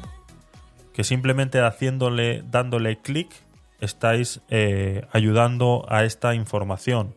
que 0.94 1.04
simplemente 1.04 1.60
haciéndole, 1.60 2.44
dándole 2.52 3.02
clic, 3.02 3.34
estáis 3.80 4.42
eh, 4.50 5.08
ayudando 5.12 5.88
a 5.90 6.04
esta 6.04 6.36
información. 6.36 7.16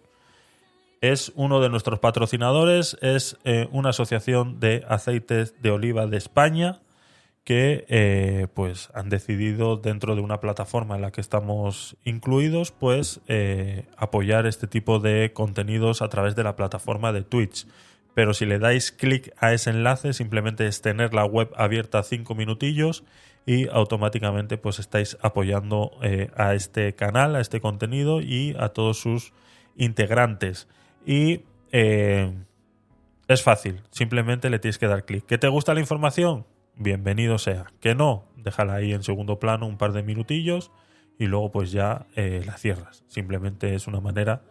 Es 1.03 1.31
uno 1.35 1.61
de 1.61 1.69
nuestros 1.69 1.99
patrocinadores, 1.99 2.97
es 3.03 3.37
eh, 3.45 3.69
una 3.71 3.91
asociación 3.91 4.59
de 4.59 4.87
aceites 4.89 5.61
de 5.61 5.71
oliva 5.71 6.07
de 6.07 6.17
España 6.17 6.81
que 7.47 7.87
eh, 7.89 8.49
pues 8.55 8.91
han 8.93 9.09
decidido 9.09 9.77
dentro 9.77 10.17
de 10.17 10.21
una 10.21 10.41
plataforma 10.41 10.97
en 10.97 11.03
la 11.03 11.13
que 11.13 11.21
estamos 11.21 11.97
incluidos 12.03 12.73
pues 12.73 13.21
eh, 13.29 13.87
apoyar 13.97 14.47
este 14.47 14.67
tipo 14.67 14.99
de 14.99 15.33
contenidos 15.33 16.03
a 16.03 16.09
través 16.09 16.35
de 16.35 16.43
la 16.43 16.57
plataforma 16.57 17.13
de 17.13 17.23
Twitch 17.23 17.69
pero 18.15 18.35
si 18.35 18.47
le 18.47 18.59
dais 18.59 18.91
clic 18.91 19.33
a 19.39 19.53
ese 19.53 19.71
enlace 19.71 20.13
simplemente 20.13 20.67
es 20.67 20.83
tener 20.83 21.15
la 21.15 21.25
web 21.25 21.53
abierta 21.57 22.03
cinco 22.03 22.35
minutillos 22.35 23.05
y 23.47 23.69
automáticamente 23.69 24.59
pues 24.59 24.81
estáis 24.81 25.17
apoyando 25.23 25.93
eh, 26.03 26.33
a 26.37 26.55
este 26.55 26.97
canal 26.97 27.37
a 27.37 27.41
este 27.41 27.61
contenido 27.61 28.21
y 28.23 28.57
a 28.59 28.71
todos 28.71 28.99
sus 28.99 29.33
integrantes 29.77 30.67
y 31.07 31.43
Es 33.29 33.43
fácil, 33.43 33.83
simplemente 33.91 34.51
le 34.51 34.59
tienes 34.59 34.79
que 34.79 34.87
dar 34.87 35.05
clic. 35.05 35.27
¿Que 35.27 35.37
te 35.37 35.49
gusta 35.49 35.75
la 35.75 35.81
información? 35.81 36.47
Bienvenido 36.77 37.39
sea. 37.39 37.67
Que 37.81 37.95
no, 37.95 38.25
déjala 38.37 38.75
ahí 38.75 38.93
en 38.93 39.03
segundo 39.03 39.39
plano 39.39 39.67
un 39.67 39.79
par 39.79 39.93
de 39.93 40.03
minutillos 40.03 40.71
y 41.19 41.27
luego 41.27 41.51
pues 41.51 41.73
ya 41.73 42.07
eh, 42.17 42.43
la 42.47 42.59
cierras. 42.59 43.03
Simplemente 43.09 43.75
es 43.75 43.87
una 43.87 44.01
manera 44.01 44.43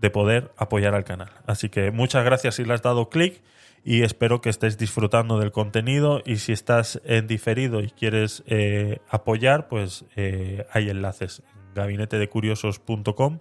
de 0.00 0.10
poder 0.10 0.52
apoyar 0.56 0.94
al 0.94 1.04
canal. 1.04 1.30
Así 1.46 1.68
que 1.68 1.90
muchas 1.90 2.24
gracias 2.24 2.56
si 2.56 2.64
le 2.64 2.74
has 2.74 2.82
dado 2.82 3.08
clic 3.08 3.40
y 3.84 4.02
espero 4.02 4.40
que 4.40 4.50
estés 4.50 4.76
disfrutando 4.76 5.38
del 5.38 5.52
contenido 5.52 6.20
y 6.26 6.36
si 6.36 6.52
estás 6.52 7.00
en 7.04 7.26
diferido 7.26 7.80
y 7.80 7.90
quieres 7.90 8.42
eh, 8.46 8.98
apoyar, 9.08 9.68
pues 9.68 10.04
eh, 10.16 10.66
hay 10.72 10.90
enlaces 10.90 11.42
en 11.54 11.74
gabinetedecuriosos.com 11.74 13.38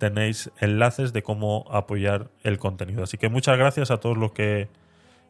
tenéis 0.00 0.50
enlaces 0.58 1.12
de 1.12 1.22
cómo 1.22 1.66
apoyar 1.70 2.30
el 2.42 2.58
contenido. 2.58 3.04
Así 3.04 3.18
que 3.18 3.28
muchas 3.28 3.56
gracias 3.58 3.90
a 3.90 3.98
todos 3.98 4.16
los 4.16 4.32
que 4.32 4.68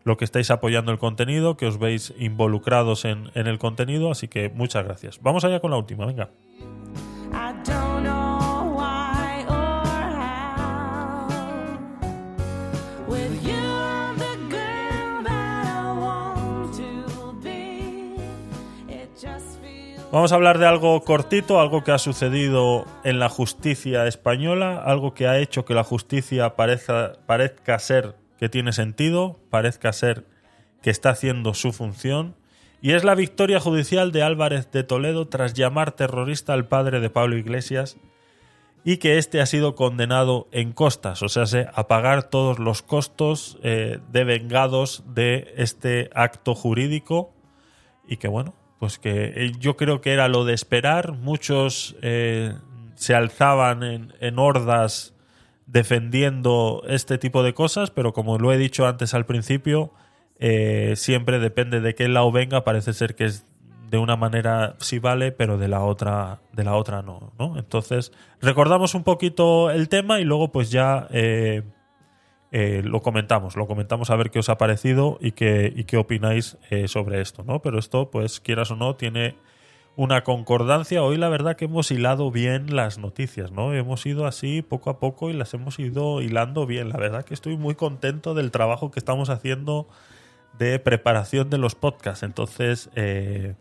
lo 0.05 0.17
que 0.17 0.25
estáis 0.25 0.51
apoyando 0.51 0.93
el 0.93 0.99
contenido, 0.99 1.57
que 1.57 1.67
os 1.67 1.79
veis 1.79 2.15
involucrados 2.19 3.05
en, 3.05 3.31
en 3.35 3.47
el 3.47 3.59
contenido, 3.59 4.11
así 4.11 4.29
que 4.29 4.49
muchas 4.49 4.85
gracias. 4.85 5.20
Vamos 5.23 5.45
allá 5.45 5.61
con 5.61 5.70
la 5.70 5.77
última, 5.77 6.07
venga. 6.07 6.31
Vamos 20.12 20.33
a 20.33 20.35
hablar 20.35 20.59
de 20.59 20.67
algo 20.67 21.01
cortito, 21.03 21.61
algo 21.61 21.85
que 21.85 21.93
ha 21.93 21.99
sucedido 21.99 22.85
en 23.05 23.20
la 23.20 23.29
justicia 23.29 24.09
española, 24.09 24.83
algo 24.85 25.15
que 25.15 25.29
ha 25.29 25.39
hecho 25.39 25.65
que 25.65 25.73
la 25.73 25.85
justicia 25.85 26.57
parezca, 26.57 27.12
parezca 27.27 27.79
ser 27.79 28.17
que 28.41 28.49
tiene 28.49 28.73
sentido, 28.73 29.39
parezca 29.51 29.93
ser 29.93 30.27
que 30.83 30.91
está 30.91 31.10
haciendo 31.10 31.55
su 31.55 31.73
función, 31.73 32.35
y 32.83 32.93
es 32.93 33.05
la 33.05 33.15
victoria 33.15 33.60
judicial 33.60 34.10
de 34.10 34.23
Álvarez 34.23 34.70
de 34.73 34.83
Toledo 34.83 35.28
tras 35.28 35.52
llamar 35.55 35.93
terrorista 35.93 36.55
al 36.55 36.67
padre 36.67 37.01
de 37.01 37.10
Pablo 37.10 37.36
Iglesias 37.36 37.99
y 38.83 38.97
que 38.97 39.19
éste 39.19 39.43
ha 39.43 39.47
sido 39.47 39.75
condenado 39.75 40.49
en 40.52 40.73
costas, 40.73 41.23
o 41.23 41.28
sea, 41.28 41.44
a 41.75 41.86
pagar 41.86 42.31
todos 42.31 42.59
los 42.59 42.81
costos 42.81 43.59
eh, 43.62 43.99
devengados 44.10 45.05
de 45.07 45.52
este 45.59 46.09
acto 46.15 46.55
jurídico 46.55 47.35
y 48.09 48.17
que 48.17 48.28
bueno, 48.28 48.55
pues 48.78 48.99
que 48.99 49.33
eh, 49.36 49.52
yo 49.59 49.77
creo 49.77 50.01
que 50.01 50.12
era 50.12 50.28
lo 50.28 50.47
de 50.47 50.55
esperar. 50.55 51.12
Muchos 51.12 51.97
eh, 52.01 52.55
se 52.94 53.15
alzaban 53.15 53.83
en, 53.83 54.39
hordas 54.39 55.15
defendiendo 55.73 56.82
este 56.89 57.18
tipo 57.18 57.42
de 57.42 57.55
cosas, 57.55 57.90
pero 57.90 58.12
como 58.12 58.39
lo 58.39 58.52
he 58.52 58.58
dicho 58.58 58.86
antes 58.86 59.15
al 59.15 59.26
principio, 59.26 59.92
eh, 60.39 60.94
siempre 60.97 61.39
depende 61.39 61.81
de 61.81 61.94
qué 61.94 62.08
lado 62.08 62.32
venga. 62.32 62.65
Parece 62.65 62.92
ser 62.92 63.15
que 63.15 63.24
es 63.24 63.47
de 63.89 63.99
una 63.99 64.16
manera 64.16 64.76
sí 64.78 64.99
vale, 64.99 65.32
pero 65.32 65.58
de 65.58 65.68
la 65.68 65.82
otra, 65.82 66.40
de 66.52 66.65
la 66.65 66.74
otra 66.74 67.02
no, 67.02 67.32
¿no? 67.39 67.58
Entonces, 67.58 68.12
recordamos 68.40 68.94
un 68.94 69.05
poquito 69.05 69.70
el 69.70 69.89
tema 69.89 70.20
y 70.20 70.24
luego 70.24 70.52
pues 70.52 70.70
ya 70.70 71.08
eh, 71.10 71.62
lo 72.84 73.00
comentamos, 73.02 73.57
lo 73.57 73.66
comentamos 73.66 74.10
a 74.10 74.16
ver 74.16 74.31
qué 74.31 74.40
os 74.40 74.49
ha 74.49 74.58
parecido 74.58 75.18
y 75.20 75.32
qué, 75.32 75.73
y 75.74 75.84
qué 75.84 75.97
opináis 75.97 76.57
eh, 76.70 76.89
sobre 76.89 77.20
esto, 77.20 77.44
¿no? 77.44 77.62
Pero 77.62 77.78
esto, 77.78 78.10
pues 78.10 78.40
quieras 78.40 78.70
o 78.70 78.76
no, 78.76 78.97
tiene 78.97 79.36
una 79.97 80.23
concordancia. 80.23 81.02
Hoy 81.02 81.17
la 81.17 81.28
verdad 81.28 81.57
que 81.57 81.67
hemos 81.67 81.91
hilado 81.91 82.31
bien 82.31 82.75
las 82.75 82.99
noticias, 82.99 83.52
¿no? 83.52 83.75
Hemos 83.75 84.05
ido 84.07 84.27
así 84.27 84.62
poco 84.62 84.91
a 84.91 84.99
poco 84.99 85.31
y 85.31 85.33
las 85.33 85.52
hemos 85.55 85.78
ido 85.78 86.23
hilando 86.23 86.67
bien. 86.67 86.89
La 86.89 86.97
verdad 86.97 87.25
que 87.25 87.35
estoy 87.35 87.57
muy 87.57 87.75
contento 87.75 88.35
del 88.35 88.51
trabajo 88.51 88.91
que 88.91 88.99
estamos 88.99 89.31
haciendo 89.31 89.89
de 90.59 90.78
preparación 90.78 91.51
de 91.51 91.59
los 91.59 91.75
podcasts. 91.75 92.23
Entonces, 92.23 92.91
eh, 92.94 93.55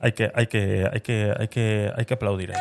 hay 0.00 0.12
que, 0.12 0.30
hay 0.34 0.46
que, 0.46 0.88
hay 0.92 1.00
que, 1.00 1.32
hay 1.38 1.48
que, 1.48 1.92
hay 1.96 2.04
que 2.04 2.14
aplaudir. 2.14 2.52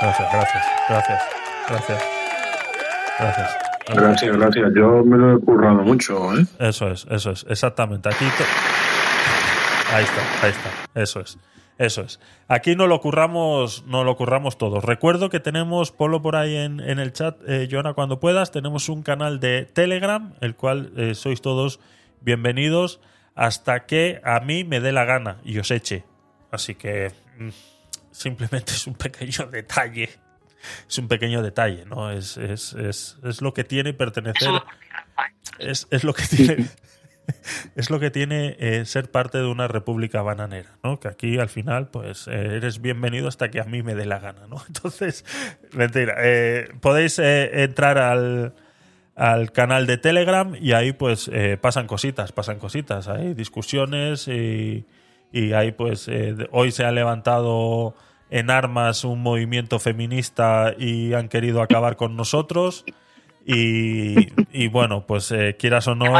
Gracias, 0.00 0.32
gracias, 0.32 0.64
gracias, 0.88 1.22
gracias. 1.68 2.02
Gracias. 3.18 3.56
Gracias, 3.88 4.36
gracias. 4.36 4.72
Yo 4.74 5.04
me 5.04 5.16
lo 5.16 5.36
he 5.36 5.40
currado 5.40 5.82
mucho, 5.82 6.34
¿eh? 6.34 6.44
Eso 6.58 6.90
es, 6.90 7.06
eso 7.08 7.30
es, 7.30 7.46
exactamente. 7.48 8.08
Aquí 8.08 8.24
ahí 9.96 10.04
está, 10.04 10.46
ahí 10.46 10.50
está, 10.50 10.70
eso 10.94 11.20
es. 11.20 11.38
Eso 11.78 12.00
es. 12.00 12.20
Aquí 12.48 12.74
no 12.74 12.86
lo 12.86 13.00
curramos, 13.02 13.84
no 13.86 14.02
lo 14.02 14.16
curramos 14.16 14.56
todos. 14.56 14.82
Recuerdo 14.82 15.28
que 15.28 15.40
tenemos, 15.40 15.92
Polo 15.92 16.22
por 16.22 16.34
ahí 16.34 16.56
en, 16.56 16.80
en 16.80 16.98
el 16.98 17.12
chat, 17.12 17.36
eh, 17.46 17.68
Joana, 17.70 17.92
cuando 17.92 18.18
puedas, 18.18 18.50
tenemos 18.50 18.88
un 18.88 19.02
canal 19.02 19.40
de 19.40 19.66
Telegram, 19.66 20.34
el 20.40 20.56
cual 20.56 20.92
eh, 20.96 21.14
sois 21.14 21.42
todos 21.42 21.78
bienvenidos 22.22 23.00
hasta 23.34 23.84
que 23.84 24.22
a 24.24 24.40
mí 24.40 24.64
me 24.64 24.80
dé 24.80 24.90
la 24.92 25.04
gana 25.04 25.36
y 25.44 25.58
os 25.58 25.70
eche. 25.70 26.04
Así 26.50 26.76
que 26.76 27.12
mm, 27.38 27.50
simplemente 28.10 28.72
es 28.72 28.86
un 28.86 28.94
pequeño 28.94 29.46
detalle 29.46 30.08
es 30.88 30.98
un 30.98 31.08
pequeño 31.08 31.42
detalle, 31.42 31.84
¿no? 31.84 32.10
Es, 32.10 32.36
es, 32.36 32.72
es, 32.74 33.18
es 33.22 33.42
lo 33.42 33.54
que 33.54 33.64
tiene 33.64 33.92
pertenecer. 33.92 34.50
Es, 35.58 35.86
es 35.90 36.04
lo 36.04 36.12
que 36.14 36.24
tiene. 36.24 36.68
es 37.76 37.90
lo 37.90 38.00
que 38.00 38.10
tiene 38.10 38.56
eh, 38.58 38.84
ser 38.84 39.10
parte 39.10 39.38
de 39.38 39.46
una 39.46 39.68
república 39.68 40.22
bananera, 40.22 40.78
¿no? 40.82 41.00
Que 41.00 41.08
aquí 41.08 41.38
al 41.38 41.48
final, 41.48 41.88
pues, 41.88 42.28
eh, 42.28 42.56
eres 42.56 42.80
bienvenido 42.80 43.28
hasta 43.28 43.50
que 43.50 43.60
a 43.60 43.64
mí 43.64 43.82
me 43.82 43.94
dé 43.94 44.06
la 44.06 44.18
gana, 44.18 44.46
¿no? 44.48 44.62
Entonces, 44.66 45.24
mentira. 45.72 46.16
Eh, 46.20 46.68
podéis 46.80 47.18
entrar 47.18 47.98
al, 47.98 48.54
al 49.14 49.52
canal 49.52 49.86
de 49.86 49.98
Telegram 49.98 50.54
y 50.60 50.72
ahí, 50.72 50.92
pues, 50.92 51.30
pasan 51.60 51.86
cositas, 51.86 52.32
pasan 52.32 52.58
cositas. 52.58 53.08
Hay 53.08 53.34
discusiones 53.34 54.28
y, 54.28 54.86
y 55.32 55.52
ahí, 55.52 55.72
pues, 55.72 56.10
hoy 56.50 56.72
se 56.72 56.84
ha 56.84 56.92
levantado 56.92 57.94
en 58.30 58.50
armas 58.50 59.04
un 59.04 59.22
movimiento 59.22 59.78
feminista 59.78 60.74
y 60.76 61.14
han 61.14 61.28
querido 61.28 61.62
acabar 61.62 61.96
con 61.96 62.16
nosotros. 62.16 62.84
Y, 63.48 64.68
bueno, 64.68 65.06
pues 65.06 65.30
eh, 65.30 65.56
quieras 65.56 65.86
o 65.86 65.94
no, 65.94 66.12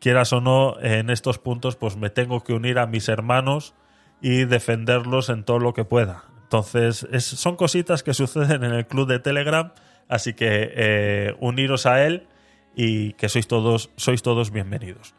quieras 0.00 0.32
o 0.32 0.40
no, 0.40 0.80
en 0.80 1.10
estos 1.10 1.38
puntos, 1.38 1.76
pues 1.76 1.96
me 1.96 2.10
tengo 2.10 2.42
que 2.42 2.52
unir 2.52 2.78
a 2.78 2.86
mis 2.86 3.08
hermanos 3.08 3.74
y 4.20 4.44
defenderlos 4.44 5.28
en 5.28 5.44
todo 5.44 5.58
lo 5.58 5.74
que 5.74 5.84
pueda. 5.84 6.24
Entonces, 6.44 7.06
son 7.20 7.56
cositas 7.56 8.02
que 8.02 8.14
suceden 8.14 8.64
en 8.64 8.72
el 8.72 8.86
club 8.86 9.06
de 9.06 9.18
Telegram, 9.18 9.72
así 10.08 10.34
que 10.34 10.72
eh, 10.74 11.34
uniros 11.40 11.86
a 11.86 12.04
él 12.06 12.26
y 12.74 13.12
que 13.14 13.28
sois 13.28 13.46
todos, 13.48 13.90
sois 13.96 14.22
todos 14.22 14.50
bienvenidos. 14.50 15.14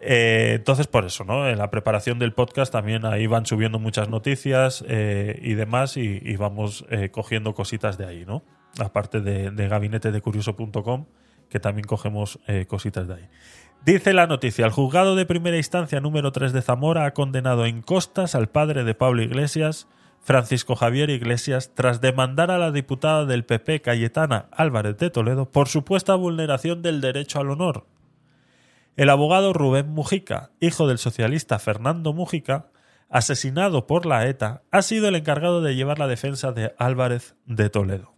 Eh, 0.00 0.52
entonces, 0.56 0.86
por 0.86 1.04
eso, 1.04 1.24
¿no? 1.24 1.48
En 1.48 1.58
la 1.58 1.70
preparación 1.70 2.18
del 2.18 2.32
podcast 2.32 2.72
también 2.72 3.06
ahí 3.06 3.26
van 3.26 3.46
subiendo 3.46 3.78
muchas 3.78 4.08
noticias 4.08 4.84
eh, 4.88 5.38
y 5.42 5.54
demás 5.54 5.96
y, 5.96 6.36
vamos 6.36 6.84
eh, 6.90 7.10
cogiendo 7.10 7.54
cositas 7.54 7.96
de 7.96 8.06
ahí, 8.06 8.24
¿no? 8.26 8.42
Aparte 8.78 9.20
de, 9.20 9.50
de 9.50 9.68
gabinetedecurioso.com, 9.68 11.06
que 11.48 11.60
también 11.60 11.86
cogemos 11.86 12.38
cositas 12.68 13.08
de 13.08 13.14
ahí. 13.14 13.28
Dice 13.84 14.12
la 14.12 14.26
noticia, 14.26 14.64
el 14.64 14.72
juzgado 14.72 15.14
de 15.14 15.26
primera 15.26 15.56
instancia 15.56 16.00
número 16.00 16.32
3 16.32 16.52
de 16.52 16.62
Zamora 16.62 17.04
ha 17.04 17.14
condenado 17.14 17.66
en 17.66 17.82
costas 17.82 18.34
al 18.34 18.48
padre 18.48 18.84
de 18.84 18.94
Pablo 18.94 19.22
Iglesias, 19.22 19.86
Francisco 20.20 20.74
Javier 20.74 21.10
Iglesias, 21.10 21.72
tras 21.74 22.00
demandar 22.00 22.50
a 22.50 22.58
la 22.58 22.72
diputada 22.72 23.26
del 23.26 23.44
PP 23.44 23.82
Cayetana 23.82 24.46
Álvarez 24.50 24.96
de 24.96 25.10
Toledo 25.10 25.52
por 25.52 25.68
supuesta 25.68 26.14
vulneración 26.16 26.82
del 26.82 27.00
derecho 27.00 27.38
al 27.38 27.50
honor 27.50 27.86
el 28.96 29.10
abogado 29.10 29.52
Rubén 29.52 29.90
Mujica, 29.90 30.52
hijo 30.58 30.88
del 30.88 30.96
socialista 30.98 31.58
Fernando 31.58 32.14
Mujica, 32.14 32.70
asesinado 33.10 33.86
por 33.86 34.06
la 34.06 34.26
ETA, 34.26 34.62
ha 34.70 34.82
sido 34.82 35.08
el 35.08 35.16
encargado 35.16 35.60
de 35.60 35.76
llevar 35.76 35.98
la 35.98 36.08
defensa 36.08 36.52
de 36.52 36.74
Álvarez 36.78 37.36
de 37.44 37.68
Toledo. 37.68 38.15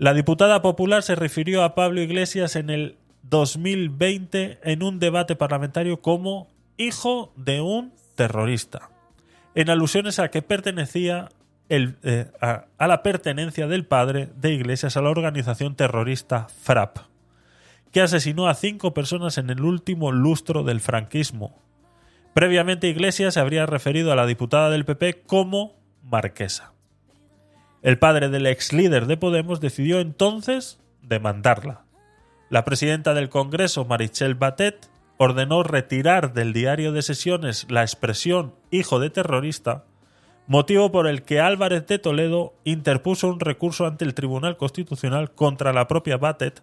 La 0.00 0.14
diputada 0.14 0.62
popular 0.62 1.02
se 1.02 1.14
refirió 1.14 1.62
a 1.62 1.74
Pablo 1.74 2.00
Iglesias 2.00 2.56
en 2.56 2.70
el 2.70 2.96
2020 3.24 4.58
en 4.62 4.82
un 4.82 4.98
debate 4.98 5.36
parlamentario 5.36 6.00
como 6.00 6.48
hijo 6.78 7.34
de 7.36 7.60
un 7.60 7.92
terrorista, 8.14 8.88
en 9.54 9.68
alusiones 9.68 10.18
a 10.18 10.30
que 10.30 10.40
pertenecía 10.40 11.28
eh, 11.68 12.30
a 12.40 12.86
la 12.86 13.02
pertenencia 13.02 13.66
del 13.66 13.84
padre 13.84 14.30
de 14.36 14.54
Iglesias 14.54 14.96
a 14.96 15.02
la 15.02 15.10
organización 15.10 15.76
terrorista 15.76 16.48
FRAP 16.62 16.96
que 17.92 18.00
asesinó 18.00 18.48
a 18.48 18.54
cinco 18.54 18.94
personas 18.94 19.36
en 19.36 19.50
el 19.50 19.60
último 19.60 20.12
lustro 20.12 20.62
del 20.62 20.80
franquismo. 20.80 21.58
Previamente 22.32 22.88
Iglesias 22.88 23.34
se 23.34 23.40
habría 23.40 23.66
referido 23.66 24.12
a 24.12 24.16
la 24.16 24.24
diputada 24.24 24.70
del 24.70 24.86
PP 24.86 25.24
como 25.26 25.74
marquesa. 26.02 26.72
El 27.82 27.98
padre 27.98 28.28
del 28.28 28.46
ex 28.46 28.74
líder 28.74 29.06
de 29.06 29.16
Podemos 29.16 29.60
decidió 29.60 30.00
entonces 30.00 30.78
demandarla. 31.00 31.84
La 32.50 32.64
presidenta 32.66 33.14
del 33.14 33.30
Congreso, 33.30 33.86
Marichel 33.86 34.34
Batet, 34.34 34.90
ordenó 35.16 35.62
retirar 35.62 36.34
del 36.34 36.52
diario 36.52 36.92
de 36.92 37.00
sesiones 37.00 37.66
la 37.70 37.80
expresión 37.80 38.54
hijo 38.70 39.00
de 39.00 39.08
terrorista, 39.08 39.86
motivo 40.46 40.92
por 40.92 41.06
el 41.06 41.22
que 41.22 41.40
Álvarez 41.40 41.86
de 41.86 41.98
Toledo 41.98 42.52
interpuso 42.64 43.28
un 43.28 43.40
recurso 43.40 43.86
ante 43.86 44.04
el 44.04 44.12
Tribunal 44.12 44.58
Constitucional 44.58 45.30
contra 45.30 45.72
la 45.72 45.88
propia 45.88 46.18
Batet 46.18 46.62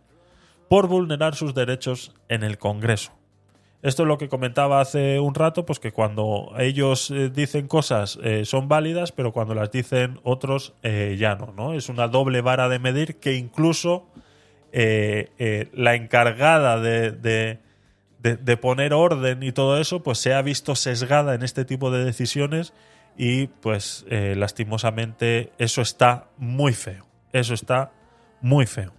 por 0.70 0.88
vulnerar 0.88 1.34
sus 1.34 1.56
derechos 1.56 2.14
en 2.30 2.44
el 2.44 2.60
Congreso. 2.60 3.17
Esto 3.88 4.04
es 4.04 4.08
lo 4.10 4.18
que 4.18 4.28
comentaba 4.28 4.82
hace 4.82 5.18
un 5.18 5.34
rato, 5.34 5.66
pues 5.66 5.80
que 5.80 5.94
cuando 5.94 6.52
ellos 6.60 7.10
eh, 7.10 7.30
dicen 7.30 7.70
cosas 7.70 8.20
eh, 8.22 8.44
son 8.44 8.68
válidas, 8.68 9.14
pero 9.14 9.32
cuando 9.32 9.56
las 9.56 9.72
dicen 9.72 10.20
otros 10.24 10.74
eh, 10.84 11.16
ya 11.18 11.36
no, 11.36 11.54
¿no? 11.56 11.74
Es 11.74 11.88
una 11.88 12.10
doble 12.10 12.42
vara 12.42 12.68
de 12.68 12.80
medir 12.80 13.16
que 13.16 13.36
incluso 13.36 14.10
la 14.74 15.96
encargada 15.96 16.82
de, 16.82 17.12
de, 18.20 18.58
poner 18.58 18.94
orden 18.94 19.42
y 19.42 19.54
todo 19.54 19.80
eso, 19.80 20.04
pues 20.04 20.18
se 20.18 20.34
ha 20.34 20.42
visto 20.42 20.76
sesgada 20.76 21.34
en 21.34 21.42
este 21.42 21.64
tipo 21.64 21.90
de 21.90 22.04
decisiones 22.04 22.74
y 23.18 23.48
pues 23.48 24.06
lastimosamente 24.10 25.54
eso 25.58 25.82
está 25.82 26.28
muy 26.38 26.74
feo. 26.74 27.08
Eso 27.32 27.54
está 27.54 27.92
muy 28.42 28.68
feo. 28.68 28.94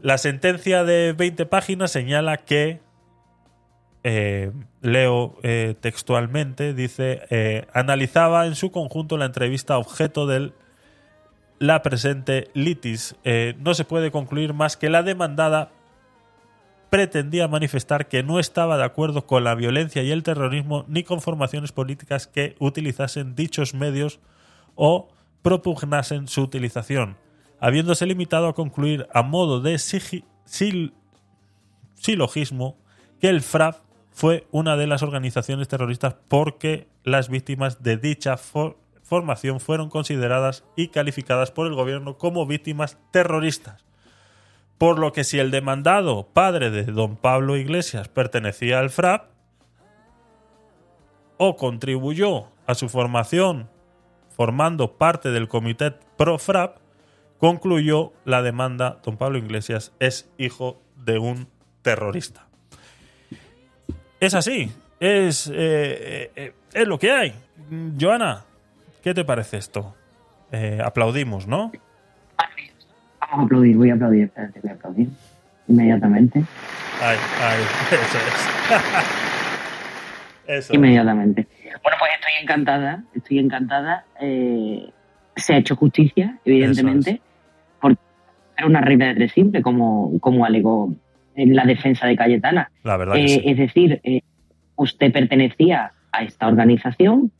La 0.00 0.18
sentencia 0.18 0.82
de 0.82 1.12
20 1.12 1.46
páginas 1.46 1.92
señala 1.92 2.38
que 2.38 2.80
eh, 4.06 4.52
leo 4.82 5.38
eh, 5.42 5.76
textualmente, 5.80 6.74
dice, 6.74 7.22
eh, 7.30 7.66
analizaba 7.72 8.46
en 8.46 8.54
su 8.54 8.70
conjunto 8.70 9.16
la 9.16 9.24
entrevista 9.24 9.78
objeto 9.78 10.26
de 10.26 10.52
la 11.58 11.80
presente 11.80 12.50
litis. 12.52 13.16
no 13.58 13.72
se 13.72 13.86
puede 13.86 14.10
concluir 14.10 14.52
más 14.52 14.76
que 14.76 14.90
la 14.90 15.02
demandada 15.02 15.70
pretendía 16.90 17.48
manifestar 17.48 18.06
que 18.06 18.22
no 18.22 18.38
estaba 18.38 18.76
de 18.76 18.84
acuerdo 18.84 19.26
con 19.26 19.42
la 19.42 19.54
violencia 19.54 20.02
y 20.02 20.10
el 20.10 20.22
terrorismo 20.22 20.84
ni 20.86 21.02
con 21.02 21.22
formaciones 21.22 21.72
políticas 21.72 22.26
que 22.26 22.56
utilizasen 22.58 23.34
dichos 23.34 23.72
medios 23.72 24.20
o 24.74 25.08
propugnasen 25.40 26.28
su 26.28 26.42
utilización, 26.42 27.16
habiéndose 27.58 28.04
limitado 28.04 28.48
a 28.48 28.54
concluir 28.54 29.08
a 29.14 29.22
modo 29.22 29.60
de 29.60 29.78
silogismo 31.94 32.76
que 33.18 33.28
el 33.30 33.40
FRAP 33.40 33.84
fue 34.14 34.46
una 34.52 34.76
de 34.76 34.86
las 34.86 35.02
organizaciones 35.02 35.66
terroristas 35.66 36.14
porque 36.28 36.86
las 37.02 37.28
víctimas 37.28 37.82
de 37.82 37.96
dicha 37.96 38.36
formación 39.02 39.58
fueron 39.58 39.90
consideradas 39.90 40.64
y 40.76 40.88
calificadas 40.88 41.50
por 41.50 41.66
el 41.66 41.74
gobierno 41.74 42.16
como 42.16 42.46
víctimas 42.46 42.96
terroristas. 43.10 43.84
Por 44.78 45.00
lo 45.00 45.12
que 45.12 45.24
si 45.24 45.40
el 45.40 45.50
demandado, 45.50 46.28
padre 46.32 46.70
de 46.70 46.84
don 46.84 47.16
Pablo 47.16 47.56
Iglesias, 47.56 48.08
pertenecía 48.08 48.78
al 48.78 48.90
FRAP 48.90 49.30
o 51.36 51.56
contribuyó 51.56 52.46
a 52.68 52.74
su 52.76 52.88
formación 52.88 53.68
formando 54.30 54.92
parte 54.92 55.30
del 55.30 55.48
comité 55.48 55.90
pro-FRAP, 56.16 56.78
concluyó 57.38 58.12
la 58.24 58.42
demanda, 58.42 59.00
don 59.04 59.16
Pablo 59.16 59.38
Iglesias 59.38 59.92
es 59.98 60.30
hijo 60.38 60.80
de 60.96 61.18
un 61.18 61.48
terrorista 61.82 62.46
es 64.26 64.34
así. 64.34 64.70
Es, 65.00 65.50
eh, 65.52 66.30
eh, 66.34 66.52
es 66.72 66.86
lo 66.86 66.98
que 66.98 67.10
hay. 67.10 67.34
Joana, 68.00 68.44
¿qué 69.02 69.14
te 69.14 69.24
parece 69.24 69.58
esto? 69.58 69.94
Eh, 70.52 70.80
aplaudimos, 70.84 71.46
¿no? 71.46 71.72
Vamos 73.20 73.30
a 73.30 73.42
aplaudir, 73.42 73.76
voy 73.76 73.90
a 73.90 73.94
aplaudir, 73.94 74.24
espérate, 74.24 74.60
voy 74.60 74.70
a 74.70 74.74
aplaudir 74.74 75.08
inmediatamente. 75.66 76.44
Ay, 77.02 77.16
ay, 77.42 77.62
eso 77.90 78.18
es. 78.18 78.48
eso 80.58 80.74
inmediatamente. 80.74 81.48
Bueno, 81.82 81.96
pues 81.98 82.12
estoy 82.14 82.32
encantada, 82.42 83.02
estoy 83.14 83.38
encantada. 83.38 84.04
se 84.20 85.54
ha 85.54 85.56
hecho 85.56 85.74
justicia, 85.74 86.38
evidentemente, 86.44 87.20
porque 87.80 88.00
era 88.56 88.66
una 88.66 88.80
regla 88.80 89.06
de 89.06 89.14
tres 89.14 89.32
simple, 89.32 89.62
como, 89.62 90.18
como 90.20 90.44
alegó 90.44 90.92
en 91.36 91.54
la 91.54 91.64
defensa 91.64 92.06
de 92.06 92.16
Cayetana. 92.16 92.70
La 92.82 92.96
verdad 92.96 93.16
eh, 93.16 93.42
Es 93.44 93.56
decir, 93.56 94.00
eh, 94.02 94.20
usted 94.76 95.12
pertenecía 95.12 95.92
a 96.12 96.22
esta 96.22 96.46
organización, 96.46 97.32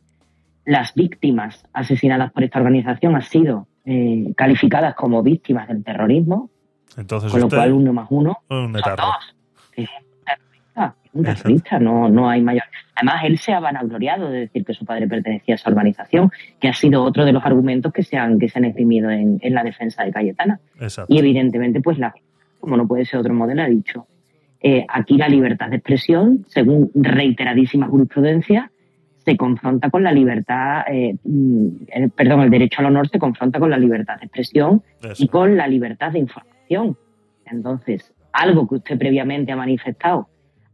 las 0.64 0.94
víctimas 0.94 1.64
asesinadas 1.72 2.32
por 2.32 2.42
esta 2.44 2.58
organización 2.58 3.14
han 3.14 3.22
sido 3.22 3.68
eh, 3.84 4.32
calificadas 4.36 4.94
como 4.94 5.22
víctimas 5.22 5.68
del 5.68 5.84
terrorismo, 5.84 6.50
Entonces 6.96 7.30
con 7.30 7.40
lo 7.40 7.48
cual 7.48 7.72
uno 7.72 7.92
más 7.92 8.06
uno 8.10 8.38
un 8.48 8.72
dos. 8.72 9.36
Es 9.76 9.88
un 11.12 11.22
terrorista, 11.22 11.78
no, 11.78 12.08
no 12.08 12.28
hay 12.28 12.42
mayor. 12.42 12.64
Además, 12.96 13.22
él 13.24 13.38
se 13.38 13.52
ha 13.52 13.60
vanagloriado 13.60 14.30
de 14.30 14.40
decir 14.40 14.64
que 14.64 14.74
su 14.74 14.84
padre 14.84 15.06
pertenecía 15.06 15.54
a 15.54 15.56
esa 15.56 15.70
organización, 15.70 16.32
que 16.58 16.66
ha 16.66 16.72
sido 16.72 17.04
otro 17.04 17.24
de 17.24 17.32
los 17.32 17.44
argumentos 17.44 17.92
que 17.92 18.02
se 18.02 18.16
han, 18.16 18.40
que 18.40 18.48
se 18.48 18.58
han 18.58 18.64
exprimido 18.64 19.10
en, 19.10 19.38
en 19.40 19.54
la 19.54 19.62
defensa 19.62 20.02
de 20.02 20.10
Cayetana. 20.10 20.58
Exacto. 20.80 21.14
Y 21.14 21.20
evidentemente, 21.20 21.80
pues 21.80 21.98
la 21.98 22.12
como 22.64 22.76
no 22.76 22.88
puede 22.88 23.04
ser 23.04 23.20
otro 23.20 23.34
modelo, 23.34 23.62
ha 23.62 23.68
dicho, 23.68 24.06
eh, 24.60 24.86
aquí 24.88 25.18
la 25.18 25.28
libertad 25.28 25.68
de 25.68 25.76
expresión, 25.76 26.46
según 26.48 26.90
reiteradísima 26.94 27.86
jurisprudencia, 27.86 28.72
se 29.22 29.36
confronta 29.36 29.90
con 29.90 30.02
la 30.02 30.10
libertad, 30.10 30.84
eh, 30.88 31.16
mm, 31.22 32.08
perdón, 32.16 32.40
el 32.40 32.50
derecho 32.50 32.80
al 32.80 32.86
honor 32.86 33.08
se 33.08 33.18
confronta 33.18 33.60
con 33.60 33.68
la 33.68 33.76
libertad 33.76 34.18
de 34.18 34.24
expresión 34.24 34.82
y 35.18 35.28
con 35.28 35.56
la 35.56 35.68
libertad 35.68 36.12
de 36.12 36.20
información. 36.20 36.96
Entonces, 37.44 38.14
algo 38.32 38.66
que 38.66 38.76
usted 38.76 38.98
previamente 38.98 39.52
ha 39.52 39.56
manifestado, 39.56 40.28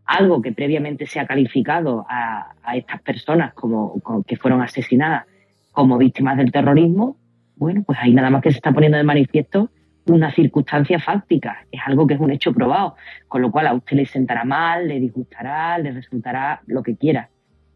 algo 0.04 0.40
que 0.40 0.52
previamente 0.52 1.06
se 1.06 1.18
ha 1.18 1.26
calificado 1.26 2.06
a, 2.08 2.54
estas 2.74 3.02
personas 3.02 3.54
como, 3.54 4.00
que 4.24 4.36
fueron 4.36 4.62
asesinadas 4.62 5.24
como 5.72 5.98
víctimas 5.98 6.36
del 6.36 6.52
terrorismo, 6.52 7.16
bueno, 7.56 7.82
pues 7.84 7.98
ahí 8.00 8.14
nada 8.14 8.30
más 8.30 8.40
que 8.40 8.52
se 8.52 8.58
está 8.58 8.72
poniendo 8.72 8.98
de 8.98 9.04
manifiesto 9.04 9.70
una 10.06 10.32
circunstancia 10.32 10.98
fáctica, 10.98 11.66
es 11.70 11.80
algo 11.86 12.06
que 12.06 12.14
es 12.14 12.20
un 12.20 12.30
hecho 12.30 12.52
probado, 12.52 12.96
con 13.28 13.42
lo 13.42 13.50
cual 13.50 13.66
a 13.66 13.74
usted 13.74 13.96
le 13.96 14.06
sentará 14.06 14.44
mal, 14.44 14.88
le 14.88 14.98
disgustará, 14.98 15.78
le 15.78 15.92
resultará 15.92 16.62
lo 16.66 16.82
que 16.82 16.96
quiera, 16.96 17.28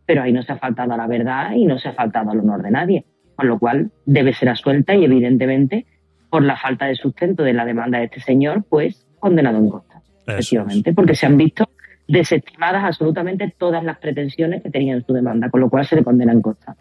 pero 0.07 0.23
ahí 0.23 0.33
no 0.33 0.43
se 0.43 0.53
ha 0.53 0.57
faltado 0.57 0.93
a 0.95 0.97
la 0.97 1.07
verdad 1.07 1.53
y 1.53 1.67
no 1.67 1.79
se 1.79 1.89
ha 1.89 1.93
faltado 1.93 2.31
al 2.31 2.41
honor 2.41 2.63
de 2.63 2.71
nadie, 2.71 3.05
con 3.37 3.49
lo 3.49 3.59
cual 3.59 3.91
debe 4.07 4.33
ser 4.33 4.49
asuelta 4.49 4.95
y 4.95 5.05
evidentemente 5.05 5.87
por 6.31 6.43
la 6.43 6.57
falta 6.57 6.87
de 6.87 6.97
sustento 6.97 7.43
de 7.43 7.53
la 7.53 7.65
demanda 7.65 7.99
de 7.99 8.05
este 8.05 8.21
señor, 8.21 8.65
pues 8.69 9.07
condenado 9.21 9.59
en 9.59 9.71
costa, 9.71 10.03
efectivamente, 10.27 10.93
porque 10.93 11.15
se 11.15 11.27
han 11.27 11.37
visto 11.37 11.69
desestimadas 12.09 12.85
absolutamente 12.85 13.55
todas 13.57 13.85
las 13.85 13.99
pretensiones 13.99 14.63
que 14.63 14.71
tenía 14.71 14.95
en 14.95 15.05
su 15.07 15.13
demanda, 15.13 15.49
con 15.49 15.61
lo 15.61 15.71
cual 15.71 15.87
se 15.87 15.97
le 15.97 16.05
condena 16.05 16.33
en 16.33 16.43
costa. 16.43 16.77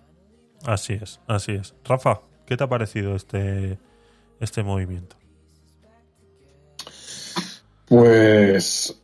Así 0.65 0.93
es, 0.93 1.21
así 1.27 1.53
es. 1.53 1.75
Rafa, 1.85 2.21
¿qué 2.45 2.57
te 2.57 2.63
ha 2.63 2.67
parecido 2.67 3.15
este, 3.15 3.77
este 4.39 4.63
movimiento? 4.63 5.15
Pues 7.87 8.95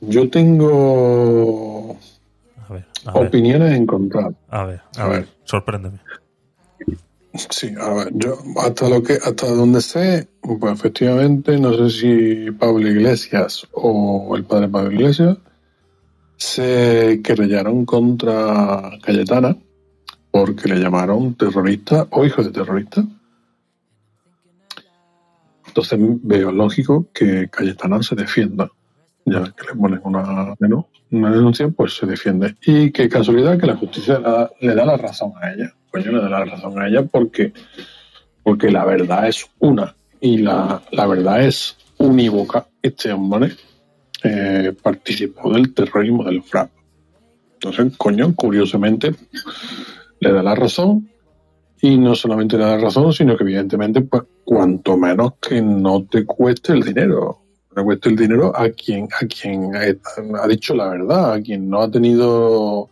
yo 0.00 0.30
tengo 0.30 1.96
opiniones 3.12 3.72
encontradas. 3.74 4.34
A 4.48 4.64
ver, 4.64 4.80
a, 4.96 5.08
ver, 5.08 5.28
sorpréndeme. 5.44 5.98
Sí, 7.34 7.72
a 7.80 7.94
ver, 7.94 8.10
yo 8.14 8.38
hasta 8.58 8.88
lo 8.88 9.02
que 9.02 9.14
hasta 9.14 9.46
donde 9.46 9.80
sé, 9.80 10.28
pues 10.42 10.72
efectivamente 10.72 11.58
no 11.58 11.72
sé 11.72 11.90
si 11.90 12.50
Pablo 12.50 12.88
Iglesias 12.88 13.66
o 13.72 14.34
el 14.36 14.44
padre 14.44 14.68
Pablo 14.68 14.92
Iglesias 14.92 15.38
se 16.36 17.20
querellaron 17.22 17.86
contra 17.86 18.98
Cayetana 19.02 19.56
porque 20.30 20.68
le 20.68 20.80
llamaron 20.80 21.34
terrorista 21.34 22.06
o 22.10 22.24
hijo 22.24 22.42
de 22.42 22.50
terrorista. 22.50 23.04
Entonces 25.72 25.98
veo 26.22 26.52
lógico 26.52 27.08
que 27.14 27.48
Cayetana 27.48 28.02
se 28.02 28.14
defienda. 28.14 28.70
Ya 29.24 29.42
que 29.44 29.68
le 29.68 29.80
ponen 29.80 30.00
una, 30.04 30.54
una 31.10 31.30
denuncia, 31.30 31.66
pues 31.70 31.96
se 31.96 32.04
defiende. 32.04 32.56
Y 32.66 32.90
qué 32.90 33.08
casualidad 33.08 33.58
que 33.58 33.68
la 33.68 33.76
justicia 33.76 34.20
le 34.60 34.74
da, 34.74 34.84
la 34.84 34.98
razón 34.98 35.32
a 35.40 35.50
ella. 35.50 35.72
Pues 35.90 36.04
yo 36.04 36.12
le 36.12 36.20
da 36.20 36.28
la 36.28 36.44
razón 36.44 36.78
a 36.78 36.88
ella 36.88 37.04
porque, 37.04 37.54
porque 38.42 38.70
la 38.70 38.84
verdad 38.84 39.26
es 39.26 39.46
una. 39.60 39.96
Y 40.20 40.38
la, 40.38 40.82
verdad 40.92 41.42
es 41.42 41.74
unívoca. 41.96 42.66
Este 42.82 43.10
hombre 43.10 43.52
eh, 44.24 44.74
participó 44.82 45.54
del 45.54 45.72
terrorismo 45.72 46.22
del 46.22 46.42
FRAP. 46.42 46.70
Entonces, 47.54 47.96
coño, 47.96 48.34
curiosamente, 48.34 49.14
le 50.20 50.32
da 50.32 50.42
la 50.42 50.54
razón 50.54 51.08
y 51.84 51.98
no 51.98 52.14
solamente 52.14 52.56
le 52.56 52.64
da 52.64 52.78
razón, 52.78 53.12
sino 53.12 53.36
que 53.36 53.42
evidentemente, 53.42 54.02
pues, 54.02 54.22
cuanto 54.44 54.96
menos 54.96 55.32
que 55.40 55.60
no 55.60 56.06
te 56.06 56.24
cueste 56.24 56.72
el 56.72 56.82
dinero. 56.84 57.40
No 57.74 57.84
cueste 57.84 58.08
el 58.08 58.16
dinero 58.16 58.56
a 58.56 58.70
quien, 58.70 59.08
a 59.20 59.26
quien 59.26 59.72
ha 59.74 60.46
dicho 60.46 60.74
la 60.76 60.90
verdad, 60.90 61.32
a 61.32 61.42
quien 61.42 61.68
no 61.68 61.82
ha 61.82 61.90
tenido, 61.90 62.88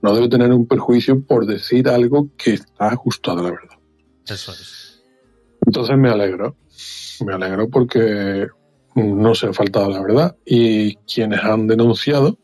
no 0.00 0.14
debe 0.14 0.30
tener 0.30 0.50
un 0.50 0.66
perjuicio 0.66 1.20
por 1.20 1.44
decir 1.44 1.90
algo 1.90 2.30
que 2.38 2.54
está 2.54 2.88
ajustado 2.88 3.40
a 3.40 3.42
la 3.42 3.50
verdad. 3.50 3.78
Eso 4.26 4.52
es. 4.52 5.04
Entonces 5.66 5.98
me 5.98 6.08
alegro. 6.08 6.56
Me 7.26 7.34
alegro 7.34 7.68
porque 7.68 8.48
no 8.94 9.34
se 9.34 9.48
ha 9.48 9.52
faltado 9.52 9.90
la 9.90 10.00
verdad 10.00 10.36
y 10.46 10.96
quienes 10.96 11.44
han 11.44 11.66
denunciado 11.66 12.38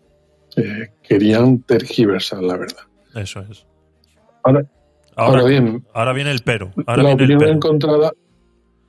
eh, 0.57 0.92
querían 1.02 1.62
tergiversar 1.62 2.42
la 2.42 2.58
verdad. 2.58 2.83
Eso 3.15 3.41
es. 3.50 3.67
Ahora, 4.44 4.67
Ahora, 5.20 5.40
Ahora 5.40 5.50
bien, 5.50 5.84
ahora 5.94 6.12
viene 6.12 6.30
el 6.30 6.40
pero. 6.44 6.72
Ahora 6.86 7.02
la 7.02 7.08
viene 7.08 7.10
el 7.10 7.14
opinión 7.16 7.38
pero. 7.40 7.52
encontrada. 7.52 8.12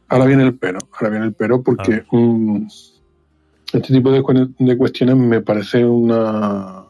Ahora 0.10 0.26
viene 0.26 0.44
el 0.44 0.58
pero. 0.60 0.80
Ahora 0.94 1.10
viene 1.10 1.26
el 1.26 1.34
pero 1.34 1.64
porque 1.64 2.04
mm, 2.12 2.68
este 3.74 3.94
tipo 3.94 4.12
de, 4.12 4.22
cu- 4.22 4.54
de 4.58 4.78
cuestiones 4.78 5.16
me 5.18 5.42
parece 5.42 5.84
una 5.84 6.84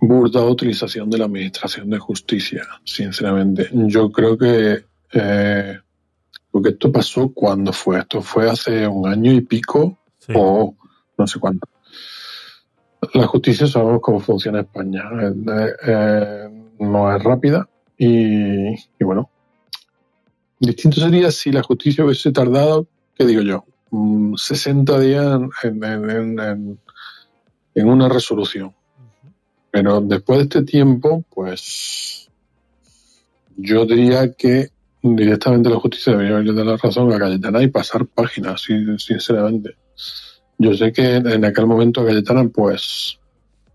burda 0.00 0.44
utilización 0.44 1.10
de 1.10 1.18
la 1.18 1.26
administración 1.26 1.90
de 1.90 1.98
justicia, 1.98 2.66
sinceramente. 2.84 3.68
Yo 3.72 4.10
creo 4.10 4.36
que 4.38 4.84
eh, 5.12 5.78
porque 6.50 6.70
esto 6.70 6.90
pasó 6.90 7.30
cuando 7.32 7.72
fue. 7.72 7.98
Esto 7.98 8.22
fue 8.22 8.50
hace 8.50 8.86
un 8.86 9.06
año 9.06 9.32
y 9.32 9.42
pico 9.42 9.98
o 10.34 10.74
no 11.18 11.26
sé 11.26 11.38
cuánto. 11.38 11.68
La 13.14 13.26
justicia 13.26 13.66
sabemos 13.66 14.00
cómo 14.00 14.18
funciona 14.20 14.60
en 14.60 14.64
España. 14.64 15.02
Eh, 15.20 15.72
eh, 15.86 16.48
no 16.80 17.14
es 17.14 17.22
rápida 17.22 17.68
y, 17.98 18.74
bueno, 19.00 19.30
distinto 20.58 21.00
sería 21.00 21.30
si 21.30 21.52
la 21.52 21.62
justicia 21.62 22.04
hubiese 22.04 22.32
tardado, 22.32 22.86
¿qué 23.16 23.24
digo 23.26 23.42
yo? 23.42 23.64
Mm, 23.90 24.34
60 24.36 25.00
días 25.00 25.40
en, 25.62 26.78
una 27.74 28.08
resolución. 28.08 28.74
Pero 29.70 30.00
después 30.00 30.38
de 30.38 30.42
este 30.44 30.62
tiempo, 30.64 31.24
pues 31.34 32.28
yo 33.56 33.86
diría 33.86 34.32
que 34.32 34.68
directamente 35.02 35.70
la 35.70 35.76
justicia 35.76 36.12
debería 36.12 36.36
haberle 36.36 36.64
la 36.64 36.76
razón 36.76 37.12
a 37.12 37.18
Cayetana 37.18 37.62
y 37.62 37.68
pasar 37.68 38.06
páginas, 38.06 38.62
sin- 38.62 38.98
sinceramente. 38.98 39.76
Yo 40.58 40.74
sé 40.74 40.92
que 40.92 41.16
en, 41.16 41.26
en 41.28 41.44
aquel 41.44 41.66
momento 41.66 42.00
a 42.02 42.06
Cayetana, 42.06 42.48
pues, 42.48 43.18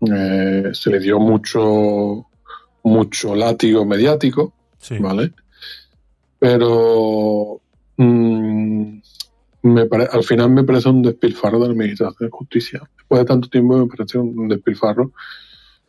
eh, 0.00 0.70
se 0.72 0.90
le 0.90 1.00
dio 1.00 1.18
mucho, 1.18 2.27
mucho 2.88 3.34
látigo 3.34 3.84
mediático, 3.84 4.52
¿vale? 5.00 5.32
Pero 6.38 7.60
mm, 7.96 8.98
me 9.62 9.86
pare- 9.86 10.08
al 10.10 10.22
final 10.24 10.50
me 10.50 10.64
parece 10.64 10.88
un 10.88 11.02
despilfarro 11.02 11.58
de 11.58 11.66
la 11.66 11.72
Administración 11.72 12.28
de 12.28 12.30
Justicia. 12.30 12.80
Después 12.96 13.20
de 13.20 13.24
tanto 13.26 13.48
tiempo 13.48 13.76
me 13.78 13.86
parece 13.86 14.18
un 14.18 14.48
despilfarro 14.48 15.12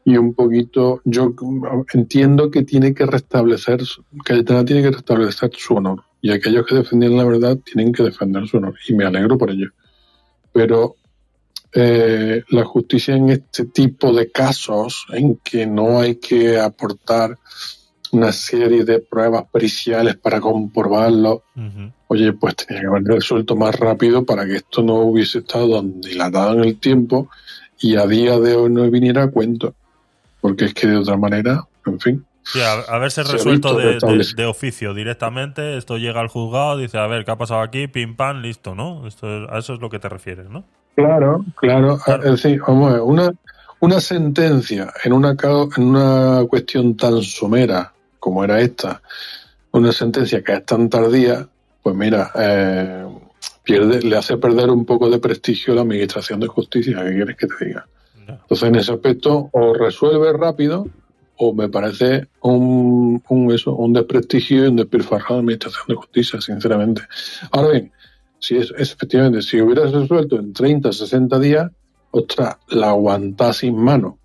y 0.06 0.18
un 0.18 0.34
poquito, 0.34 1.02
yo 1.06 1.34
entiendo 1.94 2.50
que 2.50 2.64
tiene 2.64 2.94
que 2.94 3.06
restablecer, 3.06 3.82
Cayetana 4.24 4.66
tiene 4.66 4.82
que 4.82 4.92
restablecer 4.92 5.52
su 5.56 5.76
honor 5.76 6.03
y 6.22 6.32
aquellos 6.32 6.66
que 6.66 6.76
defendían 6.76 7.16
la 7.16 7.26
verdad 7.26 7.58
tienen 7.64 7.92
que 7.94 8.03
defender 8.03 8.48
su 8.48 8.58
honor 8.58 8.76
y 8.88 8.94
me 8.94 9.06
alegro 9.06 9.38
por 9.38 9.52
ello. 9.52 9.69
Pero 10.52 10.95
eh, 11.73 12.43
la 12.49 12.65
justicia 12.65 13.15
en 13.15 13.30
este 13.30 13.65
tipo 13.65 14.11
de 14.14 14.31
casos 14.31 15.06
en 15.14 15.38
que 15.43 15.65
no 15.67 15.99
hay 15.99 16.15
que 16.15 16.59
aportar 16.59 17.38
una 18.11 18.31
serie 18.31 18.83
de 18.85 18.99
pruebas 18.99 19.43
periciales 19.51 20.15
para 20.15 20.41
comprobarlo, 20.41 21.43
oye, 22.07 22.33
pues 22.33 22.56
tenía 22.56 22.81
que 22.81 22.88
haber 22.88 23.03
resuelto 23.03 23.56
más 23.56 23.80
rápido 23.80 24.25
para 24.25 24.45
que 24.48 24.56
esto 24.56 24.81
no 24.81 24.95
hubiese 24.95 25.39
estado 25.39 25.81
dilatado 25.83 26.53
en 26.53 26.64
el 26.64 26.80
tiempo 26.80 27.30
y 27.80 27.95
a 27.98 28.07
día 28.07 28.39
de 28.39 28.56
hoy 28.56 28.72
no 28.72 28.89
viniera 28.89 29.23
a 29.23 29.30
cuento. 29.31 29.75
Porque 30.41 30.65
es 30.65 30.73
que 30.73 30.88
de 30.88 30.98
otra 30.98 31.17
manera, 31.17 31.67
en 31.85 31.99
fin. 31.99 32.25
Sí, 32.43 32.59
a- 32.61 32.81
haberse 32.95 33.23
Se 33.23 33.30
ha 33.30 33.33
resuelto 33.33 33.77
de, 33.77 33.99
de 34.35 34.45
oficio 34.45 34.93
directamente, 34.95 35.77
esto 35.77 35.98
llega 35.98 36.19
al 36.19 36.30
juzgado, 36.30 36.77
dice, 36.77 36.98
a 36.98 37.06
ver, 37.06 37.25
¿qué 37.25 37.31
ha 37.31 37.38
pasado 37.38 37.61
aquí? 37.61 37.88
Pim, 37.88 38.15
pam, 38.15 38.41
listo, 38.41 38.73
¿no? 38.73 39.06
Esto, 39.06 39.27
a 39.51 39.59
eso 39.59 39.73
es 39.75 39.81
lo 39.81 39.89
que 39.89 39.99
te 39.99 40.09
refieres, 40.09 40.49
¿no? 40.49 40.65
Claro, 40.95 41.45
claro. 41.56 41.98
Es 42.24 42.43
decir, 42.43 42.61
vamos 42.68 42.90
a 42.90 42.93
ver, 42.93 43.01
una, 43.01 43.32
una 43.80 44.01
sentencia 44.01 44.92
en 45.03 45.14
una, 45.14 45.35
en 45.77 45.84
una 45.84 46.45
cuestión 46.48 46.98
tan 46.98 47.22
somera 47.22 47.93
como 48.19 48.43
era 48.43 48.59
esta, 48.59 49.01
una 49.72 49.92
sentencia 49.92 50.43
que 50.43 50.53
es 50.53 50.66
tan 50.66 50.90
tardía, 50.90 51.48
pues 51.82 51.95
mira, 51.95 52.32
eh, 52.35 53.06
pierde, 53.64 54.01
le 54.01 54.18
hace 54.18 54.38
perder 54.38 54.69
un 54.69 54.85
poco 54.85 55.09
de 55.09 55.19
prestigio 55.19 55.74
a 55.74 55.76
la 55.77 55.82
Administración 55.84 56.40
de 56.40 56.48
Justicia. 56.48 57.03
¿Qué 57.03 57.14
quieres 57.16 57.38
que 57.38 57.48
te 57.48 57.66
diga? 57.66 57.88
Entonces, 58.27 58.68
en 58.68 58.76
ese 58.76 58.92
aspecto, 58.92 59.50
o 59.51 59.74
resuelve 59.74 60.34
rápido 60.34 60.88
o 61.42 61.53
me 61.53 61.69
parece 61.69 62.27
un, 62.42 63.24
un, 63.30 63.51
eso, 63.51 63.74
un 63.74 63.93
desprestigio 63.93 64.66
y 64.66 64.68
un 64.68 64.76
despilfarro 64.76 65.27
de 65.27 65.34
la 65.35 65.40
Administración 65.40 65.85
de 65.88 65.95
Justicia, 65.95 66.42
sinceramente. 66.42 67.01
Ahora 67.51 67.69
bien, 67.69 67.92
si 68.40 68.58
es, 68.58 68.74
efectivamente, 68.77 69.42
si 69.42 69.61
hubieras 69.61 69.92
resuelto 69.92 70.38
en 70.38 70.53
30, 70.53 70.92
60 70.92 71.40
días, 71.40 71.69
ostras, 72.11 72.58
la 72.69 72.90
aguantás 72.90 73.58
sin 73.58 73.77
mano, 73.77 74.18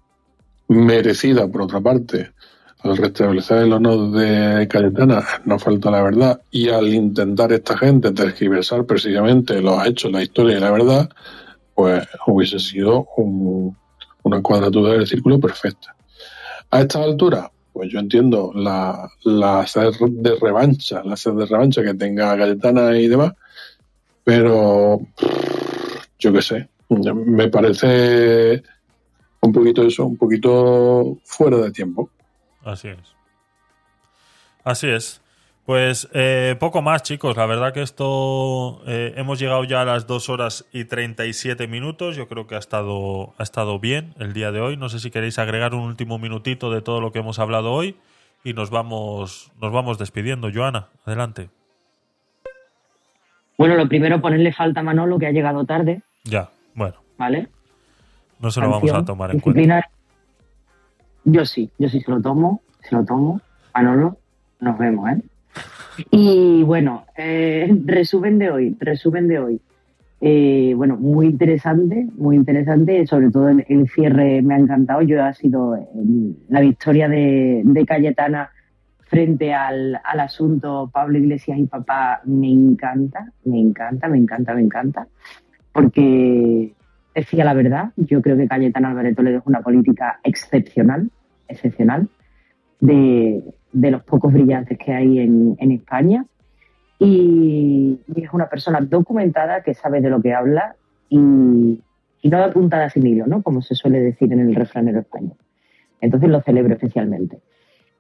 merecida 0.69 1.47
por 1.49 1.63
otra 1.63 1.81
parte, 1.81 2.33
al 2.83 2.97
restablecer 2.97 3.59
el 3.59 3.73
honor 3.73 4.11
de 4.13 4.69
Cayetana, 4.69 5.25
no 5.47 5.59
falta 5.59 5.91
la 5.91 6.03
verdad, 6.03 6.41
y 6.51 6.69
al 6.69 6.89
intentar 6.93 7.53
esta 7.53 7.77
gente 7.79 8.13
tergiversar 8.13 8.85
precisamente 8.85 9.61
los 9.61 9.85
hechos, 9.87 10.13
la 10.13 10.23
historia 10.23 10.59
y 10.59 10.61
la 10.61 10.71
verdad, 10.71 11.09
pues 11.75 12.07
hubiese 12.27 12.59
sido 12.59 13.07
un- 13.17 13.77
una 14.23 14.41
cuadratura 14.43 14.93
del 14.95 15.07
círculo 15.07 15.39
perfecta. 15.41 15.95
A 16.71 16.81
esta 16.81 17.03
altura, 17.03 17.51
pues 17.73 17.91
yo 17.91 17.99
entiendo 17.99 18.53
la, 18.55 19.09
la 19.25 19.67
sed 19.67 19.91
de 20.11 20.37
revancha, 20.41 21.03
la 21.05 21.17
sed 21.17 21.33
de 21.33 21.47
revancha 21.47 21.83
que 21.83 21.95
tenga 21.95 22.37
Cayetana 22.37 22.97
y 22.99 23.09
demás, 23.09 23.33
pero 24.25 25.01
yo 26.19 26.33
qué 26.33 26.43
sé, 26.43 26.69
me 26.89 27.49
parece 27.49 28.63
un 29.41 29.53
poquito 29.53 29.83
eso, 29.83 30.07
un 30.07 30.17
poquito 30.17 31.19
fuera 31.25 31.59
de 31.59 31.71
tiempo. 31.71 32.11
Así 32.65 32.89
es. 32.89 33.15
Así 34.65 34.89
es. 34.89 35.21
Pues 35.67 36.09
eh, 36.13 36.57
poco 36.61 36.83
más, 36.83 37.03
chicos. 37.03 37.37
La 37.37 37.47
verdad 37.47 37.73
que 37.73 37.83
esto 37.83 38.83
eh, 38.87 39.15
hemos 39.17 39.39
llegado 39.39 39.65
ya 39.65 39.83
a 39.83 39.85
las 39.85 40.07
2 40.07 40.29
horas 40.29 40.67
y 40.73 40.85
37 40.85 41.69
minutos. 41.69 42.17
Yo 42.17 42.29
creo 42.29 42.47
que 42.47 42.55
ha 42.55 42.59
estado, 42.59 43.35
ha 43.39 43.43
estado 43.43 43.79
bien 43.79 44.15
el 44.19 44.35
día 44.35 44.53
de 44.53 44.61
hoy. 44.61 44.77
No 44.77 44.89
sé 44.89 44.99
si 44.99 45.11
queréis 45.11 45.39
agregar 45.39 45.75
un 45.75 45.83
último 45.83 46.19
minutito 46.19 46.71
de 46.71 46.83
todo 46.83 47.01
lo 47.01 47.13
que 47.13 47.21
hemos 47.21 47.39
hablado 47.39 47.73
hoy 47.73 47.97
y 48.45 48.53
nos 48.53 48.69
vamos, 48.69 49.53
nos 49.61 49.73
vamos 49.73 49.99
despidiendo. 49.99 50.51
Joana, 50.53 50.89
adelante. 51.07 51.49
Bueno, 53.57 53.77
lo 53.77 53.89
primero, 53.89 54.21
ponerle 54.21 54.53
falta 54.53 54.81
a 54.81 54.83
Manolo, 54.83 55.19
que 55.19 55.27
ha 55.27 55.33
llegado 55.33 55.65
tarde, 55.65 56.03
Ya, 56.25 56.51
bueno, 56.75 56.97
¿vale? 57.19 57.49
no 58.41 58.51
se 58.51 58.61
lo 58.61 58.71
vamos 58.71 58.93
a 58.93 59.05
tomar 59.05 59.31
en 59.31 59.41
cuenta. 59.41 59.89
Yo 61.25 61.45
sí, 61.47 61.71
yo 61.79 61.89
sí 61.89 62.01
se 62.01 62.11
lo 62.11 62.21
tomo, 62.21 62.61
se 62.83 62.95
lo 62.95 63.05
tomo. 63.05 63.41
Manolo, 63.75 64.19
nos 64.61 64.79
vemos, 64.79 65.11
¿eh? 65.11 65.23
Y 66.11 66.63
bueno, 66.65 67.05
eh, 67.17 67.73
resumen 67.87 68.39
de 68.39 68.51
hoy, 68.51 68.77
resumen 68.81 69.29
de 69.29 69.39
hoy. 69.39 69.61
Eh, 70.21 70.75
bueno, 70.77 70.97
muy 70.97 71.27
interesante, 71.27 72.07
muy 72.17 72.37
interesante, 72.37 73.07
sobre 73.07 73.31
todo 73.31 73.49
el, 73.51 73.65
el 73.69 73.89
cierre 73.89 74.43
me 74.43 74.55
ha 74.55 74.59
encantado. 74.59 75.03
Yo 75.03 75.23
ha 75.23 75.33
sido 75.35 75.77
la 76.49 76.61
victoria 76.61 77.09
de, 77.09 77.63
de 77.65 77.87
Cayetana 77.87 78.51
frente 79.15 79.55
al, 79.55 80.01
asunto 80.05 80.91
Pablo 80.93 81.19
Iglesias 81.19 81.57
y 81.57 81.67
papá 81.67 82.21
me 82.25 82.51
encanta, 82.51 83.31
me 83.45 83.61
encanta, 83.61 84.09
me 84.09 84.19
encanta, 84.19 84.55
me 84.55 84.61
encanta, 84.61 85.07
porque 85.73 86.75
decía 87.15 87.45
la 87.45 87.55
verdad. 87.55 87.93
Yo 87.95 88.21
creo 88.21 88.37
que 88.37 88.49
Cayetana 88.49 88.91
Álvarez 88.91 89.15
Toledo 89.15 89.39
es 89.39 89.47
una 89.47 89.61
política 89.61 90.19
excepcional, 90.25 91.13
excepcional, 91.47 92.09
de, 92.81 93.41
los 93.73 94.03
pocos 94.03 94.33
brillantes 94.33 94.77
que 94.79 94.93
hay 94.93 95.21
en, 95.21 95.71
España. 95.71 96.27
Y, 96.99 98.01
y 98.17 98.25
es 98.25 98.33
una 98.33 98.49
persona 98.49 98.81
documentada 98.81 99.63
que 99.63 99.75
sabe 99.75 100.01
de 100.01 100.11
lo 100.11 100.21
que 100.21 100.35
habla 100.35 100.75
y, 101.09 101.81
y 102.21 102.29
no 102.31 102.39
da 102.39 102.51
puntada 102.51 102.91
sin 102.91 103.07
hilo, 103.07 103.29
¿no? 103.29 103.45
Como 103.45 103.63
se 103.63 103.77
suele 103.77 104.01
decir 104.01 104.33
en 104.33 104.41
el 104.41 104.57
refranero 104.57 104.99
español. 104.99 105.37
Entonces 106.01 106.29
lo 106.29 106.41
celebro 106.41 106.75
especialmente. 106.75 107.39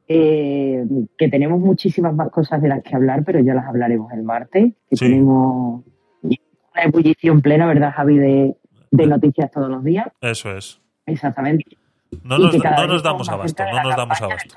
Eh, 0.07 0.85
que 1.17 1.29
tenemos 1.29 1.59
muchísimas 1.61 2.15
más 2.15 2.31
cosas 2.31 2.61
de 2.61 2.69
las 2.69 2.83
que 2.83 2.95
hablar, 2.95 3.25
pero 3.25 3.41
ya 3.41 3.55
las 3.55 3.67
hablaremos 3.67 4.13
el 4.13 4.23
martes. 4.23 4.75
Que 4.91 4.97
Sí. 4.97 5.07
tenemos 5.07 5.83
una 6.23 6.83
ebullición 6.85 7.41
plena, 7.41 7.67
¿verdad, 7.67 7.93
Javi? 7.95 8.19
De, 8.19 8.57
de 8.91 9.07
noticias 9.07 9.51
todos 9.51 9.71
los 9.71 9.83
días. 9.83 10.09
Eso 10.21 10.51
es. 10.57 10.81
Exactamente. 11.07 11.65
No 12.23 12.39
nos, 12.39 12.55
no 12.57 12.87
nos 12.87 13.03
damos 13.03 13.29
abasto, 13.29 13.65
no 13.65 13.83
nos 13.83 13.97
damos 13.97 14.21
abasto. 14.23 14.55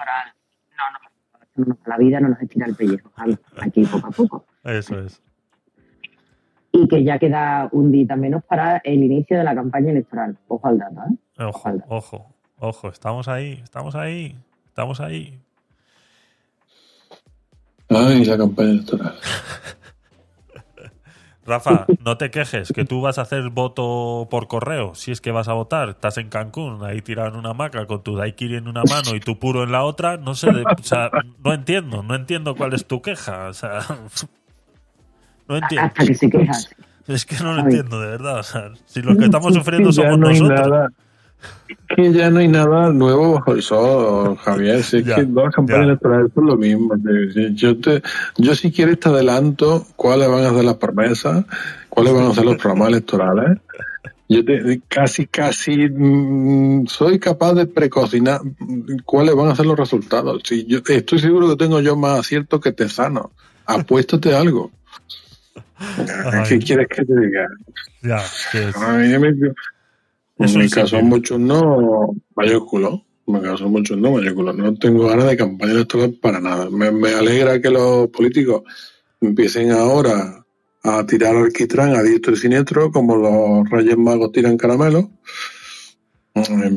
No 1.56 1.66
nos- 1.66 1.77
la 1.88 1.98
vida 1.98 2.19
no 2.19 2.30
nos 2.30 2.42
estira 2.42 2.67
el 2.67 2.76
pellejo, 2.76 3.09
Javi. 3.16 3.38
Aquí 3.59 3.84
poco 3.85 4.08
a 4.08 4.11
poco. 4.11 4.45
Eso 4.64 5.00
es. 5.00 5.22
Y 6.72 6.88
que 6.88 7.03
ya 7.03 7.17
queda 7.17 7.69
un 7.72 7.92
día 7.92 8.16
menos 8.16 8.43
para 8.43 8.77
el 8.84 9.01
inicio 9.03 9.38
de 9.38 9.43
la 9.43 9.56
campaña 9.56 9.92
electoral. 9.92 10.38
Ojo 10.48 10.67
al 10.67 10.77
dato, 10.77 11.01
¿eh? 11.09 11.43
Ojo, 11.43 11.72
ojo, 11.88 12.26
ojo, 12.59 12.90
estamos 12.90 13.27
ahí, 13.27 13.53
estamos 13.64 13.95
ahí, 13.95 14.35
estamos 14.78 15.00
ahí. 15.00 15.40
Ay, 17.90 18.24
la 18.26 18.38
campaña 18.38 18.70
electoral. 18.70 19.16
Rafa, 21.48 21.88
no 22.06 22.18
te 22.18 22.30
quejes, 22.30 22.72
que 22.72 22.86
tú 22.86 23.02
vas 23.02 23.18
a 23.18 23.24
hacer 23.24 23.50
voto 23.50 24.28
por 24.30 24.48
correo, 24.48 24.94
si 24.94 25.12
es 25.12 25.20
que 25.20 25.32
vas 25.32 25.48
a 25.48 25.54
votar. 25.54 25.90
Estás 25.90 26.20
en 26.20 26.30
Cancún, 26.30 26.84
ahí 26.84 27.02
tirado 27.02 27.30
en 27.30 27.38
una 27.38 27.50
hamaca 27.52 27.88
con 27.88 28.04
tu 28.04 28.16
daiquiri 28.16 28.58
en 28.58 28.68
una 28.68 28.84
mano 28.84 29.16
y 29.16 29.20
tu 29.20 29.40
puro 29.40 29.64
en 29.64 29.72
la 29.72 29.84
otra. 29.84 30.18
No 30.18 30.36
sé, 30.36 30.50
o 30.50 30.84
sea, 30.84 31.10
no 31.44 31.54
entiendo, 31.54 32.04
no 32.04 32.14
entiendo 32.14 32.56
cuál 32.56 32.76
es 32.76 32.86
tu 32.86 33.02
queja. 33.02 33.48
O 33.48 33.54
sea, 33.54 33.80
no 35.48 35.58
entiendo. 35.58 35.88
Hasta 35.88 36.06
que 36.06 36.14
se 36.14 36.30
quejas. 36.30 36.70
Es 37.08 37.26
que 37.26 37.38
no 37.38 37.54
lo 37.54 37.62
entiendo, 37.62 38.00
de 38.00 38.10
verdad. 38.10 38.42
O 38.42 38.44
sea, 38.44 38.70
si 38.86 39.02
los 39.02 39.18
que 39.18 39.26
estamos 39.26 39.56
sufriendo 39.56 39.92
somos 39.92 40.20
nosotros. 40.20 40.92
Que 41.88 42.14
ya 42.14 42.30
no 42.30 42.40
hay 42.40 42.48
nada 42.48 42.92
nuevo 42.92 43.34
bajo 43.34 43.53
el 43.53 43.61
sol, 43.61 44.38
Javier. 44.38 44.84
Si 44.84 44.98
es 44.98 45.03
que 45.03 45.24
dos 45.24 45.53
campañas 45.53 45.88
electorales 45.88 46.32
son 46.34 46.45
lo 46.48 46.58
mismo. 46.58 46.95
Yo, 47.53 47.77
te, 47.80 48.01
yo 48.38 48.56
si 48.56 48.72
quieres 48.72 49.00
te 49.00 49.09
adelanto 49.09 49.85
cuáles 49.95 50.30
van 50.30 50.45
a 50.45 50.50
ser 50.50 50.66
las 50.66 50.76
promesas, 50.76 51.45
cuáles 51.90 52.14
van 52.14 52.26
a 52.26 52.34
ser 52.34 52.45
los 52.45 52.58
programas 52.58 52.90
electorales. 52.90 53.59
Yo 54.30 54.43
te, 54.43 54.82
casi, 54.90 55.26
casi 55.27 55.88
mm, 55.90 56.88
soy 56.88 57.17
capaz 57.19 57.53
de 57.53 57.66
precocinar 57.66 58.42
cuáles 59.06 59.35
van 59.35 59.50
a 59.50 59.56
ser 59.56 59.66
los 59.66 59.77
resultados. 59.77 60.42
Si 60.45 60.66
yo 60.66 60.80
estoy 60.85 61.19
seguro 61.19 61.50
que 61.50 61.56
tengo 61.56 61.80
yo 61.80 61.95
más 61.95 62.19
acierto 62.19 62.59
que 62.59 62.74
te 62.74 62.90
sano. 62.90 63.32
Apuéstate 63.66 64.35
algo. 64.35 64.72
¿Qué 66.48 66.59
quieres 66.59 66.88
que 66.88 67.06
te 67.06 67.19
diga? 67.19 67.48
Ya, 68.01 68.22
A 68.76 68.98
mí 70.40 70.45
me, 70.45 70.51
en 70.51 70.59
mi 70.59 70.69
caso, 70.69 71.01
muchos 71.01 71.40
no 71.40 72.16
mayúsculos. 72.35 73.01
En 73.27 73.33
mi 73.33 73.41
caso, 73.41 73.67
muchos 73.69 73.98
no 73.98 74.11
mayúsculos. 74.11 74.56
No 74.56 74.74
tengo 74.75 75.07
ganas 75.07 75.27
de 75.27 75.38
campaña 75.38 75.74
electoral 75.74 76.17
para 76.22 76.40
nada. 76.40 76.69
Me, 76.69 76.91
me 76.91 77.09
alegra 77.09 77.61
que 77.61 77.69
los 77.69 78.07
políticos 78.09 78.64
empiecen 79.22 79.72
ahora 79.72 80.45
a 80.83 81.06
tirar 81.06 81.35
alquitrán 81.35 81.95
a 81.95 82.03
diestro 82.03 82.33
y 82.33 82.38
siniestro, 82.38 82.91
como 82.91 83.16
los 83.16 83.69
Reyes 83.69 83.98
Magos 83.98 84.32
tiran 84.32 84.57
caramelo. 84.57 85.09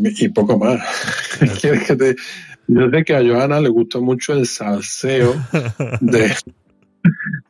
Y 0.02 0.28
poco 0.30 0.58
más. 0.58 0.80
¿Quieres 1.60 1.84
que 1.84 1.97
te... 1.97 2.16
Yo 2.66 2.89
sé 2.89 3.05
que 3.05 3.16
a 3.16 3.22
Joana 3.22 3.60
le 3.60 3.68
gusta 3.68 3.98
mucho 3.98 4.32
el 4.32 4.47
salseo 4.47 5.34
de, 6.00 6.32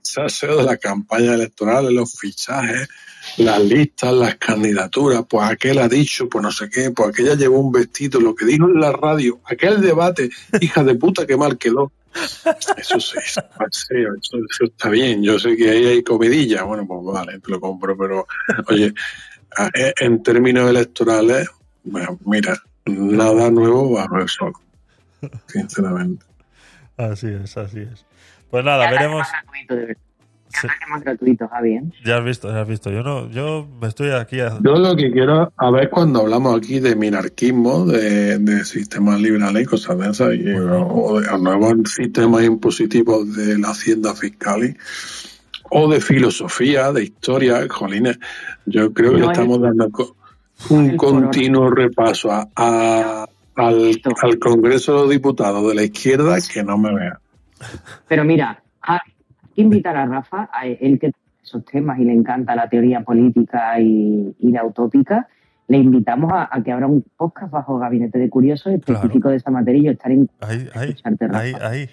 salseo 0.03 0.57
de 0.57 0.65
la 0.65 0.77
campaña 0.77 1.35
electoral, 1.35 1.95
los 1.95 2.19
fichajes 2.19 2.89
las 3.37 3.61
listas, 3.61 4.13
las 4.13 4.37
candidaturas, 4.37 5.25
pues 5.29 5.49
aquel 5.49 5.79
ha 5.79 5.89
dicho, 5.89 6.29
pues 6.29 6.43
no 6.43 6.51
sé 6.51 6.69
qué, 6.69 6.91
pues 6.91 7.11
aquella 7.11 7.35
llevó 7.35 7.61
un 7.61 7.73
vestido, 7.73 8.21
lo 8.21 8.35
que 8.35 8.45
dijo 8.45 8.67
en 8.67 8.81
la 8.81 8.93
radio, 8.93 9.41
aquel 9.45 9.81
debate, 9.81 10.31
hija 10.61 10.83
de 10.85 10.95
puta, 10.95 11.27
que 11.27 11.37
mal 11.37 11.59
quedó. 11.59 11.93
Eso 12.77 12.99
sí, 12.99 13.19
eso, 13.21 14.65
está 14.65 14.89
bien, 14.89 15.23
yo 15.23 15.39
sé 15.39 15.57
que 15.57 15.71
ahí 15.71 15.87
hay 15.87 16.03
comidilla, 16.03 16.65
bueno, 16.65 16.87
pues 16.87 17.01
vale, 17.05 17.39
te 17.39 17.51
lo 17.51 17.61
compro, 17.61 17.97
pero 17.97 18.27
oye, 18.69 18.93
e, 19.75 19.95
en 20.01 20.23
términos 20.23 20.69
electorales, 20.69 21.49
bueno, 21.85 22.19
mira, 22.25 22.61
nada 22.87 23.51
nuevo 23.51 23.93
bajo 23.93 24.19
el 24.19 24.29
sol, 24.29 24.53
sinceramente. 25.47 26.27
Así 26.97 27.29
es, 27.29 27.57
así 27.57 27.79
es. 27.81 28.10
Pues 28.51 28.65
nada, 28.65 28.91
veremos. 28.91 29.27
Ya 32.05 32.19
has 32.19 32.25
visto, 32.25 32.51
ya 32.51 32.63
has 32.63 32.69
visto. 32.69 32.91
Yo 32.91 33.03
no, 33.03 33.31
yo 33.31 33.69
me 33.81 33.87
estoy 33.87 34.11
aquí. 34.11 34.39
Yo 34.39 34.75
lo 34.75 34.97
que 34.97 35.11
quiero, 35.13 35.53
a 35.57 35.71
ver 35.71 35.91
cuando 35.91 36.21
hablamos 36.21 36.57
aquí 36.57 36.81
de 36.81 36.97
minarquismo, 36.97 37.87
de, 37.87 38.39
de 38.39 38.65
sistemas 38.65 39.21
liberales 39.21 39.63
y 39.63 39.67
cosas 39.67 39.99
de 39.99 40.11
esas, 40.11 40.29
o 40.29 41.21
de 41.21 41.39
nuevos 41.39 41.75
sistemas 41.93 42.43
impositivos 42.45 43.35
de 43.37 43.59
la 43.59 43.71
hacienda 43.71 44.15
fiscal, 44.15 44.77
o 45.71 45.89
de 45.89 46.01
filosofía, 46.01 46.93
de 46.93 47.05
historia, 47.05 47.67
jolines, 47.69 48.19
yo 48.67 48.93
creo 48.93 49.15
que 49.15 49.25
estamos 49.25 49.61
dando 49.61 49.89
un 50.69 50.97
continuo 50.97 51.71
repaso 51.71 52.31
a, 52.33 53.27
al, 53.55 54.01
al 54.23 54.39
Congreso 54.39 54.93
de 54.95 55.01
los 55.03 55.11
Diputados 55.11 55.67
de 55.69 55.75
la 55.75 55.85
izquierda 55.85 56.39
que 56.53 56.65
no 56.65 56.77
me 56.77 56.93
vea. 56.93 57.21
Pero 58.09 58.25
mira, 58.25 58.63
invitar 59.57 59.97
a 59.97 60.07
Rafa, 60.07 60.49
a 60.53 60.67
él 60.67 60.99
que 60.99 61.13
esos 61.43 61.65
temas 61.65 61.99
y 61.99 62.05
le 62.05 62.13
encanta 62.13 62.55
la 62.55 62.69
teoría 62.69 63.03
política 63.03 63.79
y, 63.81 64.35
la 64.41 64.65
utópica, 64.65 65.29
le 65.69 65.79
invitamos 65.79 66.33
a, 66.33 66.49
que 66.65 66.73
abra 66.73 66.87
un 66.87 67.05
podcast 67.17 67.53
bajo 67.53 67.79
Gabinete 67.79 68.19
de 68.19 68.29
Curiosos 68.29 68.73
específico 68.73 69.29
de 69.29 69.37
esa 69.37 69.51
materia 69.51 69.81
y 69.81 69.85
yo 69.85 69.93
estaré 69.93 70.15
en 70.15 70.31
ahí, 70.41 70.69
ahí, 70.75 70.95
ahí, 71.33 71.53
ahí. 71.61 71.91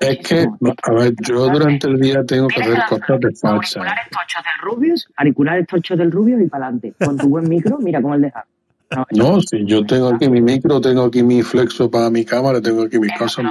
Es 0.00 0.18
que, 0.18 0.46
a 0.82 0.92
ver, 0.92 1.14
yo 1.22 1.48
durante 1.48 1.86
el 1.86 1.98
día 1.98 2.24
tengo 2.24 2.48
que 2.48 2.60
ver 2.68 2.78
cosas 2.88 3.20
de 3.20 3.34
falsa. 3.34 3.80
Auriculares 3.80 4.10
tochos 4.10 4.44
del 4.44 4.60
Rubius, 4.60 5.08
auriculares 5.16 5.66
tochos 5.66 5.98
del 5.98 6.12
Rubius 6.12 6.42
y 6.42 6.46
para 6.48 6.66
adelante. 6.66 6.94
Con 7.02 7.16
tu 7.16 7.28
buen 7.28 7.48
micro, 7.48 7.78
mira 7.78 8.02
cómo 8.02 8.14
el 8.14 8.22
deja. 8.22 8.44
No, 9.12 9.40
si 9.40 9.64
yo 9.64 9.84
tengo 9.86 10.08
aquí 10.08 10.28
mi 10.28 10.42
micro, 10.42 10.80
tengo 10.80 11.04
aquí 11.04 11.22
mi 11.22 11.42
flexo 11.42 11.90
para 11.90 12.10
mi 12.10 12.24
cámara, 12.24 12.60
tengo 12.60 12.82
aquí 12.82 12.98
mis 12.98 13.16
cosas. 13.16 13.44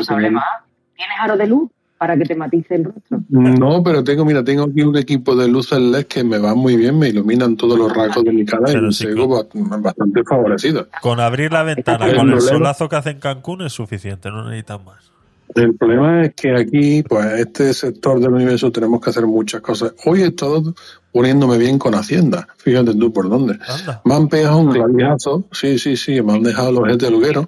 ¿Tienes 1.04 1.20
aro 1.20 1.38
de 1.38 1.48
luz? 1.48 1.70
para 2.04 2.18
que 2.18 2.26
te 2.26 2.36
matice 2.36 2.76
el 2.76 2.84
rostro. 2.84 3.22
No, 3.30 3.82
pero 3.82 4.04
tengo, 4.04 4.26
mira, 4.26 4.44
tengo 4.44 4.64
aquí 4.64 4.82
un 4.82 4.98
equipo 4.98 5.38
de 5.38 5.48
luces 5.48 5.80
LED 5.80 6.06
que 6.08 6.22
me 6.22 6.38
va 6.38 6.54
muy 6.54 6.76
bien, 6.76 7.00
me 7.00 7.08
iluminan 7.08 7.56
todos 7.56 7.80
los 7.80 7.96
rasgos 7.96 8.26
de 8.26 8.34
mi 8.34 8.46
cara 8.46 8.70
y 8.74 8.76
me 8.76 9.78
bastante 9.78 10.22
favorecido. 10.26 10.90
Con 11.02 11.22
abrir 11.22 11.54
la 11.54 11.64
ventana, 11.64 12.14
con 12.14 12.30
el 12.30 12.42
solazo 12.42 12.90
que 12.90 12.98
hace 12.98 13.12
en 13.12 13.20
Cancún 13.20 13.62
es 13.62 13.72
suficiente, 13.72 14.30
no 14.32 14.44
necesitan 14.44 14.84
más. 14.84 15.14
El 15.56 15.76
problema 15.76 16.24
es 16.24 16.34
que 16.34 16.54
aquí, 16.54 17.04
pues, 17.04 17.40
este 17.40 17.74
sector 17.74 18.20
del 18.20 18.34
universo 18.34 18.70
tenemos 18.70 19.00
que 19.00 19.10
hacer 19.10 19.26
muchas 19.26 19.62
cosas. 19.62 19.94
Hoy 20.04 20.24
he 20.24 20.28
estado 20.28 20.74
poniéndome 21.14 21.58
bien 21.58 21.80
con 21.80 21.96
Hacienda. 21.96 22.50
Fíjate 22.58 22.96
tú 22.96 23.14
por 23.14 23.30
dónde. 23.30 23.58
Me 24.04 24.14
han 24.14 24.28
pegado 24.28 24.58
un 24.58 24.74
claviazo. 24.74 25.46
Sí, 25.54 25.80
sí, 25.80 25.96
sí, 25.96 26.22
me 26.22 26.34
han 26.34 26.44
dejado 26.44 26.72
los 26.74 26.98
de 26.98 27.10
luguero. 27.10 27.48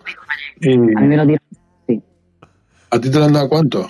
Y... 0.62 0.78
¿A 2.96 3.02
ti 3.02 3.12
te 3.12 3.20
lo 3.20 3.26
han 3.26 3.34
dado 3.34 3.50
cuánto? 3.50 3.90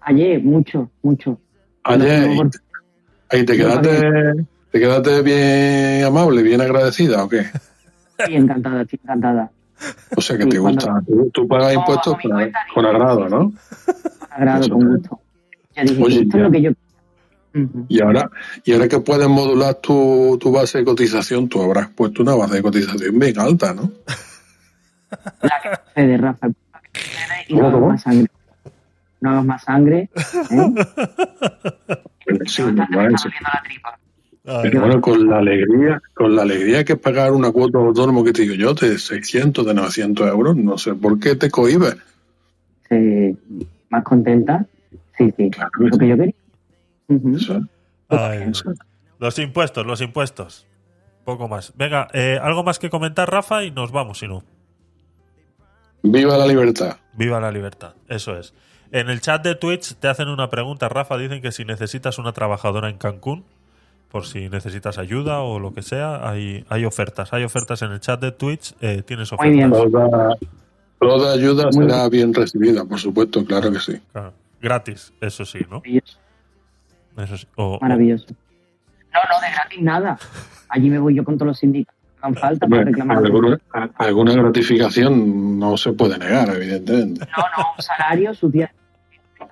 Ayer, 0.00 0.42
mucho, 0.42 0.90
mucho. 1.02 1.38
Ayer, 1.84 2.28
¿y 3.32 3.44
te 3.44 3.56
quedaste, 3.56 4.46
te 4.72 4.80
quedaste 4.80 5.22
bien 5.22 6.04
amable, 6.04 6.42
bien 6.42 6.60
agradecida 6.60 7.22
o 7.22 7.28
qué? 7.28 7.44
Sí, 8.26 8.34
encantada, 8.34 8.84
sí, 8.86 8.98
encantada. 9.00 9.52
O 10.16 10.20
sea 10.20 10.36
que 10.36 10.46
te 10.46 10.58
gusta. 10.58 11.00
Tú, 11.32 11.46
pagas 11.46 11.74
impuestos 11.74 12.16
con, 12.74 12.86
agrado, 12.86 13.28
¿no? 13.28 13.52
Con 13.52 14.30
agrado, 14.30 14.68
con 14.68 14.88
gusto. 14.88 15.20
Ya 15.76 15.84
dije, 15.84 16.02
Oye, 16.02 16.22
esto 16.22 16.38
es 16.38 16.42
lo 16.42 16.50
que 16.50 16.62
yo. 16.62 16.70
Y 17.88 18.02
ahora, 18.02 18.28
y 18.64 18.72
ahora 18.72 18.88
que 18.88 18.98
puedes 18.98 19.28
modular 19.28 19.76
tu, 19.76 20.36
tu 20.40 20.50
base 20.50 20.78
de 20.78 20.84
cotización, 20.84 21.48
tú 21.48 21.62
habrás 21.62 21.90
puesto 21.90 22.22
una 22.22 22.34
base 22.34 22.56
de 22.56 22.62
cotización 22.62 23.16
bien 23.16 23.38
alta, 23.38 23.74
¿no? 23.74 23.92
La 25.40 25.78
que 25.94 26.02
de 26.02 26.16
Rafa. 26.16 26.48
Y 27.48 27.58
¿Cómo, 27.58 27.88
Más 27.88 28.02
sangre 28.02 28.28
no 29.20 29.30
hagas 29.30 29.44
más 29.44 29.62
sangre. 29.62 30.08
¿eh? 30.50 30.74
sí, 32.46 32.62
Pero 34.62 34.80
bueno, 34.80 35.00
con 35.00 35.28
la 35.28 35.38
alegría, 35.38 36.00
con 36.14 36.36
la 36.36 36.42
alegría 36.42 36.84
que 36.84 36.96
pagar 36.96 37.32
una 37.32 37.50
cuota 37.50 37.78
autónomo 37.78 38.24
que 38.24 38.32
te 38.32 38.42
digo 38.42 38.54
yo, 38.54 38.74
de 38.74 38.98
600, 38.98 39.66
de 39.66 39.74
900 39.74 40.28
euros, 40.28 40.56
no 40.56 40.78
sé 40.78 40.94
por 40.94 41.18
qué 41.18 41.36
te 41.36 41.50
cohibes. 41.50 41.96
más 43.90 44.04
contenta. 44.04 44.66
Sí, 45.16 45.32
sí. 45.36 45.50
Claro, 45.50 45.70
lo 45.78 45.98
que 45.98 46.08
yo 46.08 46.16
quería. 46.16 46.34
los 49.18 49.38
impuestos, 49.38 49.86
los 49.86 50.00
impuestos. 50.00 50.66
Poco 51.24 51.48
más. 51.48 51.72
Venga, 51.76 52.08
eh, 52.14 52.38
algo 52.40 52.62
más 52.62 52.78
que 52.78 52.88
comentar, 52.88 53.30
Rafa, 53.30 53.64
y 53.64 53.70
nos 53.70 53.90
vamos, 53.92 54.20
si 54.20 54.28
no. 54.28 54.42
Viva 56.02 56.38
la 56.38 56.46
libertad. 56.46 56.96
Viva 57.18 57.40
la 57.40 57.50
libertad, 57.50 57.94
eso 58.08 58.38
es. 58.38 58.54
En 58.92 59.10
el 59.10 59.20
chat 59.20 59.42
de 59.42 59.56
Twitch 59.56 59.96
te 59.96 60.06
hacen 60.06 60.28
una 60.28 60.48
pregunta, 60.50 60.88
Rafa. 60.88 61.18
Dicen 61.18 61.42
que 61.42 61.50
si 61.50 61.64
necesitas 61.64 62.18
una 62.18 62.32
trabajadora 62.32 62.88
en 62.88 62.96
Cancún, 62.96 63.44
por 64.10 64.24
si 64.24 64.48
necesitas 64.48 64.98
ayuda 64.98 65.40
o 65.40 65.58
lo 65.58 65.74
que 65.74 65.82
sea, 65.82 66.30
hay, 66.30 66.64
hay 66.68 66.84
ofertas. 66.84 67.32
Hay 67.32 67.42
ofertas 67.42 67.82
en 67.82 67.90
el 67.90 68.00
chat 68.00 68.20
de 68.20 68.30
Twitch. 68.30 68.74
Eh, 68.80 69.02
tienes 69.04 69.32
ofertas. 69.32 70.38
Toda, 71.00 71.32
ayuda 71.32 71.70
será 71.72 72.08
bien 72.08 72.32
recibida, 72.32 72.84
por 72.84 72.98
supuesto, 72.98 73.44
claro 73.44 73.70
que 73.72 73.80
sí. 73.80 74.00
Gratis, 74.60 75.12
eso 75.20 75.44
sí, 75.44 75.58
¿no? 75.68 75.82
Eso 75.84 77.36
sí. 77.36 77.46
Maravilloso. 77.80 78.26
No, 79.12 79.20
no, 79.28 79.40
de 79.40 79.52
gratis 79.52 79.82
nada. 79.82 80.18
Allí 80.68 80.88
me 80.88 80.98
voy 80.98 81.14
yo 81.14 81.24
con 81.24 81.36
todos 81.36 81.48
los 81.48 81.58
sindicatos 81.58 81.97
falta 82.20 82.66
para 82.66 82.84
reclamar. 82.84 83.22
Alguna, 83.96 84.34
gratificación 84.34 85.58
no 85.58 85.76
se 85.76 85.92
puede 85.92 86.18
negar, 86.18 86.48
evidentemente. 86.50 87.26
No, 87.36 87.42
no, 87.56 87.64
un 87.76 87.82
salario, 87.82 88.34
su 88.34 88.50
día 88.50 88.72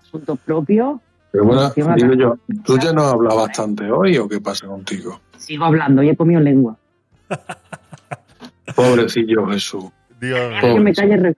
asuntos 0.06 0.38
propios. 0.44 1.00
Pero 1.30 1.44
bueno, 1.44 1.72
digo 1.74 2.14
yo, 2.14 2.38
¿tú 2.64 2.78
ya 2.78 2.92
no 2.92 3.02
hablas 3.02 3.34
bastante 3.34 3.90
hoy 3.90 4.16
o 4.16 4.28
qué 4.28 4.40
pasa 4.40 4.66
contigo? 4.66 5.20
Sigo 5.36 5.64
hablando 5.64 6.02
y 6.02 6.08
he 6.08 6.16
comido 6.16 6.40
lengua. 6.40 6.76
Pobrecillo 8.74 9.46
Jesús. 9.48 9.84
Dios 10.20 10.40
Que 10.60 10.80
me 10.80 10.94
calle 10.94 11.36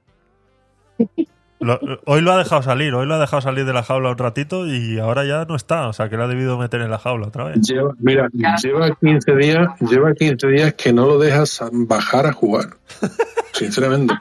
hoy 1.61 2.21
lo 2.21 2.33
ha 2.33 2.39
dejado 2.39 2.63
salir, 2.63 2.95
hoy 2.95 3.07
lo 3.07 3.15
ha 3.15 3.19
dejado 3.19 3.43
salir 3.43 3.65
de 3.65 3.73
la 3.73 3.83
jaula 3.83 4.11
un 4.11 4.19
ratito 4.19 4.67
y 4.67 4.99
ahora 4.99 5.25
ya 5.25 5.45
no 5.45 5.57
está, 5.57 5.89
o 5.89 5.93
sea 5.93 6.09
que 6.09 6.17
lo 6.17 6.25
ha 6.25 6.29
debido 6.29 6.57
meter 6.59 6.81
en 6.81 6.91
la 6.91 6.99
jaula 6.99 7.27
otra 7.29 7.45
vez. 7.45 7.59
mira, 7.99 8.29
lleva 8.63 8.95
15 8.95 9.37
días, 9.37 9.69
lleva 9.81 10.15
15 10.15 10.47
días 10.49 10.75
que 10.75 10.93
no 10.93 11.07
lo 11.07 11.19
dejas 11.19 11.61
bajar 11.73 12.27
a 12.27 12.33
jugar. 12.33 12.77
Sinceramente. 13.53 14.15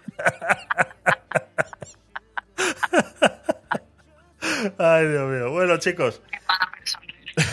Ay, 4.80 5.08
Dios 5.08 5.30
mío. 5.30 5.52
Bueno, 5.52 5.78
chicos. 5.78 6.22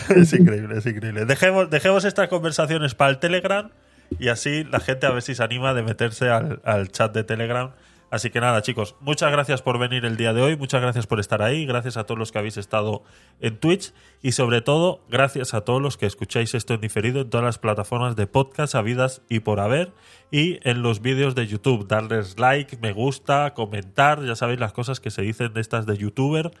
es 0.09 0.33
increíble, 0.33 0.79
es 0.79 0.85
increíble. 0.85 1.25
Dejemos, 1.25 1.69
dejemos 1.69 2.05
estas 2.05 2.27
conversaciones 2.27 2.95
para 2.95 3.11
el 3.11 3.19
Telegram 3.19 3.69
y 4.17 4.29
así 4.29 4.63
la 4.63 4.79
gente 4.79 5.05
a 5.05 5.11
ver 5.11 5.21
si 5.21 5.35
se 5.35 5.43
anima 5.43 5.75
de 5.75 5.83
meterse 5.83 6.29
al, 6.29 6.59
al 6.63 6.91
chat 6.91 7.13
de 7.13 7.23
Telegram 7.23 7.71
Así 8.11 8.29
que 8.29 8.39
nada, 8.39 8.61
chicos, 8.61 8.95
muchas 9.01 9.31
gracias 9.31 9.61
por 9.61 9.79
venir 9.79 10.05
el 10.05 10.15
día 10.15 10.31
de 10.31 10.41
hoy, 10.41 10.55
muchas 10.55 10.81
gracias 10.81 11.07
por 11.07 11.19
estar 11.19 11.41
ahí, 11.41 11.65
gracias 11.65 11.97
a 11.97 12.05
todos 12.05 12.19
los 12.19 12.31
que 12.31 12.37
habéis 12.37 12.57
estado 12.57 13.03
en 13.41 13.57
Twitch 13.57 13.93
y 14.21 14.33
sobre 14.33 14.61
todo 14.61 15.01
gracias 15.09 15.53
a 15.53 15.61
todos 15.61 15.81
los 15.81 15.97
que 15.97 16.05
escucháis 16.05 16.53
esto 16.53 16.75
en 16.75 16.81
diferido 16.81 17.21
en 17.21 17.29
todas 17.29 17.43
las 17.43 17.57
plataformas 17.57 18.15
de 18.15 18.27
podcast 18.27 18.75
habidas 18.75 19.23
y 19.27 19.39
por 19.39 19.59
haber 19.59 19.91
y 20.31 20.59
en 20.69 20.83
los 20.83 21.01
vídeos 21.01 21.33
de 21.33 21.47
YouTube. 21.47 21.87
Darles 21.87 22.37
like, 22.39 22.77
me 22.77 22.93
gusta, 22.93 23.53
comentar, 23.55 24.23
ya 24.23 24.35
sabéis 24.35 24.59
las 24.59 24.71
cosas 24.71 24.99
que 24.99 25.09
se 25.09 25.23
dicen 25.23 25.53
de 25.53 25.61
estas 25.61 25.85
de 25.85 25.97
youtuber. 25.97 26.51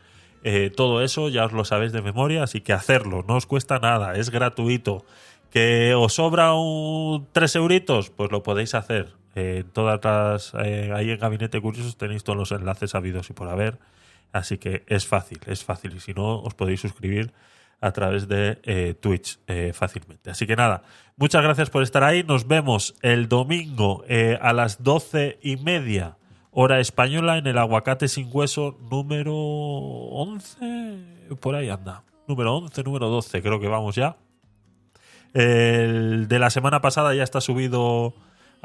Eh, 0.43 0.71
todo 0.75 1.01
eso 1.01 1.29
ya 1.29 1.45
os 1.45 1.53
lo 1.53 1.63
sabéis 1.63 1.91
de 1.91 2.01
memoria, 2.01 2.43
así 2.43 2.61
que 2.61 2.73
hacerlo, 2.73 3.23
no 3.27 3.35
os 3.35 3.45
cuesta 3.45 3.79
nada, 3.79 4.15
es 4.15 4.29
gratuito. 4.29 5.05
¿Que 5.51 5.93
os 5.95 6.13
sobra 6.13 6.53
un 6.53 7.27
3 7.31 7.55
euritos? 7.55 8.09
Pues 8.09 8.31
lo 8.31 8.43
podéis 8.43 8.75
hacer 8.75 9.24
eh, 9.35 9.65
todas 9.73 10.03
las, 10.03 10.53
eh, 10.65 10.91
ahí 10.95 11.11
en 11.11 11.19
Gabinete 11.19 11.61
Curiosos 11.61 11.97
tenéis 11.97 12.23
todos 12.23 12.37
los 12.37 12.51
enlaces 12.53 12.95
habidos 12.95 13.29
y 13.29 13.33
por 13.33 13.49
haber. 13.49 13.77
Así 14.31 14.57
que 14.57 14.83
es 14.87 15.05
fácil, 15.05 15.39
es 15.45 15.63
fácil. 15.63 15.93
Y 15.95 15.99
si 15.99 16.13
no, 16.13 16.39
os 16.39 16.53
podéis 16.53 16.79
suscribir 16.79 17.33
a 17.81 17.91
través 17.91 18.29
de 18.29 18.59
eh, 18.63 18.95
Twitch 18.99 19.39
fácilmente. 19.73 20.31
Así 20.31 20.47
que 20.47 20.55
nada, 20.55 20.83
muchas 21.17 21.43
gracias 21.43 21.69
por 21.69 21.83
estar 21.83 22.03
ahí. 22.03 22.23
Nos 22.23 22.47
vemos 22.47 22.95
el 23.01 23.27
domingo 23.27 24.03
a 24.41 24.53
las 24.53 24.83
doce 24.83 25.37
y 25.41 25.57
media, 25.57 26.17
hora 26.51 26.79
española, 26.79 27.37
en 27.37 27.47
el 27.47 27.57
Aguacate 27.57 28.07
sin 28.07 28.29
Hueso 28.31 28.77
número 28.89 29.35
11. 29.35 31.35
Por 31.39 31.55
ahí 31.55 31.69
anda. 31.69 32.03
Número 32.27 32.55
11, 32.55 32.83
número 32.83 33.09
12, 33.09 33.41
creo 33.41 33.59
que 33.59 33.67
vamos 33.67 33.95
ya. 33.95 34.17
El 35.33 36.29
de 36.29 36.39
la 36.39 36.49
semana 36.49 36.81
pasada 36.81 37.13
ya 37.13 37.23
está 37.23 37.41
subido 37.41 38.15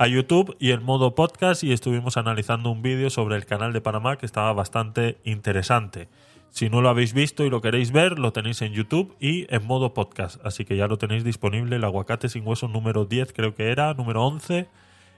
a 0.01 0.07
YouTube 0.07 0.57
y 0.59 0.71
el 0.71 0.81
modo 0.81 1.15
podcast 1.15 1.63
y 1.63 1.73
estuvimos 1.73 2.17
analizando 2.17 2.71
un 2.71 2.81
vídeo 2.81 3.11
sobre 3.11 3.37
el 3.37 3.45
canal 3.45 3.75
de 3.75 3.83
Panamá 3.83 4.17
que 4.17 4.25
estaba 4.25 4.51
bastante 4.55 5.19
interesante. 5.25 6.09
Si 6.49 6.71
no 6.71 6.81
lo 6.81 6.89
habéis 6.89 7.13
visto 7.13 7.45
y 7.45 7.51
lo 7.51 7.61
queréis 7.61 7.93
ver, 7.93 8.19
lo 8.19 8.33
tenéis 8.33 8.63
en 8.63 8.73
YouTube 8.73 9.15
y 9.21 9.47
en 9.55 9.67
modo 9.67 9.93
podcast. 9.93 10.41
Así 10.43 10.65
que 10.65 10.75
ya 10.75 10.87
lo 10.87 10.97
tenéis 10.97 11.23
disponible, 11.23 11.77
el 11.77 11.85
aguacate 11.85 12.31
sin 12.31 12.49
hueso 12.49 12.67
número 12.67 13.05
10 13.05 13.35
creo 13.35 13.55
que 13.55 13.71
era, 13.71 13.93
número 13.93 14.25
11. 14.25 14.69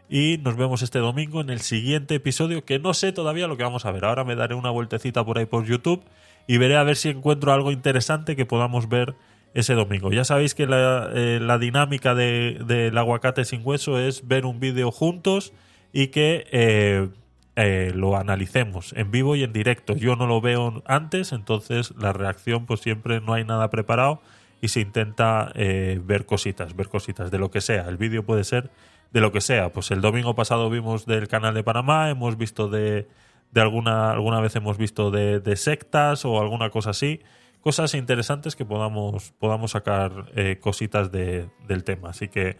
Y 0.08 0.38
nos 0.38 0.56
vemos 0.56 0.82
este 0.82 0.98
domingo 0.98 1.40
en 1.40 1.50
el 1.50 1.60
siguiente 1.60 2.16
episodio 2.16 2.64
que 2.64 2.80
no 2.80 2.92
sé 2.92 3.12
todavía 3.12 3.46
lo 3.46 3.56
que 3.56 3.62
vamos 3.62 3.86
a 3.86 3.92
ver. 3.92 4.04
Ahora 4.04 4.24
me 4.24 4.34
daré 4.34 4.56
una 4.56 4.70
vueltecita 4.70 5.24
por 5.24 5.38
ahí 5.38 5.46
por 5.46 5.64
YouTube 5.64 6.02
y 6.48 6.56
veré 6.56 6.76
a 6.76 6.82
ver 6.82 6.96
si 6.96 7.08
encuentro 7.08 7.52
algo 7.52 7.70
interesante 7.70 8.34
que 8.34 8.46
podamos 8.46 8.88
ver 8.88 9.14
ese 9.54 9.74
domingo. 9.74 10.10
Ya 10.12 10.24
sabéis 10.24 10.54
que 10.54 10.66
la, 10.66 11.10
eh, 11.14 11.40
dinámica 11.60 12.14
del 12.14 12.66
de, 12.66 12.92
aguacate 12.96 13.44
sin 13.44 13.60
hueso 13.64 13.98
es 13.98 14.26
ver 14.26 14.46
un 14.46 14.60
vídeo 14.60 14.90
juntos 14.90 15.52
y 15.92 16.08
que 16.08 16.46
eh, 16.52 17.08
eh, 17.56 17.92
lo 17.94 18.16
analicemos 18.16 18.94
en 18.96 19.10
vivo 19.10 19.36
y 19.36 19.42
en 19.42 19.52
directo. 19.52 19.94
Yo 19.94 20.16
no 20.16 20.26
lo 20.26 20.40
veo 20.40 20.82
antes, 20.86 21.32
entonces 21.32 21.92
la 21.98 22.12
reacción 22.12 22.66
pues 22.66 22.80
siempre 22.80 23.20
no 23.20 23.34
hay 23.34 23.44
nada 23.44 23.68
preparado 23.70 24.22
y 24.60 24.68
se 24.68 24.80
intenta 24.80 25.52
ver 25.54 26.24
cositas, 26.24 26.76
ver 26.76 26.88
cositas 26.88 27.32
de 27.32 27.38
lo 27.38 27.50
que 27.50 27.60
sea. 27.60 27.88
El 27.88 27.96
vídeo 27.96 28.24
puede 28.24 28.44
ser 28.44 28.70
de 29.10 29.20
lo 29.20 29.32
que 29.32 29.40
sea. 29.40 29.72
Pues 29.72 29.90
el 29.90 30.00
domingo 30.00 30.36
pasado 30.36 30.70
vimos 30.70 31.04
del 31.04 31.26
canal 31.26 31.52
de 31.52 31.64
Panamá, 31.64 32.10
hemos 32.10 32.38
visto 32.38 32.68
de, 32.68 33.08
de 33.50 33.60
alguna, 33.60 34.12
alguna 34.12 34.40
vez 34.40 34.54
hemos 34.54 34.78
visto 34.78 35.10
de, 35.10 35.40
de 35.40 35.56
sectas 35.56 36.24
o 36.24 36.40
alguna 36.40 36.70
cosa 36.70 36.90
así 36.90 37.20
cosas 37.62 37.94
interesantes 37.94 38.56
que 38.56 38.64
podamos, 38.64 39.32
podamos 39.38 39.70
sacar 39.70 40.26
eh, 40.34 40.58
cositas 40.60 41.10
de, 41.10 41.48
del 41.66 41.84
tema. 41.84 42.10
Así 42.10 42.28
que 42.28 42.58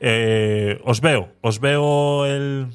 eh, 0.00 0.80
os 0.84 1.00
veo, 1.00 1.30
os 1.42 1.60
veo 1.60 2.26
el, 2.26 2.68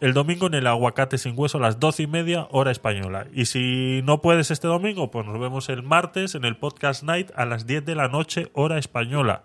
el, 0.00 0.12
domingo 0.12 0.46
en 0.46 0.54
el 0.54 0.66
aguacate 0.66 1.18
sin 1.18 1.36
hueso 1.36 1.58
a 1.58 1.62
las 1.62 1.80
doce 1.80 2.04
y 2.04 2.06
media 2.06 2.46
hora 2.50 2.70
española. 2.70 3.26
Y 3.32 3.46
si 3.46 4.02
no 4.04 4.20
puedes 4.20 4.50
este 4.50 4.68
domingo, 4.68 5.10
pues 5.10 5.26
nos 5.26 5.40
vemos 5.40 5.68
el 5.70 5.82
martes 5.82 6.34
en 6.34 6.44
el 6.44 6.56
podcast 6.56 7.02
night 7.02 7.30
a 7.34 7.46
las 7.46 7.66
10 7.66 7.84
de 7.84 7.94
la 7.94 8.08
noche 8.08 8.50
hora 8.52 8.78
española. 8.78 9.44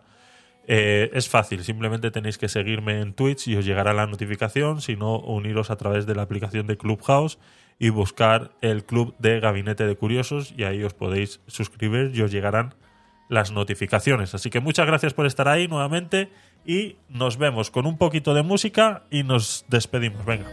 Eh, 0.67 1.09
es 1.13 1.27
fácil, 1.27 1.63
simplemente 1.63 2.11
tenéis 2.11 2.37
que 2.37 2.47
seguirme 2.47 3.01
en 3.01 3.13
Twitch 3.13 3.47
y 3.47 3.55
os 3.55 3.65
llegará 3.65 3.93
la 3.93 4.05
notificación, 4.05 4.81
si 4.81 4.95
no, 4.95 5.17
uniros 5.17 5.71
a 5.71 5.75
través 5.75 6.05
de 6.05 6.15
la 6.15 6.21
aplicación 6.21 6.67
de 6.67 6.77
Clubhouse 6.77 7.39
y 7.81 7.89
buscar 7.89 8.51
el 8.61 8.85
club 8.85 9.15
de 9.17 9.39
Gabinete 9.39 9.87
de 9.87 9.95
Curiosos 9.95 10.53
y 10.55 10.65
ahí 10.65 10.83
os 10.83 10.93
podéis 10.93 11.41
suscribir 11.47 12.11
y 12.13 12.21
os 12.21 12.31
llegarán 12.31 12.75
las 13.27 13.51
notificaciones. 13.51 14.35
Así 14.35 14.51
que 14.51 14.59
muchas 14.59 14.85
gracias 14.85 15.15
por 15.15 15.25
estar 15.25 15.47
ahí 15.47 15.67
nuevamente 15.67 16.29
y 16.63 16.97
nos 17.09 17.37
vemos 17.37 17.71
con 17.71 17.87
un 17.87 17.97
poquito 17.97 18.35
de 18.35 18.43
música 18.43 19.05
y 19.09 19.23
nos 19.23 19.65
despedimos. 19.67 20.23
Venga. 20.25 20.45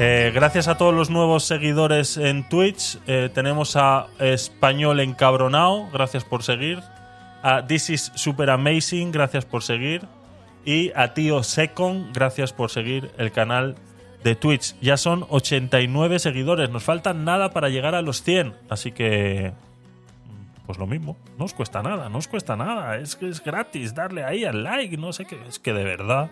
Eh, 0.00 0.30
gracias 0.32 0.68
a 0.68 0.76
todos 0.76 0.94
los 0.94 1.10
nuevos 1.10 1.42
seguidores 1.42 2.18
en 2.18 2.48
Twitch. 2.48 3.00
Eh, 3.08 3.30
tenemos 3.34 3.74
a 3.74 4.06
Español 4.20 5.00
Encabronao, 5.00 5.90
gracias 5.90 6.22
por 6.22 6.44
seguir. 6.44 6.78
A 7.42 7.66
This 7.66 7.90
is 7.90 8.12
Super 8.14 8.50
Amazing, 8.50 9.10
gracias 9.10 9.44
por 9.44 9.64
seguir. 9.64 10.02
Y 10.64 10.92
a 10.94 11.14
Tío 11.14 11.42
Secon, 11.42 12.12
gracias 12.12 12.52
por 12.52 12.70
seguir 12.70 13.10
el 13.18 13.32
canal 13.32 13.74
de 14.22 14.36
Twitch. 14.36 14.76
Ya 14.80 14.96
son 14.96 15.26
89 15.30 16.20
seguidores, 16.20 16.70
nos 16.70 16.84
faltan 16.84 17.24
nada 17.24 17.50
para 17.50 17.68
llegar 17.68 17.96
a 17.96 18.02
los 18.02 18.22
100. 18.22 18.54
Así 18.68 18.92
que, 18.92 19.52
pues 20.64 20.78
lo 20.78 20.86
mismo, 20.86 21.16
no 21.38 21.44
os 21.44 21.54
cuesta 21.54 21.82
nada, 21.82 22.08
no 22.08 22.18
os 22.18 22.28
cuesta 22.28 22.54
nada. 22.54 22.98
Es 22.98 23.16
que 23.16 23.28
es 23.28 23.42
gratis 23.42 23.96
darle 23.96 24.22
ahí 24.22 24.44
al 24.44 24.62
like, 24.62 24.96
no 24.96 25.12
sé 25.12 25.24
qué, 25.24 25.40
es 25.48 25.58
que 25.58 25.72
de 25.72 25.82
verdad. 25.82 26.30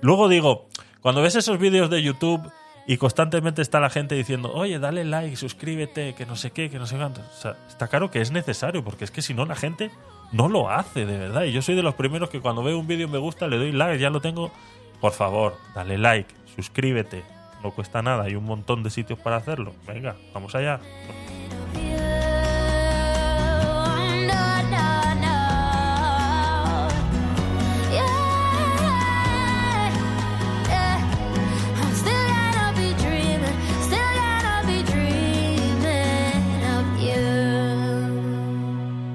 Luego 0.00 0.26
digo, 0.26 0.68
cuando 1.02 1.20
ves 1.20 1.34
esos 1.34 1.58
vídeos 1.58 1.90
de 1.90 2.02
YouTube 2.02 2.50
y 2.86 2.98
constantemente 2.98 3.62
está 3.62 3.80
la 3.80 3.88
gente 3.88 4.14
diciendo, 4.14 4.52
oye, 4.52 4.78
dale 4.78 5.04
like, 5.04 5.36
suscríbete, 5.36 6.14
que 6.14 6.26
no 6.26 6.36
sé 6.36 6.50
qué, 6.50 6.68
que 6.68 6.78
no 6.78 6.86
sé 6.86 6.96
cuánto. 6.96 7.22
O 7.22 7.40
sea, 7.40 7.56
está 7.68 7.88
claro 7.88 8.10
que 8.10 8.20
es 8.20 8.30
necesario, 8.30 8.84
porque 8.84 9.04
es 9.04 9.10
que 9.10 9.22
si 9.22 9.32
no 9.32 9.46
la 9.46 9.56
gente 9.56 9.90
no 10.32 10.48
lo 10.48 10.70
hace, 10.70 11.06
de 11.06 11.16
verdad. 11.16 11.44
Y 11.44 11.52
yo 11.52 11.62
soy 11.62 11.76
de 11.76 11.82
los 11.82 11.94
primeros 11.94 12.28
que 12.28 12.40
cuando 12.40 12.62
veo 12.62 12.78
un 12.78 12.86
vídeo 12.86 13.08
me 13.08 13.18
gusta, 13.18 13.48
le 13.48 13.56
doy 13.56 13.72
like, 13.72 13.98
ya 13.98 14.10
lo 14.10 14.20
tengo. 14.20 14.52
Por 15.00 15.12
favor, 15.12 15.56
dale 15.74 15.96
like, 15.96 16.34
suscríbete, 16.54 17.24
no 17.62 17.70
cuesta 17.70 18.02
nada, 18.02 18.24
hay 18.24 18.34
un 18.34 18.44
montón 18.44 18.82
de 18.82 18.90
sitios 18.90 19.18
para 19.18 19.36
hacerlo. 19.36 19.72
Venga, 19.86 20.16
vamos 20.34 20.54
allá. 20.54 20.80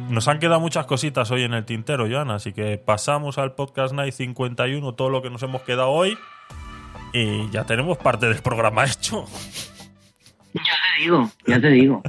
Nos 0.10 0.28
han 0.28 0.40
quedado 0.40 0.60
muchas 0.60 0.88
cositas 0.88 1.30
hoy 1.30 1.44
en 1.44 1.54
el 1.54 1.66
tintero, 1.66 2.08
Joana, 2.10 2.36
así 2.36 2.52
que 2.52 2.80
pasamos 2.80 3.38
al 3.38 3.54
Podcast 3.54 3.94
Night 3.94 4.16
51, 4.16 4.94
todo 4.96 5.12
lo 5.12 5.22
que 5.22 5.30
nos 5.30 5.44
hemos 5.44 5.62
quedado 5.62 5.92
hoy, 5.92 6.18
y 7.14 7.48
ya 7.52 7.66
tenemos 7.66 8.00
parte 8.00 8.26
del 8.26 8.42
programa 8.42 8.86
hecho. 8.86 9.26
Ya 10.52 10.64
te 10.64 11.04
digo, 11.04 11.32
ya 11.46 11.62
te 11.62 11.68
digo. 11.70 12.02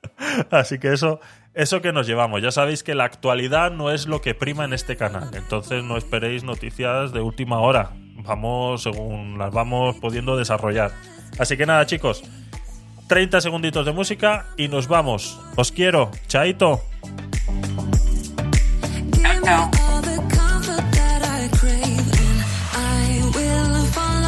así 0.50 0.78
que 0.78 0.94
eso, 0.94 1.20
eso 1.52 1.82
que 1.82 1.92
nos 1.92 2.06
llevamos. 2.06 2.40
Ya 2.40 2.50
sabéis 2.50 2.82
que 2.82 2.94
la 2.94 3.04
actualidad 3.04 3.70
no 3.70 3.90
es 3.90 4.06
lo 4.06 4.22
que 4.22 4.34
prima 4.34 4.64
en 4.64 4.72
este 4.72 4.96
canal, 4.96 5.28
entonces 5.34 5.84
no 5.84 5.98
esperéis 5.98 6.44
noticias 6.44 7.12
de 7.12 7.20
última 7.20 7.60
hora. 7.60 7.90
Vamos 8.24 8.82
según 8.82 9.36
las 9.36 9.52
vamos 9.52 9.96
pudiendo 9.96 10.38
desarrollar. 10.38 10.92
Así 11.38 11.58
que 11.58 11.66
nada, 11.66 11.84
chicos, 11.84 12.24
30 13.08 13.42
segunditos 13.42 13.84
de 13.84 13.92
música 13.92 14.46
y 14.56 14.68
nos 14.68 14.88
vamos. 14.88 15.38
Os 15.56 15.70
quiero. 15.70 16.10
Chaito. 16.28 16.80
Chao. 19.44 19.68
Follow 23.92 24.22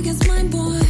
against 0.00 0.26
mine, 0.26 0.48
boy. 0.48 0.89